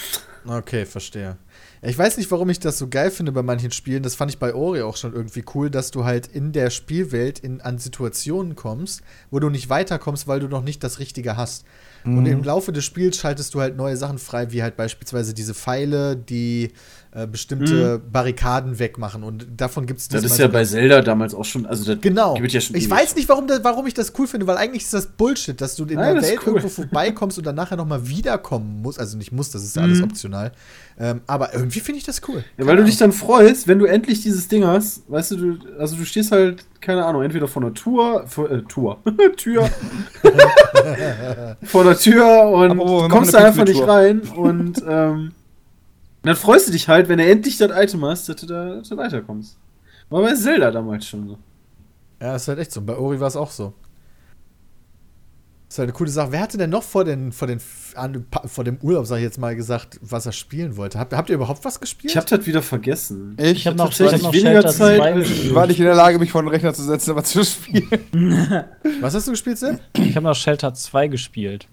okay, 0.47 0.87
verstehe. 0.87 1.37
Ich 1.83 1.97
weiß 1.97 2.17
nicht, 2.17 2.29
warum 2.29 2.47
ich 2.51 2.59
das 2.59 2.77
so 2.77 2.87
geil 2.87 3.09
finde 3.09 3.31
bei 3.31 3.41
manchen 3.41 3.71
Spielen. 3.71 4.03
Das 4.03 4.13
fand 4.13 4.29
ich 4.29 4.37
bei 4.37 4.53
Ori 4.53 4.83
auch 4.83 4.97
schon 4.97 5.13
irgendwie 5.13 5.43
cool, 5.55 5.71
dass 5.71 5.89
du 5.89 6.05
halt 6.05 6.27
in 6.27 6.51
der 6.51 6.69
Spielwelt 6.69 7.39
in, 7.39 7.59
an 7.59 7.79
Situationen 7.79 8.55
kommst, 8.55 9.01
wo 9.31 9.39
du 9.39 9.49
nicht 9.49 9.67
weiterkommst, 9.69 10.27
weil 10.27 10.39
du 10.39 10.47
noch 10.47 10.61
nicht 10.61 10.83
das 10.83 10.99
Richtige 10.99 11.37
hast. 11.37 11.65
Und 12.03 12.21
Mhm. 12.21 12.25
im 12.27 12.43
Laufe 12.43 12.71
des 12.71 12.85
Spiels 12.85 13.17
schaltest 13.17 13.53
du 13.55 13.61
halt 13.61 13.77
neue 13.77 13.97
Sachen 13.97 14.19
frei, 14.19 14.51
wie 14.51 14.61
halt 14.61 14.75
beispielsweise 14.75 15.33
diese 15.33 15.53
Pfeile, 15.55 16.15
die 16.15 16.71
äh, 17.13 17.27
bestimmte 17.27 17.99
Barrikaden 17.99 18.79
wegmachen. 18.79 19.23
Und 19.23 19.45
davon 19.57 19.85
gibt 19.85 19.99
es 19.99 20.09
Mhm. 20.09 20.13
Das 20.15 20.23
ist 20.23 20.37
ja 20.39 20.47
bei 20.47 20.63
Zelda 20.63 21.01
damals 21.01 21.35
auch 21.35 21.43
schon, 21.43 21.65
also 21.65 21.83
das 21.83 21.99
Genau. 22.01 22.35
gibt 22.35 22.53
ja 22.53 22.61
schon 22.61 22.75
ich 22.77 22.89
weiß 22.89 23.15
nicht, 23.15 23.27
warum, 23.27 23.47
das, 23.47 23.63
warum 23.65 23.85
ich 23.85 23.93
das 23.93 24.13
cool 24.17 24.27
finde, 24.27 24.47
weil 24.47 24.55
eigentlich 24.57 24.83
ist 24.83 24.93
das 24.93 25.07
Bullshit, 25.07 25.59
dass 25.59 25.75
du 25.75 25.83
in 25.83 25.95
Nein, 25.95 26.13
der 26.13 26.15
das 26.21 26.29
Welt 26.29 26.39
cool. 26.41 26.47
irgendwo 26.53 26.69
vorbeikommst 26.69 27.37
und 27.37 27.45
dann 27.45 27.55
nachher 27.55 27.75
nochmal 27.75 28.07
wiederkommen 28.07 28.81
musst. 28.81 28.97
Also 28.99 29.17
nicht 29.17 29.31
musst, 29.33 29.53
das 29.55 29.63
ist 29.63 29.75
ja 29.75 29.81
alles 29.81 29.97
Mhm. 29.97 30.05
optional. 30.05 30.51
Ähm, 30.97 31.21
aber 31.27 31.53
irgendwie 31.53 31.79
finde 31.81 31.97
ich 31.99 32.05
das 32.05 32.21
cool. 32.29 32.43
Ja, 32.57 32.65
weil 32.65 32.77
du 32.77 32.83
dich 32.85 32.97
dann 32.97 33.11
freust, 33.11 33.67
wenn 33.67 33.79
du 33.79 33.85
endlich 33.85 34.21
dieses 34.21 34.47
Ding 34.47 34.65
hast, 34.65 35.09
weißt 35.11 35.31
du, 35.31 35.35
du, 35.35 35.57
also 35.79 35.95
du 35.97 36.05
stehst 36.05 36.31
halt, 36.31 36.63
keine 36.79 37.05
Ahnung, 37.05 37.23
entweder 37.23 37.47
vor 37.47 37.61
einer 37.61 37.73
Tour, 37.73 38.25
vor, 38.27 38.49
äh, 38.49 38.61
Tour, 38.63 38.99
Tür, 39.37 39.69
vor 41.63 41.83
der 41.83 41.97
Tür 41.97 42.43
und 42.49 43.09
kommst 43.09 43.33
da 43.33 43.39
einfach 43.45 43.65
nicht 43.65 43.85
rein 43.85 44.21
und 44.21 44.81
ähm, 44.87 45.31
dann 46.23 46.35
freust 46.35 46.67
du 46.67 46.71
dich 46.71 46.87
halt, 46.87 47.09
wenn 47.09 47.17
du 47.17 47.25
endlich 47.25 47.57
das 47.57 47.71
Item 47.73 48.05
hast, 48.05 48.29
dass 48.29 48.35
du 48.37 48.45
da, 48.45 48.75
dass 48.75 48.89
du 48.89 48.97
weiterkommst. 48.97 49.57
War 50.09 50.21
bei 50.21 50.33
Zelda 50.35 50.71
damals 50.71 51.05
schon 51.07 51.27
so. 51.27 51.37
Ja, 52.21 52.35
ist 52.35 52.47
halt 52.47 52.59
echt 52.59 52.71
so. 52.71 52.81
Bei 52.81 52.95
Ori 52.95 53.19
war 53.19 53.27
es 53.27 53.35
auch 53.35 53.49
so. 53.49 53.73
Ist 55.69 55.79
halt 55.79 55.87
eine 55.87 55.93
coole 55.93 56.09
Sache. 56.09 56.33
Wer 56.33 56.41
hatte 56.41 56.57
denn 56.57 56.69
noch 56.69 56.83
vor, 56.83 57.05
den, 57.05 57.31
vor, 57.31 57.47
den, 57.47 57.59
an, 57.95 58.25
vor 58.45 58.65
dem 58.65 58.77
Urlaub, 58.81 59.05
sag 59.05 59.17
ich 59.17 59.23
jetzt 59.23 59.37
mal, 59.39 59.55
gesagt, 59.55 59.97
was 60.01 60.25
er 60.25 60.33
spielen 60.33 60.75
wollte? 60.75 60.99
Habt, 60.99 61.13
habt 61.13 61.29
ihr 61.29 61.35
überhaupt 61.35 61.63
was 61.63 61.79
gespielt? 61.79 62.11
Ich 62.11 62.17
hab 62.17 62.25
das 62.27 62.45
wieder 62.45 62.61
vergessen. 62.61 63.35
Ich, 63.39 63.51
Ich 63.51 63.67
habe 63.67 63.77
noch, 63.77 63.85
tatsächlich 63.85 64.19
ich 64.19 64.25
hab 64.27 64.33
noch 64.33 64.37
weniger 64.37 64.61
Shelter 64.63 64.69
Zeit 64.73 64.97
2 64.99 65.13
als- 65.13 65.29
gespielt. 65.29 65.55
war 65.55 65.67
nicht 65.67 65.79
in 65.79 65.85
der 65.85 65.95
Lage, 65.95 66.19
mich 66.19 66.29
vor 66.31 66.41
den 66.43 66.49
Rechner 66.49 66.73
zu 66.73 66.83
setzen, 66.83 67.11
aber 67.11 67.23
zu 67.23 67.45
spielen. 67.45 67.87
was 68.99 69.15
hast 69.15 69.27
du 69.27 69.31
gespielt, 69.31 69.57
Sepp? 69.59 69.79
Ich 69.97 70.15
habe 70.17 70.25
noch 70.27 70.35
Shelter 70.35 70.73
2 70.73 71.07
gespielt. 71.07 71.67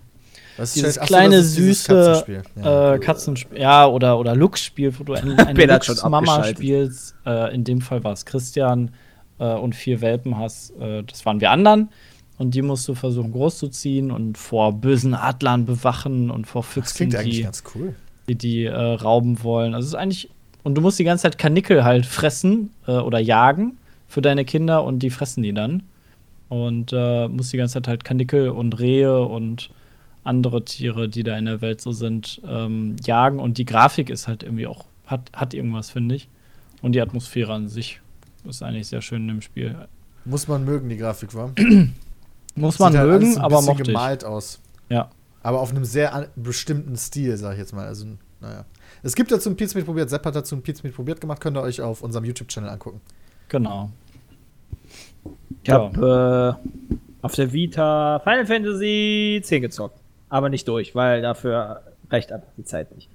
Ist 0.59 0.77
Dieses 0.77 0.95
so, 0.97 1.01
kleine, 1.03 1.37
das 1.37 1.47
ist 1.47 1.59
dieses 1.59 1.85
süße 1.85 1.95
Katzenspiel. 1.95 2.43
Ja. 2.63 2.95
äh, 2.95 2.99
Katzenspiel, 2.99 3.59
ja, 3.59 3.87
oder, 3.87 4.19
oder 4.19 4.35
Lux-Spiel, 4.35 4.99
wo 4.99 5.05
du 5.05 5.15
ein, 5.15 5.39
eine 5.39 5.67
Lux-Mama 5.67 6.45
spielst. 6.45 7.15
Äh, 7.25 7.55
in 7.55 7.65
dem 7.65 7.81
Fall 7.81 8.03
war 8.03 8.13
es 8.13 8.25
Christian 8.25 8.91
äh, 9.39 9.55
und 9.55 9.75
vier 9.75 10.01
Welpen 10.01 10.37
hast. 10.37 10.71
Äh, 10.81 11.05
das 11.05 11.25
waren 11.27 11.41
wir 11.41 11.51
anderen. 11.51 11.91
und 12.39 12.55
die 12.55 12.63
musst 12.63 12.89
du 12.89 12.95
versuchen 12.95 13.33
großzuziehen 13.33 14.11
und 14.11 14.39
vor 14.39 14.73
bösen 14.73 15.15
Adlern 15.15 15.65
bewachen 15.67 16.31
und 16.31 16.47
vor 16.47 16.63
Das 16.63 16.73
Füchsen, 16.73 16.97
klingt 16.97 17.17
eigentlich 17.17 17.37
die 17.37 17.43
ganz 17.43 17.63
cool. 17.75 17.95
die, 18.29 18.35
die 18.37 18.65
äh, 18.65 18.75
rauben 18.75 19.43
wollen. 19.43 19.75
Also 19.75 19.87
es 19.87 19.93
ist 19.93 19.99
eigentlich. 19.99 20.31
Und 20.65 20.75
du 20.75 20.81
musst 20.81 20.99
die 20.99 21.05
ganze 21.05 21.23
Zeit 21.23 21.39
Kanickel 21.39 21.85
halt 21.85 22.05
fressen 22.05 22.71
äh, 22.87 22.93
oder 22.93 23.19
jagen 23.21 23.79
für 24.09 24.21
deine 24.23 24.45
Kinder 24.45 24.85
und 24.85 24.99
die 25.01 25.11
fressen 25.11 25.43
die 25.43 25.53
dann. 25.53 25.85
Und 26.49 26.93
äh, 26.93 27.29
musst 27.29 27.53
die 27.53 27.57
ganze 27.59 27.75
Zeit 27.75 27.89
halt 27.89 28.05
Kanickel 28.05 28.49
und 28.49 28.79
Rehe 28.79 29.23
und 29.23 29.71
andere 30.29 30.65
Tiere, 30.65 31.09
die 31.09 31.23
da 31.23 31.37
in 31.37 31.47
der 31.47 31.61
Welt 31.61 31.81
so 31.81 31.91
sind, 31.93 32.41
ähm, 32.47 32.97
jagen. 33.05 33.41
Und 33.41 33.59
die 33.59 33.65
Grafik 33.65 34.11
ist 34.11 34.29
halt 34.29 34.43
irgendwie 34.43 34.67
auch, 34.67 34.85
hat, 35.07 35.31
hat 35.33 35.55
irgendwas, 35.55 35.91
finde 35.91 36.15
ich. 36.15 36.29
Und 36.83 36.93
die 36.93 37.01
Atmosphäre 37.01 37.53
an 37.53 37.69
sich 37.69 38.01
ist 38.45 38.63
eigentlich 38.63 38.87
sehr 38.87 39.03
schön 39.03 39.29
im 39.29 39.41
Spiel. 39.41 39.75
Muss 40.25 40.47
man 40.47 40.65
mögen, 40.65 40.89
die 40.89 40.97
Grafik, 40.97 41.35
war. 41.35 41.53
Muss 42.55 42.79
man 42.79 42.93
Sieht 42.93 43.01
halt 43.01 43.11
alles 43.11 43.23
mögen, 43.25 43.39
ein 43.39 43.45
aber 43.45 43.63
mochte 43.63 43.83
ich. 43.83 43.89
gemalt 43.89 44.25
aus. 44.25 44.61
Ja. 44.89 45.11
Aber 45.43 45.61
auf 45.61 45.71
einem 45.71 45.85
sehr 45.85 46.29
bestimmten 46.37 46.97
Stil, 46.97 47.37
sag 47.37 47.53
ich 47.53 47.59
jetzt 47.59 47.73
mal. 47.73 47.87
Also, 47.87 48.07
naja. 48.41 48.65
Es 49.03 49.15
gibt 49.15 49.31
dazu 49.31 49.49
ein 49.49 49.57
Pizmeet 49.57 49.87
probiert, 49.87 50.11
Sepp 50.11 50.27
hat 50.27 50.35
dazu 50.35 50.57
ein 50.57 50.63
Pizmeet 50.63 50.95
probiert 50.95 51.21
gemacht, 51.21 51.41
könnt 51.41 51.57
ihr 51.57 51.63
euch 51.63 51.81
auf 51.81 52.03
unserem 52.03 52.25
YouTube-Channel 52.25 52.69
angucken. 52.69 53.01
Genau. 53.49 53.91
Ich 55.63 55.71
habe 55.71 56.59
äh, 56.61 57.23
auf 57.23 57.35
der 57.35 57.53
Vita 57.53 58.21
Final 58.21 58.47
Fantasy 58.47 59.37
X 59.39 59.51
gezockt. 59.51 60.01
Aber 60.29 60.49
nicht 60.49 60.69
durch, 60.69 60.95
weil 60.95 61.23
dafür 61.23 61.83
reicht 62.11 62.33
einfach 62.33 62.53
die 62.57 62.65
Zeit 62.65 62.95
nicht. 62.95 63.11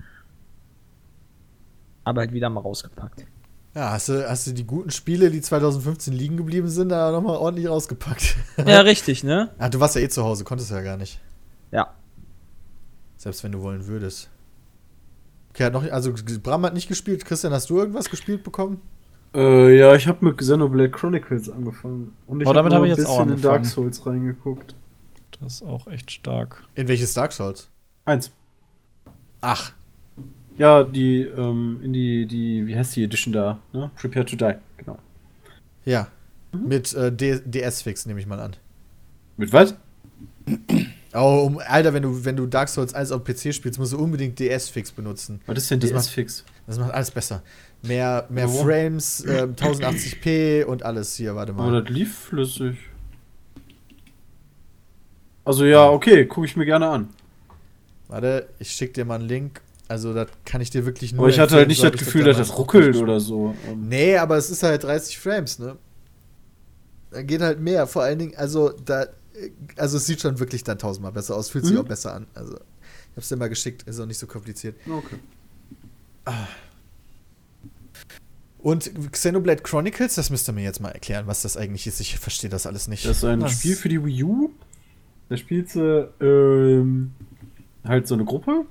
Aber 2.03 2.21
halt 2.21 2.33
wieder 2.33 2.49
mal 2.49 2.61
rausgepackt. 2.61 3.25
Ja, 3.75 3.91
hast 3.91 4.09
du, 4.09 4.29
hast 4.29 4.45
du 4.45 4.51
die 4.51 4.65
guten 4.65 4.91
Spiele, 4.91 5.31
die 5.31 5.41
2015 5.41 6.13
liegen 6.13 6.37
geblieben 6.37 6.67
sind, 6.67 6.89
da 6.89 7.11
nochmal 7.11 7.37
ordentlich 7.37 7.67
rausgepackt. 7.67 8.35
Ja, 8.67 8.81
richtig, 8.81 9.23
ne? 9.23 9.49
ah, 9.57 9.69
du 9.69 9.79
warst 9.79 9.95
ja 9.95 10.01
eh 10.01 10.09
zu 10.09 10.23
Hause, 10.23 10.43
konntest 10.43 10.69
ja 10.69 10.81
gar 10.81 10.97
nicht. 10.97 11.19
Ja. 11.71 11.93
Selbst 13.17 13.43
wenn 13.43 13.51
du 13.51 13.61
wollen 13.61 13.87
würdest. 13.87 14.29
Okay, 15.49 15.63
hat 15.65 15.73
noch, 15.73 15.89
also 15.91 16.13
Bram 16.41 16.65
hat 16.65 16.73
nicht 16.73 16.87
gespielt. 16.87 17.25
Christian, 17.25 17.53
hast 17.53 17.69
du 17.69 17.77
irgendwas 17.77 18.09
gespielt 18.09 18.43
bekommen? 18.43 18.81
Äh, 19.35 19.77
ja, 19.77 19.95
ich 19.95 20.07
habe 20.07 20.25
mit 20.25 20.37
Xenoblade 20.37 20.91
Chronicles 20.91 21.49
angefangen. 21.49 22.13
Und 22.27 22.41
ich 22.41 22.47
Oh, 22.47 22.53
damit 22.53 22.73
hab 22.73 22.83
ich 22.83 22.89
jetzt 22.89 23.07
auch 23.07 23.21
in 23.21 23.29
Dark 23.41 23.57
angefangen. 23.57 23.63
Souls 23.65 24.05
reingeguckt. 24.05 24.75
Das 25.43 25.55
ist 25.55 25.63
auch 25.63 25.87
echt 25.87 26.09
stark. 26.09 26.63
In 26.75 26.87
welches 26.87 27.13
Dark 27.13 27.33
Souls? 27.33 27.67
Eins. 28.05 28.31
Ach, 29.41 29.73
Ja, 30.57 30.83
die, 30.83 31.21
ähm, 31.23 31.79
in 31.83 31.91
die, 31.91 32.25
die, 32.25 32.65
wie 32.65 32.77
heißt 32.77 32.95
die 32.95 33.03
Edition 33.03 33.33
da? 33.33 33.59
Ne? 33.73 33.91
Prepare 33.95 34.25
to 34.25 34.35
Die, 34.35 34.53
genau. 34.77 34.97
ja. 35.83 36.07
Mit 36.53 36.93
äh, 36.93 37.11
DS-Fix 37.11 38.05
nehme 38.05 38.19
ich 38.19 38.27
mal 38.27 38.39
an. 38.39 38.55
Mit 39.37 39.51
was? 39.51 39.75
Oh, 41.15 41.43
um, 41.47 41.59
Alter, 41.59 41.93
wenn 41.93 42.03
du, 42.03 42.23
wenn 42.23 42.35
du 42.35 42.45
Dark 42.45 42.69
Souls 42.69 42.93
1 42.93 43.11
auf 43.11 43.23
PC 43.23 43.53
spielst, 43.53 43.79
musst 43.79 43.93
du 43.93 43.97
unbedingt 43.97 44.39
DS-Fix 44.39 44.91
benutzen. 44.91 45.41
Was 45.47 45.57
ist 45.57 45.71
denn 45.71 45.79
Das 45.79 45.89
DS-Fix? 45.89 46.45
Das 46.67 46.77
macht 46.77 46.91
alles 46.91 47.11
besser. 47.11 47.41
Mehr, 47.81 48.27
mehr 48.29 48.47
Warum? 48.47 48.65
Frames, 48.65 49.21
äh, 49.25 49.47
1080p 49.47 50.63
und 50.65 50.83
alles 50.83 51.15
hier, 51.15 51.35
warte 51.35 51.53
mal. 51.53 51.67
Aber 51.67 51.81
das 51.81 51.89
lief 51.89 52.15
flüssig. 52.15 52.77
Also 55.45 55.65
ja, 55.65 55.89
okay, 55.89 56.25
gucke 56.25 56.45
ich 56.47 56.55
mir 56.55 56.65
gerne 56.65 56.87
an. 56.89 57.09
Warte, 58.07 58.47
ich 58.59 58.71
schick 58.71 58.93
dir 58.93 59.05
mal 59.05 59.15
einen 59.15 59.27
Link. 59.27 59.61
Also, 59.89 60.13
das 60.13 60.27
kann 60.45 60.61
ich 60.61 60.69
dir 60.69 60.85
wirklich 60.85 61.11
nur. 61.13 61.23
Aber 61.25 61.29
ich 61.29 61.39
hatte 61.39 61.55
halt 61.55 61.67
nicht 61.67 61.81
so 61.81 61.89
das 61.89 61.99
Gefühl, 61.99 62.23
dass 62.23 62.37
das 62.37 62.57
ruckelt 62.57 62.95
oder 62.95 63.19
so. 63.19 63.53
Nee, 63.75 64.17
aber 64.17 64.37
es 64.37 64.49
ist 64.49 64.63
halt 64.63 64.83
30 64.83 65.19
Frames, 65.19 65.59
ne? 65.59 65.77
Da 67.11 67.21
geht 67.21 67.41
halt 67.41 67.59
mehr. 67.59 67.85
Vor 67.85 68.03
allen 68.03 68.17
Dingen, 68.17 68.35
also 68.35 68.69
da, 68.85 69.05
also 69.75 69.97
es 69.97 70.05
sieht 70.05 70.21
schon 70.21 70.39
wirklich 70.39 70.63
dann 70.63 70.79
tausendmal 70.79 71.11
besser 71.11 71.35
aus, 71.35 71.49
fühlt 71.49 71.65
sich 71.65 71.73
Mhm. 71.75 71.81
auch 71.81 71.85
besser 71.87 72.13
an. 72.13 72.27
Also, 72.33 72.55
ich 72.55 73.17
hab's 73.17 73.29
dir 73.29 73.35
mal 73.35 73.49
geschickt, 73.49 73.83
ist 73.83 73.99
auch 73.99 74.05
nicht 74.05 74.17
so 74.17 74.25
kompliziert. 74.25 74.75
Okay. 74.89 75.17
Und 78.59 78.91
Xenoblade 79.11 79.61
Chronicles, 79.61 80.15
das 80.15 80.29
müsst 80.29 80.47
ihr 80.47 80.53
mir 80.53 80.63
jetzt 80.63 80.79
mal 80.79 80.89
erklären, 80.89 81.27
was 81.27 81.41
das 81.41 81.57
eigentlich 81.57 81.85
ist. 81.85 81.99
Ich 81.99 82.17
verstehe 82.17 82.49
das 82.49 82.65
alles 82.65 82.87
nicht. 82.87 83.05
Das 83.05 83.17
ist 83.17 83.25
ein 83.25 83.41
Was? 83.41 83.51
Spiel 83.51 83.75
für 83.75 83.89
die 83.89 84.03
Wii 84.03 84.23
U. 84.23 84.51
Da 85.33 85.37
spielst 85.37 85.75
du 85.75 86.11
ähm, 86.21 87.09
halt 87.83 88.07
so 88.07 88.13
eine 88.13 88.23
Gruppe. 88.23 88.67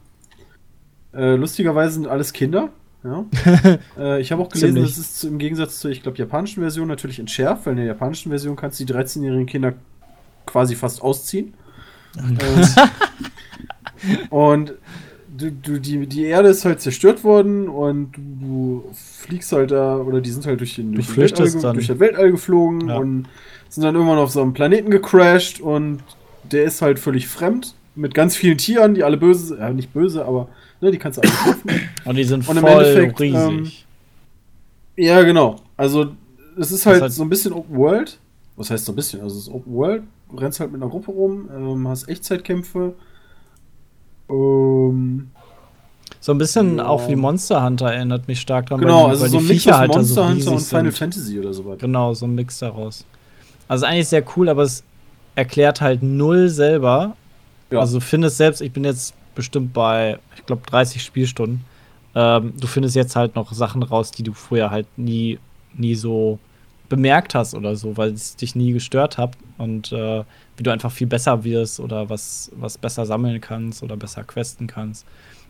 Äh, 1.12 1.34
lustigerweise 1.34 1.94
sind 1.94 2.06
alles 2.06 2.32
Kinder. 2.32 2.68
Ja. 3.02 3.24
äh, 3.98 4.20
ich 4.20 4.30
habe 4.30 4.42
auch 4.42 4.48
gelesen, 4.48 4.74
Ziemlich. 4.74 4.94
das 4.94 4.98
ist 4.98 5.24
im 5.24 5.38
Gegensatz 5.38 5.80
zur, 5.80 5.90
ich 5.90 6.04
glaube, 6.04 6.18
japanischen 6.18 6.60
Version 6.62 6.86
natürlich 6.86 7.18
entschärft, 7.18 7.66
weil 7.66 7.72
in 7.72 7.78
der 7.78 7.86
japanischen 7.86 8.30
Version 8.30 8.54
kannst 8.54 8.78
du 8.78 8.84
die 8.84 8.92
13-jährigen 8.92 9.46
Kinder 9.46 9.72
quasi 10.46 10.76
fast 10.76 11.02
ausziehen. 11.02 11.54
Ähm, 12.16 12.64
und 14.30 14.74
du, 15.36 15.50
du, 15.50 15.80
die, 15.80 16.06
die 16.06 16.26
Erde 16.26 16.50
ist 16.50 16.64
halt 16.64 16.80
zerstört 16.80 17.24
worden 17.24 17.68
und 17.68 18.12
du, 18.12 18.22
du 18.40 18.90
fliegst 18.94 19.50
halt 19.50 19.72
da, 19.72 19.96
oder 19.96 20.20
die 20.20 20.30
sind 20.30 20.46
halt 20.46 20.60
durch, 20.60 20.76
den, 20.76 20.92
durch, 20.92 21.16
Weltall, 21.16 21.50
durch 21.72 21.88
das 21.88 21.98
Weltall 21.98 22.30
geflogen 22.30 22.88
Ja. 22.88 22.98
und 22.98 23.26
sind 23.68 23.82
dann 23.82 23.96
irgendwann 23.96 24.18
auf 24.18 24.30
so 24.30 24.40
einem 24.40 24.52
Planeten 24.52 24.92
gecrashed 24.92 25.60
und 25.60 26.04
der 26.44 26.64
ist 26.64 26.82
halt 26.82 26.98
völlig 26.98 27.28
fremd 27.28 27.74
mit 27.94 28.14
ganz 28.14 28.36
vielen 28.36 28.58
Tieren, 28.58 28.94
die 28.94 29.04
alle 29.04 29.16
böse 29.16 29.46
sind. 29.46 29.60
Ja, 29.60 29.70
nicht 29.70 29.92
böse, 29.92 30.24
aber 30.24 30.48
ne, 30.80 30.90
die 30.90 30.98
kannst 30.98 31.18
du 31.18 31.22
alle 31.22 31.32
treffen. 31.32 31.70
Und 32.04 32.16
die 32.16 32.24
sind 32.24 32.48
Und 32.48 32.58
voll 32.58 32.70
Endeffekt, 32.70 33.20
riesig. 33.20 33.36
ähm, 33.36 33.70
ja, 34.96 35.22
genau. 35.22 35.56
Also, 35.76 36.12
es 36.58 36.72
ist 36.72 36.86
halt, 36.86 37.02
halt- 37.02 37.12
so 37.12 37.22
ein 37.22 37.28
bisschen 37.28 37.52
Open 37.52 37.76
World. 37.76 38.18
Was 38.56 38.70
heißt 38.70 38.84
so 38.84 38.92
ein 38.92 38.96
bisschen? 38.96 39.20
Also, 39.22 39.36
es 39.38 39.42
ist 39.48 39.52
Open 39.52 39.72
World. 39.74 40.02
Du 40.30 40.36
rennst 40.36 40.60
halt 40.60 40.72
mit 40.72 40.80
einer 40.82 40.90
Gruppe 40.90 41.10
rum, 41.10 41.48
ähm, 41.54 41.88
hast 41.88 42.08
Echtzeitkämpfe. 42.08 42.94
Ähm, 44.30 45.30
so 46.20 46.32
ein 46.32 46.38
bisschen 46.38 46.78
ja. 46.78 46.86
auch 46.86 47.08
wie 47.08 47.16
Monster 47.16 47.64
Hunter 47.64 47.92
erinnert 47.92 48.28
mich 48.28 48.40
stark 48.40 48.66
dran. 48.66 48.80
genau, 48.80 49.04
weil 49.04 49.04
die, 49.04 49.10
also 49.10 49.22
weil 49.22 49.30
so 49.30 49.38
ein 49.38 49.46
Mix 49.46 49.62
Viecher 49.64 49.74
aus 49.74 49.78
halt 49.80 49.90
Monster 49.90 50.14
so 50.14 50.28
Hunter 50.28 50.52
und 50.52 50.60
Final 50.60 50.84
sind. 50.84 50.98
Fantasy 50.98 51.38
oder 51.40 51.52
sowas. 51.52 51.78
Genau, 51.78 52.14
so 52.14 52.26
ein 52.26 52.34
Mix 52.34 52.58
daraus. 52.60 53.04
Also 53.68 53.86
eigentlich 53.86 54.08
sehr 54.08 54.24
cool, 54.36 54.48
aber 54.48 54.62
es 54.62 54.84
erklärt 55.34 55.80
halt 55.80 56.02
null 56.02 56.48
selber. 56.48 57.16
Ja. 57.70 57.80
Also 57.80 58.00
findest 58.00 58.36
selbst, 58.36 58.60
ich 58.60 58.72
bin 58.72 58.84
jetzt 58.84 59.14
bestimmt 59.34 59.72
bei, 59.72 60.18
ich 60.36 60.46
glaube, 60.46 60.62
30 60.66 61.02
Spielstunden. 61.02 61.64
Ähm, 62.14 62.52
du 62.58 62.66
findest 62.66 62.94
jetzt 62.94 63.16
halt 63.16 63.34
noch 63.34 63.52
Sachen 63.52 63.82
raus, 63.82 64.10
die 64.10 64.22
du 64.22 64.34
vorher 64.34 64.70
halt 64.70 64.86
nie, 64.96 65.38
nie 65.74 65.94
so 65.94 66.38
bemerkt 66.90 67.34
hast 67.34 67.54
oder 67.54 67.74
so, 67.74 67.96
weil 67.96 68.12
es 68.12 68.36
dich 68.36 68.54
nie 68.54 68.72
gestört 68.72 69.16
hat 69.16 69.32
und 69.56 69.92
äh, 69.92 70.24
wie 70.58 70.62
du 70.62 70.70
einfach 70.70 70.92
viel 70.92 71.06
besser 71.06 71.42
wirst 71.42 71.80
oder 71.80 72.10
was, 72.10 72.50
was 72.54 72.76
besser 72.76 73.06
sammeln 73.06 73.40
kannst 73.40 73.82
oder 73.82 73.96
besser 73.96 74.24
questen 74.24 74.66
kannst. 74.66 75.06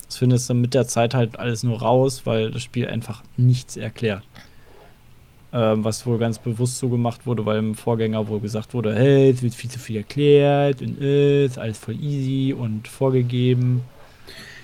Das 0.06 0.18
findest 0.18 0.48
du 0.48 0.54
mit 0.54 0.74
der 0.74 0.86
Zeit 0.86 1.14
halt 1.14 1.40
alles 1.40 1.64
nur 1.64 1.80
raus, 1.80 2.22
weil 2.26 2.52
das 2.52 2.62
Spiel 2.62 2.86
einfach 2.86 3.24
nichts 3.36 3.76
erklärt 3.76 4.22
ähm, 5.52 5.84
was 5.84 6.06
wohl 6.06 6.18
ganz 6.18 6.38
bewusst 6.38 6.78
so 6.78 6.88
gemacht 6.88 7.26
wurde, 7.26 7.44
weil 7.44 7.58
im 7.58 7.74
Vorgänger 7.74 8.26
wohl 8.28 8.40
gesagt 8.40 8.72
wurde, 8.74 8.94
hey, 8.94 9.30
es 9.30 9.42
wird 9.42 9.54
viel 9.54 9.70
zu 9.70 9.78
viel 9.78 9.96
erklärt 9.96 10.80
und 10.80 11.00
äh, 11.00 11.44
ist 11.44 11.58
alles 11.58 11.78
voll 11.78 11.96
easy 11.96 12.54
und 12.54 12.88
vorgegeben. 12.88 13.82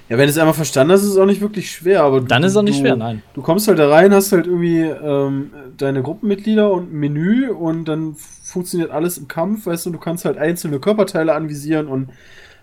Ja, 0.08 0.16
wenn 0.16 0.24
du 0.24 0.30
es 0.30 0.38
einmal 0.38 0.54
verstanden 0.54 0.94
hast, 0.94 1.02
ist 1.02 1.10
es 1.10 1.18
auch 1.18 1.26
nicht 1.26 1.42
wirklich 1.42 1.70
schwer. 1.70 2.02
Aber 2.02 2.22
Dann 2.22 2.42
ist 2.42 2.52
es 2.52 2.56
auch 2.56 2.62
nicht 2.62 2.78
du, 2.78 2.80
schwer, 2.80 2.96
nein. 2.96 3.22
Du 3.34 3.42
kommst 3.42 3.68
halt 3.68 3.78
da 3.78 3.90
rein, 3.90 4.14
hast 4.14 4.32
halt 4.32 4.46
irgendwie 4.46 4.80
ähm, 4.80 5.50
deine 5.76 6.02
Gruppenmitglieder 6.02 6.70
und 6.72 6.92
ein 6.92 6.98
Menü 6.98 7.50
und 7.50 7.84
dann 7.84 8.14
funktioniert 8.14 8.90
alles 8.90 9.18
im 9.18 9.28
Kampf, 9.28 9.66
weißt 9.66 9.84
du, 9.86 9.90
du 9.90 9.98
kannst 9.98 10.24
halt 10.24 10.38
einzelne 10.38 10.80
Körperteile 10.80 11.34
anvisieren 11.34 11.86
und 11.86 12.08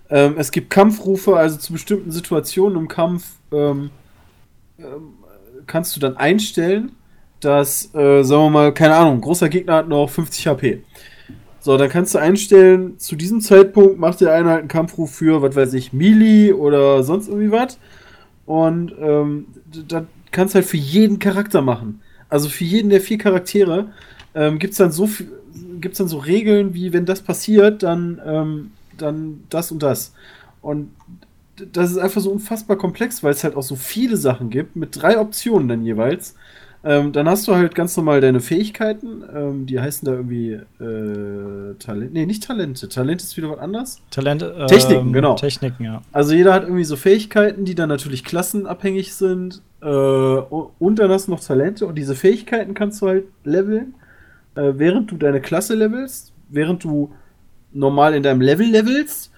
ähm, 0.09 0.35
es 0.37 0.51
gibt 0.51 0.71
Kampfrufe, 0.71 1.37
also 1.37 1.57
zu 1.57 1.73
bestimmten 1.73 2.11
Situationen 2.11 2.79
im 2.79 2.87
Kampf 2.87 3.33
ähm, 3.51 3.91
ähm, 4.79 5.13
kannst 5.67 5.95
du 5.95 5.99
dann 5.99 6.17
einstellen, 6.17 6.91
dass, 7.45 7.93
äh, 7.93 8.23
sagen 8.23 8.43
wir 8.43 8.49
mal, 8.49 8.73
keine 8.73 8.95
Ahnung, 8.95 9.21
großer 9.21 9.49
Gegner 9.49 9.75
hat 9.75 9.87
noch 9.87 10.09
50 10.09 10.47
HP. 10.47 10.83
So, 11.59 11.77
dann 11.77 11.89
kannst 11.89 12.13
du 12.13 12.19
einstellen, 12.19 12.99
zu 12.99 13.15
diesem 13.15 13.41
Zeitpunkt 13.41 13.99
macht 13.99 14.21
der 14.21 14.33
eine 14.33 14.49
halt 14.49 14.59
einen 14.59 14.67
Kampfruf 14.67 15.11
für, 15.15 15.41
was 15.41 15.55
weiß 15.55 15.73
ich, 15.73 15.93
Melee 15.93 16.53
oder 16.53 17.03
sonst 17.03 17.27
irgendwie 17.27 17.51
was. 17.51 17.79
Und 18.45 18.93
ähm, 18.99 19.47
da 19.87 20.05
kannst 20.31 20.53
du 20.53 20.57
halt 20.57 20.67
für 20.67 20.77
jeden 20.77 21.19
Charakter 21.19 21.61
machen. 21.61 22.01
Also 22.29 22.49
für 22.49 22.63
jeden 22.63 22.89
der 22.89 23.01
vier 23.01 23.17
Charaktere 23.17 23.89
ähm, 24.33 24.59
gibt 24.59 24.73
es 24.73 24.77
dann 24.77 24.91
so 24.91 25.09
gibt's 25.79 25.97
dann 25.97 26.07
so 26.07 26.17
Regeln, 26.17 26.73
wie 26.73 26.93
wenn 26.93 27.05
das 27.05 27.21
passiert, 27.21 27.83
dann, 27.83 28.21
ähm, 28.25 28.71
dann 28.97 29.43
das 29.49 29.71
und 29.71 29.83
das. 29.83 30.13
Und 30.61 30.89
das 31.71 31.91
ist 31.91 31.97
einfach 31.97 32.21
so 32.21 32.31
unfassbar 32.31 32.77
komplex, 32.77 33.23
weil 33.23 33.31
es 33.31 33.43
halt 33.43 33.55
auch 33.55 33.63
so 33.63 33.75
viele 33.75 34.17
Sachen 34.17 34.49
gibt, 34.49 34.75
mit 34.75 35.01
drei 35.01 35.19
Optionen 35.19 35.67
dann 35.67 35.83
jeweils. 35.83 36.35
Ähm, 36.87 37.13
dann 37.13 37.27
hast 37.27 37.47
du 37.47 37.55
halt 37.55 37.73
ganz 37.73 37.97
normal 37.97 38.21
deine 38.21 38.39
Fähigkeiten, 38.39 39.23
ähm, 39.35 39.65
die 39.65 39.79
heißen 39.79 40.05
da 40.05 40.11
irgendwie 40.11 40.51
äh, 40.51 41.73
Talent. 41.79 42.13
Nee, 42.13 42.27
nicht 42.27 42.43
Talente. 42.43 42.87
Talent 42.87 43.23
ist 43.23 43.35
wieder 43.37 43.49
was 43.49 43.57
anderes. 43.57 44.01
Talent, 44.11 44.43
ähm, 44.43 44.67
Techniken, 44.67 45.11
genau. 45.11 45.33
Techniken, 45.33 45.83
ja. 45.83 46.03
Also 46.11 46.35
jeder 46.35 46.53
hat 46.53 46.61
irgendwie 46.61 46.83
so 46.83 46.95
Fähigkeiten, 46.95 47.65
die 47.65 47.73
dann 47.73 47.89
natürlich 47.89 48.23
klassenabhängig 48.23 49.15
sind. 49.15 49.63
Äh, 49.81 49.87
und 49.87 50.99
dann 50.99 51.09
hast 51.09 51.27
du 51.27 51.31
noch 51.31 51.39
Talente 51.39 51.87
und 51.87 51.95
diese 51.95 52.13
Fähigkeiten 52.13 52.75
kannst 52.75 53.01
du 53.01 53.07
halt 53.07 53.25
leveln, 53.43 53.95
äh, 54.53 54.73
während 54.75 55.09
du 55.09 55.17
deine 55.17 55.41
Klasse 55.41 55.73
levelst, 55.73 56.33
während 56.49 56.83
du 56.83 57.11
normal 57.73 58.13
in 58.13 58.21
deinem 58.21 58.41
Level 58.41 58.67
levelst 58.67 59.31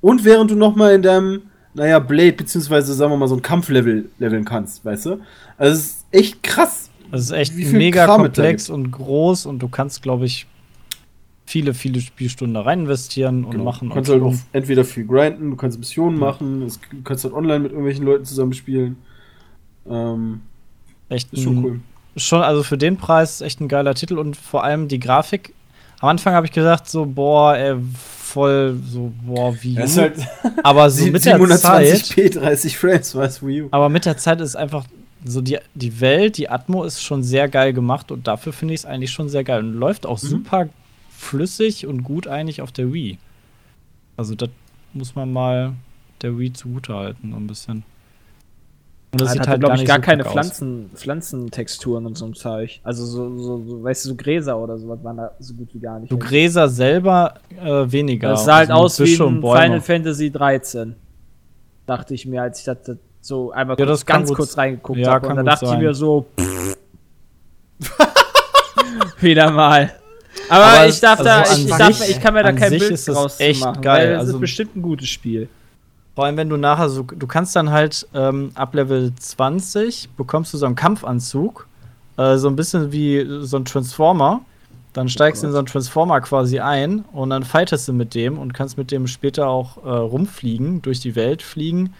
und 0.00 0.24
während 0.24 0.52
du 0.52 0.54
nochmal 0.54 0.94
in 0.94 1.02
deinem, 1.02 1.42
naja, 1.74 1.98
Blade, 1.98 2.34
beziehungsweise 2.34 2.94
sagen 2.94 3.10
wir 3.10 3.16
mal 3.16 3.26
so 3.26 3.34
ein 3.34 3.42
Kampflevel 3.42 4.08
leveln 4.20 4.44
kannst, 4.44 4.84
weißt 4.84 5.06
du? 5.06 5.20
Also 5.58 5.72
es 5.72 5.86
ist 5.86 6.06
echt 6.12 6.42
krass. 6.44 6.90
Das 7.12 7.20
ist 7.20 7.30
echt 7.30 7.54
mega 7.54 8.06
Kram 8.06 8.22
es 8.22 8.26
komplex 8.26 8.68
und 8.70 8.90
groß 8.90 9.46
und 9.46 9.60
du 9.60 9.68
kannst, 9.68 10.02
glaube 10.02 10.24
ich, 10.24 10.46
viele, 11.46 11.74
viele 11.74 12.00
Spielstunden 12.00 12.54
da 12.54 12.62
rein 12.62 12.80
investieren 12.80 13.44
und 13.44 13.50
Genau. 13.52 13.64
machen. 13.64 13.88
Du 13.90 13.94
kannst 13.94 14.10
halt 14.10 14.22
auch 14.22 14.34
entweder 14.52 14.84
viel 14.84 15.06
grinden, 15.06 15.50
du 15.50 15.56
kannst 15.56 15.78
Missionen 15.78 16.18
machen, 16.18 16.62
es, 16.62 16.80
du 16.90 17.02
kannst 17.04 17.24
halt 17.24 17.34
online 17.34 17.60
mit 17.60 17.72
irgendwelchen 17.72 18.04
Leuten 18.04 18.24
zusammen 18.24 18.54
spielen. 18.54 18.96
Ähm, 19.88 20.40
echt 21.08 21.32
ist 21.32 21.42
schon 21.42 21.58
ein- 21.58 21.64
cool. 21.64 21.80
schon, 22.16 22.40
also 22.42 22.62
für 22.62 22.78
den 22.78 22.96
Preis 22.96 23.40
echt 23.40 23.60
ein 23.60 23.68
geiler 23.68 23.94
Titel 23.94 24.18
und 24.18 24.36
vor 24.36 24.64
allem 24.64 24.88
die 24.88 24.98
Grafik. 25.00 25.52
Am 26.00 26.08
Anfang 26.08 26.34
habe 26.34 26.46
ich 26.46 26.52
gesagt, 26.52 26.88
so, 26.88 27.04
boah, 27.06 27.54
ey, 27.56 27.76
voll, 28.18 28.78
so, 28.88 29.12
boah, 29.24 29.54
wie. 29.60 29.76
Es 29.76 29.96
halt 29.98 30.14
aber 30.62 30.88
so 30.90 31.04
mit 31.06 31.24
der 31.24 31.38
Zeit. 31.58 31.86
720p 31.86 32.38
30 32.40 32.76
Frames, 32.78 33.14
was 33.14 33.44
Wii 33.46 33.62
U. 33.62 33.68
Aber 33.70 33.88
mit 33.88 34.04
der 34.06 34.16
Zeit 34.16 34.40
ist 34.40 34.56
einfach 34.56 34.84
so 35.24 35.40
die, 35.40 35.58
die 35.74 36.00
Welt, 36.00 36.36
die 36.38 36.48
Atmo 36.48 36.84
ist 36.84 37.02
schon 37.02 37.22
sehr 37.22 37.48
geil 37.48 37.72
gemacht 37.72 38.10
und 38.10 38.26
dafür 38.26 38.52
finde 38.52 38.74
ich 38.74 38.80
es 38.80 38.86
eigentlich 38.86 39.10
schon 39.12 39.28
sehr 39.28 39.44
geil 39.44 39.60
und 39.64 39.74
läuft 39.74 40.06
auch 40.06 40.20
Mhm. 40.22 40.26
super 40.26 40.68
flüssig 41.10 41.86
und 41.86 42.02
gut 42.02 42.26
eigentlich 42.26 42.60
auf 42.62 42.72
der 42.72 42.92
Wii. 42.92 43.18
Also 44.16 44.34
das 44.34 44.50
muss 44.92 45.14
man 45.14 45.32
mal 45.32 45.74
der 46.20 46.38
Wii 46.38 46.52
zugutehalten, 46.52 47.30
so 47.30 47.36
ein 47.36 47.46
bisschen. 47.46 47.84
Und 49.12 49.20
Das 49.20 49.28
hat 49.28 49.36
sieht 49.38 49.48
halt 49.48 49.60
glaube 49.60 49.76
ich, 49.76 49.84
gar 49.84 49.96
so 49.98 50.02
keine 50.02 50.24
aus. 50.24 50.32
Pflanzen, 50.32 50.90
Pflanzentexturen 50.94 52.06
und 52.06 52.16
so 52.16 52.24
ein 52.26 52.34
Zeug. 52.34 52.80
Also 52.82 53.04
so, 53.04 53.36
so, 53.38 53.62
so, 53.68 53.82
weißt 53.82 54.04
du, 54.06 54.08
so 54.10 54.14
Gräser 54.16 54.58
oder 54.58 54.78
sowas 54.78 54.98
waren 55.04 55.18
da 55.18 55.32
so 55.38 55.52
gut 55.54 55.68
wie 55.74 55.80
gar 55.80 56.00
nicht. 56.00 56.10
So 56.10 56.16
Gräser 56.16 56.68
selber 56.68 57.34
äh, 57.62 57.90
weniger. 57.92 58.30
das 58.30 58.44
sah 58.46 58.56
halt 58.56 58.70
Also 58.70 58.82
aus 58.84 59.00
wie. 59.00 59.14
Final 59.16 59.80
Fantasy 59.82 60.30
13. 60.30 60.94
Dachte 61.86 62.14
ich 62.14 62.24
mir, 62.26 62.40
als 62.42 62.60
ich 62.60 62.64
das, 62.64 62.78
das 62.84 62.96
so 63.22 63.52
einmal 63.52 63.78
Ja, 63.78 63.86
kurz, 63.86 64.04
ganz 64.04 64.34
kurz 64.34 64.58
reingeguckt 64.58 64.98
ja, 64.98 65.12
habe. 65.12 65.28
Und 65.28 65.36
dann 65.36 65.46
dachte 65.46 65.64
sein. 65.66 65.76
ich 65.78 65.82
mir 65.86 65.94
so, 65.94 66.26
wieder 69.20 69.50
mal. 69.50 69.92
Aber, 70.48 70.64
Aber 70.64 70.86
ich 70.86 71.00
darf 71.00 71.20
also 71.20 71.24
da, 71.24 71.42
an 71.42 71.60
ich, 71.60 71.66
darf, 71.70 72.08
ich 72.08 72.20
kann 72.20 72.34
mir 72.34 72.42
da 72.42 72.52
kein 72.52 72.70
Bild 72.70 73.08
draus 73.08 73.40
echt 73.40 73.64
machen, 73.64 73.80
geil. 73.80 74.08
weil 74.08 74.12
es 74.14 74.18
Also- 74.20 74.34
ist 74.34 74.40
bestimmt 74.40 74.76
ein 74.76 74.82
gutes 74.82 75.08
Spiel. 75.08 75.48
Vor 76.14 76.26
allem, 76.26 76.36
wenn 76.36 76.50
du 76.50 76.58
nachher 76.58 76.90
so, 76.90 77.04
du 77.04 77.26
kannst 77.26 77.56
dann 77.56 77.70
halt 77.70 78.06
ähm, 78.12 78.50
ab 78.54 78.74
Level 78.74 79.12
20 79.18 80.10
bekommst 80.10 80.52
du 80.52 80.58
so 80.58 80.66
einen 80.66 80.74
Kampfanzug, 80.74 81.66
äh, 82.18 82.36
so 82.36 82.48
ein 82.48 82.56
bisschen 82.56 82.92
wie 82.92 83.26
so 83.40 83.56
ein 83.56 83.64
Transformer. 83.64 84.42
Dann 84.92 85.08
steigst 85.08 85.42
du 85.42 85.46
in 85.46 85.52
so 85.52 85.58
einen 85.58 85.66
Transformer 85.68 86.20
quasi 86.20 86.58
ein 86.60 87.06
und 87.12 87.30
dann 87.30 87.44
fightest 87.44 87.88
du 87.88 87.94
mit 87.94 88.14
dem 88.14 88.36
und 88.38 88.52
kannst 88.52 88.76
mit 88.76 88.90
dem 88.90 89.06
später 89.06 89.48
auch 89.48 89.78
äh, 89.86 89.88
rumfliegen, 89.88 90.82
durch 90.82 91.00
die 91.00 91.16
Welt 91.16 91.40
fliegen 91.40 91.94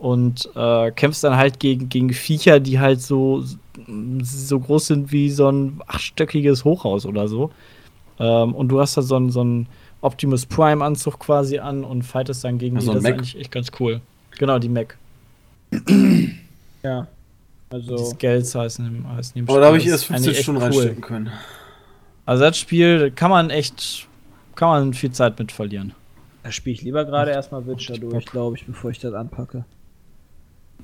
und 0.00 0.48
äh, 0.56 0.90
kämpfst 0.90 1.22
dann 1.22 1.36
halt 1.36 1.60
gegen, 1.60 1.88
gegen 1.88 2.12
Viecher, 2.12 2.58
die 2.58 2.80
halt 2.80 3.00
so, 3.00 3.44
so 4.22 4.58
groß 4.58 4.86
sind 4.88 5.12
wie 5.12 5.30
so 5.30 5.48
ein 5.50 5.80
achtstöckiges 5.86 6.64
Hochhaus 6.64 7.06
oder 7.06 7.28
so. 7.28 7.50
Ähm, 8.18 8.54
und 8.54 8.68
du 8.68 8.80
hast 8.80 8.96
da 8.96 9.02
so 9.02 9.14
einen, 9.16 9.30
so 9.30 9.42
einen 9.42 9.66
Optimus 10.00 10.46
Prime-Anzug 10.46 11.18
quasi 11.20 11.58
an 11.58 11.84
und 11.84 12.02
fightest 12.02 12.42
dann 12.44 12.58
gegen 12.58 12.76
Ja, 12.76 12.80
die. 12.80 12.86
das 12.86 12.96
ist 12.96 13.02
Mech. 13.02 13.12
eigentlich 13.12 13.38
echt 13.38 13.52
ganz 13.52 13.70
cool. 13.78 14.00
Genau, 14.38 14.58
die 14.58 14.68
Mac. 14.70 14.96
Ja. 16.82 17.06
Also, 17.68 17.96
Die 17.96 18.04
Scales 18.04 18.54
heißen, 18.54 18.86
im- 18.86 19.08
heißen 19.08 19.38
im 19.38 19.48
Aber 19.48 19.60
da 19.60 19.66
habe 19.66 19.76
ich 19.76 19.86
erst 19.86 20.08
Das 20.10 20.20
ist 20.20 20.26
eigentlich 20.26 20.26
15 20.26 20.34
echt 20.34 20.42
Stunden 20.42 20.60
cool. 20.62 20.66
reinstecken 20.68 21.02
können. 21.02 21.30
Also 22.26 22.44
das 22.44 22.56
Spiel 22.58 23.10
kann 23.10 23.30
man 23.30 23.50
echt, 23.50 24.08
kann 24.54 24.68
man 24.68 24.94
viel 24.94 25.10
Zeit 25.12 25.38
mit 25.38 25.52
verlieren. 25.52 25.92
da 26.42 26.50
spiele 26.50 26.74
ich 26.74 26.82
lieber 26.82 27.04
gerade 27.04 27.32
erstmal 27.32 27.66
Witcher 27.66 27.98
durch, 27.98 28.24
glaube 28.24 28.56
ich, 28.56 28.64
bevor 28.66 28.90
ich 28.90 28.98
das 28.98 29.12
anpacke. 29.14 29.64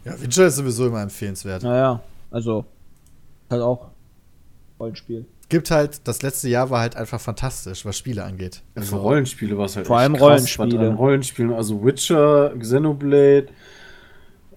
Ja, 0.07 0.20
Witcher 0.20 0.47
ist 0.47 0.57
sowieso 0.57 0.87
immer 0.87 1.03
empfehlenswert. 1.03 1.65
Naja, 1.65 2.01
also 2.31 2.65
halt 3.51 3.62
auch 3.62 3.89
Rollenspiel. 4.78 5.27
Gibt 5.49 5.70
halt, 5.70 6.01
das 6.07 6.23
letzte 6.23 6.49
Jahr 6.49 6.70
war 6.70 6.81
halt 6.81 6.97
einfach 6.97 7.20
fantastisch, 7.20 7.85
was 7.85 7.97
Spiele 7.99 8.24
angeht. 8.24 8.62
Ja, 8.77 8.83
für 8.83 8.97
Rollenspiele 8.97 9.59
war 9.59 9.66
es 9.66 9.77
halt 9.77 9.87
Vor 9.87 9.97
echt 9.97 10.03
allem 10.03 10.15
krass, 10.15 10.23
Rollenspiele. 10.59 10.95
Rollenspielen, 10.95 11.53
also 11.53 11.85
Witcher, 11.85 12.53
Xenoblade, 12.57 13.49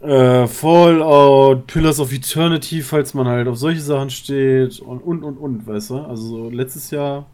äh, 0.01 0.47
Fallout, 0.47 1.67
Pillars 1.67 1.99
of 1.99 2.13
Eternity, 2.13 2.81
falls 2.81 3.13
man 3.13 3.27
halt 3.27 3.47
auf 3.47 3.57
solche 3.57 3.81
Sachen 3.81 4.09
steht 4.09 4.79
und 4.79 4.99
und 4.99 5.23
und 5.23 5.37
und, 5.37 5.67
weißt 5.67 5.89
du? 5.91 5.97
Also 5.97 6.27
so 6.27 6.49
letztes 6.49 6.91
Jahr. 6.91 7.25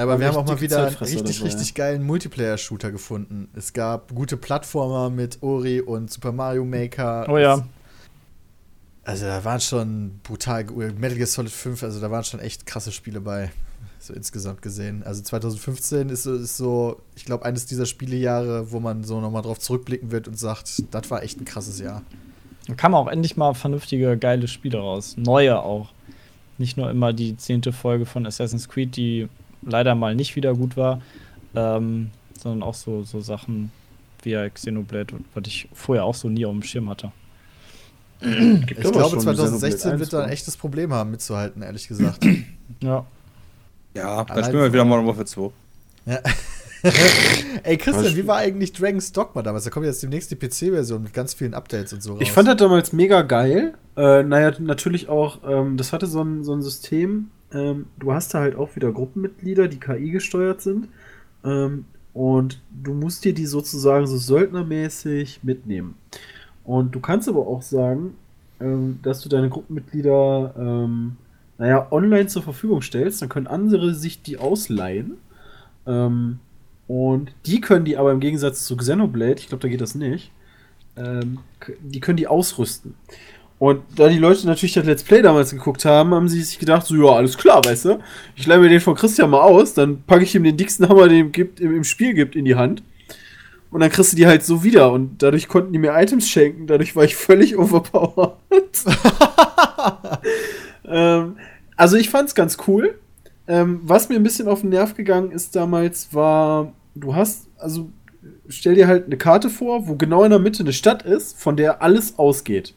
Aber 0.00 0.12
Haben 0.12 0.20
wir 0.20 0.28
haben 0.28 0.36
auch 0.36 0.46
mal 0.46 0.60
wieder 0.60 0.86
einen 0.86 0.96
richtig, 0.96 1.36
dabei. 1.38 1.48
richtig 1.50 1.74
geilen 1.74 2.02
Multiplayer-Shooter 2.04 2.90
gefunden. 2.90 3.48
Es 3.54 3.72
gab 3.72 4.14
gute 4.14 4.36
Plattformer 4.36 5.10
mit 5.10 5.42
Ori 5.42 5.80
und 5.80 6.10
Super 6.10 6.32
Mario 6.32 6.64
Maker. 6.64 7.26
Oh 7.28 7.36
ja. 7.38 7.66
Also 9.04 9.26
da 9.26 9.44
waren 9.44 9.60
schon 9.60 10.20
brutal, 10.22 10.64
Metal 10.64 11.16
Gear 11.16 11.26
Solid 11.26 11.50
5, 11.50 11.82
also 11.82 12.00
da 12.00 12.10
waren 12.10 12.22
schon 12.24 12.38
echt 12.40 12.66
krasse 12.66 12.92
Spiele 12.92 13.20
bei, 13.20 13.50
so 13.98 14.12
insgesamt 14.14 14.62
gesehen. 14.62 15.02
Also 15.04 15.22
2015 15.22 16.08
ist, 16.10 16.22
so- 16.22 16.34
ist 16.34 16.56
so, 16.56 17.00
ich 17.16 17.24
glaube, 17.24 17.44
eines 17.44 17.66
dieser 17.66 17.86
Spielejahre, 17.86 18.70
wo 18.72 18.80
man 18.80 19.04
so 19.04 19.20
nochmal 19.20 19.42
drauf 19.42 19.58
zurückblicken 19.58 20.10
wird 20.10 20.28
und 20.28 20.38
sagt, 20.38 20.82
das 20.92 21.10
war 21.10 21.22
echt 21.22 21.40
ein 21.40 21.44
krasses 21.44 21.78
Jahr. 21.80 22.02
Da 22.68 22.74
kamen 22.74 22.94
auch 22.94 23.08
endlich 23.08 23.36
mal 23.36 23.54
vernünftige, 23.54 24.16
geile 24.16 24.46
Spiele 24.48 24.78
raus. 24.78 25.16
Neue 25.18 25.60
auch. 25.60 25.88
Nicht 26.58 26.76
nur 26.76 26.90
immer 26.90 27.12
die 27.12 27.36
zehnte 27.36 27.72
Folge 27.72 28.04
von 28.06 28.26
Assassin's 28.26 28.68
Creed, 28.68 28.96
die 28.96 29.28
leider 29.62 29.94
mal 29.94 30.14
nicht 30.14 30.36
wieder 30.36 30.54
gut 30.54 30.76
war, 30.76 31.00
ähm, 31.54 32.10
sondern 32.38 32.62
auch 32.62 32.74
so, 32.74 33.02
so 33.02 33.20
Sachen 33.20 33.70
wie 34.22 34.30
ja 34.30 34.48
Xenoblade, 34.48 35.14
was 35.34 35.44
ich 35.46 35.68
vorher 35.72 36.04
auch 36.04 36.14
so 36.14 36.28
nie 36.28 36.44
auf 36.44 36.52
dem 36.52 36.62
Schirm 36.62 36.88
hatte. 36.90 37.12
Gibt 38.20 38.70
Ich 38.72 38.76
glaube, 38.76 39.08
schon 39.08 39.20
2016 39.20 39.76
Xenoblade 39.78 40.00
wird 40.00 40.12
da 40.12 40.18
ein 40.18 40.24
1 40.24 40.32
echtes 40.32 40.56
Problem 40.56 40.92
haben, 40.92 41.10
mitzuhalten, 41.10 41.62
ehrlich 41.62 41.88
gesagt. 41.88 42.24
Ja. 42.82 43.04
Ja, 43.94 44.24
dann 44.24 44.30
Allein 44.30 44.44
spielen 44.44 44.62
wir 44.62 44.72
wieder 44.72 44.84
Modern 44.84 45.04
Warfare 45.08 45.26
2. 45.26 45.50
Ey, 47.62 47.76
Christian, 47.76 48.16
wie 48.16 48.26
war 48.26 48.38
eigentlich 48.38 48.72
Dragon's 48.72 49.12
Dogma 49.12 49.42
damals? 49.42 49.64
Da 49.64 49.70
kommt 49.70 49.86
jetzt 49.86 50.02
demnächst 50.02 50.30
die 50.30 50.36
PC-Version 50.36 51.02
mit 51.02 51.12
ganz 51.12 51.34
vielen 51.34 51.52
Updates 51.54 51.92
und 51.92 52.02
so 52.02 52.12
raus. 52.12 52.20
Ich 52.22 52.32
fand 52.32 52.48
das 52.48 52.56
damals 52.56 52.92
mega 52.92 53.22
geil. 53.22 53.74
Äh, 53.96 54.22
naja, 54.22 54.52
natürlich 54.58 55.08
auch, 55.08 55.40
ähm, 55.46 55.76
das 55.76 55.92
hatte 55.92 56.06
so 56.06 56.22
ein, 56.22 56.44
so 56.44 56.54
ein 56.54 56.62
System. 56.62 57.30
Ähm, 57.52 57.86
du 57.98 58.12
hast 58.12 58.34
da 58.34 58.40
halt 58.40 58.56
auch 58.56 58.76
wieder 58.76 58.92
Gruppenmitglieder, 58.92 59.68
die 59.68 59.80
KI 59.80 60.10
gesteuert 60.10 60.60
sind. 60.60 60.88
Ähm, 61.44 61.84
und 62.12 62.60
du 62.82 62.92
musst 62.92 63.24
dir 63.24 63.34
die 63.34 63.46
sozusagen 63.46 64.06
so 64.06 64.16
söldnermäßig 64.16 65.40
mitnehmen. 65.42 65.94
Und 66.64 66.94
du 66.94 67.00
kannst 67.00 67.28
aber 67.28 67.46
auch 67.46 67.62
sagen, 67.62 68.14
ähm, 68.60 68.98
dass 69.02 69.20
du 69.20 69.28
deine 69.28 69.48
Gruppenmitglieder, 69.48 70.54
ähm, 70.58 71.16
naja, 71.58 71.86
online 71.90 72.26
zur 72.26 72.42
Verfügung 72.42 72.82
stellst. 72.82 73.22
Dann 73.22 73.28
können 73.28 73.46
andere 73.46 73.94
sich 73.94 74.22
die 74.22 74.38
ausleihen. 74.38 75.18
Ähm, 75.86 76.40
und 76.86 77.32
die 77.46 77.60
können 77.60 77.84
die 77.84 77.96
aber 77.96 78.10
im 78.10 78.20
Gegensatz 78.20 78.64
zu 78.64 78.76
Xenoblade, 78.76 79.36
ich 79.38 79.46
glaube, 79.46 79.62
da 79.62 79.68
geht 79.68 79.80
das 79.80 79.94
nicht, 79.94 80.32
ähm, 80.96 81.38
die 81.80 82.00
können 82.00 82.16
die 82.16 82.26
ausrüsten. 82.26 82.94
Und 83.60 83.82
da 83.94 84.08
die 84.08 84.16
Leute 84.16 84.46
natürlich 84.46 84.72
das 84.72 84.86
Let's 84.86 85.04
Play 85.04 85.20
damals 85.20 85.50
geguckt 85.50 85.84
haben, 85.84 86.14
haben 86.14 86.30
sie 86.30 86.40
sich 86.40 86.58
gedacht, 86.58 86.86
so, 86.86 86.94
ja, 86.94 87.12
alles 87.12 87.36
klar, 87.36 87.62
weißt 87.62 87.84
du, 87.84 87.98
ich 88.34 88.46
leihe 88.46 88.58
mir 88.58 88.70
den 88.70 88.80
von 88.80 88.94
Christian 88.94 89.28
mal 89.28 89.42
aus, 89.42 89.74
dann 89.74 90.02
packe 90.02 90.24
ich 90.24 90.34
ihm 90.34 90.44
den 90.44 90.56
dicksten 90.56 90.88
Hammer, 90.88 91.08
den 91.08 91.26
ihm 91.26 91.32
gibt, 91.32 91.60
im, 91.60 91.76
im 91.76 91.84
Spiel 91.84 92.14
gibt, 92.14 92.36
in 92.36 92.46
die 92.46 92.54
Hand. 92.54 92.82
Und 93.70 93.80
dann 93.80 93.90
kriegst 93.90 94.12
du 94.12 94.16
die 94.16 94.26
halt 94.26 94.44
so 94.44 94.64
wieder. 94.64 94.90
Und 94.90 95.22
dadurch 95.22 95.46
konnten 95.46 95.74
die 95.74 95.78
mir 95.78 95.94
Items 95.94 96.26
schenken. 96.26 96.66
Dadurch 96.66 96.96
war 96.96 97.04
ich 97.04 97.16
völlig 97.16 97.58
overpowered. 97.58 98.32
ähm, 100.88 101.36
also 101.76 101.98
ich 101.98 102.08
fand's 102.08 102.34
ganz 102.34 102.56
cool. 102.66 102.98
Ähm, 103.46 103.80
was 103.82 104.08
mir 104.08 104.16
ein 104.16 104.22
bisschen 104.22 104.48
auf 104.48 104.62
den 104.62 104.70
Nerv 104.70 104.94
gegangen 104.94 105.32
ist 105.32 105.54
damals, 105.54 106.14
war, 106.14 106.72
du 106.94 107.14
hast, 107.14 107.46
also 107.58 107.90
stell 108.48 108.74
dir 108.74 108.88
halt 108.88 109.04
eine 109.04 109.18
Karte 109.18 109.50
vor, 109.50 109.86
wo 109.86 109.96
genau 109.96 110.24
in 110.24 110.30
der 110.30 110.38
Mitte 110.38 110.62
eine 110.62 110.72
Stadt 110.72 111.02
ist, 111.02 111.38
von 111.38 111.58
der 111.58 111.82
alles 111.82 112.18
ausgeht. 112.18 112.74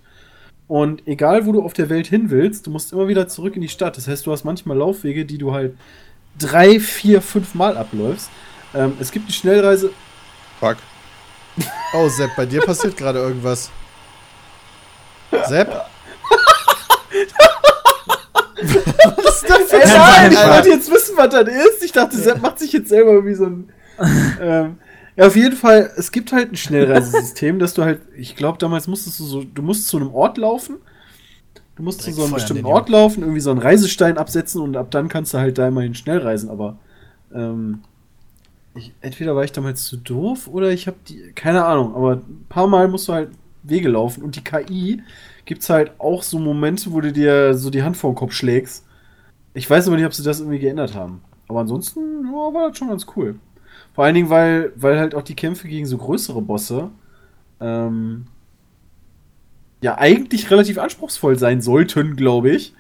Und 0.68 1.08
egal, 1.08 1.46
wo 1.46 1.52
du 1.52 1.64
auf 1.64 1.74
der 1.74 1.90
Welt 1.90 2.08
hin 2.08 2.30
willst, 2.30 2.68
du 2.68 2.72
musst 2.72 2.94
immer 2.94 3.08
wieder 3.08 3.28
zurück 3.28 3.56
in 3.56 3.62
die 3.62 3.70
Stadt. 3.70 3.98
Das 3.98 4.08
heißt, 4.08 4.26
du 4.26 4.32
hast 4.32 4.44
manchmal 4.44 4.78
Laufwege, 4.78 5.26
die 5.26 5.38
du 5.38 5.54
halt 5.54 5.78
drei, 6.40 6.80
vier, 6.80 7.22
fünf 7.22 7.54
Mal 7.54 7.78
abläufst. 7.78 8.30
Ähm, 8.74 8.94
es 9.00 9.12
gibt 9.12 9.28
die 9.28 9.34
Schnellreise. 9.34 9.92
Fuck. 10.60 10.78
Oh, 11.96 12.10
Sepp, 12.10 12.32
bei 12.36 12.48
dir 12.48 12.62
passiert 12.62 12.98
gerade 12.98 13.20
irgendwas. 13.20 13.70
Sepp? 15.48 15.70
was 18.64 19.36
ist 19.36 19.50
das 19.50 19.72
Ey, 19.72 19.88
nein, 19.88 20.32
ich 20.32 20.38
wollte 20.38 20.70
jetzt 20.70 20.92
wissen, 20.92 21.16
was 21.16 21.30
das 21.30 21.48
ist. 21.48 21.84
Ich 21.84 21.92
dachte, 21.92 22.18
Sepp 22.18 22.42
macht 22.42 22.58
sich 22.58 22.74
jetzt 22.74 22.90
selber 22.90 23.12
irgendwie 23.12 23.36
so 23.36 23.46
ein. 23.46 23.72
ähm, 24.42 24.78
ja, 25.16 25.28
auf 25.28 25.36
jeden 25.36 25.56
Fall, 25.56 25.92
es 25.98 26.12
gibt 26.12 26.32
halt 26.32 26.52
ein 26.52 26.56
Schnellreisesystem, 26.56 27.60
dass 27.60 27.74
du 27.74 27.84
halt, 27.84 28.02
ich 28.16 28.36
glaube, 28.36 28.58
damals 28.58 28.88
musstest 28.88 29.20
du 29.20 29.24
so, 29.26 29.44
du 29.44 29.62
musst 29.62 29.88
zu 29.88 29.98
einem 29.98 30.14
Ort 30.14 30.38
laufen. 30.38 30.78
Du 31.76 31.84
musst 31.84 32.02
Direkt 32.02 32.16
zu 32.16 32.22
so 32.22 32.26
einem 32.26 32.36
bestimmten 32.36 32.66
Ort 32.66 32.90
laufen, 32.90 33.22
irgendwie 33.22 33.40
so 33.40 33.50
einen 33.50 33.60
Reisestein 33.60 34.18
absetzen 34.18 34.62
und 34.62 34.78
ab 34.78 34.92
dann 34.92 35.10
kannst 35.10 35.34
du 35.34 35.40
halt 35.40 35.58
da 35.58 35.68
immerhin 35.68 35.96
schnell 35.96 36.20
reisen, 36.20 36.50
aber 36.50 36.78
ähm, 37.34 37.80
ich, 38.76 38.94
entweder 39.02 39.36
war 39.36 39.44
ich 39.44 39.52
damals 39.52 39.86
zu 39.86 39.98
doof 39.98 40.48
oder 40.48 40.70
ich 40.70 40.88
habe 40.88 40.98
die, 41.08 41.32
keine 41.34 41.66
Ahnung, 41.66 41.96
aber 41.96 42.14
ein 42.14 42.46
paar 42.48 42.68
Mal 42.68 42.88
musst 42.88 43.08
du 43.08 43.14
halt 43.14 43.30
Wege 43.64 43.90
laufen 43.90 44.24
und 44.24 44.36
die 44.36 44.44
KI 44.44 45.02
gibt's 45.46 45.70
halt 45.70 45.92
auch 46.00 46.24
so 46.24 46.40
Momente, 46.40 46.92
wo 46.92 47.02
du 47.02 47.12
dir 47.12 47.54
so 47.56 47.70
die 47.70 47.84
Hand 47.84 47.98
vor 47.98 48.12
den 48.12 48.16
Kopf 48.16 48.34
schlägst. 48.34 48.86
Ich 49.54 49.70
weiß 49.70 49.88
aber 49.88 49.98
nicht, 49.98 50.06
ob 50.06 50.14
sie 50.14 50.24
das 50.24 50.40
irgendwie 50.40 50.60
geändert 50.60 50.96
haben. 50.96 51.22
Aber 51.48 51.62
ansonsten 51.62 52.26
ja, 52.26 52.32
war 52.32 52.70
das 52.70 52.78
schon 52.78 52.90
ganz 52.90 53.06
cool. 53.16 53.36
Vor 53.94 54.06
allen 54.06 54.16
Dingen, 54.16 54.30
weil, 54.30 54.72
weil 54.76 55.00
halt 55.00 55.16
auch 55.16 55.22
die 55.22 55.36
Kämpfe 55.36 55.68
gegen 55.68 55.86
so 55.86 55.98
größere 55.98 56.42
Bosse 56.42 56.90
ähm, 57.60 58.26
ja 59.82 59.98
eigentlich 59.98 60.50
relativ 60.50 60.78
anspruchsvoll 60.78 61.38
sein 61.38 61.62
sollten, 61.62 62.16
glaube 62.16 62.52
ich. 62.52 62.74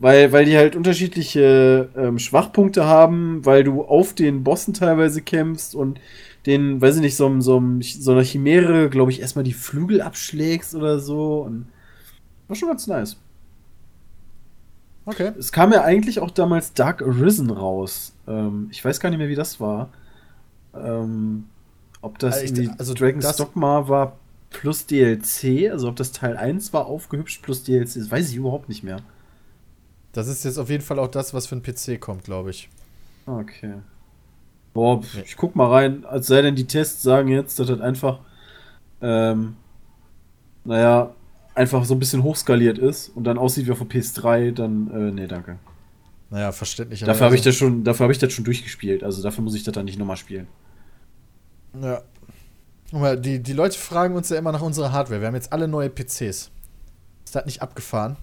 Weil, 0.00 0.30
weil 0.30 0.44
die 0.44 0.56
halt 0.56 0.76
unterschiedliche 0.76 1.88
ähm, 1.96 2.20
Schwachpunkte 2.20 2.84
haben, 2.84 3.44
weil 3.44 3.64
du 3.64 3.82
auf 3.82 4.14
den 4.14 4.44
Bossen 4.44 4.72
teilweise 4.72 5.22
kämpfst 5.22 5.74
und 5.74 5.98
den, 6.46 6.80
weiß 6.80 6.96
ich 6.96 7.02
nicht, 7.02 7.16
so, 7.16 7.40
so, 7.40 7.60
so 7.80 8.12
einer 8.12 8.22
Chimäre, 8.22 8.90
glaube 8.90 9.10
ich, 9.10 9.20
erstmal 9.20 9.44
die 9.44 9.52
Flügel 9.52 10.00
abschlägst 10.00 10.76
oder 10.76 11.00
so. 11.00 11.40
Und 11.40 11.66
war 12.46 12.54
schon 12.54 12.68
ganz 12.68 12.86
nice. 12.86 13.16
Okay. 15.04 15.32
Es 15.38 15.52
kam 15.52 15.72
ja 15.72 15.82
eigentlich 15.82 16.20
auch 16.20 16.30
damals 16.30 16.74
Dark 16.74 17.02
Arisen 17.02 17.50
raus. 17.50 18.14
Ähm, 18.26 18.68
ich 18.70 18.84
weiß 18.84 19.00
gar 19.00 19.08
nicht 19.10 19.18
mehr, 19.18 19.28
wie 19.28 19.34
das 19.34 19.58
war. 19.58 19.90
Ähm, 20.74 21.46
ob 22.02 22.18
das 22.18 22.38
Also 22.42 22.62
ich- 22.62 22.70
also 22.78 22.94
Dragon's 22.94 23.24
das- 23.24 23.36
Dogma 23.36 23.88
war 23.88 24.16
plus 24.50 24.86
DLC, 24.86 25.68
also 25.70 25.88
ob 25.88 25.96
das 25.96 26.12
Teil 26.12 26.36
1 26.36 26.72
war 26.72 26.86
aufgehübscht 26.86 27.42
plus 27.42 27.64
DLC, 27.64 27.98
das 28.00 28.10
weiß 28.10 28.30
ich 28.30 28.36
überhaupt 28.36 28.68
nicht 28.68 28.82
mehr. 28.82 28.98
Das 30.12 30.26
ist 30.28 30.44
jetzt 30.44 30.58
auf 30.58 30.70
jeden 30.70 30.82
Fall 30.82 30.98
auch 30.98 31.08
das, 31.08 31.34
was 31.34 31.46
für 31.46 31.56
ein 31.56 31.62
PC 31.62 31.98
kommt, 32.00 32.24
glaube 32.24 32.50
ich. 32.50 32.68
Okay. 33.26 33.74
Boah, 34.72 35.02
pf, 35.02 35.18
ich 35.24 35.36
guck 35.36 35.54
mal 35.54 35.68
rein, 35.70 36.04
als 36.06 36.28
sei 36.28 36.40
denn 36.42 36.56
die 36.56 36.66
Tests 36.66 37.02
sagen 37.02 37.28
jetzt, 37.28 37.58
dass 37.58 37.66
das 37.66 37.80
einfach, 37.80 38.20
ähm, 39.02 39.56
naja, 40.64 41.10
einfach 41.54 41.84
so 41.84 41.94
ein 41.94 41.98
bisschen 41.98 42.22
hochskaliert 42.22 42.78
ist 42.78 43.10
und 43.14 43.24
dann 43.24 43.36
aussieht 43.36 43.66
wie 43.66 43.72
auf 43.72 43.78
der 43.78 43.86
PS3, 43.88 44.52
dann, 44.52 44.90
äh, 44.92 45.10
nee, 45.12 45.26
danke. 45.26 45.58
Naja, 46.30 46.52
verständlich. 46.52 47.00
Dafür 47.00 47.26
habe 47.26 47.34
ich 47.36 47.42
das 47.42 47.54
schon, 47.56 47.84
dafür 47.84 48.04
habe 48.04 48.12
ich 48.12 48.18
das 48.18 48.32
schon 48.32 48.44
durchgespielt, 48.44 49.02
also 49.02 49.22
dafür 49.22 49.42
muss 49.42 49.54
ich 49.54 49.62
das 49.64 49.72
dann 49.74 49.86
nicht 49.86 49.98
nochmal 49.98 50.16
spielen. 50.16 50.46
Ja. 51.80 52.02
Die, 53.16 53.42
die 53.42 53.52
Leute 53.52 53.78
fragen 53.78 54.14
uns 54.14 54.30
ja 54.30 54.36
immer 54.38 54.52
nach 54.52 54.62
unserer 54.62 54.92
Hardware. 54.92 55.20
Wir 55.20 55.28
haben 55.28 55.34
jetzt 55.34 55.52
alle 55.52 55.68
neue 55.68 55.90
PCs. 55.90 56.20
Ist 56.20 56.50
das 57.34 57.44
nicht 57.44 57.60
abgefahren? 57.60 58.16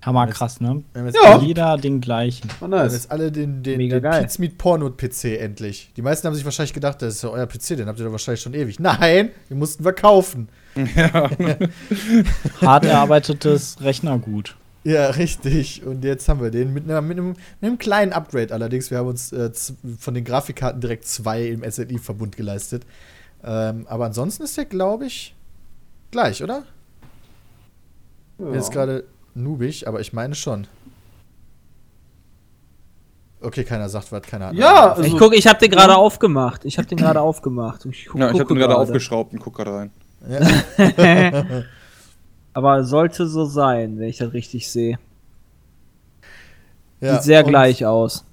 Hammer 0.00 0.26
krass, 0.28 0.60
ne? 0.60 0.82
Wir 0.92 1.00
haben 1.00 1.06
jetzt, 1.08 1.18
Ja. 1.22 1.32
alle, 1.34 1.44
Jeder 1.44 1.76
den 1.76 2.00
gleichen. 2.00 2.48
War 2.60 2.70
wir 2.70 2.78
haben 2.78 2.84
nice. 2.84 2.92
jetzt 2.94 3.10
alle 3.10 3.32
den, 3.32 3.62
den, 3.62 3.76
Mega 3.78 3.96
den 3.96 4.02
geil. 4.04 4.22
Pizmeet 4.22 4.56
Porno 4.56 4.90
PC 4.90 5.38
endlich. 5.40 5.90
Die 5.96 6.02
meisten 6.02 6.26
haben 6.26 6.34
sich 6.34 6.44
wahrscheinlich 6.44 6.72
gedacht, 6.72 7.02
das 7.02 7.16
ist 7.16 7.22
ja 7.22 7.30
euer 7.30 7.46
PC, 7.46 7.76
den 7.76 7.86
habt 7.88 7.98
ihr 7.98 8.04
doch 8.04 8.12
wahrscheinlich 8.12 8.40
schon 8.40 8.54
ewig. 8.54 8.78
Nein, 8.78 9.30
den 9.50 9.58
mussten 9.58 9.84
wir 9.84 9.92
kaufen. 9.92 10.48
Hart 12.60 12.84
erarbeitetes 12.84 13.76
Rechnergut. 13.80 14.56
Ja, 14.88 15.10
richtig. 15.10 15.84
Und 15.84 16.02
jetzt 16.02 16.26
haben 16.30 16.40
wir 16.40 16.50
den 16.50 16.72
mit, 16.72 16.84
einer, 16.84 17.02
mit, 17.02 17.18
einem, 17.18 17.28
mit 17.28 17.38
einem 17.60 17.76
kleinen 17.76 18.14
Upgrade 18.14 18.54
allerdings. 18.54 18.90
Wir 18.90 18.96
haben 18.98 19.08
uns 19.08 19.32
äh, 19.32 19.50
von 19.98 20.14
den 20.14 20.24
Grafikkarten 20.24 20.80
direkt 20.80 21.06
zwei 21.06 21.44
im 21.46 21.62
SLI-Verbund 21.70 22.36
geleistet. 22.38 22.86
Ähm, 23.44 23.86
aber 23.88 24.06
ansonsten 24.06 24.44
ist 24.44 24.56
der, 24.56 24.64
glaube 24.64 25.04
ich, 25.04 25.34
gleich, 26.10 26.42
oder? 26.42 26.62
Ja. 28.38 28.52
Jetzt 28.54 28.72
gerade 28.72 29.04
noobig, 29.34 29.86
aber 29.86 30.00
ich 30.00 30.14
meine 30.14 30.34
schon. 30.34 30.66
Okay, 33.42 33.64
keiner 33.64 33.90
sagt 33.90 34.10
was, 34.10 34.22
keiner 34.22 34.46
hat. 34.46 34.54
Ja, 34.54 34.94
eine 34.94 35.06
Ich 35.06 35.12
Also- 35.12 35.18
gucke, 35.24 35.36
ich 35.36 35.46
habe 35.46 35.58
den 35.58 35.70
gerade 35.70 35.96
aufgemacht. 35.96 36.64
Ich 36.64 36.78
habe 36.78 36.88
den 36.88 36.96
gerade 36.96 37.20
aufgemacht. 37.20 37.84
Ich, 37.84 38.06
guck, 38.06 38.20
Ja, 38.20 38.28
ich 38.28 38.32
habe 38.32 38.38
gucke 38.44 38.54
den 38.54 38.60
gerade 38.60 38.76
aufgeschraubt 38.78 39.34
und 39.34 39.38
guck 39.40 39.54
gerade 39.54 39.74
rein. 39.74 39.90
Ahnung. 40.78 41.64
Aber 42.54 42.84
sollte 42.84 43.26
so 43.26 43.44
sein, 43.44 43.98
wenn 43.98 44.08
ich 44.08 44.18
das 44.18 44.32
richtig 44.32 44.70
sehe. 44.70 44.98
Ja, 47.00 47.14
Sieht 47.14 47.22
sehr 47.24 47.44
gleich 47.44 47.86
aus. 47.86 48.24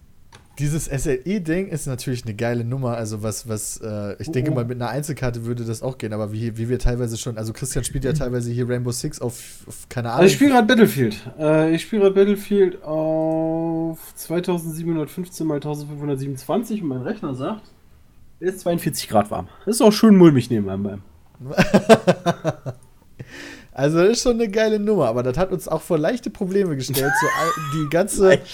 Dieses 0.57 0.85
SLI-Ding 0.85 1.67
ist 1.67 1.85
natürlich 1.85 2.23
eine 2.23 2.33
geile 2.33 2.63
Nummer. 2.63 2.95
Also, 2.95 3.21
was, 3.21 3.47
was, 3.49 3.77
äh, 3.83 4.15
ich 4.19 4.31
denke 4.31 4.51
Oh. 4.51 4.55
mal, 4.55 4.63
mit 4.63 4.81
einer 4.81 4.89
Einzelkarte 4.89 5.45
würde 5.45 5.65
das 5.65 5.83
auch 5.83 5.97
gehen, 5.97 6.13
aber 6.13 6.31
wie, 6.31 6.57
wie 6.57 6.69
wir 6.69 6.79
teilweise 6.79 7.17
schon, 7.17 7.37
also 7.37 7.51
Christian 7.51 7.83
spielt 7.83 8.05
ja 8.05 8.13
teilweise 8.13 8.51
hier 8.51 8.67
Rainbow 8.69 8.91
Six 8.91 9.19
auf, 9.19 9.37
auf 9.67 9.89
keine 9.89 10.09
Ahnung. 10.11 10.21
Also 10.21 10.27
ich 10.27 10.35
spiele 10.35 10.51
gerade 10.51 10.65
Battlefield. 10.65 11.17
Äh, 11.37 11.75
ich 11.75 11.81
spiele 11.81 12.03
gerade 12.03 12.15
Battlefield 12.15 12.81
auf 12.83 13.99
2715 14.15 15.45
mal 15.45 15.55
1527 15.55 16.81
und 16.81 16.87
mein 16.87 17.01
Rechner 17.01 17.35
sagt, 17.35 17.63
es 18.39 18.55
ist 18.55 18.59
42 18.61 19.09
Grad 19.09 19.29
warm. 19.29 19.49
Das 19.65 19.75
ist 19.75 19.81
auch 19.81 19.91
schön 19.91 20.15
mulmig 20.15 20.49
neben 20.49 20.65
meinem 20.67 20.83
Bein. 20.83 21.01
Also 23.75 23.97
das 23.99 24.09
ist 24.11 24.23
schon 24.23 24.39
eine 24.39 24.47
geile 24.47 24.79
Nummer, 24.79 25.07
aber 25.07 25.21
das 25.21 25.37
hat 25.37 25.51
uns 25.51 25.67
auch 25.67 25.81
vor 25.81 25.97
leichte 25.97 26.29
Probleme 26.29 26.77
gestellt. 26.77 27.11
So 27.19 27.27
die 27.77 27.89
ganze. 27.89 28.39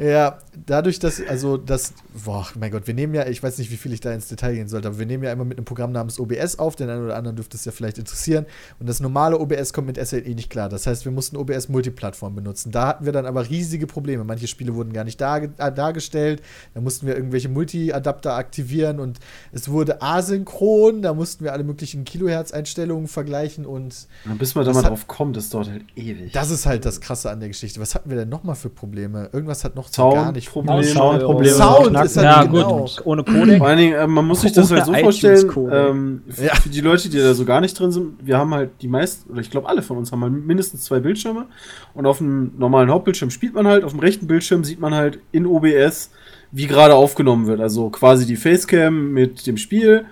Ja, 0.00 0.38
dadurch, 0.64 0.98
dass, 0.98 1.20
also 1.28 1.58
das, 1.58 1.92
boah, 2.24 2.46
mein 2.58 2.70
Gott, 2.70 2.86
wir 2.86 2.94
nehmen 2.94 3.12
ja, 3.12 3.26
ich 3.26 3.42
weiß 3.42 3.58
nicht, 3.58 3.70
wie 3.70 3.76
viel 3.76 3.92
ich 3.92 4.00
da 4.00 4.14
ins 4.14 4.28
Detail 4.28 4.54
gehen 4.54 4.66
sollte, 4.66 4.88
aber 4.88 4.98
wir 4.98 5.04
nehmen 5.04 5.24
ja 5.24 5.30
immer 5.30 5.44
mit 5.44 5.58
einem 5.58 5.66
Programm 5.66 5.92
namens 5.92 6.18
OBS 6.18 6.58
auf, 6.58 6.74
den 6.74 6.88
einen 6.88 7.04
oder 7.04 7.16
anderen 7.16 7.36
dürfte 7.36 7.58
es 7.58 7.66
ja 7.66 7.72
vielleicht 7.72 7.98
interessieren. 7.98 8.46
Und 8.78 8.88
das 8.88 9.00
normale 9.00 9.38
OBS 9.38 9.74
kommt 9.74 9.88
mit 9.88 10.02
SLE 10.02 10.34
nicht 10.34 10.48
klar. 10.48 10.70
Das 10.70 10.86
heißt, 10.86 11.04
wir 11.04 11.12
mussten 11.12 11.36
OBS 11.36 11.68
Multiplattform 11.68 12.34
benutzen. 12.34 12.72
Da 12.72 12.86
hatten 12.86 13.04
wir 13.04 13.12
dann 13.12 13.26
aber 13.26 13.46
riesige 13.50 13.86
Probleme. 13.86 14.24
Manche 14.24 14.46
Spiele 14.46 14.74
wurden 14.74 14.94
gar 14.94 15.04
nicht 15.04 15.20
darge 15.20 15.52
äh, 15.58 15.70
dargestellt. 15.70 16.40
Da 16.72 16.80
mussten 16.80 17.06
wir 17.06 17.14
irgendwelche 17.14 17.50
Multi-Adapter 17.50 18.34
aktivieren 18.34 19.00
und 19.00 19.18
es 19.52 19.68
wurde 19.68 20.00
asynchron. 20.00 21.02
Da 21.02 21.12
mussten 21.12 21.44
wir 21.44 21.52
alle 21.52 21.64
möglichen 21.64 22.04
Kilohertz-Einstellungen 22.04 23.06
vergleichen 23.06 23.66
und 23.66 24.08
Und 24.24 24.38
bis 24.38 24.54
man 24.54 24.64
da 24.64 24.72
mal 24.72 24.82
drauf 24.82 25.06
kommt, 25.06 25.36
das 25.36 25.50
dauert 25.50 25.68
halt 25.68 25.84
ewig. 25.94 26.32
das 26.32 26.50
ist 26.50 26.64
halt 26.64 26.86
das 26.86 27.02
Krasse 27.02 27.30
an 27.30 27.40
der 27.40 27.50
Geschichte. 27.50 27.80
Was 27.80 27.94
hatten 27.94 28.08
wir 28.08 28.16
denn 28.16 28.30
nochmal 28.30 28.56
für 28.56 28.70
Probleme? 28.70 29.28
Irgendwas 29.34 29.62
hat 29.62 29.76
noch 29.76 29.89
so 29.92 30.10
gar 30.10 30.32
nicht 30.32 30.48
Soundprobleme. 30.50 30.84
Soundprobleme. 30.84 31.54
Sound 31.54 32.04
ist 32.04 32.16
halt 32.16 32.24
ja, 32.24 32.44
genau. 32.44 32.80
gut. 32.80 33.02
Ohne 33.04 33.24
Codec. 33.24 33.58
Vor 33.58 33.66
allen 33.66 33.78
Dingen, 33.78 33.94
äh, 33.94 34.06
man 34.06 34.24
muss 34.26 34.42
sich 34.42 34.52
das 34.52 34.70
halt 34.70 34.86
so 34.86 34.94
vorstellen, 34.94 35.50
ähm, 35.72 36.22
Ja. 36.40 36.54
für 36.54 36.68
die 36.68 36.80
Leute, 36.80 37.08
die 37.08 37.18
da 37.18 37.34
so 37.34 37.44
gar 37.44 37.60
nicht 37.60 37.78
drin 37.78 37.90
sind, 37.90 38.14
wir 38.24 38.38
haben 38.38 38.54
halt 38.54 38.70
die 38.82 38.88
meisten, 38.88 39.30
oder 39.30 39.40
ich 39.40 39.50
glaube 39.50 39.68
alle 39.68 39.82
von 39.82 39.96
uns 39.96 40.12
haben 40.12 40.22
halt 40.22 40.32
mindestens 40.32 40.84
zwei 40.84 41.00
Bildschirme 41.00 41.46
und 41.94 42.06
auf 42.06 42.18
dem 42.18 42.52
normalen 42.58 42.90
Hauptbildschirm 42.90 43.30
spielt 43.30 43.54
man 43.54 43.66
halt, 43.66 43.84
auf 43.84 43.92
dem 43.92 44.00
rechten 44.00 44.26
Bildschirm 44.26 44.64
sieht 44.64 44.80
man 44.80 44.94
halt 44.94 45.18
in 45.32 45.46
OBS, 45.46 46.10
wie 46.52 46.66
gerade 46.66 46.94
aufgenommen 46.94 47.46
wird, 47.46 47.60
also 47.60 47.90
quasi 47.90 48.26
die 48.26 48.36
Facecam 48.36 49.12
mit 49.12 49.46
dem 49.46 49.56
Spiel 49.56 50.04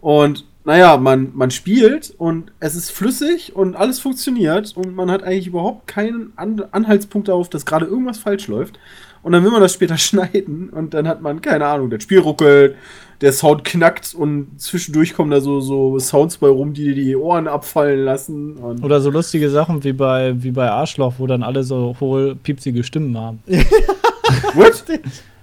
und 0.00 0.44
naja, 0.64 0.98
man, 0.98 1.30
man 1.34 1.50
spielt 1.50 2.14
und 2.18 2.52
es 2.60 2.74
ist 2.76 2.90
flüssig 2.90 3.56
und 3.56 3.76
alles 3.76 3.98
funktioniert 3.98 4.76
und 4.76 4.94
man 4.94 5.10
hat 5.10 5.22
eigentlich 5.22 5.46
überhaupt 5.46 5.86
keinen 5.86 6.32
An 6.36 6.62
Anhaltspunkt 6.70 7.28
darauf, 7.28 7.48
dass 7.48 7.64
gerade 7.64 7.86
irgendwas 7.86 8.18
falsch 8.18 8.46
läuft. 8.46 8.78
Und 9.22 9.32
dann 9.32 9.44
will 9.44 9.50
man 9.50 9.60
das 9.60 9.74
später 9.74 9.98
schneiden 9.98 10.70
und 10.70 10.94
dann 10.94 11.06
hat 11.06 11.20
man, 11.22 11.40
keine 11.42 11.66
Ahnung, 11.66 11.90
das 11.90 12.02
Spiel 12.02 12.20
ruckelt, 12.20 12.76
der 13.20 13.32
Sound 13.32 13.64
knackt 13.64 14.14
und 14.14 14.58
zwischendurch 14.60 15.12
kommen 15.12 15.30
da 15.30 15.40
so, 15.40 15.60
so 15.60 15.98
Sounds 15.98 16.38
bei 16.38 16.48
rum, 16.48 16.72
die 16.72 16.84
dir 16.84 16.94
die 16.94 17.16
Ohren 17.16 17.48
abfallen 17.48 18.02
lassen. 18.04 18.56
Und 18.56 18.82
Oder 18.82 19.00
so 19.00 19.10
lustige 19.10 19.50
Sachen 19.50 19.84
wie 19.84 19.92
bei, 19.92 20.42
wie 20.42 20.50
bei 20.52 20.70
Arschloch, 20.70 21.14
wo 21.18 21.26
dann 21.26 21.42
alle 21.42 21.62
so 21.62 21.94
hohl, 22.00 22.34
piepsige 22.36 22.82
Stimmen 22.82 23.18
haben. 23.18 23.42
What? 24.54 24.84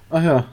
Ach 0.09 0.23
ja. 0.23 0.45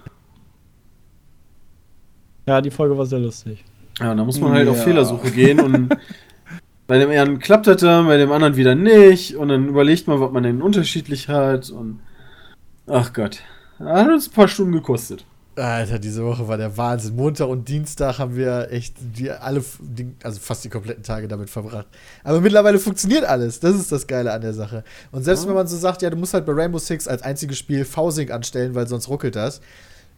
Ja, 2.47 2.61
die 2.61 2.71
Folge 2.71 2.97
war 2.99 3.07
sehr 3.07 3.21
lustig. 3.21 3.65
Ja, 4.01 4.15
da 4.15 4.25
muss 4.25 4.41
man 4.41 4.53
halt 4.53 4.69
auf 4.69 4.77
Ja. 4.77 4.83
Fehlersuche 4.83 5.31
gehen 5.31 5.61
und 5.61 5.97
bei 6.87 6.99
dem 6.99 7.09
einen 7.09 7.39
klappt 7.39 7.67
das 7.67 7.81
dann, 7.81 8.07
bei 8.07 8.19
dem 8.19 8.33
anderen 8.33 8.57
wieder 8.57 8.75
nicht 8.75 9.37
und 9.37 9.49
dann 9.49 9.69
überlegt 9.69 10.09
man, 10.09 10.21
was 10.21 10.31
man 10.31 10.43
denn 10.43 10.61
unterschiedlich 10.61 11.29
hat 11.29 11.71
und 11.71 12.01
ach 12.87 13.13
Gott. 13.13 13.41
Hat 13.79 14.09
uns 14.09 14.29
ein 14.29 14.33
paar 14.33 14.49
Stunden 14.49 14.73
gekostet. 14.73 15.25
Alter, 15.57 16.01
diese 16.01 16.25
Woche 16.25 16.49
war 16.49 16.57
der 16.57 16.77
Wahnsinn. 16.77 17.15
Montag 17.15 17.49
und 17.49 17.69
Dienstag 17.69 18.19
haben 18.19 18.37
wir 18.37 18.73
echt 18.73 18.97
die, 18.99 19.31
alle, 19.31 19.63
also 20.23 20.41
fast 20.41 20.65
die 20.65 20.69
kompletten 20.69 21.05
Tage 21.05 21.29
damit 21.29 21.49
verbracht. 21.49 21.87
Aber 22.25 22.41
mittlerweile 22.41 22.79
funktioniert 22.79 23.25
alles. 23.25 23.61
Das 23.61 23.77
ist 23.77 23.93
das 23.93 24.07
Geile 24.07 24.33
an 24.33 24.41
der 24.41 24.53
Sache. 24.53 24.83
Und 25.13 25.23
selbst 25.23 25.47
wenn 25.47 25.55
man 25.55 25.69
so 25.69 25.77
sagt, 25.77 26.03
ja, 26.03 26.11
du 26.11 26.17
musst 26.17 26.35
halt 26.35 26.45
bei 26.45 26.53
Rainbow 26.53 26.79
Six 26.79 27.07
als 27.07 27.23
einziges 27.23 27.59
Spiel 27.59 27.85
V-Sync 27.85 28.31
anstellen, 28.33 28.75
weil 28.75 28.89
sonst 28.89 29.09
ruckelt 29.09 29.37
das, 29.37 29.61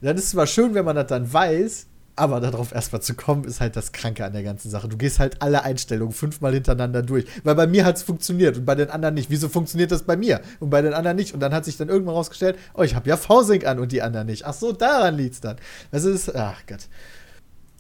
dann 0.01 0.17
ist 0.17 0.25
es 0.25 0.31
zwar 0.31 0.47
schön, 0.47 0.75
wenn 0.75 0.85
man 0.85 0.97
das 0.97 1.07
dann 1.07 1.31
weiß, 1.31 1.87
aber 2.17 2.41
darauf 2.41 2.73
erstmal 2.73 3.03
zu 3.03 3.15
kommen, 3.15 3.45
ist 3.45 3.61
halt 3.61 3.77
das 3.77 3.93
Kranke 3.93 4.25
an 4.25 4.33
der 4.33 4.43
ganzen 4.43 4.71
Sache. 4.71 4.89
Du 4.89 4.97
gehst 4.97 5.19
halt 5.19 5.43
alle 5.43 5.63
Einstellungen 5.65 6.15
fünfmal 6.15 6.55
hintereinander 6.55 7.03
durch. 7.03 7.27
Weil 7.45 7.55
bei 7.55 7.67
mir 7.67 7.85
hat 7.85 7.97
es 7.97 8.03
funktioniert 8.03 8.57
und 8.57 8.65
bei 8.65 8.75
den 8.75 8.89
anderen 8.89 9.15
nicht. 9.15 9.31
Wieso 9.31 9.51
funktioniert 9.51 9.93
das 9.93 10.03
bei 10.03 10.17
mir 10.17 10.41
und 10.59 10.71
bei 10.71 10.81
den 10.81 10.95
anderen 10.95 11.17
nicht? 11.17 11.35
Und 11.35 11.41
dann 11.41 11.53
hat 11.53 11.67
sich 11.67 11.77
dann 11.77 11.91
irgendwann 11.91 12.15
rausgestellt, 12.15 12.57
oh, 12.75 12.83
ich 12.83 12.95
habe 12.95 13.09
ja 13.09 13.19
V-Sync 13.19 13.67
an 13.67 13.79
und 13.79 13.93
die 13.93 14.01
anderen 14.01 14.27
nicht. 14.27 14.47
Ach 14.47 14.55
so, 14.55 14.73
daran 14.73 15.17
liegt's 15.17 15.43
dann. 15.43 15.57
Also 15.93 16.09
es 16.09 16.29
ist, 16.29 16.35
ach 16.35 16.63
Gott. 16.67 16.89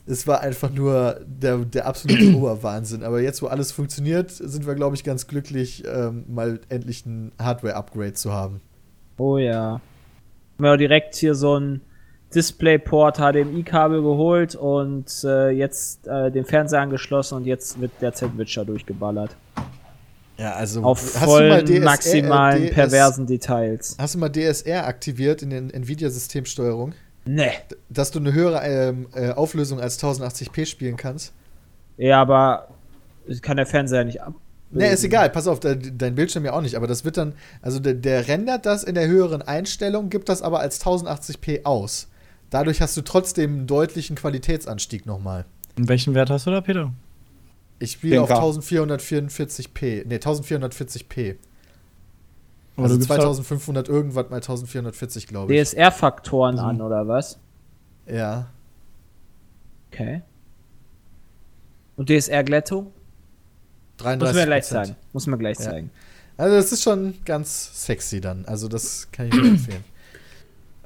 Es 0.08 0.26
war 0.26 0.40
einfach 0.40 0.70
nur 0.70 1.20
der, 1.26 1.56
der 1.58 1.86
absolute 1.86 2.34
Oberwahnsinn. 2.36 3.02
Aber 3.02 3.22
jetzt, 3.22 3.40
wo 3.40 3.46
alles 3.46 3.72
funktioniert, 3.72 4.30
sind 4.30 4.66
wir, 4.66 4.74
glaube 4.74 4.96
ich, 4.96 5.02
ganz 5.02 5.26
glücklich, 5.26 5.82
ähm, 5.86 6.24
mal 6.28 6.60
endlich 6.68 7.06
ein 7.06 7.32
Hardware-Upgrade 7.40 8.12
zu 8.12 8.32
haben. 8.32 8.60
Oh 9.16 9.38
ja. 9.38 9.80
Haben 10.58 10.64
wir 10.64 10.72
auch 10.74 10.76
direkt 10.76 11.14
hier 11.16 11.34
so 11.34 11.58
ein 11.58 11.80
DisplayPort, 12.36 13.16
HDMI-Kabel 13.16 14.02
geholt 14.02 14.54
und 14.54 15.24
äh, 15.24 15.50
jetzt 15.50 16.06
äh, 16.06 16.30
den 16.30 16.44
Fernseher 16.44 16.82
angeschlossen 16.82 17.36
und 17.36 17.46
jetzt 17.46 17.80
wird 17.80 17.92
derzeit 18.00 18.36
Witcher 18.36 18.64
durchgeballert. 18.64 19.34
Ja, 20.36 20.52
also 20.52 20.82
Auf 20.82 21.00
voll 21.00 21.64
DSR 21.64 21.80
maximalen, 21.80 22.62
DS 22.64 22.74
perversen 22.74 23.26
Details. 23.26 23.96
Hast 23.98 24.14
du 24.14 24.18
mal 24.18 24.28
DSR 24.28 24.86
aktiviert 24.86 25.40
in 25.40 25.48
den 25.48 25.70
Nvidia-Systemsteuerung? 25.70 26.92
Ne. 27.24 27.52
Dass 27.88 28.10
du 28.10 28.18
eine 28.18 28.34
höhere 28.34 28.60
ähm, 28.62 29.08
äh, 29.14 29.30
Auflösung 29.30 29.80
als 29.80 29.98
1080p 29.98 30.66
spielen 30.66 30.98
kannst? 30.98 31.32
Ja, 31.96 32.20
aber 32.20 32.68
kann 33.40 33.56
der 33.56 33.66
Fernseher 33.66 34.04
nicht 34.04 34.22
ab. 34.22 34.34
Ne, 34.70 34.88
ist 34.88 35.04
egal, 35.04 35.30
pass 35.30 35.46
auf, 35.48 35.60
dein, 35.60 35.96
dein 35.96 36.14
Bildschirm 36.14 36.44
ja 36.44 36.52
auch 36.52 36.60
nicht, 36.60 36.74
aber 36.74 36.86
das 36.86 37.04
wird 37.04 37.16
dann, 37.16 37.32
also 37.62 37.78
der, 37.78 37.94
der 37.94 38.28
rendert 38.28 38.66
das 38.66 38.84
in 38.84 38.94
der 38.94 39.06
höheren 39.06 39.40
Einstellung, 39.40 40.10
gibt 40.10 40.28
das 40.28 40.42
aber 40.42 40.60
als 40.60 40.84
1080p 40.84 41.64
aus. 41.64 42.08
Dadurch 42.50 42.80
hast 42.80 42.96
du 42.96 43.02
trotzdem 43.02 43.52
einen 43.52 43.66
deutlichen 43.66 44.16
Qualitätsanstieg 44.16 45.06
nochmal. 45.06 45.44
Und 45.76 45.88
welchen 45.88 46.14
Wert 46.14 46.30
hast 46.30 46.46
du 46.46 46.50
da, 46.50 46.60
Peter? 46.60 46.92
Ich 47.78 47.92
spiele 47.92 48.22
auf 48.22 48.30
10K. 48.30 48.60
1444p, 48.98 50.06
ne, 50.06 50.18
1440p. 50.18 51.36
Aber 52.76 52.84
Also 52.84 52.94
du 52.96 53.00
gibst 53.00 53.08
2500 53.14 53.88
irgendwas 53.88 54.30
mal 54.30 54.36
1440, 54.36 55.26
glaube 55.26 55.54
ich. 55.54 55.60
DSR-Faktoren 55.68 56.58
an, 56.58 56.80
oder 56.80 57.06
was? 57.08 57.38
Ja. 58.06 58.48
Okay. 59.92 60.22
Und 61.96 62.08
DSR-Glättung? 62.10 62.92
33 63.98 64.26
Muss 64.26 64.34
mir 64.40 64.46
gleich 64.46 64.66
sagen. 64.66 64.96
Muss 65.12 65.26
mir 65.26 65.38
gleich 65.38 65.58
Ja. 65.58 65.64
zeigen. 65.70 65.90
Also 66.36 66.54
das 66.56 66.70
ist 66.72 66.82
schon 66.82 67.14
ganz 67.24 67.86
sexy 67.86 68.20
dann. 68.20 68.44
Also 68.44 68.68
das 68.68 69.08
kann 69.10 69.26
ich 69.28 69.34
nur 69.34 69.44
empfehlen. 69.46 69.84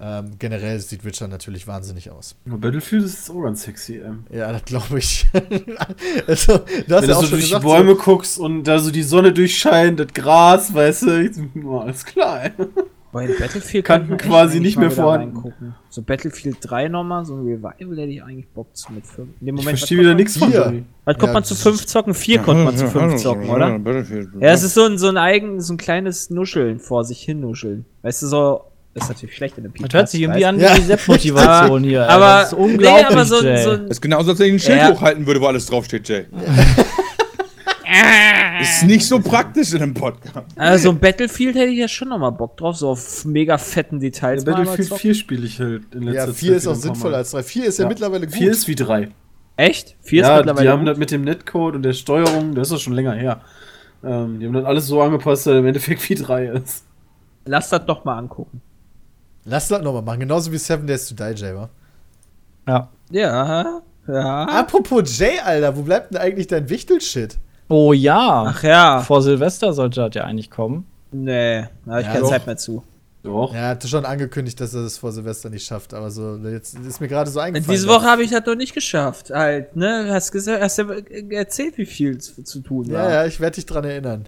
Ähm, 0.03 0.31
generell 0.39 0.81
sieht 0.81 1.05
Witcher 1.05 1.29
natürlich 1.29 1.67
wahnsinnig 1.67 2.11
aus. 2.11 2.35
Battlefield 2.47 3.05
ist 3.05 3.31
auch 3.31 3.43
ganz 3.43 3.63
sexy, 3.65 3.97
ähm. 3.99 4.25
Ja, 4.33 4.51
das 4.51 4.65
glaube 4.65 4.99
ich. 4.99 5.27
also, 6.27 6.59
du 6.59 6.65
hast 6.67 6.89
Wenn 6.89 6.89
ja 6.89 7.01
du 7.01 7.15
auch 7.17 7.23
so 7.23 7.31
durch 7.31 7.43
gesagt, 7.43 7.63
die 7.63 7.67
Bäume 7.67 7.95
guckst 7.97 8.39
und 8.39 8.65
da 8.65 8.79
so 8.79 8.91
die 8.91 9.03
Sonne 9.03 9.33
durchscheint, 9.33 10.01
das 10.01 10.09
Gras, 10.15 10.73
weißt 10.73 11.03
du, 11.03 11.23
ich, 11.23 11.37
oh, 11.65 11.79
alles 11.79 12.05
klar, 12.07 12.45
ey. 12.45 12.51
Bei 13.13 13.27
Battlefield 13.27 13.91
echt 13.91 14.19
quasi 14.19 14.61
nicht 14.61 14.79
mehr 14.79 14.91
vorhanden. 14.91 15.75
So 15.89 16.01
Battlefield 16.03 16.59
3 16.61 16.89
nochmal, 16.89 17.25
so 17.25 17.35
ein 17.35 17.41
Revival 17.41 17.99
hätte 17.99 18.13
ich 18.13 18.23
eigentlich 18.23 18.49
Bock 18.49 18.75
zu 18.77 18.93
mit 18.93 19.05
5. 19.05 19.29
In 19.41 19.47
dem 19.47 19.57
Ich 19.57 19.63
Moment, 19.63 19.79
verstehe 19.79 19.99
wieder 19.99 20.11
konnte 20.11 20.23
nichts 20.23 20.37
von. 20.39 20.53
Johnny. 20.53 20.85
Was 21.05 21.15
konnte 21.19 21.27
Ja, 21.27 21.33
man 21.33 21.45
zu 21.45 21.55
das 21.55 21.63
5 21.65 21.87
zocken? 21.87 22.15
4 22.15 22.39
konnte 22.39 22.65
man 22.65 22.77
zu 22.77 22.87
5 22.87 23.17
zocken, 23.17 23.51
oder? 23.51 23.81
Ja, 24.39 24.53
es 24.53 24.63
ist 24.63 24.75
so 24.75 24.85
ein, 24.85 24.97
so 24.97 25.09
ein 25.09 25.17
eigen, 25.17 25.61
so 25.61 25.75
ein 25.75 25.77
kleines 25.77 26.31
Nuscheln 26.31 26.79
vor 26.79 27.05
sich 27.05 27.21
hin 27.21 27.41
nuscheln. 27.41 27.85
Weißt 28.03 28.23
du, 28.23 28.29
so, 28.29 28.70
ist 28.95 29.09
natürlich 29.09 29.37
schlecht 29.37 29.57
in 29.59 29.65
dem 29.65 29.73
Das 29.81 29.93
hört 29.95 30.09
sich 30.09 30.21
irgendwie 30.23 30.45
an 30.45 30.59
wie 30.59 30.63
Ja. 30.63 30.75
die 30.75 30.81
Sepp-Motivation 30.83 31.85
hier. 31.85 32.09
Aber, 32.09 32.27
das 32.41 32.53
ist 32.53 32.59
unglaublich, 32.59 33.07
nee, 33.09 33.15
aber 33.15 33.25
so, 33.25 33.43
Jay. 33.43 33.63
so 33.63 33.77
Das 33.77 33.91
ist 33.91 34.01
genauso, 34.01 34.31
als 34.31 34.39
wenn 34.41 34.47
ich 34.49 34.53
ein 34.55 34.59
Schild 34.59 34.79
Ja. 34.79 34.91
hochhalten 34.93 35.27
würde, 35.27 35.41
wo 35.41 35.47
alles 35.47 35.67
draufsteht, 35.67 36.09
Jay. 36.09 36.27
ist 38.61 38.85
nicht 38.85 39.07
so 39.07 39.21
praktisch 39.21 39.73
in 39.73 39.83
einem 39.83 39.95
Podcast. 39.95 40.47
also 40.57 40.85
so 40.85 40.91
ein 40.91 40.99
Battlefield 40.99 41.55
hätte 41.57 41.71
ich 41.71 41.79
ja 41.79 41.89
schon 41.89 42.09
nochmal 42.09 42.33
Bock 42.33 42.57
drauf, 42.57 42.77
so 42.77 42.91
auf 42.91 43.25
mega 43.25 43.59
fetten 43.59 44.01
Details. 44.01 44.45
Ja, 44.45 44.53
Battlefield 44.53 44.89
zocken. 44.89 45.01
4 45.01 45.15
spiele 45.15 45.47
ich 45.47 45.59
halt 45.61 45.83
in 45.95 46.03
letzter 46.03 46.21
Ja, 46.21 46.27
Zeit. 46.27 46.35
4 46.37 46.57
ist 46.57 46.67
auch 46.67 46.75
sinnvoller 46.75 47.17
als 47.19 47.31
3. 47.33 47.43
4 47.43 47.65
ist 47.67 47.79
ja, 47.79 47.89
mittlerweile 47.89 48.27
gut. 48.27 48.35
4 48.37 48.51
ist 48.51 48.69
wie 48.69 48.75
3. 48.75 49.09
Echt? 49.57 49.97
4 50.03 50.23
ist 50.23 50.29
Ja, 50.29 50.37
mittlerweile 50.37 50.67
die 50.67 50.71
haben 50.73 50.81
gut? 50.81 50.89
das 50.89 50.99
mit 50.99 51.11
dem 51.11 51.23
Netcode 51.23 51.75
und 51.77 51.83
der 51.83 51.93
Steuerung, 51.93 52.55
das 52.55 52.69
ist 52.69 52.75
doch 52.75 52.81
schon 52.81 52.93
länger 52.95 53.13
her. 53.15 53.41
Ähm, 54.05 54.41
die 54.41 54.47
haben 54.47 54.53
dann 54.55 54.67
alles 54.67 54.87
so 54.87 55.01
angepasst, 55.03 55.47
dass 55.47 55.53
er 55.55 55.59
im 55.61 55.67
Endeffekt 55.67 56.09
wie 56.09 56.15
3 56.15 56.47
ist. 56.47 56.85
Lass 57.47 57.71
das 57.71 57.85
doch 57.87 58.05
mal 58.05 58.19
angucken. 58.19 58.61
Lass 59.45 59.69
das 59.69 59.83
nochmal 59.83 60.03
machen. 60.03 60.21
Genauso 60.21 60.53
wie 60.53 60.59
Seven 60.59 60.87
Days 60.87 61.09
to 61.09 61.15
Die, 61.15 61.35
Jay, 61.41 61.55
wa? 61.55 61.69
Ja. 62.69 62.89
Ja, 63.11 63.83
ja. 64.07 64.45
Apropos 64.45 65.19
Jay, 65.19 65.39
Alter, 65.45 65.77
wo 65.77 65.83
bleibt 65.83 66.13
denn 66.13 66.21
eigentlich 66.21 66.47
dein 66.47 66.69
Wichtel-Shit? 66.69 67.39
Oh 67.69 67.93
ja. 67.93 68.45
Ach 68.49 68.63
ja. 68.63 69.01
Vor 69.03 69.23
Silvester 69.23 69.73
sollte 69.73 70.01
das 70.01 70.15
ja 70.15 70.25
eigentlich 70.25 70.51
kommen. 70.51 70.87
Nee, 71.13 71.63
da 71.85 71.93
habe 71.93 72.01
ich 72.01 72.07
Ja, 72.07 72.13
keine 72.13 72.25
doch. 72.25 72.31
Zeit 72.31 72.47
mehr 72.47 72.57
zu. 72.57 72.83
Doch. 73.23 73.55
Er 73.55 73.69
hatte 73.69 73.87
schon 73.87 74.07
angekündigt, 74.07 74.59
dass 74.61 74.73
er 74.73 74.83
das 74.83 74.97
vor 74.97 75.13
Silvester 75.13 75.51
nicht 75.51 75.67
schafft, 75.67 75.93
aber 75.93 76.11
so, 76.11 76.37
jetzt 76.37 76.79
ist 76.79 77.01
mir 77.01 77.09
gerade 77.09 77.31
so 77.31 77.39
eingefallen. 77.39 77.77
Diese 77.77 77.87
Woche 77.87 78.07
habe 78.07 78.23
ich 78.23 78.31
das 78.31 78.47
noch 78.47 78.55
nicht 78.55 78.73
geschafft. 78.73 79.31
Halt, 79.31 79.77
ne? 79.77 80.09
Hast 80.11 80.33
gesagt, 80.33 80.63
hast 80.63 80.79
ja 80.79 80.87
erzählt, 81.31 81.77
wie 81.77 81.85
viel 81.85 82.17
zu, 82.19 82.43
zu 82.43 82.61
tun 82.61 82.91
war. 82.91 83.05
Ja, 83.05 83.11
ja, 83.11 83.27
ich 83.27 83.39
werde 83.39 83.57
dich 83.57 83.67
dran 83.67 83.85
erinnern. 83.85 84.27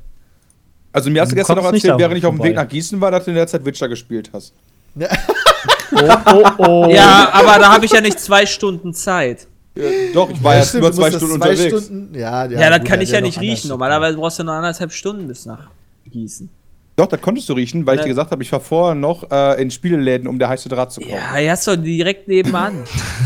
Also 0.92 1.10
mir 1.10 1.22
hast 1.22 1.32
du 1.32 1.36
gestern 1.36 1.56
noch 1.56 1.64
erzählt, 1.64 1.98
während 1.98 2.18
ich 2.18 2.26
auf 2.26 2.34
dem 2.34 2.44
Weg 2.44 2.54
nach 2.54 2.68
Gießen 2.68 3.00
war, 3.00 3.10
dass 3.10 3.24
du 3.24 3.30
in 3.30 3.36
der 3.36 3.46
Zeit 3.46 3.64
Witcher 3.64 3.88
gespielt 3.88 4.30
hast. 4.34 4.52
Oh, 4.94 6.10
oh, 6.32 6.44
oh. 6.58 6.86
Ja, 6.90 7.28
aber 7.32 7.58
da 7.58 7.72
habe 7.72 7.84
ich 7.84 7.92
ja 7.92 8.00
nicht 8.00 8.18
zwei 8.18 8.46
Stunden 8.46 8.94
Zeit. 8.94 9.46
Äh, 9.74 10.12
doch, 10.12 10.30
ich 10.30 10.42
war 10.42 10.56
jetzt 10.56 10.70
stimmt, 10.70 10.82
über 10.84 10.90
du 10.90 10.96
zwei 10.96 11.10
Stunden 11.10 11.40
zwei 11.40 11.50
unterwegs. 11.50 11.84
Stunden, 11.84 12.14
ja, 12.18 12.44
Ja, 12.46 12.70
das 12.70 12.78
gut, 12.80 12.88
kann 12.88 13.00
ich 13.00 13.10
ja 13.10 13.20
nicht 13.20 13.40
riechen. 13.40 13.68
Normalerweise 13.68 14.16
brauchst 14.18 14.38
du 14.38 14.44
nur 14.44 14.54
anderthalb 14.54 14.92
Stunden 14.92 15.28
bis 15.28 15.46
nach 15.46 15.68
Gießen. 16.10 16.48
Doch, 16.96 17.06
das 17.06 17.20
konntest 17.22 17.48
du 17.48 17.54
riechen, 17.54 17.86
weil 17.86 17.94
ich 17.94 18.00
Ja. 18.00 18.04
dir 18.04 18.10
gesagt 18.10 18.30
habe, 18.32 18.42
ich 18.42 18.52
war 18.52 18.60
vorher 18.60 18.94
noch 18.94 19.30
äh, 19.30 19.62
in 19.62 19.70
Spieleläden, 19.70 20.28
um 20.28 20.38
der 20.38 20.48
heiße 20.50 20.68
Draht 20.68 20.92
zu 20.92 21.00
kommen. 21.00 21.12
Ja, 21.12 21.50
hast 21.50 21.66
du 21.66 21.76
direkt 21.76 22.28
nebenan. 22.28 22.84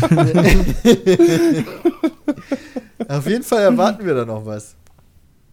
Auf 3.07 3.27
jeden 3.27 3.43
Fall 3.43 3.61
erwarten 3.63 4.05
wir 4.05 4.13
da 4.13 4.25
noch 4.25 4.45
was. 4.45 4.75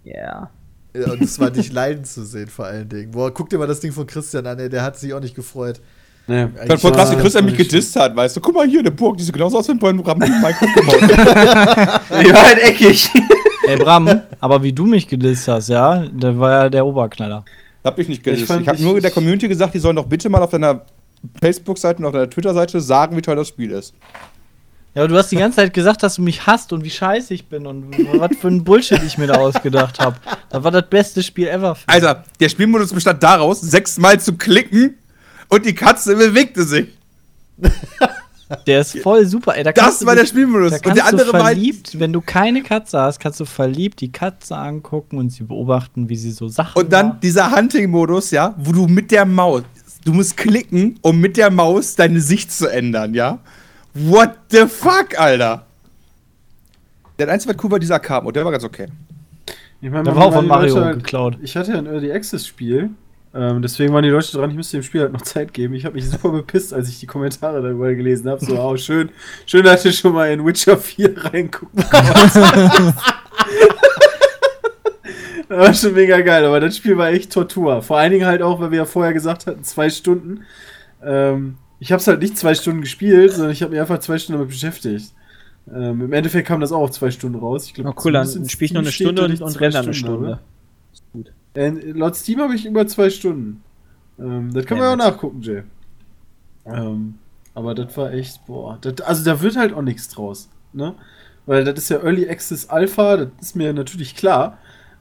Ja. 0.04 0.50
Ja, 0.96 1.10
und 1.10 1.22
es 1.22 1.38
war 1.40 1.50
dich 1.50 1.72
leiden 1.72 2.04
zu 2.04 2.24
sehen, 2.24 2.46
vor 2.48 2.66
allen 2.66 2.88
Dingen. 2.88 3.10
Boah, 3.10 3.32
guck 3.34 3.50
dir 3.50 3.58
mal 3.58 3.66
das 3.66 3.80
Ding 3.80 3.90
von 3.92 4.06
Christian 4.06 4.46
an, 4.46 4.58
ey, 4.60 4.68
der 4.68 4.82
hat 4.82 4.96
sich 4.98 5.12
auch 5.12 5.20
nicht 5.20 5.34
gefreut. 5.34 5.80
Nee. 6.26 6.46
Ich 6.62 6.66
fand 6.68 6.80
voll 6.80 6.92
krass, 6.92 7.12
wie 7.12 7.16
Christian 7.16 7.44
mich 7.44 7.56
gedisst 7.56 7.94
hat, 7.96 8.16
weißt 8.16 8.36
du? 8.36 8.40
Guck 8.40 8.54
mal 8.54 8.66
hier, 8.66 8.80
eine 8.80 8.90
Burg, 8.90 9.16
die 9.18 9.24
sieht 9.24 9.34
genauso 9.34 9.58
aus 9.58 9.68
wie 9.68 9.72
ein 9.72 9.78
Minecraft 9.78 10.14
gebaut. 10.74 11.02
Die 11.02 12.32
war 12.32 12.46
halt 12.46 12.58
eckig. 12.62 13.10
Ey, 13.66 13.76
Bram, 13.76 14.20
aber 14.40 14.62
wie 14.62 14.72
du 14.72 14.84
mich 14.86 15.06
gedisst 15.08 15.48
hast, 15.48 15.68
ja, 15.68 16.04
da 16.12 16.38
war 16.38 16.50
ja 16.64 16.68
der 16.70 16.84
Oberknaller. 16.86 17.44
hab 17.82 17.98
ich 17.98 18.08
nicht 18.08 18.22
gedisst. 18.22 18.50
Ich 18.50 18.60
Ich 18.60 18.68
habe 18.68 18.76
ich- 18.78 18.82
nur 18.84 19.00
der 19.00 19.10
Community 19.10 19.48
gesagt, 19.48 19.74
die 19.74 19.78
sollen 19.78 19.96
doch 19.96 20.06
bitte 20.06 20.28
mal 20.28 20.42
auf 20.42 20.50
deiner 20.50 20.82
Facebook-Seite 21.40 21.98
und 22.00 22.06
auf 22.06 22.12
deiner 22.12 22.28
Twitter-Seite 22.28 22.80
sagen, 22.80 23.16
wie 23.16 23.22
toll 23.22 23.36
das 23.36 23.48
Spiel 23.48 23.70
ist. 23.70 23.94
Ja, 24.94 25.02
aber 25.02 25.08
du 25.08 25.16
hast 25.16 25.32
die 25.32 25.36
ganze 25.36 25.56
Zeit 25.56 25.74
gesagt, 25.74 26.02
dass 26.02 26.16
du 26.16 26.22
mich 26.22 26.46
hasst 26.46 26.72
und 26.72 26.84
wie 26.84 26.90
scheiße 26.90 27.34
ich 27.34 27.46
bin 27.48 27.66
und 27.66 27.86
was 28.20 28.36
für 28.38 28.48
ein 28.48 28.62
Bullshit 28.62 29.02
ich 29.02 29.18
mir 29.18 29.26
da 29.26 29.34
ausgedacht 29.34 29.98
habe. 29.98 30.16
Das 30.50 30.62
war 30.62 30.70
das 30.70 30.84
beste 30.88 31.22
Spiel 31.22 31.48
ever. 31.48 31.76
Alter, 31.86 32.22
der 32.38 32.48
Spielmodus 32.48 32.92
bestand 32.92 33.20
daraus, 33.22 33.60
sechsmal 33.60 34.20
zu 34.20 34.34
klicken 34.34 34.94
und 35.54 35.64
die 35.66 35.74
Katze 35.74 36.16
bewegte 36.16 36.62
sich. 36.64 36.88
Der 38.66 38.80
ist 38.82 38.98
voll 38.98 39.24
super. 39.26 39.56
Ey, 39.56 39.64
da 39.64 39.72
Das 39.72 40.04
war 40.04 40.14
der 40.14 40.24
dich- 40.24 40.30
Spielmodus. 40.30 40.80
Da 40.80 40.88
Und 40.90 40.96
der 40.96 41.06
andere 41.06 41.32
war 41.32 41.40
verliebt, 41.46 41.98
wenn 41.98 42.12
du 42.12 42.20
keine 42.20 42.62
Katze 42.62 43.00
hast, 43.00 43.18
kannst 43.18 43.40
du 43.40 43.46
verliebt 43.46 44.00
die 44.00 44.12
Katze 44.12 44.54
angucken 44.56 45.16
und 45.18 45.30
sie 45.30 45.44
beobachten, 45.44 46.08
wie 46.10 46.16
sie 46.16 46.30
so 46.30 46.46
Sachen 46.48 46.78
Und 46.80 46.92
dann 46.92 47.08
macht. 47.08 47.22
dieser 47.22 47.50
Hunting-Modus, 47.56 48.30
ja, 48.32 48.54
wo 48.58 48.72
du 48.72 48.86
mit 48.86 49.10
der 49.10 49.24
Maus, 49.24 49.62
du 50.04 50.12
musst 50.12 50.36
klicken, 50.36 50.98
um 51.00 51.18
mit 51.20 51.36
der 51.38 51.50
Maus 51.50 51.96
deine 51.96 52.20
Sicht 52.20 52.52
zu 52.52 52.66
ändern, 52.70 53.14
ja? 53.14 53.38
What 53.94 54.32
the 54.50 54.66
fuck, 54.66 55.18
Alter? 55.18 55.64
Der 57.18 57.28
einzige, 57.30 57.54
was 57.54 57.64
cool 57.64 57.70
war, 57.70 57.78
dieser 57.78 57.94
Arcade 57.94 58.26
und 58.26 58.36
der 58.36 58.44
war 58.44 58.52
ganz 58.52 58.64
okay. 58.64 58.88
Ich 59.80 59.90
meine, 59.90 60.04
Der 60.04 60.14
war 60.16 60.26
auch 60.26 60.34
von 60.34 60.46
Mario 60.46 60.74
Leute 60.74 60.86
halt- 60.86 60.96
geklaut. 60.98 61.38
Ich 61.42 61.56
hatte 61.56 61.72
ja 61.72 61.78
ein 61.78 61.86
Early 61.86 62.12
Access 62.12 62.46
Spiel. 62.46 62.90
Ähm, 63.34 63.62
deswegen 63.62 63.92
waren 63.92 64.04
die 64.04 64.10
Leute 64.10 64.30
dran, 64.30 64.50
ich 64.50 64.56
müsste 64.56 64.76
dem 64.76 64.84
Spiel 64.84 65.00
halt 65.00 65.12
noch 65.12 65.22
Zeit 65.22 65.52
geben. 65.52 65.74
Ich 65.74 65.84
habe 65.84 65.96
mich 65.96 66.08
super 66.08 66.30
bepisst, 66.30 66.72
als 66.72 66.88
ich 66.88 67.00
die 67.00 67.06
Kommentare 67.06 67.60
darüber 67.60 67.92
gelesen 67.94 68.30
habe. 68.30 68.44
So, 68.44 68.58
oh, 68.60 68.76
schön, 68.76 69.10
schön, 69.44 69.64
dass 69.64 69.82
du 69.82 69.92
schon 69.92 70.12
mal 70.12 70.30
in 70.30 70.44
Witcher 70.44 70.76
4 70.76 71.24
reingucken. 71.32 71.84
Das 75.46 75.58
war 75.58 75.74
schon 75.74 75.94
mega 75.94 76.20
geil, 76.22 76.44
aber 76.46 76.58
das 76.58 76.76
Spiel 76.76 76.96
war 76.96 77.10
echt 77.10 77.30
Tortur. 77.32 77.82
Vor 77.82 77.98
allen 77.98 78.10
Dingen 78.10 78.26
halt 78.26 78.42
auch, 78.42 78.60
weil 78.60 78.70
wir 78.70 78.78
ja 78.78 78.84
vorher 78.86 79.12
gesagt 79.12 79.46
hatten, 79.46 79.62
zwei 79.62 79.90
Stunden. 79.90 80.44
Ähm, 81.04 81.58
ich 81.78 81.92
habe 81.92 82.00
es 82.00 82.08
halt 82.08 82.20
nicht 82.22 82.38
zwei 82.38 82.54
Stunden 82.54 82.80
gespielt, 82.80 83.32
sondern 83.32 83.52
ich 83.52 83.62
habe 83.62 83.72
mich 83.72 83.80
einfach 83.80 83.98
zwei 83.98 84.18
Stunden 84.18 84.40
damit 84.40 84.50
beschäftigt. 84.50 85.12
Ähm, 85.72 86.00
Im 86.00 86.12
Endeffekt 86.12 86.48
kam 86.48 86.60
das 86.60 86.72
auch 86.72 86.80
auf 86.80 86.90
zwei 86.92 87.10
Stunden 87.10 87.38
raus. 87.38 87.66
Ich 87.66 87.74
glaub, 87.74 87.86
Oh, 87.86 88.00
cool, 88.04 88.12
dann 88.12 88.26
spiele 88.48 88.66
ich 88.66 88.72
noch 88.72 88.80
eine 88.80 88.90
Stunde 88.90 89.24
und, 89.26 89.40
und 89.40 89.60
renne 89.60 89.78
eine 89.78 89.94
Stunden 89.94 90.26
habe. 90.26 90.40
Stunde. 90.92 91.32
Äh, 91.54 91.70
laut 91.92 92.16
Steam 92.16 92.40
habe 92.40 92.54
ich 92.54 92.66
über 92.66 92.86
zwei 92.86 93.10
Stunden. 93.10 93.62
Ähm, 94.18 94.52
das 94.52 94.66
kann 94.66 94.78
man 94.78 94.86
ja 94.86 94.92
auch 94.92 95.10
nachgucken, 95.10 95.40
Jay. 95.42 95.62
Ähm, 96.66 97.14
aber 97.54 97.74
das 97.74 97.96
war 97.96 98.12
echt, 98.12 98.44
boah. 98.46 98.78
Das, 98.80 99.00
also 99.02 99.24
da 99.24 99.40
wird 99.40 99.56
halt 99.56 99.72
auch 99.72 99.82
nichts 99.82 100.08
draus. 100.08 100.48
Ne? 100.72 100.94
Weil 101.46 101.64
das 101.64 101.78
ist 101.78 101.88
ja 101.90 101.98
Early 101.98 102.28
Access 102.28 102.68
Alpha, 102.68 103.16
das 103.18 103.28
ist 103.40 103.56
mir 103.56 103.72
natürlich 103.72 104.16
klar. 104.16 104.58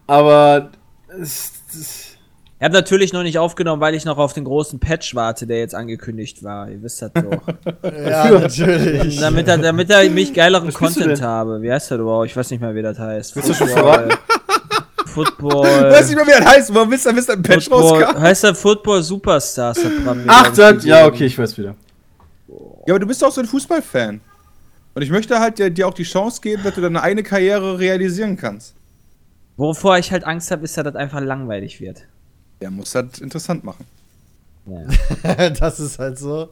Aber 0.08 0.72
es, 1.20 1.54
es, 1.70 2.18
Ich 2.60 2.64
habe 2.64 2.74
natürlich 2.74 3.14
noch 3.14 3.24
nicht 3.24 3.40
aufgenommen, 3.40 3.82
weil 3.82 3.96
ich 3.96 4.06
noch 4.06 4.18
auf 4.18 4.34
den 4.34 4.44
großen 4.44 4.80
Patch 4.80 5.16
warte, 5.16 5.48
der 5.48 5.60
jetzt 5.60 5.74
angekündigt 5.74 6.44
war. 6.44 6.70
Ihr 6.70 6.84
wisst 6.84 7.02
das 7.02 7.12
doch. 7.14 7.42
Ja, 7.84 8.30
natürlich. 8.30 9.20
damit, 9.20 9.48
er, 9.48 9.58
damit 9.58 9.90
er 9.90 10.08
mich 10.10 10.34
geileren 10.34 10.72
Content 10.74 11.22
habe. 11.22 11.62
Wie 11.62 11.72
heißt 11.72 11.92
der 11.92 12.00
überhaupt? 12.00 12.28
Ich 12.28 12.36
weiß 12.36 12.52
nicht 12.52 12.60
mehr, 12.60 12.76
wie 12.76 12.82
das 12.82 13.00
heißt. 13.00 13.36
Willst 13.36 13.50
du 13.50 13.54
schon 13.54 13.70
Football. 13.70 14.10
Football. 15.14 15.84
Du 15.84 15.92
weißt 15.92 16.10
nicht 16.10 16.16
mehr, 16.16 16.26
wie 16.26 16.44
das 16.44 16.46
heißt, 16.46 16.74
warum 16.74 16.92
willst 16.92 17.06
du 17.06 17.14
bis 17.14 17.30
ein 17.30 17.42
Patch 17.42 17.70
Football, 17.70 18.04
rauskam? 18.04 18.22
heißt 18.22 18.44
der 18.44 18.56
Football 18.56 19.04
Superstars? 19.04 19.80
ach, 20.28 20.54
das, 20.54 20.84
ja, 20.86 21.06
okay, 21.06 21.26
ich 21.26 21.38
weiß 21.38 21.58
wieder. 21.58 21.76
Ja, 22.86 22.94
aber 22.94 23.00
du 23.00 23.08
bist 23.08 23.22
doch 23.22 23.32
so 23.32 23.42
ein 23.42 23.48
Fußballfan. 23.48 24.20
Und 24.96 25.02
ich 25.02 25.10
möchte 25.10 25.40
halt 25.40 25.58
dir, 25.58 25.70
dir 25.70 25.88
auch 25.88 25.94
die 25.94 26.04
Chance 26.04 26.42
geben, 26.42 26.64
dass 26.64 26.76
du 26.76 26.82
deine 26.82 27.02
eine 27.02 27.24
Karriere 27.24 27.80
realisieren 27.80 28.38
kannst. 28.38 28.76
Wovor 29.58 29.98
ich 29.98 30.12
halt 30.12 30.24
Angst 30.26 30.52
habe, 30.52 30.64
ist, 30.64 30.78
dass 30.78 30.84
das 30.84 30.96
einfach 30.96 31.22
langweilig 31.22 31.80
wird. 31.80 32.04
Der 32.62 32.72
muss 32.72 32.92
das 32.92 33.20
interessant 33.20 33.64
machen. 33.64 33.86
Ja. 34.66 35.50
das 35.50 35.80
ist 35.80 36.00
halt 36.00 36.18
so. 36.18 36.50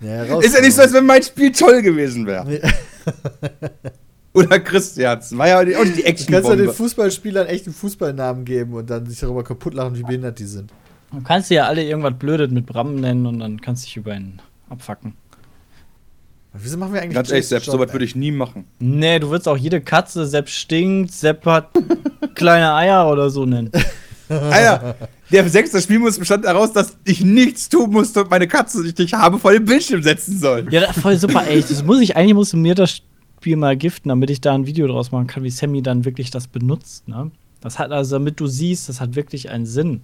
Ja, 0.00 0.22
Ist 0.38 0.54
ja 0.54 0.60
nicht 0.60 0.74
so, 0.74 0.82
als 0.82 0.92
wenn 0.92 1.06
mein 1.06 1.22
Spiel 1.22 1.52
toll 1.52 1.82
gewesen 1.82 2.26
wäre. 2.26 2.46
Oder 4.34 4.60
Christians. 4.60 5.36
War 5.36 5.48
ja 5.48 5.60
auch 5.60 5.64
nicht 5.64 5.96
die 5.98 6.02
Du 6.02 6.32
kannst 6.32 6.48
ja 6.48 6.56
den. 6.56 6.70
Fußballspielern 6.70 7.46
echten 7.46 7.72
Fußballnamen 7.72 8.44
geben 8.44 8.74
und 8.74 8.88
dann 8.90 9.06
sich 9.06 9.18
darüber 9.20 9.42
kaputt 9.42 9.74
lachen, 9.74 9.96
wie 9.96 10.02
behindert 10.02 10.38
die 10.38 10.44
sind. 10.44 10.70
Du 11.12 11.22
kannst 11.22 11.50
dir 11.50 11.54
ja 11.56 11.64
alle 11.66 11.82
irgendwas 11.82 12.14
Blödes 12.18 12.50
mit 12.50 12.66
Bram 12.66 12.96
nennen 12.96 13.26
und 13.26 13.38
dann 13.40 13.60
kannst 13.60 13.82
du 13.82 13.86
dich 13.86 13.96
über 13.96 14.14
ihn 14.14 14.40
abfacken. 14.68 15.14
Wieso 16.52 16.76
machen 16.76 16.92
wir 16.94 17.02
eigentlich 17.02 17.14
Ganz 17.14 17.30
ehrlich, 17.30 17.46
selbst 17.46 17.66
Job, 17.66 17.76
sowas 17.76 17.92
würde 17.92 18.04
ich 18.04 18.16
nie 18.16 18.30
machen. 18.32 18.64
Nee, 18.78 19.18
du 19.18 19.28
würdest 19.30 19.48
auch 19.48 19.56
jede 19.56 19.80
Katze, 19.80 20.26
Sepp 20.26 20.48
stinkt, 20.48 21.12
Sepp 21.12 21.44
hat 21.46 21.68
kleine 22.34 22.74
Eier 22.74 23.10
oder 23.10 23.30
so 23.30 23.46
nennen. 23.46 23.70
Alter, 24.28 24.96
der 25.30 25.48
sechste 25.48 25.80
Spielmodus 25.80 26.18
bestand 26.18 26.44
daraus, 26.44 26.72
dass 26.72 26.96
ich 27.04 27.22
nichts 27.24 27.68
tun 27.68 27.90
musste 27.90 28.22
und 28.24 28.30
meine 28.30 28.46
Katze, 28.46 28.82
die 28.82 28.90
ich 28.90 28.98
nicht 28.98 29.14
habe, 29.14 29.38
vor 29.38 29.52
den 29.52 29.64
Bildschirm 29.64 30.02
setzen 30.02 30.38
soll. 30.38 30.66
Ja, 30.70 30.80
das- 30.82 30.98
voll 30.98 31.16
super, 31.16 31.46
ey. 31.46 31.60
Das 31.66 31.82
muss 31.82 32.00
ich, 32.00 32.16
eigentlich 32.16 32.34
musst 32.34 32.52
du 32.52 32.56
mir 32.58 32.74
das 32.74 33.00
Spiel 33.48 33.56
mal 33.56 33.78
giften, 33.78 34.10
damit 34.10 34.28
ich 34.28 34.42
da 34.42 34.54
ein 34.54 34.66
Video 34.66 34.86
draus 34.86 35.10
machen 35.10 35.26
kann, 35.26 35.42
wie 35.42 35.48
Sammy 35.48 35.80
dann 35.80 36.04
wirklich 36.04 36.30
das 36.30 36.48
benutzt, 36.48 37.08
ne? 37.08 37.30
Das 37.62 37.78
hat 37.78 37.92
also, 37.92 38.16
damit 38.16 38.38
du 38.40 38.46
siehst, 38.46 38.90
das 38.90 39.00
hat 39.00 39.16
wirklich 39.16 39.48
einen 39.48 39.64
Sinn. 39.64 40.02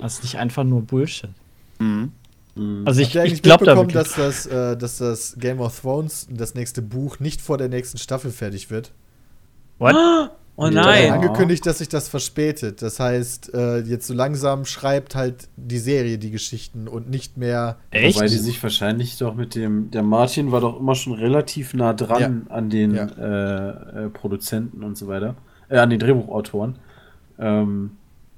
Das 0.00 0.14
ist 0.14 0.24
nicht 0.24 0.38
einfach 0.38 0.64
nur 0.64 0.82
Bullshit. 0.82 1.30
Also 1.78 3.00
ich, 3.00 3.06
Habt 3.06 3.14
ihr 3.14 3.20
eigentlich 3.20 3.32
ich 3.34 3.42
glaube 3.42 3.64
da 3.64 3.76
wirklich. 3.76 3.94
dass 3.94 4.14
das, 4.14 4.46
äh, 4.46 4.76
dass 4.76 4.98
das 4.98 5.36
Game 5.38 5.60
of 5.60 5.80
Thrones, 5.80 6.26
das 6.28 6.56
nächste 6.56 6.82
Buch, 6.82 7.20
nicht 7.20 7.40
vor 7.40 7.58
der 7.58 7.68
nächsten 7.68 7.96
Staffel 7.96 8.32
fertig 8.32 8.70
wird? 8.70 8.90
What? 9.78 9.94
Oh 10.60 10.68
nein. 10.70 11.12
haben 11.12 11.22
angekündigt, 11.22 11.64
dass 11.66 11.78
sich 11.78 11.88
das 11.88 12.08
verspätet. 12.08 12.82
Das 12.82 12.98
heißt, 12.98 13.54
äh, 13.54 13.78
jetzt 13.78 14.08
so 14.08 14.12
langsam 14.14 14.64
schreibt 14.64 15.14
halt 15.14 15.48
die 15.56 15.78
Serie 15.78 16.18
die 16.18 16.32
Geschichten 16.32 16.88
und 16.88 17.08
nicht 17.08 17.36
mehr. 17.36 17.76
Echt? 17.92 18.16
Wobei 18.16 18.26
die 18.26 18.38
sich 18.38 18.60
wahrscheinlich 18.60 19.18
doch 19.18 19.36
mit 19.36 19.54
dem. 19.54 19.92
Der 19.92 20.02
Martin 20.02 20.50
war 20.50 20.60
doch 20.60 20.80
immer 20.80 20.96
schon 20.96 21.12
relativ 21.12 21.74
nah 21.74 21.92
dran 21.92 22.46
an 22.48 22.70
den 22.70 22.94
Ja. 22.96 23.04
äh, 23.06 24.06
äh, 24.06 24.08
Produzenten 24.10 24.82
und 24.82 24.98
so 24.98 25.06
weiter. 25.06 25.36
Äh, 25.68 25.78
an 25.78 25.90
den 25.90 26.00
Drehbuchautoren. 26.00 26.76
Ähm, 27.38 27.92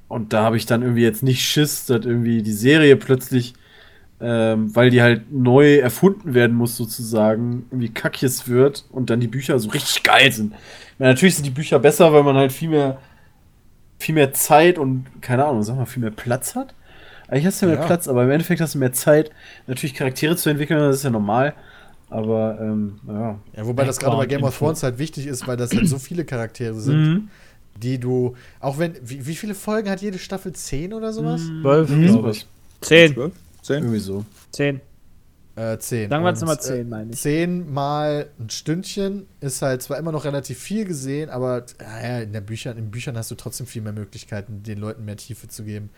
und 0.08 0.32
da 0.34 0.42
habe 0.42 0.58
ich 0.58 0.66
dann 0.66 0.82
irgendwie 0.82 1.02
jetzt 1.04 1.22
nicht 1.22 1.40
Schiss, 1.42 1.86
dass 1.86 2.04
irgendwie 2.04 2.42
die 2.42 2.52
Serie 2.52 2.96
plötzlich, 2.96 3.54
ähm, 4.20 4.74
weil 4.74 4.90
die 4.90 5.00
halt 5.02 5.32
neu 5.32 5.76
erfunden 5.78 6.34
werden 6.34 6.56
muss, 6.56 6.76
sozusagen, 6.76 7.64
irgendwie 7.70 7.88
kackjes 7.88 8.48
wird 8.48 8.84
und 8.90 9.10
dann 9.10 9.20
die 9.20 9.28
Bücher 9.28 9.58
so 9.58 9.70
richtig 9.70 10.02
geil 10.02 10.30
sind. 10.32 10.52
Meine, 10.98 11.12
natürlich 11.12 11.36
sind 11.36 11.46
die 11.46 11.50
Bücher 11.50 11.78
besser, 11.78 12.12
weil 12.12 12.22
man 12.22 12.36
halt 12.36 12.52
viel 12.52 12.68
mehr, 12.68 12.98
viel 13.98 14.14
mehr 14.14 14.32
Zeit 14.32 14.78
und, 14.78 15.06
keine 15.20 15.44
Ahnung, 15.46 15.62
sag 15.62 15.76
mal, 15.76 15.86
viel 15.86 16.02
mehr 16.02 16.10
Platz 16.10 16.54
hat. 16.54 16.74
Eigentlich 17.28 17.46
hast 17.46 17.62
du 17.62 17.66
mehr 17.66 17.76
Ja. 17.76 17.86
Platz, 17.86 18.08
aber 18.08 18.24
im 18.24 18.30
Endeffekt 18.30 18.60
hast 18.60 18.74
du 18.74 18.78
mehr 18.78 18.92
Zeit, 18.92 19.30
natürlich 19.66 19.94
Charaktere 19.94 20.36
zu 20.36 20.50
entwickeln, 20.50 20.78
das 20.80 20.96
ist 20.96 21.04
ja 21.04 21.10
normal. 21.10 21.54
Aber, 22.08 22.58
ähm, 22.60 22.98
ja. 23.06 23.38
Ja, 23.56 23.66
wobei 23.66 23.84
das 23.84 23.98
gerade 24.00 24.16
bei 24.16 24.26
Game 24.26 24.42
of. 24.42 24.58
Thrones 24.58 24.82
halt 24.82 24.98
wichtig 24.98 25.26
ist, 25.28 25.46
weil 25.46 25.56
das 25.56 25.72
halt 25.72 25.88
so 25.88 25.98
viele 26.00 26.24
Charaktere 26.24 26.74
sind, 26.74 26.96
Mhm. 27.14 27.28
die 27.80 27.98
du. 28.00 28.34
Auch 28.58 28.78
wenn. 28.78 28.94
Wie, 29.00 29.24
wie 29.28 29.36
viele 29.36 29.54
Folgen 29.54 29.88
hat 29.88 30.02
jede 30.02 30.18
Staffel? 30.18 30.52
Zehn 30.52 30.92
oder 30.92 31.12
sowas? 31.12 31.40
Zwölf, 31.62 31.88
Mhm. 31.88 32.06
glaube 32.08 32.30
ich. 32.32 32.46
Zehn. 32.80 33.14
Zehn? 33.62 33.78
Irgendwie 33.78 33.98
so. 33.98 34.24
Zehn. 34.52 34.80
Äh, 35.56 35.78
zehn. 35.78 36.08
Sagen 36.08 36.24
wir 36.24 36.30
jetzt 36.30 36.42
Und, 36.42 36.48
mal 36.48 36.58
zehn, 36.58 36.88
meine 36.88 37.10
äh, 37.10 37.12
ich. 37.12 37.20
Zehn 37.20 37.72
mal 37.72 38.30
ein 38.38 38.50
Stündchen 38.50 39.26
ist 39.40 39.62
halt 39.62 39.82
zwar 39.82 39.98
immer 39.98 40.12
noch 40.12 40.24
relativ 40.24 40.58
viel 40.58 40.84
gesehen, 40.84 41.28
aber 41.28 41.64
ja, 41.80 42.20
in, 42.20 42.32
der 42.32 42.40
Büchern, 42.40 42.78
in 42.78 42.90
Büchern 42.90 43.16
hast 43.16 43.30
du 43.30 43.34
trotzdem 43.34 43.66
viel 43.66 43.82
mehr 43.82 43.92
Möglichkeiten, 43.92 44.62
den 44.62 44.78
Leuten 44.78 45.04
mehr 45.04 45.16
Tiefe 45.16 45.48
zu 45.48 45.64
geben. 45.64 45.90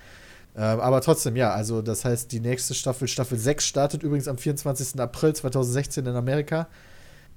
Ähm, 0.57 0.81
aber 0.81 1.01
trotzdem, 1.01 1.37
ja, 1.37 1.53
also 1.53 1.81
das 1.83 2.05
heißt, 2.05 2.33
die 2.33 2.41
nächste 2.41 2.75
Staffel, 2.75 3.09
Staffel 3.09 3.39
6, 3.39 3.65
startet 3.65 4.03
übrigens 4.03 4.29
am 4.29 4.37
24. 4.37 5.01
April 5.01 5.35
2016 5.35 6.07
in 6.07 6.15
Amerika. 6.17 6.69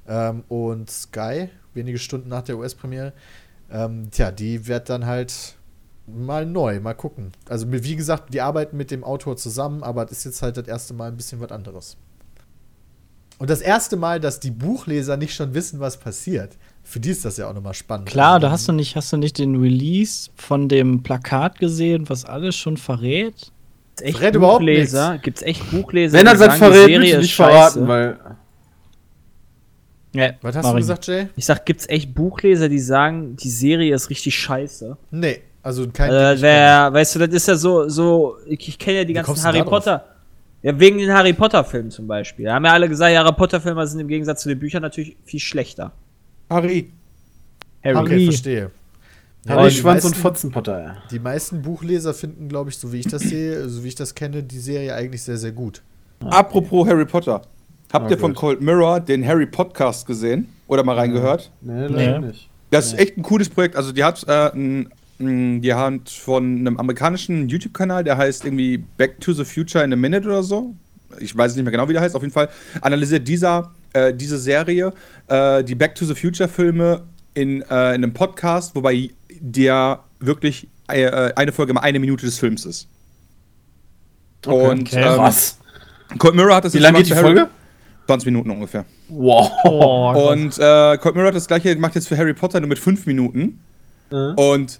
Ähm, 0.07 0.43
und 0.47 0.89
Sky, 0.89 1.49
wenige 1.73 1.97
Stunden 1.97 2.30
nach 2.30 2.43
der 2.43 2.57
US-Premiere, 2.57 3.14
ähm, 3.72 4.10
tja, 4.11 4.31
die 4.31 4.68
wird 4.68 4.89
dann 4.89 5.06
halt 5.06 5.56
mal 6.07 6.45
neu, 6.45 6.80
mal 6.80 6.94
gucken. 6.94 7.32
Also 7.49 7.72
wie 7.72 7.95
gesagt, 7.95 8.34
die 8.34 8.41
arbeiten 8.41 8.77
mit 8.77 8.91
dem 8.91 9.03
Autor 9.03 9.38
zusammen, 9.38 9.84
aber 9.84 10.06
das 10.06 10.19
ist 10.19 10.26
jetzt 10.26 10.41
halt 10.41 10.57
das 10.57 10.68
erste 10.68 10.94
Mal 10.94 11.10
ein 11.10 11.18
bisschen 11.18 11.40
was 11.40 11.52
anderes. 11.52 11.98
Und 13.38 13.49
das 13.49 13.61
erste 13.61 13.98
Mal, 13.98 14.19
dass 14.19 14.40
die 14.40 14.52
Buchleser 14.52 15.18
nicht 15.18 15.34
schon 15.34 15.53
wissen, 15.53 15.80
was 15.80 15.98
passiert. 15.98 16.57
Für 16.84 16.99
die 16.99 17.10
ist 17.10 17.26
das 17.26 17.38
ja 17.38 17.49
auch 17.49 17.53
nochmal 17.53 17.73
spannend. 17.73 18.07
Klar, 18.07 18.40
da 18.40 18.49
hast 18.52 18.68
du 18.68 18.72
nicht, 18.72 18.95
hast 18.95 19.11
du 19.11 19.18
nicht 19.18 19.40
den 19.40 19.60
Release 19.60 20.30
von 20.36 20.69
dem 20.69 21.03
Plakat 21.03 21.60
gesehen, 21.60 22.07
was 22.07 22.23
alles 22.23 22.56
schon 22.56 22.77
verrät? 22.77 23.52
Gibt's 23.95 24.02
echt 24.02 24.18
Verrät 24.19 24.36
überhaupt 24.36 24.60
Buchleser? 24.60 25.18
Gibt's 25.18 25.41
echt 25.41 25.69
Buchleser? 25.72 26.18
Wenn 26.18 26.27
er 26.27 26.34
die 26.34 26.57
verrät, 26.57 26.73
Serie 26.86 26.99
bitte 26.99 27.11
ist 27.11 27.22
nicht 27.23 27.34
scheiße? 27.34 27.80
verraten, 27.80 27.88
weil. 27.88 28.19
Ja, 30.14 30.34
Was 30.41 30.56
hast 30.56 30.65
du 30.65 30.72
ich 30.72 30.77
gesagt, 30.77 31.07
Jay? 31.07 31.27
Ich 31.36 31.45
sag, 31.45 31.65
gibt's 31.65 31.90
echt 31.90 32.14
Buchleser, 32.14 32.69
die 32.69 32.80
sagen, 32.80 33.36
die 33.36 33.49
Serie 33.49 33.94
ist 33.94 34.10
richtig 34.10 34.36
scheiße? 34.36 34.95
Nee, 35.11 35.41
also 35.65 35.87
kein. 35.89 36.11
Äh, 36.11 36.35
wer, 36.41 36.93
weißt 36.93 37.15
du, 37.15 37.19
das 37.19 37.29
ist 37.33 37.47
ja 37.47 37.55
so, 37.55 37.89
so, 37.89 38.37
ich, 38.45 38.67
ich 38.69 38.77
kenne 38.79 38.97
ja 38.99 39.03
die 39.03 39.09
Wie 39.09 39.13
ganzen 39.13 39.43
Harry 39.43 39.59
drauf? 39.59 39.69
Potter. 39.69 40.05
Ja, 40.61 40.79
wegen 40.79 40.97
den 40.97 41.11
Harry 41.13 41.33
Potter-Filmen 41.33 41.91
zum 41.91 42.07
Beispiel. 42.07 42.45
Da 42.45 42.55
haben 42.55 42.65
ja 42.65 42.71
alle 42.73 42.89
gesagt, 42.89 43.11
ja, 43.13 43.23
Harry 43.23 43.35
Potter-Filme 43.35 43.85
sind 43.85 43.99
im 43.99 44.07
Gegensatz 44.07 44.41
zu 44.41 44.49
den 44.49 44.57
Büchern 44.59 44.81
natürlich 44.81 45.15
viel 45.25 45.39
schlechter. 45.39 45.91
Harry. 46.49 46.91
Harry. 47.83 47.95
Okay, 47.97 48.25
verstehe. 48.25 48.71
Die 49.43 49.51
Schwanz- 49.51 49.77
und 49.77 49.83
meisten- 49.83 50.13
Fotzenpotter, 50.15 50.81
ja. 50.83 50.95
Die 51.11 51.19
meisten 51.19 51.61
Buchleser 51.61 52.15
finden, 52.15 52.49
glaube 52.49 52.71
ich, 52.71 52.77
so 52.79 52.91
wie 52.91 52.97
ich 52.99 53.07
das 53.07 53.21
sehe, 53.21 53.69
so 53.69 53.83
wie 53.83 53.89
ich 53.89 53.95
das 53.95 54.15
kenne, 54.15 54.41
die 54.41 54.57
Serie 54.57 54.95
eigentlich 54.95 55.21
sehr, 55.21 55.37
sehr 55.37 55.51
gut. 55.51 55.83
Apropos 56.23 56.87
Harry 56.87 57.05
Potter. 57.05 57.41
Habt 57.93 58.07
Ah, 58.07 58.09
ihr 58.09 58.17
von 58.17 58.31
gut. 58.31 58.39
Cold 58.39 58.61
Mirror 58.61 58.99
den 59.01 59.23
Harry 59.27 59.45
Podcast 59.45 60.07
gesehen? 60.07 60.47
Oder 60.67 60.83
mal 60.83 60.95
reingehört? 60.95 61.51
Nee, 61.61 61.85
leider 61.87 62.19
Nee. 62.21 62.27
nicht. 62.27 62.49
Das 62.71 62.87
ist 62.87 62.97
echt 62.99 63.17
ein 63.17 63.21
cooles 63.21 63.47
Projekt. 63.49 63.75
Also 63.75 63.91
die 63.91 64.03
hat 64.03 64.23
äh, 64.27 64.51
ein- 64.51 64.89
die 65.19 65.73
hat 65.73 66.09
von 66.09 66.43
einem 66.59 66.77
amerikanischen 66.77 67.47
YouTube-Kanal, 67.47 68.03
der 68.03 68.17
heißt 68.17 68.43
irgendwie 68.45 68.77
Back 68.97 69.19
to 69.21 69.31
the 69.33 69.45
Future 69.45 69.83
in 69.83 69.93
a 69.93 69.95
Minute 69.95 70.27
oder 70.27 70.43
so. 70.43 70.73
Ich 71.19 71.35
weiß 71.37 71.55
nicht 71.55 71.63
mehr 71.63 71.71
genau, 71.71 71.87
wie 71.87 71.93
der 71.93 72.01
heißt. 72.01 72.15
Auf 72.15 72.21
jeden 72.21 72.33
Fall 72.33 72.49
analysiert 72.81 73.25
dieser, 73.27 73.71
äh, 73.93 74.13
diese 74.13 74.37
Serie 74.37 74.91
äh, 75.27 75.63
die 75.63 75.75
Back 75.75 75.95
to 75.95 76.05
the 76.05 76.15
Future-Filme 76.15 77.03
in, 77.33 77.61
äh, 77.61 77.63
in 77.63 78.03
einem 78.03 78.13
Podcast, 78.13 78.75
wobei 78.75 79.11
der 79.39 80.01
wirklich 80.19 80.67
äh, 80.89 81.31
eine 81.35 81.51
Folge 81.53 81.73
mal 81.73 81.81
eine 81.81 81.99
Minute 81.99 82.25
des 82.25 82.37
Films 82.37 82.65
ist. 82.65 82.87
Okay. 84.45 84.67
Und 84.69 84.81
Okay. 84.81 85.01
ähm, 85.01 85.17
Was? 85.19 85.57
Cold 86.17 86.35
Mirror 86.35 86.55
hat 86.57 86.65
das 86.65 86.73
Wie 86.73 86.79
lange 86.79 86.97
geht 86.99 87.07
die 87.07 87.11
für 87.11 87.17
Harry- 87.17 87.35
Folge? 87.35 87.49
20 88.07 88.25
Minuten 88.27 88.51
ungefähr. 88.51 88.85
Wow. 89.09 89.49
Oh, 89.63 90.29
Und 90.31 90.59
äh, 90.59 90.97
Cold 90.97 91.15
Mirror 91.15 91.29
hat 91.29 91.35
das 91.35 91.47
gleiche 91.47 91.73
gemacht 91.73 91.95
jetzt 91.95 92.07
für 92.07 92.17
Harry 92.17 92.33
Potter 92.35 92.59
nur 92.59 92.69
mit 92.69 92.77
5 92.77 93.05
Minuten. 93.07 93.59
Äh, 94.11 94.15
Und 94.15 94.79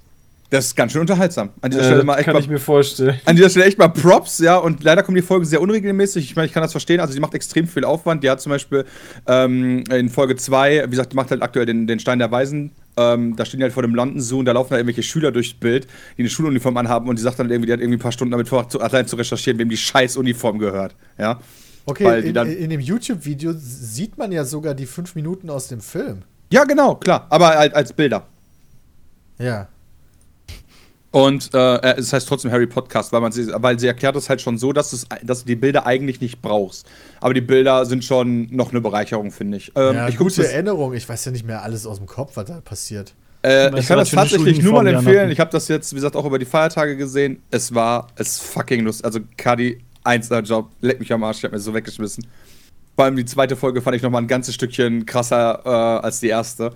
das 0.50 0.68
ist 0.68 0.76
ganz 0.76 0.92
schön 0.92 1.02
unterhaltsam. 1.02 1.50
An 1.62 1.72
dieser 1.72 1.84
Stelle 1.84 2.04
mal 2.04 2.14
äh, 2.14 2.18
echt 2.18 2.26
kann 2.26 2.34
mal, 2.34 2.40
ich 2.40 2.48
mir 2.48 2.60
vorstellen. 2.60 3.20
an 3.26 3.36
dieser 3.36 3.50
Stelle 3.50 3.66
echt 3.66 3.80
mal 3.80 3.88
Props, 3.88 4.40
ja. 4.40 4.58
Und 4.58 4.84
leider 4.84 5.02
kommen 5.02 5.16
die 5.16 5.24
Folgen 5.24 5.44
sehr 5.46 5.60
unregelmäßig. 5.60 6.26
Ich 6.26 6.36
meine, 6.36 6.46
ich 6.46 6.54
kann 6.54 6.62
das 6.62 6.72
verstehen. 6.72 7.00
Also, 7.00 7.14
die 7.14 7.20
macht 7.20 7.34
extrem 7.34 7.68
viel 7.68 7.84
Aufwand. 7.84 8.24
Die 8.24 8.30
hat 8.30 8.42
zum 8.42 8.52
Beispiel 8.52 8.86
ähm, 9.28 9.84
in 9.90 10.10
Folge 10.10 10.36
2, 10.36 10.86
wie 10.86 10.90
gesagt, 10.90 11.14
die 11.14 11.16
macht 11.16 11.32
halt 11.32 11.42
aktuell 11.42 11.66
den, 11.66 11.88
den 11.88 12.00
Stein 12.00 12.20
der 12.20 12.32
Weisen. 12.32 12.72
Ähm, 12.98 13.36
da 13.36 13.44
stehen 13.44 13.60
die 13.60 13.64
halt 13.64 13.74
vor 13.74 13.84
dem 13.84 13.96
London 13.96 14.22
Zoo 14.22 14.40
und 14.40 14.46
da 14.46 14.52
laufen 14.54 14.72
halt 14.72 14.80
irgendwelche 14.80 15.04
Schüler 15.04 15.32
durchs 15.32 15.54
Bild, 15.54 15.88
die 16.18 16.22
eine 16.22 16.30
Schuluniform 16.30 16.78
anhaben 16.78 17.10
und 17.10 17.20
die 17.20 17.24
sagt 17.24 17.40
dann 17.40 17.50
irgendwie, 17.50 17.68
die 17.68 17.74
hat 17.74 17.82
irgendwie 17.82 17.98
ein 17.98 18.02
paar 18.02 18.14
Stunden 18.14 18.32
damit 18.32 18.48
vor, 18.48 18.70
zu, 18.70 18.80
allein 18.80 19.06
zu 19.08 19.18
recherchieren, 19.18 19.60
wem 19.60 19.68
die 19.68 19.78
scheiß 19.78 20.16
Uniform 20.16 20.60
gehört. 20.60 20.96
Ja. 21.18 21.40
Okay, 21.88 22.30
in, 22.30 22.36
in 22.36 22.70
dem 22.70 22.80
YouTube-Video 22.80 23.54
sieht 23.56 24.18
man 24.18 24.32
ja 24.32 24.46
sogar 24.46 24.74
die 24.74 24.86
fünf 24.86 25.14
Minuten 25.16 25.50
aus 25.50 25.68
dem 25.68 25.82
Film. 25.82 26.22
Ja, 26.52 26.64
genau, 26.64 26.96
klar. 26.96 27.28
Aber 27.30 27.50
halt 27.50 27.76
als 27.76 27.92
Bilder. 27.94 28.26
Ja. 29.38 29.68
Und 31.16 31.54
äh, 31.54 31.96
es 31.96 32.12
heißt 32.12 32.28
trotzdem 32.28 32.52
Harry 32.52 32.68
Podcast, 32.68 33.14
weil 33.14 33.22
man 33.22 33.32
sie, 33.32 33.48
weil 33.56 33.80
sie 33.80 33.88
erklärt 33.88 34.18
es 34.18 34.28
halt 34.28 34.42
schon 34.42 34.58
so, 34.58 34.74
dass, 34.74 34.92
es, 34.92 35.08
dass 35.24 35.40
du 35.40 35.46
die 35.46 35.56
Bilder 35.56 35.86
eigentlich 35.86 36.20
nicht 36.20 36.42
brauchst. 36.42 36.86
Aber 37.22 37.34
die 37.34 37.40
Bilder 37.40 37.86
sind 37.86 38.04
schon 38.04 38.50
noch 38.54 38.72
eine 38.72 38.82
Bereicherung, 38.82 39.32
finde 39.32 39.56
ich. 39.56 39.72
Ähm, 39.78 39.96
ja 39.96 40.10
ich 40.10 40.18
gute 40.18 40.42
das, 40.42 40.52
Erinnerung. 40.52 40.94
Ich 40.94 41.08
weiß 41.08 41.24
ja 41.24 41.32
nicht 41.32 41.48
mehr 41.48 41.64
alles 41.64 41.86
aus 41.86 42.00
dem 42.00 42.06
Kopf, 42.06 42.36
was 42.36 42.44
da 42.44 42.60
passiert. 42.60 43.14
äh, 43.44 43.72
Weißt 43.72 43.80
ich 43.80 43.88
kann 43.88 43.98
das 43.98 44.12
tatsächlich 44.12 44.62
nur 44.62 44.74
mal 44.74 44.88
empfehlen. 44.88 45.32
Ich 45.32 45.40
habe 45.40 45.50
das 45.52 45.70
jetzt, 45.70 45.94
wie 45.94 45.96
gesagt, 45.96 46.18
auch 46.18 46.26
über 46.26 46.38
die 46.38 46.44
Feiertage 46.44 46.98
gesehen. 46.98 47.42
Es 47.50 47.74
war 47.74 48.08
es 48.18 48.38
fucking 48.42 48.84
lustig. 48.84 49.06
Also 49.06 49.22
Kadi, 49.38 49.80
einzelner 50.04 50.42
Job, 50.42 50.70
leck 50.82 51.00
mich 51.00 51.14
am 51.14 51.24
Arsch, 51.24 51.38
ich 51.38 51.44
hab 51.46 51.54
mir 51.54 51.60
so 51.60 51.74
weggeschmissen. 51.74 52.28
Vor 52.94 53.06
allem 53.06 53.16
die 53.16 53.24
zweite 53.24 53.56
Folge 53.56 53.82
fand 53.82 53.96
ich 53.96 54.02
noch 54.02 54.10
mal 54.10 54.18
ein 54.18 54.28
ganzes 54.28 54.54
Stückchen 54.54 55.06
krasser 55.06 55.62
äh, 55.64 56.06
als 56.06 56.20
die 56.20 56.28
erste. 56.28 56.76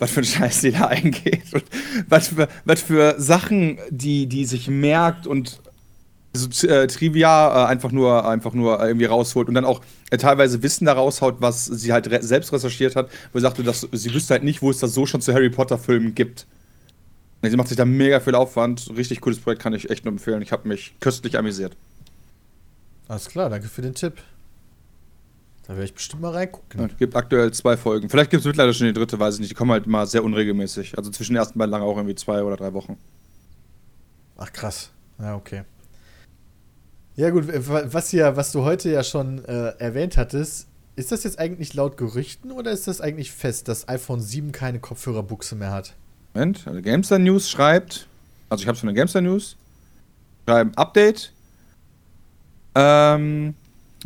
Was 0.00 0.10
für 0.10 0.20
ein 0.20 0.24
Scheiß 0.24 0.62
die 0.62 0.72
da 0.72 0.86
eingeht. 0.86 1.52
Und 1.52 1.64
was 2.08 2.28
für, 2.28 2.48
was 2.64 2.82
für 2.82 3.14
Sachen, 3.18 3.78
die, 3.90 4.26
die 4.26 4.44
sich 4.44 4.68
merkt 4.68 5.26
und 5.28 5.60
so 6.32 6.66
äh, 6.68 6.86
Trivia 6.86 7.64
äh, 7.64 7.66
einfach 7.66 7.92
nur 7.92 8.28
einfach 8.28 8.52
nur 8.52 8.80
irgendwie 8.80 9.06
rausholt 9.06 9.48
und 9.48 9.54
dann 9.54 9.64
auch 9.64 9.80
äh, 10.10 10.16
teilweise 10.16 10.62
Wissen 10.62 10.84
da 10.84 10.92
raushaut, 10.92 11.36
was 11.40 11.64
sie 11.64 11.92
halt 11.92 12.10
re 12.10 12.22
selbst 12.22 12.52
recherchiert 12.52 12.94
hat, 12.96 13.10
wo 13.32 13.38
sie 13.38 13.42
sagte, 13.42 13.62
dass 13.62 13.86
sie 13.90 14.14
wüsste 14.14 14.34
halt 14.34 14.44
nicht, 14.44 14.62
wo 14.62 14.70
es 14.70 14.78
das 14.78 14.94
so 14.94 15.06
schon 15.06 15.20
zu 15.20 15.32
Harry 15.34 15.50
Potter 15.50 15.78
Filmen 15.78 16.14
gibt. 16.14 16.46
Sie 17.42 17.56
macht 17.56 17.68
sich 17.68 17.76
da 17.76 17.86
mega 17.86 18.20
viel 18.20 18.34
Aufwand. 18.34 18.90
Richtig 18.96 19.22
cooles 19.22 19.38
Projekt, 19.38 19.62
kann 19.62 19.72
ich 19.72 19.88
echt 19.88 20.04
nur 20.04 20.12
empfehlen. 20.12 20.42
Ich 20.42 20.52
habe 20.52 20.68
mich 20.68 20.94
köstlich 21.00 21.38
amüsiert. 21.38 21.74
Alles 23.08 23.28
klar, 23.28 23.48
danke 23.48 23.68
für 23.68 23.82
den 23.82 23.94
Tipp. 23.94 24.22
Da 25.70 25.76
werde 25.76 25.84
ich 25.84 25.94
bestimmt 25.94 26.22
mal 26.22 26.32
reingucken. 26.32 26.80
Ja, 26.80 26.88
gibt 26.98 27.14
aktuell 27.14 27.52
zwei 27.52 27.76
Folgen. 27.76 28.08
Vielleicht 28.08 28.32
gibt 28.32 28.40
es 28.40 28.44
mittlerweile 28.44 28.74
schon 28.74 28.88
die 28.88 28.92
dritte, 28.92 29.20
weiß 29.20 29.34
ich 29.34 29.40
nicht. 29.40 29.52
Die 29.52 29.54
kommen 29.54 29.70
halt 29.70 29.86
mal 29.86 30.04
sehr 30.04 30.24
unregelmäßig. 30.24 30.98
Also 30.98 31.12
zwischen 31.12 31.34
den 31.34 31.36
ersten 31.38 31.60
beiden 31.60 31.70
lang 31.70 31.82
auch 31.82 31.96
irgendwie 31.96 32.16
zwei 32.16 32.42
oder 32.42 32.56
drei 32.56 32.72
Wochen. 32.72 32.98
Ach 34.36 34.52
krass. 34.52 34.90
Ja, 35.20 35.36
okay. 35.36 35.62
Ja 37.14 37.30
gut, 37.30 37.44
was 37.46 38.10
ja, 38.10 38.34
was 38.34 38.50
du 38.50 38.64
heute 38.64 38.90
ja 38.90 39.04
schon 39.04 39.44
äh, 39.44 39.68
erwähnt 39.78 40.16
hattest, 40.16 40.66
ist 40.96 41.12
das 41.12 41.22
jetzt 41.22 41.38
eigentlich 41.38 41.72
laut 41.74 41.96
Gerüchten 41.96 42.50
oder 42.50 42.72
ist 42.72 42.88
das 42.88 43.00
eigentlich 43.00 43.30
fest, 43.30 43.68
dass 43.68 43.88
iPhone 43.88 44.20
7 44.20 44.50
keine 44.50 44.80
Kopfhörerbuchse 44.80 45.54
mehr 45.54 45.70
hat? 45.70 45.94
Moment, 46.34 46.66
also 46.66 46.82
Gamestar 46.82 47.20
News 47.20 47.48
schreibt, 47.48 48.08
also 48.48 48.62
ich 48.62 48.66
habe 48.66 48.74
es 48.74 48.80
von 48.80 48.88
der 48.88 48.96
Gamestar 48.96 49.22
News, 49.22 49.56
schreiben 50.48 50.72
Update. 50.74 51.32
Ähm, 52.74 53.54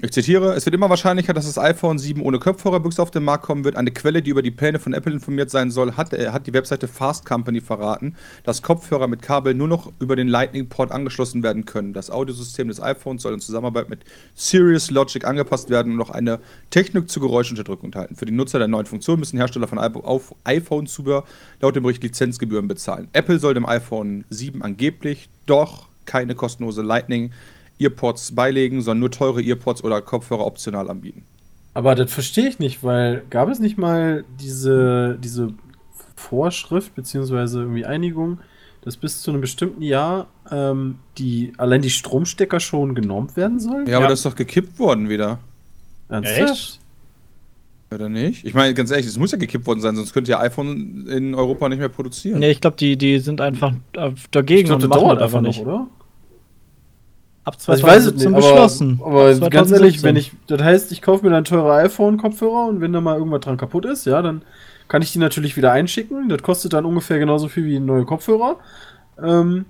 ich 0.03 0.11
zitiere, 0.11 0.55
es 0.55 0.67
wird 0.67 0.75
immer 0.75 0.91
wahrscheinlicher, 0.91 1.33
dass 1.33 1.47
das 1.47 1.57
iPhone 1.57 2.01
7 2.01 2.21
ohne 2.21 2.41
Kopfhörerbüchse 2.41 3.01
auf 3.01 3.13
den 3.13 3.23
Markt 3.23 3.45
kommen 3.45 3.63
wird. 3.63 3.77
Eine 3.77 3.93
Quelle, 3.93 4.23
die 4.23 4.31
über 4.31 4.43
die 4.43 4.51
Pläne 4.51 4.81
von 4.81 4.93
Apple 4.93 5.13
informiert 5.13 5.51
sein 5.51 5.71
soll, 5.71 5.93
hat, 5.93 6.13
äh, 6.13 6.31
hat 6.31 6.49
die 6.49 6.53
Webseite 6.53 6.89
Fast 6.89 7.25
Company 7.25 7.61
verraten, 7.61 8.17
dass 8.43 8.63
Kopfhörer 8.63 9.07
mit 9.07 9.23
Kabel 9.23 9.55
nur 9.55 9.69
noch 9.69 9.93
über 10.01 10.17
den 10.17 10.27
Lightning-Port 10.27 10.91
angeschlossen 10.91 11.45
werden 11.45 11.65
können. 11.65 11.93
Das 11.93 12.11
Audiosystem 12.11 12.67
des 12.67 12.83
iPhones 12.83 13.23
soll 13.23 13.35
in 13.35 13.41
Zusammenarbeit 13.41 13.89
mit 13.89 14.01
Sirius 14.35 14.91
Logic 14.91 15.25
angepasst 15.25 15.71
werden 15.71 15.93
und 15.93 15.99
noch 15.99 16.11
eine 16.11 16.41
Technik 16.71 17.09
zur 17.09 17.23
Geräuschunterdrückung 17.23 17.87
enthalten. 17.87 18.17
Für 18.17 18.27
die 18.27 18.33
Nutzer 18.33 18.59
der 18.59 18.67
neuen 18.67 18.87
Funktion 18.87 19.21
müssen 19.21 19.37
Hersteller 19.37 19.69
von 19.69 19.79
iPhone-Zubehör 19.79 21.23
laut 21.61 21.77
dem 21.77 21.85
Bericht 21.85 22.03
Lizenzgebühren 22.03 22.67
bezahlen. 22.67 23.09
Apple 23.13 23.39
soll 23.39 23.55
dem 23.55 23.65
iPhone 23.65 24.25
7 24.29 24.61
angeblich 24.61 25.29
doch 25.47 25.87
keine 26.05 26.35
kostenlose 26.35 26.83
Lightning- 26.83 27.31
Earpods 27.81 28.35
beilegen, 28.35 28.81
sondern 28.83 29.01
nur 29.01 29.11
teure 29.11 29.43
Earpods 29.43 29.83
oder 29.85 30.01
Kopfhörer 30.01 30.47
optional 30.47 30.89
anbieten. 30.91 31.25
Aber 31.75 31.95
das 31.95 32.13
verstehe 32.13 32.49
ich 32.49 32.59
nicht, 32.59 32.85
weil 32.85 33.25
gab 33.31 33.49
es 33.49 33.59
nicht 33.59 33.79
mal 33.79 34.25
diese, 34.41 35.19
diese 35.23 35.53
Vorschrift 36.15 36.95
beziehungsweise 36.95 37.61
irgendwie 37.63 37.85
Einigung, 37.85 38.39
dass 38.83 38.97
bis 38.97 39.23
zu 39.23 39.31
einem 39.31 39.41
bestimmten 39.41 39.83
Jahr 39.83 40.29
ähm, 40.51 40.99
die, 41.19 41.53
allein 41.59 41.83
die 41.83 41.91
Stromstecker 41.91 42.61
schon 42.61 42.95
genormt 42.95 43.37
werden 43.37 43.59
sollen? 43.59 43.87
Ja, 43.87 43.97
aber 43.97 44.09
das 44.09 44.21
ist 44.21 44.27
doch 44.27 44.37
gekippt 44.37 44.79
worden 44.79 45.09
wieder. 45.09 45.41
Ernsthaft? 46.09 46.81
Oder 47.93 48.09
nicht? 48.09 48.45
Ich 48.45 48.55
meine, 48.55 48.75
ganz 48.75 48.91
ehrlich, 48.91 49.07
es 49.07 49.19
muss 49.19 49.33
ja 49.33 49.39
gekippt 49.39 49.67
worden 49.67 49.81
sein, 49.81 49.97
sonst 49.97 50.13
könnte 50.13 50.31
ja 50.31 50.41
iPhone 50.41 51.07
in 51.09 51.35
Europa 51.35 51.69
nicht 51.69 51.79
mehr 51.79 51.89
produzieren. 51.89 52.41
Nee, 52.41 52.51
ich 52.51 52.61
glaube, 52.61 52.77
die, 52.77 52.97
die 52.97 53.19
sind 53.19 53.41
einfach 53.41 53.73
äh, 53.93 54.11
dagegen 54.31 54.61
Ich 54.61 54.67
glaub, 54.67 54.79
das 54.81 54.85
und 54.85 54.91
machen 54.91 55.01
dauert 55.01 55.21
das 55.21 55.25
einfach 55.25 55.41
nicht. 55.41 55.65
noch, 55.65 55.67
oder? 55.67 55.87
Ab 57.45 57.57
Also 57.67 57.73
ich 57.75 57.83
weiß 57.83 58.07
es 58.07 58.17
2017 58.17 58.31
nicht, 58.33 58.39
aber, 58.39 58.53
beschlossen. 58.55 59.01
aber 59.05 59.31
Ab 59.31 59.51
ganz 59.51 59.71
ehrlich, 59.71 60.01
2017. 60.01 60.05
wenn 60.05 60.17
ich, 60.17 60.33
das 60.47 60.63
heißt, 60.63 60.93
ich 60.93 61.03
kaufe 61.03 61.25
mir 61.25 61.31
dann 61.31 61.45
teure 61.45 61.75
iPhone-Kopfhörer 61.75 62.67
und 62.69 62.81
wenn 62.81 62.93
da 62.93 63.01
mal 63.01 63.19
irgendwas 63.19 63.41
dran 63.41 63.57
kaputt 63.57 63.85
ist, 63.85 64.07
ja, 64.07 64.23
dann 64.23 64.43
kann 64.89 65.03
ich 65.03 65.13
die 65.13 65.19
natürlich 65.19 65.57
wieder 65.57 65.73
einschicken. 65.73 66.29
Das 66.29 66.43
kostet 66.43 66.73
dann 66.73 66.85
ungefähr 66.85 67.19
genauso 67.19 67.49
viel 67.49 67.65
wie 67.65 67.81
neue 67.81 68.05
Kopfhörer. 68.05 68.57
Ähm, 69.23 69.67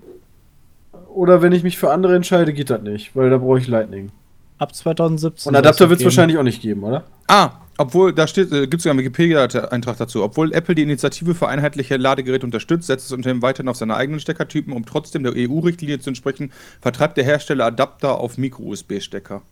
oder 1.12 1.42
wenn 1.42 1.52
ich 1.52 1.62
mich 1.62 1.78
für 1.78 1.90
andere 1.92 2.16
entscheide, 2.16 2.52
geht 2.52 2.70
das 2.70 2.82
nicht, 2.82 3.14
weil 3.14 3.30
da 3.30 3.38
brauche 3.38 3.58
ich 3.58 3.68
Lightning. 3.68 4.10
Ab 4.58 4.74
2017. 4.74 5.50
Und 5.50 5.56
Adapter 5.56 5.88
wird 5.90 6.00
es 6.00 6.04
wahrscheinlich 6.04 6.38
auch 6.38 6.42
nicht 6.42 6.62
geben, 6.62 6.84
oder? 6.84 7.04
Ah, 7.28 7.50
obwohl, 7.78 8.12
da 8.12 8.26
steht, 8.26 8.52
äh, 8.52 8.62
gibt 8.62 8.76
es 8.76 8.82
sogar 8.84 8.92
einen 8.92 9.00
Wikipedia-Eintrag 9.00 9.96
dazu. 9.96 10.22
Obwohl 10.22 10.52
Apple 10.52 10.74
die 10.74 10.82
Initiative 10.82 11.34
für 11.34 11.48
einheitliche 11.48 11.96
Ladegeräte 11.96 12.46
unterstützt, 12.46 12.86
setzt 12.86 13.06
das 13.06 13.12
Unternehmen 13.12 13.42
weiterhin 13.42 13.68
auf 13.68 13.76
seine 13.76 13.96
eigenen 13.96 14.20
Steckertypen. 14.20 14.72
Um 14.72 14.86
trotzdem 14.86 15.22
der 15.22 15.32
EU-Richtlinie 15.36 15.98
zu 15.98 16.10
entsprechen, 16.10 16.52
vertreibt 16.80 17.16
der 17.16 17.24
Hersteller 17.24 17.66
Adapter 17.66 18.20
auf 18.20 18.38
Micro-USB-Stecker. 18.38 19.42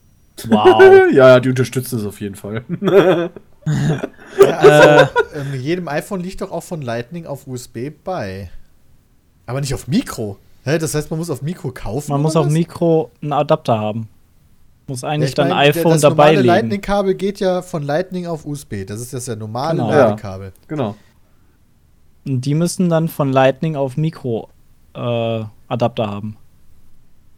Wow. 0.48 0.82
ja, 1.12 1.40
die 1.40 1.48
unterstützen 1.48 1.98
es 1.98 2.06
auf 2.06 2.20
jeden 2.20 2.36
Fall. 2.36 2.64
Ja, 2.80 4.58
also, 4.58 5.10
ähm, 5.34 5.60
jedem 5.60 5.88
iPhone 5.88 6.20
liegt 6.20 6.40
doch 6.40 6.50
auch 6.50 6.62
von 6.62 6.82
Lightning 6.82 7.26
auf 7.26 7.46
USB 7.46 7.90
bei. 8.02 8.50
Aber 9.46 9.60
nicht 9.60 9.74
auf 9.74 9.88
Mikro. 9.88 10.38
Hä? 10.64 10.78
Das 10.78 10.94
heißt, 10.94 11.10
man 11.10 11.18
muss 11.18 11.30
auf 11.30 11.42
Mikro 11.42 11.70
kaufen. 11.70 12.12
Man 12.12 12.22
muss 12.22 12.36
auf? 12.36 12.48
Mikro 12.48 13.10
einen 13.20 13.32
Adapter 13.32 13.78
haben. 13.78 14.08
Muss 14.86 15.02
Ja, 15.02 15.08
eigentlich 15.08 15.30
ich 15.30 15.34
dann 15.34 15.48
mein, 15.50 15.68
iPhone 15.68 15.92
das 15.92 16.00
dabei 16.02 16.16
normale 16.32 16.36
legen. 16.36 16.46
Lightning-Kabel 16.48 17.14
geht 17.14 17.40
ja 17.40 17.62
von 17.62 17.82
Lightning 17.82 18.26
auf 18.26 18.44
USB. 18.44 18.84
Das 18.86 19.00
ist 19.00 19.12
das 19.14 19.26
ja 19.26 19.36
normale 19.36 19.76
Genau. 19.78 19.90
Ladekabel. 19.90 20.52
genau. 20.68 20.96
Und 22.24 22.40
die 22.44 22.54
müssen 22.54 22.88
dann 22.88 23.08
von 23.08 23.32
Lightning 23.32 23.76
auf 23.76 23.96
Mikro 23.96 24.48
äh, 24.94 24.98
haben. 24.98 26.36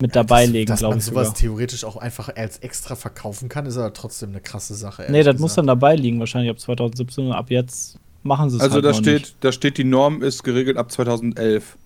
Mit 0.01 0.17
dabei 0.17 0.43
dass, 0.45 0.53
legen, 0.53 0.67
Dass 0.69 0.79
glaube 0.81 0.95
man 0.95 0.99
ich 0.99 1.05
sowas 1.05 1.29
sogar. 1.29 1.39
theoretisch 1.41 1.85
auch 1.85 1.97
einfach 1.97 2.29
als 2.35 2.59
extra 2.59 2.97
verkaufen 2.97 3.49
kann, 3.49 3.65
ist 3.65 3.77
aber 3.77 3.93
trotzdem 3.93 4.31
eine 4.31 4.41
krasse 4.41 4.75
Sache. 4.75 5.07
Nee, 5.09 5.23
das 5.23 5.39
muss 5.39 5.55
dann 5.55 5.67
gesagt. 5.67 5.83
dabei 5.83 5.95
liegen, 5.97 6.19
wahrscheinlich 6.19 6.51
ab 6.51 6.59
2017 6.59 7.27
und 7.29 7.33
ab 7.33 7.51
jetzt 7.51 7.99
machen 8.25 8.51
sie 8.51 8.57
es 8.57 8.63
Also 8.63 8.75
halt 8.75 8.85
da 8.85 8.89
noch 8.91 8.99
steht, 8.99 9.21
nicht. 9.21 9.37
da 9.41 9.53
steht, 9.53 9.79
die 9.79 9.85
Norm 9.85 10.21
ist 10.23 10.43
geregelt 10.43 10.77
ab 10.77 10.91
2011. 10.91 11.79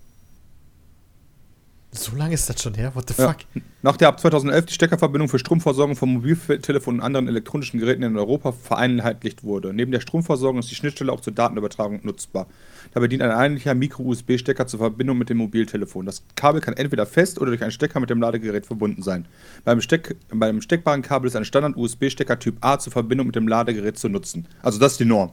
So 1.91 2.15
lange 2.15 2.35
ist 2.35 2.47
das 2.47 2.61
schon 2.61 2.75
her? 2.75 2.93
What 2.93 3.09
the 3.09 3.15
Ja. 3.19 3.29
fuck? 3.29 3.37
Nach 3.81 3.97
der 3.97 4.09
ab 4.09 4.19
2011 4.19 4.67
die 4.67 4.73
Steckerverbindung 4.73 5.27
für 5.27 5.39
Stromversorgung 5.39 5.95
von 5.95 6.13
Mobiltelefonen 6.13 6.99
und 6.99 7.05
anderen 7.05 7.27
elektronischen 7.27 7.79
Geräten 7.79 8.03
in 8.03 8.15
Europa 8.15 8.51
vereinheitlicht 8.51 9.43
wurde. 9.43 9.73
Neben 9.73 9.91
der 9.91 9.99
Stromversorgung 9.99 10.59
ist 10.59 10.69
die 10.69 10.75
Schnittstelle 10.75 11.11
auch 11.11 11.21
zur 11.21 11.33
Datenübertragung 11.33 12.01
nutzbar. 12.03 12.45
Dabei 12.93 13.07
dient 13.07 13.23
ein 13.23 13.31
einheitlicher 13.31 13.73
Micro-USB-Stecker 13.73 14.67
zur 14.67 14.79
Verbindung 14.79 15.17
mit 15.17 15.29
dem 15.29 15.37
Mobiltelefon. 15.37 16.05
Das 16.05 16.21
Kabel 16.35 16.61
kann 16.61 16.75
entweder 16.75 17.07
fest 17.07 17.39
oder 17.39 17.49
durch 17.49 17.63
einen 17.63 17.71
Stecker 17.71 17.99
mit 17.99 18.11
dem 18.11 18.21
Ladegerät 18.21 18.67
verbunden 18.67 19.01
sein. 19.01 19.25
Beim, 19.65 19.81
Steck, 19.81 20.15
beim 20.31 20.61
steckbaren 20.61 21.01
Kabel 21.01 21.27
ist 21.27 21.35
ein 21.35 21.45
Standard-USB-Stecker 21.45 22.37
Typ 22.37 22.57
A 22.61 22.77
zur 22.77 22.93
Verbindung 22.93 23.27
mit 23.27 23.35
dem 23.35 23.47
Ladegerät 23.47 23.97
zu 23.97 24.09
nutzen. 24.09 24.45
Also 24.61 24.79
das 24.79 24.91
ist 24.93 24.99
die 24.99 25.05
Norm. 25.05 25.31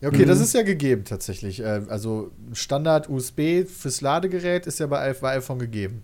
Ja, 0.00 0.08
okay, 0.08 0.24
Mhm. 0.24 0.28
das 0.28 0.40
ist 0.40 0.52
ja 0.54 0.62
gegeben 0.62 1.04
tatsächlich. 1.04 1.60
Äh, 1.60 1.82
Also 1.88 2.30
Standard 2.52 3.08
USB 3.08 3.64
fürs 3.64 4.00
Ladegerät 4.00 4.66
ist 4.66 4.78
ja 4.80 4.86
bei, 4.86 5.12
bei 5.14 5.36
iPhone 5.36 5.58
gegeben. 5.58 6.02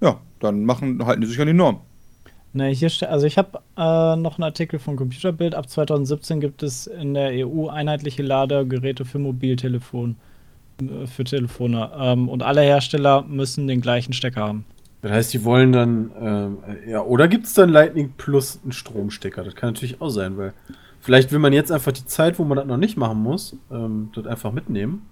Ja, 0.00 0.20
dann 0.40 0.64
machen, 0.64 1.04
halten 1.04 1.20
die 1.20 1.26
sich 1.26 1.40
an 1.40 1.46
die 1.46 1.52
Norm. 1.52 1.80
Ne, 2.52 2.68
hier 2.68 2.90
also 3.10 3.26
ich 3.26 3.36
habe 3.36 3.58
äh, 3.76 4.16
noch 4.16 4.38
einen 4.38 4.44
Artikel 4.44 4.78
von 4.78 4.96
Computerbild. 4.96 5.54
Ab 5.54 5.68
2017 5.68 6.40
gibt 6.40 6.62
es 6.62 6.86
in 6.86 7.14
der 7.14 7.30
EU 7.46 7.68
einheitliche 7.68 8.22
Ladegeräte 8.22 9.04
für 9.04 9.18
Mobiltelefon, 9.18 10.16
äh, 10.80 11.06
für 11.06 11.24
Telefone. 11.24 11.90
Ähm, 11.98 12.28
und 12.28 12.42
alle 12.44 12.60
Hersteller 12.62 13.22
müssen 13.22 13.66
den 13.66 13.80
gleichen 13.80 14.12
Stecker 14.12 14.42
haben. 14.42 14.64
Das 15.02 15.10
heißt, 15.12 15.34
die 15.34 15.44
wollen 15.44 15.72
dann, 15.72 16.10
ähm, 16.18 16.58
ja, 16.88 17.02
oder 17.02 17.28
gibt 17.28 17.46
es 17.46 17.54
dann 17.54 17.68
Lightning 17.70 18.12
plus 18.16 18.60
einen 18.62 18.72
Stromstecker? 18.72 19.42
Das 19.44 19.54
kann 19.56 19.70
natürlich 19.70 20.00
auch 20.00 20.08
sein, 20.10 20.38
weil 20.38 20.54
vielleicht 21.04 21.30
will 21.32 21.38
man 21.38 21.52
jetzt 21.52 21.70
einfach 21.70 21.92
die 21.92 22.06
Zeit, 22.06 22.38
wo 22.38 22.44
man 22.44 22.56
das 22.56 22.66
noch 22.66 22.76
nicht 22.78 22.96
machen 22.96 23.18
muss, 23.22 23.56
ähm, 23.70 24.10
das 24.14 24.26
einfach 24.26 24.52
mitnehmen. 24.52 25.02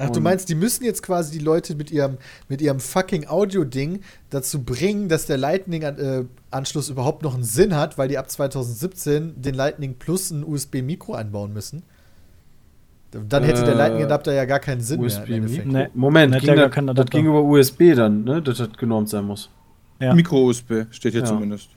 Ach, 0.00 0.10
du 0.10 0.20
meinst, 0.20 0.48
die 0.48 0.54
müssen 0.54 0.84
jetzt 0.84 1.02
quasi 1.02 1.36
die 1.36 1.44
Leute 1.44 1.74
mit 1.74 1.90
ihrem, 1.90 2.18
mit 2.48 2.60
ihrem 2.60 2.78
fucking 2.78 3.26
Audio-Ding 3.26 4.00
dazu 4.30 4.62
bringen, 4.62 5.08
dass 5.08 5.26
der 5.26 5.38
Lightning-Anschluss 5.38 6.88
überhaupt 6.88 7.22
noch 7.24 7.34
einen 7.34 7.42
Sinn 7.42 7.74
hat, 7.74 7.98
weil 7.98 8.06
die 8.06 8.16
ab 8.16 8.30
2017 8.30 9.42
den 9.42 9.54
Lightning 9.54 9.96
Plus 9.98 10.30
ein 10.30 10.44
USB-Mikro 10.44 11.14
einbauen 11.14 11.52
müssen? 11.52 11.82
Dann 13.10 13.42
hätte 13.42 13.64
der 13.64 13.74
Äh, 13.74 13.76
Lightning-Adapter 13.78 14.32
ja 14.34 14.44
gar 14.44 14.60
keinen 14.60 14.82
Sinn 14.82 15.00
mehr 15.00 15.10
Endeffekt. 15.26 15.44
USB-Mikro. 15.66 15.72
Nee, 15.72 15.88
Moment, 15.94 16.32
hat 16.34 16.40
ging 16.42 16.48
ja 16.50 16.54
gar 16.54 16.66
das, 16.68 16.74
das 16.76 16.88
Adapter. 16.90 17.18
ging 17.18 17.26
über 17.26 17.42
USB 17.42 17.94
dann, 17.96 18.22
ne? 18.22 18.40
Dass 18.40 18.58
das 18.58 18.72
genormt 18.74 19.08
sein 19.08 19.24
muss. 19.24 19.50
Ja. 20.00 20.14
Micro-USB 20.14 20.86
steht 20.90 21.12
hier 21.12 21.22
Ja. 21.22 21.26
zumindest. 21.26 21.70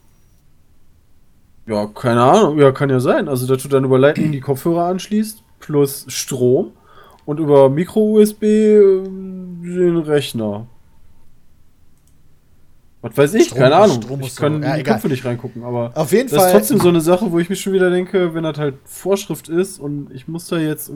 Ja, 1.72 1.85
keine 1.88 2.22
Ahnung. 2.22 2.60
Ja, 2.60 2.72
kann 2.72 2.89
ja 2.89 2.99
sein. 2.99 3.27
Also, 3.27 3.48
dass 3.48 3.64
du 3.64 3.69
dann 3.69 3.84
über 3.85 3.98
Lightning 3.98 4.31
die 4.31 4.39
Kopfhörer 4.41 4.85
anschließt, 4.85 5.41
plus 5.60 6.06
Strom 6.10 6.72
und 7.26 7.39
über 7.39 7.69
Micro-USB 7.69 8.43
ähm, 8.43 9.60
den 9.64 9.98
Rechner. 9.98 10.68
Was 13.02 13.18
weiß 13.18 13.34
ich, 13.35 13.45
Strom- 13.45 13.57
keine 13.60 13.76
Ahnung. 13.76 14.02
Strom 14.02 14.22
ich 14.22 14.35
kann 14.35 14.52
so- 14.53 14.57
in 14.57 14.64
ja, 14.64 14.76
die 14.76 14.81
egal. 14.81 14.93
Köpfe 14.95 15.07
nicht 15.07 15.26
reingucken, 15.26 15.64
aber 15.64 15.91
Auf 15.95 16.11
jeden 16.11 16.30
das 16.30 16.34
ist 16.38 16.43
Fall. 16.43 16.52
trotzdem 16.52 16.80
so 16.80 16.89
eine 16.89 17.02
Sache, 17.02 17.31
wo 17.31 17.39
ich 17.39 17.49
mich 17.49 17.60
schon 17.60 17.73
wieder 17.73 17.89
denke, 17.89 18.34
wenn 18.35 18.43
das 18.43 18.57
halt 18.60 18.76
Vorschrift 18.85 19.49
ist 19.49 19.80
und 19.80 20.11
ich 20.14 20.27
muss 20.27 20.48
da 20.48 20.57
jetzt 20.57 20.91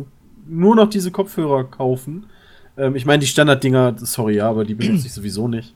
nur 0.48 0.76
noch 0.76 0.90
diese 0.90 1.10
Kopfhörer 1.10 1.64
kaufen. 1.64 2.28
Ähm, 2.78 2.96
ich 2.96 3.06
meine, 3.08 3.20
die 3.20 3.28
Standarddinger, 3.28 3.96
sorry, 3.98 4.36
ja, 4.36 4.48
aber 4.50 4.66
die 4.66 4.76
benutze 4.76 5.08
ich 5.08 5.14
sowieso 5.14 5.48
nicht. 5.48 5.74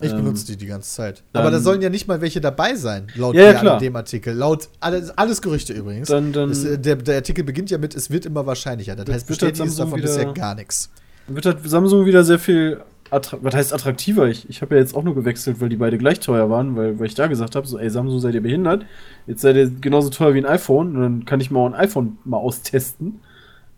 Ich 0.00 0.10
Ähm, 0.12 0.18
benutze 0.18 0.46
die 0.46 0.56
die 0.56 0.66
ganze 0.66 0.90
Zeit. 0.94 1.22
dann- 1.32 1.42
Aber 1.42 1.50
da 1.50 1.58
sollen 1.58 1.82
ja 1.82 1.90
nicht 1.90 2.06
mal 2.06 2.20
welche 2.20 2.40
dabei 2.40 2.76
sein, 2.76 3.08
laut 3.16 3.34
Ja, 3.34 3.52
ja, 3.52 3.78
dem 3.78 3.96
Artikel. 3.96 4.32
Laut 4.34 4.68
alles, 4.78 5.10
alles 5.18 5.42
Gerüchte 5.42 5.72
übrigens. 5.72 6.08
Dann, 6.08 6.32
dann 6.32 6.50
Es, 6.50 6.64
äh, 6.64 6.78
der, 6.78 6.96
der 6.96 7.16
Artikel 7.16 7.42
beginnt 7.44 7.70
ja 7.70 7.78
mit, 7.78 7.94
es 7.96 8.08
wird 8.10 8.24
immer 8.24 8.46
wahrscheinlicher. 8.46 8.94
Das 8.94 9.06
heißt, 9.08 9.22
das 9.22 9.24
bestätigt 9.24 9.54
ist 9.66 9.76
Samsung 9.76 9.86
davon 9.86 10.00
bisher 10.02 10.22
wieder- 10.22 10.34
gar 10.34 10.54
nichts. 10.54 10.90
wird 11.26 11.44
halt 11.46 11.58
Samsung 11.68 12.06
wieder 12.06 12.22
sehr 12.24 12.38
viel 12.38 12.80
was 13.10 13.54
heißt 13.54 13.72
attraktiver? 13.72 14.28
Ich, 14.28 14.48
ich 14.50 14.60
habe 14.60 14.74
ja 14.74 14.82
jetzt 14.82 14.94
auch 14.94 15.02
nur 15.02 15.14
gewechselt, 15.14 15.62
weil 15.62 15.70
die 15.70 15.76
beide 15.76 15.96
gleich 15.96 16.20
teuer 16.20 16.50
waren, 16.50 16.76
weil, 16.76 16.98
weil 16.98 17.06
ich 17.06 17.14
da 17.14 17.26
gesagt 17.26 17.56
habe, 17.56 17.66
so, 17.66 17.78
ey, 17.78 17.88
Samsung 17.88 18.20
seid 18.20 18.34
ihr 18.34 18.42
behindert. 18.42 18.84
Jetzt 19.26 19.40
seid 19.40 19.56
ihr 19.56 19.70
genauso 19.70 20.10
teuer 20.10 20.34
wie 20.34 20.38
ein 20.38 20.44
iPhone 20.46 20.94
und 20.94 21.00
dann 21.00 21.24
kann 21.24 21.40
ich 21.40 21.50
mal 21.50 21.66
ein 21.66 21.74
iPhone 21.74 22.18
mal 22.24 22.36
austesten. 22.36 23.20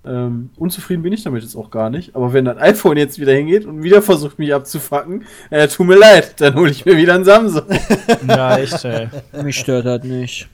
Ähm, 0.02 0.48
unzufrieden 0.56 1.02
bin 1.02 1.12
ich 1.12 1.22
damit 1.24 1.42
jetzt 1.42 1.54
auch 1.56 1.70
gar 1.70 1.90
nicht. 1.90 2.16
Aber 2.16 2.32
wenn 2.32 2.46
das 2.46 2.56
iPhone 2.58 2.96
jetzt 2.96 3.18
wieder 3.18 3.32
hingeht 3.32 3.66
und 3.66 3.82
wieder 3.82 4.00
versucht, 4.00 4.38
mich 4.38 4.54
abzufacken, 4.54 5.24
äh, 5.50 5.68
tut 5.68 5.86
mir 5.86 5.96
leid, 5.98 6.40
dann 6.40 6.54
hole 6.54 6.70
ich 6.70 6.86
mir 6.86 6.96
wieder 6.96 7.14
ein 7.14 7.24
Samsung. 7.24 7.64
Ja, 8.26 8.56
echt, 8.58 8.82
ey. 8.84 9.08
Mich 9.42 9.58
stört 9.58 9.84
das 9.86 10.02
nicht. 10.04 10.48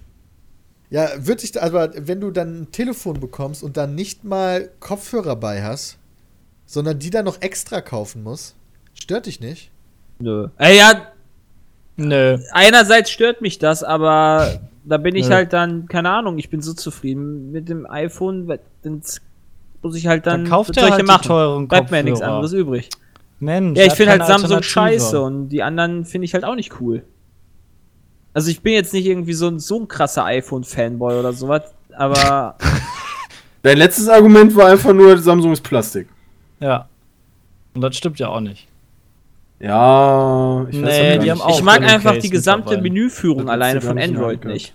Ja, 0.90 1.08
wird 1.18 1.42
dich, 1.42 1.52
da- 1.52 1.62
aber 1.62 1.90
wenn 1.96 2.20
du 2.20 2.30
dann 2.30 2.62
ein 2.62 2.72
Telefon 2.72 3.20
bekommst 3.20 3.62
und 3.62 3.76
dann 3.76 3.94
nicht 3.94 4.24
mal 4.24 4.70
Kopfhörer 4.80 5.36
bei 5.36 5.62
hast, 5.62 5.98
sondern 6.64 6.98
die 6.98 7.10
dann 7.10 7.24
noch 7.24 7.40
extra 7.42 7.80
kaufen 7.80 8.22
musst, 8.24 8.56
stört 8.94 9.26
dich 9.26 9.40
nicht? 9.40 9.70
Nö. 10.18 10.48
Äh, 10.58 10.76
ja, 10.76 11.02
Nö. 11.96 12.38
einerseits 12.52 13.10
stört 13.10 13.40
mich 13.42 13.58
das, 13.58 13.82
aber 13.84 14.60
da 14.84 14.96
bin 14.98 15.14
ich 15.16 15.28
Nö. 15.28 15.34
halt 15.34 15.52
dann, 15.52 15.86
keine 15.88 16.10
Ahnung, 16.10 16.38
ich 16.38 16.50
bin 16.50 16.62
so 16.62 16.72
zufrieden 16.74 17.52
mit 17.52 17.68
dem 17.68 17.86
iPhone, 17.88 18.48
weil- 18.48 18.60
dann 18.82 19.02
muss 19.86 19.96
ich 19.96 20.06
halt 20.06 20.26
dann, 20.26 20.42
Dann 20.42 20.50
kauft 20.50 20.76
er 20.76 20.90
halt 20.90 21.06
machen? 21.06 21.26
teuren 21.26 21.68
Bleibt 21.68 21.90
mir 21.90 21.98
ja 21.98 22.02
nichts 22.02 22.20
anderes 22.20 22.52
übrig. 22.52 22.88
Mensch. 23.38 23.78
Ja, 23.78 23.86
ich 23.86 23.92
finde 23.92 24.12
halt 24.12 24.26
Samsung 24.26 24.62
scheiße 24.62 25.20
und 25.20 25.50
die 25.50 25.62
anderen 25.62 26.04
finde 26.04 26.24
ich 26.24 26.34
halt 26.34 26.44
auch 26.44 26.54
nicht 26.56 26.80
cool. 26.80 27.04
Also 28.34 28.50
ich 28.50 28.60
bin 28.60 28.72
jetzt 28.72 28.92
nicht 28.92 29.06
irgendwie 29.06 29.32
so 29.32 29.48
ein, 29.48 29.58
so 29.60 29.80
ein 29.80 29.88
krasser 29.88 30.24
iPhone-Fanboy 30.24 31.18
oder 31.18 31.32
sowas, 31.32 31.62
aber 31.92 32.56
Dein 33.62 33.78
letztes 33.78 34.08
Argument 34.08 34.54
war 34.54 34.68
einfach 34.68 34.92
nur, 34.92 35.16
Samsung 35.18 35.52
ist 35.52 35.62
Plastik. 35.62 36.08
Ja. 36.60 36.88
Und 37.74 37.80
das 37.80 37.96
stimmt 37.96 38.18
ja 38.18 38.28
auch 38.28 38.40
nicht. 38.40 38.68
Ja, 39.58 40.66
ich 40.68 40.76
Nee, 40.76 41.18
die 41.18 41.30
haben 41.30 41.40
auch 41.40 41.58
ich 41.58 41.64
mag 41.64 41.80
Case 41.80 41.94
einfach 41.94 42.18
die 42.18 42.30
gesamte. 42.30 42.80
Menüführung 42.80 43.48
alleine 43.48 43.80
von 43.80 43.98
Android 43.98 44.44
nicht. 44.44 44.74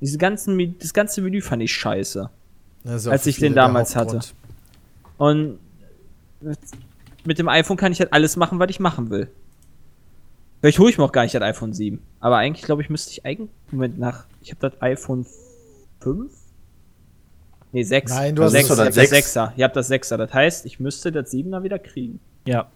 Diese 0.00 0.18
ganzen, 0.18 0.76
das 0.78 0.92
ganze 0.92 1.20
Menü 1.22 1.40
fand 1.40 1.62
ich 1.62 1.72
scheiße. 1.72 2.30
Das 2.84 3.06
Als 3.06 3.26
ich 3.26 3.38
den 3.38 3.54
damals 3.54 3.94
hatte. 3.96 4.20
Und 5.18 5.58
mit 7.24 7.38
dem 7.38 7.48
iPhone 7.48 7.76
kann 7.76 7.92
ich 7.92 8.00
halt 8.00 8.12
alles 8.12 8.36
machen, 8.36 8.58
was 8.58 8.68
ich 8.70 8.80
machen 8.80 9.10
will. 9.10 9.30
Vielleicht 10.60 10.78
hole 10.78 10.90
ich 10.90 10.98
mir 10.98 11.04
auch 11.04 11.12
gar 11.12 11.22
nicht 11.22 11.34
das 11.34 11.42
iPhone 11.42 11.72
7. 11.72 12.00
Aber 12.20 12.36
eigentlich 12.38 12.64
glaube 12.64 12.82
ich, 12.82 12.90
müsste 12.90 13.10
ich 13.10 13.24
eigentlich. 13.24 13.50
Moment, 13.70 13.98
nach. 13.98 14.26
Ich 14.40 14.50
habe 14.50 14.68
das 14.68 14.80
iPhone 14.82 15.26
5? 16.00 16.32
Nee, 17.72 17.82
6. 17.84 18.12
Nein, 18.12 18.36
du 18.36 18.42
hast- 18.44 18.52
6, 18.52 18.68
das 18.68 18.78
ich 18.78 18.84
ist 18.84 18.88
hab 18.88 18.94
doch 18.94 19.00
das 19.02 19.10
das 19.10 19.34
6er. 19.36 19.52
Ihr 19.56 19.64
habt 19.64 19.76
das 19.76 19.90
6er. 19.90 20.16
Das 20.16 20.34
heißt, 20.34 20.66
ich 20.66 20.78
müsste 20.80 21.10
das 21.10 21.30
7er 21.32 21.62
wieder 21.62 21.78
kriegen. 21.78 22.20
Ja. 22.46 22.68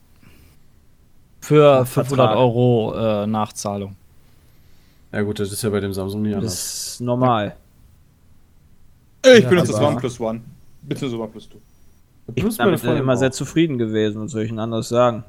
Für 1.41 1.81
Nach 1.81 1.87
500 1.87 2.09
Vertrag. 2.09 2.37
Euro 2.37 2.95
äh, 2.97 3.27
Nachzahlung. 3.27 3.97
Ja 5.13 5.23
gut, 5.23 5.39
das 5.39 5.53
ist 5.53 5.63
ja 5.63 5.71
bei 5.71 5.81
dem 5.81 5.93
Samsung 5.93 6.23
nicht 6.23 6.33
Das 6.35 6.39
anders. 6.39 6.55
ist 6.95 7.01
normal. 7.01 7.57
Ich 9.35 9.45
Ja, 9.45 9.51
benutze 9.51 9.73
das 9.73 9.81
OnePlus 9.81 10.21
One. 10.21 10.41
Bitte 10.83 11.09
so 11.09 11.21
OnePlus 11.21 11.49
2. 11.49 11.59
Ich 12.35 12.43
bin 12.45 12.55
damit 12.57 12.83
immer 12.83 13.13
auch. 13.13 13.17
sehr 13.17 13.31
zufrieden 13.31 13.79
gewesen, 13.79 14.23
was 14.23 14.33
soll 14.33 14.43
ich 14.43 14.51
denn 14.51 14.59
anderes 14.59 14.89
sagen? 14.89 15.25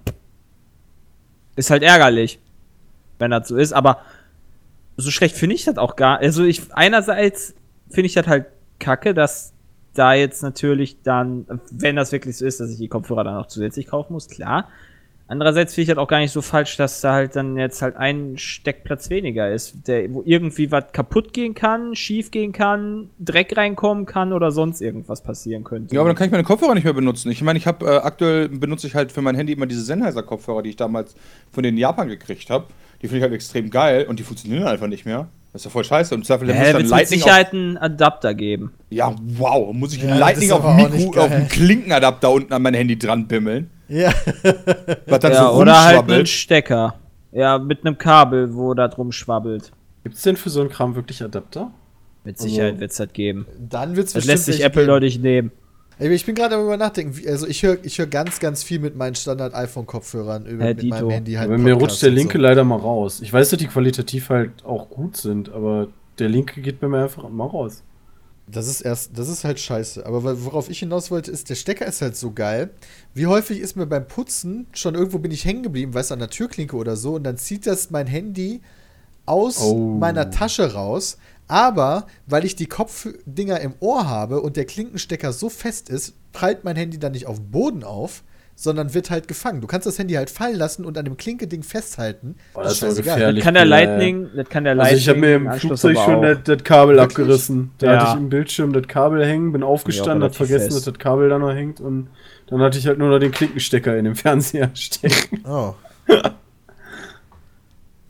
Ist 1.56 1.70
halt 1.70 1.84
ärgerlich, 1.84 2.40
wenn 3.20 3.32
das 3.32 3.48
so 3.48 3.56
ist, 3.56 3.74
aber 3.74 4.02
so 4.98 5.12
schlecht 5.12 5.36
finde 5.36 5.56
ich 5.56 5.66
das 5.66 5.78
auch 5.78 5.96
gar 5.96 6.18
Also 6.20 6.44
ich, 6.44 6.74
einerseits 6.74 7.54
finde 7.90 8.08
ich 8.08 8.14
das 8.14 8.28
halt 8.28 8.48
kacke, 8.80 9.14
dass 9.14 9.54
da 9.94 10.14
jetzt 10.14 10.44
natürlich 10.44 11.02
dann, 11.02 11.46
wenn 11.72 11.96
das 11.96 12.12
wirklich 12.12 12.38
so 12.38 12.46
ist, 12.46 12.60
dass 12.60 12.70
ich 12.72 12.78
die 12.78 12.88
Kopfhörer 12.88 13.24
dann 13.24 13.38
auch 13.38 13.48
zusätzlich 13.48 13.88
kaufen 13.88 14.14
muss, 14.14 14.28
klar. 14.28 14.70
Andererseits 15.30 15.74
finde 15.74 15.84
ich 15.84 15.96
das 15.96 15.98
auch 15.98 16.08
gar 16.08 16.20
nicht 16.20 16.32
so 16.32 16.42
falsch, 16.42 16.78
dass 16.78 17.02
da 17.02 17.14
halt 17.14 17.36
dann 17.36 17.58
jetzt 17.58 17.82
halt 17.82 17.98
ein 17.98 18.38
Steckplatz 18.38 19.10
weniger 19.10 19.52
ist, 19.52 19.88
der, 19.88 20.14
wo 20.14 20.24
irgendwie 20.26 20.72
was 20.72 20.86
kaputt 20.94 21.34
gehen 21.34 21.54
kann, 21.54 21.96
schief 21.96 22.32
gehen 22.32 22.54
kann, 22.54 23.10
Dreck 23.20 23.58
reinkommen 23.58 24.06
kann 24.06 24.32
oder 24.32 24.52
sonst 24.52 24.82
irgendwas 24.82 25.22
passieren 25.22 25.66
könnte. 25.66 25.94
Ja, 25.94 26.00
aber 26.00 26.10
dann 26.10 26.16
kann 26.16 26.28
ich 26.28 26.32
meine 26.32 26.46
Kopfhörer 26.46 26.76
nicht 26.76 26.86
mehr 26.86 26.94
benutzen. 26.94 27.30
Ich 27.30 27.42
meine, 27.42 27.60
ich 27.60 27.68
habe 27.68 27.86
äh, 27.86 27.98
aktuell 27.98 28.48
benutze 28.48 28.88
ich 28.88 28.96
halt 28.96 29.12
für 29.12 29.22
mein 29.22 29.36
Handy 29.36 29.52
immer 29.52 29.66
diese 29.66 29.82
Sennheiser 29.82 30.24
Kopfhörer, 30.24 30.62
die 30.62 30.70
ich 30.70 30.78
damals 30.78 31.14
von 31.52 31.64
in 31.66 31.78
Japan 31.78 32.08
gekriegt 32.08 32.50
habe. 32.50 32.68
Die 33.02 33.08
finde 33.08 33.18
ich 33.18 33.24
halt 33.24 33.34
extrem 33.34 33.70
geil 33.70 34.06
und 34.08 34.20
die 34.20 34.24
funktionieren 34.24 34.64
einfach 34.64 34.88
nicht 34.88 35.06
mehr. 35.06 35.28
Das 35.52 35.62
ist 35.62 35.66
ja 35.66 35.72
voll 35.72 35.84
scheiße. 35.84 36.16
Und 36.16 36.26
Zweifel 36.26 36.48
Ja, 36.48 36.56
muss 36.56 36.64
da 36.64 36.66
dann 36.66 36.74
wird 36.74 36.84
mit 36.84 36.92
Lightning 36.92 37.20
Sicherheit 37.20 37.54
einen 37.54 37.78
Adapter 37.78 38.34
geben. 38.34 38.74
Ja, 38.90 39.14
wow, 39.38 39.74
muss 39.74 39.94
ich 39.94 40.02
Ja, 40.02 40.06
ein 40.06 40.10
das 40.12 40.20
Lightning 40.20 40.52
auf, 40.52 40.94
Mikro, 40.94 41.22
auf 41.22 41.30
dem 41.30 41.48
Klinkenadapter 41.48 42.32
unten 42.32 42.54
an 42.54 42.62
mein 42.62 42.74
Handy 42.74 42.98
dran 42.98 43.28
bimmeln. 43.28 43.70
Ja. 43.90 44.12
Was 45.08 45.20
dann 45.20 45.32
ja, 45.34 45.44
so 45.52 45.60
oder 45.60 45.84
halt 45.84 46.10
einen. 46.12 46.26
Stecker. 46.26 46.96
Ja, 47.32 47.58
mit 47.60 47.86
einem 47.86 47.98
Kabel, 47.98 48.54
wo 48.56 48.74
da 48.74 48.88
drum 48.88 49.12
schwabbelt. 49.12 49.72
Gibt's 50.04 50.22
denn 50.22 50.38
für 50.38 50.50
so 50.50 50.62
einen 50.62 50.70
Kram 50.70 50.96
wirklich 50.96 51.22
Adapter? 51.24 51.72
Mit 52.24 52.38
Also- 52.38 52.48
Sicherheit 52.50 52.80
wird's 52.80 52.98
das 52.98 53.12
geben. 53.14 53.46
Dann 53.60 53.96
wird 53.96 54.08
es 54.08 54.14
Das 54.14 54.26
lässt 54.26 54.46
sich 54.46 54.64
Apple 54.64 54.84
Leute. 54.84 54.92
deutlich 54.94 55.20
nehmen. 55.20 55.52
Ey, 56.00 56.14
Ich 56.14 56.26
bin 56.26 56.36
gerade 56.36 56.56
darüber 56.56 56.78
nachdenken. 56.78 57.20
Also 57.28 57.48
ich 57.48 57.64
höre 57.64 57.78
ich 57.84 57.98
hör 57.98 58.06
ganz, 58.06 58.40
ganz 58.40 58.64
viel 58.64 58.80
mit 58.80 58.96
meinen 58.96 59.16
Standard-iPhone-Kopfhörern 59.16 60.46
über 60.46 60.64
Äh, 60.66 60.68
mit 60.70 60.82
Dito. 60.84 60.96
meinem 60.96 61.10
Handy 61.10 61.34
halt. 61.34 61.50
Aber 61.50 61.58
mir 61.58 61.74
rutscht 61.74 62.02
der 62.04 62.12
linke 62.12 62.38
so. 62.38 62.44
leider 62.44 62.64
mal 62.64 62.78
raus. 62.78 63.20
Ich 63.22 63.32
weiß, 63.34 63.50
dass 63.50 63.60
die 63.60 63.68
qualitativ 63.68 64.30
halt 64.30 64.64
auch 64.64 64.90
gut 64.90 65.18
sind, 65.18 65.50
aber 65.52 65.88
der 66.20 66.30
linke 66.30 66.62
geht 66.62 66.80
bei 66.80 66.88
mir 66.88 67.04
einfach 67.04 67.28
mal 67.30 67.46
raus. 67.48 67.84
Das 68.50 68.68
ist 68.68 68.80
erst, 68.82 69.18
das 69.18 69.28
ist 69.28 69.44
halt 69.44 69.60
scheiße. 69.60 70.06
Aber 70.06 70.44
worauf 70.46 70.70
ich 70.70 70.80
hinaus 70.80 71.12
wollte, 71.12 71.32
ist, 71.32 71.50
der 71.50 71.56
Stecker 71.56 71.86
ist 71.86 72.02
halt 72.02 72.16
so 72.16 72.32
geil. 72.32 72.70
Wie 73.14 73.28
häufig 73.28 73.60
ist 73.60 73.76
mir 73.76 73.86
beim 73.88 74.08
Putzen 74.08 74.68
schon 74.72 74.96
irgendwo 74.96 75.20
bin 75.20 75.32
ich 75.32 75.44
hängen 75.44 75.64
geblieben, 75.64 75.94
weißt 75.94 76.12
du, 76.12 76.14
an 76.14 76.20
der 76.20 76.30
Türklinke 76.30 76.78
oder 76.78 76.96
so, 76.96 77.16
und 77.16 77.24
dann 77.26 77.38
zieht 77.38 77.68
das 77.68 77.90
mein 77.92 78.08
Handy 78.08 78.62
aus 79.26 79.62
Oh. 79.62 79.76
meiner 79.98 80.30
Tasche 80.32 80.74
raus. 80.74 81.18
Aber 81.50 82.08
weil 82.26 82.46
ich 82.46 82.56
die 82.56 82.68
Kopfdinger 82.68 83.60
im 83.60 83.74
Ohr 83.82 84.08
habe 84.08 84.42
und 84.42 84.56
der 84.58 84.66
Klinkenstecker 84.66 85.34
so 85.34 85.50
fest 85.50 85.90
ist, 85.90 86.14
prallt 86.32 86.64
mein 86.64 86.76
Handy 86.78 87.00
dann 87.00 87.12
nicht 87.14 87.26
auf 87.26 87.38
den 87.38 87.52
Boden 87.52 87.84
auf, 87.84 88.24
sondern 88.60 88.96
wird 88.96 89.12
halt 89.12 89.28
gefangen. 89.28 89.62
Du 89.62 89.68
kannst 89.68 89.86
das 89.86 90.00
Handy 90.00 90.16
halt 90.16 90.32
fallen 90.32 90.56
lassen 90.56 90.84
und 90.84 90.98
an 90.98 91.06
dem 91.06 91.16
Klinkeding 91.16 91.62
festhalten. 91.62 92.36
Boah, 92.56 92.64
das 92.64 92.74
ist 92.74 92.82
aber 92.84 92.90
scheißegal. 92.94 93.16
gefährlich. 93.18 93.44
Kann 93.44 93.54
der 93.54 93.66
Lightning, 93.66 94.30
das 94.36 94.50
kann 94.50 94.64
der 94.64 94.72
Also 94.74 94.82
Lightning. 94.82 95.00
ich 95.00 95.10
habe 95.10 95.20
mir 95.20 95.36
im 95.36 95.52
Flugzeug 95.54 95.98
schon 95.98 96.22
das, 96.24 96.40
das 96.44 96.64
Kabel 96.64 96.96
Wirklich? 96.96 97.12
abgerissen. 97.18 97.72
Da 97.78 97.86
Ja. 97.94 98.00
hatte 98.02 98.10
ich 98.14 98.18
im 98.24 98.30
Bildschirm 98.30 98.74
das 98.74 98.88
Kabel 98.88 99.24
hängen, 99.24 99.52
bin 99.52 99.62
aufgestanden, 99.62 100.24
hab 100.24 100.34
vergessen, 100.36 100.72
fest. 100.72 100.78
dass 100.78 100.84
das 100.86 100.98
Kabel 100.98 101.30
da 101.30 101.38
noch 101.38 101.54
hängt 101.54 101.80
und 101.80 102.10
dann 102.48 102.60
hatte 102.62 102.80
ich 102.80 102.88
halt 102.88 102.98
nur 102.98 103.10
noch 103.10 103.20
den 103.20 103.32
Klinkenstecker 103.32 103.96
in 103.96 104.06
dem 104.06 104.16
Fernseher 104.16 104.72
stecken. 104.74 105.44
Oh. 105.48 105.76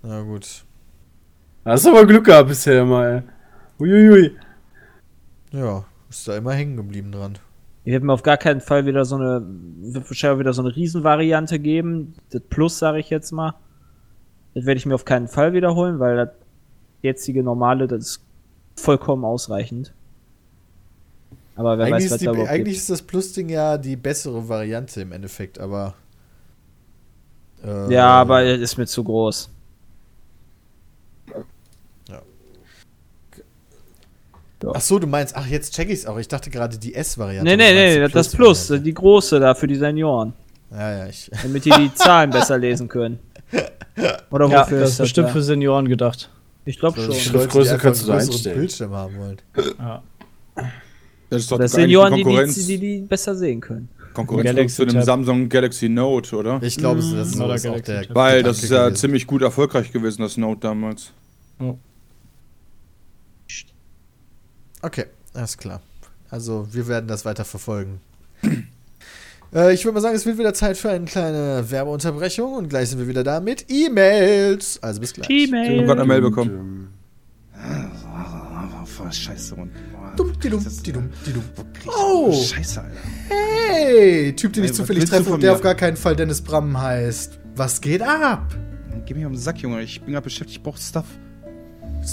Na 0.03 0.21
gut. 0.21 0.63
Hast 1.65 1.85
du 1.85 1.89
aber 1.89 2.05
Glück 2.05 2.23
gehabt 2.25 2.47
bisher 2.47 2.85
mal, 2.85 3.23
ey. 3.79 3.83
Uiuiui. 3.85 4.31
Ja, 5.51 5.83
ist 6.09 6.25
da 6.27 6.37
immer 6.37 6.53
hängen 6.53 6.77
geblieben 6.77 7.11
dran. 7.11 7.37
Ich 7.87 7.93
werde 7.93 8.05
mir 8.05 8.11
auf 8.11 8.23
gar 8.23 8.35
keinen 8.35 8.59
Fall 8.59 8.85
wieder 8.85 9.05
so 9.05 9.15
eine, 9.15 9.41
wird 9.79 10.09
wahrscheinlich 10.09 10.39
wieder 10.41 10.51
so 10.51 10.61
eine 10.61 10.75
Riesenvariante 10.75 11.57
geben. 11.57 12.15
Das 12.31 12.41
Plus, 12.41 12.79
sage 12.79 12.99
ich 12.99 13.09
jetzt 13.09 13.31
mal. 13.31 13.53
Das 14.53 14.65
werde 14.65 14.77
ich 14.77 14.85
mir 14.85 14.95
auf 14.95 15.05
keinen 15.05 15.29
Fall 15.29 15.53
wiederholen, 15.53 15.97
weil 15.97 16.17
das 16.17 16.29
jetzige 17.01 17.43
normale, 17.43 17.87
das 17.87 17.99
ist 18.03 18.21
vollkommen 18.75 19.23
ausreichend. 19.23 19.93
Aber 21.55 21.77
wer 21.77 21.85
Eigentlich, 21.85 21.95
weiß, 21.95 22.03
ist, 22.03 22.11
was 22.11 22.19
die, 22.19 22.25
da 22.25 22.31
überhaupt 22.31 22.49
eigentlich 22.49 22.65
gibt. 22.65 22.77
ist 22.79 22.89
das 22.89 23.01
Plus-Ding 23.03 23.47
ja 23.47 23.77
die 23.77 23.95
bessere 23.95 24.49
Variante 24.49 24.99
im 24.99 25.13
Endeffekt, 25.13 25.57
aber. 25.57 25.93
äh, 27.63 27.93
Ja, 27.93 28.09
aber 28.09 28.43
es 28.43 28.59
ist 28.59 28.77
mir 28.77 28.87
zu 28.87 29.01
groß. 29.05 29.49
Ach 34.73 34.81
so, 34.81 34.97
du 34.99 35.07
meinst, 35.07 35.35
ach, 35.35 35.45
jetzt 35.47 35.73
check 35.75 35.89
ich's 35.89 36.05
auch. 36.05 36.17
Ich 36.17 36.27
dachte 36.27 36.49
gerade 36.49 36.77
die 36.77 36.95
S-Variante. 36.95 37.43
Nee, 37.49 37.57
nee, 37.57 37.73
nee, 37.73 37.93
die 37.95 37.99
das 38.01 38.11
Plus, 38.11 38.31
Plus-Variante. 38.31 38.83
die 38.85 38.93
große 38.93 39.39
da 39.39 39.53
für 39.53 39.67
die 39.67 39.75
Senioren. 39.75 40.33
Ja, 40.71 40.97
ja, 40.97 41.07
ich. 41.07 41.29
Damit 41.43 41.65
die 41.65 41.69
die 41.71 41.93
Zahlen 41.93 42.31
besser 42.31 42.57
lesen 42.57 42.87
können. 42.87 43.19
Oder 44.31 44.47
Ja, 44.49 44.61
wofür 44.63 44.79
das 44.81 44.91
ist 44.91 44.97
bestimmt 44.97 45.29
da? 45.29 45.33
für 45.33 45.41
Senioren 45.43 45.87
gedacht. 45.87 46.29
Ich 46.65 46.79
glaube 46.79 46.99
schon. 46.99 47.11
Die 47.11 47.19
Schriftgröße 47.19 47.77
kannst 47.77 48.03
du 48.03 48.07
da 48.07 48.17
einstellen. 48.17 48.57
Bildschirm 48.59 48.91
haben 48.91 49.17
wollen. 49.17 49.37
Ja. 49.79 50.03
Das 51.29 51.41
ist 51.43 51.51
doch 51.51 51.57
Das 51.57 51.71
Senioren, 51.73 52.15
die, 52.15 52.23
Konkurrenz, 52.23 52.55
die, 52.55 52.65
die, 52.65 52.79
die 52.79 53.01
besser 53.01 53.35
sehen 53.35 53.61
können. 53.61 53.89
Konkurrenz 54.13 54.45
Galaxy 54.45 54.75
zu 54.75 54.85
dem. 54.85 55.01
Samsung 55.03 55.47
Galaxy 55.49 55.87
Note, 55.89 56.35
oder? 56.35 56.59
Ich 56.63 56.77
glaube, 56.77 56.99
das 57.01 57.11
ist, 57.11 57.35
so 57.35 57.45
Oder 57.45 57.55
ist 57.55 57.67
auch 57.67 57.71
Galaxy 57.83 58.07
der. 58.07 58.15
Weil 58.15 58.43
das 58.43 58.63
ist 58.63 58.71
ja 58.71 58.93
ziemlich 58.93 59.27
gut 59.27 59.43
erfolgreich 59.43 59.91
gewesen, 59.91 60.23
das 60.23 60.35
Note 60.37 60.61
damals. 60.61 61.11
Okay, 64.87 65.05
alles 65.33 65.57
klar. 65.57 65.81
Also, 66.29 66.65
wir 66.71 66.87
werden 66.87 67.07
das 67.07 67.25
weiter 67.25 67.43
verfolgen. 67.43 67.99
äh, 69.53 69.73
ich 69.73 69.83
würde 69.83 69.95
mal 69.95 70.01
sagen, 70.01 70.15
es 70.15 70.25
wird 70.25 70.37
wieder 70.37 70.53
Zeit 70.53 70.77
für 70.77 70.89
eine 70.89 71.03
kleine 71.05 71.65
Werbeunterbrechung 71.69 72.53
und 72.53 72.69
gleich 72.69 72.87
sind 72.89 72.99
wir 72.99 73.07
wieder 73.09 73.25
da 73.25 73.41
mit 73.41 73.65
E-Mails. 73.69 74.81
Also 74.81 75.01
bis 75.01 75.11
gleich. 75.13 75.29
Ich 75.29 75.51
habe 75.51 75.83
gerade 75.83 76.01
eine 76.01 76.05
Mail 76.05 76.21
bekommen. 76.21 76.89
Ähm, 77.53 77.87
voll 78.85 79.11
Scheiße. 79.11 79.55
Und, 79.55 79.71
Dumm, 80.15 80.31
die 80.41 80.49
dumm, 80.49 80.63
das 80.63 80.73
ist- 80.73 80.87
die 80.87 80.93
dumm, 80.93 81.09
die 81.25 81.33
dumm. 81.33 81.43
Boah, 81.53 81.65
krieg 81.73 81.83
ich 81.85 81.91
Oh. 81.91 82.31
Scheiße, 82.33 82.81
Alter. 82.81 82.95
Hey, 83.29 84.33
Typ, 84.35 84.53
den 84.53 84.63
ich 84.63 84.73
zufällig 84.73 85.03
treffe 85.05 85.31
und 85.31 85.43
der 85.43 85.51
mir? 85.51 85.55
auf 85.57 85.61
gar 85.61 85.75
keinen 85.75 85.97
Fall 85.97 86.15
Dennis 86.15 86.41
Bram 86.41 86.79
heißt. 86.79 87.37
Was 87.55 87.81
geht 87.81 88.01
ab? 88.01 88.55
Geh 89.05 89.13
mich 89.13 89.25
um 89.25 89.33
den 89.33 89.39
Sack, 89.39 89.59
Junge. 89.59 89.81
Ich 89.83 90.01
bin 90.01 90.13
gerade 90.13 90.23
beschäftigt, 90.23 90.57
ich 90.57 90.63
brauch 90.63 90.77
Stuff. 90.77 91.05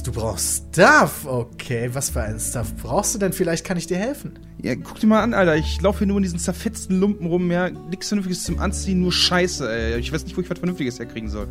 Du 0.05 0.13
brauchst 0.13 0.65
Stuff. 0.73 1.25
Okay, 1.25 1.89
was 1.93 2.11
für 2.11 2.23
einen 2.23 2.39
Stuff 2.39 2.75
brauchst 2.83 3.15
du 3.15 3.19
denn? 3.19 3.33
Vielleicht 3.33 3.65
kann 3.65 3.79
ich 3.79 3.87
dir 3.87 3.97
helfen. 3.97 4.39
Ja, 4.61 4.75
guck 4.75 5.01
dir 5.01 5.07
mal 5.07 5.23
an, 5.23 5.33
Alter. 5.33 5.57
Ich 5.57 5.81
laufe 5.81 5.99
hier 6.01 6.07
nur 6.09 6.19
in 6.19 6.25
diesen 6.25 6.39
zerfetzten 6.39 7.01
Lumpen 7.01 7.27
rum, 7.27 7.51
ja. 7.51 7.71
Nichts 7.71 8.09
Vernünftiges 8.09 8.45
zum 8.45 8.59
Anziehen, 8.59 9.01
nur 9.01 9.13
Scheiße, 9.13 9.71
ey. 9.71 9.99
Ich 9.99 10.13
weiß 10.13 10.25
nicht, 10.25 10.37
wo 10.37 10.43
ich 10.43 10.51
was 10.51 10.59
Vernünftiges 10.59 10.99
herkriegen 10.99 11.31
soll. 11.31 11.49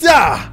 Da 0.00 0.52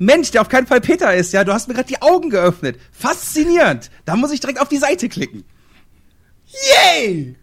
Mensch, 0.00 0.30
der 0.30 0.40
auf 0.40 0.48
keinen 0.48 0.66
Fall 0.66 0.80
Peter 0.80 1.14
ist, 1.14 1.34
ja. 1.34 1.44
Du 1.44 1.52
hast 1.52 1.68
mir 1.68 1.74
gerade 1.74 1.88
die 1.88 2.00
Augen 2.00 2.30
geöffnet. 2.30 2.80
Faszinierend. 2.90 3.90
Da 4.06 4.16
muss 4.16 4.32
ich 4.32 4.40
direkt 4.40 4.58
auf 4.58 4.68
die 4.68 4.78
Seite 4.78 5.10
klicken. 5.10 5.44
Yay! 6.46 7.36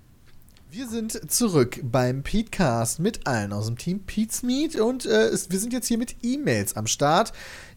Wir 0.71 0.89
sind 0.89 1.31
zurück 1.31 1.79
beim 1.83 2.23
Petecast 2.23 2.99
mit 2.99 3.27
allen 3.27 3.53
aus 3.53 3.67
dem 3.67 3.77
Team 3.77 3.99
Petesmeet 3.99 4.75
und 4.75 5.05
äh, 5.05 5.29
wir 5.49 5.59
sind 5.59 5.71
jetzt 5.71 5.87
hier 5.87 5.99
mit 5.99 6.15
E-Mails 6.23 6.75
am 6.75 6.87
Start. 6.87 7.31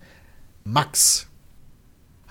Max. 0.65 1.29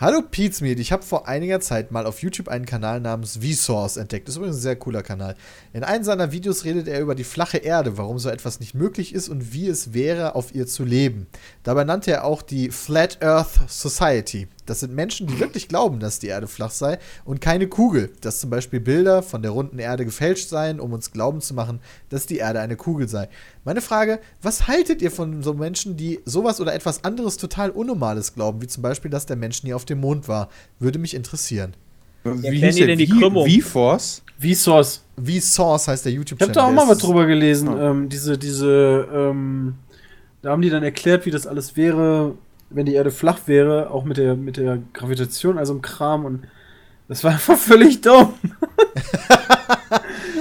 Hallo 0.02 0.24
Pizmeet, 0.24 0.80
ich 0.80 0.92
habe 0.92 1.04
vor 1.04 1.28
einiger 1.28 1.60
Zeit 1.60 1.92
mal 1.92 2.08
auf 2.08 2.24
YouTube 2.24 2.48
einen 2.48 2.66
Kanal 2.66 3.00
namens 3.00 3.38
Vsauce 3.38 3.98
entdeckt. 3.98 4.28
Das 4.28 4.34
ist 4.34 4.38
übrigens 4.38 4.58
ein 4.58 4.62
sehr 4.62 4.76
cooler 4.76 5.04
Kanal. 5.04 5.36
In 5.74 5.84
einem 5.84 6.04
seiner 6.04 6.32
Videos 6.32 6.66
redet 6.66 6.88
er 6.88 7.02
über 7.02 7.14
die 7.14 7.24
flache 7.24 7.60
Erde, 7.60 8.00
warum 8.00 8.18
so 8.18 8.30
etwas 8.30 8.60
nicht 8.60 8.74
möglich 8.74 9.14
ist 9.14 9.30
und 9.30 9.54
wie 9.54 9.68
es 9.68 9.94
wäre, 9.94 10.34
auf 10.34 10.56
ihr 10.56 10.66
zu 10.66 10.86
leben. 10.86 11.28
Dabei 11.62 11.84
nannte 11.84 12.10
er 12.10 12.26
auch 12.26 12.42
die 12.42 12.72
Flat 12.72 13.22
Earth 13.22 13.60
Society. 13.68 14.48
Das 14.72 14.80
sind 14.80 14.96
Menschen, 14.96 15.28
die 15.28 15.38
wirklich 15.38 15.68
glauben, 15.68 16.00
dass 16.00 16.20
die 16.20 16.28
Erde 16.28 16.48
flach 16.48 16.72
sei 16.72 16.98
und 17.26 17.42
keine 17.42 17.68
Kugel. 17.68 18.10
Dass 18.22 18.40
zum 18.40 18.50
Beispiel 18.50 18.80
Bilder 18.80 19.22
von 19.22 19.42
der 19.42 19.52
runden 19.52 19.80
Erde 19.80 20.06
gefälscht 20.06 20.48
seien, 20.48 20.80
um 20.80 20.94
uns 20.94 21.12
glauben 21.12 21.42
zu 21.42 21.54
machen, 21.54 21.82
dass 22.08 22.26
die 22.26 22.38
Erde 22.38 22.62
eine 22.62 22.78
Kugel 22.78 23.10
sei. 23.10 23.28
Meine 23.66 23.82
Frage, 23.82 24.22
was 24.42 24.70
haltet 24.70 25.02
ihr 25.02 25.12
von 25.12 25.44
so 25.44 25.54
Menschen, 25.54 25.98
die 25.98 26.22
sowas 26.24 26.62
oder 26.62 26.74
etwas 26.74 27.04
anderes 27.04 27.36
total 27.36 27.70
Unnormales 27.72 28.34
glauben, 28.34 28.62
wie 28.62 28.68
zum 28.68 28.82
Beispiel, 28.82 29.12
dass 29.12 29.26
der 29.26 29.36
Mensch 29.36 29.62
nie 29.64 29.74
auf 29.74 29.84
dem 29.84 30.00
Mond 30.00 30.30
war? 30.30 30.48
Würde 30.80 31.00
mich 31.00 31.16
interessieren. 31.16 31.74
Wie 32.24 32.48
erklären 32.48 32.76
die 32.76 32.86
denn 32.86 32.98
die 32.98 33.10
Krümmung? 33.10 33.50
V-Force? 33.50 34.24
Vsauce. 34.40 35.04
Wie 35.18 35.42
Source 35.42 35.90
heißt 35.90 36.06
der 36.06 36.14
Ich 36.14 36.18
YouTube-Channel. 36.18 36.56
habe 36.56 36.74
da 36.74 36.82
auch 36.82 36.86
mal 36.86 36.90
was 36.90 37.00
drüber 37.00 37.26
gelesen. 37.26 37.70
Ähm, 37.78 38.08
diese, 38.08 38.38
diese, 38.38 39.06
ähm, 39.14 39.76
da 40.42 40.52
haben 40.52 40.62
die 40.62 40.70
dann 40.70 40.84
erklärt, 40.84 41.26
wie 41.26 41.32
das 41.32 41.46
alles 41.46 41.76
wäre, 41.76 42.36
wenn 42.74 42.86
die 42.86 42.94
Erde 42.94 43.12
flach 43.12 43.40
wäre, 43.46 43.92
auch 43.92 44.04
mit 44.04 44.18
der, 44.18 44.36
mit 44.36 44.58
der 44.58 44.80
Gravitation, 44.94 45.58
also 45.58 45.74
im 45.74 45.82
Kram 45.82 46.26
und 46.26 46.44
das 47.08 47.24
war 47.24 47.32
einfach 47.32 47.58
völlig 47.58 48.02
dumm. 48.02 48.34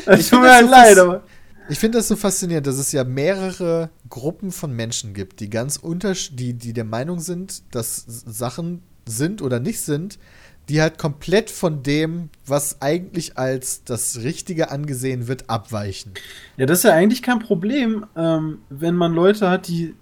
Es 0.07 0.21
Ich 0.21 0.31
tut 0.31 0.41
mir 0.41 0.53
halt 0.53 0.67
so 0.67 0.71
leid, 0.71 0.99
aber. 0.99 1.23
Ich 1.69 1.79
finde 1.79 1.99
das 1.99 2.09
so 2.09 2.17
faszinierend, 2.17 2.67
dass 2.67 2.79
es 2.79 2.91
ja 2.91 3.05
mehrere 3.05 3.91
Gruppen 4.09 4.51
von 4.51 4.75
Menschen 4.75 5.15
gibt, 5.15 5.39
die 5.39 5.51
ganz 5.51 5.77
untersch 5.77 6.35
die, 6.35 6.55
die 6.55 6.73
der 6.73 6.85
Meinung 6.85 7.21
sind, 7.21 7.63
dass 7.73 8.05
Sachen 8.07 8.83
sind 9.07 9.41
oder 9.41 9.61
nicht 9.61 9.81
sind, 9.81 10.19
die 10.69 10.81
halt 10.81 10.99
komplett 10.99 11.51
von 11.51 11.83
dem, 11.83 12.31
was 12.47 12.83
eigentlich 12.83 13.39
als 13.39 13.85
das 13.85 14.19
Richtige 14.23 14.71
angesehen 14.71 15.29
wird, 15.29 15.49
abweichen. 15.49 16.15
Ja, 16.57 16.67
das 16.67 16.79
ist 16.79 16.85
ja 16.85 16.95
eigentlich 16.95 17.23
kein 17.23 17.39
Problem, 17.39 18.07
ähm, 18.17 18.59
wenn 18.69 18.97
man 18.97 19.13
Leute 19.13 19.49
hat, 19.49 19.69
die 19.69 19.95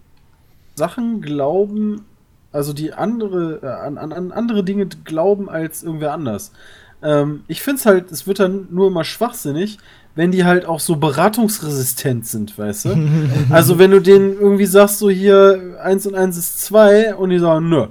Sachen 0.75 1.21
glauben, 1.21 2.05
also 2.53 2.73
die 2.73 2.93
andere, 2.93 3.61
äh, 3.63 3.67
an, 3.67 3.99
an, 3.99 4.13
an 4.13 4.33
andere 4.33 4.65
Dinge 4.65 4.87
glauben 5.05 5.49
als 5.49 5.83
irgendwer 5.83 6.13
anders. 6.13 6.53
Ähm, 7.03 7.45
ich 7.47 7.63
finde 7.63 7.79
es 7.79 7.87
halt, 7.87 8.11
es 8.11 8.27
wird 8.27 8.41
dann 8.41 8.69
nur 8.71 8.89
immer 8.89 9.05
schwachsinnig, 9.05 9.79
wenn 10.15 10.33
die 10.33 10.45
halt 10.45 10.67
auch 10.67 10.81
so 10.81 10.97
beratungsresistent 10.97 12.27
sind, 12.27 12.59
weißt 12.59 12.87
du? 12.87 13.09
also 13.51 13.79
wenn 13.79 13.93
du 13.93 14.01
denen 14.01 14.33
irgendwie 14.39 14.67
sagst, 14.67 14.99
so 14.99 15.11
hier 15.11 15.79
1 15.83 16.07
und 16.07 16.15
1 16.15 16.37
ist 16.37 16.61
2 16.63 17.15
und 17.15 17.31
die 17.31 17.39
sagen, 17.39 17.69
nö. 17.69 17.87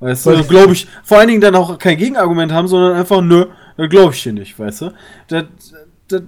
Weißt 0.00 0.26
du, 0.26 0.44
glaube 0.44 0.72
ich, 0.72 0.88
vor 1.04 1.18
allen 1.18 1.28
Dingen 1.28 1.40
dann 1.40 1.54
auch 1.54 1.78
kein 1.78 1.96
Gegenargument 1.96 2.50
haben, 2.50 2.66
sondern 2.66 2.96
einfach, 2.96 3.22
nö, 3.22 3.46
glaube 3.88 4.12
ich 4.12 4.22
dir 4.22 4.32
nicht, 4.32 4.58
weißt 4.58 4.82
du? 4.82 4.92
Das, 5.28 5.44
das, 6.08 6.22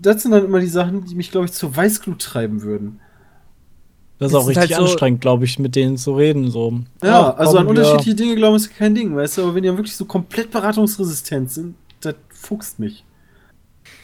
das 0.00 0.22
sind 0.22 0.30
dann 0.32 0.46
immer 0.46 0.58
die 0.58 0.66
Sachen, 0.66 1.04
die 1.04 1.14
mich, 1.14 1.30
glaube 1.30 1.44
ich, 1.44 1.52
zur 1.52 1.76
Weißglut 1.76 2.18
treiben 2.18 2.62
würden. 2.62 2.98
Das 4.20 4.30
ist 4.32 4.34
auch 4.36 4.46
richtig 4.46 4.60
halt 4.70 4.74
so- 4.74 4.82
anstrengend, 4.82 5.20
glaube 5.20 5.44
ich, 5.46 5.58
mit 5.58 5.74
denen 5.74 5.96
zu 5.96 6.14
reden. 6.14 6.50
So. 6.50 6.80
Ja, 7.02 7.32
Ach, 7.34 7.38
also 7.38 7.52
komm, 7.52 7.60
an 7.62 7.66
unterschiedliche 7.68 8.14
Dinge 8.14 8.36
glauben 8.36 8.54
ist 8.56 8.72
kein 8.76 8.94
Ding, 8.94 9.16
weißt 9.16 9.38
du, 9.38 9.42
aber 9.42 9.54
wenn 9.56 9.62
die 9.64 9.70
wirklich 9.70 9.96
so 9.96 10.04
komplett 10.04 10.50
beratungsresistent 10.52 11.50
sind, 11.50 11.74
das 12.00 12.14
fuchst 12.28 12.78
mich. 12.78 13.04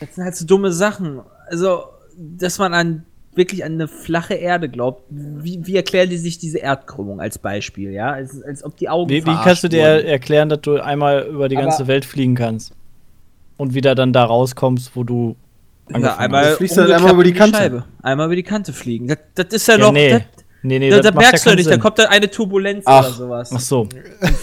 Das 0.00 0.14
sind 0.14 0.24
halt 0.24 0.34
so 0.34 0.44
dumme 0.46 0.72
Sachen. 0.72 1.20
Also, 1.48 1.84
dass 2.18 2.58
man 2.58 2.74
an 2.74 3.04
wirklich 3.34 3.62
an 3.64 3.72
eine 3.74 3.86
flache 3.88 4.32
Erde 4.34 4.70
glaubt. 4.70 5.02
Wie, 5.10 5.60
wie 5.66 5.76
erklären 5.76 6.08
die 6.08 6.16
sich 6.16 6.38
diese 6.38 6.56
Erdkrümmung 6.58 7.20
als 7.20 7.38
Beispiel, 7.38 7.90
ja? 7.92 8.10
Als, 8.12 8.42
als 8.42 8.64
ob 8.64 8.76
die 8.78 8.88
Augen 8.88 9.10
Wie, 9.10 9.26
wie 9.26 9.34
kannst 9.44 9.62
du 9.62 9.68
dir 9.68 9.96
wurden. 9.96 10.06
erklären, 10.06 10.48
dass 10.48 10.62
du 10.62 10.76
einmal 10.82 11.26
über 11.26 11.50
die 11.50 11.56
Aber- 11.58 11.66
ganze 11.66 11.86
Welt 11.86 12.06
fliegen 12.06 12.34
kannst? 12.34 12.72
Und 13.58 13.74
wieder 13.74 13.94
dann 13.94 14.14
da 14.14 14.24
rauskommst, 14.24 14.92
wo 14.96 15.04
du 15.04 15.36
ja, 15.90 16.16
einmal 16.16 16.56
fliegst 16.56 16.76
halt 16.78 16.90
einmal 16.90 17.12
über 17.12 17.24
die 17.24 17.32
Kante. 17.32 17.84
Einmal 18.02 18.26
über 18.26 18.36
die 18.36 18.42
Kante 18.42 18.72
fliegen. 18.72 19.06
Das, 19.08 19.18
das 19.34 19.46
ist 19.50 19.68
ja 19.68 19.74
Ja, 19.74 19.80
noch. 19.86 19.92
nee. 19.92 20.10
Das, 20.10 20.22
Nee, 20.62 20.80
nee, 20.80 20.90
da, 20.90 20.96
das 20.96 21.04
da 21.04 21.10
ja 21.10 21.14
merkst 21.28 21.46
du 21.46 21.50
ja 21.50 21.54
nicht, 21.56 21.66
da 21.68 21.72
Sinn. 21.72 21.80
kommt 21.80 21.98
dann 22.00 22.06
eine 22.06 22.28
Turbulenz 22.28 22.82
Ach. 22.88 23.04
oder 23.04 23.12
sowas. 23.14 23.50
Ach 23.54 23.60
so. 23.60 23.88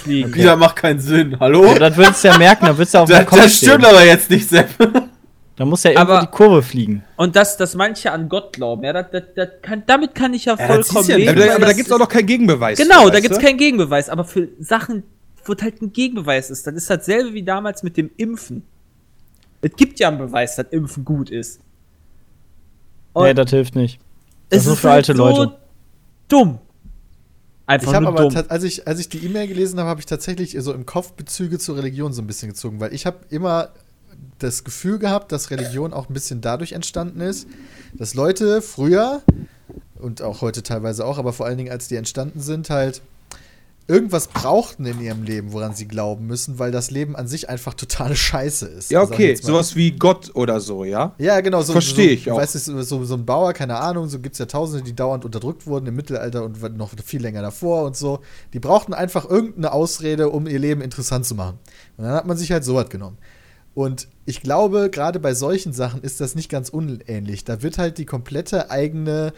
Fliegen. 0.03 0.33
Wieder 0.33 0.55
macht 0.55 0.77
keinen 0.77 0.99
Sinn, 1.01 1.37
hallo? 1.37 1.65
Aber 1.71 1.79
das 1.79 1.97
würdest 1.97 2.23
du 2.23 2.27
ja 2.29 2.37
merken, 2.37 2.65
da 2.67 2.77
würdest 2.77 2.93
du 2.93 2.99
auf 2.99 3.09
dem 3.09 3.17
Das, 3.17 3.25
Kopf 3.25 3.39
das 3.41 3.57
stimmt 3.57 3.83
stehen. 3.83 3.85
aber 3.85 4.05
jetzt 4.05 4.29
nicht, 4.29 4.47
Sepp. 4.47 4.69
Da 5.57 5.65
muss 5.65 5.83
ja 5.83 5.91
irgendwo 5.91 6.13
Aber- 6.13 6.21
die 6.21 6.27
Kurve 6.31 6.63
fliegen. 6.63 7.03
Und 7.17 7.35
dass, 7.35 7.57
dass 7.57 7.75
manche 7.75 8.11
an 8.11 8.29
Gott 8.29 8.53
glauben, 8.53 8.83
ja, 8.85 8.93
das, 8.93 9.07
das, 9.11 9.23
das 9.35 9.47
kann, 9.61 9.83
damit 9.85 10.15
kann 10.15 10.33
ich 10.33 10.45
ja 10.45 10.55
das 10.55 10.65
vollkommen 10.65 11.09
ja- 11.09 11.15
leben. 11.17 11.25
Ja, 11.25 11.31
aber 11.33 11.45
da, 11.45 11.55
aber 11.55 11.65
da 11.65 11.73
gibt's 11.73 11.87
ist- 11.89 11.93
auch 11.93 11.99
noch 11.99 12.09
keinen 12.09 12.25
Gegenbeweis. 12.25 12.77
Genau, 12.79 13.09
da 13.09 13.19
gibt's 13.19 13.37
du? 13.37 13.43
keinen 13.45 13.57
Gegenbeweis, 13.57 14.09
aber 14.09 14.23
für 14.23 14.47
Sachen, 14.59 15.03
wo 15.45 15.53
halt 15.61 15.81
ein 15.81 15.91
Gegenbeweis 15.91 16.49
ist, 16.49 16.65
dann 16.65 16.75
ist 16.75 16.89
dasselbe 16.89 17.33
wie 17.33 17.43
damals 17.43 17.83
mit 17.83 17.97
dem 17.97 18.09
Impfen. 18.17 18.63
Es 19.63 19.75
gibt 19.75 19.99
ja 19.99 20.09
einen 20.09 20.17
Beweis, 20.17 20.55
dass 20.55 20.67
Impfen 20.71 21.03
gut 21.05 21.29
ist. 21.29 21.59
Und 23.13 23.23
Nee, 23.25 23.33
das 23.33 23.49
hilft 23.49 23.75
nicht. 23.75 23.99
das 24.49 24.61
ist 24.61 24.67
nur 24.67 24.75
für 24.75 24.89
halt 24.89 25.09
alte 25.09 25.13
Leute. 25.13 25.57
dumm. 26.27 26.59
Einfach 27.65 27.87
Ich 27.87 27.93
habe 27.95 28.05
nur 28.05 28.13
aber, 28.19 28.29
dumm. 28.29 28.43
als 28.49 28.63
ich, 28.63 28.87
als 28.87 28.99
ich 28.99 29.07
die 29.09 29.25
E-Mail 29.25 29.47
gelesen 29.47 29.79
habe, 29.79 29.89
habe 29.89 29.99
ich 30.01 30.05
tatsächlich 30.05 30.55
so 30.59 30.73
im 30.73 30.85
Kopf 30.85 31.13
Bezüge 31.13 31.59
zur 31.59 31.77
Religion 31.77 32.11
so 32.11 32.21
ein 32.21 32.27
bisschen 32.27 32.49
gezogen, 32.49 32.79
weil 32.79 32.93
ich 32.93 33.05
habe 33.05 33.19
immer 33.29 33.69
das 34.39 34.63
Gefühl 34.63 34.99
gehabt, 34.99 35.31
dass 35.31 35.49
Religion 35.51 35.93
auch 35.93 36.09
ein 36.09 36.13
bisschen 36.13 36.41
dadurch 36.41 36.73
entstanden 36.73 37.21
ist, 37.21 37.47
dass 37.93 38.13
Leute 38.15 38.61
früher 38.61 39.21
und 39.99 40.21
auch 40.21 40.41
heute 40.41 40.61
teilweise 40.63 41.05
auch, 41.05 41.17
aber 41.17 41.31
vor 41.31 41.45
allen 41.45 41.57
Dingen 41.57 41.71
als 41.71 41.87
die 41.87 41.95
entstanden 41.95 42.41
sind, 42.41 42.69
halt 42.69 43.01
irgendwas 43.87 44.27
brauchten 44.27 44.85
in 44.85 45.01
ihrem 45.01 45.23
Leben, 45.23 45.51
woran 45.51 45.73
sie 45.75 45.87
glauben 45.87 46.25
müssen, 46.25 46.57
weil 46.57 46.71
das 46.71 46.89
Leben 46.89 47.15
an 47.15 47.27
sich 47.27 47.49
einfach 47.49 47.73
totale 47.73 48.15
Scheiße 48.15 48.65
ist. 48.65 48.91
Ja, 48.91 49.01
okay, 49.01 49.35
sowas 49.35 49.75
wie 49.75 49.91
Gott 49.91 50.31
oder 50.35 50.59
so, 50.59 50.85
ja? 50.85 51.13
Ja, 51.17 51.41
genau. 51.41 51.61
So, 51.61 51.73
Versteh 51.73 52.07
so, 52.07 52.13
ich 52.13 52.31
auch. 52.31 52.37
Weißt 52.37 52.55
du, 52.55 52.83
so, 52.83 53.03
so 53.03 53.13
ein 53.15 53.25
Bauer, 53.25 53.53
keine 53.53 53.77
Ahnung, 53.77 54.07
so 54.07 54.19
gibt 54.19 54.33
es 54.33 54.39
ja 54.39 54.45
Tausende, 54.45 54.83
die 54.83 54.95
dauernd 54.95 55.25
unterdrückt 55.25 55.67
wurden 55.67 55.87
im 55.87 55.95
Mittelalter 55.95 56.43
und 56.43 56.77
noch 56.77 56.91
viel 57.03 57.21
länger 57.21 57.41
davor 57.41 57.83
und 57.85 57.97
so. 57.97 58.19
Die 58.53 58.59
brauchten 58.59 58.93
einfach 58.93 59.29
irgendeine 59.29 59.73
Ausrede, 59.73 60.29
um 60.29 60.47
ihr 60.47 60.59
Leben 60.59 60.81
interessant 60.81 61.25
zu 61.25 61.35
machen. 61.35 61.59
Und 61.97 62.05
dann 62.05 62.13
hat 62.13 62.25
man 62.25 62.37
sich 62.37 62.51
halt 62.51 62.63
sowas 62.63 62.89
genommen. 62.89 63.17
Und 63.75 64.07
ich 64.25 64.41
glaube, 64.41 64.89
gerade 64.91 65.19
bei 65.19 65.33
solchen 65.33 65.73
Sachen 65.73 66.01
ist 66.01 66.21
das 66.21 66.35
nicht 66.35 66.49
ganz 66.49 66.69
unähnlich. 66.69 67.43
Da 67.43 67.63
wird 67.63 67.77
halt 67.77 67.97
die 67.97 68.05
komplette 68.05 68.69
eigene 68.69 69.33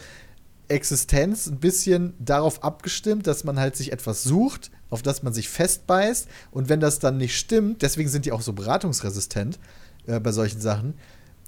Existenz 0.68 1.46
ein 1.46 1.58
bisschen 1.58 2.14
darauf 2.18 2.62
abgestimmt, 2.64 3.26
dass 3.26 3.44
man 3.44 3.58
halt 3.58 3.76
sich 3.76 3.92
etwas 3.92 4.22
sucht, 4.22 4.70
auf 4.90 5.02
das 5.02 5.22
man 5.22 5.32
sich 5.32 5.48
festbeißt. 5.48 6.28
Und 6.50 6.68
wenn 6.68 6.80
das 6.80 6.98
dann 6.98 7.16
nicht 7.16 7.36
stimmt, 7.38 7.82
deswegen 7.82 8.08
sind 8.08 8.24
die 8.24 8.32
auch 8.32 8.42
so 8.42 8.52
beratungsresistent 8.52 9.58
äh, 10.06 10.20
bei 10.20 10.32
solchen 10.32 10.60
Sachen, 10.60 10.94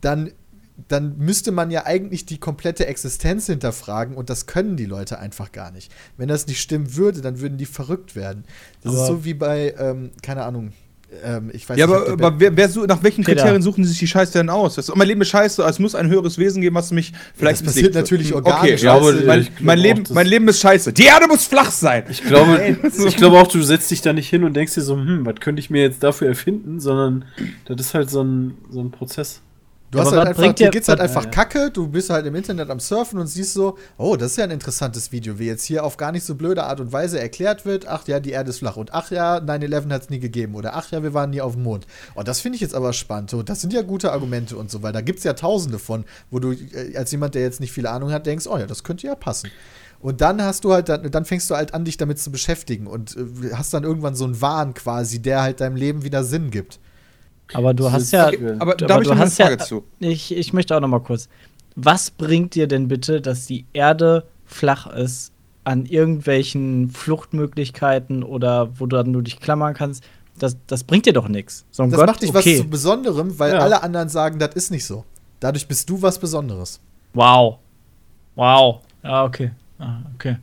dann 0.01 0.31
dann 0.87 1.19
müsste 1.19 1.51
man 1.51 1.73
ja 1.73 1.87
eigentlich 1.87 2.25
die 2.25 2.39
komplette 2.39 2.87
Existenz 2.87 3.47
hinterfragen 3.47 4.15
und 4.17 4.31
das 4.31 4.47
können 4.47 4.77
die 4.77 4.85
Leute 4.85 5.19
einfach 5.19 5.51
gar 5.51 5.73
nicht. 5.73 5.93
Wenn 6.17 6.29
das 6.29 6.47
nicht 6.47 6.61
stimmen 6.61 6.95
würde, 6.95 7.21
dann 7.21 7.41
würden 7.41 7.59
die 7.59 7.67
verrückt 7.67 8.15
werden. 8.15 8.45
Das 8.83 8.93
Aber- 8.95 9.03
ist 9.03 9.09
so 9.09 9.25
wie 9.25 9.35
bei, 9.35 9.75
ähm, 9.77 10.13
keine 10.23 10.45
Ahnung, 10.45 10.73
ähm, 11.25 11.51
ich 11.53 11.69
weiß 11.69 11.79
Ja, 11.79 11.87
nicht, 11.87 11.97
aber, 11.97 12.13
aber 12.27 12.41
wer, 12.41 12.57
wer 12.57 12.69
so, 12.69 12.85
nach 12.85 13.03
welchen 13.03 13.25
Peter. 13.25 13.37
Kriterien 13.41 13.63
suchen 13.63 13.83
die 13.83 13.89
sich 13.89 13.99
die 13.99 14.07
Scheiße 14.07 14.33
denn 14.35 14.51
aus? 14.51 14.75
Das, 14.75 14.95
mein 14.95 15.09
Leben 15.09 15.21
ist 15.23 15.29
scheiße, 15.29 15.63
es 15.63 15.79
muss 15.79 15.95
ein 15.95 16.09
höheres 16.09 16.37
Wesen 16.39 16.61
geben, 16.61 16.77
was 16.77 16.91
mich 16.91 17.13
vielleicht 17.35 17.61
Das 17.61 17.67
passiert 17.69 17.93
besiegt. 17.93 17.95
natürlich 17.95 18.29
Hm, 18.31 18.37
organisch, 18.37 18.75
Okay, 18.75 18.85
ja, 18.85 18.95
aber 18.95 19.13
mein, 19.25 19.41
ich 19.41 19.51
mein, 19.61 19.79
auch, 19.79 19.83
Leben, 19.83 20.05
mein 20.11 20.27
Leben 20.27 20.49
ist 20.49 20.61
scheiße. 20.61 20.93
Die 20.93 21.05
Erde 21.05 21.27
muss 21.27 21.47
flach 21.47 21.71
sein. 21.71 22.05
Ich 22.11 22.23
glaube, 22.23 22.77
ich 23.07 23.17
glaube 23.17 23.39
auch, 23.41 23.47
du 23.47 23.63
setzt 23.63 23.91
dich 23.91 24.03
da 24.03 24.13
nicht 24.13 24.29
hin 24.29 24.45
und 24.45 24.55
denkst 24.55 24.75
dir 24.75 24.83
so, 24.83 24.97
hm, 24.97 25.25
was 25.25 25.37
könnte 25.41 25.61
ich 25.61 25.71
mir 25.71 25.83
jetzt 25.83 26.03
dafür 26.03 26.29
erfinden, 26.29 26.79
sondern 26.81 27.25
das 27.67 27.81
ist 27.81 27.95
halt 27.95 28.11
so 28.11 28.23
ein, 28.23 28.59
so 28.71 28.81
ein 28.81 28.91
Prozess. 28.91 29.41
Du 29.91 29.99
hast 29.99 30.09
Aber 30.09 30.19
halt 30.19 30.29
einfach, 30.29 30.53
dir 30.53 30.71
geht's 30.71 30.89
halt 30.89 31.01
einfach 31.01 31.25
Ja, 31.25 31.31
ja. 31.31 31.35
kacke, 31.35 31.71
du 31.71 31.89
bist 31.89 32.11
halt 32.11 32.27
im 32.27 32.35
Internet 32.35 32.69
am 32.69 32.79
Surfen 32.79 33.19
und 33.19 33.27
siehst 33.27 33.55
so, 33.55 33.79
oh, 33.97 34.17
das 34.17 34.33
ist 34.33 34.37
ja 34.37 34.45
ein 34.45 34.51
interessantes 34.51 35.13
Video, 35.13 35.39
wie 35.39 35.47
jetzt 35.47 35.65
hier 35.65 35.83
auf 35.83 35.97
gar 35.97 36.13
nicht 36.13 36.25
so 36.25 36.35
blöde 36.35 36.65
Art 36.65 36.81
und 36.81 36.93
Weise 36.93 37.19
erklärt 37.19 37.65
wird, 37.65 37.89
ach 37.89 38.07
ja, 38.07 38.21
die 38.21 38.33
Erde 38.33 38.51
ist 38.51 38.59
flach 38.59 38.77
und 38.77 38.93
ach 38.93 39.11
ja, 39.11 39.39
9-11 39.39 39.91
hat 39.91 40.03
es 40.03 40.11
nie 40.11 40.19
gegeben 40.19 40.57
oder 40.57 40.77
ach 40.77 40.91
ja, 40.91 41.03
wir 41.03 41.15
waren 41.15 41.31
nie 41.31 41.41
auf 41.41 41.55
dem 41.55 41.63
Mond. 41.63 41.87
Oh, 42.15 42.23
das 42.23 42.41
finde 42.41 42.57
ich 42.57 42.61
jetzt 42.61 42.75
aber 42.75 42.93
spannend. 42.93 43.31
So, 43.31 43.43
das 43.43 43.63
sind 43.63 43.73
ja 43.73 43.81
gute 43.81 44.13
Argumente 44.13 44.59
und 44.59 44.71
so, 44.71 44.83
weil 44.83 44.93
da 44.93 45.01
gibt 45.01 45.19
es 45.19 45.25
ja 45.25 45.33
tausende 45.33 45.79
von, 45.79 46.05
wo 46.31 46.39
du 46.39 46.53
äh, 46.53 46.95
als 46.97 47.11
jemand, 47.11 47.35
der 47.35 47.43
jetzt 47.43 47.61
nicht 47.61 47.73
viel 47.73 47.87
Ahnung 47.87 48.13
hat, 48.13 48.27
denkst, 48.27 48.47
oh 48.47 48.59
ja, 48.59 48.67
das 48.67 48.85
könnte 48.85 49.07
ja 49.07 49.15
passen. 49.15 49.51
Und 50.01 50.21
dann 50.21 50.43
hast 50.43 50.65
du 50.65 50.73
halt, 50.73 50.91
dann, 50.91 51.11
dann 51.11 51.25
fängst 51.25 51.51
du 51.51 51.57
halt 51.57 51.73
an, 51.73 51.85
dich 51.85 51.97
damit 51.97 52.19
zu 52.19 52.31
beschäftigen 52.31 52.87
und 52.87 53.17
äh, 53.17 53.55
hast 53.55 53.73
dann 53.73 53.85
irgendwann 53.85 54.15
so 54.15 54.25
einen 54.25 54.41
Wahn 54.43 54.75
quasi, 54.75 55.21
der 55.21 55.41
halt 55.41 55.61
deinem 55.61 55.77
Leben 55.77 56.05
wieder 56.05 56.25
Sinn 56.25 56.51
gibt. 56.51 56.79
Aber 57.55 57.75
du 57.75 57.91
hast 57.91 58.11
ja. 58.13 58.29
Okay, 58.29 58.57
aber 58.59 58.75
da 58.75 58.95
habe 58.95 59.03
ich 59.03 59.09
du 59.09 59.15
noch 59.15 59.21
eine 59.21 59.27
hast 59.27 59.37
Frage 59.37 59.57
ja, 59.59 59.65
zu. 59.65 59.85
Ich, 60.01 60.37
ich 60.37 60.53
möchte 60.53 60.77
auch 60.77 60.81
noch 60.81 60.89
mal 60.89 61.01
kurz. 61.01 61.29
Was 61.77 62.11
bringt 62.11 62.55
dir 62.55 62.67
denn 62.67 62.89
bitte, 62.89 63.21
dass 63.21 63.47
die 63.47 63.65
Erde 63.73 64.25
flach 64.45 64.87
ist, 64.89 65.33
an 65.65 65.87
irgendwelchen 65.87 66.91
Fluchtmöglichkeiten 66.91 68.23
oder 68.23 68.71
wo 68.81 68.87
du 68.87 68.97
dann 68.97 69.11
nur 69.11 69.23
dich 69.23 69.39
klammern 69.41 69.75
kannst? 69.75 70.03
Das, 70.39 70.57
das 70.67 70.85
bringt 70.85 71.07
dir 71.07 71.13
doch 71.13 71.29
nichts. 71.29 71.65
So 71.71 71.85
Das 71.85 71.95
Gott, 71.95 72.07
macht 72.07 72.23
dich 72.23 72.31
okay. 72.31 72.53
was 72.55 72.59
zu 72.65 72.69
Besonderem, 72.69 73.39
weil 73.39 73.53
Ja. 73.55 73.59
alle 73.61 73.83
anderen 73.83 74.09
sagen, 74.09 74.39
das 74.39 74.55
ist 74.55 74.71
nicht 74.71 74.85
so. 74.85 75.05
Dadurch 75.41 75.67
bist 75.67 75.89
du 75.91 76.01
was 76.01 76.19
Besonderes. 76.19 76.81
Wow. 77.15 77.59
Wow. 78.35 78.81
Ja, 79.03 79.25
okay. 79.25 79.51
Ah, 79.79 79.99
okay. 80.15 80.37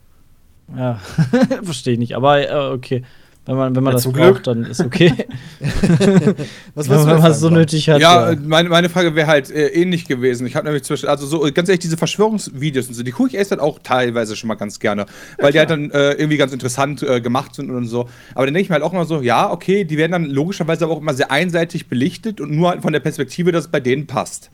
Ja, 0.76 0.99
verstehe 1.64 1.94
ich 1.94 1.99
nicht. 1.99 2.15
Aber 2.15 2.40
äh, 2.49 2.73
okay. 2.73 3.03
Wenn 3.45 3.57
man, 3.57 3.76
wenn 3.76 3.84
man 3.84 3.91
Ja, 3.91 3.97
das 3.97 4.03
braucht, 4.05 4.15
Glück. 4.15 4.43
dann 4.43 4.63
ist 4.63 4.81
okay. 4.81 5.13
Was 6.73 6.89
wenn 6.89 7.05
man 7.05 7.31
es 7.31 7.39
so 7.39 7.49
nötig 7.49 7.89
hat. 7.89 8.01
Ja, 8.01 8.31
äh, 8.31 8.35
meine, 8.35 8.69
meine 8.69 8.89
Frage 8.89 9.13
wäre 9.13 9.27
halt 9.27 9.51
äh, 9.51 9.67
ähnlich 9.67 10.05
gewesen. 10.05 10.47
Ich 10.47 10.55
habe 10.55 10.65
nämlich 10.65 10.84
zwischen, 10.84 11.07
also 11.07 11.27
so 11.27 11.41
ganz 11.53 11.69
ehrlich, 11.69 11.81
diese 11.81 11.97
Verschwörungsvideos 11.97 12.88
und 12.88 12.95
so, 12.95 13.03
die 13.03 13.11
gucke 13.11 13.30
ich 13.30 13.35
erst 13.35 13.51
dann 13.51 13.59
auch 13.59 13.77
teilweise 13.84 14.35
schon 14.35 14.47
mal 14.47 14.55
ganz 14.55 14.80
gerne, 14.80 15.05
weil 15.38 15.51
die 15.51 15.59
halt 15.59 15.69
dann 15.69 15.91
äh, 15.91 16.13
irgendwie 16.13 16.38
ganz 16.38 16.53
interessant 16.53 17.03
äh, 17.03 17.22
gemacht 17.22 17.53
sind 17.53 17.69
und 17.69 17.85
so. 17.85 18.09
Aber 18.34 18.45
dann 18.45 18.55
denke 18.55 18.61
ich 18.61 18.69
mir 18.69 18.76
halt 18.76 18.84
auch 18.84 18.93
immer 18.93 19.05
so, 19.05 19.22
ja, 19.22 19.51
okay, 19.51 19.84
die 19.84 19.97
werden 19.97 20.13
dann 20.13 20.26
logischerweise 20.26 20.85
aber 20.85 20.95
auch 20.95 21.01
immer 21.01 21.13
sehr 21.13 21.30
einseitig 21.30 21.88
belichtet 21.88 22.41
und 22.41 22.49
nur 22.49 22.69
halt 22.69 22.81
von 22.81 22.93
der 22.93 22.99
Perspektive, 22.99 23.51
dass 23.51 23.65
es 23.65 23.72
bei 23.72 23.80
denen 23.80 24.07
passt. 24.07 24.49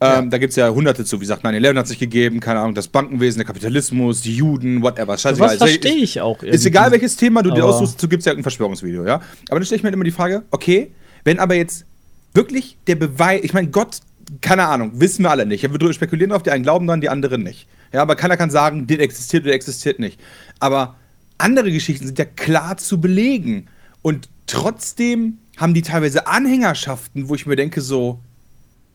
Ähm, 0.00 0.30
Da 0.30 0.38
gibt 0.38 0.50
es 0.50 0.56
ja 0.56 0.68
hunderte 0.70 1.04
zu, 1.04 1.16
wie 1.16 1.20
gesagt, 1.20 1.44
9-11 1.44 1.76
hat 1.78 1.86
sich 1.88 1.98
gegeben, 1.98 2.40
keine 2.40 2.60
Ahnung, 2.60 2.74
das 2.74 2.88
Bankenwesen, 2.88 3.38
der 3.38 3.46
Kapitalismus, 3.46 4.22
die 4.22 4.34
Juden, 4.34 4.82
whatever. 4.82 5.16
Scheißegal. 5.16 5.50
was 5.50 5.56
verstehe 5.56 5.94
ich 5.94 6.20
auch 6.20 6.42
Ist 6.42 6.66
egal, 6.66 6.90
welches 6.90 7.16
Thema 7.16 7.42
du 7.42 7.50
dir 7.50 7.64
aussuchst, 7.64 8.00
so 8.00 8.08
gibt 8.08 8.20
es 8.20 8.26
ja 8.26 8.32
irgendein 8.32 8.50
Verschwörungsvideo, 8.50 9.06
ja. 9.06 9.20
Aber 9.48 9.60
dann 9.60 9.64
stelle 9.64 9.76
ich 9.76 9.82
mir 9.82 9.88
halt 9.88 9.94
immer 9.94 10.04
die 10.04 10.10
Frage, 10.10 10.42
okay, 10.50 10.90
wenn 11.24 11.38
aber 11.38 11.54
jetzt 11.54 11.86
wirklich 12.34 12.76
der 12.86 12.96
Beweis, 12.96 13.42
ich 13.44 13.54
meine, 13.54 13.68
Gott, 13.68 14.00
keine 14.40 14.66
Ahnung, 14.66 14.92
wissen 14.94 15.22
wir 15.22 15.30
alle 15.30 15.46
nicht. 15.46 15.62
Ja, 15.62 15.70
wir 15.70 15.78
drüber 15.78 15.92
spekulieren 15.92 16.30
drauf, 16.30 16.42
die 16.42 16.50
einen 16.50 16.64
glauben 16.64 16.86
dran, 16.86 17.00
die 17.00 17.08
anderen 17.08 17.42
nicht. 17.42 17.68
Ja, 17.92 18.02
aber 18.02 18.16
keiner 18.16 18.36
kann 18.36 18.50
sagen, 18.50 18.86
der 18.86 19.00
existiert 19.00 19.44
oder 19.44 19.54
existiert 19.54 19.98
nicht. 19.98 20.20
Aber 20.58 20.96
andere 21.38 21.70
Geschichten 21.70 22.06
sind 22.06 22.18
ja 22.18 22.24
klar 22.24 22.76
zu 22.76 23.00
belegen. 23.00 23.68
Und 24.02 24.28
trotzdem 24.46 25.38
haben 25.56 25.74
die 25.74 25.82
teilweise 25.82 26.26
Anhängerschaften, 26.26 27.28
wo 27.28 27.34
ich 27.34 27.46
mir 27.46 27.56
denke, 27.56 27.80
so, 27.80 28.20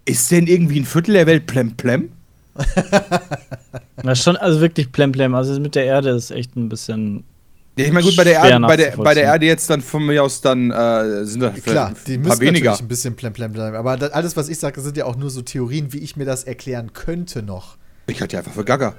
ist 0.09 0.31
denn 0.31 0.47
irgendwie 0.47 0.79
ein 0.79 0.85
Viertel 0.85 1.13
der 1.13 1.27
Welt 1.27 1.45
plemplem? 1.45 2.09
Na, 4.03 4.15
schon, 4.15 4.37
also 4.37 4.59
wirklich 4.59 4.91
plemplem. 4.91 5.35
Also 5.35 5.59
mit 5.59 5.75
der 5.75 5.85
Erde 5.85 6.09
ist 6.09 6.31
echt 6.31 6.55
ein 6.55 6.69
bisschen. 6.69 7.23
Ja, 7.77 7.85
ich 7.85 7.93
meine, 7.93 8.05
gut, 8.05 8.17
bei 8.17 8.25
der, 8.25 8.33
Erde, 8.43 8.59
bei, 8.67 8.75
der, 8.75 8.97
bei 8.97 9.13
der. 9.13 9.23
Erde 9.23 9.45
jetzt 9.45 9.69
dann 9.69 9.81
von 9.81 10.05
mir 10.05 10.21
aus 10.21 10.41
dann 10.41 10.69
äh, 10.69 11.23
sind 11.23 11.41
da 11.41 11.51
Klar, 11.51 11.93
die 12.05 12.15
ein 12.15 12.21
müssen 12.21 12.29
paar 12.29 12.39
weniger. 12.41 12.71
natürlich 12.71 12.81
ein 12.81 12.87
bisschen 12.89 13.15
plemplem 13.15 13.53
bleiben. 13.53 13.75
Aber 13.77 13.95
das, 13.95 14.11
alles, 14.11 14.35
was 14.35 14.49
ich 14.49 14.59
sage, 14.59 14.81
sind 14.81 14.97
ja 14.97 15.05
auch 15.05 15.15
nur 15.15 15.29
so 15.29 15.41
Theorien, 15.41 15.93
wie 15.93 15.99
ich 15.99 16.17
mir 16.17 16.25
das 16.25 16.43
erklären 16.43 16.91
könnte 16.91 17.41
noch. 17.41 17.77
Ich 18.07 18.21
hatte 18.21 18.33
ja 18.33 18.39
einfach 18.39 18.53
für 18.53 18.65
Gaga. 18.65 18.95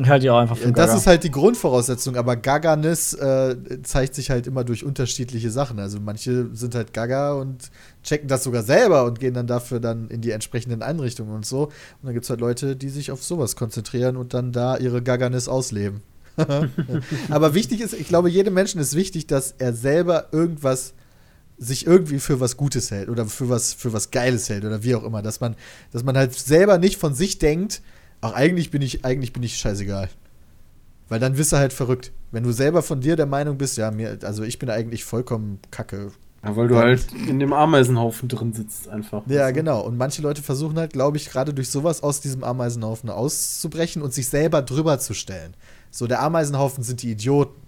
Ich 0.00 0.08
halte 0.08 0.32
auch 0.32 0.38
einfach 0.38 0.56
für 0.56 0.70
Das 0.70 0.86
Gaga. 0.86 0.98
ist 0.98 1.06
halt 1.08 1.24
die 1.24 1.30
Grundvoraussetzung, 1.32 2.14
aber 2.14 2.36
Gaganess 2.36 3.14
äh, 3.14 3.56
zeigt 3.82 4.14
sich 4.14 4.30
halt 4.30 4.46
immer 4.46 4.62
durch 4.62 4.84
unterschiedliche 4.84 5.50
Sachen. 5.50 5.80
Also 5.80 5.98
manche 5.98 6.54
sind 6.54 6.76
halt 6.76 6.92
Gaga 6.94 7.32
und 7.32 7.70
checken 8.04 8.28
das 8.28 8.44
sogar 8.44 8.62
selber 8.62 9.04
und 9.06 9.18
gehen 9.18 9.34
dann 9.34 9.48
dafür 9.48 9.80
dann 9.80 10.08
in 10.08 10.20
die 10.20 10.30
entsprechenden 10.30 10.82
Einrichtungen 10.82 11.34
und 11.34 11.44
so. 11.44 11.64
Und 11.64 11.72
dann 12.04 12.12
gibt 12.12 12.24
es 12.24 12.30
halt 12.30 12.40
Leute, 12.40 12.76
die 12.76 12.90
sich 12.90 13.10
auf 13.10 13.24
sowas 13.24 13.56
konzentrieren 13.56 14.16
und 14.16 14.34
dann 14.34 14.52
da 14.52 14.76
ihre 14.76 15.02
Gaganess 15.02 15.48
ausleben. 15.48 16.02
aber 17.30 17.54
wichtig 17.54 17.80
ist, 17.80 17.92
ich 17.92 18.06
glaube, 18.06 18.30
jedem 18.30 18.54
Menschen 18.54 18.80
ist 18.80 18.94
wichtig, 18.94 19.26
dass 19.26 19.54
er 19.58 19.72
selber 19.72 20.28
irgendwas 20.30 20.94
sich 21.58 21.88
irgendwie 21.88 22.20
für 22.20 22.38
was 22.38 22.56
Gutes 22.56 22.92
hält 22.92 23.08
oder 23.08 23.26
für 23.26 23.48
was, 23.48 23.72
für 23.72 23.92
was 23.92 24.12
Geiles 24.12 24.48
hält 24.48 24.64
oder 24.64 24.84
wie 24.84 24.94
auch 24.94 25.02
immer. 25.02 25.22
Dass 25.22 25.40
man, 25.40 25.56
dass 25.90 26.04
man 26.04 26.16
halt 26.16 26.34
selber 26.34 26.78
nicht 26.78 26.98
von 26.98 27.14
sich 27.14 27.40
denkt, 27.40 27.82
ach, 28.20 28.32
eigentlich 28.32 28.70
bin 28.70 28.82
ich, 28.82 29.04
eigentlich 29.04 29.32
bin 29.32 29.42
ich 29.42 29.56
scheißegal. 29.58 30.08
Weil 31.08 31.20
dann 31.20 31.38
wirst 31.38 31.52
du 31.52 31.56
halt 31.56 31.72
verrückt. 31.72 32.12
Wenn 32.32 32.44
du 32.44 32.52
selber 32.52 32.82
von 32.82 33.00
dir 33.00 33.16
der 33.16 33.26
Meinung 33.26 33.56
bist, 33.56 33.78
ja, 33.78 33.90
mir, 33.90 34.18
also 34.22 34.42
ich 34.42 34.58
bin 34.58 34.68
eigentlich 34.68 35.04
vollkommen 35.04 35.58
kacke. 35.70 36.12
Ja, 36.44 36.54
weil 36.54 36.68
du 36.68 36.76
halt 36.76 37.06
in 37.26 37.40
dem 37.40 37.52
Ameisenhaufen 37.52 38.28
drin 38.28 38.52
sitzt 38.52 38.88
einfach. 38.88 39.22
Ja, 39.26 39.42
Also, 39.44 39.54
genau. 39.54 39.80
Und 39.80 39.96
manche 39.96 40.22
Leute 40.22 40.42
versuchen 40.42 40.78
halt, 40.78 40.92
glaube 40.92 41.16
ich, 41.16 41.30
gerade 41.30 41.52
durch 41.54 41.70
sowas 41.70 42.02
aus 42.02 42.20
diesem 42.20 42.44
Ameisenhaufen 42.44 43.10
auszubrechen 43.10 44.02
und 44.02 44.12
sich 44.14 44.28
selber 44.28 44.62
drüber 44.62 44.98
zu 44.98 45.14
stellen. 45.14 45.54
So, 45.90 46.06
der 46.06 46.22
Ameisenhaufen 46.22 46.84
sind 46.84 47.02
die 47.02 47.10
Idioten. 47.10 47.60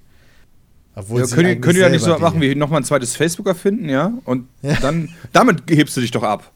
Obwohl 0.95 1.21
Ja, 1.21 1.27
sie 1.27 1.35
können, 1.35 1.61
können 1.61 1.75
die 1.75 1.81
ja 1.81 1.89
nicht 1.89 2.05
so 2.05 2.17
machen 2.19 2.41
wie 2.41 2.55
nochmal 2.55 2.81
ein 2.81 2.85
zweites 2.85 3.17
Facebook 3.17 3.47
erfinden, 3.47 3.89
ja? 3.89 4.13
Und 4.25 4.49
Ja. 4.63 4.75
dann, 4.81 5.09
damit 5.33 5.63
hebst 5.71 5.97
du 5.97 6.01
dich 6.01 6.11
doch 6.11 6.23
ab. 6.23 6.53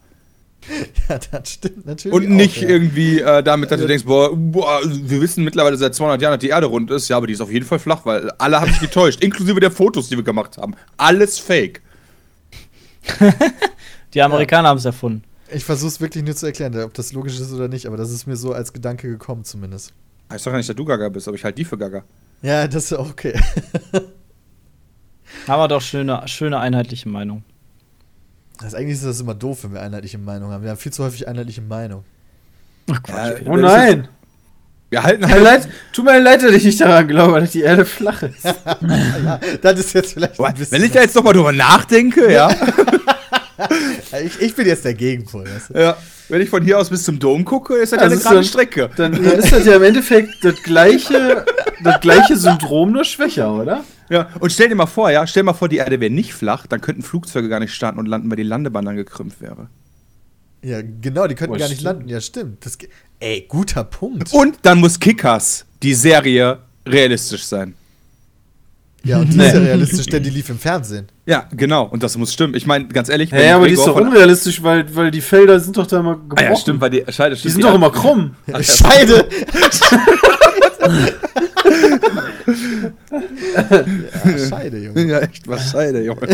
Ja, 1.09 1.19
das 1.19 1.51
stimmt 1.51 1.87
natürlich. 1.87 2.17
Und 2.17 2.31
nicht 2.31 2.59
auch, 2.59 2.63
ja. 2.63 2.69
irgendwie 2.69 3.21
äh, 3.21 3.43
damit, 3.43 3.71
dass 3.71 3.81
du 3.81 3.87
denkst, 3.87 4.05
boah, 4.05 4.35
boah, 4.35 4.81
wir 4.85 5.21
wissen 5.21 5.45
mittlerweile 5.45 5.77
seit 5.77 5.95
200 5.95 6.23
Jahren, 6.23 6.33
dass 6.33 6.41
die 6.41 6.49
Erde 6.49 6.67
rund 6.67 6.91
ist. 6.91 7.09
Ja, 7.09 7.19
aber 7.19 7.27
die 7.27 7.35
ist 7.35 7.41
auf 7.41 7.53
jeden 7.53 7.67
Fall 7.67 7.79
flach, 7.79 8.07
weil 8.07 8.31
alle 8.39 8.61
haben 8.61 8.71
sich 8.71 8.81
getäuscht. 8.81 9.21
inklusive 9.25 9.61
der 9.61 9.71
Fotos, 9.71 10.09
die 10.09 10.17
wir 10.17 10.25
gemacht 10.25 10.57
haben. 10.57 10.75
Alles 10.97 11.39
fake. 11.39 11.83
Die 14.15 14.23
Amerikaner 14.23 14.69
haben 14.69 14.79
es 14.79 14.85
erfunden. 14.85 15.25
Ich 15.51 15.65
versuche 15.65 15.89
es 15.89 16.01
wirklich 16.01 16.25
nur 16.25 16.35
zu 16.35 16.47
erklären, 16.47 16.75
ob 16.83 16.95
das 16.95 17.13
logisch 17.13 17.39
ist 17.39 17.53
oder 17.53 17.69
nicht, 17.69 17.87
aber 17.87 17.97
das 17.97 18.11
ist 18.11 18.27
mir 18.27 18.37
so 18.37 18.53
als 18.53 18.73
Gedanke 18.73 19.09
gekommen 19.09 19.45
zumindest. 19.45 19.93
Heißt 20.31 20.47
doch 20.47 20.53
gar 20.53 20.59
nicht, 20.59 20.69
dass 20.69 20.77
du 20.77 20.85
Gaga 20.85 21.09
bist, 21.11 21.29
aber 21.29 21.37
ich 21.37 21.45
halte 21.45 21.57
die 21.57 21.65
für 21.65 21.77
Gaga. 21.77 22.05
Ja, 22.43 22.67
das 22.67 22.85
ist 22.85 22.93
auch 22.95 23.11
okay. 23.11 23.39
Haben 25.47 25.61
wir 25.61 25.69
doch 25.69 25.83
schöne, 25.83 26.23
schöne 26.27 26.59
einheitliche 26.59 27.09
Meinung. 27.09 27.45
Das, 28.61 28.75
eigentlich 28.75 28.95
ist 28.95 29.05
das 29.05 29.21
immer 29.21 29.35
doof, 29.35 29.65
wenn 29.65 29.75
wir 29.75 29.83
einheitliche 29.83 30.19
Meinung 30.19 30.51
haben. 30.51 30.63
Wir 30.63 30.71
haben 30.71 30.79
viel 30.79 30.93
zu 30.93 31.05
häufig 31.05 31.27
einheitliche 31.27 31.63
Meinung. 31.63 32.05
Ja, 33.09 33.33
Oh 33.47 33.57
nein! 33.57 34.09
Wir 34.91 35.03
halten 35.03 35.23
Tut 35.23 35.29
mir 35.31 35.35
halt. 35.35 35.45
leid, 35.45 35.69
tut 35.93 36.05
mir 36.05 36.21
leid, 36.21 36.43
dass 36.43 36.53
ich 36.53 36.65
nicht 36.65 36.81
daran 36.81 37.09
glaube, 37.09 37.41
dass 37.41 37.51
die 37.51 37.63
Erde 37.63 37.85
flach 37.85 38.23
ist. 38.23 38.45
ja, 38.45 39.41
das 39.61 39.81
ist 39.81 39.93
jetzt 39.93 40.13
vielleicht 40.13 40.37
Boah, 40.37 40.49
ein 40.49 40.55
bisschen. 40.55 40.71
Wenn 40.79 40.85
ich 40.85 40.93
da 40.93 41.01
jetzt 41.01 41.17
nochmal 41.17 41.33
drüber 41.33 41.51
nachdenke, 41.51 42.33
ja, 42.33 42.49
ich, 44.25 44.41
ich 44.41 44.55
bin 44.55 44.67
jetzt 44.67 44.85
der 44.85 44.95
Gegenpol. 44.95 45.45
Weißt 45.45 45.71
du? 45.71 45.79
ja. 45.81 45.97
Wenn 46.29 46.41
ich 46.41 46.49
von 46.49 46.65
hier 46.65 46.79
aus 46.79 46.89
bis 46.89 47.03
zum 47.05 47.19
Dom 47.19 47.45
gucke, 47.45 47.75
ist 47.75 47.93
das 47.93 47.99
Also 48.01 48.15
ja 48.15 48.17
eine 48.17 48.23
gerade 48.23 48.35
dann- 48.37 48.45
Strecke. 48.45 48.91
Dann, 48.97 49.13
dann 49.13 49.25
ist 49.39 49.53
das 49.53 49.67
ja 49.67 49.77
im 49.77 49.83
Endeffekt 49.83 50.43
das 50.43 50.63
gleiche, 50.63 51.45
das 51.83 52.01
gleiche 52.01 52.37
Syndrom, 52.37 52.93
nur 52.93 53.05
schwächer, 53.05 53.53
oder? 53.55 53.85
Ja, 54.09 54.29
und 54.41 54.51
stell 54.51 54.69
dir 54.69 54.75
mal 54.75 54.87
vor, 54.87 55.11
ja, 55.11 55.27
stell 55.27 55.43
dir 55.43 55.47
mal 55.47 55.53
vor, 55.55 55.69
die 55.69 55.77
Erde 55.77 56.01
wäre 56.01 56.11
nicht 56.13 56.33
flach, 56.35 56.67
dann 56.67 56.81
könnten 56.81 57.03
Flugzeuge 57.03 57.49
gar 57.49 57.61
nicht 57.61 57.75
starten 57.75 57.99
und 57.99 58.07
landen, 58.07 58.31
weil 58.31 58.37
die 58.37 58.43
Landebahn 58.43 58.85
dann 58.87 58.97
gekrümmt 58.97 59.41
wäre. 59.41 59.69
Ja, 60.63 60.81
genau, 60.83 61.27
die 61.27 61.35
könnten 61.35 61.55
Oh, 61.57 61.59
gar 61.59 61.69
nicht 61.69 61.81
stimmt. 61.81 61.97
landen. 61.99 62.09
Ja, 62.09 62.21
stimmt. 62.23 62.65
Das, 62.65 62.79
ey, 63.21 63.45
guter 63.49 63.85
Punkt. 63.85 64.33
Und 64.33 64.57
dann 64.63 64.79
muss 64.79 64.99
Kickers, 64.99 65.67
die 65.83 65.93
Serie, 65.95 66.59
realistisch 66.87 67.45
sein. 67.45 67.75
Ja, 69.05 69.19
und 69.21 69.31
die 69.33 69.39
ist 69.39 69.53
ja 69.53 69.61
realistisch, 69.61 70.07
denn 70.07 70.23
die 70.23 70.31
lief 70.31 70.49
im 70.49 70.59
Fernsehen. 70.59 71.09
Ja, 71.27 71.49
genau. 71.57 71.85
Und 71.85 72.03
das 72.03 72.17
muss 72.19 72.33
stimmen. 72.35 72.55
Ich 72.55 72.67
meine, 72.67 72.87
ganz 72.89 73.09
ehrlich, 73.09 73.31
Ja, 73.31 73.57
aber 73.57 73.67
die 73.67 73.75
ist 73.75 73.87
doch 73.87 73.97
unrealistisch, 73.97 74.63
weil, 74.63 74.85
weil 74.95 75.11
die 75.11 75.23
Felder 75.23 75.59
sind 75.59 75.77
doch 75.77 75.87
da 75.87 76.01
immer 76.01 76.17
gebrochen. 76.17 76.39
Ah, 76.39 76.51
ja, 76.51 76.57
stimmt, 76.57 76.81
weil 76.83 76.91
die 76.91 77.05
Scheide 77.09 77.35
Die 77.35 77.49
sind 77.49 77.65
doch 77.65 77.75
immer 77.75 77.91
krumm. 77.91 78.35
Scheide! 78.61 79.27
ja, 84.25 84.39
Scheide, 84.49 84.79
Junge. 84.79 85.05
Ja, 85.07 85.19
echt, 85.21 85.47
was 85.49 85.71
Scheide, 85.71 86.03
Junge. 86.05 86.27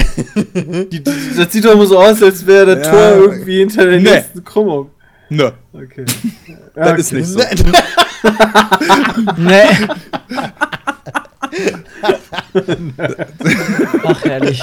Die, 0.55 1.03
die, 1.03 1.03
das 1.37 1.53
sieht 1.53 1.65
doch 1.65 1.73
immer 1.73 1.87
so 1.87 1.99
aus, 1.99 2.23
als 2.23 2.47
wäre 2.47 2.77
das 2.77 2.87
Ja. 2.87 2.93
Tor 2.93 3.17
irgendwie 3.23 3.59
hinter 3.59 3.87
der 3.87 4.01
Nee. 4.01 4.11
nächsten 4.11 4.45
Krümmung. 4.45 4.91
Nö, 5.29 5.51
Okay. 5.73 6.05
das 6.75 6.99
ist 7.01 7.13
nicht 7.13 7.27
so. 7.29 7.39
Nee. 9.37 9.63
Ach, 14.05 14.25
herrlich. 14.25 14.63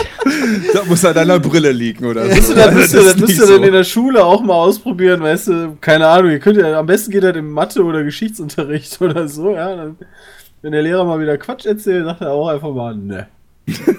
Das 0.73 0.85
muss 0.85 1.05
an 1.05 1.14
deiner 1.14 1.39
Brille 1.39 1.72
liegen, 1.72 2.05
oder 2.05 2.23
so. 2.23 2.53
Das, 2.53 2.55
das 2.55 2.73
müsst 2.73 2.93
ihr, 2.93 3.03
das 3.03 3.18
müsst 3.18 3.39
ihr 3.39 3.47
dann 3.47 3.57
so. 3.57 3.64
in 3.64 3.73
der 3.73 3.84
Schule 3.84 4.23
auch 4.23 4.41
mal 4.41 4.55
ausprobieren, 4.55 5.22
weißt 5.22 5.47
du, 5.47 5.77
keine 5.81 6.07
Ahnung, 6.07 6.31
ihr 6.31 6.39
könnt 6.39 6.57
ja, 6.57 6.80
am 6.80 6.85
besten 6.85 7.11
geht 7.11 7.23
das 7.23 7.35
im 7.35 7.51
Mathe- 7.51 7.84
oder 7.84 8.03
Geschichtsunterricht 8.03 9.01
oder 9.01 9.27
so, 9.27 9.53
ja, 9.53 9.76
dann, 9.76 9.97
wenn 10.61 10.72
der 10.72 10.81
Lehrer 10.81 11.05
mal 11.05 11.19
wieder 11.19 11.38
Quatsch 11.38 11.65
erzählt, 11.65 12.05
sagt 12.05 12.22
er 12.22 12.31
auch 12.31 12.47
einfach 12.49 12.73
mal, 12.73 12.95
ne. 12.95 13.27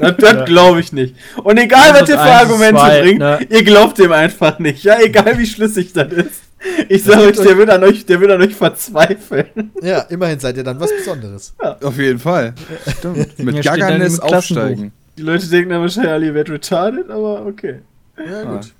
Das, 0.01 0.16
das 0.16 0.47
glaube 0.47 0.81
ich 0.81 0.94
nicht. 0.94 1.15
Und 1.44 1.59
egal, 1.59 1.93
was 1.93 2.09
ihr 2.09 2.16
für 2.16 2.20
Argumente 2.23 2.81
zwei, 2.81 3.02
bringt, 3.02 3.19
ne? 3.19 3.39
ihr 3.51 3.62
glaubt 3.65 3.98
dem 3.98 4.12
einfach 4.12 4.59
nicht, 4.59 4.82
ja, 4.82 4.98
egal 4.98 5.36
wie 5.39 5.47
schlüssig 5.47 5.93
das 5.93 6.10
ist. 6.10 6.48
Ich 6.89 7.05
sage 7.05 7.22
euch, 7.22 7.36
der 7.36 7.56
wird 7.56 7.70
an 7.70 7.85
euch, 7.85 8.05
der 8.06 8.20
wird 8.20 8.30
an 8.30 8.43
euch 8.43 8.55
verzweifeln. 8.55 9.70
Ja, 9.82 10.01
immerhin 10.02 10.40
seid 10.40 10.56
ihr 10.56 10.64
dann 10.64 10.80
was 10.80 10.90
Besonderes. 10.90 11.55
Auf 11.59 11.97
jeden 11.98 12.18
Fall. 12.18 12.55
Stimmt. 12.98 13.39
Mit 13.39 13.55
im 13.56 13.60
Klassenbuch. 13.60 14.32
aufsteigen. 14.32 14.93
Die 15.16 15.22
Leute 15.22 15.47
denken 15.47 15.70
dann 15.70 15.80
wahrscheinlich, 15.82 16.12
alle, 16.12 16.26
ihr 16.26 16.35
werdet 16.35 16.52
retarded, 16.55 17.10
aber 17.10 17.47
okay. 17.47 17.80
Ja, 18.16 18.44
gut. 18.44 18.72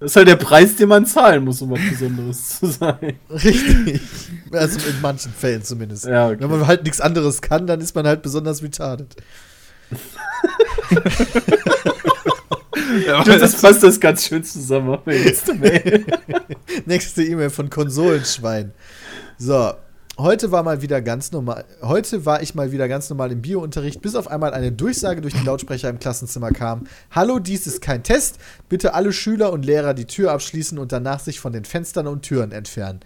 Das 0.00 0.10
ist 0.10 0.16
halt 0.16 0.26
der 0.26 0.36
Preis, 0.36 0.74
den 0.74 0.88
man 0.88 1.06
zahlen 1.06 1.44
muss, 1.44 1.62
um 1.62 1.70
was 1.70 1.78
Besonderes 1.88 2.58
zu 2.58 2.66
sein. 2.66 3.14
Richtig. 3.30 4.00
Also 4.50 4.78
in 4.88 5.00
manchen 5.00 5.32
Fällen 5.32 5.62
zumindest. 5.62 6.06
Ja, 6.06 6.28
okay. 6.28 6.38
Wenn 6.40 6.50
man 6.50 6.66
halt 6.66 6.82
nichts 6.82 7.00
anderes 7.00 7.40
kann, 7.40 7.68
dann 7.68 7.80
ist 7.80 7.94
man 7.94 8.06
halt 8.06 8.20
besonders 8.22 8.62
retarded. 8.64 9.14
Ja, 13.06 13.24
das 13.24 13.60
passt 13.60 13.82
das 13.82 14.00
ganz 14.00 14.26
schön 14.26 14.44
zusammen 14.44 14.90
auf 14.90 15.04
der 15.04 15.18
nächste 15.18 15.54
Mail. 15.54 16.04
Nächste 16.86 17.22
E-Mail 17.22 17.50
von 17.50 17.70
Konsolenschwein. 17.70 18.72
So, 19.38 19.72
heute 20.18 20.52
war 20.52 20.62
mal 20.62 20.82
wieder 20.82 21.00
ganz 21.00 21.32
normal. 21.32 21.64
Heute 21.80 22.26
war 22.26 22.42
ich 22.42 22.54
mal 22.54 22.72
wieder 22.72 22.88
ganz 22.88 23.08
normal 23.08 23.32
im 23.32 23.42
Biounterricht, 23.42 24.02
bis 24.02 24.14
auf 24.14 24.28
einmal 24.28 24.52
eine 24.52 24.72
Durchsage 24.72 25.20
durch 25.20 25.34
die 25.34 25.44
Lautsprecher 25.44 25.88
im 25.88 25.98
Klassenzimmer 25.98 26.50
kam. 26.50 26.86
Hallo, 27.10 27.38
dies 27.38 27.66
ist 27.66 27.80
kein 27.80 28.02
Test. 28.02 28.38
Bitte 28.68 28.94
alle 28.94 29.12
Schüler 29.12 29.52
und 29.52 29.64
Lehrer 29.64 29.94
die 29.94 30.06
Tür 30.06 30.32
abschließen 30.32 30.78
und 30.78 30.92
danach 30.92 31.20
sich 31.20 31.40
von 31.40 31.52
den 31.52 31.64
Fenstern 31.64 32.06
und 32.06 32.22
Türen 32.22 32.52
entfernen. 32.52 33.00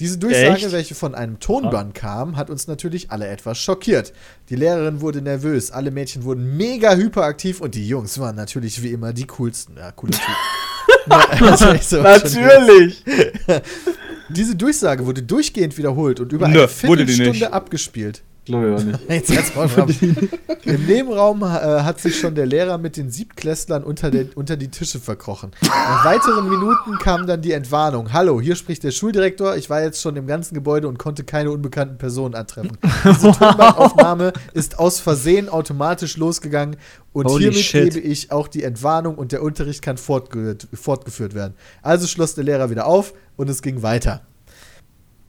Diese 0.00 0.16
Durchsage, 0.16 0.66
Echt? 0.66 0.72
welche 0.72 0.94
von 0.94 1.14
einem 1.16 1.40
Tonband 1.40 1.94
kam, 1.94 2.36
hat 2.36 2.50
uns 2.50 2.68
natürlich 2.68 3.10
alle 3.10 3.26
etwas 3.26 3.58
schockiert. 3.58 4.12
Die 4.48 4.54
Lehrerin 4.54 5.00
wurde 5.00 5.22
nervös, 5.22 5.72
alle 5.72 5.90
Mädchen 5.90 6.22
wurden 6.22 6.56
mega 6.56 6.94
hyperaktiv 6.94 7.60
und 7.60 7.74
die 7.74 7.88
Jungs 7.88 8.18
waren 8.20 8.36
natürlich 8.36 8.82
wie 8.82 8.92
immer 8.92 9.12
die 9.12 9.26
coolsten. 9.26 9.76
Ja, 9.76 9.90
cooler 9.90 10.12
Typ. 10.12 11.74
Ich 11.74 11.86
so. 11.86 12.02
Natürlich. 12.02 13.02
Diese 14.28 14.54
Durchsage 14.54 15.06
wurde 15.06 15.22
durchgehend 15.22 15.76
wiederholt 15.78 16.20
und 16.20 16.32
über 16.32 16.48
Nö, 16.48 16.60
eine 16.60 16.88
wurde 16.88 17.06
die 17.06 17.14
Viertelstunde 17.14 17.52
abgespielt. 17.52 18.22
Glaube 18.48 18.70
ich 18.70 18.80
auch 18.80 18.84
nicht. 18.84 19.28
Jetzt. 19.28 19.52
Im 20.64 20.86
Nebenraum 20.86 21.42
äh, 21.42 21.46
hat 21.46 22.00
sich 22.00 22.18
schon 22.18 22.34
der 22.34 22.46
Lehrer 22.46 22.78
mit 22.78 22.96
den 22.96 23.10
Siebtklässlern 23.10 23.84
unter, 23.84 24.10
der, 24.10 24.26
unter 24.36 24.56
die 24.56 24.68
Tische 24.68 25.00
verkrochen. 25.00 25.50
Nach 25.62 26.04
weiteren 26.04 26.48
Minuten 26.48 26.98
kam 26.98 27.26
dann 27.26 27.42
die 27.42 27.52
Entwarnung. 27.52 28.12
Hallo, 28.12 28.40
hier 28.40 28.56
spricht 28.56 28.84
der 28.84 28.90
Schuldirektor. 28.90 29.56
Ich 29.56 29.68
war 29.68 29.82
jetzt 29.82 30.00
schon 30.00 30.16
im 30.16 30.26
ganzen 30.26 30.54
Gebäude 30.54 30.88
und 30.88 30.98
konnte 30.98 31.24
keine 31.24 31.50
unbekannten 31.50 31.98
Personen 31.98 32.34
antreffen. 32.34 32.78
Diese 33.04 33.32
Tonbandaufnahme 33.32 34.32
ist 34.54 34.78
aus 34.78 34.98
Versehen 34.98 35.50
automatisch 35.50 36.16
losgegangen 36.16 36.76
und 37.12 37.26
Holy 37.26 37.44
hiermit 37.44 37.60
shit. 37.60 37.94
gebe 37.94 38.06
ich 38.06 38.32
auch 38.32 38.48
die 38.48 38.62
Entwarnung 38.62 39.16
und 39.16 39.32
der 39.32 39.42
Unterricht 39.42 39.82
kann 39.82 39.98
fortge 39.98 40.56
fortgeführt 40.72 41.34
werden. 41.34 41.54
Also 41.82 42.06
schloss 42.06 42.34
der 42.34 42.44
Lehrer 42.44 42.70
wieder 42.70 42.86
auf 42.86 43.12
und 43.36 43.50
es 43.50 43.60
ging 43.60 43.82
weiter. 43.82 44.22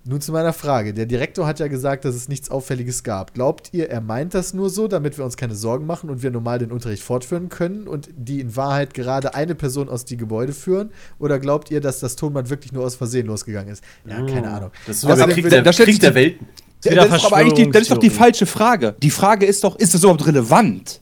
Nun 0.10 0.22
zu 0.22 0.31
meiner 0.31 0.53
Frage. 0.53 0.95
Der 0.95 1.06
Direktor 1.06 1.45
hat 1.45 1.60
ja 1.60 1.68
gesagt, 1.68 2.03
dass 2.03 2.15
es 2.15 2.27
nichts 2.30 2.49
Auffälliges 2.49 3.03
gab. 3.03 3.36
Glaubt 3.36 3.69
ihr, 3.73 3.91
er 3.91 4.02
meint 4.02 4.34
das 4.34 4.56
nur 4.56 4.72
so, 4.72 4.88
damit 4.88 5.19
wir 5.19 5.23
uns 5.23 5.38
keine 5.38 5.53
Sorgen 5.53 5.86
machen 5.86 6.10
und 6.10 6.23
wir 6.23 6.31
normal 6.31 6.57
den 6.57 6.72
Unterricht 6.72 7.03
fortführen 7.03 7.48
können 7.49 7.88
und 7.88 8.10
die 8.18 8.40
in 8.40 8.56
Wahrheit 8.56 8.95
gerade 8.95 9.36
eine 9.36 9.53
Person 9.53 9.88
aus 9.88 10.06
die 10.06 10.18
Gebäude 10.18 10.53
führen? 10.53 10.90
Oder 11.19 11.38
glaubt 11.38 11.69
ihr, 11.69 11.80
dass 11.80 11.99
das 11.99 12.15
Tonband 12.15 12.49
wirklich 12.49 12.72
nur 12.72 12.86
aus 12.86 12.95
Versehen 12.95 13.27
losgegangen 13.27 13.72
ist? 13.72 13.84
Ja, 14.03 14.26
keine 14.26 14.49
Ahnung. 14.49 14.72
Das 14.88 14.95
ist 14.95 15.02
so 15.02 15.10
Außerdem 15.10 15.27
der 15.27 15.36
Krieg, 15.36 15.44
will- 15.44 15.52
der, 15.52 15.61
da 15.61 15.72
Krieg 15.72 16.02
Welten. 16.15 16.48
Das 16.81 16.94
ist 17.14 17.26
aber 17.26 17.36
eigentlich 17.36 17.65
die, 17.68 17.72
das 17.72 17.84
ist 17.84 17.91
doch 17.91 17.98
die 17.99 18.10
falsche 18.10 18.48
Frage. 18.48 18.95
Die 19.03 19.11
Frage 19.11 19.45
ist 19.45 19.64
doch, 19.64 19.76
ist 19.76 19.94
das 19.94 20.02
überhaupt 20.02 20.26
relevant? 20.26 21.02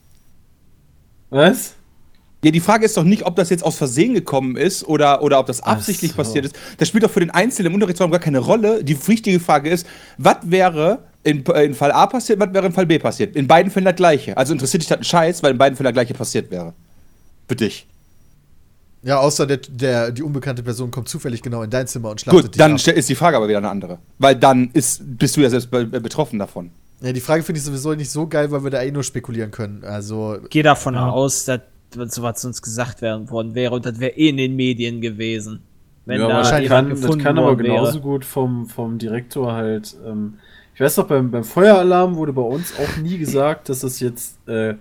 Was? 1.29 1.75
Ja, 2.47 2.51
die 2.51 2.59
Frage 2.61 2.85
ist 2.85 2.95
doch 2.95 3.03
nicht, 3.03 3.25
ob 3.25 3.35
das 3.35 3.49
jetzt 3.49 3.63
aus 3.63 3.75
Versehen 3.75 4.13
gekommen 4.13 4.55
ist 4.55 4.87
oder, 4.87 5.21
oder 5.21 5.37
ob 5.39 5.47
das 5.47 5.61
absichtlich 5.61 6.11
so. 6.11 6.17
passiert 6.17 6.45
ist. 6.45 6.55
Das 6.77 6.87
spielt 6.87 7.03
doch 7.03 7.11
für 7.11 7.19
den 7.19 7.29
Einzelnen 7.29 7.67
im 7.67 7.73
Unterrichtsraum 7.75 8.09
gar 8.09 8.21
keine 8.21 8.39
Rolle. 8.39 8.83
Die 8.83 8.97
wichtige 9.07 9.39
Frage 9.41 9.69
ist, 9.69 9.85
was 10.17 10.37
wäre 10.43 10.99
in, 11.23 11.45
äh, 11.47 11.65
in 11.65 11.73
Fall 11.73 11.91
A 11.91 12.07
passiert, 12.07 12.39
was 12.39 12.53
wäre 12.53 12.65
in 12.67 12.71
Fall 12.71 12.85
B 12.85 12.99
passiert? 12.99 13.35
In 13.35 13.47
beiden 13.47 13.69
Fällen 13.69 13.83
das 13.85 13.95
gleiche. 13.97 14.37
Also 14.37 14.53
interessiert 14.53 14.81
dich 14.81 14.87
das 14.87 14.99
ein 14.99 15.03
Scheiß, 15.03 15.43
weil 15.43 15.51
in 15.51 15.57
beiden 15.57 15.75
Fällen 15.75 15.85
das 15.87 15.93
gleiche 15.93 16.13
passiert 16.13 16.49
wäre. 16.51 16.73
Für 17.49 17.55
dich. 17.57 17.85
Ja, 19.03 19.19
außer 19.19 19.45
der, 19.45 19.57
der, 19.57 20.11
die 20.11 20.23
unbekannte 20.23 20.63
Person 20.63 20.89
kommt 20.91 21.07
zufällig 21.09 21.41
genau 21.41 21.63
in 21.63 21.69
dein 21.69 21.87
Zimmer 21.87 22.09
und 22.11 22.21
schlachtet 22.21 22.43
Gut, 22.43 22.55
dich 22.55 22.59
dann 22.59 22.73
ab. 22.73 22.87
ist 22.87 23.09
die 23.09 23.15
Frage 23.15 23.37
aber 23.37 23.47
wieder 23.47 23.59
eine 23.59 23.69
andere. 23.69 23.99
Weil 24.19 24.35
dann 24.35 24.69
ist, 24.73 25.01
bist 25.17 25.37
du 25.37 25.41
ja 25.41 25.49
selbst 25.49 25.69
be 25.69 25.81
äh, 25.81 25.99
betroffen 25.99 26.39
davon. 26.39 26.71
Ja, 27.01 27.13
die 27.13 27.21
Frage 27.21 27.43
finde 27.43 27.59
ich 27.59 27.65
sowieso 27.65 27.93
nicht 27.93 28.09
so 28.09 28.25
geil, 28.27 28.49
weil 28.51 28.63
wir 28.63 28.71
da 28.71 28.81
eh 28.81 28.91
nur 28.91 29.03
spekulieren 29.03 29.51
können. 29.51 29.83
Also, 29.83 30.37
Geh 30.49 30.63
davon 30.63 30.95
Ja. 30.95 31.09
aus, 31.09 31.45
dass 31.45 31.61
sowas 31.93 32.43
uns 32.45 32.61
gesagt 32.61 33.01
werden 33.01 33.29
worden 33.29 33.55
wäre 33.55 33.73
und 33.75 33.85
das 33.85 33.99
wäre 33.99 34.11
eh 34.17 34.29
in 34.29 34.37
den 34.37 34.55
Medien 34.55 35.01
gewesen. 35.01 35.61
Wenn 36.05 36.21
ja, 36.21 36.27
da 36.27 36.35
wahrscheinlich 36.35 36.69
kann, 36.69 36.89
das 36.89 37.17
kann 37.17 37.37
aber 37.37 37.47
worden 37.47 37.63
wäre. 37.65 37.75
genauso 37.75 37.99
gut 37.99 38.23
vom, 38.25 38.67
vom 38.67 38.97
Direktor 38.97 39.53
halt. 39.53 39.95
Ähm, 40.05 40.35
ich 40.73 40.81
weiß 40.81 40.97
noch, 40.97 41.07
beim, 41.07 41.31
beim 41.31 41.43
Feueralarm 41.43 42.15
wurde 42.15 42.33
bei 42.33 42.41
uns 42.41 42.73
auch 42.79 42.97
nie 43.01 43.17
gesagt, 43.17 43.67
dass 43.69 43.79
das 43.81 43.99
jetzt 43.99 44.37
äh, 44.47 44.75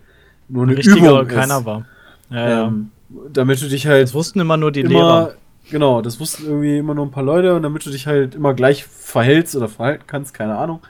nur 0.49 0.65
eine 0.65 0.77
Richtiger 0.77 0.97
Übung 1.21 1.27
keiner 1.29 1.59
ist. 1.59 1.65
war. 1.65 1.85
Ja, 2.31 2.49
ja. 2.51 2.67
Ähm, 2.67 2.91
damit 3.33 3.61
du 3.63 3.69
dich 3.69 3.87
halt 3.87 4.03
Das 4.05 4.15
wussten 4.15 4.41
immer 4.41 4.57
nur 4.57 4.71
die 4.73 4.81
immer, 4.81 4.91
Lehrer. 4.91 5.35
genau, 5.71 6.03
das 6.03 6.21
wussten 6.21 6.45
irgendwie 6.47 6.79
immer 6.79 6.95
nur 6.95 7.07
ein 7.07 7.11
paar 7.11 7.23
Leute 7.25 7.55
und 7.55 7.63
damit 7.63 7.85
du 7.87 7.91
dich 7.91 8.07
halt 8.07 8.35
immer 8.35 8.53
gleich 8.55 8.85
verhältst 8.85 9.57
oder 9.57 9.69
verhalten 9.69 10.05
kannst, 10.07 10.35
keine 10.35 10.57
Ahnung. 10.59 10.81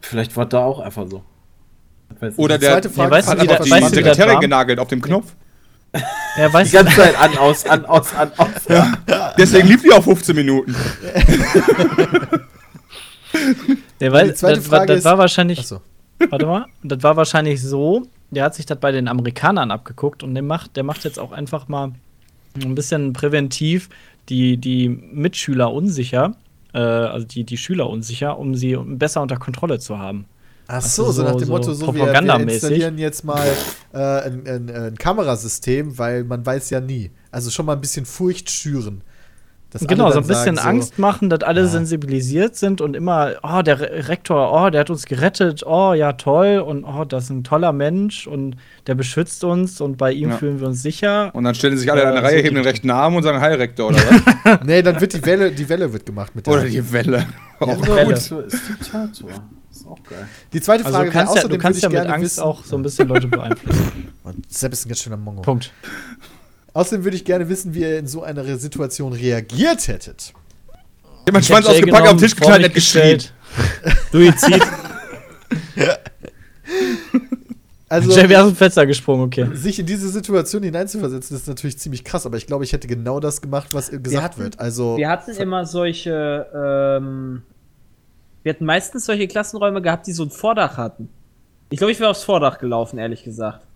Vielleicht 0.00 0.36
war 0.36 0.46
da 0.46 0.64
auch 0.64 0.78
einfach 0.80 1.06
so. 1.10 1.22
Oder 2.36 2.54
Die 2.56 2.60
der 2.60 2.72
zweite 2.72 2.90
Frage 2.90 3.08
Ja, 3.10 3.16
weißt 3.18 3.28
hat 3.28 3.42
du, 3.42 3.46
das- 3.46 3.58
die 3.64 3.70
wie 3.72 3.80
das 3.80 3.90
Sekretärin 3.90 4.34
war? 4.34 4.40
genagelt 4.40 4.78
auf 4.78 4.88
dem 4.88 5.02
Knopf. 5.02 5.34
Ja, 6.36 6.48
die 6.48 6.54
weißt 6.54 6.72
du, 6.72 6.76
ganze 6.78 6.96
Zeit 6.96 7.18
an, 7.18 7.36
aus, 7.38 7.64
an, 7.66 7.84
aus, 7.86 8.14
an, 8.14 8.30
aus. 8.36 8.48
Deswegen 9.38 9.68
lief 9.68 9.82
die 9.82 9.92
auf 9.92 10.04
15 10.04 10.34
Minuten. 10.36 10.74
der 14.00 14.12
weiß, 14.12 14.28
Die 14.28 14.34
zweite 14.34 14.56
das, 14.60 14.70
war- 14.70 14.78
Frage 14.78 14.86
das 14.88 14.98
ist- 14.98 15.04
war 15.04 15.18
wahrscheinlich, 15.18 15.58
achso. 15.60 15.80
warte 16.30 16.46
mal, 16.46 16.66
das 16.82 17.02
war 17.02 17.16
wahrscheinlich 17.16 17.62
so, 17.62 18.02
der 18.30 18.44
hat 18.44 18.54
sich 18.54 18.66
das 18.66 18.78
bei 18.78 18.92
den 18.92 19.08
Amerikanern 19.08 19.70
abgeguckt 19.70 20.22
und 20.22 20.34
der 20.34 20.42
macht, 20.42 20.76
der 20.76 20.84
macht 20.84 21.04
jetzt 21.04 21.18
auch 21.18 21.32
einfach 21.32 21.68
mal 21.68 21.92
ein 22.62 22.74
bisschen 22.74 23.12
präventiv 23.12 23.88
die, 24.28 24.56
die 24.56 24.88
Mitschüler 24.88 25.72
unsicher, 25.72 26.34
äh, 26.74 26.78
also 26.78 27.26
die, 27.26 27.44
die 27.44 27.56
Schüler 27.56 27.88
unsicher, 27.88 28.38
um 28.38 28.54
sie 28.54 28.76
besser 28.76 29.22
unter 29.22 29.36
Kontrolle 29.36 29.78
zu 29.78 29.98
haben. 29.98 30.24
Ach 30.68 30.82
so, 30.82 31.12
so, 31.12 31.22
nach 31.22 31.36
dem 31.36 31.46
so 31.46 31.52
Motto, 31.52 31.72
so 31.74 31.94
wir, 31.94 32.12
wir 32.12 32.40
installieren 32.40 32.98
jetzt 32.98 33.24
mal 33.24 33.46
äh, 33.92 33.98
ein, 33.98 34.46
ein, 34.46 34.70
ein 34.70 34.94
Kamerasystem, 34.98 35.96
weil 35.98 36.24
man 36.24 36.44
weiß 36.44 36.70
ja 36.70 36.80
nie. 36.80 37.10
Also 37.30 37.50
schon 37.50 37.66
mal 37.66 37.74
ein 37.74 37.80
bisschen 37.80 38.04
Furcht 38.06 38.50
schüren. 38.50 39.02
Genau, 39.80 40.10
so 40.10 40.20
ein 40.20 40.26
bisschen 40.26 40.56
sagen, 40.56 40.68
Angst 40.78 40.98
machen, 40.98 41.28
dass 41.28 41.42
alle 41.42 41.62
Ja. 41.62 41.66
sensibilisiert 41.66 42.56
sind 42.56 42.80
und 42.80 42.96
immer, 42.96 43.34
oh, 43.42 43.60
der 43.60 43.78
Re- 43.80 44.08
Rektor, 44.08 44.50
oh, 44.52 44.70
der 44.70 44.80
hat 44.80 44.90
uns 44.90 45.04
gerettet, 45.04 45.64
oh, 45.66 45.92
ja, 45.92 46.14
toll, 46.14 46.60
und 46.66 46.84
oh, 46.84 47.04
das 47.04 47.24
ist 47.24 47.30
ein 47.30 47.44
toller 47.44 47.72
Mensch 47.72 48.26
und 48.26 48.56
der 48.86 48.94
beschützt 48.94 49.44
uns 49.44 49.80
und 49.82 49.98
bei 49.98 50.12
ihm 50.12 50.30
Ja. 50.30 50.36
fühlen 50.38 50.60
wir 50.60 50.68
uns 50.68 50.80
sicher. 50.82 51.30
Und 51.34 51.44
dann 51.44 51.54
stellen 51.54 51.76
sich 51.76 51.90
alle 51.92 52.02
in 52.02 52.06
Ja, 52.08 52.14
eine 52.14 52.22
Reihe, 52.22 52.42
heben 52.42 52.54
den 52.54 52.64
rechten 52.64 52.90
Arm 52.90 53.16
und 53.16 53.22
sagen 53.22 53.40
Hi 53.40 53.52
Rektor 53.54 53.88
oder 53.88 53.98
was? 53.98 54.60
Nee, 54.64 54.80
dann 54.82 54.98
wird 55.00 55.12
die 55.12 55.26
Welle, 55.26 55.52
die 55.52 55.68
Welle 55.68 55.92
wird 55.92 56.06
gemacht 56.06 56.34
mit 56.34 56.46
der 56.46 56.54
oder 56.54 56.64
die 56.64 56.92
Welle. 56.92 57.26
Auch 57.60 57.68
Ja, 57.68 57.96
Welle. 57.96 58.04
gut, 58.14 58.18
so 58.18 58.40
ist 58.40 58.58
Diktator. 58.68 59.30
Ist 59.30 59.65
auch 59.86 60.02
geil. 60.08 60.28
Die 60.52 60.60
zweite 60.60 60.84
Also 60.84 60.96
Frage 60.96 61.10
du 61.10 61.12
kannst, 61.16 61.34
wäre 61.34 61.44
ja, 61.44 61.48
du 61.48 61.58
kannst 61.58 61.82
ja 61.82 61.88
mit 61.88 61.96
gerne 61.98 62.12
Angst 62.12 62.24
wissen, 62.24 62.40
auch 62.42 62.64
so 62.64 62.76
ein 62.76 62.82
bisschen 62.82 63.08
Leute 63.08 63.28
beeinflussen. 63.28 64.08
Und 64.24 64.52
Sepp 64.52 64.72
ist 64.72 64.86
ein 64.86 64.88
ganz 64.88 65.00
schöner 65.00 65.16
Mongo. 65.16 65.42
Punkt. 65.42 65.72
Außerdem 66.72 67.04
würde 67.04 67.16
ich 67.16 67.24
gerne 67.24 67.48
wissen, 67.48 67.74
wie 67.74 67.80
ihr 67.80 67.98
in 67.98 68.06
so 68.06 68.22
einer 68.22 68.58
Situation 68.58 69.12
reagiert 69.12 69.88
hättet. 69.88 70.32
Ich 70.72 71.26
hab 71.26 71.32
meinen 71.32 71.42
Schwanz 71.42 71.66
ausgepackt, 71.66 72.10
den 72.10 72.18
Tisch 72.18 72.36
hat 72.40 72.74
geschrien. 72.74 73.22
Suizid. 74.12 74.62
Also, 77.88 78.10
Jay 78.10 78.28
wäre 78.28 78.42
aus 78.42 78.48
dem 78.48 78.56
Fenster 78.56 78.84
gesprungen, 78.84 79.22
okay. 79.26 79.46
sich 79.54 79.78
in 79.78 79.86
diese 79.86 80.08
Situation 80.08 80.64
hineinzuversetzen, 80.64 81.36
ist 81.36 81.46
natürlich 81.46 81.78
ziemlich 81.78 82.02
krass, 82.02 82.26
aber 82.26 82.36
ich 82.36 82.46
glaube, 82.46 82.64
ich 82.64 82.72
hätte 82.72 82.88
genau 82.88 83.20
das 83.20 83.40
gemacht, 83.40 83.68
was 83.72 83.90
gesagt 83.90 84.16
hatten- 84.16 84.40
wird. 84.40 84.58
Also, 84.58 84.96
Wir 84.96 85.08
hatten 85.08 85.30
immer 85.36 85.64
solche, 85.66 86.46
ähm, 86.52 87.42
wir 88.46 88.52
hatten 88.52 88.64
meistens 88.64 89.04
solche 89.06 89.26
Klassenräume 89.26 89.82
gehabt, 89.82 90.06
die 90.06 90.12
so 90.12 90.22
ein 90.22 90.30
Vordach 90.30 90.76
hatten. 90.76 91.08
Ich 91.68 91.78
glaube, 91.78 91.90
ich 91.90 91.98
wäre 91.98 92.10
aufs 92.10 92.22
Vordach 92.22 92.58
gelaufen, 92.58 92.96
ehrlich 92.96 93.24
gesagt. 93.24 93.66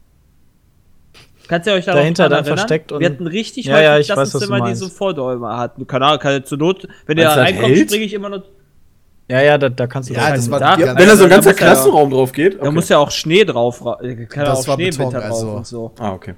Kannst 1.49 1.67
ihr 1.67 1.73
euch 1.73 1.87
daran 1.87 2.03
Dahinter 2.03 2.29
dann 2.29 2.39
erinnern? 2.45 2.59
versteckt 2.59 2.93
und- 2.93 3.01
Wir 3.01 3.09
hatten 3.11 3.27
richtig 3.27 3.67
Ja, 3.67 3.81
ja, 3.81 3.93
häufig 3.95 4.07
ich 4.09 4.11
weiß, 4.11 4.17
was 4.19 4.31
du 4.31 4.39
Klassenzimmer, 4.39 4.69
die 4.69 4.77
so 4.77 4.89
Vordäume 4.89 5.57
hatten. 5.57 5.89
Keine 5.89 6.07
Ahnung, 6.07 6.21
kann 6.21 6.45
zur 6.45 6.59
Not, 6.59 6.87
wenn 7.07 7.17
da 7.17 7.25
das 7.25 7.37
reinkommt, 7.39 7.77
springe 7.79 8.05
ich 8.05 8.15
immer 8.15 8.29
noch. 8.29 8.45
Ja, 9.29 9.41
ja, 9.43 9.59
da, 9.59 9.69
da 9.69 9.89
kannst 9.89 10.09
du 10.11 10.15
Ja, 10.15 10.31
das 10.31 10.49
war 10.49 10.61
Da- 10.61 10.77
die 10.77 10.83
Wenn 10.85 10.95
da 10.97 11.17
so 11.17 11.25
ein 11.25 11.31
da 11.31 11.35
ganzer 11.35 11.51
muss 11.51 11.61
ja- 11.61 11.67
Klassenraum 11.67 12.11
drauf 12.11 12.31
geht. 12.31 12.63
Da 12.63 12.71
muss 12.71 12.89
ja 12.89 12.99
auch 12.99 13.11
Schnee 13.11 13.45
drauf, 13.45 13.85
ra- 13.85 13.99
äh, 14.01 14.15
kann 14.27 14.45
ja 14.45 14.51
Das 14.51 14.61
auch 14.61 14.69
war 14.69 14.75
Schneewetter 14.77 14.99
Beton, 15.07 15.13
drauf 15.15 15.25
also. 15.25 15.51
und 15.51 15.67
so. 15.67 15.93
Ah, 15.99 16.13
okay. 16.13 16.35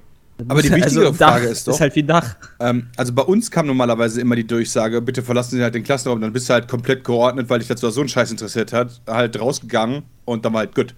Aber 0.48 0.62
die 0.62 0.70
wichtigere 0.74 1.06
also, 1.06 1.18
Dach 1.18 1.32
Frage 1.32 1.46
ist 1.46 1.68
doch, 1.68 1.74
Ist 1.74 1.80
halt 1.80 1.94
wie 1.96 2.02
Dach. 2.02 2.36
ähm, 2.60 2.88
also 2.96 3.12
bei 3.12 3.22
uns 3.22 3.50
kam 3.50 3.66
normalerweise 3.66 4.20
immer 4.20 4.36
die 4.36 4.46
Durchsage, 4.46 5.00
bitte 5.02 5.22
verlassen 5.22 5.56
Sie 5.56 5.62
halt 5.62 5.74
den 5.74 5.84
Klassenraum, 5.84 6.20
dann 6.20 6.32
bist 6.32 6.48
du 6.48 6.54
halt 6.54 6.68
komplett 6.68 7.04
geordnet, 7.04 7.48
weil 7.50 7.58
dich 7.58 7.68
dazu 7.68 7.88
so 7.90 8.00
ein 8.00 8.08
Scheiß 8.08 8.30
interessiert 8.30 8.72
hat, 8.72 9.00
halt 9.06 9.38
rausgegangen 9.40 10.02
und 10.24 10.44
dann 10.44 10.52
war 10.52 10.60
halt 10.60 10.74
gut. 10.74 10.94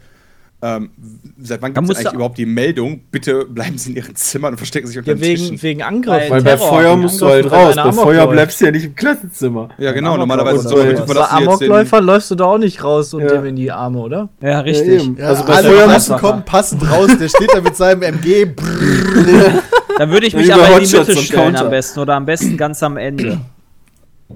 Ähm, 0.66 0.90
seit 1.42 1.60
wann 1.60 1.74
gibt 1.74 1.90
es 1.90 1.96
eigentlich 1.98 2.08
du- 2.08 2.14
überhaupt 2.14 2.38
die 2.38 2.46
Meldung, 2.46 3.00
bitte 3.10 3.44
bleiben 3.44 3.76
Sie 3.76 3.90
in 3.90 3.96
Ihren 3.96 4.16
Zimmern 4.16 4.52
und 4.54 4.56
verstecken 4.56 4.86
sich 4.86 4.96
unter 4.96 5.10
Ja, 5.10 5.14
den 5.14 5.20
wegen, 5.20 5.36
Tischen? 5.36 5.62
wegen 5.62 5.82
Angriff. 5.82 6.30
Weil 6.30 6.42
bei 6.42 6.56
Terror, 6.56 6.68
Feuer 6.70 6.96
musst 6.96 7.20
du 7.20 7.26
halt 7.26 7.52
raus. 7.52 7.74
Bei 7.76 7.82
Amok 7.82 8.02
Feuer 8.02 8.26
bleibst 8.28 8.60
du 8.62 8.64
ja 8.64 8.70
nicht 8.70 8.84
im 8.86 8.94
Klassenzimmer. 8.94 9.68
Ja, 9.76 9.92
genau, 9.92 10.16
normalerweise 10.16 10.66
so, 10.66 10.76
bitte 10.76 11.04
Bei 11.06 11.12
Bei 11.14 11.28
Amokläufer 11.28 12.00
läufst 12.00 12.30
du 12.30 12.34
da 12.34 12.44
auch 12.46 12.56
nicht 12.56 12.82
raus 12.82 13.12
und 13.12 13.20
Ja. 13.24 13.28
dem 13.32 13.44
in 13.44 13.56
die 13.56 13.70
Arme, 13.70 13.98
oder? 13.98 14.30
Ja, 14.40 14.48
Ja, 14.48 14.60
richtig. 14.60 15.02
eben. 15.04 15.18
Ja, 15.18 15.26
also 15.26 15.44
bei 15.44 15.52
alle 15.56 15.68
Feuer 15.68 15.86
müssen 15.86 15.92
musst 15.92 16.08
du 16.08 16.16
kommen, 16.16 16.44
passend 16.46 16.90
raus. 16.90 17.10
Der 17.20 17.28
steht 17.28 17.50
da 17.52 17.60
mit 17.60 17.76
seinem 17.76 18.00
MG. 18.02 18.46
Dann 19.98 20.10
würde 20.10 20.26
ich 20.26 20.32
Ja, 20.32 20.38
mich 20.38 20.54
aber 20.54 20.78
in 20.80 20.84
die 20.88 20.96
Mitte 20.96 21.16
stellen 21.18 21.56
am 21.56 21.68
besten 21.68 22.00
oder 22.00 22.14
am 22.14 22.24
besten 22.24 22.56
ganz 22.56 22.82
am 22.82 22.96
Ende. 22.96 23.38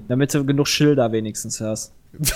Damit 0.07 0.31
du 0.33 0.45
genug 0.45 0.67
Schilder 0.67 1.11
wenigstens 1.11 1.59
hast. 1.59 1.91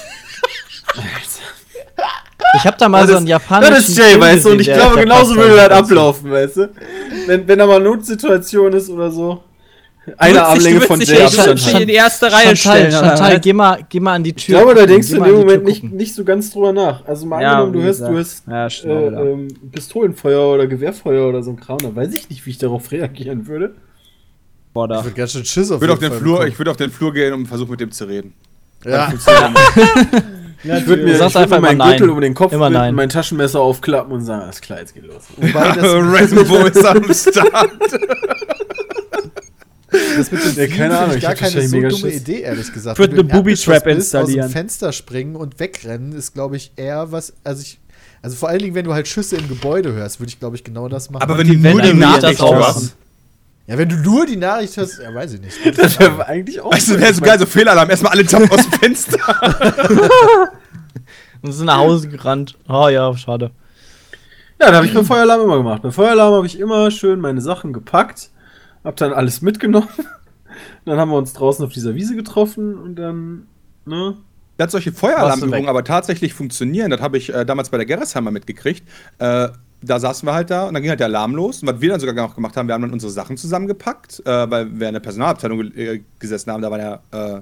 Ich 2.55 2.65
habe 2.65 2.77
da 2.77 2.88
mal 2.89 3.01
Das 3.01 3.11
so 3.11 3.17
einen 3.17 3.27
japanischen. 3.27 3.73
Das 3.73 3.89
ist 3.89 3.97
Jay, 3.97 4.03
Film 4.09 4.21
weißt 4.21 4.45
du, 4.45 4.49
und 4.51 4.61
ich 4.61 4.67
glaube, 4.71 4.99
genauso 4.99 5.35
würde 5.35 5.55
da 5.55 5.67
das 5.69 5.77
ganz 5.80 5.89
gut. 5.89 5.97
ablaufen, 5.97 6.31
weißt 6.31 6.57
du? 6.57 6.69
Wenn, 7.27 7.47
wenn 7.47 7.59
da 7.59 7.65
mal 7.65 7.80
Notsituation 7.80 8.73
ist 8.73 8.89
oder 8.89 9.09
so. 9.11 9.43
Eine 10.17 10.43
Armlänge 10.45 10.81
von 10.81 10.99
Jay 10.99 11.21
Abstand 11.23 11.65
in 11.65 11.73
halt. 11.75 11.89
die 11.89 11.93
erste 11.93 12.30
Reihe 12.31 12.55
stellen. 12.57 12.91
Chantal, 12.91 12.99
oder 12.99 13.07
Chantal 13.17 13.39
geh, 13.39 13.53
mal, 13.53 13.80
geh 13.88 13.99
mal 14.01 14.13
an 14.15 14.23
die 14.23 14.34
Ich 14.35 14.45
Tür. 14.45 14.57
glaube, 14.59 14.75
da 14.75 14.85
denkst 14.85 15.09
du 15.09 15.15
in 15.15 15.23
dem 15.23 15.35
Moment 15.35 15.63
nicht, 15.63 15.84
nicht 15.84 16.13
so 16.13 16.25
ganz 16.25 16.51
drüber 16.51 16.73
nach. 16.73 17.05
Also 17.07 17.25
mal 17.25 17.41
Ja, 17.41 17.51
angenommen, 17.53 17.73
du 17.73 17.81
hörst, 17.84 18.01
du 18.01 18.07
hörst 18.09 18.43
Ja, 18.45 18.67
äh, 18.67 19.31
ähm, 19.31 19.47
Pistolenfeuer 19.71 20.53
oder 20.55 20.67
Gewehrfeuer 20.67 21.30
oder 21.30 21.41
so 21.41 21.51
ein 21.51 21.55
Kram, 21.57 21.77
dann 21.77 21.95
weiß 21.95 22.13
ich 22.13 22.30
nicht, 22.30 22.45
wie 22.45 22.49
ich 22.49 22.57
darauf 22.57 22.91
reagieren 22.91 23.47
würde. 23.47 23.75
Boah, 24.73 24.89
da. 24.89 24.97
Ich 24.99 25.05
würde 25.05 25.15
ganz 25.15 25.31
schön 25.31 25.45
Schiss 25.45 25.71
auf 25.71 25.77
Ich 25.77 25.81
würde 25.81 25.93
auf, 25.93 25.99
den 25.99 26.09
Fall 26.09 26.19
Flur- 26.19 26.34
bekommen. 26.34 26.49
ich 26.51 26.59
würd 26.59 26.69
auf 26.69 26.77
den 26.77 26.91
Flur 26.91 27.13
gehen 27.13 27.34
und 27.34 27.45
versuchen 27.45 27.71
mit 27.71 27.80
dem 27.80 27.91
zu 27.91 28.03
reden. 28.05 28.34
Ja, 28.85 29.13
Ich 30.64 30.88
würde 30.88 31.03
mir, 31.03 31.14
ich 31.14 31.19
würd 31.19 31.35
einfach 31.35 31.60
mir 31.60 31.73
meinen. 31.76 31.98
Gürtel 31.98 32.10
um 32.10 32.22
den 32.22 32.34
Kopf 32.34 32.53
Immer 32.53 32.69
nein. 32.69 32.95
mein 32.95 33.10
Taschenmesser 33.10 33.60
aufklappen 33.60 34.14
und 34.14 34.23
sagen, 34.23 34.44
alles 34.44 34.61
klar, 34.61 34.80
jetzt 34.80 34.94
geht 34.94 35.06
los. 35.06 35.23
wobei 35.35 35.72
das, 35.73 35.84
Rambo 35.84 36.65
ist 36.65 36.85
am 36.85 37.14
Start. 37.14 37.72
das 40.18 40.31
mit 40.31 40.45
dem 40.45 40.56
Ja, 40.57 40.68
keine 40.76 40.98
Ahnung, 40.98 41.19
gar 41.19 41.35
keine 41.35 41.61
so 41.68 41.76
mega 41.76 41.90
dumme 41.90 42.02
Schiss. 42.11 42.22
Idee, 42.22 42.41
ehrlich 42.41 42.73
gesagt. 42.73 42.98
Ich 42.98 43.03
würd 43.03 43.11
Wenn 43.11 43.18
du 43.18 43.22
im 43.23 43.30
eine 43.31 43.40
Booby-Trap 43.41 43.88
installieren. 43.88 44.40
Aus 44.45 44.48
dem 44.48 44.52
Fenster 44.53 44.91
springen 44.94 45.35
und 45.35 45.60
wegrennen 45.60 46.14
ist, 46.14 46.34
glaube 46.34 46.56
ich, 46.57 46.72
eher 46.76 47.11
was. 47.11 47.34
Also, 47.44 47.61
ich, 47.61 47.80
also 48.22 48.35
vor 48.35 48.49
allen 48.49 48.60
Dingen, 48.60 48.76
wenn 48.76 48.85
du 48.85 48.94
halt 48.94 49.07
Schüsse 49.07 49.35
im 49.35 49.48
Gebäude 49.49 49.94
hörst, 49.94 50.19
würde 50.19 50.30
ich, 50.30 50.40
glaube 50.40 50.56
ich, 50.56 50.64
genau 50.64 50.88
das 50.88 51.10
machen. 51.10 51.23
Aber 51.23 51.38
wenn 51.38 51.48
du 51.48 51.61
wenn 51.61 51.73
nur 51.73 51.81
die 51.81 51.94
die 51.94 52.41
raus- 52.41 52.76
hörst. 52.76 52.95
Ja, 53.68 53.77
wenn 53.77 53.88
du 53.88 53.95
nur 53.95 54.26
die 54.26 54.35
Nachricht 54.35 54.76
hörst, 54.76 54.99
ja, 55.02 55.14
weiß 55.14 55.34
ich 55.34 55.41
nicht. 55.41 55.77
Das 55.77 55.98
wäre 55.99 56.26
eigentlich 56.27 56.60
auch. 56.60 56.73
Weißt 56.73 56.90
du, 56.90 56.99
wäre 56.99 57.14
so 57.14 57.22
geil, 57.22 57.40
so 57.40 57.45
Fehlalarm. 57.45 57.90
Erstmal 57.90 58.11
alle 58.11 58.23
jumpen 58.23 58.52
aus 58.52 58.69
dem 58.69 58.72
Fenster. 58.80 59.19
Und 61.41 61.52
sind 61.52 61.65
nach 61.65 61.77
Hause 61.77 62.10
gerannt. 62.10 62.57
Oh 62.68 62.90
ja, 62.90 63.15
schade. 63.15 63.52
Ja, 64.60 64.68
das 64.68 64.76
habe 64.76 64.85
ich 64.85 64.94
beim 64.94 65.06
Feueralarm 65.06 65.41
immer 65.41 65.57
gemacht. 65.57 65.81
Beim 65.81 65.91
Feueralarm 65.91 66.34
habe 66.35 66.45
ich 66.45 66.60
immer 66.60 66.90
schön 66.91 67.19
meine 67.19 67.41
Sachen 67.41 67.73
gepackt, 67.73 68.30
hab 68.84 68.95
dann 68.98 69.11
alles 69.14 69.41
mitgenommen. 69.41 69.90
Dann 70.85 70.99
haben 70.99 71.10
wir 71.10 71.18
uns 71.18 71.34
draußen 71.34 71.65
auf 71.65 71.72
dieser 71.72 71.95
Wiese 71.95 72.15
getroffen 72.15 72.77
und 72.77 72.95
dann, 72.95 73.48
ne? 73.85 74.18
Dass 74.57 74.73
solche 74.73 74.91
Feueralarmübungen 74.91 75.68
aber 75.68 75.84
tatsächlich 75.84 76.34
funktionieren, 76.34 76.91
das 76.91 77.02
habe 77.02 77.18
ich 77.18 77.34
äh, 77.34 77.45
damals 77.45 77.69
bei 77.69 77.77
der 77.77 77.85
Gerresheimer 77.85 78.31
mitgekriegt. 78.31 78.84
Äh, 79.18 79.48
da 79.84 79.99
saßen 79.99 80.27
wir 80.27 80.34
halt 80.34 80.49
da 80.49 80.65
und 80.68 80.73
dann 80.73 80.81
ging 80.81 80.89
halt 80.89 80.99
der 80.99 81.07
Alarm 81.07 81.35
los. 81.35 81.61
Und 81.61 81.68
was 81.68 81.81
wir 81.81 81.89
dann 81.89 81.99
sogar 81.99 82.15
noch 82.15 82.35
gemacht 82.35 82.55
haben, 82.57 82.68
wir 82.68 82.73
haben 82.73 82.81
dann 82.81 82.91
unsere 82.93 83.11
Sachen 83.11 83.38
zusammengepackt, 83.38 84.22
äh, 84.26 84.49
weil 84.49 84.80
wir 84.80 84.88
in 84.88 84.93
der 84.93 84.99
Personalabteilung 84.99 85.72
ge- 85.72 85.95
äh, 85.95 86.01
gesessen 86.19 86.51
haben. 86.51 86.61
Da 86.61 86.72
waren 86.72 86.80
ja 87.11 87.38
äh, 87.38 87.41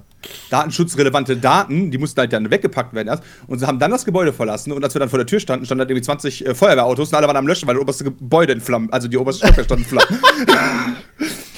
datenschutzrelevante 0.50 1.36
Daten, 1.36 1.90
die 1.90 1.98
mussten 1.98 2.20
halt 2.20 2.32
dann 2.32 2.50
weggepackt 2.50 2.94
werden 2.94 3.08
erst. 3.08 3.22
Und 3.46 3.58
sie 3.58 3.66
haben 3.66 3.78
dann 3.78 3.90
das 3.90 4.04
Gebäude 4.04 4.32
verlassen. 4.32 4.72
Und 4.72 4.84
als 4.84 4.94
wir 4.94 5.00
dann 5.00 5.08
vor 5.08 5.18
der 5.18 5.26
Tür 5.26 5.40
standen, 5.40 5.64
standen 5.66 5.80
halt 5.80 5.90
irgendwie 5.90 6.04
20 6.04 6.46
äh, 6.46 6.54
Feuerwehrautos 6.54 7.08
und 7.08 7.14
alle 7.14 7.26
waren 7.26 7.36
am 7.36 7.46
Löschen, 7.46 7.66
weil 7.68 7.74
das 7.74 7.82
oberste 7.82 8.04
Gebäude 8.04 8.52
in 8.52 8.60
Flammen, 8.60 8.92
also 8.92 9.08
die 9.08 9.16
oberste 9.16 9.46
Stockwerk 9.46 9.66
stand 9.66 9.80
in 9.82 9.86
Flammen. 9.86 10.18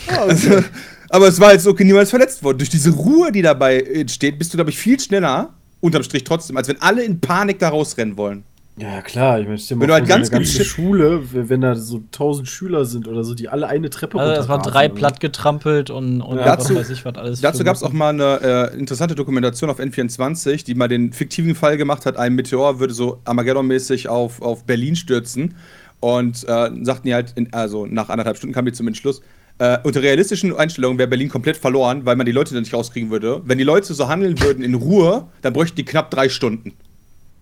also, 0.19 0.63
aber 1.09 1.29
es 1.29 1.41
war 1.41 1.53
jetzt 1.53 1.67
okay, 1.67 1.85
niemals 1.85 2.11
verletzt 2.11 2.43
worden. 2.43 2.59
Durch 2.59 2.71
diese 2.71 2.91
Ruhe, 2.91 3.33
die 3.33 3.43
dabei 3.43 3.81
entsteht, 3.81 4.39
bist 4.39 4.53
du, 4.53 4.57
glaube 4.57 4.71
ich, 4.71 4.79
viel 4.79 4.99
schneller, 5.01 5.55
unterm 5.81 6.03
Strich 6.03 6.25
trotzdem, 6.25 6.57
als 6.57 6.69
wenn 6.69 6.81
alle 6.81 7.05
in 7.05 7.21
Panik 7.21 7.59
da 7.59 7.69
rausrennen 7.69 8.17
wollen. 8.17 8.45
Ja, 8.77 9.03
klar, 9.03 9.39
ich 9.39 9.47
meine, 9.47 9.59
stell 9.59 9.79
Wenn 9.79 9.83
mal 9.83 9.87
du 9.87 9.93
halt 9.95 10.07
so 10.07 10.09
ganz 10.09 10.31
eine 10.31 10.39
ganze 10.41 10.65
Schule, 10.65 11.23
wenn 11.33 11.61
da 11.61 11.77
so 11.77 12.03
tausend 12.11 12.49
Schüler 12.49 12.85
sind 12.85 13.07
oder 13.07 13.23
so, 13.23 13.35
die 13.35 13.49
alle 13.49 13.69
eine 13.69 13.89
Treppe 13.89 14.19
Also, 14.19 14.43
es 14.43 14.49
war 14.49 14.57
runterrasen 14.57 14.73
drei 14.73 14.87
oder 14.87 14.95
platt 14.95 15.21
getrampelt 15.21 15.91
und, 15.91 16.21
und 16.21 16.39
Ja. 16.39 16.47
was 16.47 16.65
Dazu- 16.65 16.75
weiß 16.75 16.91
ich 16.91 17.05
was 17.05 17.15
alles. 17.15 17.41
Dazu 17.41 17.63
gab 17.63 17.77
es 17.77 17.85
auch 17.85 17.93
mal 17.93 18.09
eine 18.09 18.73
äh, 18.73 18.77
interessante 18.77 19.15
Dokumentation 19.15 19.71
auf 19.71 19.79
N24, 19.79 20.65
die 20.65 20.75
mal 20.75 20.89
den 20.89 21.13
fiktiven 21.13 21.55
Fall 21.55 21.77
gemacht 21.77 22.05
hat, 22.05 22.17
ein 22.17 22.35
Meteor 22.35 22.81
würde 22.81 22.95
so 22.95 23.21
Armageddon-mäßig 23.25 24.09
auf, 24.09 24.43
auf 24.43 24.65
Berlin 24.65 24.97
stürzen. 24.97 25.55
Und 26.01 26.43
äh, 26.49 26.71
sagten 26.83 27.07
die 27.07 27.15
halt, 27.15 27.33
in, 27.37 27.53
also 27.53 27.87
nach 27.87 28.09
anderthalb 28.09 28.37
Stunden 28.37 28.55
kam 28.55 28.67
die 28.67 28.73
zum 28.73 28.89
Entschluss, 28.89 29.23
äh, 29.59 29.79
unter 29.85 30.03
realistischen 30.03 30.55
Einstellungen 30.55 30.99
wäre 30.99 31.09
Berlin 31.09 31.29
komplett 31.29 31.57
verloren, 31.57 32.05
weil 32.05 32.17
man 32.17 32.27
die 32.27 32.33
Leute 32.33 32.53
dann 32.55 32.65
nicht 32.65 32.75
rauskriegen 32.75 33.11
würde. 33.11 33.41
Wenn 33.45 33.57
die 33.57 33.65
Leute 33.65 33.95
so 33.95 34.09
handeln 34.09 34.41
würden 34.41 34.65
in 34.65 34.75
Ruhe, 34.75 35.29
dann 35.43 35.53
bräuchten 35.53 35.77
die 35.77 35.85
knapp 35.85 36.11
drei 36.11 36.29
Stunden, 36.29 36.73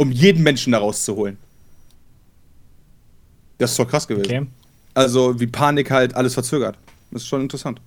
um 0.03 0.13
jeden 0.13 0.43
Menschen 0.43 0.73
da 0.73 0.79
rauszuholen. 0.79 1.37
Das 3.59 3.71
ist 3.71 3.79
doch 3.79 3.89
krass 3.89 4.07
gewesen. 4.07 4.27
Okay. 4.27 4.47
Also 4.95 5.39
wie 5.41 5.47
Panik 5.47 5.91
halt 5.91 6.15
alles 6.15 6.35
verzögert. 6.35 6.77
Das 7.11 7.23
ist 7.23 7.29
schon 7.29 7.43
interessant. 7.43 7.81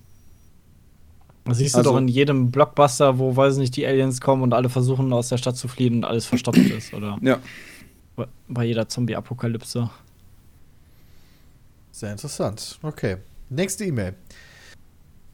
Das 1.44 1.58
siehst 1.58 1.74
du 1.74 1.78
Also- 1.78 1.90
doch 1.92 1.98
in 1.98 2.08
jedem 2.08 2.50
Blockbuster, 2.50 3.18
wo, 3.18 3.36
weiß 3.36 3.56
nicht, 3.58 3.76
die 3.76 3.86
Aliens 3.86 4.20
kommen 4.20 4.42
und 4.42 4.52
alle 4.52 4.68
versuchen 4.68 5.12
aus 5.12 5.28
der 5.28 5.36
Stadt 5.38 5.56
zu 5.56 5.68
fliehen 5.68 5.96
und 5.96 6.04
alles 6.04 6.26
verstopft 6.26 6.58
ist, 6.58 6.92
oder? 6.92 7.18
Ja. 7.22 7.38
Bei- 8.16 8.26
Bei 8.48 8.64
jeder 8.64 8.88
Zombie-Apokalypse. 8.88 9.90
Sehr 11.92 12.12
interessant. 12.12 12.78
Okay. 12.82 13.18
Nächste 13.48 13.84
E-Mail. 13.84 14.14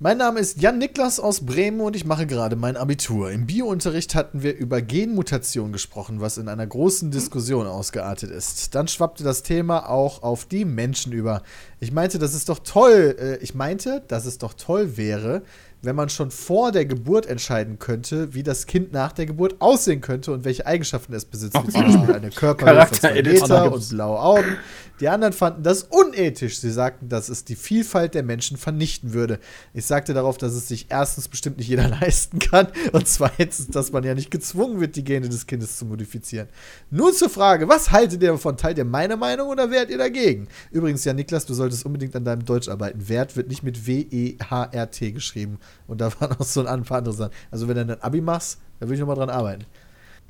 Mein 0.05 0.19
Name 0.19 0.41
ist 0.41 0.61
Jan 0.61 0.79
Niklas 0.79 1.21
aus 1.21 1.47
Bremen 1.47 1.81
und 1.81 1.95
ich 1.95 2.05
mache 2.05 2.27
gerade 2.27 2.57
mein 2.57 2.77
Abitur. 2.77 3.31
Im 3.31 3.47
Biounterricht 3.47 4.17
hatten 4.17 4.43
wir 4.43 4.57
über 4.57 4.83
Genmutation 4.83 5.71
gesprochen, 5.71 6.21
was 6.21 6.39
in 6.39 6.49
einer 6.49 6.67
großen 6.67 7.13
Diskussion 7.13 7.69
ausgeartet 7.69 8.33
ist. 8.33 8.75
Dann 8.75 8.89
schwappte 8.89 9.23
das 9.23 9.45
Thema 9.45 9.89
auch 9.89 10.25
auf 10.25 10.45
die 10.45 10.65
Menschen 10.65 11.13
über. 11.13 11.45
Ich 11.79 11.93
meinte, 11.93 12.19
dass 12.19 12.35
es 12.35 12.45
doch 12.47 12.59
toll, 12.65 13.15
äh, 13.17 13.37
ich 13.45 13.55
meinte, 13.55 14.03
dass 14.09 14.27
es 14.27 14.39
doch 14.39 14.55
toll 14.55 14.97
wäre, 14.97 15.43
wenn 15.83 15.95
man 15.95 16.09
schon 16.09 16.33
vor 16.33 16.73
der 16.73 16.85
Geburt 16.85 17.27
entscheiden 17.27 17.79
könnte, 17.79 18.35
wie 18.35 18.43
das 18.43 18.67
Kind 18.67 18.93
nach 18.93 19.13
der 19.13 19.27
Geburt 19.27 19.61
aussehen 19.61 20.01
könnte 20.01 20.33
und 20.33 20.45
welche 20.45 20.67
Eigenschaften 20.67 21.13
es 21.13 21.25
besitzt, 21.25 21.57
wie 21.65 21.71
zum 21.71 21.83
Beispiel 21.83 22.15
eine 22.15 22.31
Körperhöhe 22.35 22.87
von 22.87 22.99
zwei 22.99 23.23
Meter 23.23 23.73
und 23.73 23.89
blaue 23.89 24.19
Augen. 24.19 24.57
Die 25.03 25.09
anderen 25.09 25.33
fanden 25.33 25.65
das 25.65 25.83
unethisch. 25.83 26.61
Sie 26.61 26.71
sagten, 26.71 27.09
dass 27.09 27.29
es 27.29 27.45
die 27.45 27.57
Vielfalt 27.57 28.15
der 28.15 28.23
Menschen 28.23 28.57
vernichten 28.57 29.13
würde. 29.13 29.41
Ich 29.75 29.85
sagte 29.85 30.15
darauf, 30.15 30.39
dass 30.39 30.53
es 30.53 30.69
sich 30.69 30.87
erstens 30.91 31.27
bestimmt 31.27 31.59
nicht 31.59 31.67
jeder 31.67 31.89
leisten 32.01 32.39
kann 32.39 32.69
und 32.93 33.09
zweitens, 33.09 33.67
dass 33.67 33.91
man 33.91 34.05
ja 34.05 34.15
nicht 34.15 34.31
gezwungen 34.31 34.79
wird, 34.79 34.95
die 34.95 35.03
Gene 35.03 35.29
des 35.29 35.49
Kindes 35.49 35.77
zu 35.77 35.87
modifizieren. 35.87 36.47
Nun 36.93 37.13
zur 37.15 37.31
Frage, 37.31 37.69
was 37.69 37.91
haltet 37.91 38.23
ihr 38.23 38.31
davon? 38.31 38.57
Teilt 38.57 38.79
ihr 38.79 38.85
meine 38.85 39.17
Meinung 39.17 39.49
oder 39.49 39.73
wärt 39.73 39.91
ihr 39.91 39.99
dagegen? 39.99 40.47
Übrigens, 40.71 41.05
ja, 41.05 41.13
Niklas, 41.13 41.47
du 41.47 41.55
solltest 41.55 41.85
unbedingt 41.85 42.15
an 42.15 42.25
deinem 42.25 42.45
Deutsch 42.45 42.69
arbeiten. 42.69 43.09
Wert 43.09 43.37
wird 43.37 43.49
nicht 43.49 43.65
mit 43.65 43.89
W-E-H-R-T 43.89 45.11
geschrieben. 45.11 45.59
Und 45.89 46.01
da 46.01 46.13
waren 46.21 46.37
auch 46.39 46.45
so 46.45 46.65
ein 46.65 46.85
paar 46.85 46.99
andere 46.99 47.15
Sachen. 47.15 47.33
Also, 47.51 47.67
wenn 47.67 47.75
du 47.75 47.87
dann 47.87 48.01
Abi 48.03 48.21
machst, 48.21 48.61
da 48.79 48.87
würde 48.87 48.95
ich 48.95 49.01
nochmal 49.01 49.17
dran 49.17 49.31
arbeiten. 49.31 49.65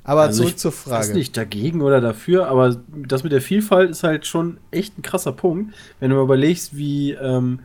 Aber 0.05 0.23
Also 0.23 0.39
zurück 0.39 0.51
ich 0.51 0.57
zur 0.59 0.73
weiß 0.73 0.79
Frage. 0.79 1.15
nicht 1.15 1.37
dagegen 1.37 1.81
oder 1.81 2.01
dafür, 2.01 2.49
aber 2.49 2.77
das 3.07 3.23
mit 3.23 3.33
der 3.33 3.41
Vielfalt 3.41 3.91
ist 3.91 4.03
halt 4.03 4.27
schon 4.27 4.59
echt 4.70 4.99
ein 4.99 5.03
krasser 5.03 5.33
Punkt, 5.33 5.74
wenn 6.01 6.11
du 6.11 6.16
mal 6.16 6.23
überlegst, 6.24 6.77
wie, 6.77 7.12
ähm, 7.12 7.61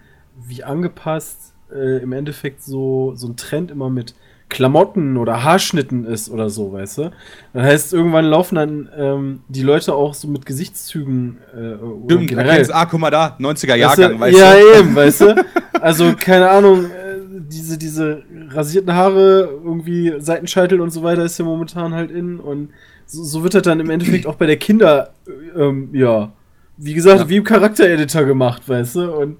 wie 0.45 0.63
angepasst 0.63 1.53
äh, 1.73 1.97
im 2.01 2.11
Endeffekt 2.11 2.61
so, 2.63 3.13
so 3.15 3.27
ein 3.27 3.37
Trend 3.37 3.71
immer 3.71 3.89
mit 3.89 4.13
Klamotten 4.49 5.17
oder 5.17 5.43
Haarschnitten 5.43 6.05
ist 6.05 6.29
oder 6.29 6.49
so, 6.49 6.71
weißt 6.71 6.99
du? 6.99 7.11
Das 7.53 7.63
heißt, 7.63 7.93
irgendwann 7.93 8.25
laufen 8.25 8.55
dann 8.55 8.89
ähm, 8.97 9.39
die 9.49 9.61
Leute 9.63 9.93
auch 9.93 10.13
so 10.13 10.27
mit 10.29 10.45
Gesichtszügen 10.45 11.39
äh, 11.53 11.73
oder 11.83 12.15
Stimmt, 12.15 12.31
erkennst, 12.31 12.73
ah, 12.73 12.85
guck 12.85 12.99
mal 12.99 13.11
da, 13.11 13.35
90er 13.39 13.75
Jahrgang, 13.75 14.19
weißt 14.19 14.21
weißt 14.21 14.35
du, 14.35 14.39
ja, 14.39 14.79
eben, 14.79 14.95
weißt 14.95 15.21
du? 15.21 15.45
Also, 15.79 16.13
keine 16.19 16.49
Ahnung, 16.49 16.85
äh, 16.85 17.06
diese, 17.39 17.77
diese 17.77 18.23
rasierten 18.49 18.93
Haare, 18.93 19.49
irgendwie 19.63 20.13
Seitenscheitel 20.19 20.81
und 20.81 20.91
so 20.91 21.03
weiter 21.03 21.23
ist 21.25 21.37
ja 21.37 21.45
momentan 21.45 21.93
halt 21.93 22.11
in 22.11 22.39
und 22.39 22.69
so, 23.05 23.23
so 23.23 23.43
wird 23.43 23.53
das 23.53 23.61
dann 23.63 23.79
im 23.79 23.89
Endeffekt 23.89 24.25
auch 24.27 24.35
bei 24.35 24.45
der 24.47 24.57
Kinder, 24.57 25.11
äh, 25.27 25.59
ähm, 25.61 25.89
ja, 25.93 26.31
wie 26.77 26.93
gesagt, 26.93 27.21
Ja. 27.21 27.29
wie 27.29 27.37
im 27.37 27.43
Charaktereditor 27.43 28.23
gemacht, 28.25 28.67
weißt 28.67 28.95
du? 28.97 29.11
Und 29.15 29.37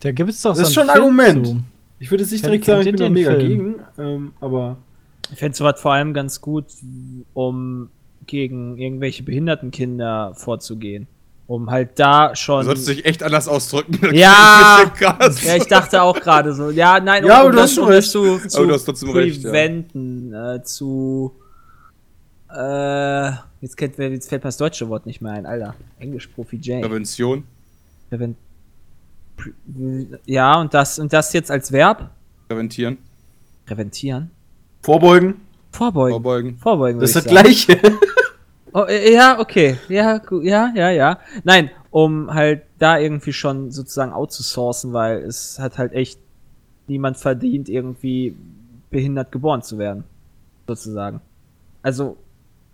Da 0.00 0.12
gibt 0.12 0.30
es 0.30 0.42
doch 0.42 0.50
Das 0.50 0.60
ist 0.68 0.74
so 0.74 0.80
schon 0.80 0.90
ein 0.90 0.94
Film 0.96 1.04
Argument. 1.20 1.46
zu. 1.46 1.60
Ich 1.98 2.10
würde 2.10 2.22
jetzt 2.24 2.32
nicht 2.32 2.44
direkt 2.44 2.64
sagen, 2.66 2.80
ich 2.80 2.86
bin 2.86 2.96
da 2.96 3.08
mega 3.08 3.34
den 3.34 3.48
gegen, 3.48 3.74
ähm, 3.98 4.32
aber 4.40 4.76
Ich 5.32 5.38
fände 5.38 5.56
sowas 5.56 5.80
vor 5.80 5.92
allem 5.94 6.12
ganz 6.14 6.40
gut, 6.40 6.66
um 7.32 7.88
gegen 8.26 8.76
irgendwelche 8.78 9.22
behinderten 9.22 9.70
Kinder 9.70 10.32
vorzugehen. 10.34 11.06
Um 11.46 11.70
halt 11.70 11.98
da 11.98 12.28
Du 12.28 12.36
schon. 12.36 12.64
solltest 12.64 12.88
dich 12.88 13.04
echt 13.04 13.22
anders 13.22 13.48
ausdrücken. 13.48 14.14
Ja! 14.14 14.90
Ja, 15.00 15.56
ich 15.56 15.64
dachte 15.66 16.00
auch 16.02 16.18
gerade 16.18 16.54
so. 16.54 16.70
Ja, 16.70 16.98
nein, 17.00 17.24
Ja, 17.26 17.34
um, 17.36 17.40
aber 17.42 17.50
du 17.50 17.56
das, 17.56 17.64
hast 17.64 17.74
schon 17.74 17.84
um 17.84 17.90
das 17.90 17.96
recht. 18.04 18.10
zu, 18.10 18.48
zu 18.48 18.58
Aber 18.58 18.66
du 18.68 18.74
hast 18.74 18.84
trotzdem 18.84 19.10
recht, 19.10 19.42
ja. 19.42 19.50
preventen, 19.50 20.32
äh, 20.32 20.62
zu. 20.62 21.34
Äh, 22.50 23.32
jetzt, 23.60 23.76
kennt, 23.76 23.98
jetzt 23.98 24.28
fällt 24.28 24.42
mir 24.42 24.48
das 24.48 24.56
deutsche 24.56 24.88
Wort 24.88 25.06
nicht 25.06 25.20
mehr 25.20 25.32
ein, 25.32 25.44
Alter. 25.44 25.74
Englisch-Profi 25.98 26.56
Jay. 26.62 26.80
Prävention, 26.80 27.44
Präven- 28.10 28.36
Ja, 30.24 30.60
und 30.60 30.72
das, 30.72 30.98
und 30.98 31.12
das 31.12 31.32
jetzt 31.32 31.50
als 31.50 31.72
Verb? 31.72 32.10
präventieren, 32.48 32.98
Präventieren? 33.66 34.30
vorbeugen, 34.82 35.40
Vorbeugen. 35.72 36.12
vorbeugen. 36.12 36.58
Vorbeugen. 36.58 37.00
das 37.00 37.10
ist 37.16 37.16
das. 37.16 37.24
Gleiche. 37.26 37.80
Oh, 38.74 38.82
äh, 38.88 39.12
ja, 39.14 39.38
okay. 39.38 39.78
Ja, 39.88 40.20
ja, 40.42 40.72
ja, 40.74 40.90
ja. 40.90 41.18
Nein, 41.44 41.70
um 41.90 42.34
halt 42.34 42.62
da 42.78 42.98
irgendwie 42.98 43.32
schon 43.32 43.70
sozusagen 43.70 44.12
outzusourcen, 44.12 44.92
weil 44.92 45.18
es 45.18 45.58
hat 45.60 45.78
halt 45.78 45.92
echt 45.92 46.18
niemand 46.88 47.16
verdient, 47.16 47.68
irgendwie 47.68 48.34
behindert 48.90 49.30
geboren 49.32 49.62
zu 49.62 49.78
werden. 49.78 50.04
Sozusagen. 50.66 51.20
Also, 51.82 52.16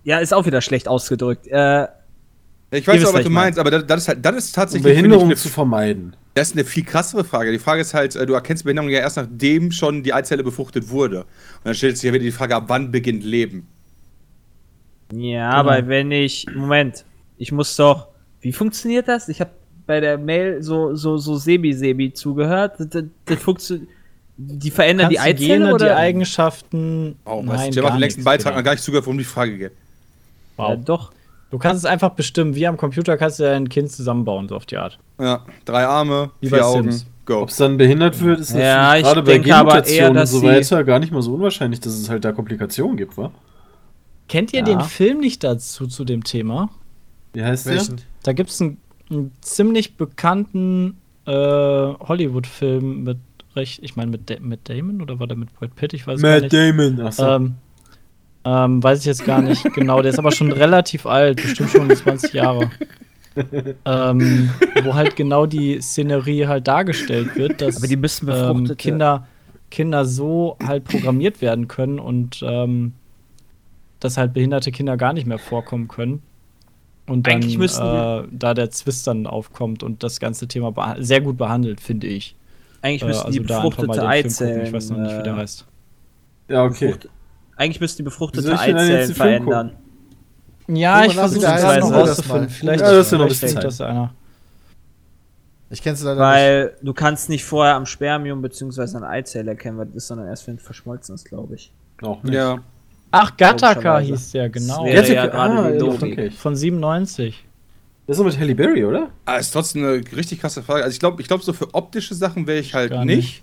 ja, 0.05 0.19
ist 0.21 0.33
auch 0.33 0.47
wieder 0.47 0.63
schlecht 0.63 0.89
ausgedrückt. 0.89 1.47
Äh, 1.49 1.87
Ich 2.71 2.87
weiß 2.87 3.05
auch, 3.05 3.13
was 3.13 3.25
du 3.25 3.31
meinst, 3.31 3.59
aber 3.59 3.71
das, 3.71 3.87
das 3.87 4.01
ist 4.03 4.09
halt, 4.09 4.25
das 4.25 4.37
ist 4.37 4.49
Um 4.49 4.55
tatsächlich 4.55 4.93
ich, 4.93 4.95
Behinderung 4.95 5.27
eine, 5.27 5.37
zu 5.37 5.49
vermeiden. 5.51 6.17
das 6.35 6.49
ist 6.49 6.55
eine 6.55 6.65
viel 6.65 6.85
krassere 6.85 7.25
Frage. 7.25 7.53
Die 7.53 7.59
Frage 7.59 7.83
ist 7.83 7.93
halt, 7.93 8.17
äh, 8.17 8.25
du 8.25 8.33
erkennst 8.33 8.65
Behinderung 8.65 8.89
ja 8.91 9.01
erst 9.01 9.19
nachdem 9.19 9.71
schon 9.71 10.03
die 10.03 10.15
Eizelle 10.15 10.45
befruchtet 10.45 10.89
wurde. 10.89 11.21
Und 11.21 11.27
dann 11.65 11.75
stellt 11.75 11.99
sich 11.99 12.05
ja 12.09 12.13
wieder 12.15 12.25
die 12.25 12.31
Frage, 12.33 12.57
ab 12.57 12.65
wann 12.69 12.91
beginnt 12.91 13.23
Leben? 13.25 13.69
Ja, 15.13 15.51
aber 15.51 15.87
wenn 15.89 16.11
ich. 16.11 16.47
Moment, 16.55 17.05
ich 17.39 17.53
muss 17.53 17.75
doch. 17.77 18.09
Wie 18.41 18.53
funktioniert 18.53 19.09
das? 19.09 19.29
Ich 19.29 19.41
habe 19.41 19.51
bei 19.87 20.01
der 20.01 20.17
Mail 20.19 20.63
so, 20.63 20.95
so, 20.95 21.17
so 21.17 21.37
Sebi-Sebi 21.37 22.13
zugehört. 22.13 22.75
Das, 22.79 23.05
das, 23.27 23.39
funktioniert. 23.39 23.89
Die 24.37 24.71
verändern 24.71 25.11
die 25.11 25.17
Kannst 25.17 25.29
die 25.29 25.45
Eizelle 25.45 25.59
Gene, 25.65 25.75
oder? 25.75 25.87
die 25.87 25.93
Eigenschaften. 25.93 27.17
Oh, 27.27 27.43
Nein? 27.45 27.71
Ich 27.71 27.79
habe 27.79 27.89
den 27.91 28.01
nächsten 28.01 28.21
nichts, 28.21 28.25
Beitrag 28.25 28.45
genau. 28.53 28.57
noch 28.61 28.65
gar 28.65 28.73
nicht 28.73 28.83
zugehört, 28.85 29.05
worum 29.07 29.19
die 29.19 29.25
Frage 29.25 29.59
geht. 29.59 29.73
Wow. 30.57 30.71
Ja, 30.71 30.77
doch. 30.77 31.13
Du 31.51 31.59
kannst 31.59 31.85
es 31.85 31.85
einfach 31.85 32.11
bestimmen, 32.11 32.55
wie 32.55 32.67
am 32.67 32.77
Computer 32.77 33.17
kannst 33.17 33.41
du 33.41 33.43
dein 33.43 33.69
Kind 33.69 33.91
zusammenbauen, 33.91 34.49
so 34.49 34.55
auf 34.57 34.67
die 34.67 34.77
Art. 34.77 34.99
Ja, 35.21 35.45
drei 35.65 35.85
Arme, 35.85 36.31
Wie 36.41 36.49
vier 36.49 36.59
bei 36.59 36.65
Augen, 36.65 36.93
Sims. 36.93 37.07
go. 37.27 37.43
Ob 37.43 37.49
es 37.49 37.57
dann 37.57 37.77
behindert 37.77 38.21
wird, 38.23 38.39
ist 38.41 38.55
Ja, 38.55 38.97
gerade 38.97 39.23
bei 39.23 39.33
denke 39.33 39.55
aber 39.55 39.75
eher, 39.75 39.81
Genmutationen 39.83 40.09
und 40.11 40.15
dass 40.15 40.31
so 40.31 40.39
sie- 40.39 40.47
weiter 40.47 40.85
gar 40.85 41.01
nicht 41.01 41.13
mal 41.13 41.23
so 41.23 41.35
unwahrscheinlich, 41.35 41.81
dass 41.81 41.95
es 41.95 42.09
halt 42.09 42.25
da 42.25 42.31
Komplikationen 42.33 42.97
gibt, 42.97 43.19
wa? 43.19 43.33
Kennt 44.31 44.53
ihr 44.53 44.61
Ja. 44.61 44.65
den 44.65 44.81
Film 44.81 45.19
nicht 45.19 45.43
dazu, 45.45 45.87
zu 45.87 46.05
dem 46.05 46.23
Thema? 46.25 46.71
Wie 47.35 47.43
heißt 47.45 47.67
Welchen? 47.67 47.97
der? 47.97 48.05
Da 48.23 48.33
gibt 48.33 48.49
es 48.51 48.61
einen, 48.63 48.77
einen 49.11 49.33
ziemlich 49.41 49.97
bekannten 49.97 50.97
äh, 51.27 51.33
Hollywood-Film 51.33 53.03
mit 53.05 53.19
recht, 53.57 53.81
ich 53.83 53.97
meine 53.97 54.13
mit, 54.13 54.31
Da- 54.31 54.39
mit 54.41 54.69
Damon 54.69 55.03
oder 55.03 55.19
war 55.19 55.27
der 55.27 55.37
mit 55.37 55.53
Brad 55.55 55.75
Pitt? 55.75 55.93
Ich 55.95 56.07
weiß 56.07 56.23
gar 56.23 56.31
Matt 56.35 56.43
nicht. 56.45 56.53
Damon. 56.55 57.01
Achso. 57.01 57.27
Ähm, 57.37 57.55
ähm, 58.45 58.83
weiß 58.83 59.01
ich 59.01 59.05
jetzt 59.07 59.25
gar 59.27 59.43
nicht 59.43 59.65
genau. 59.75 60.01
Der 60.01 60.13
ist 60.13 60.19
aber 60.19 60.31
schon 60.33 60.53
relativ 60.53 61.07
alt, 61.07 61.43
bestimmt 61.43 61.71
schon 61.71 61.95
20 61.95 62.33
Jahre. 62.33 62.71
ähm, 63.85 64.51
wo 64.85 64.95
halt 64.95 65.17
genau 65.17 65.47
die 65.47 65.81
Szenerie 65.81 66.47
halt 66.47 66.67
dargestellt 66.69 67.37
wird, 67.37 67.61
dass 67.61 67.77
Aber 67.79 67.87
die 67.87 67.97
müssen 67.97 68.29
ähm, 68.29 68.77
Kinder, 68.77 69.27
Kinder 69.71 70.05
so 70.05 70.57
halt 70.65 70.85
programmiert 70.85 71.41
werden 71.43 71.69
können 71.69 71.99
und 71.99 72.41
ähm, 72.43 72.95
dass 74.01 74.17
halt 74.17 74.33
behinderte 74.33 74.73
Kinder 74.73 74.97
gar 74.97 75.13
nicht 75.13 75.27
mehr 75.27 75.39
vorkommen 75.39 75.89
können. 75.89 76.23
Und 77.07 77.27
dann 77.27 77.35
Eigentlich 77.37 77.59
müssten 77.59 77.83
äh, 77.83 78.23
da 78.31 78.55
der 78.55 78.71
Zwist 78.71 79.07
dann 79.07 79.27
aufkommt 79.27 79.83
und 79.83 80.03
das 80.03 80.21
ganze 80.21 80.47
Thema 80.49 80.97
sehr 80.99 81.21
gut 81.21 81.37
behandelt, 81.37 81.81
finde 81.81 82.07
ich. 82.07 82.37
Eigentlich 82.83 83.03
Äh, 83.03 83.07
müssten 83.07 83.33
die 83.33 83.43
da 83.45 83.63
einfach 83.63 83.79
mal 83.79 83.87
befruchtete. 83.89 84.09
Eizellen. 84.09 84.67
Ich 84.67 84.73
weiß 84.73 84.91
noch 84.91 84.99
nicht, 84.99 85.19
wie 85.19 85.23
der 85.23 85.35
äh, 85.35 85.37
heißt. 85.37 85.67
ja, 86.49 86.65
okay. 86.65 86.89
befrucht- 86.93 87.09
Eigentlich 87.57 87.81
müssten 87.81 87.97
die 87.99 88.03
befruchtete 88.05 88.59
Eizellen 88.59 89.15
verändern. 89.15 89.73
Ja, 90.69 91.05
ich 91.05 91.15
versuche 91.15 91.45
es 91.45 91.81
noch 91.81 91.93
rauszufinden. 91.93 92.49
Vielleicht, 92.49 92.81
Ja, 92.81 92.93
das 92.93 93.07
ist 93.07 93.13
ja 93.13 93.19
noch 93.19 93.25
ein 93.27 93.31
vielleicht 93.31 93.55
denkt 93.55 93.65
das 93.65 93.81
einer. 93.81 94.15
Ich 95.69 95.83
kenne 95.83 95.95
es 95.95 96.03
leider 96.03 96.15
nicht. 96.21 96.21
Weil 96.37 96.77
du 96.83 96.93
kannst 96.95 97.29
nicht 97.29 97.45
vorher 97.45 97.75
am 97.75 97.87
Spermium 97.87 98.41
bzw. 98.43 98.97
an 98.97 99.05
Eizelle 99.05 99.51
erkennen, 99.53 99.79
weil 99.79 99.87
das 99.87 99.97
ist 99.97 100.07
sondern 100.09 100.27
erst, 100.29 100.47
wenn 100.47 100.57
es 100.57 100.63
verschmolzen 100.63 101.15
ist, 101.15 101.25
glaube 101.27 101.55
ich. 101.55 101.73
Auch 102.03 102.23
nicht. 102.23 102.35
Ja. 102.35 102.59
Ach, 103.13 103.37
Gattaca 103.37 103.99
hieß 103.99 104.33
der, 104.33 104.51
genau. 104.51 104.85
wäre 104.85 105.03
Gattaca- 105.03 105.13
ja 105.15 105.27
gerade 105.27 105.85
ah, 105.85 105.85
okay. 105.85 106.31
Von 106.31 106.55
97. 106.57 107.45
Das 108.07 108.17
ist 108.17 108.21
doch 108.21 108.27
mit 108.27 108.39
Halle 108.39 108.55
Berry, 108.55 108.85
oder? 108.85 109.11
Ah, 109.25 109.37
ist 109.37 109.53
trotzdem 109.53 109.85
eine 109.85 110.03
richtig 110.17 110.41
krasse 110.41 110.63
Frage. 110.63 110.83
Also 110.85 110.95
ich 110.95 111.01
glaube, 111.01 111.21
ich 111.23 111.29
glaub, 111.29 111.43
so 111.43 111.53
für 111.53 111.75
optische 111.75 112.15
Sachen 112.15 112.47
wäre 112.47 112.59
ich 112.59 112.75
halt 112.75 112.91
Gar 112.91 113.05
nicht. 113.05 113.17
nicht. 113.17 113.43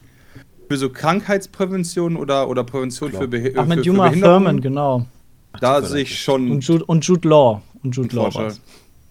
Für 0.69 0.77
so 0.77 0.89
Krankheitsprävention 0.89 2.18
oder, 2.18 2.49
oder 2.49 2.64
Prävention 2.65 3.14
für, 3.14 3.27
Behi 3.27 3.53
Ach, 3.56 3.65
mit 3.65 3.80
für 3.80 3.85
Juma 3.85 4.10
Thurman, 4.10 4.60
genau. 4.60 5.06
Da 5.61 5.81
sehe 5.81 6.02
ich 6.02 6.19
schon 6.22 6.52
Und 6.52 6.64
Jude, 6.65 6.84
und 6.85 7.06
Jude 7.06 7.27
Law. 7.27 7.61
Und 7.84 7.95
Jude 7.95 8.15
Law. 8.15 8.52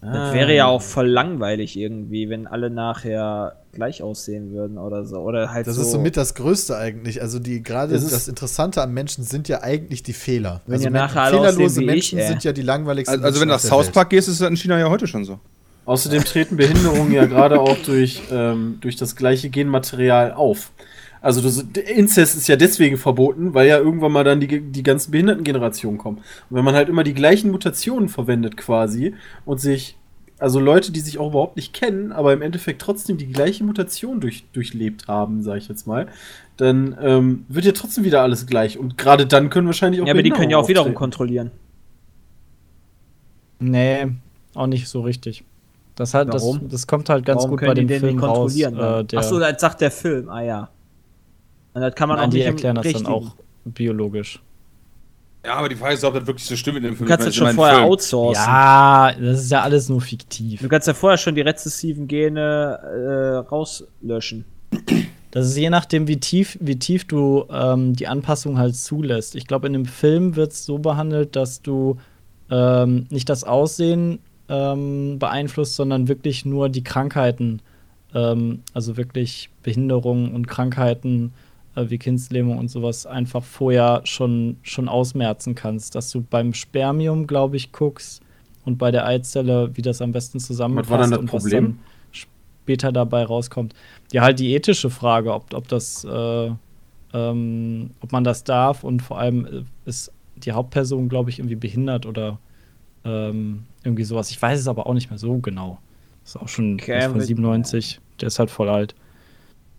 Das 0.01 0.33
wäre 0.33 0.53
ja 0.55 0.67
auch 0.67 0.81
voll 0.81 1.07
langweilig 1.07 1.77
irgendwie, 1.77 2.29
wenn 2.29 2.45
alle 2.45 2.69
nachher 2.69 3.55
gleich 3.73 4.03
aussehen 4.03 4.51
würden 4.51 4.77
oder 4.77 5.05
so. 5.05 5.17
Oder 5.17 5.51
halt 5.51 5.65
Das 5.67 5.75
so. 5.75 5.81
ist 5.81 5.91
somit 5.91 6.17
das 6.17 6.35
Größte 6.35 6.77
eigentlich. 6.77 7.21
Also 7.21 7.39
die 7.39 7.63
gerade 7.63 7.95
ist- 7.95 8.11
das 8.11 8.27
Interessante 8.27 8.81
am 8.81 8.93
Menschen 8.93 9.23
sind 9.23 9.47
ja 9.47 9.61
eigentlich 9.63 10.03
die 10.03 10.13
Fehler. 10.13 10.61
Wenn 10.67 10.75
also 10.75 10.85
ihr 10.85 10.91
Men- 10.91 11.01
nachher 11.01 11.21
alle 11.23 11.37
fehlerlose 11.37 11.81
Menschen 11.81 12.19
ich, 12.19 12.23
ey. 12.25 12.29
sind 12.29 12.43
ja 12.43 12.53
die 12.53 12.61
langweiligsten. 12.61 13.15
Also, 13.15 13.25
also 13.25 13.41
wenn 13.41 13.47
du 13.49 13.53
nach 13.55 13.59
South 13.59 13.89
Park 13.89 14.11
gehst, 14.11 14.27
ist 14.29 14.39
das 14.39 14.47
in 14.49 14.55
China 14.55 14.77
ja 14.79 14.89
heute 14.89 15.07
schon 15.07 15.25
so. 15.25 15.39
Außerdem 15.85 16.23
treten 16.25 16.57
Behinderungen 16.57 17.11
ja 17.11 17.25
gerade 17.25 17.59
auch 17.59 17.77
durch, 17.85 18.21
ähm, 18.31 18.77
durch 18.81 18.97
das 18.97 19.15
gleiche 19.15 19.49
Genmaterial 19.49 20.31
auf. 20.33 20.71
Also 21.21 21.41
das, 21.41 21.57
Inzest 21.95 22.37
ist 22.37 22.47
ja 22.47 22.55
deswegen 22.55 22.97
verboten, 22.97 23.53
weil 23.53 23.67
ja 23.67 23.77
irgendwann 23.77 24.11
mal 24.11 24.23
dann 24.23 24.39
die, 24.39 24.61
die 24.61 24.83
ganzen 24.83 25.11
Behindertengenerationen 25.11 25.97
kommen. 25.97 26.17
Und 26.17 26.57
wenn 26.57 26.63
man 26.65 26.75
halt 26.75 26.89
immer 26.89 27.03
die 27.03 27.13
gleichen 27.13 27.51
Mutationen 27.51 28.09
verwendet 28.09 28.57
quasi 28.57 29.15
und 29.45 29.59
sich, 29.59 29.97
also 30.39 30.59
Leute, 30.59 30.91
die 30.91 30.99
sich 30.99 31.17
auch 31.17 31.29
überhaupt 31.29 31.55
nicht 31.55 31.73
kennen, 31.73 32.11
aber 32.11 32.33
im 32.33 32.41
Endeffekt 32.41 32.81
trotzdem 32.81 33.17
die 33.17 33.27
gleiche 33.27 33.63
Mutation 33.63 34.19
durch, 34.19 34.45
durchlebt 34.53 35.07
haben, 35.07 35.41
sage 35.41 35.57
ich 35.59 35.67
jetzt 35.67 35.87
mal, 35.87 36.07
dann 36.57 36.97
ähm, 37.01 37.45
wird 37.47 37.65
ja 37.65 37.71
trotzdem 37.71 38.03
wieder 38.03 38.21
alles 38.21 38.45
gleich. 38.45 38.77
Und 38.77 38.97
gerade 38.97 39.25
dann 39.25 39.49
können 39.49 39.67
wahrscheinlich 39.67 40.01
auch 40.01 40.07
ja, 40.07 40.13
aber 40.13 40.23
die 40.23 40.29
können 40.29 40.51
ja 40.51 40.57
auch 40.57 40.67
wiederum 40.67 40.87
auftreten. 40.87 40.97
kontrollieren. 40.97 41.51
Nee, 43.59 44.07
auch 44.53 44.67
nicht 44.67 44.87
so 44.87 45.01
richtig. 45.01 45.43
Das, 45.95 46.13
halt, 46.13 46.31
das, 46.31 46.43
das 46.69 46.85
kommt 46.85 47.09
halt 47.09 47.25
ganz 47.25 47.39
Warum 47.39 47.57
gut 47.57 47.61
bei 47.61 47.73
dem 47.73 47.89
Film 47.89 48.19
raus. 48.19 48.53
kontrollieren? 48.53 48.77
Äh, 48.77 49.17
Achso, 49.17 49.39
das 49.39 49.59
sagt 49.59 49.81
der 49.81 49.89
Film. 49.89 50.29
Ah 50.29 50.43
ja. 50.43 50.69
Und 51.77 51.83
das 51.83 51.93
kann 51.93 52.09
man 52.09 52.17
nein, 52.17 52.25
auch 52.29 52.31
die 52.31 52.41
erklären 52.41 52.75
das 52.75 52.91
dann 52.91 53.05
auch 53.05 53.35
biologisch. 53.65 54.41
Ja, 55.45 55.53
aber 55.53 55.69
die 55.69 55.75
Frage 55.75 55.93
ist, 55.93 56.03
ob 56.03 56.15
das 56.15 56.25
wirklich 56.25 56.43
so 56.43 56.55
stimmt 56.55 56.77
in 56.77 56.83
dem 56.85 56.91
Du 56.93 56.97
Film. 56.97 57.07
kannst 57.07 57.27
Ich 57.27 57.35
das 57.35 57.35
schon 57.35 57.55
vorher 57.55 57.75
Film. 57.75 57.87
outsourcen. 57.87 58.43
Ja, 58.43 59.11
das 59.13 59.41
ist 59.43 59.51
ja 59.51 59.61
alles 59.61 59.87
nur 59.87 60.01
fiktiv. 60.01 60.59
Du 60.59 60.69
kannst 60.69 60.87
ja 60.87 60.95
vorher 60.95 61.19
schon 61.19 61.35
die 61.35 61.41
rezessiven 61.41 62.07
Gene 62.07 62.79
äh, 62.81 63.47
rauslöschen. 63.47 64.45
Das 65.29 65.45
ist 65.45 65.55
je 65.55 65.69
nachdem, 65.69 66.07
wie 66.07 66.17
tief, 66.17 66.57
wie 66.61 66.79
tief 66.79 67.05
du 67.05 67.45
ähm, 67.51 67.93
die 67.93 68.07
Anpassung 68.07 68.57
halt 68.57 68.75
zulässt. 68.75 69.35
Ich 69.35 69.45
glaube, 69.45 69.67
in 69.67 69.73
dem 69.73 69.85
Film 69.85 70.35
wird 70.35 70.53
es 70.53 70.65
so 70.65 70.79
behandelt, 70.79 71.35
dass 71.35 71.61
du 71.61 71.97
ähm, 72.49 73.05
nicht 73.11 73.29
das 73.29 73.43
Aussehen 73.43 74.17
ähm, 74.49 75.19
beeinflusst, 75.19 75.75
sondern 75.75 76.07
wirklich 76.07 76.43
nur 76.43 76.69
die 76.69 76.83
Krankheiten, 76.83 77.61
ähm, 78.15 78.63
also 78.73 78.97
wirklich 78.97 79.51
Behinderungen 79.61 80.33
und 80.33 80.47
Krankheiten 80.47 81.33
wie 81.89 81.97
Kindslähmung 81.97 82.57
und 82.57 82.69
sowas 82.69 83.05
einfach 83.05 83.43
vorher 83.43 84.01
schon, 84.03 84.57
schon 84.63 84.87
ausmerzen 84.89 85.55
kannst. 85.55 85.95
Dass 85.95 86.09
du 86.11 86.21
beim 86.21 86.53
Spermium, 86.53 87.27
glaube 87.27 87.55
ich, 87.57 87.71
guckst 87.71 88.21
und 88.65 88.77
bei 88.77 88.91
der 88.91 89.05
Eizelle, 89.05 89.69
wie 89.75 89.81
das 89.81 90.01
am 90.01 90.11
besten 90.11 90.39
zusammenpasst 90.39 90.89
Was 90.89 90.91
war 90.91 90.99
dann 90.99 91.11
das 91.11 91.19
und 91.19 91.33
was 91.33 91.43
Problem? 91.43 91.63
dann 91.65 91.79
später 92.11 92.91
dabei 92.91 93.23
rauskommt. 93.23 93.73
Ja, 94.11 94.23
halt 94.23 94.39
die 94.39 94.53
ethische 94.53 94.89
Frage, 94.89 95.33
ob, 95.33 95.53
ob 95.53 95.67
das, 95.67 96.03
äh, 96.03 96.51
ähm, 97.13 97.91
ob 98.01 98.11
man 98.11 98.23
das 98.23 98.43
darf 98.43 98.83
und 98.83 99.01
vor 99.01 99.19
allem 99.19 99.45
äh, 99.45 99.63
ist 99.89 100.11
die 100.35 100.51
Hauptperson, 100.51 101.09
glaube 101.09 101.29
ich, 101.29 101.39
irgendwie 101.39 101.55
behindert 101.55 102.05
oder 102.05 102.39
ähm, 103.05 103.63
irgendwie 103.83 104.03
sowas. 104.03 104.29
Ich 104.31 104.41
weiß 104.41 104.59
es 104.59 104.67
aber 104.67 104.85
auch 104.87 104.93
nicht 104.93 105.09
mehr 105.09 105.17
so 105.17 105.37
genau. 105.37 105.79
Das 106.23 106.35
ist 106.35 106.41
auch 106.41 106.47
schon 106.49 106.73
Okay, 106.75 106.99
ist 106.99 107.05
von 107.05 107.17
mit- 107.17 107.27
97. 107.27 107.99
Der 108.19 108.27
ist 108.27 108.39
halt 108.39 108.51
voll 108.51 108.67
alt. 108.69 108.95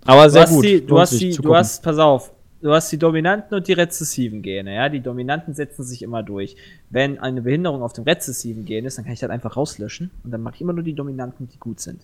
Aber 0.09 0.25
Du 0.25 0.31
sehr 0.31 0.43
hast, 0.43 0.51
gut. 0.55 0.65
die, 0.65 0.87
du, 0.87 0.99
hast 0.99 1.21
die, 1.21 1.31
du 1.31 1.37
gucken. 1.43 1.55
hast, 1.57 1.83
pass 1.83 1.99
auf, 1.99 2.33
du 2.63 2.73
hast 2.73 2.91
die 2.91 2.97
dominanten 2.97 3.55
und 3.55 3.69
die 3.69 3.75
rezessiven 3.75 4.41
Gene, 4.41 4.75
ja. 4.75 4.89
Die 4.89 5.01
dominanten 5.01 5.53
setzen 5.53 5.85
sich 5.85 6.01
immer 6.03 6.23
durch. 6.23 6.57
Wenn 6.89 7.19
eine 7.19 7.43
Behinderung 7.43 7.83
auf 7.83 7.93
dem 7.93 8.05
rezessiven 8.05 8.65
Gen 8.65 8.87
ist, 8.87 8.97
dann 8.97 9.05
kann 9.05 9.13
ich 9.13 9.21
das 9.21 9.29
einfach 9.29 9.57
rauslöschen 9.59 10.11
und 10.25 10.31
dann 10.31 10.41
mache 10.43 10.55
ich 10.55 10.61
immer 10.63 10.73
nur 10.73 10.83
die 10.83 10.95
dominanten, 10.95 11.47
die 11.53 11.59
gut 11.59 11.81
sind. 11.81 12.01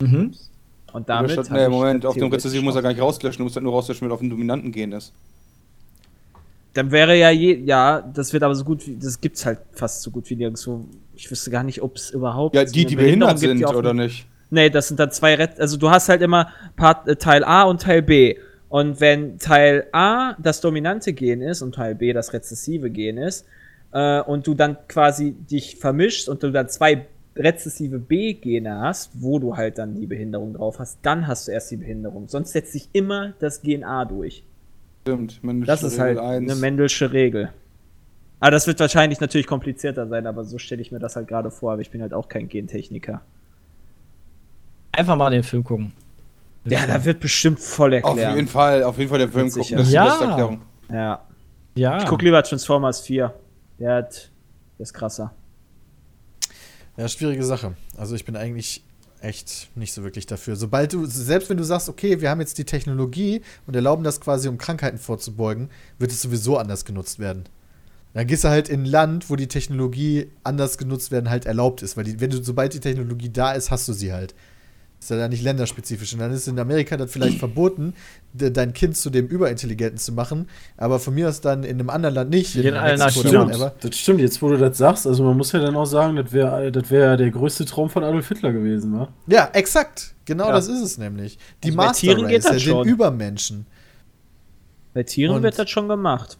Mhm. 0.00 0.34
Und 0.92 1.08
damit. 1.08 1.32
statt, 1.32 1.50
nee, 1.50 1.68
Moment, 1.68 2.06
auf 2.06 2.14
dem 2.14 2.20
theoretisch 2.20 2.44
Rezessiv 2.44 2.62
muss 2.62 2.76
er 2.76 2.82
gar 2.82 2.90
nicht 2.90 3.02
rauslöschen, 3.02 3.38
du 3.38 3.44
musst 3.44 3.56
halt 3.56 3.64
nur 3.64 3.72
rauslöschen, 3.72 4.02
wenn 4.02 4.10
er 4.12 4.14
auf 4.14 4.20
dem 4.20 4.30
dominanten 4.30 4.70
Gen 4.70 4.92
ist. 4.92 5.12
Dann 6.74 6.92
wäre 6.92 7.16
ja 7.18 7.30
je, 7.30 7.56
ja, 7.64 8.00
das 8.02 8.32
wird 8.32 8.44
aber 8.44 8.54
so 8.54 8.62
gut 8.64 8.86
wie, 8.86 8.96
das 8.96 9.20
gibt's 9.20 9.44
halt 9.44 9.58
fast 9.72 10.02
so 10.02 10.12
gut 10.12 10.30
wie 10.30 10.36
nirgendwo. 10.36 10.84
Ich 11.16 11.28
wüsste 11.28 11.50
gar 11.50 11.64
nicht, 11.64 11.82
ob 11.82 11.96
es 11.96 12.10
überhaupt. 12.10 12.54
Ja, 12.54 12.64
die, 12.64 12.86
die 12.86 12.94
behindert 12.94 13.30
gibt, 13.30 13.40
sind, 13.40 13.58
die 13.58 13.64
auf 13.64 13.72
dem- 13.72 13.78
oder 13.78 13.94
nicht? 13.94 14.26
Nee, 14.50 14.70
das 14.70 14.88
sind 14.88 14.98
dann 14.98 15.10
zwei 15.10 15.34
Ret 15.34 15.60
also 15.60 15.76
du 15.76 15.90
hast 15.90 16.08
halt 16.08 16.22
immer 16.22 16.52
Part, 16.76 17.08
äh, 17.08 17.16
Teil 17.16 17.44
A 17.44 17.64
und 17.64 17.82
Teil 17.82 18.02
B. 18.02 18.36
Und 18.68 19.00
wenn 19.00 19.38
Teil 19.38 19.86
A 19.92 20.34
das 20.38 20.60
dominante 20.60 21.12
Gen 21.12 21.40
ist 21.40 21.62
und 21.62 21.74
Teil 21.74 21.94
B 21.94 22.12
das 22.12 22.32
rezessive 22.32 22.90
Gen 22.90 23.16
ist, 23.16 23.46
äh, 23.92 24.20
und 24.20 24.46
du 24.46 24.54
dann 24.54 24.76
quasi 24.88 25.32
dich 25.32 25.76
vermischst 25.76 26.28
und 26.28 26.42
du 26.42 26.50
dann 26.50 26.68
zwei 26.68 27.06
rezessive 27.36 27.98
B-Gene 27.98 28.80
hast, 28.80 29.10
wo 29.14 29.38
du 29.38 29.56
halt 29.56 29.78
dann 29.78 29.94
die 29.94 30.06
Behinderung 30.06 30.54
drauf 30.54 30.78
hast, 30.78 30.98
dann 31.02 31.26
hast 31.26 31.46
du 31.46 31.52
erst 31.52 31.70
die 31.70 31.76
Behinderung. 31.76 32.28
Sonst 32.28 32.52
setzt 32.52 32.72
sich 32.72 32.88
immer 32.92 33.34
das 33.38 33.62
Gen 33.62 33.84
A 33.84 34.04
durch. 34.04 34.42
Stimmt. 35.02 35.42
Männliche 35.42 35.70
Das 35.70 35.82
ist 35.82 35.98
halt 35.98 36.18
Regel 36.18 36.24
eine 36.24 36.52
eins. 36.52 36.60
Mendelsche 36.60 37.12
Regel. 37.12 37.50
Aber 38.40 38.50
das 38.50 38.66
wird 38.66 38.80
wahrscheinlich 38.80 39.20
natürlich 39.20 39.46
komplizierter 39.46 40.06
sein, 40.06 40.26
aber 40.26 40.44
so 40.44 40.58
stelle 40.58 40.82
ich 40.82 40.92
mir 40.92 40.98
das 40.98 41.16
halt 41.16 41.28
gerade 41.28 41.50
vor, 41.50 41.72
aber 41.72 41.82
ich 41.82 41.90
bin 41.90 42.02
halt 42.02 42.12
auch 42.12 42.28
kein 42.28 42.48
Gentechniker. 42.48 43.22
Einfach 44.98 45.16
mal 45.16 45.30
den 45.30 45.42
Film 45.44 45.62
gucken. 45.64 45.92
Ja, 46.64 46.86
da 46.86 47.04
wird 47.04 47.20
bestimmt 47.20 47.60
voll 47.60 47.94
Auf 47.94 48.04
erklärt. 48.04 48.34
jeden 48.36 48.48
Fall, 48.48 48.82
auf 48.82 48.98
jeden 48.98 49.08
Fall 49.08 49.20
den 49.20 49.30
Film 49.30 49.48
gucken, 49.50 49.76
das 49.76 49.82
ist 49.84 49.90
die 49.90 49.94
Ja. 49.94 50.04
beste 50.06 50.24
Erklärung. 50.24 50.60
Ja. 50.92 51.22
Ja. 51.76 51.98
Ich 51.98 52.06
guck 52.06 52.20
lieber 52.22 52.42
Transformers 52.42 53.00
4. 53.02 53.32
Der 53.78 53.94
hat. 53.94 54.30
Der 54.78 54.82
ist 54.82 54.92
krasser. 54.92 55.32
Ja, 56.96 57.08
schwierige 57.08 57.44
Sache. 57.44 57.74
Also 57.96 58.16
ich 58.16 58.24
bin 58.24 58.36
eigentlich 58.36 58.82
echt 59.20 59.68
nicht 59.76 59.92
so 59.92 60.02
wirklich 60.02 60.26
dafür. 60.26 60.56
Sobald 60.56 60.92
du, 60.92 61.06
selbst 61.06 61.48
wenn 61.48 61.56
du 61.56 61.64
sagst, 61.64 61.88
okay, 61.88 62.20
wir 62.20 62.30
haben 62.30 62.40
jetzt 62.40 62.58
die 62.58 62.64
Technologie 62.64 63.42
und 63.66 63.74
erlauben 63.76 64.02
das 64.04 64.20
quasi, 64.20 64.48
um 64.48 64.58
Krankheiten 64.58 64.98
vorzubeugen, 64.98 65.70
wird 65.98 66.10
es 66.10 66.20
sowieso 66.22 66.56
anders 66.58 66.84
genutzt 66.84 67.18
werden. 67.18 67.44
Dann 68.14 68.26
gehst 68.26 68.42
du 68.44 68.48
halt 68.48 68.68
in 68.68 68.82
ein 68.82 68.86
Land, 68.86 69.30
wo 69.30 69.36
die 69.36 69.46
Technologie 69.48 70.30
anders 70.42 70.76
genutzt 70.78 71.10
werden 71.12 71.30
halt 71.30 71.46
erlaubt 71.46 71.82
ist, 71.82 71.96
weil 71.96 72.04
die, 72.04 72.20
wenn 72.20 72.30
du, 72.30 72.42
sobald 72.42 72.74
die 72.74 72.80
Technologie 72.80 73.30
da 73.30 73.52
ist, 73.52 73.70
hast 73.70 73.86
du 73.86 73.92
sie 73.92 74.12
halt. 74.12 74.34
Ist 75.00 75.10
ja 75.10 75.16
dann 75.16 75.30
nicht 75.30 75.42
länderspezifisch. 75.44 76.12
Und 76.14 76.18
dann 76.18 76.32
ist 76.32 76.48
in 76.48 76.58
Amerika 76.58 76.96
das 76.96 77.12
vielleicht 77.12 77.38
verboten, 77.38 77.94
de, 78.32 78.50
dein 78.50 78.72
Kind 78.72 78.96
zu 78.96 79.10
dem 79.10 79.26
Überintelligenten 79.28 79.98
zu 79.98 80.12
machen, 80.12 80.48
aber 80.76 80.98
von 80.98 81.14
mir 81.14 81.28
aus 81.28 81.40
dann 81.40 81.62
in 81.62 81.78
einem 81.78 81.88
anderen 81.88 82.14
Land 82.16 82.30
nicht. 82.30 82.56
Wir 82.56 82.64
gehen 82.64 82.74
alle 82.74 82.98
nach 82.98 83.06
Mexiko 83.06 83.28
China. 83.28 83.44
oder 83.44 83.48
Stimmt, 83.54 83.60
whatever. 83.62 83.74
das 83.88 83.96
stimmt. 83.98 84.20
Jetzt, 84.20 84.42
wo 84.42 84.48
du 84.48 84.58
das 84.58 84.76
sagst, 84.76 85.06
also 85.06 85.22
man 85.22 85.36
muss 85.36 85.52
ja 85.52 85.60
dann 85.60 85.76
auch 85.76 85.84
sagen, 85.86 86.16
das 86.16 86.32
wäre 86.32 86.72
das 86.72 86.90
wär 86.90 87.16
der 87.16 87.30
größte 87.30 87.64
Traum 87.64 87.88
von 87.88 88.02
Adolf 88.02 88.26
Hitler 88.28 88.52
gewesen, 88.52 88.92
wa? 88.98 89.08
Ja, 89.28 89.48
exakt. 89.52 90.14
Genau 90.24 90.46
Ja. 90.46 90.52
das 90.52 90.66
ist 90.66 90.80
es 90.82 90.98
nämlich. 90.98 91.38
Die 91.62 91.68
Also 91.68 91.76
bei 91.78 91.84
Master 91.86 92.00
Tieren 92.00 92.26
geht 92.26 92.44
Race, 92.44 92.52
das 92.52 92.64
ja, 92.64 92.72
den 92.72 92.78
schon. 92.78 92.88
Übermenschen. 92.88 93.66
Bei 94.94 95.02
Tieren 95.04 95.36
Und- 95.36 95.42
wird 95.44 95.58
das 95.58 95.70
schon 95.70 95.86
gemacht. 95.88 96.38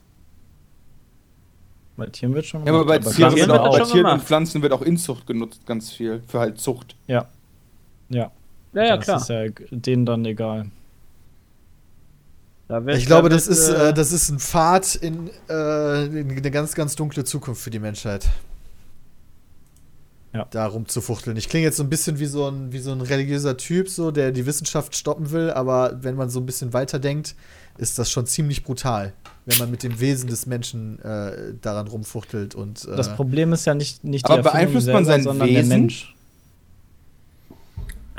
Bei 1.97 2.07
Tieren 2.07 2.35
wird 2.35 2.47
schon 2.47 2.65
Ja, 2.65 2.73
aber 2.73 2.85
bei 2.87 2.99
gemacht, 2.99 3.17
Tieren, 3.17 3.35
wird 3.37 3.51
auch, 3.51 3.77
das 3.77 3.89
bei 3.89 3.93
Tieren 3.93 4.07
und 4.07 4.11
gemacht. 4.13 4.27
Pflanzen 4.27 4.63
wird 4.63 4.73
auch 4.73 4.83
Inzucht 4.83 5.27
genutzt, 5.27 5.67
ganz 5.67 5.91
viel. 5.93 6.23
Für 6.29 6.39
halt 6.41 6.59
Zucht. 6.61 6.97
Ja. 7.07 7.27
Ja. 8.09 8.31
Ja, 8.79 8.85
ja, 8.85 8.97
das 8.97 9.05
klar. 9.05 9.21
ist 9.21 9.29
ja 9.29 9.45
denen 9.71 10.07
dann 10.07 10.25
egal. 10.25 10.67
Da 12.69 12.85
wird- 12.85 12.99
Ich 12.99 13.07
glaube, 13.07 13.29
da 13.29 13.37
das 13.37 13.47
ist, 13.49 13.69
äh, 13.69 13.89
äh, 13.89 13.95
das 13.95 14.13
ist 14.13 14.29
ein 14.31 14.39
Pfad 14.39 14.95
in, 14.97 15.31
äh, 15.49 16.05
in 16.07 16.31
eine 16.31 16.51
ganz, 16.51 16.75
ganz 16.75 16.95
dunkle 16.97 17.25
Zukunft 17.25 17.63
für 17.63 17.71
die 17.71 17.79
Menschheit. 17.79 18.29
Ja. 20.35 20.47
Da 20.51 20.67
rumzufuchteln. 20.67 21.37
Ich 21.39 21.49
klinge 21.49 21.65
jetzt 21.65 21.79
so 21.79 21.83
ein 21.83 21.89
bisschen 21.89 22.19
wie 22.19 22.27
so 22.27 22.47
ein, 22.49 22.71
wie 22.71 22.79
so 22.79 22.93
ein 22.93 23.01
religiöser 23.01 23.57
Typ, 23.57 23.89
so, 23.89 24.11
der 24.11 24.31
die 24.31 24.45
Wissenschaft 24.45 24.95
stoppen 24.95 25.31
will, 25.31 25.51
aber 25.51 25.99
wenn 26.03 26.17
man 26.17 26.29
so 26.29 26.39
ein 26.39 26.45
bisschen 26.47 26.75
weiterdenkt, 26.75 27.35
ist 27.79 27.99
das 27.99 28.11
schon 28.11 28.27
ziemlich 28.27 28.63
brutal, 28.63 29.15
wenn 29.47 29.57
man 29.57 29.71
mit 29.71 29.83
dem 29.83 29.99
Wesen 30.01 30.29
des 30.29 30.45
Menschen 30.45 31.01
äh, 31.03 31.55
daran 31.63 31.89
rumfuchtelt 31.89 32.55
und 32.55 32.85
äh, 32.87 32.95
Das 32.97 33.15
Problem 33.17 33.55
ist 33.55 33.65
ja 33.65 33.75
nicht, 33.75 34.05
nicht 34.05 34.27
Aber 34.27 34.37
Erfindung 34.37 34.53
beeinflusst 34.53 34.87
man 34.89 35.05
sein 35.07 35.23
sondern 35.23 35.49
Wesen? 35.49 35.69
der 35.71 35.79
Mensch. 35.79 36.15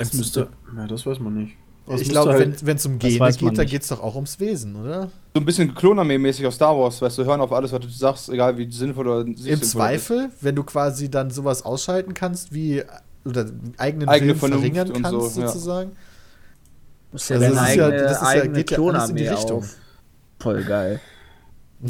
Es 0.01 0.13
müsste. 0.13 0.47
Ja, 0.75 0.87
das 0.87 1.05
weiß 1.05 1.19
man 1.19 1.33
nicht. 1.35 1.55
Es 1.91 2.01
ich 2.01 2.09
glaube, 2.09 2.33
halt- 2.33 2.65
wenn 2.65 2.75
es 2.77 2.85
um 2.85 2.99
Das 2.99 3.09
Gene 3.11 3.31
geht, 3.33 3.57
dann 3.57 3.65
geht 3.65 3.81
es 3.81 3.87
doch 3.87 4.01
auch 4.03 4.13
ums 4.13 4.39
Wesen, 4.39 4.75
oder? 4.75 5.07
So 5.33 5.41
ein 5.41 5.45
bisschen 5.45 5.73
Klonarmee-mäßig 5.73 6.45
aus 6.45 6.55
Star 6.55 6.77
Wars, 6.77 7.01
weißt 7.01 7.17
du, 7.17 7.25
hören 7.25 7.41
auf 7.41 7.51
alles, 7.51 7.71
was 7.71 7.79
du 7.79 7.89
sagst, 7.89 8.29
egal 8.29 8.57
wie 8.57 8.71
sinnvoll 8.71 9.07
oder 9.07 9.23
nicht 9.23 9.39
Im 9.39 9.43
sinnvoll 9.43 9.61
ist. 9.63 9.71
Zweifel, 9.71 10.29
wenn 10.41 10.55
du 10.55 10.63
quasi 10.63 11.09
dann 11.09 11.31
sowas 11.31 11.63
ausschalten 11.65 12.13
kannst, 12.13 12.53
wie 12.53 12.83
oder 13.25 13.45
eigenen 13.77 14.07
Eigene 14.07 14.29
Willen 14.31 14.39
Vernunft 14.39 14.61
verringern 14.63 14.91
und 14.91 15.01
kannst, 15.01 15.33
so, 15.35 15.41
ja. 15.41 15.47
sozusagen. 15.47 15.91
ja 17.11 17.15
also 17.15 17.33
deine 17.33 17.55
das 17.55 17.69
ist 17.69 17.75
ja- 17.75 17.85
eigene, 17.87 18.03
das 18.03 18.11
ist 18.11 18.21
ja- 18.21 18.27
eigene 18.27 18.57
geht 18.63 18.71
ja 18.71 18.77
alles 18.83 19.09
in 19.09 19.15
die 19.15 19.27
Richtung. 19.27 19.57
auf. 19.59 19.75
Voll 20.39 20.63
geil. 20.63 20.99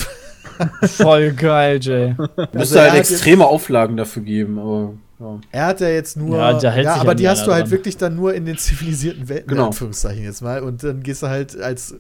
Voll 0.84 1.32
geil, 1.34 1.80
Jay. 1.82 2.16
müsste 2.18 2.58
Also 2.58 2.80
halt 2.80 2.94
extreme 2.96 3.46
Auflagen 3.46 3.98
dafür 3.98 4.24
geben, 4.24 4.60
aber 4.60 4.94
ja. 5.20 5.40
Er 5.52 5.66
hat 5.66 5.82
ja 5.82 5.90
jetzt 5.90 6.16
nur. 6.18 6.38
Ja, 6.38 6.54
der 6.58 6.72
hält 6.72 6.88
sich 6.88 6.96
aber 6.96 7.12
ja 7.12 7.16
die 7.16 7.28
hast 7.30 7.46
du 7.46 7.52
halt 7.52 7.64
dran. 7.64 7.72
wirklich 7.72 7.98
dann 7.98 8.16
nur 8.16 8.34
in 8.34 8.46
den 8.46 8.58
zivilisierten 8.58 9.28
Welten, 9.30 9.48
Genau. 9.50 9.64
in 9.64 9.68
Anführungszeichen 9.68 10.24
jetzt 10.24 10.42
mal. 10.42 10.62
Und 10.64 10.84
dann 10.84 11.04
gehst 11.04 11.22
du 11.24 11.28
halt 11.28 11.60
als. 11.60 11.96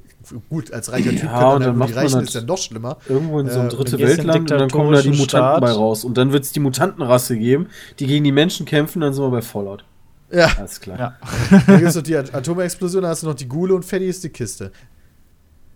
Gut, 0.49 0.71
als 0.71 0.91
reicher 0.91 1.09
Typ 1.11 1.23
Ja, 1.23 1.29
kann 1.29 1.41
man 1.41 1.53
und 1.55 1.59
dann 1.61 1.69
dann 1.69 1.77
macht 1.77 1.89
die 1.89 1.93
man 1.95 2.03
Reichen 2.03 2.19
das- 2.19 2.27
ist 2.29 2.33
ja 2.35 2.41
noch 2.41 2.57
schlimmer. 2.57 2.97
irgendwo 3.07 3.39
in 3.39 3.49
so 3.49 3.59
ein 3.59 3.67
Äh, 3.67 3.69
dritte 3.69 3.95
in 3.97 4.07
Weltland 4.07 4.51
und 4.51 4.59
dann 4.59 4.69
kommen 4.69 4.91
da 4.93 5.01
die 5.01 5.09
Mutanten 5.09 5.27
Staat. 5.29 5.61
bei 5.61 5.71
raus. 5.71 6.03
Und 6.03 6.17
dann 6.17 6.31
wird 6.31 6.43
es 6.43 6.51
die 6.51 6.59
Mutantenrasse 6.59 7.37
geben, 7.37 7.67
die 7.99 8.07
gegen 8.07 8.23
die 8.23 8.31
Menschen 8.31 8.65
kämpfen, 8.65 9.01
dann 9.01 9.13
sind 9.13 9.23
wir 9.23 9.31
bei 9.31 9.41
Fallout. 9.41 9.83
Ja, 10.31 10.47
Alles 10.59 10.79
klar. 10.79 10.99
Ja. 10.99 11.17
dann 11.65 11.77
gibt 11.77 11.89
es 11.89 11.95
noch 11.95 12.03
die 12.03 12.15
At- 12.15 12.35
Atomexplosion, 12.35 13.01
dann 13.01 13.09
hast 13.11 13.23
du 13.23 13.27
noch 13.27 13.33
die 13.33 13.47
Gule 13.47 13.73
und 13.73 13.83
Fetty 13.83 14.05
ist 14.07 14.23
die 14.23 14.29
Kiste. 14.29 14.71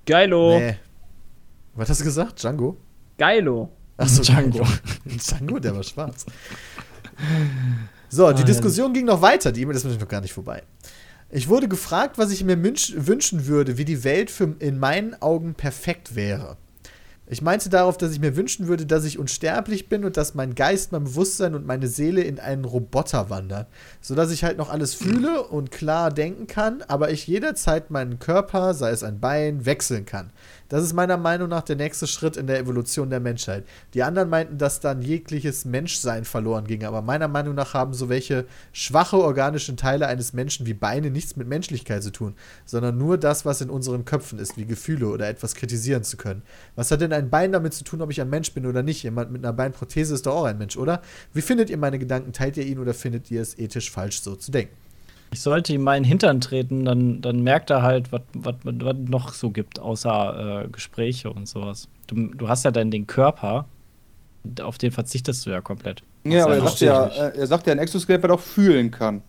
Geilo. 0.05 0.59
Nee. 0.59 0.75
Was 1.75 1.89
hast 1.89 2.01
du 2.01 2.05
gesagt? 2.05 2.41
Django? 2.43 2.77
Geilo. 3.17 3.69
Achso, 3.97 4.21
Django. 4.21 4.65
Django, 5.05 5.59
der 5.59 5.75
war 5.75 5.83
schwarz. 5.83 6.25
So, 8.09 8.31
die 8.31 8.43
Diskussion 8.43 8.93
ging 8.93 9.05
noch 9.05 9.21
weiter. 9.21 9.51
Die 9.51 9.61
E-Mail 9.61 9.75
ist 9.75 9.83
natürlich 9.83 10.01
noch 10.01 10.09
gar 10.09 10.21
nicht 10.21 10.33
vorbei. 10.33 10.63
Ich 11.29 11.49
wurde 11.49 11.67
gefragt, 11.67 12.19
was 12.19 12.31
ich 12.31 12.43
mir 12.43 12.61
wünschen 12.61 13.47
würde, 13.47 13.77
wie 13.77 13.85
die 13.85 14.03
Welt 14.03 14.29
für 14.29 14.55
in 14.59 14.77
meinen 14.77 15.19
Augen 15.19 15.55
perfekt 15.55 16.15
wäre. 16.15 16.57
Ich 17.25 17.41
meinte 17.41 17.69
darauf, 17.69 17.97
dass 17.97 18.11
ich 18.11 18.19
mir 18.19 18.35
wünschen 18.35 18.67
würde, 18.67 18.85
dass 18.85 19.05
ich 19.05 19.17
unsterblich 19.17 19.89
bin 19.89 20.03
und 20.05 20.17
dass 20.17 20.35
mein 20.35 20.55
Geist, 20.55 20.91
mein 20.91 21.05
Bewusstsein 21.05 21.55
und 21.55 21.65
meine 21.65 21.87
Seele 21.87 22.21
in 22.21 22.37
einen 22.37 22.65
Roboter 22.65 23.29
wandern. 23.29 23.65
Sodass 24.01 24.29
ich 24.29 24.43
halt 24.43 24.57
noch 24.57 24.69
alles 24.69 24.93
fühle 24.93 25.41
und 25.41 25.71
klar 25.71 26.11
denken 26.11 26.47
kann, 26.47 26.83
aber 26.87 27.11
ich 27.11 27.25
jederzeit 27.25 27.89
meinen 27.89 28.19
Körper, 28.19 28.73
sei 28.73 28.91
es 28.91 29.03
ein 29.03 29.19
Bein, 29.19 29.65
wechseln 29.65 30.05
kann. 30.05 30.31
Das 30.69 30.83
ist 30.83 30.93
meiner 30.93 31.17
Meinung 31.17 31.49
nach 31.49 31.61
der 31.61 31.75
nächste 31.75 32.07
Schritt 32.07 32.37
in 32.37 32.47
der 32.47 32.59
Evolution 32.59 33.09
der 33.09 33.19
Menschheit. 33.19 33.65
Die 33.93 34.03
anderen 34.03 34.29
meinten, 34.29 34.57
dass 34.57 34.79
dann 34.79 35.01
jegliches 35.01 35.65
Menschsein 35.65 36.25
verloren 36.25 36.65
ginge, 36.65 36.87
aber 36.87 37.01
meiner 37.01 37.27
Meinung 37.27 37.55
nach 37.55 37.73
haben 37.73 37.93
so 37.93 38.09
welche 38.09 38.45
schwache 38.71 39.17
organische 39.17 39.75
Teile 39.75 40.07
eines 40.07 40.33
Menschen 40.33 40.65
wie 40.65 40.73
Beine 40.73 41.09
nichts 41.09 41.35
mit 41.35 41.47
Menschlichkeit 41.47 42.03
zu 42.03 42.11
tun, 42.11 42.35
sondern 42.65 42.97
nur 42.97 43.17
das, 43.17 43.45
was 43.45 43.61
in 43.61 43.69
unseren 43.69 44.05
Köpfen 44.05 44.39
ist, 44.39 44.57
wie 44.57 44.65
Gefühle 44.65 45.07
oder 45.07 45.27
etwas 45.27 45.55
kritisieren 45.55 46.03
zu 46.03 46.17
können. 46.17 46.43
Was 46.75 46.91
hat 46.91 47.01
denn 47.01 47.13
ein 47.13 47.29
Bein 47.29 47.51
damit 47.51 47.73
zu 47.73 47.83
tun, 47.83 48.01
ob 48.01 48.11
ich 48.11 48.21
ein 48.21 48.29
Mensch 48.29 48.53
bin 48.53 48.65
oder 48.65 48.83
nicht? 48.83 49.03
Jemand 49.03 49.31
mit 49.31 49.43
einer 49.43 49.53
Beinprothese 49.53 50.13
ist 50.13 50.25
doch 50.25 50.35
auch 50.35 50.45
ein 50.45 50.57
Mensch, 50.57 50.77
oder? 50.77 51.01
Wie 51.33 51.41
findet 51.41 51.69
ihr 51.69 51.77
meine 51.77 51.99
Gedanken? 51.99 52.33
Teilt 52.33 52.57
ihr 52.57 52.65
ihn 52.65 52.79
oder 52.79 52.93
findet 52.93 53.29
ihr 53.31 53.41
es 53.41 53.57
ethisch 53.57 53.91
falsch, 53.91 54.21
so 54.21 54.35
zu 54.35 54.51
denken? 54.51 54.82
Ich 55.33 55.41
sollte 55.41 55.73
ihm 55.73 55.81
meinen 55.81 56.05
Hintern 56.05 56.39
treten, 56.41 56.85
dann, 56.85 57.21
dann 57.21 57.41
merkt 57.41 57.69
er 57.71 57.81
halt, 57.81 58.11
was 58.11 58.21
was- 58.33 58.55
was 58.63 58.95
noch 59.07 59.33
so 59.33 59.49
gibt, 59.49 59.79
außer 59.79 60.63
äh, 60.65 60.67
Gespräche 60.69 61.31
und 61.31 61.47
sowas. 61.47 61.87
Du, 62.07 62.27
du 62.35 62.47
hast 62.47 62.63
ja 62.65 62.71
dann 62.71 62.91
den 62.91 63.07
Körper, 63.07 63.65
auf 64.61 64.77
den 64.77 64.91
verzichtest 64.91 65.45
du 65.45 65.49
ja 65.49 65.61
komplett. 65.61 66.03
Ja, 66.23 66.45
aber 66.45 66.55
er 66.55 66.61
sagt 66.63 66.79
ja, 66.81 67.07
äh, 67.07 67.37
er 67.37 67.47
sagt 67.47 67.65
ja, 67.67 67.73
ein 67.73 67.79
Exoskelett, 67.79 68.21
was 68.23 68.31
auch 68.31 68.39
fühlen 68.39 68.91
kann. 68.91 69.21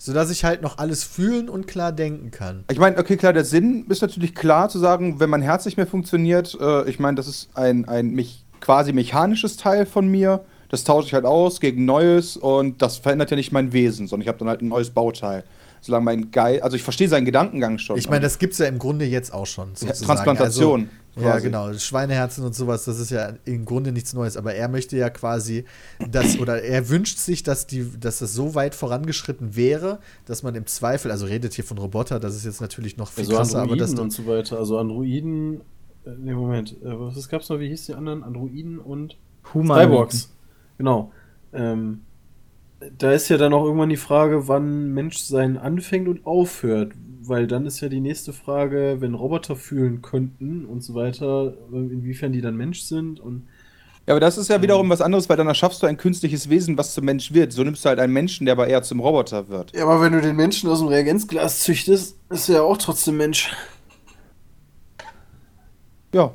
Sodass 0.00 0.30
ich 0.30 0.44
halt 0.44 0.62
noch 0.62 0.78
alles 0.78 1.02
fühlen 1.02 1.48
und 1.48 1.66
klar 1.66 1.90
denken 1.90 2.30
kann. 2.30 2.62
Ich 2.70 2.78
meine, 2.78 2.96
okay, 2.98 3.16
klar, 3.16 3.32
der 3.32 3.44
Sinn 3.44 3.86
ist 3.88 4.00
natürlich 4.00 4.34
klar 4.36 4.68
zu 4.68 4.78
sagen, 4.78 5.18
wenn 5.18 5.28
mein 5.28 5.42
Herz 5.42 5.64
nicht 5.64 5.76
mehr 5.76 5.88
funktioniert, 5.88 6.56
äh, 6.60 6.88
ich 6.88 7.00
meine, 7.00 7.16
das 7.16 7.26
ist 7.26 7.48
ein, 7.54 7.88
ein 7.88 8.10
mich, 8.10 8.44
quasi 8.60 8.92
mechanisches 8.92 9.56
Teil 9.56 9.84
von 9.86 10.06
mir. 10.06 10.44
Das 10.68 10.84
tausche 10.84 11.08
ich 11.08 11.14
halt 11.14 11.24
aus 11.24 11.60
gegen 11.60 11.84
Neues 11.84 12.36
und 12.36 12.82
das 12.82 12.98
verändert 12.98 13.30
ja 13.30 13.36
nicht 13.36 13.52
mein 13.52 13.72
Wesen, 13.72 14.06
sondern 14.06 14.22
ich 14.22 14.28
habe 14.28 14.38
dann 14.38 14.48
halt 14.48 14.62
ein 14.62 14.68
neues 14.68 14.90
Bauteil. 14.90 15.44
Solange 15.80 16.04
mein 16.04 16.30
Geist, 16.32 16.62
also 16.62 16.76
ich 16.76 16.82
verstehe 16.82 17.08
seinen 17.08 17.24
Gedankengang 17.24 17.78
schon. 17.78 17.96
Ich 17.98 18.08
meine, 18.08 18.22
das 18.22 18.38
gibt 18.38 18.52
es 18.52 18.58
ja 18.58 18.66
im 18.66 18.78
Grunde 18.78 19.04
jetzt 19.04 19.32
auch 19.32 19.46
schon. 19.46 19.70
Sozusagen. 19.74 20.06
Transplantation. 20.06 20.90
Also, 21.14 21.28
ja, 21.28 21.38
genau. 21.38 21.72
Schweineherzen 21.72 22.44
und 22.44 22.54
sowas, 22.54 22.84
das 22.84 22.98
ist 22.98 23.10
ja 23.10 23.34
im 23.44 23.64
Grunde 23.64 23.92
nichts 23.92 24.12
Neues. 24.12 24.36
Aber 24.36 24.54
er 24.54 24.68
möchte 24.68 24.96
ja 24.96 25.08
quasi, 25.10 25.64
dass, 26.10 26.38
oder 26.38 26.62
er 26.62 26.88
wünscht 26.88 27.18
sich, 27.18 27.44
dass, 27.44 27.66
die, 27.66 27.88
dass 27.98 28.18
das 28.18 28.34
so 28.34 28.54
weit 28.54 28.74
vorangeschritten 28.74 29.56
wäre, 29.56 30.00
dass 30.26 30.42
man 30.42 30.54
im 30.54 30.66
Zweifel, 30.66 31.10
also 31.10 31.26
redet 31.26 31.54
hier 31.54 31.64
von 31.64 31.78
Roboter, 31.78 32.18
das 32.18 32.34
ist 32.34 32.44
jetzt 32.44 32.60
natürlich 32.60 32.96
noch 32.96 33.10
viel 33.10 33.24
Also 33.24 33.36
krasser, 33.36 33.58
aber 33.58 33.72
Androiden 33.72 33.94
das 33.94 34.00
und 34.00 34.12
so 34.12 34.26
weiter. 34.26 34.58
Also 34.58 34.78
Androiden. 34.78 35.60
Ne, 36.04 36.34
Moment. 36.34 36.72
Äh, 36.82 36.98
was 36.98 37.28
gab's 37.28 37.48
noch? 37.48 37.60
Wie 37.60 37.68
hieß 37.68 37.86
die 37.86 37.94
anderen? 37.94 38.24
Androiden 38.24 38.78
und. 38.78 39.16
Humanoiden. 39.54 39.90
Cyborgs. 39.90 40.28
Genau. 40.78 41.12
Ähm, 41.52 42.02
da 42.96 43.12
ist 43.12 43.28
ja 43.28 43.36
dann 43.36 43.52
auch 43.52 43.64
irgendwann 43.64 43.88
die 43.88 43.96
Frage, 43.96 44.48
wann 44.48 44.94
Menschsein 44.94 45.56
anfängt 45.58 46.08
und 46.08 46.26
aufhört. 46.26 46.92
Weil 47.20 47.46
dann 47.46 47.66
ist 47.66 47.80
ja 47.80 47.88
die 47.88 48.00
nächste 48.00 48.32
Frage, 48.32 48.96
wenn 49.00 49.14
Roboter 49.14 49.56
fühlen 49.56 50.00
könnten 50.00 50.64
und 50.64 50.82
so 50.82 50.94
weiter, 50.94 51.54
inwiefern 51.72 52.32
die 52.32 52.40
dann 52.40 52.56
Mensch 52.56 52.80
sind 52.82 53.20
und 53.20 53.48
Ja, 54.06 54.14
aber 54.14 54.20
das 54.20 54.38
ist 54.38 54.48
ja 54.48 54.62
wiederum 54.62 54.88
was 54.88 55.02
anderes, 55.02 55.28
weil 55.28 55.36
dann 55.36 55.48
erschaffst 55.48 55.82
du 55.82 55.86
ein 55.86 55.98
künstliches 55.98 56.48
Wesen, 56.48 56.78
was 56.78 56.94
zum 56.94 57.04
Mensch 57.04 57.34
wird. 57.34 57.52
So 57.52 57.62
nimmst 57.64 57.84
du 57.84 57.90
halt 57.90 57.98
einen 57.98 58.12
Menschen, 58.14 58.46
der 58.46 58.52
aber 58.52 58.66
eher 58.68 58.82
zum 58.82 59.00
Roboter 59.00 59.48
wird. 59.48 59.74
Ja, 59.74 59.82
aber 59.84 60.00
wenn 60.00 60.12
du 60.12 60.20
den 60.22 60.36
Menschen 60.36 60.70
aus 60.70 60.78
dem 60.78 60.88
Reagenzglas 60.88 61.60
züchtest, 61.60 62.16
ist 62.30 62.48
er 62.48 62.54
ja 62.56 62.62
auch 62.62 62.78
trotzdem 62.78 63.18
Mensch. 63.18 63.52
Ja. 66.12 66.34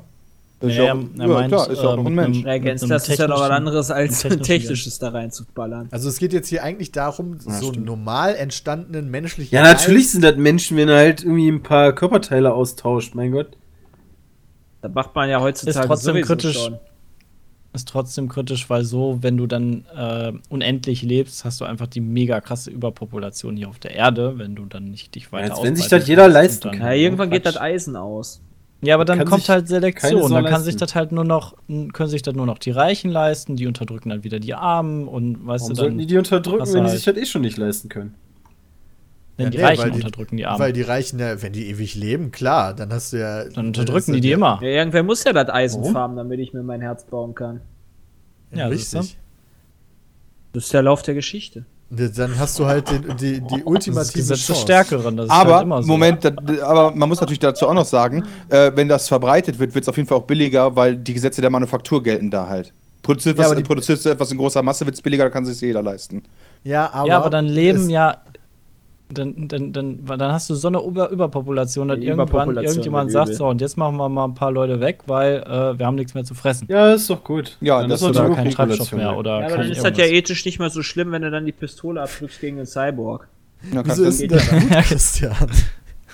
Ist 0.60 0.68
Nee, 0.68 0.76
ja, 0.76 0.84
er- 0.84 0.94
auch, 0.94 0.98
er 1.18 1.26
ja 1.26 1.26
meint, 1.26 1.48
klar, 1.52 1.70
ist 1.70 1.82
ja 1.82 1.88
auch 1.88 1.92
äh, 1.92 1.96
noch 1.96 2.06
ein 2.06 2.14
mit 2.14 2.24
Mensch. 2.44 2.46
einem- 2.46 2.88
das 2.88 3.08
ist 3.08 3.18
ja 3.18 3.28
noch 3.28 3.40
was 3.40 3.50
anderes 3.50 3.90
als 3.90 4.20
technisches 4.42 4.98
da 4.98 5.08
reinzuballern. 5.10 5.88
Also 5.90 6.08
es 6.08 6.18
geht 6.18 6.32
jetzt 6.32 6.48
hier 6.48 6.62
eigentlich 6.62 6.90
darum, 6.92 7.38
so 7.40 7.70
einen 7.72 7.84
normal 7.84 8.34
entstandenen 8.36 9.10
menschlichen 9.10 9.54
Ja, 9.54 9.62
natürlich 9.62 10.10
sind 10.10 10.22
das 10.22 10.36
Menschen, 10.36 10.76
wenn 10.76 10.88
er 10.88 10.96
halt 10.96 11.22
irgendwie 11.22 11.48
ein 11.50 11.62
paar 11.62 11.92
Körperteile 11.92 12.54
austauscht, 12.54 13.14
mein 13.14 13.32
Gott. 13.32 13.56
Da 14.80 14.88
macht 14.88 15.14
man 15.14 15.28
ja 15.28 15.40
heutzutage 15.40 15.78
Ist 15.80 15.86
trotzdem 15.86 16.22
kritisch. 16.22 16.56
schon. 16.58 16.78
Ist 17.72 17.88
trotzdem 17.88 18.28
kritisch, 18.28 18.70
weil 18.70 18.84
so, 18.84 19.18
wenn 19.22 19.36
du 19.36 19.46
dann 19.48 19.84
äh, 19.96 20.32
unendlich 20.48 21.02
lebst, 21.02 21.44
hast 21.44 21.60
du 21.60 21.64
einfach 21.64 21.88
die 21.88 22.00
mega 22.00 22.40
krasse 22.40 22.70
Überpopulation 22.70 23.56
hier 23.56 23.68
auf 23.68 23.80
der 23.80 23.90
Erde, 23.96 24.38
wenn 24.38 24.54
du 24.54 24.64
dann 24.66 24.84
nicht 24.92 25.14
dich 25.16 25.32
weiter 25.32 25.54
als 25.54 25.62
wenn 25.64 25.74
sich 25.74 25.88
das 25.88 26.06
jeder 26.06 26.28
leisten 26.28 26.70
kann. 26.70 26.80
Ja, 26.80 26.92
irgendwann 26.92 27.30
geht 27.30 27.42
Quatsch. 27.42 27.56
das 27.56 27.60
Eisen 27.60 27.96
aus. 27.96 28.40
Ja, 28.84 28.94
aber 28.96 29.04
dann 29.04 29.18
Kann 29.18 29.28
kommt 29.28 29.48
halt 29.48 29.68
Selektion. 29.68 30.30
Dann 30.32 30.44
kann 30.44 30.62
sich 30.62 30.76
das 30.76 30.94
halt 30.94 31.12
nur 31.12 31.24
noch, 31.24 31.54
können 31.92 32.08
sich 32.08 32.22
das 32.22 32.34
nur 32.34 32.46
noch 32.46 32.58
die 32.58 32.70
Reichen 32.70 33.10
leisten, 33.10 33.56
die 33.56 33.66
unterdrücken 33.66 34.10
dann 34.10 34.24
wieder 34.24 34.38
die 34.40 34.54
Armen 34.54 35.08
und 35.08 35.46
weißt 35.46 35.62
Warum 35.64 35.68
du 35.70 35.74
sollten 35.76 35.90
dann, 35.92 35.98
die 35.98 36.06
die 36.06 36.18
unterdrücken, 36.18 36.66
wenn 36.66 36.72
die 36.84 36.90
halt- 36.90 36.90
sich 36.90 37.04
das 37.04 37.16
eh 37.16 37.24
schon 37.26 37.42
nicht 37.42 37.56
leisten 37.56 37.88
können? 37.88 38.14
wenn 39.36 39.50
die 39.50 39.56
Ja, 39.58 39.62
nee, 39.62 39.66
Reichen 39.70 39.82
weil 39.82 39.90
die- 39.90 39.96
unterdrücken 39.96 40.36
die 40.36 40.46
Armen. 40.46 40.60
Weil 40.60 40.72
die 40.72 40.82
Reichen, 40.82 41.18
ja, 41.18 41.42
wenn 41.42 41.52
die 41.52 41.66
ewig 41.68 41.96
leben, 41.96 42.30
klar, 42.30 42.72
dann 42.72 42.92
hast 42.92 43.12
du 43.12 43.16
ja. 43.18 43.44
dann 43.48 43.66
unterdrücken 43.66 44.12
die 44.12 44.20
die 44.20 44.30
immer. 44.30 44.60
Ja, 44.62 44.68
irgendwer 44.68 45.02
muss 45.02 45.24
ja 45.24 45.32
das 45.32 45.48
Eisen 45.48 45.80
Warum? 45.80 45.92
farmen, 45.92 46.16
damit 46.16 46.38
ich 46.38 46.52
mir 46.52 46.62
mein 46.62 46.80
Herz 46.80 47.04
bauen 47.04 47.34
kann. 47.34 47.60
Ja, 48.52 48.58
Ja, 48.58 48.66
richtig. 48.68 49.16
Das 50.52 50.64
ist 50.64 50.72
der 50.72 50.82
Lauf 50.82 51.02
der 51.02 51.14
Geschichte. 51.14 51.64
Dann 51.90 52.38
hast 52.38 52.58
du 52.58 52.66
halt 52.66 52.90
den, 52.90 53.16
die, 53.16 53.40
die 53.40 53.40
Das 53.40 53.50
ist 53.52 53.60
das 53.60 53.66
ultimative 53.66 54.12
Gesetz 54.18 54.38
des 54.38 54.46
Chance. 54.46 54.60
Stärkeren. 54.62 55.16
Das 55.16 55.26
ist 55.26 55.30
Aber, 55.32 55.54
halt 55.54 55.62
immer 55.64 55.82
so. 55.82 55.88
Moment, 55.88 56.24
da, 56.24 56.32
aber 56.64 56.90
man 56.94 57.08
muss 57.08 57.20
natürlich 57.20 57.38
dazu 57.38 57.68
auch 57.68 57.74
noch 57.74 57.84
sagen, 57.84 58.24
äh, 58.48 58.72
wenn 58.74 58.88
das 58.88 59.06
verbreitet 59.06 59.58
wird, 59.58 59.74
wird 59.74 59.84
es 59.84 59.88
auf 59.88 59.96
jeden 59.96 60.08
Fall 60.08 60.18
auch 60.18 60.24
billiger, 60.24 60.74
weil 60.74 60.96
die 60.96 61.14
Gesetze 61.14 61.40
der 61.40 61.50
Manufaktur 61.50 62.02
gelten 62.02 62.30
da 62.30 62.48
halt. 62.48 62.72
Produziert, 63.02 63.38
Ja, 63.38 63.48
was, 63.50 63.56
die- 63.56 63.62
produzierst 63.62 64.04
du 64.06 64.08
etwas 64.08 64.32
in 64.32 64.38
großer 64.38 64.62
Masse, 64.62 64.86
wird 64.86 64.96
es 64.96 65.02
billiger, 65.02 65.24
dann 65.24 65.32
kann 65.32 65.44
sich 65.44 65.60
jeder 65.60 65.82
leisten. 65.82 66.22
Ja, 66.64 66.90
aber, 66.92 67.06
ja, 67.08 67.18
aber 67.18 67.30
dann 67.30 67.46
leben 67.46 67.90
ja. 67.90 68.16
Dann, 69.14 69.48
dann, 69.48 69.72
dann, 69.72 70.04
dann 70.04 70.32
hast 70.32 70.50
du 70.50 70.54
so 70.54 70.68
eine 70.68 70.82
Über 70.82 71.10
Überpopulation, 71.10 71.88
dass 71.88 71.98
Die 71.98 72.06
irgendwann 72.06 72.28
Überpopulation 72.28 72.72
irgendjemand 72.72 73.10
sagt: 73.12 73.28
übel. 73.28 73.36
So, 73.36 73.48
und 73.48 73.60
jetzt 73.60 73.76
machen 73.76 73.96
wir 73.96 74.08
mal 74.08 74.24
ein 74.24 74.34
paar 74.34 74.52
Leute 74.52 74.80
weg, 74.80 75.00
weil 75.06 75.36
äh, 75.42 75.78
wir 75.78 75.86
haben 75.86 75.94
nichts 75.94 76.14
mehr 76.14 76.24
zu 76.24 76.34
fressen. 76.34 76.66
Ja, 76.68 76.92
ist 76.92 77.08
doch 77.08 77.22
gut. 77.24 77.56
Ja, 77.60 77.80
Dann 77.80 77.90
das 77.90 78.02
ist 78.02 78.14
doch 78.16 78.34
kein 78.34 78.50
Treibstoff 78.50 78.92
Überpopulation 78.92 79.00
mehr. 79.00 79.16
Oder 79.16 79.40
Ja, 79.40 79.46
aber 79.46 79.56
dann 79.58 79.70
ist 79.70 79.84
das 79.84 79.96
ja 79.96 80.04
ethisch 80.04 80.44
nicht 80.44 80.58
mehr 80.58 80.70
so 80.70 80.82
schlimm, 80.82 81.12
wenn 81.12 81.22
du 81.22 81.30
dann 81.30 81.46
die 81.46 81.52
Pistole 81.52 82.02
abdrückst 82.02 82.40
gegen 82.40 82.56
den 82.56 82.66
Cyborg. 82.66 83.28
Ja, 83.72 83.82
Wieso 83.84 84.04
ist 84.04 84.30
das 84.30 84.48
gut, 84.50 84.70
Christian? 84.70 85.50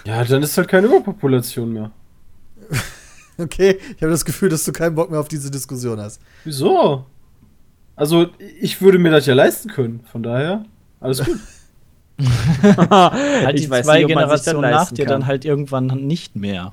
Ja, 0.04 0.24
dann 0.24 0.42
ist 0.42 0.56
halt 0.56 0.68
keine 0.68 0.86
Überpopulation 0.86 1.72
mehr. 1.72 1.90
Okay, 3.40 3.78
ich 3.96 4.02
habe 4.02 4.12
das 4.12 4.24
Gefühl, 4.26 4.50
dass 4.50 4.64
du 4.64 4.72
keinen 4.72 4.94
Bock 4.94 5.10
mehr 5.10 5.18
auf 5.18 5.28
diese 5.28 5.50
Diskussion 5.50 5.98
hast. 5.98 6.20
Wieso? 6.44 7.06
Also, 7.96 8.26
ich 8.60 8.80
würde 8.82 8.98
mir 8.98 9.10
das 9.10 9.24
ja 9.26 9.34
leisten 9.34 9.70
können, 9.70 10.00
von 10.12 10.22
daher, 10.22 10.64
alles 11.00 11.24
gut. 11.24 11.38
Halt 12.90 13.58
die 13.58 13.64
Ich 13.64 13.70
weiß 13.70 13.86
zwei 13.86 13.98
nicht, 13.98 14.08
Generationen 14.08 14.70
nach 14.70 14.90
dir 14.92 15.04
kann. 15.04 15.20
dann 15.20 15.26
halt 15.26 15.44
irgendwann 15.44 15.86
nicht 16.06 16.36
mehr. 16.36 16.72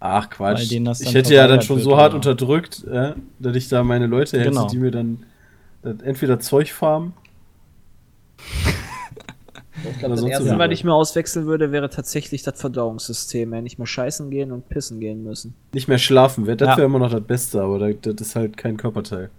Ach 0.00 0.30
Quatsch. 0.30 0.70
Ich 0.72 1.14
hätte 1.14 1.34
ja 1.34 1.46
dann 1.46 1.60
schon 1.62 1.76
wird, 1.76 1.84
so 1.84 1.96
hart 1.96 2.10
oder? 2.14 2.16
unterdrückt, 2.16 2.84
äh, 2.84 3.12
dass 3.38 3.54
ich 3.56 3.68
da 3.68 3.82
meine 3.84 4.06
Leute 4.06 4.38
hätte, 4.38 4.48
Genau. 4.50 4.66
die 4.68 4.78
mir 4.78 4.90
dann 4.90 5.24
das 5.82 6.00
entweder 6.02 6.40
Zeug 6.40 6.72
farmen. 6.72 7.12
Ich 9.82 9.88
Oder 9.88 9.98
glaube, 9.98 10.14
das 10.16 10.24
erste, 10.24 10.58
was 10.58 10.70
ich 10.72 10.84
mir 10.84 10.92
auswechseln 10.92 11.46
würde, 11.46 11.72
wäre 11.72 11.88
tatsächlich 11.88 12.42
das 12.42 12.60
Verdauungssystem. 12.60 13.52
Ja, 13.54 13.60
nicht 13.62 13.78
mehr 13.78 13.86
scheißen 13.86 14.30
gehen 14.30 14.52
und 14.52 14.68
pissen 14.68 15.00
gehen 15.00 15.22
müssen. 15.24 15.54
Nicht 15.72 15.88
mehr 15.88 15.98
schlafen 15.98 16.46
wird, 16.46 16.60
das 16.60 16.68
Ja. 16.70 16.76
wäre 16.78 16.86
immer 16.86 16.98
noch 16.98 17.10
das 17.10 17.22
Beste, 17.22 17.62
aber 17.62 17.78
das, 17.78 17.94
das 18.16 18.28
ist 18.28 18.36
halt 18.36 18.56
kein 18.58 18.76
Körperteil. 18.76 19.30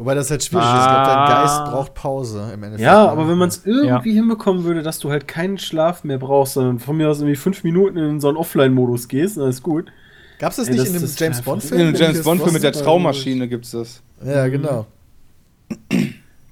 Wobei 0.00 0.14
das 0.14 0.30
halt 0.30 0.42
schwierig 0.42 0.64
ist. 0.64 0.70
Ich 0.70 0.76
glaube, 0.86 1.04
dein 1.06 1.18
Ah. 1.18 1.42
Geist 1.42 1.64
braucht 1.72 1.92
Pause 1.92 2.40
im 2.54 2.62
Endeffekt. 2.62 2.80
Ja, 2.80 3.04
ne? 3.04 3.10
aber 3.10 3.28
wenn 3.28 3.36
man 3.36 3.50
es 3.50 3.66
irgendwie 3.66 4.14
hinbekommen 4.14 4.64
würde, 4.64 4.82
dass 4.82 4.98
du 4.98 5.10
halt 5.10 5.28
keinen 5.28 5.58
Schlaf 5.58 6.04
mehr 6.04 6.16
brauchst, 6.16 6.54
sondern 6.54 6.78
von 6.78 6.96
mir 6.96 7.10
aus 7.10 7.18
irgendwie 7.18 7.36
fünf 7.36 7.64
Minuten 7.64 7.98
in 7.98 8.18
so 8.18 8.28
einen 8.28 8.38
Offline-Modus 8.38 9.08
gehst, 9.08 9.36
dann 9.36 9.50
ist 9.50 9.62
gut. 9.62 9.92
Gab's 10.38 10.56
das 10.56 10.68
Ey, 10.68 10.72
nicht 10.72 10.86
das- 10.86 11.02
in 11.02 11.06
dem 11.06 11.14
James 11.18 11.42
Bond-Film? 11.42 11.80
In 11.80 11.86
dem 11.88 11.92
mit 11.92 12.00
James 12.00 12.22
Bond-Film 12.22 12.52
mit 12.54 12.62
der? 12.62 12.72
Traummaschine 12.72 13.46
gibt's 13.46 13.72
das. 13.72 14.00
Ja, 14.24 14.48
genau. 14.48 14.86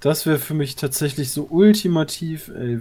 Das 0.00 0.26
wäre 0.26 0.36
für 0.38 0.52
mich 0.52 0.76
tatsächlich 0.76 1.30
so 1.32 1.46
ultimativ, 1.50 2.48
ey. 2.54 2.80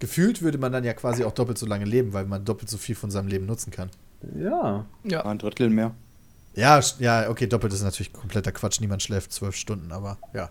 Gefühlt 0.00 0.42
würde 0.42 0.58
man 0.58 0.70
dann 0.72 0.84
ja 0.84 0.92
quasi 0.92 1.24
auch 1.24 1.32
doppelt 1.32 1.56
so 1.58 1.64
lange 1.66 1.84
leben, 1.86 2.12
weil 2.12 2.26
man 2.26 2.44
doppelt 2.44 2.68
so 2.70 2.76
viel 2.78 2.94
von 2.94 3.10
seinem 3.10 3.28
Leben 3.28 3.46
nutzen 3.46 3.70
kann. 3.70 3.88
Ja. 4.38 4.84
Ja. 5.04 5.24
Ein 5.24 5.38
Drittel 5.38 5.70
mehr. 5.70 5.92
Ja, 6.54 6.80
ja, 6.98 7.30
okay, 7.30 7.46
doppelt 7.46 7.72
ist 7.72 7.82
natürlich 7.82 8.12
kompletter 8.12 8.52
Quatsch. 8.52 8.80
Niemand 8.80 9.02
schläft 9.02 9.32
zwölf 9.32 9.56
Stunden, 9.56 9.92
aber 9.92 10.18
ja. 10.32 10.50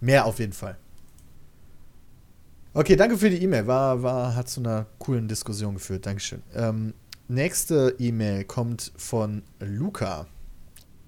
Mehr 0.00 0.24
auf 0.24 0.38
jeden 0.38 0.52
Fall. 0.52 0.76
Okay, 2.72 2.96
danke 2.96 3.18
für 3.18 3.30
die 3.30 3.42
E-Mail. 3.42 3.66
War, 3.66 4.02
war, 4.02 4.34
hat 4.34 4.48
zu 4.48 4.60
einer 4.60 4.86
coolen 4.98 5.28
Diskussion 5.28 5.74
geführt. 5.74 6.06
Dankeschön. 6.06 6.42
Ähm, 6.54 6.94
nächste 7.28 7.96
E-Mail 7.98 8.44
kommt 8.44 8.92
von 8.96 9.42
Luca. 9.58 10.26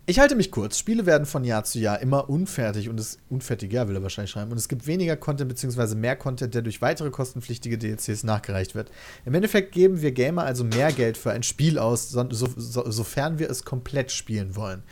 Ich 0.05 0.19
halte 0.19 0.35
mich 0.35 0.51
kurz. 0.51 0.79
Spiele 0.79 1.07
werden 1.07 1.27
von 1.27 1.45
Jahr 1.45 1.63
zu 1.63 1.79
Jahr 1.79 2.01
immer 2.01 2.29
unfertig 2.29 2.89
und 2.89 2.99
es 2.99 3.21
unfertiger 3.31 3.87
will 3.87 3.95
er 3.95 4.03
wahrscheinlich 4.03 4.33
schreiben. 4.33 4.51
Und 4.51 4.59
es 4.59 4.69
gibt 4.69 4.89
weniger 4.89 5.17
Content 5.17 5.49
bzw. 5.49 5.95
mehr 5.95 6.17
Content, 6.17 6.55
der 6.55 6.63
durch 6.63 6.83
weitere 6.83 7.11
kostenpflichtige 7.11 7.79
DLCs 7.79 8.25
nachgereicht 8.25 8.75
wird. 8.75 8.91
Im 9.25 9.35
Endeffekt 9.35 9.71
geben 9.71 10.03
wir 10.03 10.11
Gamer 10.11 10.43
also 10.43 10.65
mehr 10.65 10.91
Geld 10.91 11.17
für 11.17 11.31
ein 11.31 11.45
Spiel 11.45 11.79
aus, 11.79 12.11
so, 12.11 12.29
so, 12.31 12.49
so, 12.57 12.91
sofern 12.91 13.39
wir 13.39 13.49
es 13.49 13.65
komplett 13.65 14.11
spielen 14.11 14.57
wollen. 14.57 14.83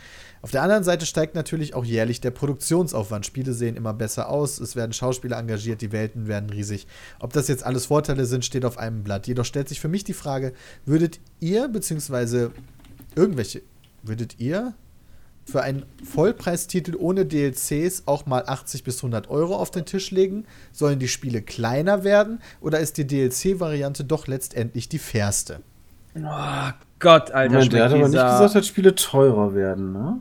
Auf 0.43 0.51
der 0.51 0.63
anderen 0.63 0.85
Seite 0.85 1.05
steigt 1.05 1.35
natürlich 1.35 1.73
auch 1.73 1.83
jährlich 1.83 2.21
der 2.21 2.31
Produktionsaufwand. 2.31 3.25
Spiele 3.25 3.51
sehen 3.51 3.75
immer 3.75 3.93
besser 3.93 4.29
aus, 4.29 4.61
es 4.61 4.77
werden 4.77 4.93
Schauspieler 4.93 5.37
engagiert, 5.37 5.81
die 5.81 5.91
Welten 5.91 6.27
werden 6.27 6.49
riesig. 6.49 6.87
Ob 7.19 7.33
das 7.33 7.49
jetzt 7.49 7.65
alles 7.65 7.87
Vorteile 7.87 8.25
sind, 8.25 8.45
steht 8.45 8.63
auf 8.63 8.77
einem 8.77 9.03
Blatt. 9.03 9.27
Jedoch 9.27 9.45
stellt 9.45 9.67
sich 9.67 9.81
für 9.81 9.89
mich 9.89 10.05
die 10.05 10.13
Frage, 10.13 10.53
würdet 10.85 11.19
ihr 11.41 11.67
bzw. 11.67 12.47
irgendwelche, 13.13 13.61
würdet 14.03 14.39
ihr 14.39 14.73
für 15.45 15.61
einen 15.61 15.85
Vollpreistitel 16.03 16.95
ohne 16.95 17.25
DLCs 17.25 18.03
auch 18.05 18.25
mal 18.25 18.43
80 18.45 18.83
bis 18.83 18.97
100 18.97 19.29
Euro 19.29 19.55
auf 19.55 19.71
den 19.71 19.85
Tisch 19.85 20.11
legen? 20.11 20.45
Sollen 20.71 20.99
die 20.99 21.07
Spiele 21.07 21.41
kleiner 21.41 22.03
werden 22.03 22.39
oder 22.61 22.79
ist 22.79 22.97
die 22.97 23.07
DLC-Variante 23.07 24.03
doch 24.03 24.27
letztendlich 24.27 24.89
die 24.89 24.99
fairste? 24.99 25.61
Oh 26.15 26.71
Gott, 26.99 27.31
Alter, 27.31 27.53
Moment, 27.53 27.73
der 27.73 27.85
hat 27.85 27.91
aber 27.91 28.09
nicht 28.09 28.11
gesagt, 28.11 28.55
dass 28.55 28.67
Spiele 28.67 28.95
teurer 28.95 29.55
werden, 29.55 29.93
ne? 29.93 30.19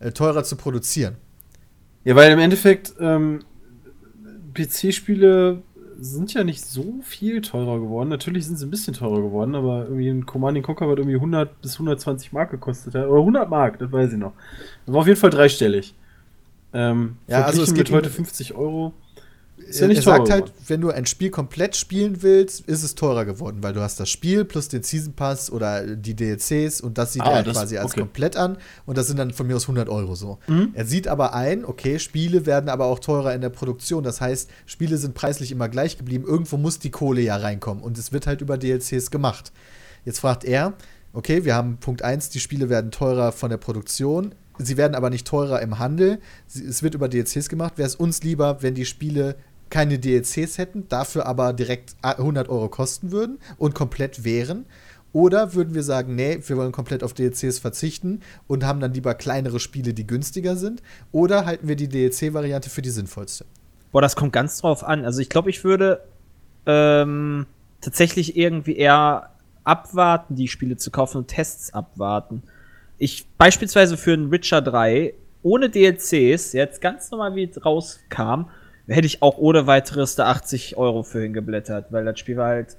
Äh, 0.00 0.12
teurer 0.12 0.42
zu 0.42 0.56
produzieren. 0.56 1.16
Ja, 2.04 2.16
weil 2.16 2.32
im 2.32 2.38
Endeffekt 2.38 2.94
ähm, 2.98 3.44
PC-Spiele 4.54 5.62
sind 6.00 6.32
ja 6.34 6.44
nicht 6.44 6.64
so 6.64 7.00
viel 7.02 7.40
teurer 7.42 7.78
geworden. 7.78 8.08
Natürlich 8.08 8.46
sind 8.46 8.56
sie 8.56 8.66
ein 8.66 8.70
bisschen 8.70 8.94
teurer 8.94 9.20
geworden, 9.20 9.54
aber 9.54 9.84
irgendwie 9.84 10.08
ein 10.08 10.26
Command 10.26 10.62
Conquer 10.62 10.88
wird 10.88 10.98
irgendwie 10.98 11.16
100 11.16 11.60
bis 11.60 11.74
120 11.74 12.32
Mark 12.32 12.50
gekostet. 12.50 12.94
Oder 12.94 13.18
100 13.18 13.48
Mark, 13.50 13.78
das 13.78 13.92
weiß 13.92 14.12
ich 14.12 14.18
noch. 14.18 14.32
Das 14.86 14.92
war 14.94 15.02
auf 15.02 15.06
jeden 15.06 15.18
Fall 15.20 15.30
dreistellig. 15.30 15.94
Ähm, 16.72 17.16
Ja, 17.26 17.42
also 17.42 17.62
es 17.62 17.74
geht 17.74 17.88
mit 17.88 17.92
heute 17.96 18.08
um- 18.08 18.14
50 18.14 18.54
Euro. 18.54 18.92
Ist 19.70 19.76
er 19.80 19.82
ja 19.82 19.88
nicht 19.88 19.98
er 19.98 20.02
sagt 20.02 20.18
teurer 20.26 20.30
halt, 20.32 20.44
geworden. 20.46 20.64
wenn 20.68 20.80
du 20.82 20.90
ein 20.90 21.06
Spiel 21.06 21.30
komplett 21.30 21.76
spielen 21.76 22.22
willst, 22.22 22.60
ist 22.68 22.82
es 22.82 22.94
teurer 22.94 23.24
geworden, 23.24 23.62
weil 23.62 23.72
du 23.72 23.80
hast 23.80 23.98
das 24.00 24.10
Spiel 24.10 24.44
plus 24.44 24.68
den 24.68 24.82
Season 24.82 25.14
Pass 25.14 25.50
oder 25.50 25.86
die 25.96 26.14
DLCs 26.14 26.80
und 26.80 26.98
das 26.98 27.12
sieht 27.14 27.22
Ah, 27.22 27.36
er 27.38 27.42
das- 27.42 27.56
quasi 27.56 27.78
als 27.78 27.92
okay. 27.92 28.00
komplett 28.00 28.36
an 28.36 28.58
und 28.86 28.98
das 28.98 29.06
sind 29.06 29.18
dann 29.18 29.32
von 29.32 29.46
mir 29.46 29.56
aus 29.56 29.66
100 29.68 29.88
Euro 29.88 30.14
so. 30.14 30.38
Mhm. 30.48 30.70
Er 30.74 30.84
sieht 30.84 31.08
aber 31.08 31.34
ein, 31.34 31.64
okay, 31.64 31.98
Spiele 31.98 32.46
werden 32.46 32.68
aber 32.68 32.86
auch 32.86 32.98
teurer 32.98 33.34
in 33.34 33.40
der 33.40 33.50
Produktion, 33.50 34.02
das 34.04 34.20
heißt, 34.20 34.50
Spiele 34.66 34.96
sind 34.98 35.14
preislich 35.14 35.50
immer 35.52 35.68
gleich 35.68 35.96
geblieben, 35.96 36.24
irgendwo 36.26 36.56
muss 36.56 36.78
die 36.78 36.90
Kohle 36.90 37.20
ja 37.22 37.36
reinkommen 37.36 37.82
und 37.82 37.96
es 37.98 38.12
wird 38.12 38.26
halt 38.26 38.40
über 38.40 38.58
DLCs 38.58 39.10
gemacht. 39.10 39.52
Jetzt 40.04 40.20
fragt 40.20 40.44
er, 40.44 40.74
okay, 41.12 41.44
wir 41.44 41.54
haben 41.54 41.76
Punkt 41.78 42.02
1, 42.02 42.30
die 42.30 42.40
Spiele 42.40 42.68
werden 42.68 42.90
teurer 42.90 43.32
von 43.32 43.50
der 43.50 43.56
Produktion, 43.58 44.34
sie 44.58 44.76
werden 44.76 44.94
aber 44.94 45.10
nicht 45.10 45.26
teurer 45.26 45.60
im 45.62 45.78
Handel, 45.78 46.18
es 46.46 46.82
wird 46.82 46.94
über 46.94 47.08
DLCs 47.08 47.48
gemacht, 47.48 47.78
wäre 47.78 47.86
es 47.86 47.94
uns 47.96 48.22
lieber, 48.22 48.62
wenn 48.62 48.74
die 48.74 48.84
Spiele 48.84 49.36
keine 49.70 49.98
DLCs 49.98 50.58
hätten, 50.58 50.88
dafür 50.88 51.26
aber 51.26 51.52
direkt 51.52 51.96
100 52.02 52.48
Euro 52.48 52.68
kosten 52.68 53.12
würden 53.12 53.38
und 53.56 53.74
komplett 53.74 54.24
wären. 54.24 54.66
Oder 55.12 55.54
würden 55.54 55.74
wir 55.74 55.82
sagen, 55.82 56.14
nee, 56.14 56.38
wir 56.46 56.56
wollen 56.56 56.70
komplett 56.70 57.02
auf 57.02 57.14
DLCs 57.14 57.58
verzichten 57.58 58.20
und 58.46 58.64
haben 58.64 58.80
dann 58.80 58.94
lieber 58.94 59.14
kleinere 59.14 59.58
Spiele, 59.58 59.92
die 59.92 60.06
günstiger 60.06 60.54
sind? 60.56 60.82
Oder 61.10 61.46
halten 61.46 61.66
wir 61.66 61.76
die 61.76 61.88
DLC-Variante 61.88 62.70
für 62.70 62.82
die 62.82 62.90
sinnvollste? 62.90 63.44
Boah, 63.90 64.02
das 64.02 64.14
kommt 64.14 64.32
ganz 64.32 64.58
drauf 64.58 64.84
an. 64.84 65.04
Also 65.04 65.20
ich 65.20 65.28
glaube, 65.28 65.50
ich 65.50 65.64
würde 65.64 66.02
ähm, 66.66 67.46
tatsächlich 67.80 68.36
irgendwie 68.36 68.76
eher 68.76 69.30
abwarten, 69.64 70.36
die 70.36 70.48
Spiele 70.48 70.76
zu 70.76 70.90
kaufen 70.90 71.18
und 71.18 71.28
Tests 71.28 71.74
abwarten. 71.74 72.42
Ich 72.98 73.26
beispielsweise 73.36 73.96
für 73.96 74.12
einen 74.12 74.30
Witcher 74.30 74.62
3 74.62 75.14
ohne 75.42 75.70
DLCs, 75.70 76.52
jetzt 76.52 76.80
ganz 76.80 77.10
normal 77.10 77.34
wie 77.34 77.44
es 77.44 77.64
rauskam, 77.64 78.44
hätte 78.90 79.06
ich 79.06 79.22
auch 79.22 79.38
ohne 79.38 79.66
weiteres 79.66 80.14
da 80.16 80.26
80 80.26 80.76
Euro 80.76 81.02
für 81.02 81.20
hingeblättert, 81.22 81.86
weil 81.90 82.04
das 82.04 82.18
Spiel 82.18 82.36
war 82.36 82.48
halt 82.48 82.76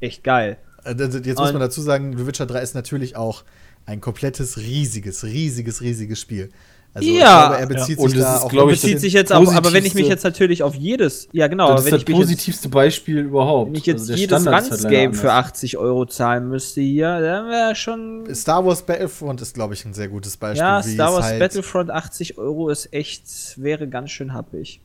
echt 0.00 0.24
geil. 0.24 0.56
Das- 0.84 1.14
Jetzt 1.24 1.38
muss 1.38 1.52
man 1.52 1.60
dazu 1.60 1.80
sagen, 1.80 2.16
The 2.18 2.26
Witcher 2.26 2.46
3 2.46 2.60
ist 2.60 2.74
natürlich 2.74 3.14
auch 3.16 3.44
ein 3.86 4.00
komplettes, 4.00 4.58
riesiges, 4.58 5.24
riesiges, 5.24 5.80
riesiges 5.80 6.20
Spiel. 6.20 6.50
Also 6.94 7.08
ich 7.08 7.16
Ja. 7.16 7.48
glaube, 7.48 7.60
er 7.60 7.66
bezieht 7.66 7.98
Und 7.98 8.10
sich 8.10 8.20
da 8.20 8.36
ist, 8.36 8.42
auch 8.42 8.52
ich, 8.52 8.68
Bezieht 8.82 9.00
sich 9.00 9.12
jetzt 9.14 9.32
auch, 9.32 9.50
aber 9.54 9.72
wenn 9.72 9.78
ich 9.86 9.94
mich 9.94 10.04
positivste- 10.04 10.08
jetzt 10.10 10.24
natürlich 10.24 10.62
auf 10.62 10.74
jedes, 10.74 11.26
ja 11.32 11.46
genau, 11.46 11.68
das 11.74 11.86
wenn 11.86 11.94
ist 11.94 12.00
ich 12.00 12.04
das 12.04 12.08
mich 12.08 12.18
jetzt, 12.18 12.26
positivste 12.28 12.68
Beispiel 12.68 13.18
überhaupt. 13.20 13.68
wenn 13.70 13.76
ich 13.78 13.86
jetzt 13.86 14.00
Also 14.02 14.12
jedes 14.12 14.46
halt 14.46 14.70
Runs-Game 14.72 15.14
für 15.14 15.32
anders. 15.32 15.46
80 15.52 15.78
Euro 15.78 16.04
zahlen 16.04 16.48
müsste 16.50 16.82
hier, 16.82 17.18
dann 17.20 17.48
wäre 17.48 17.74
schon. 17.76 18.26
Star 18.34 18.66
Wars 18.66 18.82
Battlefront 18.82 19.40
ist, 19.40 19.54
glaube 19.54 19.72
ich, 19.72 19.84
ein 19.86 19.94
sehr 19.94 20.08
gutes 20.08 20.36
Beispiel. 20.36 20.58
Ja, 20.66 20.82
Star 20.82 21.14
Wars 21.14 21.24
halt, 21.24 21.38
Battlefront 21.38 21.90
80 21.90 22.36
Euro 22.36 22.68
ist 22.68 22.92
echt, 22.92 23.24
wäre 23.56 23.88
ganz 23.88 24.10
schön 24.10 24.34
happig. 24.34 24.80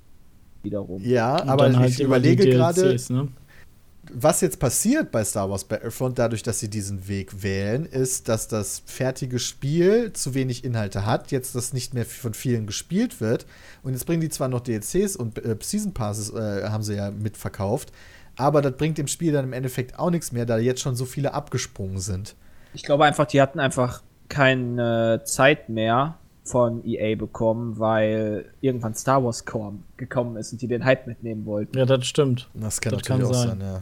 Wiederum. 0.64 1.04
Ja, 1.04 1.42
Und 1.42 1.50
aber 1.50 1.78
halt 1.78 1.90
ich 1.90 1.98
die 1.98 2.04
überlege 2.04 2.50
gerade, 2.50 2.98
ne? 3.10 3.28
was 4.12 4.42
jetzt 4.42 4.60
passiert 4.60 5.12
bei 5.12 5.24
Star 5.24 5.50
Wars 5.50 5.66
Battlefront, 5.66 6.18
dadurch, 6.18 6.44
dass 6.44 6.60
sie 6.60 6.70
diesen 6.70 7.08
Weg 7.08 7.44
wählen, 7.44 7.86
ist, 7.86 8.30
dass 8.30 8.48
das 8.48 8.82
fertige 8.86 9.40
Spiel 9.40 10.14
zu 10.14 10.34
wenig 10.34 10.64
Inhalte 10.64 11.06
hat, 11.06 11.32
jetzt 11.32 11.56
das 11.56 11.74
nicht 11.74 11.94
mehr 11.94 12.06
von 12.06 12.34
vielen 12.34 12.68
gespielt 12.68 13.22
wird. 13.22 13.46
Und 13.84 13.94
jetzt 13.94 14.06
bringen 14.06 14.22
die 14.22 14.30
zwar 14.30 14.48
noch 14.48 14.62
DLCs 14.62 15.16
und 15.16 15.44
äh, 15.44 15.56
Season 15.62 15.94
Passes 15.94 16.34
äh, 16.34 16.70
haben 16.70 16.84
sie 16.84 16.96
ja 16.96 17.12
mitverkauft, 17.12 17.92
aber 18.36 18.62
das 18.62 18.78
bringt 18.78 18.98
dem 18.98 19.08
Spiel 19.08 19.34
dann 19.34 19.46
im 19.46 19.54
Endeffekt 19.54 19.98
auch 20.00 20.12
nichts 20.12 20.32
mehr, 20.32 20.46
da 20.46 20.58
jetzt 20.58 20.82
schon 20.82 20.96
so 20.96 21.06
viele 21.06 21.34
abgesprungen 21.34 22.00
sind. 22.00 22.36
Ich 22.74 22.84
glaube 22.84 23.06
einfach, 23.06 23.26
die 23.26 23.42
hatten 23.42 23.60
einfach 23.60 24.04
keine 24.30 25.22
Zeit 25.26 25.70
mehr 25.70 26.18
von 26.48 26.84
EA 26.86 27.16
bekommen, 27.16 27.78
weil 27.80 28.46
irgendwann 28.62 28.96
Star 28.96 29.24
Wars 29.24 29.46
kom- 29.46 29.80
gekommen 29.98 30.38
ist 30.38 30.52
und 30.54 30.62
die 30.62 30.68
den 30.68 30.84
Hype 30.86 31.06
mitnehmen 31.08 31.46
wollten. 31.46 31.78
Ja, 31.78 31.86
das 31.86 32.06
stimmt. 32.08 32.50
Das 32.54 32.82
kann 32.82 32.94
Das 32.94 33.02
natürlich 33.08 33.22
kann 33.24 33.30
auch 33.30 33.34
sein. 33.34 33.60
sein, 33.60 33.62
ja. 33.62 33.82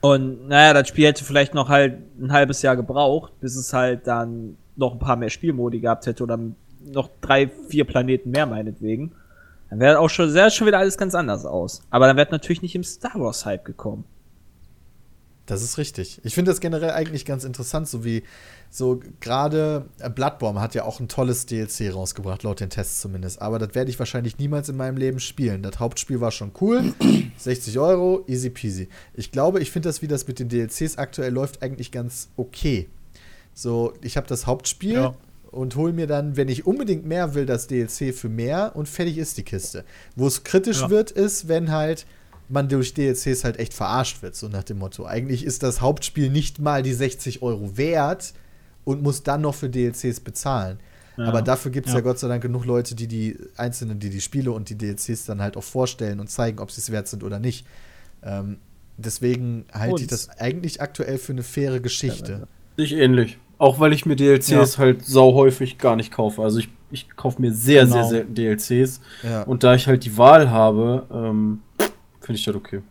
Und 0.00 0.48
naja, 0.48 0.72
das 0.74 0.88
Spiel 0.88 1.06
hätte 1.06 1.24
vielleicht 1.24 1.54
noch 1.54 1.68
halt 1.68 1.98
ein 2.20 2.32
halbes 2.32 2.62
Jahr 2.62 2.76
gebraucht, 2.76 3.32
bis 3.40 3.56
es 3.56 3.72
halt 3.72 4.06
dann 4.06 4.56
noch 4.76 4.92
ein 4.92 4.98
paar 4.98 5.16
mehr 5.16 5.30
Spielmodi 5.30 5.80
gehabt 5.80 6.06
hätte 6.06 6.22
oder 6.22 6.38
noch 6.84 7.08
drei, 7.20 7.48
vier 7.68 7.84
Planeten 7.84 8.30
mehr 8.30 8.46
meinetwegen. 8.46 9.12
Dann 9.70 9.80
wäre 9.80 9.98
auch 9.98 10.08
schon, 10.10 10.30
sähe 10.30 10.50
schon 10.50 10.66
wieder 10.68 10.78
alles 10.78 10.96
ganz 10.96 11.14
anders 11.14 11.44
aus. 11.44 11.82
Aber 11.90 12.06
dann 12.06 12.16
wäre 12.16 12.28
natürlich 12.30 12.62
nicht 12.62 12.74
im 12.76 12.84
Star 12.84 13.14
Wars 13.20 13.44
Hype 13.46 13.64
gekommen. 13.64 14.04
Das 15.46 15.62
ist 15.62 15.78
richtig. 15.78 16.20
Ich 16.24 16.34
finde 16.34 16.50
das 16.50 16.60
generell 16.60 16.90
eigentlich 16.90 17.24
ganz 17.24 17.44
interessant, 17.44 17.88
so 17.88 18.04
wie 18.04 18.24
so 18.68 19.00
gerade 19.20 19.86
äh, 20.00 20.10
Bloodborne 20.10 20.60
hat 20.60 20.74
ja 20.74 20.82
auch 20.84 20.98
ein 20.98 21.06
tolles 21.08 21.46
DLC 21.46 21.94
rausgebracht, 21.94 22.42
laut 22.42 22.58
den 22.60 22.68
Tests 22.68 23.00
zumindest. 23.00 23.40
Aber 23.40 23.58
das 23.60 23.74
werde 23.76 23.90
ich 23.90 23.98
wahrscheinlich 23.98 24.38
niemals 24.38 24.68
in 24.68 24.76
meinem 24.76 24.96
Leben 24.96 25.20
spielen. 25.20 25.62
Das 25.62 25.78
Hauptspiel 25.78 26.20
war 26.20 26.32
schon 26.32 26.50
cool. 26.60 26.92
60 27.38 27.78
Euro, 27.78 28.24
easy 28.26 28.50
peasy. 28.50 28.88
Ich 29.14 29.30
glaube, 29.30 29.60
ich 29.60 29.70
finde 29.70 29.88
das, 29.88 30.02
wie 30.02 30.08
das 30.08 30.26
mit 30.26 30.40
den 30.40 30.48
DLCs 30.48 30.98
aktuell 30.98 31.32
läuft, 31.32 31.62
eigentlich 31.62 31.92
ganz 31.92 32.28
okay. 32.36 32.88
So, 33.54 33.94
ich 34.02 34.16
habe 34.16 34.26
das 34.26 34.46
Hauptspiel 34.46 34.94
Ja. 34.94 35.14
und 35.52 35.76
hole 35.76 35.92
mir 35.92 36.06
dann, 36.08 36.36
wenn 36.36 36.48
ich 36.48 36.66
unbedingt 36.66 37.06
mehr 37.06 37.34
will, 37.34 37.46
das 37.46 37.68
DLC 37.68 38.12
für 38.12 38.28
mehr 38.28 38.72
und 38.74 38.88
fertig 38.88 39.16
ist 39.16 39.38
die 39.38 39.44
Kiste. 39.44 39.84
Wo 40.16 40.26
es 40.26 40.42
kritisch 40.44 40.80
Ja. 40.80 40.90
wird, 40.90 41.12
ist, 41.12 41.46
wenn 41.48 41.70
halt 41.70 42.04
man 42.48 42.68
durch 42.68 42.94
DLCs 42.94 43.44
halt 43.44 43.58
echt 43.58 43.74
verarscht 43.74 44.22
wird, 44.22 44.36
so 44.36 44.48
nach 44.48 44.62
dem 44.64 44.78
Motto. 44.78 45.04
Eigentlich 45.06 45.44
ist 45.44 45.62
das 45.62 45.80
Hauptspiel 45.80 46.30
nicht 46.30 46.58
mal 46.58 46.82
die 46.82 46.92
60 46.92 47.42
Euro 47.42 47.76
wert 47.76 48.34
und 48.84 49.02
muss 49.02 49.22
dann 49.22 49.40
noch 49.40 49.54
für 49.54 49.68
DLCs 49.68 50.20
bezahlen. 50.20 50.78
Aber 51.18 51.40
dafür 51.40 51.70
gibt 51.70 51.86
es 51.86 51.94
ja. 51.94 52.00
Ja. 52.00 52.04
Gott 52.04 52.18
sei 52.18 52.28
Dank 52.28 52.42
genug 52.42 52.66
Leute, 52.66 52.94
die 52.94 53.06
die 53.08 53.38
Einzelnen, 53.56 53.98
die 53.98 54.10
die 54.10 54.20
Spiele 54.20 54.52
und 54.52 54.68
die 54.68 54.76
DLCs 54.76 55.24
dann 55.24 55.40
halt 55.40 55.56
auch 55.56 55.62
vorstellen 55.64 56.20
und 56.20 56.28
zeigen, 56.28 56.58
ob 56.58 56.70
sie 56.70 56.80
es 56.82 56.92
wert 56.92 57.08
sind 57.08 57.24
oder 57.24 57.38
nicht. 57.38 57.66
Ähm, 58.22 58.58
deswegen 58.98 59.64
halte 59.72 60.02
ich 60.02 60.08
das 60.08 60.28
eigentlich 60.38 60.82
aktuell 60.82 61.16
für 61.16 61.32
eine 61.32 61.42
faire 61.42 61.80
Geschichte. 61.80 62.46
Ich 62.76 62.92
ähnlich. 62.92 63.38
Auch 63.58 63.80
weil 63.80 63.94
ich 63.94 64.04
mir 64.04 64.14
DLCs 64.16 64.48
Ja. 64.50 64.66
halt 64.76 65.06
sau 65.06 65.32
häufig 65.32 65.78
gar 65.78 65.96
nicht 65.96 66.12
kaufe. 66.12 66.42
Also 66.42 66.58
ich, 66.58 66.68
ich 66.90 67.08
kaufe 67.16 67.40
mir 67.40 67.52
sehr, 67.54 67.84
Genau. 67.84 67.94
sehr 67.94 68.04
selten 68.04 68.34
DLCs. 68.34 69.00
Ja. 69.22 69.42
Und 69.44 69.64
da 69.64 69.74
ich 69.74 69.86
halt 69.86 70.04
die 70.04 70.18
Wahl 70.18 70.50
habe, 70.50 71.06
ähm, 71.10 71.60
finde 72.26 72.38
ich 72.38 72.44
das 72.44 72.54
okay. 72.54 72.82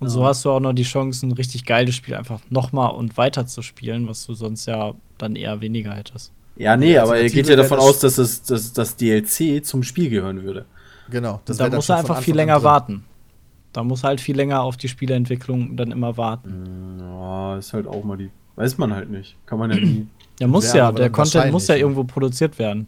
Und 0.00 0.08
so 0.08 0.24
hast 0.24 0.44
du 0.44 0.50
auch 0.50 0.60
noch 0.60 0.72
die 0.72 0.82
Chance, 0.82 1.26
ein 1.26 1.32
richtig 1.32 1.64
geiles 1.64 1.94
Spiel 1.94 2.14
einfach 2.14 2.40
nochmal 2.50 2.94
und 2.94 3.16
weiter 3.16 3.46
zu 3.46 3.62
spielen, 3.62 4.08
was 4.08 4.26
du 4.26 4.34
sonst 4.34 4.66
ja 4.66 4.94
dann 5.18 5.36
eher 5.36 5.60
weniger 5.60 5.94
hättest. 5.94 6.32
Ja, 6.56 6.76
nee, 6.76 6.98
aber 6.98 7.16
er 7.16 7.28
geht 7.28 7.48
ja 7.48 7.56
davon 7.56 7.78
aus, 7.78 8.00
dass 8.00 8.16
das, 8.16 8.42
dass 8.42 8.72
das 8.72 8.96
DLC 8.96 9.64
zum 9.64 9.82
Spiel 9.82 10.10
gehören 10.10 10.42
würde. 10.42 10.66
Genau. 11.10 11.40
Das 11.44 11.56
da 11.56 11.68
du 11.68 11.80
schon 11.80 11.96
einfach 11.96 12.20
viel 12.20 12.34
länger 12.34 12.56
drin. 12.56 12.64
warten. 12.64 13.04
Da 13.72 13.82
muss 13.82 14.04
halt 14.04 14.20
viel 14.20 14.36
länger 14.36 14.62
auf 14.62 14.76
die 14.76 14.88
Spieleentwicklung 14.88 15.76
dann 15.76 15.90
immer 15.90 16.16
warten. 16.16 16.98
Ja, 17.00 17.56
ist 17.58 17.72
halt 17.72 17.86
auch 17.86 18.04
mal 18.04 18.16
die. 18.16 18.30
Weiß 18.56 18.78
man 18.78 18.94
halt 18.94 19.10
nicht. 19.10 19.36
Kann 19.46 19.58
man 19.58 19.70
ja 19.70 19.76
nie. 19.80 20.06
Ja, 20.38 20.46
muss 20.46 20.72
Ja, 20.72 20.92
der 20.92 21.10
Content 21.10 21.50
muss 21.52 21.66
ja 21.66 21.74
wahrscheinlich, 21.74 21.80
irgendwo 21.80 22.04
produziert 22.04 22.58
werden. 22.58 22.86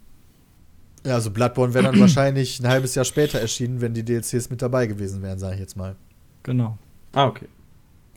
Ja, 1.07 1.13
also 1.13 1.31
Bloodborne 1.31 1.73
wäre 1.73 1.85
dann 1.85 1.99
wahrscheinlich 2.01 2.59
ein 2.59 2.67
halbes 2.67 2.93
Jahr 2.93 3.05
später 3.05 3.39
erschienen, 3.39 3.79
wenn 3.79 3.93
die 3.93 4.03
DLCs 4.03 4.49
mit 4.49 4.61
dabei 4.61 4.87
gewesen 4.87 5.21
wären, 5.21 5.39
sage 5.39 5.53
ich 5.53 5.61
jetzt 5.61 5.77
mal. 5.77 5.95
Genau. 6.43 6.77
Ah, 7.13 7.27
okay. 7.27 7.47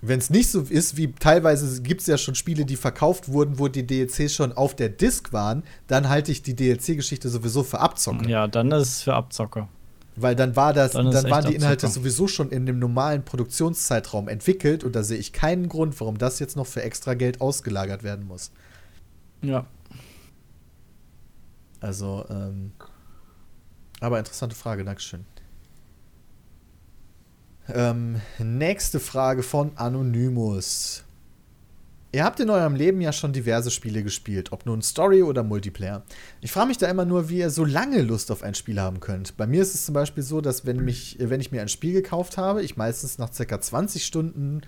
Wenn 0.03 0.19
es 0.19 0.29
nicht 0.29 0.51
so 0.51 0.63
ist, 0.63 0.97
wie 0.97 1.13
teilweise 1.13 1.83
gibt 1.83 2.01
es 2.01 2.09
ja 2.09 2.19
schon 2.19 2.35
Spiele, 2.35 2.65
die 2.65 2.75
verkauft 2.75 3.29
wurden, 3.29 3.61
wo 3.61 3.69
die 3.69 3.87
DLCs 3.87 4.35
schon 4.35 4.53
auf 4.53 4.75
der 4.75 4.89
Disc 4.89 5.33
waren, 5.33 5.63
dann 5.87 6.09
halte 6.09 6.33
ich 6.33 6.43
die 6.43 6.57
DLC-Geschichte 6.57 7.29
sowieso 7.29 7.63
für 7.63 7.79
Abzocke. 7.79 8.29
Ja, 8.29 8.49
dann 8.49 8.73
ist 8.73 8.89
es 8.89 9.03
für 9.03 9.15
Abzocker. 9.15 9.69
Weil 10.17 10.35
dann 10.35 10.57
war 10.57 10.73
das, 10.73 10.93
Dann 10.93 11.13
dann, 11.13 11.31
waren 11.31 11.47
die 11.47 11.55
Inhalte 11.55 11.87
Abzocke. 11.87 12.01
sowieso 12.03 12.27
schon 12.27 12.51
in 12.51 12.67
dem 12.67 12.81
normalen 12.81 13.25
Produktionszeitraum 13.25 14.27
entwickelt 14.27 14.83
und 14.83 14.97
da 14.97 15.05
sehe 15.05 15.19
ich 15.19 15.33
keinen 15.33 15.69
Grund, 15.69 16.01
warum 16.01 16.19
das 16.19 16.41
jetzt 16.41 16.57
noch 16.57 16.67
für 16.67 16.83
extra 16.83 17.15
Geld 17.15 17.41
ausgelagert 17.41 18.03
werden 18.03 18.27
muss. 18.27 18.51
Ja. 19.43 19.67
Also, 21.81 22.27
ähm, 22.29 22.73
aber 24.01 24.19
interessante 24.19 24.57
Frage, 24.57 24.85
Dankeschön. 24.85 25.25
Ähm, 27.73 28.21
nächste 28.39 28.99
Frage 28.99 29.43
von 29.43 29.73
Anonymous. 29.77 31.05
Ihr 32.13 32.25
habt 32.25 32.41
in 32.41 32.51
eurem 32.51 32.75
Leben 32.75 33.01
ja 33.01 33.13
schon 33.13 33.33
diverse 33.33 33.71
Spiele 33.71 34.03
gespielt, 34.03 34.51
ob 34.51 34.67
nun 34.67 34.83
Story 34.83 35.23
oder 35.23 35.45
Multiplayer. 35.45 36.03
Ich 36.41 36.51
frage 36.51 36.67
mich 36.67 36.79
da 36.79 36.89
immer 36.89 37.05
nur, 37.05 37.29
wie 37.29 37.39
ihr 37.39 37.51
so 37.51 37.65
lange 37.65 38.03
Lust 38.03 38.33
auf 38.33 38.43
ein 38.43 38.57
Spiel 38.57 38.81
haben 38.81 38.99
könnt. 38.99 39.37
Bei 39.37 39.47
mir 39.47 39.63
ist 39.63 39.77
es 39.77 39.85
zum 39.87 39.95
Beispiel 39.95 40.25
so, 40.25 40.41
dass 40.41 40.67
wenn, 40.67 40.85
mich, 40.85 41.19
wenn 41.21 41.41
ich 41.41 41.53
mir 41.53 41.63
ein 41.63 41.69
Spiel 41.69 41.93
gekauft 41.93 42.37
habe, 42.37 42.65
ich 42.65 42.77
meistens 42.77 43.19
nach 43.19 43.31
ca. 43.33 43.61
20 43.61 44.05
Stunden 44.05 44.63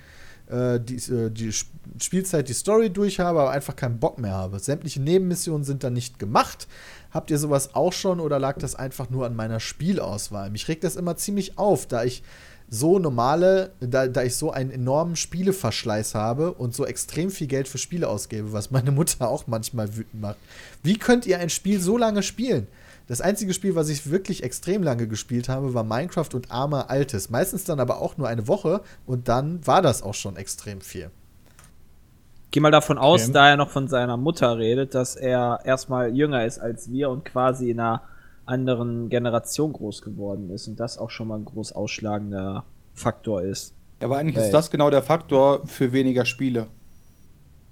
äh, 0.46 0.78
die, 0.78 0.94
äh, 1.12 1.30
die 1.30 1.48
Sp- 1.50 1.74
Spielzeit, 2.00 2.48
die 2.48 2.52
Story 2.54 2.90
durch 2.90 3.18
habe, 3.18 3.40
aber 3.40 3.50
einfach 3.50 3.74
keinen 3.74 3.98
Bock 3.98 4.18
mehr 4.18 4.34
habe. 4.34 4.60
Sämtliche 4.60 5.02
Nebenmissionen 5.02 5.64
sind 5.64 5.82
dann 5.82 5.94
nicht 5.94 6.20
gemacht. 6.20 6.68
Habt 7.12 7.30
ihr 7.30 7.38
sowas 7.38 7.74
auch 7.74 7.92
schon 7.92 8.20
oder 8.20 8.38
lag 8.38 8.58
das 8.58 8.74
einfach 8.74 9.10
nur 9.10 9.26
an 9.26 9.36
meiner 9.36 9.60
Spielauswahl? 9.60 10.50
Mich 10.50 10.68
regt 10.68 10.82
das 10.82 10.96
immer 10.96 11.16
ziemlich 11.16 11.58
auf, 11.58 11.86
da 11.86 12.04
ich 12.04 12.22
so 12.70 12.98
normale, 12.98 13.72
da, 13.80 14.08
da 14.08 14.22
ich 14.22 14.34
so 14.36 14.50
einen 14.50 14.70
enormen 14.70 15.14
Spieleverschleiß 15.14 16.14
habe 16.14 16.52
und 16.54 16.74
so 16.74 16.86
extrem 16.86 17.30
viel 17.30 17.46
Geld 17.46 17.68
für 17.68 17.76
Spiele 17.76 18.08
ausgebe, 18.08 18.54
was 18.54 18.70
meine 18.70 18.90
Mutter 18.92 19.28
auch 19.28 19.46
manchmal 19.46 19.94
wütend 19.94 20.22
macht. 20.22 20.38
Wie 20.82 20.96
könnt 20.96 21.26
ihr 21.26 21.38
ein 21.38 21.50
Spiel 21.50 21.80
so 21.80 21.98
lange 21.98 22.22
spielen? 22.22 22.66
Das 23.08 23.20
einzige 23.20 23.52
Spiel, 23.52 23.74
was 23.74 23.90
ich 23.90 24.10
wirklich 24.10 24.42
extrem 24.42 24.82
lange 24.82 25.06
gespielt 25.06 25.50
habe, 25.50 25.74
war 25.74 25.84
Minecraft 25.84 26.30
und 26.32 26.50
Arma 26.50 26.82
Altes. 26.82 27.28
Meistens 27.28 27.64
dann 27.64 27.78
aber 27.78 28.00
auch 28.00 28.16
nur 28.16 28.28
eine 28.28 28.48
Woche 28.48 28.80
und 29.04 29.28
dann 29.28 29.66
war 29.66 29.82
das 29.82 30.02
auch 30.02 30.14
schon 30.14 30.36
extrem 30.36 30.80
viel. 30.80 31.10
Geh 32.52 32.60
mal 32.60 32.70
davon 32.70 32.98
aus, 32.98 33.24
Okay. 33.24 33.32
da 33.32 33.48
er 33.48 33.56
noch 33.56 33.70
von 33.70 33.88
seiner 33.88 34.16
Mutter 34.16 34.56
redet, 34.58 34.94
dass 34.94 35.16
er 35.16 35.60
erstmal 35.64 36.14
jünger 36.14 36.44
ist 36.46 36.58
als 36.60 36.90
wir 36.92 37.10
und 37.10 37.24
quasi 37.24 37.70
in 37.70 37.80
einer 37.80 38.02
anderen 38.46 39.08
Generation 39.08 39.72
groß 39.72 40.02
geworden 40.02 40.50
ist 40.50 40.68
und 40.68 40.78
das 40.78 40.98
auch 40.98 41.10
schon 41.10 41.28
mal 41.28 41.38
ein 41.38 41.44
groß 41.44 41.72
ausschlagender 41.72 42.64
Faktor 42.94 43.42
ist. 43.42 43.74
Ja, 44.00 44.06
aber 44.06 44.18
eigentlich 44.18 44.36
Ey. 44.36 44.44
ist 44.44 44.52
das 44.52 44.70
genau 44.70 44.90
der 44.90 45.02
Faktor 45.02 45.66
für 45.66 45.92
weniger 45.92 46.24
Spiele. 46.24 46.66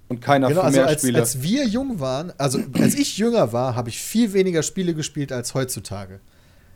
Und 0.08 0.20
keiner 0.20 0.48
Genau, 0.48 0.60
für 0.62 0.66
also 0.66 0.78
mehr 0.78 0.88
als, 0.88 1.02
Spiele. 1.02 1.18
als 1.20 1.42
wir 1.42 1.66
jung 1.66 2.00
waren, 2.00 2.32
also 2.38 2.58
als 2.80 2.94
ich 2.94 3.16
jünger 3.18 3.52
war, 3.52 3.76
habe 3.76 3.90
ich 3.90 4.00
viel 4.00 4.32
weniger 4.32 4.62
Spiele 4.62 4.94
gespielt 4.94 5.30
als 5.30 5.54
heutzutage. 5.54 6.20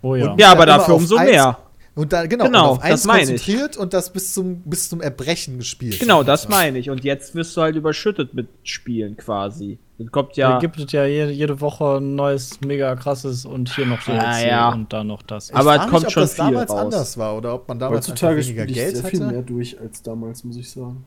Oh 0.02 0.15
ja. 0.15 0.31
Und- 0.33 0.41
Ja, 0.41 0.52
aber 0.52 0.66
dafür 0.66 0.94
umso 0.97 1.16
eins- 1.16 1.31
mehr. 1.31 1.58
Und 1.97 2.12
da, 2.12 2.26
genau, 2.26 2.47
Genau, 2.47 2.64
und 2.73 2.78
auf 2.78 2.82
eins 2.82 3.02
das 3.02 3.06
meine 3.06 3.23
ich. 3.23 3.28
konzentriert 3.28 3.76
und 3.76 3.94
das 3.94 4.12
bis 4.12 4.34
zum, 4.34 4.62
bis 4.62 4.89
zum 4.89 5.00
Erbrechen 5.00 5.58
gespielt. 5.58 6.00
Genau, 6.00 6.24
das 6.24 6.48
meine 6.48 6.78
ich. 6.78 6.90
Und 6.90 7.05
jetzt 7.05 7.36
wirst 7.36 7.56
du 7.56 7.60
halt 7.60 7.76
überschüttet 7.76 8.34
mit 8.34 8.48
Spielen 8.64 9.16
quasi. 9.16 9.78
Dann 9.98 10.10
kommt 10.10 10.36
Ja. 10.36 10.50
ja. 10.50 10.58
gibt 10.58 10.76
es 10.81 10.90
ja 10.90 11.05
jede, 11.06 11.31
jede 11.31 11.60
Woche 11.60 11.98
ein 11.98 12.16
neues, 12.16 12.60
mega 12.62 12.97
krasses 12.97 13.44
und 13.44 13.73
hier 13.76 13.86
noch 13.86 14.02
DLC 14.02 14.18
Ah, 14.24 14.40
ja. 14.44 14.73
und 14.73 14.92
da 14.92 15.05
noch 15.05 15.23
das. 15.23 15.50
Ich 15.50 15.55
Aber 15.56 15.74
es 15.76 15.81
kommt 15.82 15.92
mich, 15.92 16.05
ob 16.06 16.10
schon 16.10 16.23
das 16.24 16.34
viel 16.34 16.44
damals 16.47 16.70
raus. 16.73 16.81
anders 16.81 17.16
war 17.18 17.36
oder 17.36 17.55
ob 17.55 17.68
man 17.68 17.78
damals 17.78 18.08
Heutzutage 18.08 18.44
weniger 18.44 18.64
ich 18.66 18.74
Geld 18.74 18.97
sehr 18.97 19.05
viel 19.05 19.20
hatte. 19.20 19.32
mehr 19.32 19.42
durch 19.42 19.81
als 19.81 20.02
damals, 20.02 20.42
muss 20.42 20.56
ich 20.56 20.68
sagen. 20.70 21.05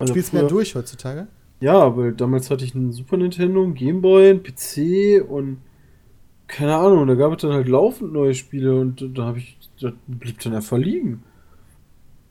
Du 0.00 0.06
spielst 0.08 0.34
mehr 0.34 0.42
früher- 0.42 0.48
durch 0.50 0.74
heutzutage? 0.74 1.28
Ja, 1.60 1.96
weil 1.96 2.12
damals 2.12 2.50
hatte 2.50 2.64
ich 2.64 2.74
einen 2.74 2.92
Super 2.92 3.16
Nintendo, 3.16 3.62
einen 3.62 3.74
Gameboy, 3.74 4.28
einen 4.30 4.42
PC 4.42 5.22
und 5.26 5.58
keine 6.48 6.74
Ahnung, 6.76 7.06
da 7.06 7.14
gab 7.14 7.32
es 7.32 7.40
dann 7.40 7.52
halt 7.52 7.68
laufend 7.68 8.12
neue 8.12 8.34
Spiele 8.34 8.78
und 8.78 9.16
da 9.16 9.24
habe 9.24 9.38
ich, 9.38 9.56
da 9.82 9.92
blieb 10.06 10.40
dann 10.40 10.54
einfach 10.54 10.78
liegen. 10.78 11.22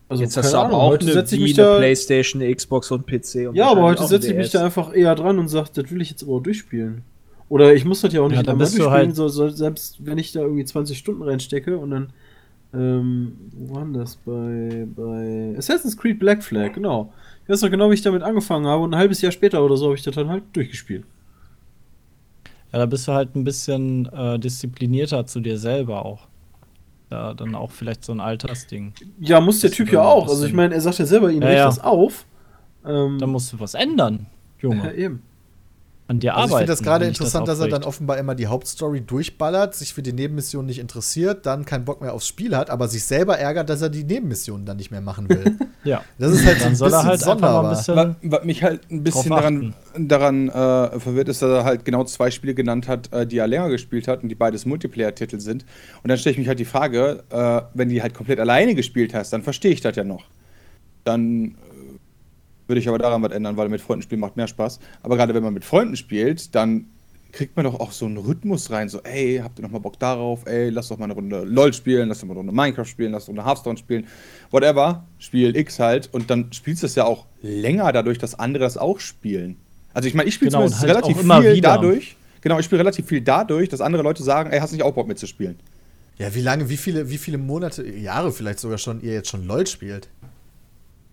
Also 0.10 0.24
Jetzt 0.24 0.36
hast 0.36 0.52
du 0.54 0.58
aber 0.58 0.74
auch 0.74 0.98
eine, 1.00 1.12
setze 1.12 1.36
ich 1.36 1.42
mich 1.42 1.58
eine 1.58 1.68
da, 1.70 1.78
Playstation, 1.78 2.42
eine 2.42 2.54
Xbox 2.54 2.92
und 2.92 3.08
PC. 3.08 3.48
Und 3.48 3.56
Ja, 3.56 3.70
aber 3.72 3.84
heute 3.84 4.06
setze 4.08 4.28
ich 4.30 4.36
mich 4.36 4.48
DS. 4.48 4.52
da 4.60 4.66
einfach 4.66 4.94
eher 4.94 5.16
dran 5.16 5.40
und 5.40 5.48
sage, 5.48 5.70
das 5.74 5.90
will 5.90 6.02
ich 6.02 6.10
jetzt 6.10 6.24
aber 6.24 6.34
auch 6.34 6.42
durchspielen. 6.42 7.04
Oder 7.48 7.74
ich 7.74 7.86
muss 7.86 8.02
das 8.02 8.12
ja 8.14 8.22
auch 8.22 8.28
nicht 8.28 8.38
Ja, 8.38 8.44
dann 8.44 8.54
einmal 8.56 8.68
durchspielen, 8.68 8.92
halt- 8.92 9.16
so, 9.16 9.28
so, 9.30 9.48
selbst 9.50 10.06
wenn 10.06 10.18
ich 10.18 10.32
da 10.34 10.42
irgendwie 10.42 10.66
20 10.66 10.98
Stunden 10.98 11.22
reinstecke 11.22 11.78
und 11.78 11.92
dann, 11.92 12.10
ähm, 12.74 13.38
wo 13.54 13.76
war 13.76 13.84
denn 13.84 13.94
das? 13.94 14.18
Bei, 14.18 14.86
bei 14.96 15.56
Assassin's 15.58 15.96
Creed 15.98 16.20
Black 16.20 16.44
Flag, 16.44 16.74
genau. 16.74 17.14
Ich 17.44 17.50
weiß 17.50 17.62
noch 17.62 17.72
genau, 17.72 17.90
wie 17.90 17.94
ich 17.96 18.02
damit 18.02 18.22
angefangen 18.22 18.66
habe 18.68 18.84
und 18.84 18.94
ein 18.94 18.98
halbes 19.00 19.22
Jahr 19.22 19.32
später 19.32 19.64
oder 19.64 19.78
so 19.78 19.86
habe 19.88 19.96
ich 19.96 20.04
das 20.04 20.16
dann 20.16 20.30
halt 20.30 20.44
durchgespielt. 20.54 21.04
Ja, 22.74 22.80
da 22.80 22.86
bist 22.86 23.08
du 23.08 23.12
halt 23.14 23.36
ein 23.36 23.44
bisschen 23.44 24.06
äh, 24.14 24.40
disziplinierter 24.40 25.26
zu 25.26 25.40
dir 25.42 25.58
selber 25.58 26.06
auch. 26.06 26.28
Da 27.12 27.34
dann 27.34 27.56
auch 27.56 27.72
vielleicht 27.72 28.06
so 28.06 28.14
ein 28.14 28.22
Altersding. 28.22 28.94
Ja, 29.20 29.42
muss 29.42 29.60
der 29.60 29.70
Typ 29.70 29.92
ja 29.92 30.02
auch. 30.02 30.30
Also 30.30 30.46
ich 30.46 30.54
meine, 30.54 30.74
er 30.74 30.80
sagt 30.80 30.98
ja 30.98 31.06
selber, 31.06 31.30
ihm 31.30 31.42
Ja, 31.42 31.52
ja. 31.52 31.66
das 31.66 31.82
auf. 31.84 32.26
Ähm, 32.86 33.18
Da 33.20 33.28
musst 33.28 33.52
du 33.52 33.60
was 33.60 33.74
ändern, 33.74 34.28
ja, 34.62 34.70
Junge. 34.70 34.94
eben. 34.96 35.22
An 36.12 36.20
dir 36.20 36.36
Also 36.36 36.48
ich 36.48 36.52
arbeiten. 36.52 36.60
finde 36.68 36.72
das 36.74 36.84
gerade 36.84 37.06
interessant, 37.06 37.48
dass 37.48 37.60
er 37.62 37.70
dann 37.70 37.84
offenbar 37.84 38.18
immer 38.18 38.36
die 38.36 38.48
Hauptstory 38.48 39.00
durchballert, 39.00 39.76
sich 39.76 39.94
für 39.94 40.02
die 40.02 40.12
Nebenmission 40.12 40.66
nicht 40.66 40.80
interessiert, 40.80 41.46
dann 41.46 41.64
keinen 41.64 41.86
Bock 41.86 42.02
mehr 42.02 42.14
aufs 42.14 42.28
Spiel 42.28 42.54
hat, 42.54 42.70
aber 42.70 42.90
sich 42.90 43.06
selber 43.06 43.38
ärgert, 43.38 43.70
dass 43.70 43.82
er 43.82 43.88
die 43.90 44.04
Nebenmissionen 44.04 44.66
dann 44.66 44.76
nicht 44.76 44.92
mehr 44.92 45.00
machen 45.00 45.30
will. 45.30 45.56
Ja. 45.84 46.04
Das 46.20 46.32
ist 46.32 46.46
halt 46.46 46.60
so 46.60 46.64
Dann 46.66 46.74
ein 46.74 46.76
soll 46.76 46.94
er 46.94 46.98
bisschen 46.98 47.10
halt 47.10 47.24
einfach 47.24 47.40
mal 47.64 47.70
ein 47.72 47.76
sonderbar. 47.76 48.06
bisschen. 48.12 48.22
Was, 48.30 48.40
was 48.40 48.46
mich 48.46 48.62
halt 48.62 48.92
ein 48.92 49.04
bisschen 49.04 49.30
daran, 49.32 49.74
daran 49.98 50.50
äh, 50.50 51.00
verwirrt 51.00 51.28
ist, 51.30 51.42
dass 51.42 51.50
er 51.50 51.64
halt 51.64 51.86
genau 51.86 52.04
zwei 52.04 52.30
Spiele 52.30 52.54
genannt 52.54 52.88
hat, 52.88 53.12
äh, 53.12 53.26
die 53.26 53.40
er 53.40 53.48
länger 53.48 53.70
gespielt 53.70 54.08
hat 54.08 54.22
und 54.22 54.30
die 54.30 54.36
beides 54.36 54.68
Multiplayer-Titel 54.68 55.40
sind. 55.40 55.66
Und 56.04 56.10
dann 56.10 56.20
stelle 56.20 56.34
ich 56.34 56.38
mich 56.38 56.48
halt 56.48 56.60
die 56.60 56.66
Frage, 56.66 57.24
äh, 57.32 57.62
wenn 57.74 57.90
die 57.90 58.02
halt 58.04 58.14
komplett 58.14 58.40
alleine 58.40 58.76
gespielt 58.76 59.16
hast, 59.16 59.34
dann 59.34 59.42
verstehe 59.42 59.72
ich 59.72 59.82
das 59.82 59.96
ja 59.96 60.04
noch. 60.04 60.26
Dann 61.04 61.56
würde 62.68 62.80
ich 62.80 62.88
aber 62.88 62.98
daran 62.98 63.22
was 63.22 63.32
ändern, 63.32 63.58
weil 63.58 63.70
mit 63.70 63.82
Freunden 63.82 64.04
spielen 64.04 64.22
macht 64.22 64.38
mehr 64.38 64.48
Spaß. 64.48 64.80
Aber 65.04 65.18
gerade 65.18 65.34
wenn 65.34 65.44
man 65.44 65.54
mit 65.54 65.66
Freunden 65.66 65.96
spielt, 65.96 66.54
dann 66.56 66.86
kriegt 67.32 67.56
man 67.56 67.66
doch 67.66 67.80
auch 67.80 67.92
so 67.92 68.06
einen 68.06 68.18
Rhythmus 68.18 68.72
rein, 68.72 68.90
so, 68.90 69.02
ey, 69.04 69.40
habt 69.44 69.60
ihr 69.60 69.64
noch 69.64 69.72
mal 69.72 69.80
Bock 69.80 69.98
darauf? 70.00 70.46
Ey, 70.46 70.70
lass 70.70 70.90
doch 70.90 70.98
mal 70.98 71.06
eine 71.06 71.14
Runde 71.14 71.44
LOL 71.44 71.74
spielen, 71.74 72.10
lass 72.10 72.20
doch 72.20 72.28
mal 72.28 72.34
eine 72.34 72.40
Runde 72.40 72.54
Minecraft 72.54 72.86
spielen, 72.86 73.12
lass 73.14 73.26
doch 73.26 73.34
eine 73.34 73.46
Hearthstone 73.46 73.78
spielen, 73.78 74.08
whatever, 74.52 75.06
Spiel 75.18 75.56
X 75.56 75.80
halt. 75.80 76.10
Und 76.12 76.30
dann 76.30 76.52
spielst 76.52 76.84
du 76.84 76.88
es 76.88 76.96
ja 76.96 77.06
auch 77.06 77.26
länger 77.42 77.92
dadurch, 77.92 78.18
dass 78.18 78.38
andere 78.38 78.64
das 78.64 78.78
auch 78.78 79.00
spielen. 79.00 79.58
Also 79.94 80.08
ich 80.08 80.14
meine, 80.14 80.30
ich 80.30 80.36
spiele 80.36 80.52
Genau, 80.52 80.64
halt 80.64 80.84
relativ 80.84 81.18
auch 81.18 81.22
immer 81.22 81.42
viel 81.42 81.56
wieder. 81.56 81.70
dadurch, 81.70 82.16
genau, 82.42 82.60
ich 82.60 82.66
spiele 82.66 82.80
relativ 82.80 83.08
viel 83.08 83.22
dadurch, 83.22 83.70
dass 83.70 83.82
andere 83.82 84.04
Leute 84.04 84.24
sagen, 84.24 84.52
ey, 84.52 84.60
hast 84.60 84.72
du 84.72 84.78
nicht 84.78 84.86
auch 84.86 84.94
Bock 84.94 85.08
mitzuspielen? 85.08 85.58
Ja, 86.18 86.34
wie 86.36 86.42
lange, 86.42 86.70
wie 86.70 86.78
viele, 86.78 87.10
wie 87.10 87.18
viele 87.18 87.38
Monate, 87.38 87.88
Jahre 87.88 88.32
vielleicht 88.32 88.60
sogar 88.60 88.78
schon, 88.78 89.02
ihr 89.02 89.14
jetzt 89.14 89.30
schon 89.30 89.46
LOL 89.48 89.66
spielt? 89.68 90.08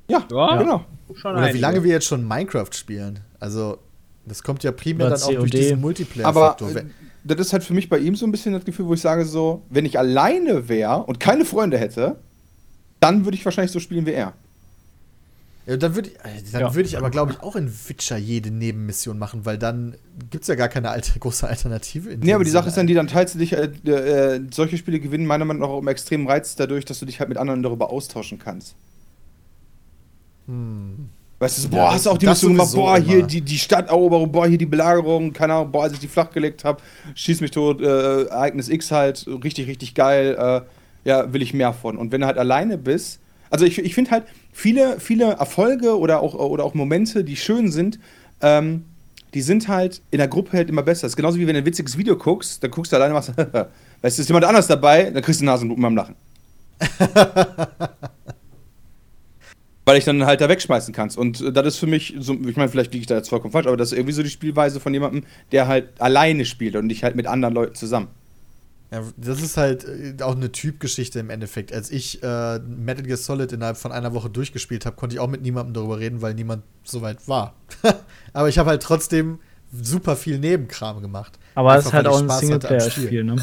Ja, 0.09 0.27
Ja. 0.31 0.57
genau. 0.63 0.85
Schon 1.15 1.33
Oder 1.33 1.41
wie 1.43 1.45
einige. 1.47 1.59
lange 1.61 1.85
wir 1.85 1.91
jetzt 1.93 2.07
schon 2.07 2.27
Minecraft 2.27 2.73
spielen? 2.73 3.21
Also, 3.41 3.79
das 4.27 4.43
kommt 4.43 4.63
ja 4.63 4.73
primär 4.73 5.07
Oder 5.07 5.17
dann 5.17 5.23
auch 5.25 5.29
durch 5.33 5.51
COD. 5.51 5.53
diesen 5.59 5.73
Aber 5.75 5.81
Multiplayer-Faktor. 5.83 6.77
äh, 6.77 6.85
das 7.25 7.39
ist 7.41 7.53
halt 7.53 7.65
für 7.65 7.75
mich 7.75 7.89
bei 7.89 7.99
ihm 7.99 8.15
so 8.15 8.27
ein 8.27 8.31
bisschen 8.31 8.53
das 8.53 8.65
Gefühl, 8.65 8.87
wo 8.87 8.95
ich 8.95 9.01
sage 9.01 9.25
so, 9.25 9.63
wenn 9.71 9.85
ich 9.87 9.99
alleine 9.99 10.69
wäre 10.69 11.05
und 11.05 11.19
keine 11.21 11.45
Freunde 11.45 11.79
hätte, 11.79 12.17
dann 13.01 13.25
würde 13.25 13.37
ich 13.37 13.45
wahrscheinlich 13.45 13.73
so 13.73 13.81
spielen 13.81 14.07
wie 14.07 14.13
er. 14.13 14.35
Ja, 15.67 15.77
dann 15.77 15.95
würde 15.95 16.09
ich, 16.11 16.17
äh, 16.17 16.43
dann 16.53 16.61
Ja. 16.63 16.75
würde 16.75 16.89
ich 16.89 16.97
aber, 16.97 17.11
glaube 17.11 17.33
ich, 17.33 17.41
auch 17.41 17.55
in 17.57 17.71
Witcher 17.89 18.17
jede 18.17 18.51
Nebenmission 18.51 19.19
machen, 19.19 19.45
weil 19.45 19.59
dann 19.59 19.95
gibt 20.31 20.43
es 20.43 20.49
ja 20.49 20.55
gar 20.55 20.69
keine 20.69 20.89
alte, 20.91 21.19
große 21.19 21.47
Alternative. 21.47 22.11
in 22.11 22.21
Nee, 22.21 22.33
aber 22.33 22.45
die 22.45 22.51
Sache 22.51 22.69
ist 22.69 22.77
dann, 22.79 22.87
die 22.87 22.95
dann 22.95 23.07
teilst 23.09 23.35
du 23.35 23.39
dich, 23.39 23.53
äh, 23.53 23.65
äh, 23.91 24.41
solche 24.51 24.79
Spiele 24.79 24.99
gewinnen 25.01 25.27
meiner 25.27 25.45
Meinung 25.45 25.61
nach 25.63 25.69
auch 25.69 25.81
im 25.81 25.89
extremen 25.89 26.27
Reiz 26.27 26.55
dadurch, 26.57 26.85
dass 26.87 26.99
du 27.01 27.07
dich 27.07 27.21
halt 27.21 27.29
mit 27.29 27.37
anderen 27.39 27.63
darüber 27.63 27.91
austauschen 27.91 28.39
kannst. 28.39 28.75
Weißt 31.41 31.59
du, 31.59 31.63
so, 31.63 31.69
Ja, 31.69 31.75
boah, 31.77 31.85
das- 31.87 31.95
hast 31.95 32.07
du 32.07 32.11
auch 32.11 32.19
die 32.19 32.27
Mission 32.27 32.53
gemacht, 32.53 32.73
boah, 32.75 32.99
hier 32.99 33.23
die, 33.23 33.41
die 33.43 33.59
Stadteroberung, 33.59 34.33
boah, 34.33 34.47
hier 34.49 34.59
die 34.59 34.67
Belagerung, 34.67 35.33
keine 35.33 35.55
Ahnung, 35.55 35.71
boah, 35.71 35.85
als 35.85 35.93
ich 35.93 36.01
die 36.01 36.09
flach 36.09 36.31
gelegt 36.31 36.65
habe, 36.65 36.81
schieß 37.15 37.41
mich 37.41 37.51
tot, 37.53 37.81
äh, 37.81 38.25
Ereignis 38.25 38.69
X 38.69 38.91
halt, 38.91 39.27
richtig, 39.45 39.69
richtig 39.69 39.95
geil, 39.95 40.37
äh, 40.39 41.09
ja, 41.09 41.33
will 41.33 41.43
ich 41.43 41.55
mehr 41.55 41.73
von. 41.73 41.97
Und 41.97 42.11
wenn 42.13 42.23
du 42.23 42.27
halt 42.27 42.39
alleine 42.39 42.77
bist, 42.77 43.21
also 43.51 43.65
ich, 43.65 43.79
ich 43.79 43.95
finde 43.95 44.11
halt, 44.11 44.25
viele, 44.53 44.99
viele 45.01 45.25
Erfolge 45.35 45.97
oder 45.99 46.21
auch, 46.23 46.35
oder 46.35 46.65
auch 46.65 46.75
Momente, 46.75 47.23
die 47.25 47.37
schön 47.37 47.71
sind, 47.71 47.99
ähm, 48.43 48.85
die 49.35 49.43
sind 49.43 49.69
halt 49.69 50.01
in 50.11 50.19
der 50.19 50.29
Gruppe 50.29 50.57
halt 50.57 50.69
immer 50.71 50.83
besser. 50.83 51.03
Das 51.03 51.13
ist 51.13 51.17
genauso 51.17 51.39
wie 51.39 51.47
wenn 51.47 51.55
du 51.55 51.61
ein 51.61 51.67
witziges 51.67 51.97
Video 51.97 52.17
guckst, 52.17 52.63
dann 52.65 52.71
guckst 52.71 52.91
du 52.93 52.97
alleine 52.97 53.15
und 53.15 53.21
machst, 53.27 53.37
weißt 54.03 54.19
du, 54.19 54.23
ist 54.23 54.29
jemand 54.29 54.45
anders 54.47 54.67
dabei, 54.67 55.11
dann 55.11 55.23
kriegst 55.23 55.41
du 55.41 55.45
Nasenbluten 55.45 55.83
beim 55.83 55.95
Lachen. 55.97 56.15
Weil 59.89 59.97
ich 59.97 60.05
dann 60.05 60.27
halt 60.27 60.43
da 60.43 60.51
wegschmeißen 60.51 60.93
kannst. 60.93 61.17
Und 61.17 61.41
äh, 61.41 61.51
das 61.51 61.67
ist 61.67 61.77
für 61.79 61.87
mich, 61.87 62.15
so, 62.19 62.35
ich 62.35 62.57
meine, 62.57 62.69
vielleicht 62.69 62.93
liege 62.93 63.01
ich 63.01 63.07
da 63.07 63.17
jetzt 63.17 63.31
vollkommen 63.31 63.53
falsch, 63.53 63.67
aber 63.67 63.79
das 63.79 63.93
ist 63.93 63.97
irgendwie 63.97 64.13
so 64.13 64.23
die 64.23 64.29
Spielweise 64.29 64.81
von 64.81 64.93
jemandem, 64.93 65.25
der 65.51 65.67
halt 65.67 65.99
alleine 65.99 66.45
spielt 66.45 66.77
und 66.77 66.89
nicht 66.89 67.05
halt 67.05 67.17
mit 67.17 67.27
anderen 67.27 67.55
Leuten 67.55 67.75
zusammen. 67.75 68.09
Ja, 68.91 69.03
das 69.17 69.41
ist 69.41 69.57
halt 69.57 69.85
äh, 69.85 70.23
auch 70.23 70.37
eine 70.37 70.53
Typgeschichte 70.53 71.21
im 71.21 71.31
Endeffekt. 71.31 71.73
Als 71.73 71.91
ich 71.91 72.23
äh, 72.23 72.59
Metal 72.59 73.03
Gear 73.03 73.17
Solid 73.17 73.51
innerhalb 73.51 73.79
von 73.79 73.91
einer 73.91 74.13
Woche 74.13 74.29
durchgespielt 74.29 74.85
habe, 74.85 74.95
konnte 74.95 75.17
ich 75.17 75.21
auch 75.21 75.27
mit 75.27 75.41
niemandem 75.41 75.73
darüber 75.73 75.99
reden, 75.99 76.21
weil 76.21 76.35
niemand 76.35 76.65
so 76.85 77.01
weit 77.01 77.27
war. 77.27 77.55
Aber 78.35 78.51
ich 78.51 78.59
habe 78.59 78.69
halt 78.69 78.83
trotzdem 78.83 79.39
super 79.73 80.17
viel 80.17 80.39
Nebenkram 80.39 81.01
gemacht. 81.01 81.39
Aber 81.55 81.79
es 81.79 81.87
ist 81.87 81.95
halt 81.95 82.07
auch 82.09 82.19
ein 82.19 82.25
Spaß 82.25 82.41
Singleplayer-Spiel, 82.41 83.25
ne? 83.25 83.37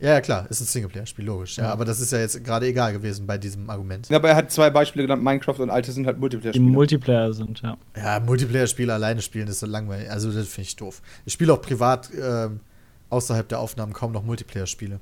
Ja, 0.00 0.10
ja, 0.14 0.20
klar, 0.22 0.46
ist 0.50 0.60
ein 0.60 0.64
Singleplayer-Spiel, 0.66 1.24
logisch. 1.26 1.58
Ja. 1.58 1.64
Ja. 1.64 1.72
aber 1.72 1.84
das 1.84 2.00
ist 2.00 2.10
ja 2.10 2.18
jetzt 2.20 2.42
gerade 2.42 2.66
egal 2.66 2.92
gewesen 2.92 3.26
bei 3.26 3.36
diesem 3.36 3.68
Argument. 3.68 4.08
Ja, 4.08 4.16
aber 4.16 4.30
er 4.30 4.36
hat 4.36 4.50
zwei 4.50 4.70
Beispiele 4.70 5.04
genannt, 5.04 5.22
Minecraft 5.22 5.58
und 5.58 5.68
alte 5.68 5.92
sind 5.92 6.06
halt 6.06 6.16
Die 6.16 6.20
Multiplayer-Spiele. 6.20 6.64
Multiplayer 6.64 7.32
sind, 7.34 7.60
ja. 7.60 7.76
Ja, 7.96 8.18
Multiplayer-Spiele 8.20 8.94
alleine 8.94 9.20
spielen 9.20 9.48
ist 9.48 9.60
so 9.60 9.66
langweilig. 9.66 10.10
Also, 10.10 10.32
das 10.32 10.48
finde 10.48 10.68
ich 10.68 10.76
doof. 10.76 11.02
Ich 11.26 11.34
spiele 11.34 11.52
auch 11.52 11.60
privat 11.60 12.08
ähm, 12.18 12.60
außerhalb 13.10 13.46
der 13.48 13.58
Aufnahmen 13.58 13.92
kaum 13.92 14.12
noch 14.12 14.24
Multiplayer-Spiele. 14.24 15.00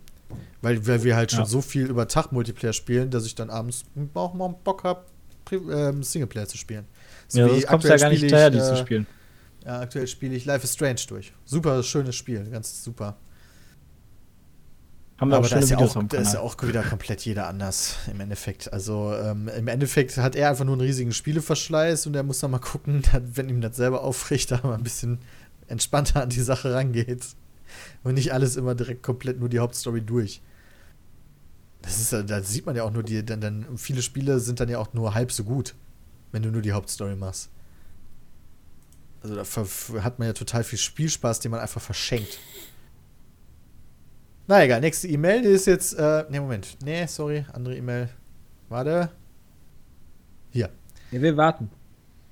Weil, 0.63 0.85
weil 0.87 1.05
wir 1.05 1.17
halt 1.17 1.31
schon 1.31 1.41
Ja. 1.41 1.47
so 1.47 1.61
viel 1.63 1.87
über 1.87 2.09
Tag 2.09 2.33
Multiplayer 2.33 2.73
spielen, 2.73 3.11
dass 3.11 3.25
ich 3.25 3.35
dann 3.35 3.51
abends 3.51 3.85
auch 4.15 4.35
mal 4.35 4.49
Bock 4.65 4.83
habe, 4.85 5.05
ähm, 5.53 6.03
Singleplayer 6.03 6.47
zu 6.47 6.59
spielen. 6.59 6.85
So 7.29 7.39
Ja, 7.41 7.49
sonst 7.49 7.67
kommst 7.67 7.85
du 7.87 7.91
ja 7.91 7.97
gar 7.97 8.09
nicht 8.11 8.21
hinterher, 8.21 8.51
die 8.51 8.59
zu 8.59 8.73
äh, 8.73 8.77
spielen. 8.77 9.07
Ja, 9.65 9.81
aktuell 9.81 10.07
spiele 10.07 10.35
ich 10.35 10.45
Life 10.45 10.65
is 10.65 10.73
Strange 10.75 11.01
durch. 11.09 11.33
Super 11.45 11.83
schönes 11.83 12.17
Spiel, 12.17 12.45
ganz 12.51 12.83
super. 12.83 13.17
Haben 15.19 15.33
Aber 15.33 15.43
da 15.43 15.49
schöne 15.49 15.63
ist, 15.63 15.71
ja 15.71 15.79
auch, 15.79 15.97
am 15.97 16.09
da 16.09 16.19
ist 16.19 16.35
ja 16.35 16.41
auch 16.41 16.57
wieder 16.63 16.83
komplett 16.85 17.23
jeder 17.23 17.49
anders 17.49 17.97
im 18.11 18.21
Endeffekt. 18.21 18.73
Also 18.73 19.13
ähm, 19.15 19.49
im 19.49 19.67
Endeffekt 19.67 20.17
hat 20.17 20.37
er 20.37 20.51
einfach 20.51 20.65
nur 20.65 20.75
einen 20.75 20.83
riesigen 20.83 21.13
Spieleverschleiß 21.13 22.07
und 22.07 22.15
er 22.15 22.23
muss 22.23 22.39
dann 22.39 22.53
mal 22.53 22.61
gucken, 22.61 23.03
dass, 23.13 23.23
wenn 23.35 23.49
ihm 23.49 23.61
das 23.61 23.77
selber 23.77 24.03
aufricht, 24.03 24.51
da 24.53 24.61
mal 24.63 24.75
ein 24.75 24.85
bisschen 24.85 25.19
entspannter 25.67 26.23
an 26.23 26.29
die 26.29 26.41
Sache 26.41 26.73
rangeht. 26.73 27.27
Und 28.03 28.15
nicht 28.15 28.33
alles 28.33 28.57
immer 28.57 28.75
direkt 28.75 29.03
komplett 29.03 29.41
nur 29.41 29.49
die 29.49 29.59
Hauptstory 29.59 30.01
durch. 30.01 30.41
Das 31.83 32.01
ist, 32.01 32.13
da 32.13 32.43
sieht 32.43 32.65
man 32.65 32.77
ja 32.77 32.85
auch 32.85 32.91
nur 32.91 33.03
die, 33.03 33.25
denn, 33.25 33.41
denn 33.41 33.67
viele 33.77 34.03
Spiele 34.03 34.41
sind 34.41 34.61
dann 34.61 34.69
ja 34.69 34.79
auch 34.79 34.95
nur 34.95 35.15
halb 35.15 35.33
so 35.33 35.45
gut, 35.45 35.75
wenn 36.33 36.43
du 36.43 36.51
nur 36.51 36.63
die 36.63 36.73
Hauptstory 36.73 37.17
machst. 37.17 37.51
Also 39.23 39.35
da 39.35 40.03
hat 40.03 40.19
man 40.19 40.29
ja 40.29 40.33
total 40.33 40.65
viel 40.65 40.79
Spielspaß, 40.79 41.41
den 41.41 41.51
man 41.51 41.61
einfach 41.61 41.83
verschenkt. 41.83 42.39
Na 44.51 44.65
egal, 44.65 44.81
nächste 44.81 45.09
E-Mail, 45.09 45.43
die 45.43 45.49
ist 45.49 45.67
jetzt, 45.67 45.93
äh, 45.93 46.25
ne, 46.31 46.41
Moment. 46.41 46.79
Nee, 46.83 47.05
sorry, 47.05 47.45
andere 47.53 47.77
E-Mail. 47.77 48.09
Warte. 48.71 49.11
Hier. 50.51 50.71
Ja, 51.11 51.21
wir 51.21 51.37
warten. 51.37 51.71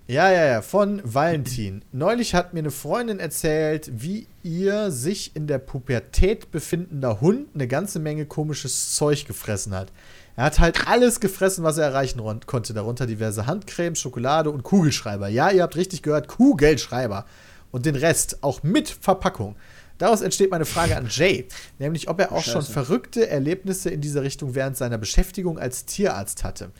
Ja, 0.06 0.30
ja, 0.30 0.46
ja, 0.46 0.62
von 0.62 1.02
Valentin. 1.04 1.84
Neulich 1.92 2.34
hat 2.34 2.54
mir 2.54 2.60
eine 2.60 2.70
Freundin 2.70 3.20
erzählt, 3.20 3.90
wie 3.92 4.28
ihr 4.42 4.90
sich 4.90 5.36
in 5.36 5.46
der 5.46 5.58
Pubertät 5.58 6.50
befindender 6.50 7.20
Hund 7.20 7.48
eine 7.54 7.68
ganze 7.68 7.98
Menge 7.98 8.24
komisches 8.24 8.94
Zeug 8.94 9.26
gefressen 9.26 9.74
hat. 9.74 9.92
Er 10.36 10.44
hat 10.44 10.58
halt 10.58 10.88
alles 10.88 11.20
gefressen, 11.20 11.64
was 11.64 11.76
er 11.76 11.84
erreichen 11.84 12.22
konnte. 12.46 12.72
Darunter 12.72 13.06
diverse 13.06 13.46
Handcreme, 13.46 13.94
Schokolade 13.94 14.50
und 14.50 14.62
Kugelschreiber. 14.62 15.28
Ja, 15.28 15.50
ihr 15.50 15.62
habt 15.62 15.76
richtig 15.76 16.02
gehört, 16.02 16.28
Kugelschreiber. 16.28 17.26
Und 17.72 17.84
den 17.84 17.96
Rest 17.96 18.42
auch 18.42 18.62
mit 18.62 18.88
Verpackung. 18.88 19.56
Daraus 19.99 20.20
entsteht 20.20 20.50
meine 20.50 20.65
Frage 20.66 20.97
an 20.97 21.07
Jay, 21.10 21.47
nämlich 21.78 22.08
ob 22.08 22.20
er 22.20 22.33
auch 22.33 22.42
schon 22.42 22.62
Scheiße. 22.62 22.73
verrückte 22.73 23.28
Erlebnisse 23.28 23.91
in 23.91 24.00
dieser 24.00 24.23
Richtung 24.23 24.55
während 24.55 24.76
seiner 24.76 24.99
Beschäftigung 24.99 25.58
als 25.58 25.84
Tierarzt 25.86 26.44
hatte. 26.44 26.70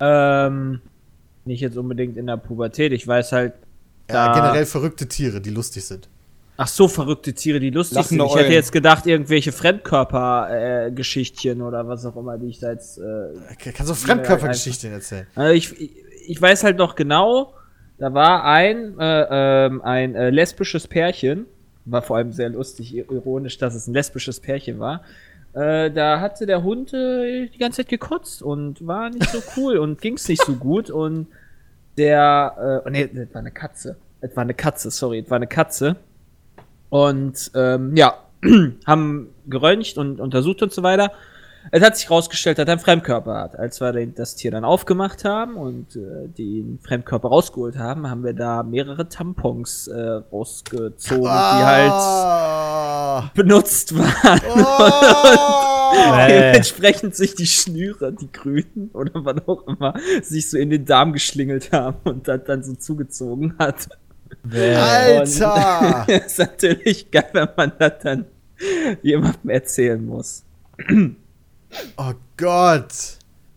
Ähm, 0.00 0.80
nicht 1.44 1.60
jetzt 1.60 1.76
unbedingt 1.76 2.16
in 2.16 2.26
der 2.26 2.36
Pubertät. 2.36 2.92
Ich 2.92 3.06
weiß 3.06 3.30
halt, 3.32 3.54
Ja, 4.10 4.28
Da- 4.28 4.34
generell 4.40 4.66
verrückte 4.66 5.06
Tiere, 5.08 5.40
die 5.40 5.50
lustig 5.50 5.84
sind. 5.84 6.08
ach 6.58 6.68
so, 6.68 6.86
verrückte 6.88 7.34
Tiere, 7.34 7.60
die 7.60 7.70
lustig 7.70 7.96
Lachende 7.96 8.22
sind. 8.24 8.30
Ich 8.30 8.34
hätte 8.36 8.44
Eulen. 8.44 8.52
jetzt 8.54 8.72
gedacht, 8.72 9.06
irgendwelche 9.06 9.52
Fremdkörper-Geschichtchen 9.52 11.60
oder 11.62 11.86
was 11.88 12.04
auch 12.06 12.16
immer, 12.16 12.38
die 12.38 12.46
ich 12.48 12.58
da 12.60 12.70
jetzt. 12.70 12.98
Äh, 12.98 13.34
Kannst 13.72 13.90
du 13.90 13.94
Fremdkörpergeschichten 13.94 14.92
erzählen? 14.92 15.26
also 15.34 15.52
ich, 15.52 15.78
ich, 15.80 15.90
ich 16.28 16.40
weiß 16.40 16.62
halt 16.64 16.78
noch 16.78 16.94
genau, 16.94 17.52
da 17.98 18.12
war 18.12 18.44
ein, 18.44 18.98
äh, 18.98 19.26
ähm, 19.66 19.82
ein 19.82 20.14
äh, 20.14 20.30
lesbisches 20.30 20.86
Pärchen. 20.86 21.46
War 21.84 22.02
vor 22.02 22.16
allem 22.16 22.32
sehr 22.32 22.48
lustig, 22.48 22.96
ironisch, 22.96 23.58
dass 23.58 23.74
es 23.74 23.86
ein 23.86 23.94
lesbisches 23.94 24.40
Pärchen 24.40 24.78
war. 24.78 25.02
Äh, 25.52 25.90
da 25.90 26.20
hatte 26.20 26.44
der 26.44 26.62
Hund 26.62 26.92
äh, 26.92 27.46
die 27.46 27.58
ganze 27.58 27.78
Zeit 27.82 27.88
gekotzt 27.88 28.42
und 28.42 28.86
war 28.86 29.08
nicht 29.08 29.30
so 29.30 29.42
cool 29.56 29.78
und 29.78 30.00
ging's 30.00 30.28
nicht 30.28 30.44
so 30.44 30.54
gut 30.56 30.90
und 30.90 31.28
der, 31.96 32.82
äh, 32.84 32.86
oh 32.86 32.90
nee, 32.90 33.06
das 33.06 33.32
war 33.32 33.40
eine 33.40 33.52
Katze. 33.52 33.96
Es 34.20 34.36
war 34.36 34.42
eine 34.42 34.54
Katze, 34.54 34.90
sorry, 34.90 35.20
es 35.20 35.30
war 35.30 35.36
eine 35.36 35.46
Katze. 35.46 35.96
Und 36.90 37.50
ähm, 37.54 37.96
ja, 37.96 38.22
haben 38.86 39.30
geröntgt 39.46 39.96
und 39.96 40.20
untersucht 40.20 40.62
und 40.62 40.72
so 40.72 40.82
weiter. 40.82 41.12
Es 41.72 41.82
hat 41.82 41.96
sich 41.96 42.10
rausgestellt, 42.10 42.58
dass 42.58 42.66
er 42.66 42.72
einen 42.72 42.80
Fremdkörper 42.80 43.34
hat. 43.34 43.58
Als 43.58 43.80
wir 43.80 43.92
das 44.06 44.36
Tier 44.36 44.50
dann 44.50 44.64
aufgemacht 44.64 45.24
haben 45.24 45.56
und 45.56 45.96
äh, 45.96 46.28
den 46.28 46.78
Fremdkörper 46.80 47.28
rausgeholt 47.28 47.76
haben, 47.78 48.08
haben 48.08 48.24
wir 48.24 48.34
da 48.34 48.62
mehrere 48.62 49.08
Tampons 49.08 49.88
äh, 49.88 50.00
rausgezogen, 50.32 51.22
die 51.22 51.28
halt 51.28 51.90
Ah. 51.92 53.30
benutzt 53.34 53.96
waren. 53.96 54.40
Oh. 54.48 55.62
Äh. 55.96 56.50
Dementsprechend 56.50 57.14
sich 57.14 57.36
die 57.36 57.46
Schnüre, 57.46 58.12
die 58.12 58.30
grünen 58.30 58.90
oder 58.92 59.24
was 59.24 59.36
auch 59.46 59.66
immer, 59.66 59.94
sich 60.20 60.50
so 60.50 60.58
in 60.58 60.68
den 60.68 60.84
Darm 60.84 61.12
geschlingelt 61.12 61.72
haben 61.72 61.96
und 62.04 62.28
das 62.28 62.40
dann 62.44 62.62
so 62.62 62.74
zugezogen 62.74 63.54
hat. 63.58 63.88
Alter! 64.52 66.04
ist 66.26 66.38
natürlich 66.38 67.10
geil, 67.10 67.28
wenn 67.32 67.48
man 67.56 67.72
das 67.78 67.92
dann 68.02 68.26
jemandem 69.02 69.48
erzählen 69.50 70.04
muss. 70.04 70.44
Oh 71.96 72.12
Gott! 72.36 72.92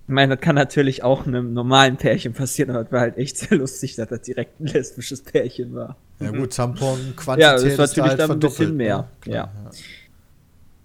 Ich 0.08 0.14
meine, 0.14 0.36
das 0.38 0.44
kann 0.44 0.56
natürlich 0.56 1.04
auch 1.04 1.28
einem 1.28 1.54
normalen 1.54 1.98
Pärchen 1.98 2.34
passieren, 2.34 2.72
aber 2.72 2.82
es 2.86 2.92
war 2.92 3.02
halt 3.02 3.18
echt 3.18 3.38
sehr 3.38 3.58
lustig, 3.58 3.96
dass 3.96 4.08
das 4.10 4.22
direkt 4.22 4.60
ein 4.60 4.66
lesbisches 4.68 5.22
Pärchen 5.22 5.76
war. 5.76 5.98
Ja 6.20 6.32
gut, 6.32 6.54
Tampon, 6.54 7.14
Quantität 7.16 7.38
Mhm. 7.38 7.40
Ja, 7.42 7.54
das 7.54 7.64
war 7.64 7.70
ist 7.70 7.78
natürlich 7.78 7.96
da 7.96 8.10
halt 8.10 8.20
dann 8.20 8.32
ein 8.32 8.40
bisschen 8.40 8.56
verdoppelt, 8.56 8.78
mehr. 8.78 8.98
ne? 8.98 9.08
Klar, 9.22 9.36
Ja. 9.36 9.72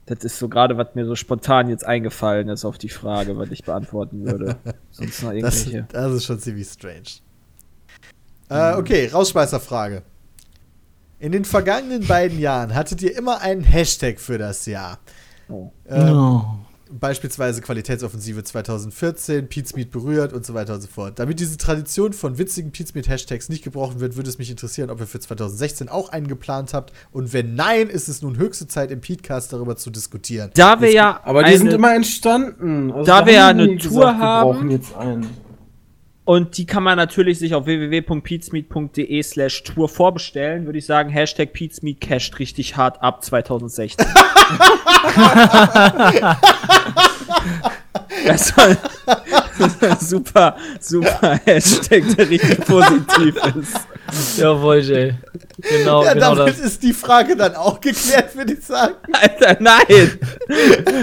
Das 0.06 0.18
ist 0.22 0.38
so 0.38 0.50
gerade, 0.50 0.76
was 0.76 0.88
mir 0.94 1.06
so 1.06 1.14
spontan 1.16 1.70
jetzt 1.70 1.86
eingefallen 1.86 2.50
ist 2.50 2.66
auf 2.66 2.76
die 2.76 2.90
Frage, 2.90 3.38
was 3.38 3.50
ich 3.50 3.64
beantworten 3.64 4.26
würde. 4.26 4.56
Sonst 4.90 5.22
noch 5.22 5.32
Das, 5.32 5.62
irgendwelche. 5.64 5.86
das 5.90 6.12
ist 6.12 6.24
schon 6.26 6.38
ziemlich 6.38 6.68
strange. 6.68 7.04
Äh, 8.50 8.74
okay, 8.76 9.06
Rausschmeißerfrage. 9.08 10.02
In 11.18 11.32
den 11.32 11.46
vergangenen 11.46 12.06
beiden 12.06 12.38
Jahren 12.38 12.74
hattet 12.74 13.00
ihr 13.00 13.16
immer 13.16 13.40
einen 13.40 13.62
Hashtag 13.64 14.20
für 14.20 14.36
das 14.36 14.66
Jahr. 14.66 14.98
Oh. 15.48 15.70
Ähm, 15.88 16.42
Beispielsweise 17.00 17.60
Qualitätsoffensive 17.60 18.44
2014, 18.44 19.48
Pizmeet 19.48 19.90
berührt 19.90 20.32
und 20.32 20.47
so 20.47 20.55
weiter 20.55 20.74
und 20.74 20.81
so 20.81 20.86
fort. 20.86 21.18
Damit 21.18 21.40
diese 21.40 21.56
Tradition 21.56 22.12
von 22.12 22.39
witzigen 22.39 22.70
Pizmeet-Hashtags 22.70 23.48
nicht 23.48 23.64
gebrochen 23.64 23.98
wird, 24.00 24.16
würde 24.16 24.28
es 24.31 24.39
mich 24.39 24.48
interessieren, 24.50 24.90
ob 24.90 25.00
ihr 25.00 25.06
für 25.06 25.18
2016 25.18 25.89
auch 25.89 26.10
einen 26.10 26.28
geplant 26.28 26.73
habt. 26.73 26.92
Und 27.10 27.32
wenn 27.32 27.56
nein, 27.56 27.89
ist 27.89 28.08
es 28.08 28.23
nun 28.23 28.36
höchste 28.36 28.68
Zeit, 28.68 28.90
im 28.92 29.00
Petecast 29.00 29.52
darüber 29.52 29.76
zu 29.76 29.90
diskutieren. 29.90 30.50
Da 30.55 30.81
wir 30.81 30.92
ja. 30.92 31.20
Aber 31.24 31.40
die 31.42 31.48
eine- 31.48 31.58
sind 31.58 31.73
immer 31.73 31.94
entstanden. 31.94 32.92
Also 32.92 33.05
Da 33.05 33.26
wir 33.26 33.32
ja 33.32 33.48
eine 33.48 33.76
Tour 33.76 34.00
wir 34.02 34.18
haben- 34.18 34.50
brauchen 34.52 34.70
jetzt 34.70 34.94
einen. 34.94 35.26
Und 36.26 36.56
die 36.56 36.64
kann 36.64 36.82
man 36.82 36.96
natürlich 36.96 37.38
sich 37.38 37.54
auf 37.54 37.66
www.pizmeet.de 37.66 39.22
slash 39.22 39.62
Tour 39.62 39.90
vorbestellen, 39.90 40.64
würde 40.64 40.78
ich 40.78 40.86
sagen, 40.86 41.10
Hashtag 41.10 41.52
Pizmeet 41.52 42.00
casht 42.00 42.38
richtig 42.38 42.78
hart 42.78 43.02
ab 43.02 43.22
2016. 43.22 44.06
das 48.26 48.56
war 48.56 48.68
ein 48.68 48.78
super, 50.00 50.56
super 50.80 51.40
Hashtag, 51.44 52.04
der 52.16 52.30
richtig 52.30 52.58
positiv 52.64 53.36
ist. 53.56 54.38
Jawohl, 54.38 54.78
Jay. 54.78 55.14
Genau, 55.58 56.04
Ja, 56.04 56.14
genau 56.14 56.34
damit 56.34 56.54
das. 56.58 56.64
ist 56.64 56.82
die 56.82 56.94
Frage 56.94 57.36
dann 57.36 57.54
auch 57.54 57.80
geklärt, 57.80 58.34
würde 58.34 58.54
ich 58.54 58.64
sagen. 58.64 58.94
Alter, 59.12 59.58
nein! 59.60 60.18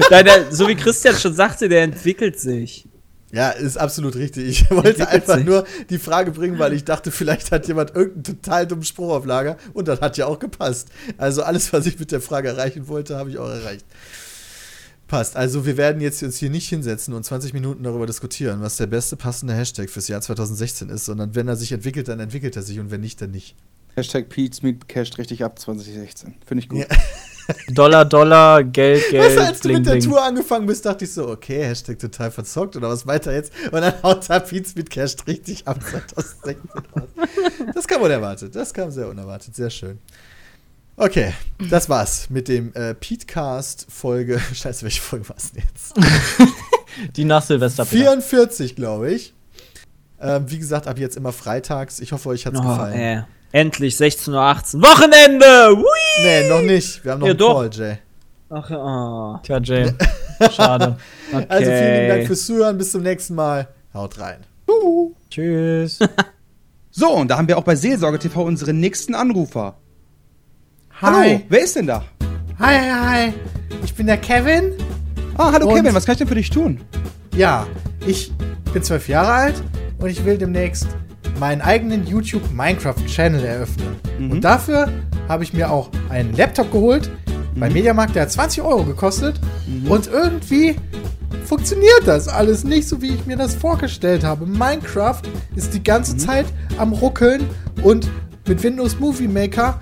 nein 0.09 0.25
der, 0.25 0.51
so 0.51 0.67
wie 0.67 0.75
Christian 0.75 1.15
schon 1.15 1.33
sagte, 1.33 1.69
der 1.69 1.83
entwickelt 1.83 2.39
sich. 2.39 2.87
Ja, 3.31 3.49
ist 3.49 3.77
absolut 3.77 4.15
richtig. 4.15 4.47
Ich 4.47 4.71
wollte 4.71 5.07
einfach 5.07 5.39
nur 5.39 5.65
die 5.89 5.99
Frage 5.99 6.31
bringen, 6.31 6.59
weil 6.59 6.73
ich 6.73 6.83
dachte, 6.83 7.11
vielleicht 7.11 7.51
hat 7.51 7.67
jemand 7.67 7.95
irgendeinen 7.95 8.23
total 8.23 8.67
dummen 8.67 8.83
Spruch 8.83 9.11
auf 9.11 9.25
Lager 9.25 9.57
und 9.73 9.87
das 9.87 10.01
hat 10.01 10.17
ja 10.17 10.25
auch 10.25 10.39
gepasst. 10.39 10.89
Also 11.17 11.43
alles, 11.43 11.71
was 11.71 11.85
ich 11.85 11.99
mit 11.99 12.11
der 12.11 12.21
Frage 12.21 12.49
erreichen 12.49 12.87
wollte, 12.87 13.15
habe 13.15 13.29
ich 13.29 13.37
auch 13.37 13.49
erreicht. 13.49 13.85
Passt. 15.07 15.35
Also 15.35 15.65
wir 15.65 15.75
werden 15.75 16.01
jetzt 16.01 16.23
uns 16.23 16.37
hier 16.37 16.49
nicht 16.49 16.69
hinsetzen 16.69 17.13
und 17.13 17.23
20 17.25 17.53
Minuten 17.53 17.83
darüber 17.83 18.05
diskutieren, 18.05 18.61
was 18.61 18.77
der 18.77 18.87
beste 18.87 19.17
passende 19.17 19.53
Hashtag 19.53 19.89
fürs 19.89 20.07
Jahr 20.07 20.21
2016 20.21 20.89
ist, 20.89 21.05
sondern 21.05 21.35
wenn 21.35 21.47
er 21.47 21.57
sich 21.57 21.71
entwickelt, 21.73 22.07
dann 22.07 22.19
entwickelt 22.21 22.55
er 22.55 22.61
sich 22.61 22.79
und 22.79 22.91
wenn 22.91 23.01
nicht, 23.01 23.21
dann 23.21 23.31
nicht. 23.31 23.55
Hashtag 23.95 24.29
Pete's 24.29 24.61
Meat 24.61 24.87
casht 24.87 25.17
richtig 25.17 25.43
ab 25.43 25.59
2016. 25.59 26.35
Finde 26.45 26.63
ich 26.63 26.69
gut. 26.69 26.79
Ja. 26.79 26.85
Dollar, 27.69 28.05
Dollar, 28.05 28.63
Geld, 28.63 29.01
Weißt 29.03 29.11
Geld, 29.11 29.37
du, 29.37 29.41
als 29.43 29.59
du 29.59 29.67
bling, 29.67 29.77
mit 29.79 29.85
der 29.87 29.91
bling. 29.93 30.03
Tour 30.03 30.23
angefangen 30.23 30.65
bist, 30.67 30.85
dachte 30.85 31.05
ich 31.05 31.13
so, 31.13 31.27
okay, 31.27 31.63
Hashtag 31.63 31.99
total 31.99 32.31
verzockt 32.31 32.75
oder 32.75 32.89
was 32.89 33.05
weiter 33.07 33.33
jetzt? 33.33 33.51
Und 33.71 33.81
dann 33.81 33.93
haut 34.03 34.29
da 34.29 34.39
Beats 34.39 34.75
mit 34.75 34.89
Cash 34.89 35.15
richtig 35.27 35.67
ab 35.67 35.79
2016 35.81 36.55
raus. 36.95 37.09
Das 37.73 37.87
kam 37.87 38.01
unerwartet. 38.01 38.55
Das 38.55 38.73
kam 38.73 38.91
sehr 38.91 39.07
unerwartet. 39.07 39.55
Sehr 39.55 39.69
schön. 39.69 39.99
Okay, 40.97 41.33
das 41.69 41.89
war's 41.89 42.29
mit 42.29 42.47
dem 42.47 42.73
äh, 42.73 42.93
Petecast-Folge. 42.93 44.39
Scheiße, 44.53 44.83
welche 44.83 45.01
Folge 45.01 45.27
war 45.29 45.37
es 45.37 45.51
denn 45.51 45.63
jetzt? 45.63 45.93
Die 47.15 47.23
nach 47.23 47.41
Silvester. 47.41 47.85
Peter. 47.85 48.03
44, 48.03 48.75
glaube 48.75 49.11
ich. 49.11 49.33
Ähm, 50.19 50.43
wie 50.51 50.59
gesagt, 50.59 50.87
ab 50.87 50.99
jetzt 50.99 51.17
immer 51.17 51.31
freitags. 51.31 51.99
Ich 51.99 52.11
hoffe, 52.11 52.29
euch 52.29 52.45
hat's 52.45 52.59
Oh, 52.59 52.61
gefallen. 52.61 52.99
äh. 52.99 53.23
Endlich 53.51 53.95
16.18 53.95 54.75
Uhr. 54.77 54.81
Wochenende! 54.83 55.45
Hui! 55.75 56.23
Nee, 56.23 56.49
noch 56.49 56.61
nicht. 56.61 57.03
Wir 57.03 57.11
haben 57.13 57.19
noch 57.19 57.27
Ja, 57.27 57.31
einen 57.31 57.39
doch. 57.39 57.53
Call, 57.61 57.69
Jay. 57.73 57.97
Ach, 58.49 58.71
oh. 58.71 59.39
Tja, 59.43 59.59
Jay. 59.61 59.93
Schade. 60.51 60.97
Okay. 61.31 61.45
Also 61.49 61.65
vielen 61.71 61.93
lieben 61.95 62.07
Dank 62.09 62.27
fürs 62.27 62.45
Zuhören. 62.45 62.77
Bis 62.77 62.91
zum 62.91 63.01
nächsten 63.03 63.35
Mal. 63.35 63.67
Haut 63.93 64.19
rein. 64.19 64.41
Tschüss. 65.29 65.99
So, 66.93 67.09
und 67.09 67.29
da 67.29 67.37
haben 67.37 67.47
wir 67.47 67.57
auch 67.57 67.63
bei 67.63 67.73
Seelsorge 67.77 68.19
TV 68.19 68.43
unseren 68.43 68.81
nächsten 68.81 69.15
Anrufer. 69.15 69.75
Hi. 71.01 71.29
Hallo, 71.29 71.41
wer 71.47 71.61
ist 71.63 71.77
denn 71.77 71.87
da? 71.87 72.03
Hi, 72.59 72.75
hi, 72.77 72.89
hi. 73.29 73.33
Ich 73.81 73.95
bin 73.95 74.07
der 74.07 74.17
Kevin. 74.17 74.73
Ah, 75.37 75.53
hallo 75.53 75.69
Und- 75.69 75.75
Kevin, 75.77 75.95
was 75.95 76.05
kann 76.05 76.13
ich 76.13 76.17
denn 76.19 76.27
für 76.27 76.35
dich 76.35 76.49
tun? 76.49 76.81
Ja, 77.33 77.65
ich 78.05 78.33
bin 78.73 78.83
zwölf 78.83 79.07
Jahre 79.07 79.31
alt 79.31 79.63
und 79.99 80.09
ich 80.09 80.25
will 80.25 80.37
demnächst 80.37 80.85
meinen 81.41 81.61
eigenen 81.61 82.05
YouTube 82.05 82.43
Minecraft 82.53 83.03
Channel 83.07 83.43
eröffnen. 83.43 83.95
Und 84.19 84.41
dafür 84.41 84.87
habe 85.27 85.43
ich 85.43 85.53
mir 85.53 85.71
auch 85.71 85.89
einen 86.09 86.37
Laptop 86.37 86.71
geholt 86.71 87.09
bei 87.55 87.67
Mediamarkt, 87.67 88.15
der 88.15 88.23
hat 88.23 88.31
20 88.31 88.61
Euro 88.63 88.83
gekostet. 88.83 89.39
Und 89.89 90.05
irgendwie 90.05 90.75
funktioniert 91.45 92.03
das 92.05 92.27
alles 92.27 92.63
nicht 92.63 92.87
so, 92.87 93.01
wie 93.01 93.15
ich 93.15 93.25
mir 93.25 93.37
das 93.37 93.55
vorgestellt 93.55 94.23
habe. 94.23 94.45
Minecraft 94.45 95.23
ist 95.55 95.73
die 95.73 95.83
ganze 95.83 96.15
Zeit 96.15 96.45
am 96.77 96.93
Ruckeln 96.93 97.49
und 97.81 98.07
mit 98.47 98.61
Windows 98.61 98.99
Movie 98.99 99.27
Maker 99.27 99.81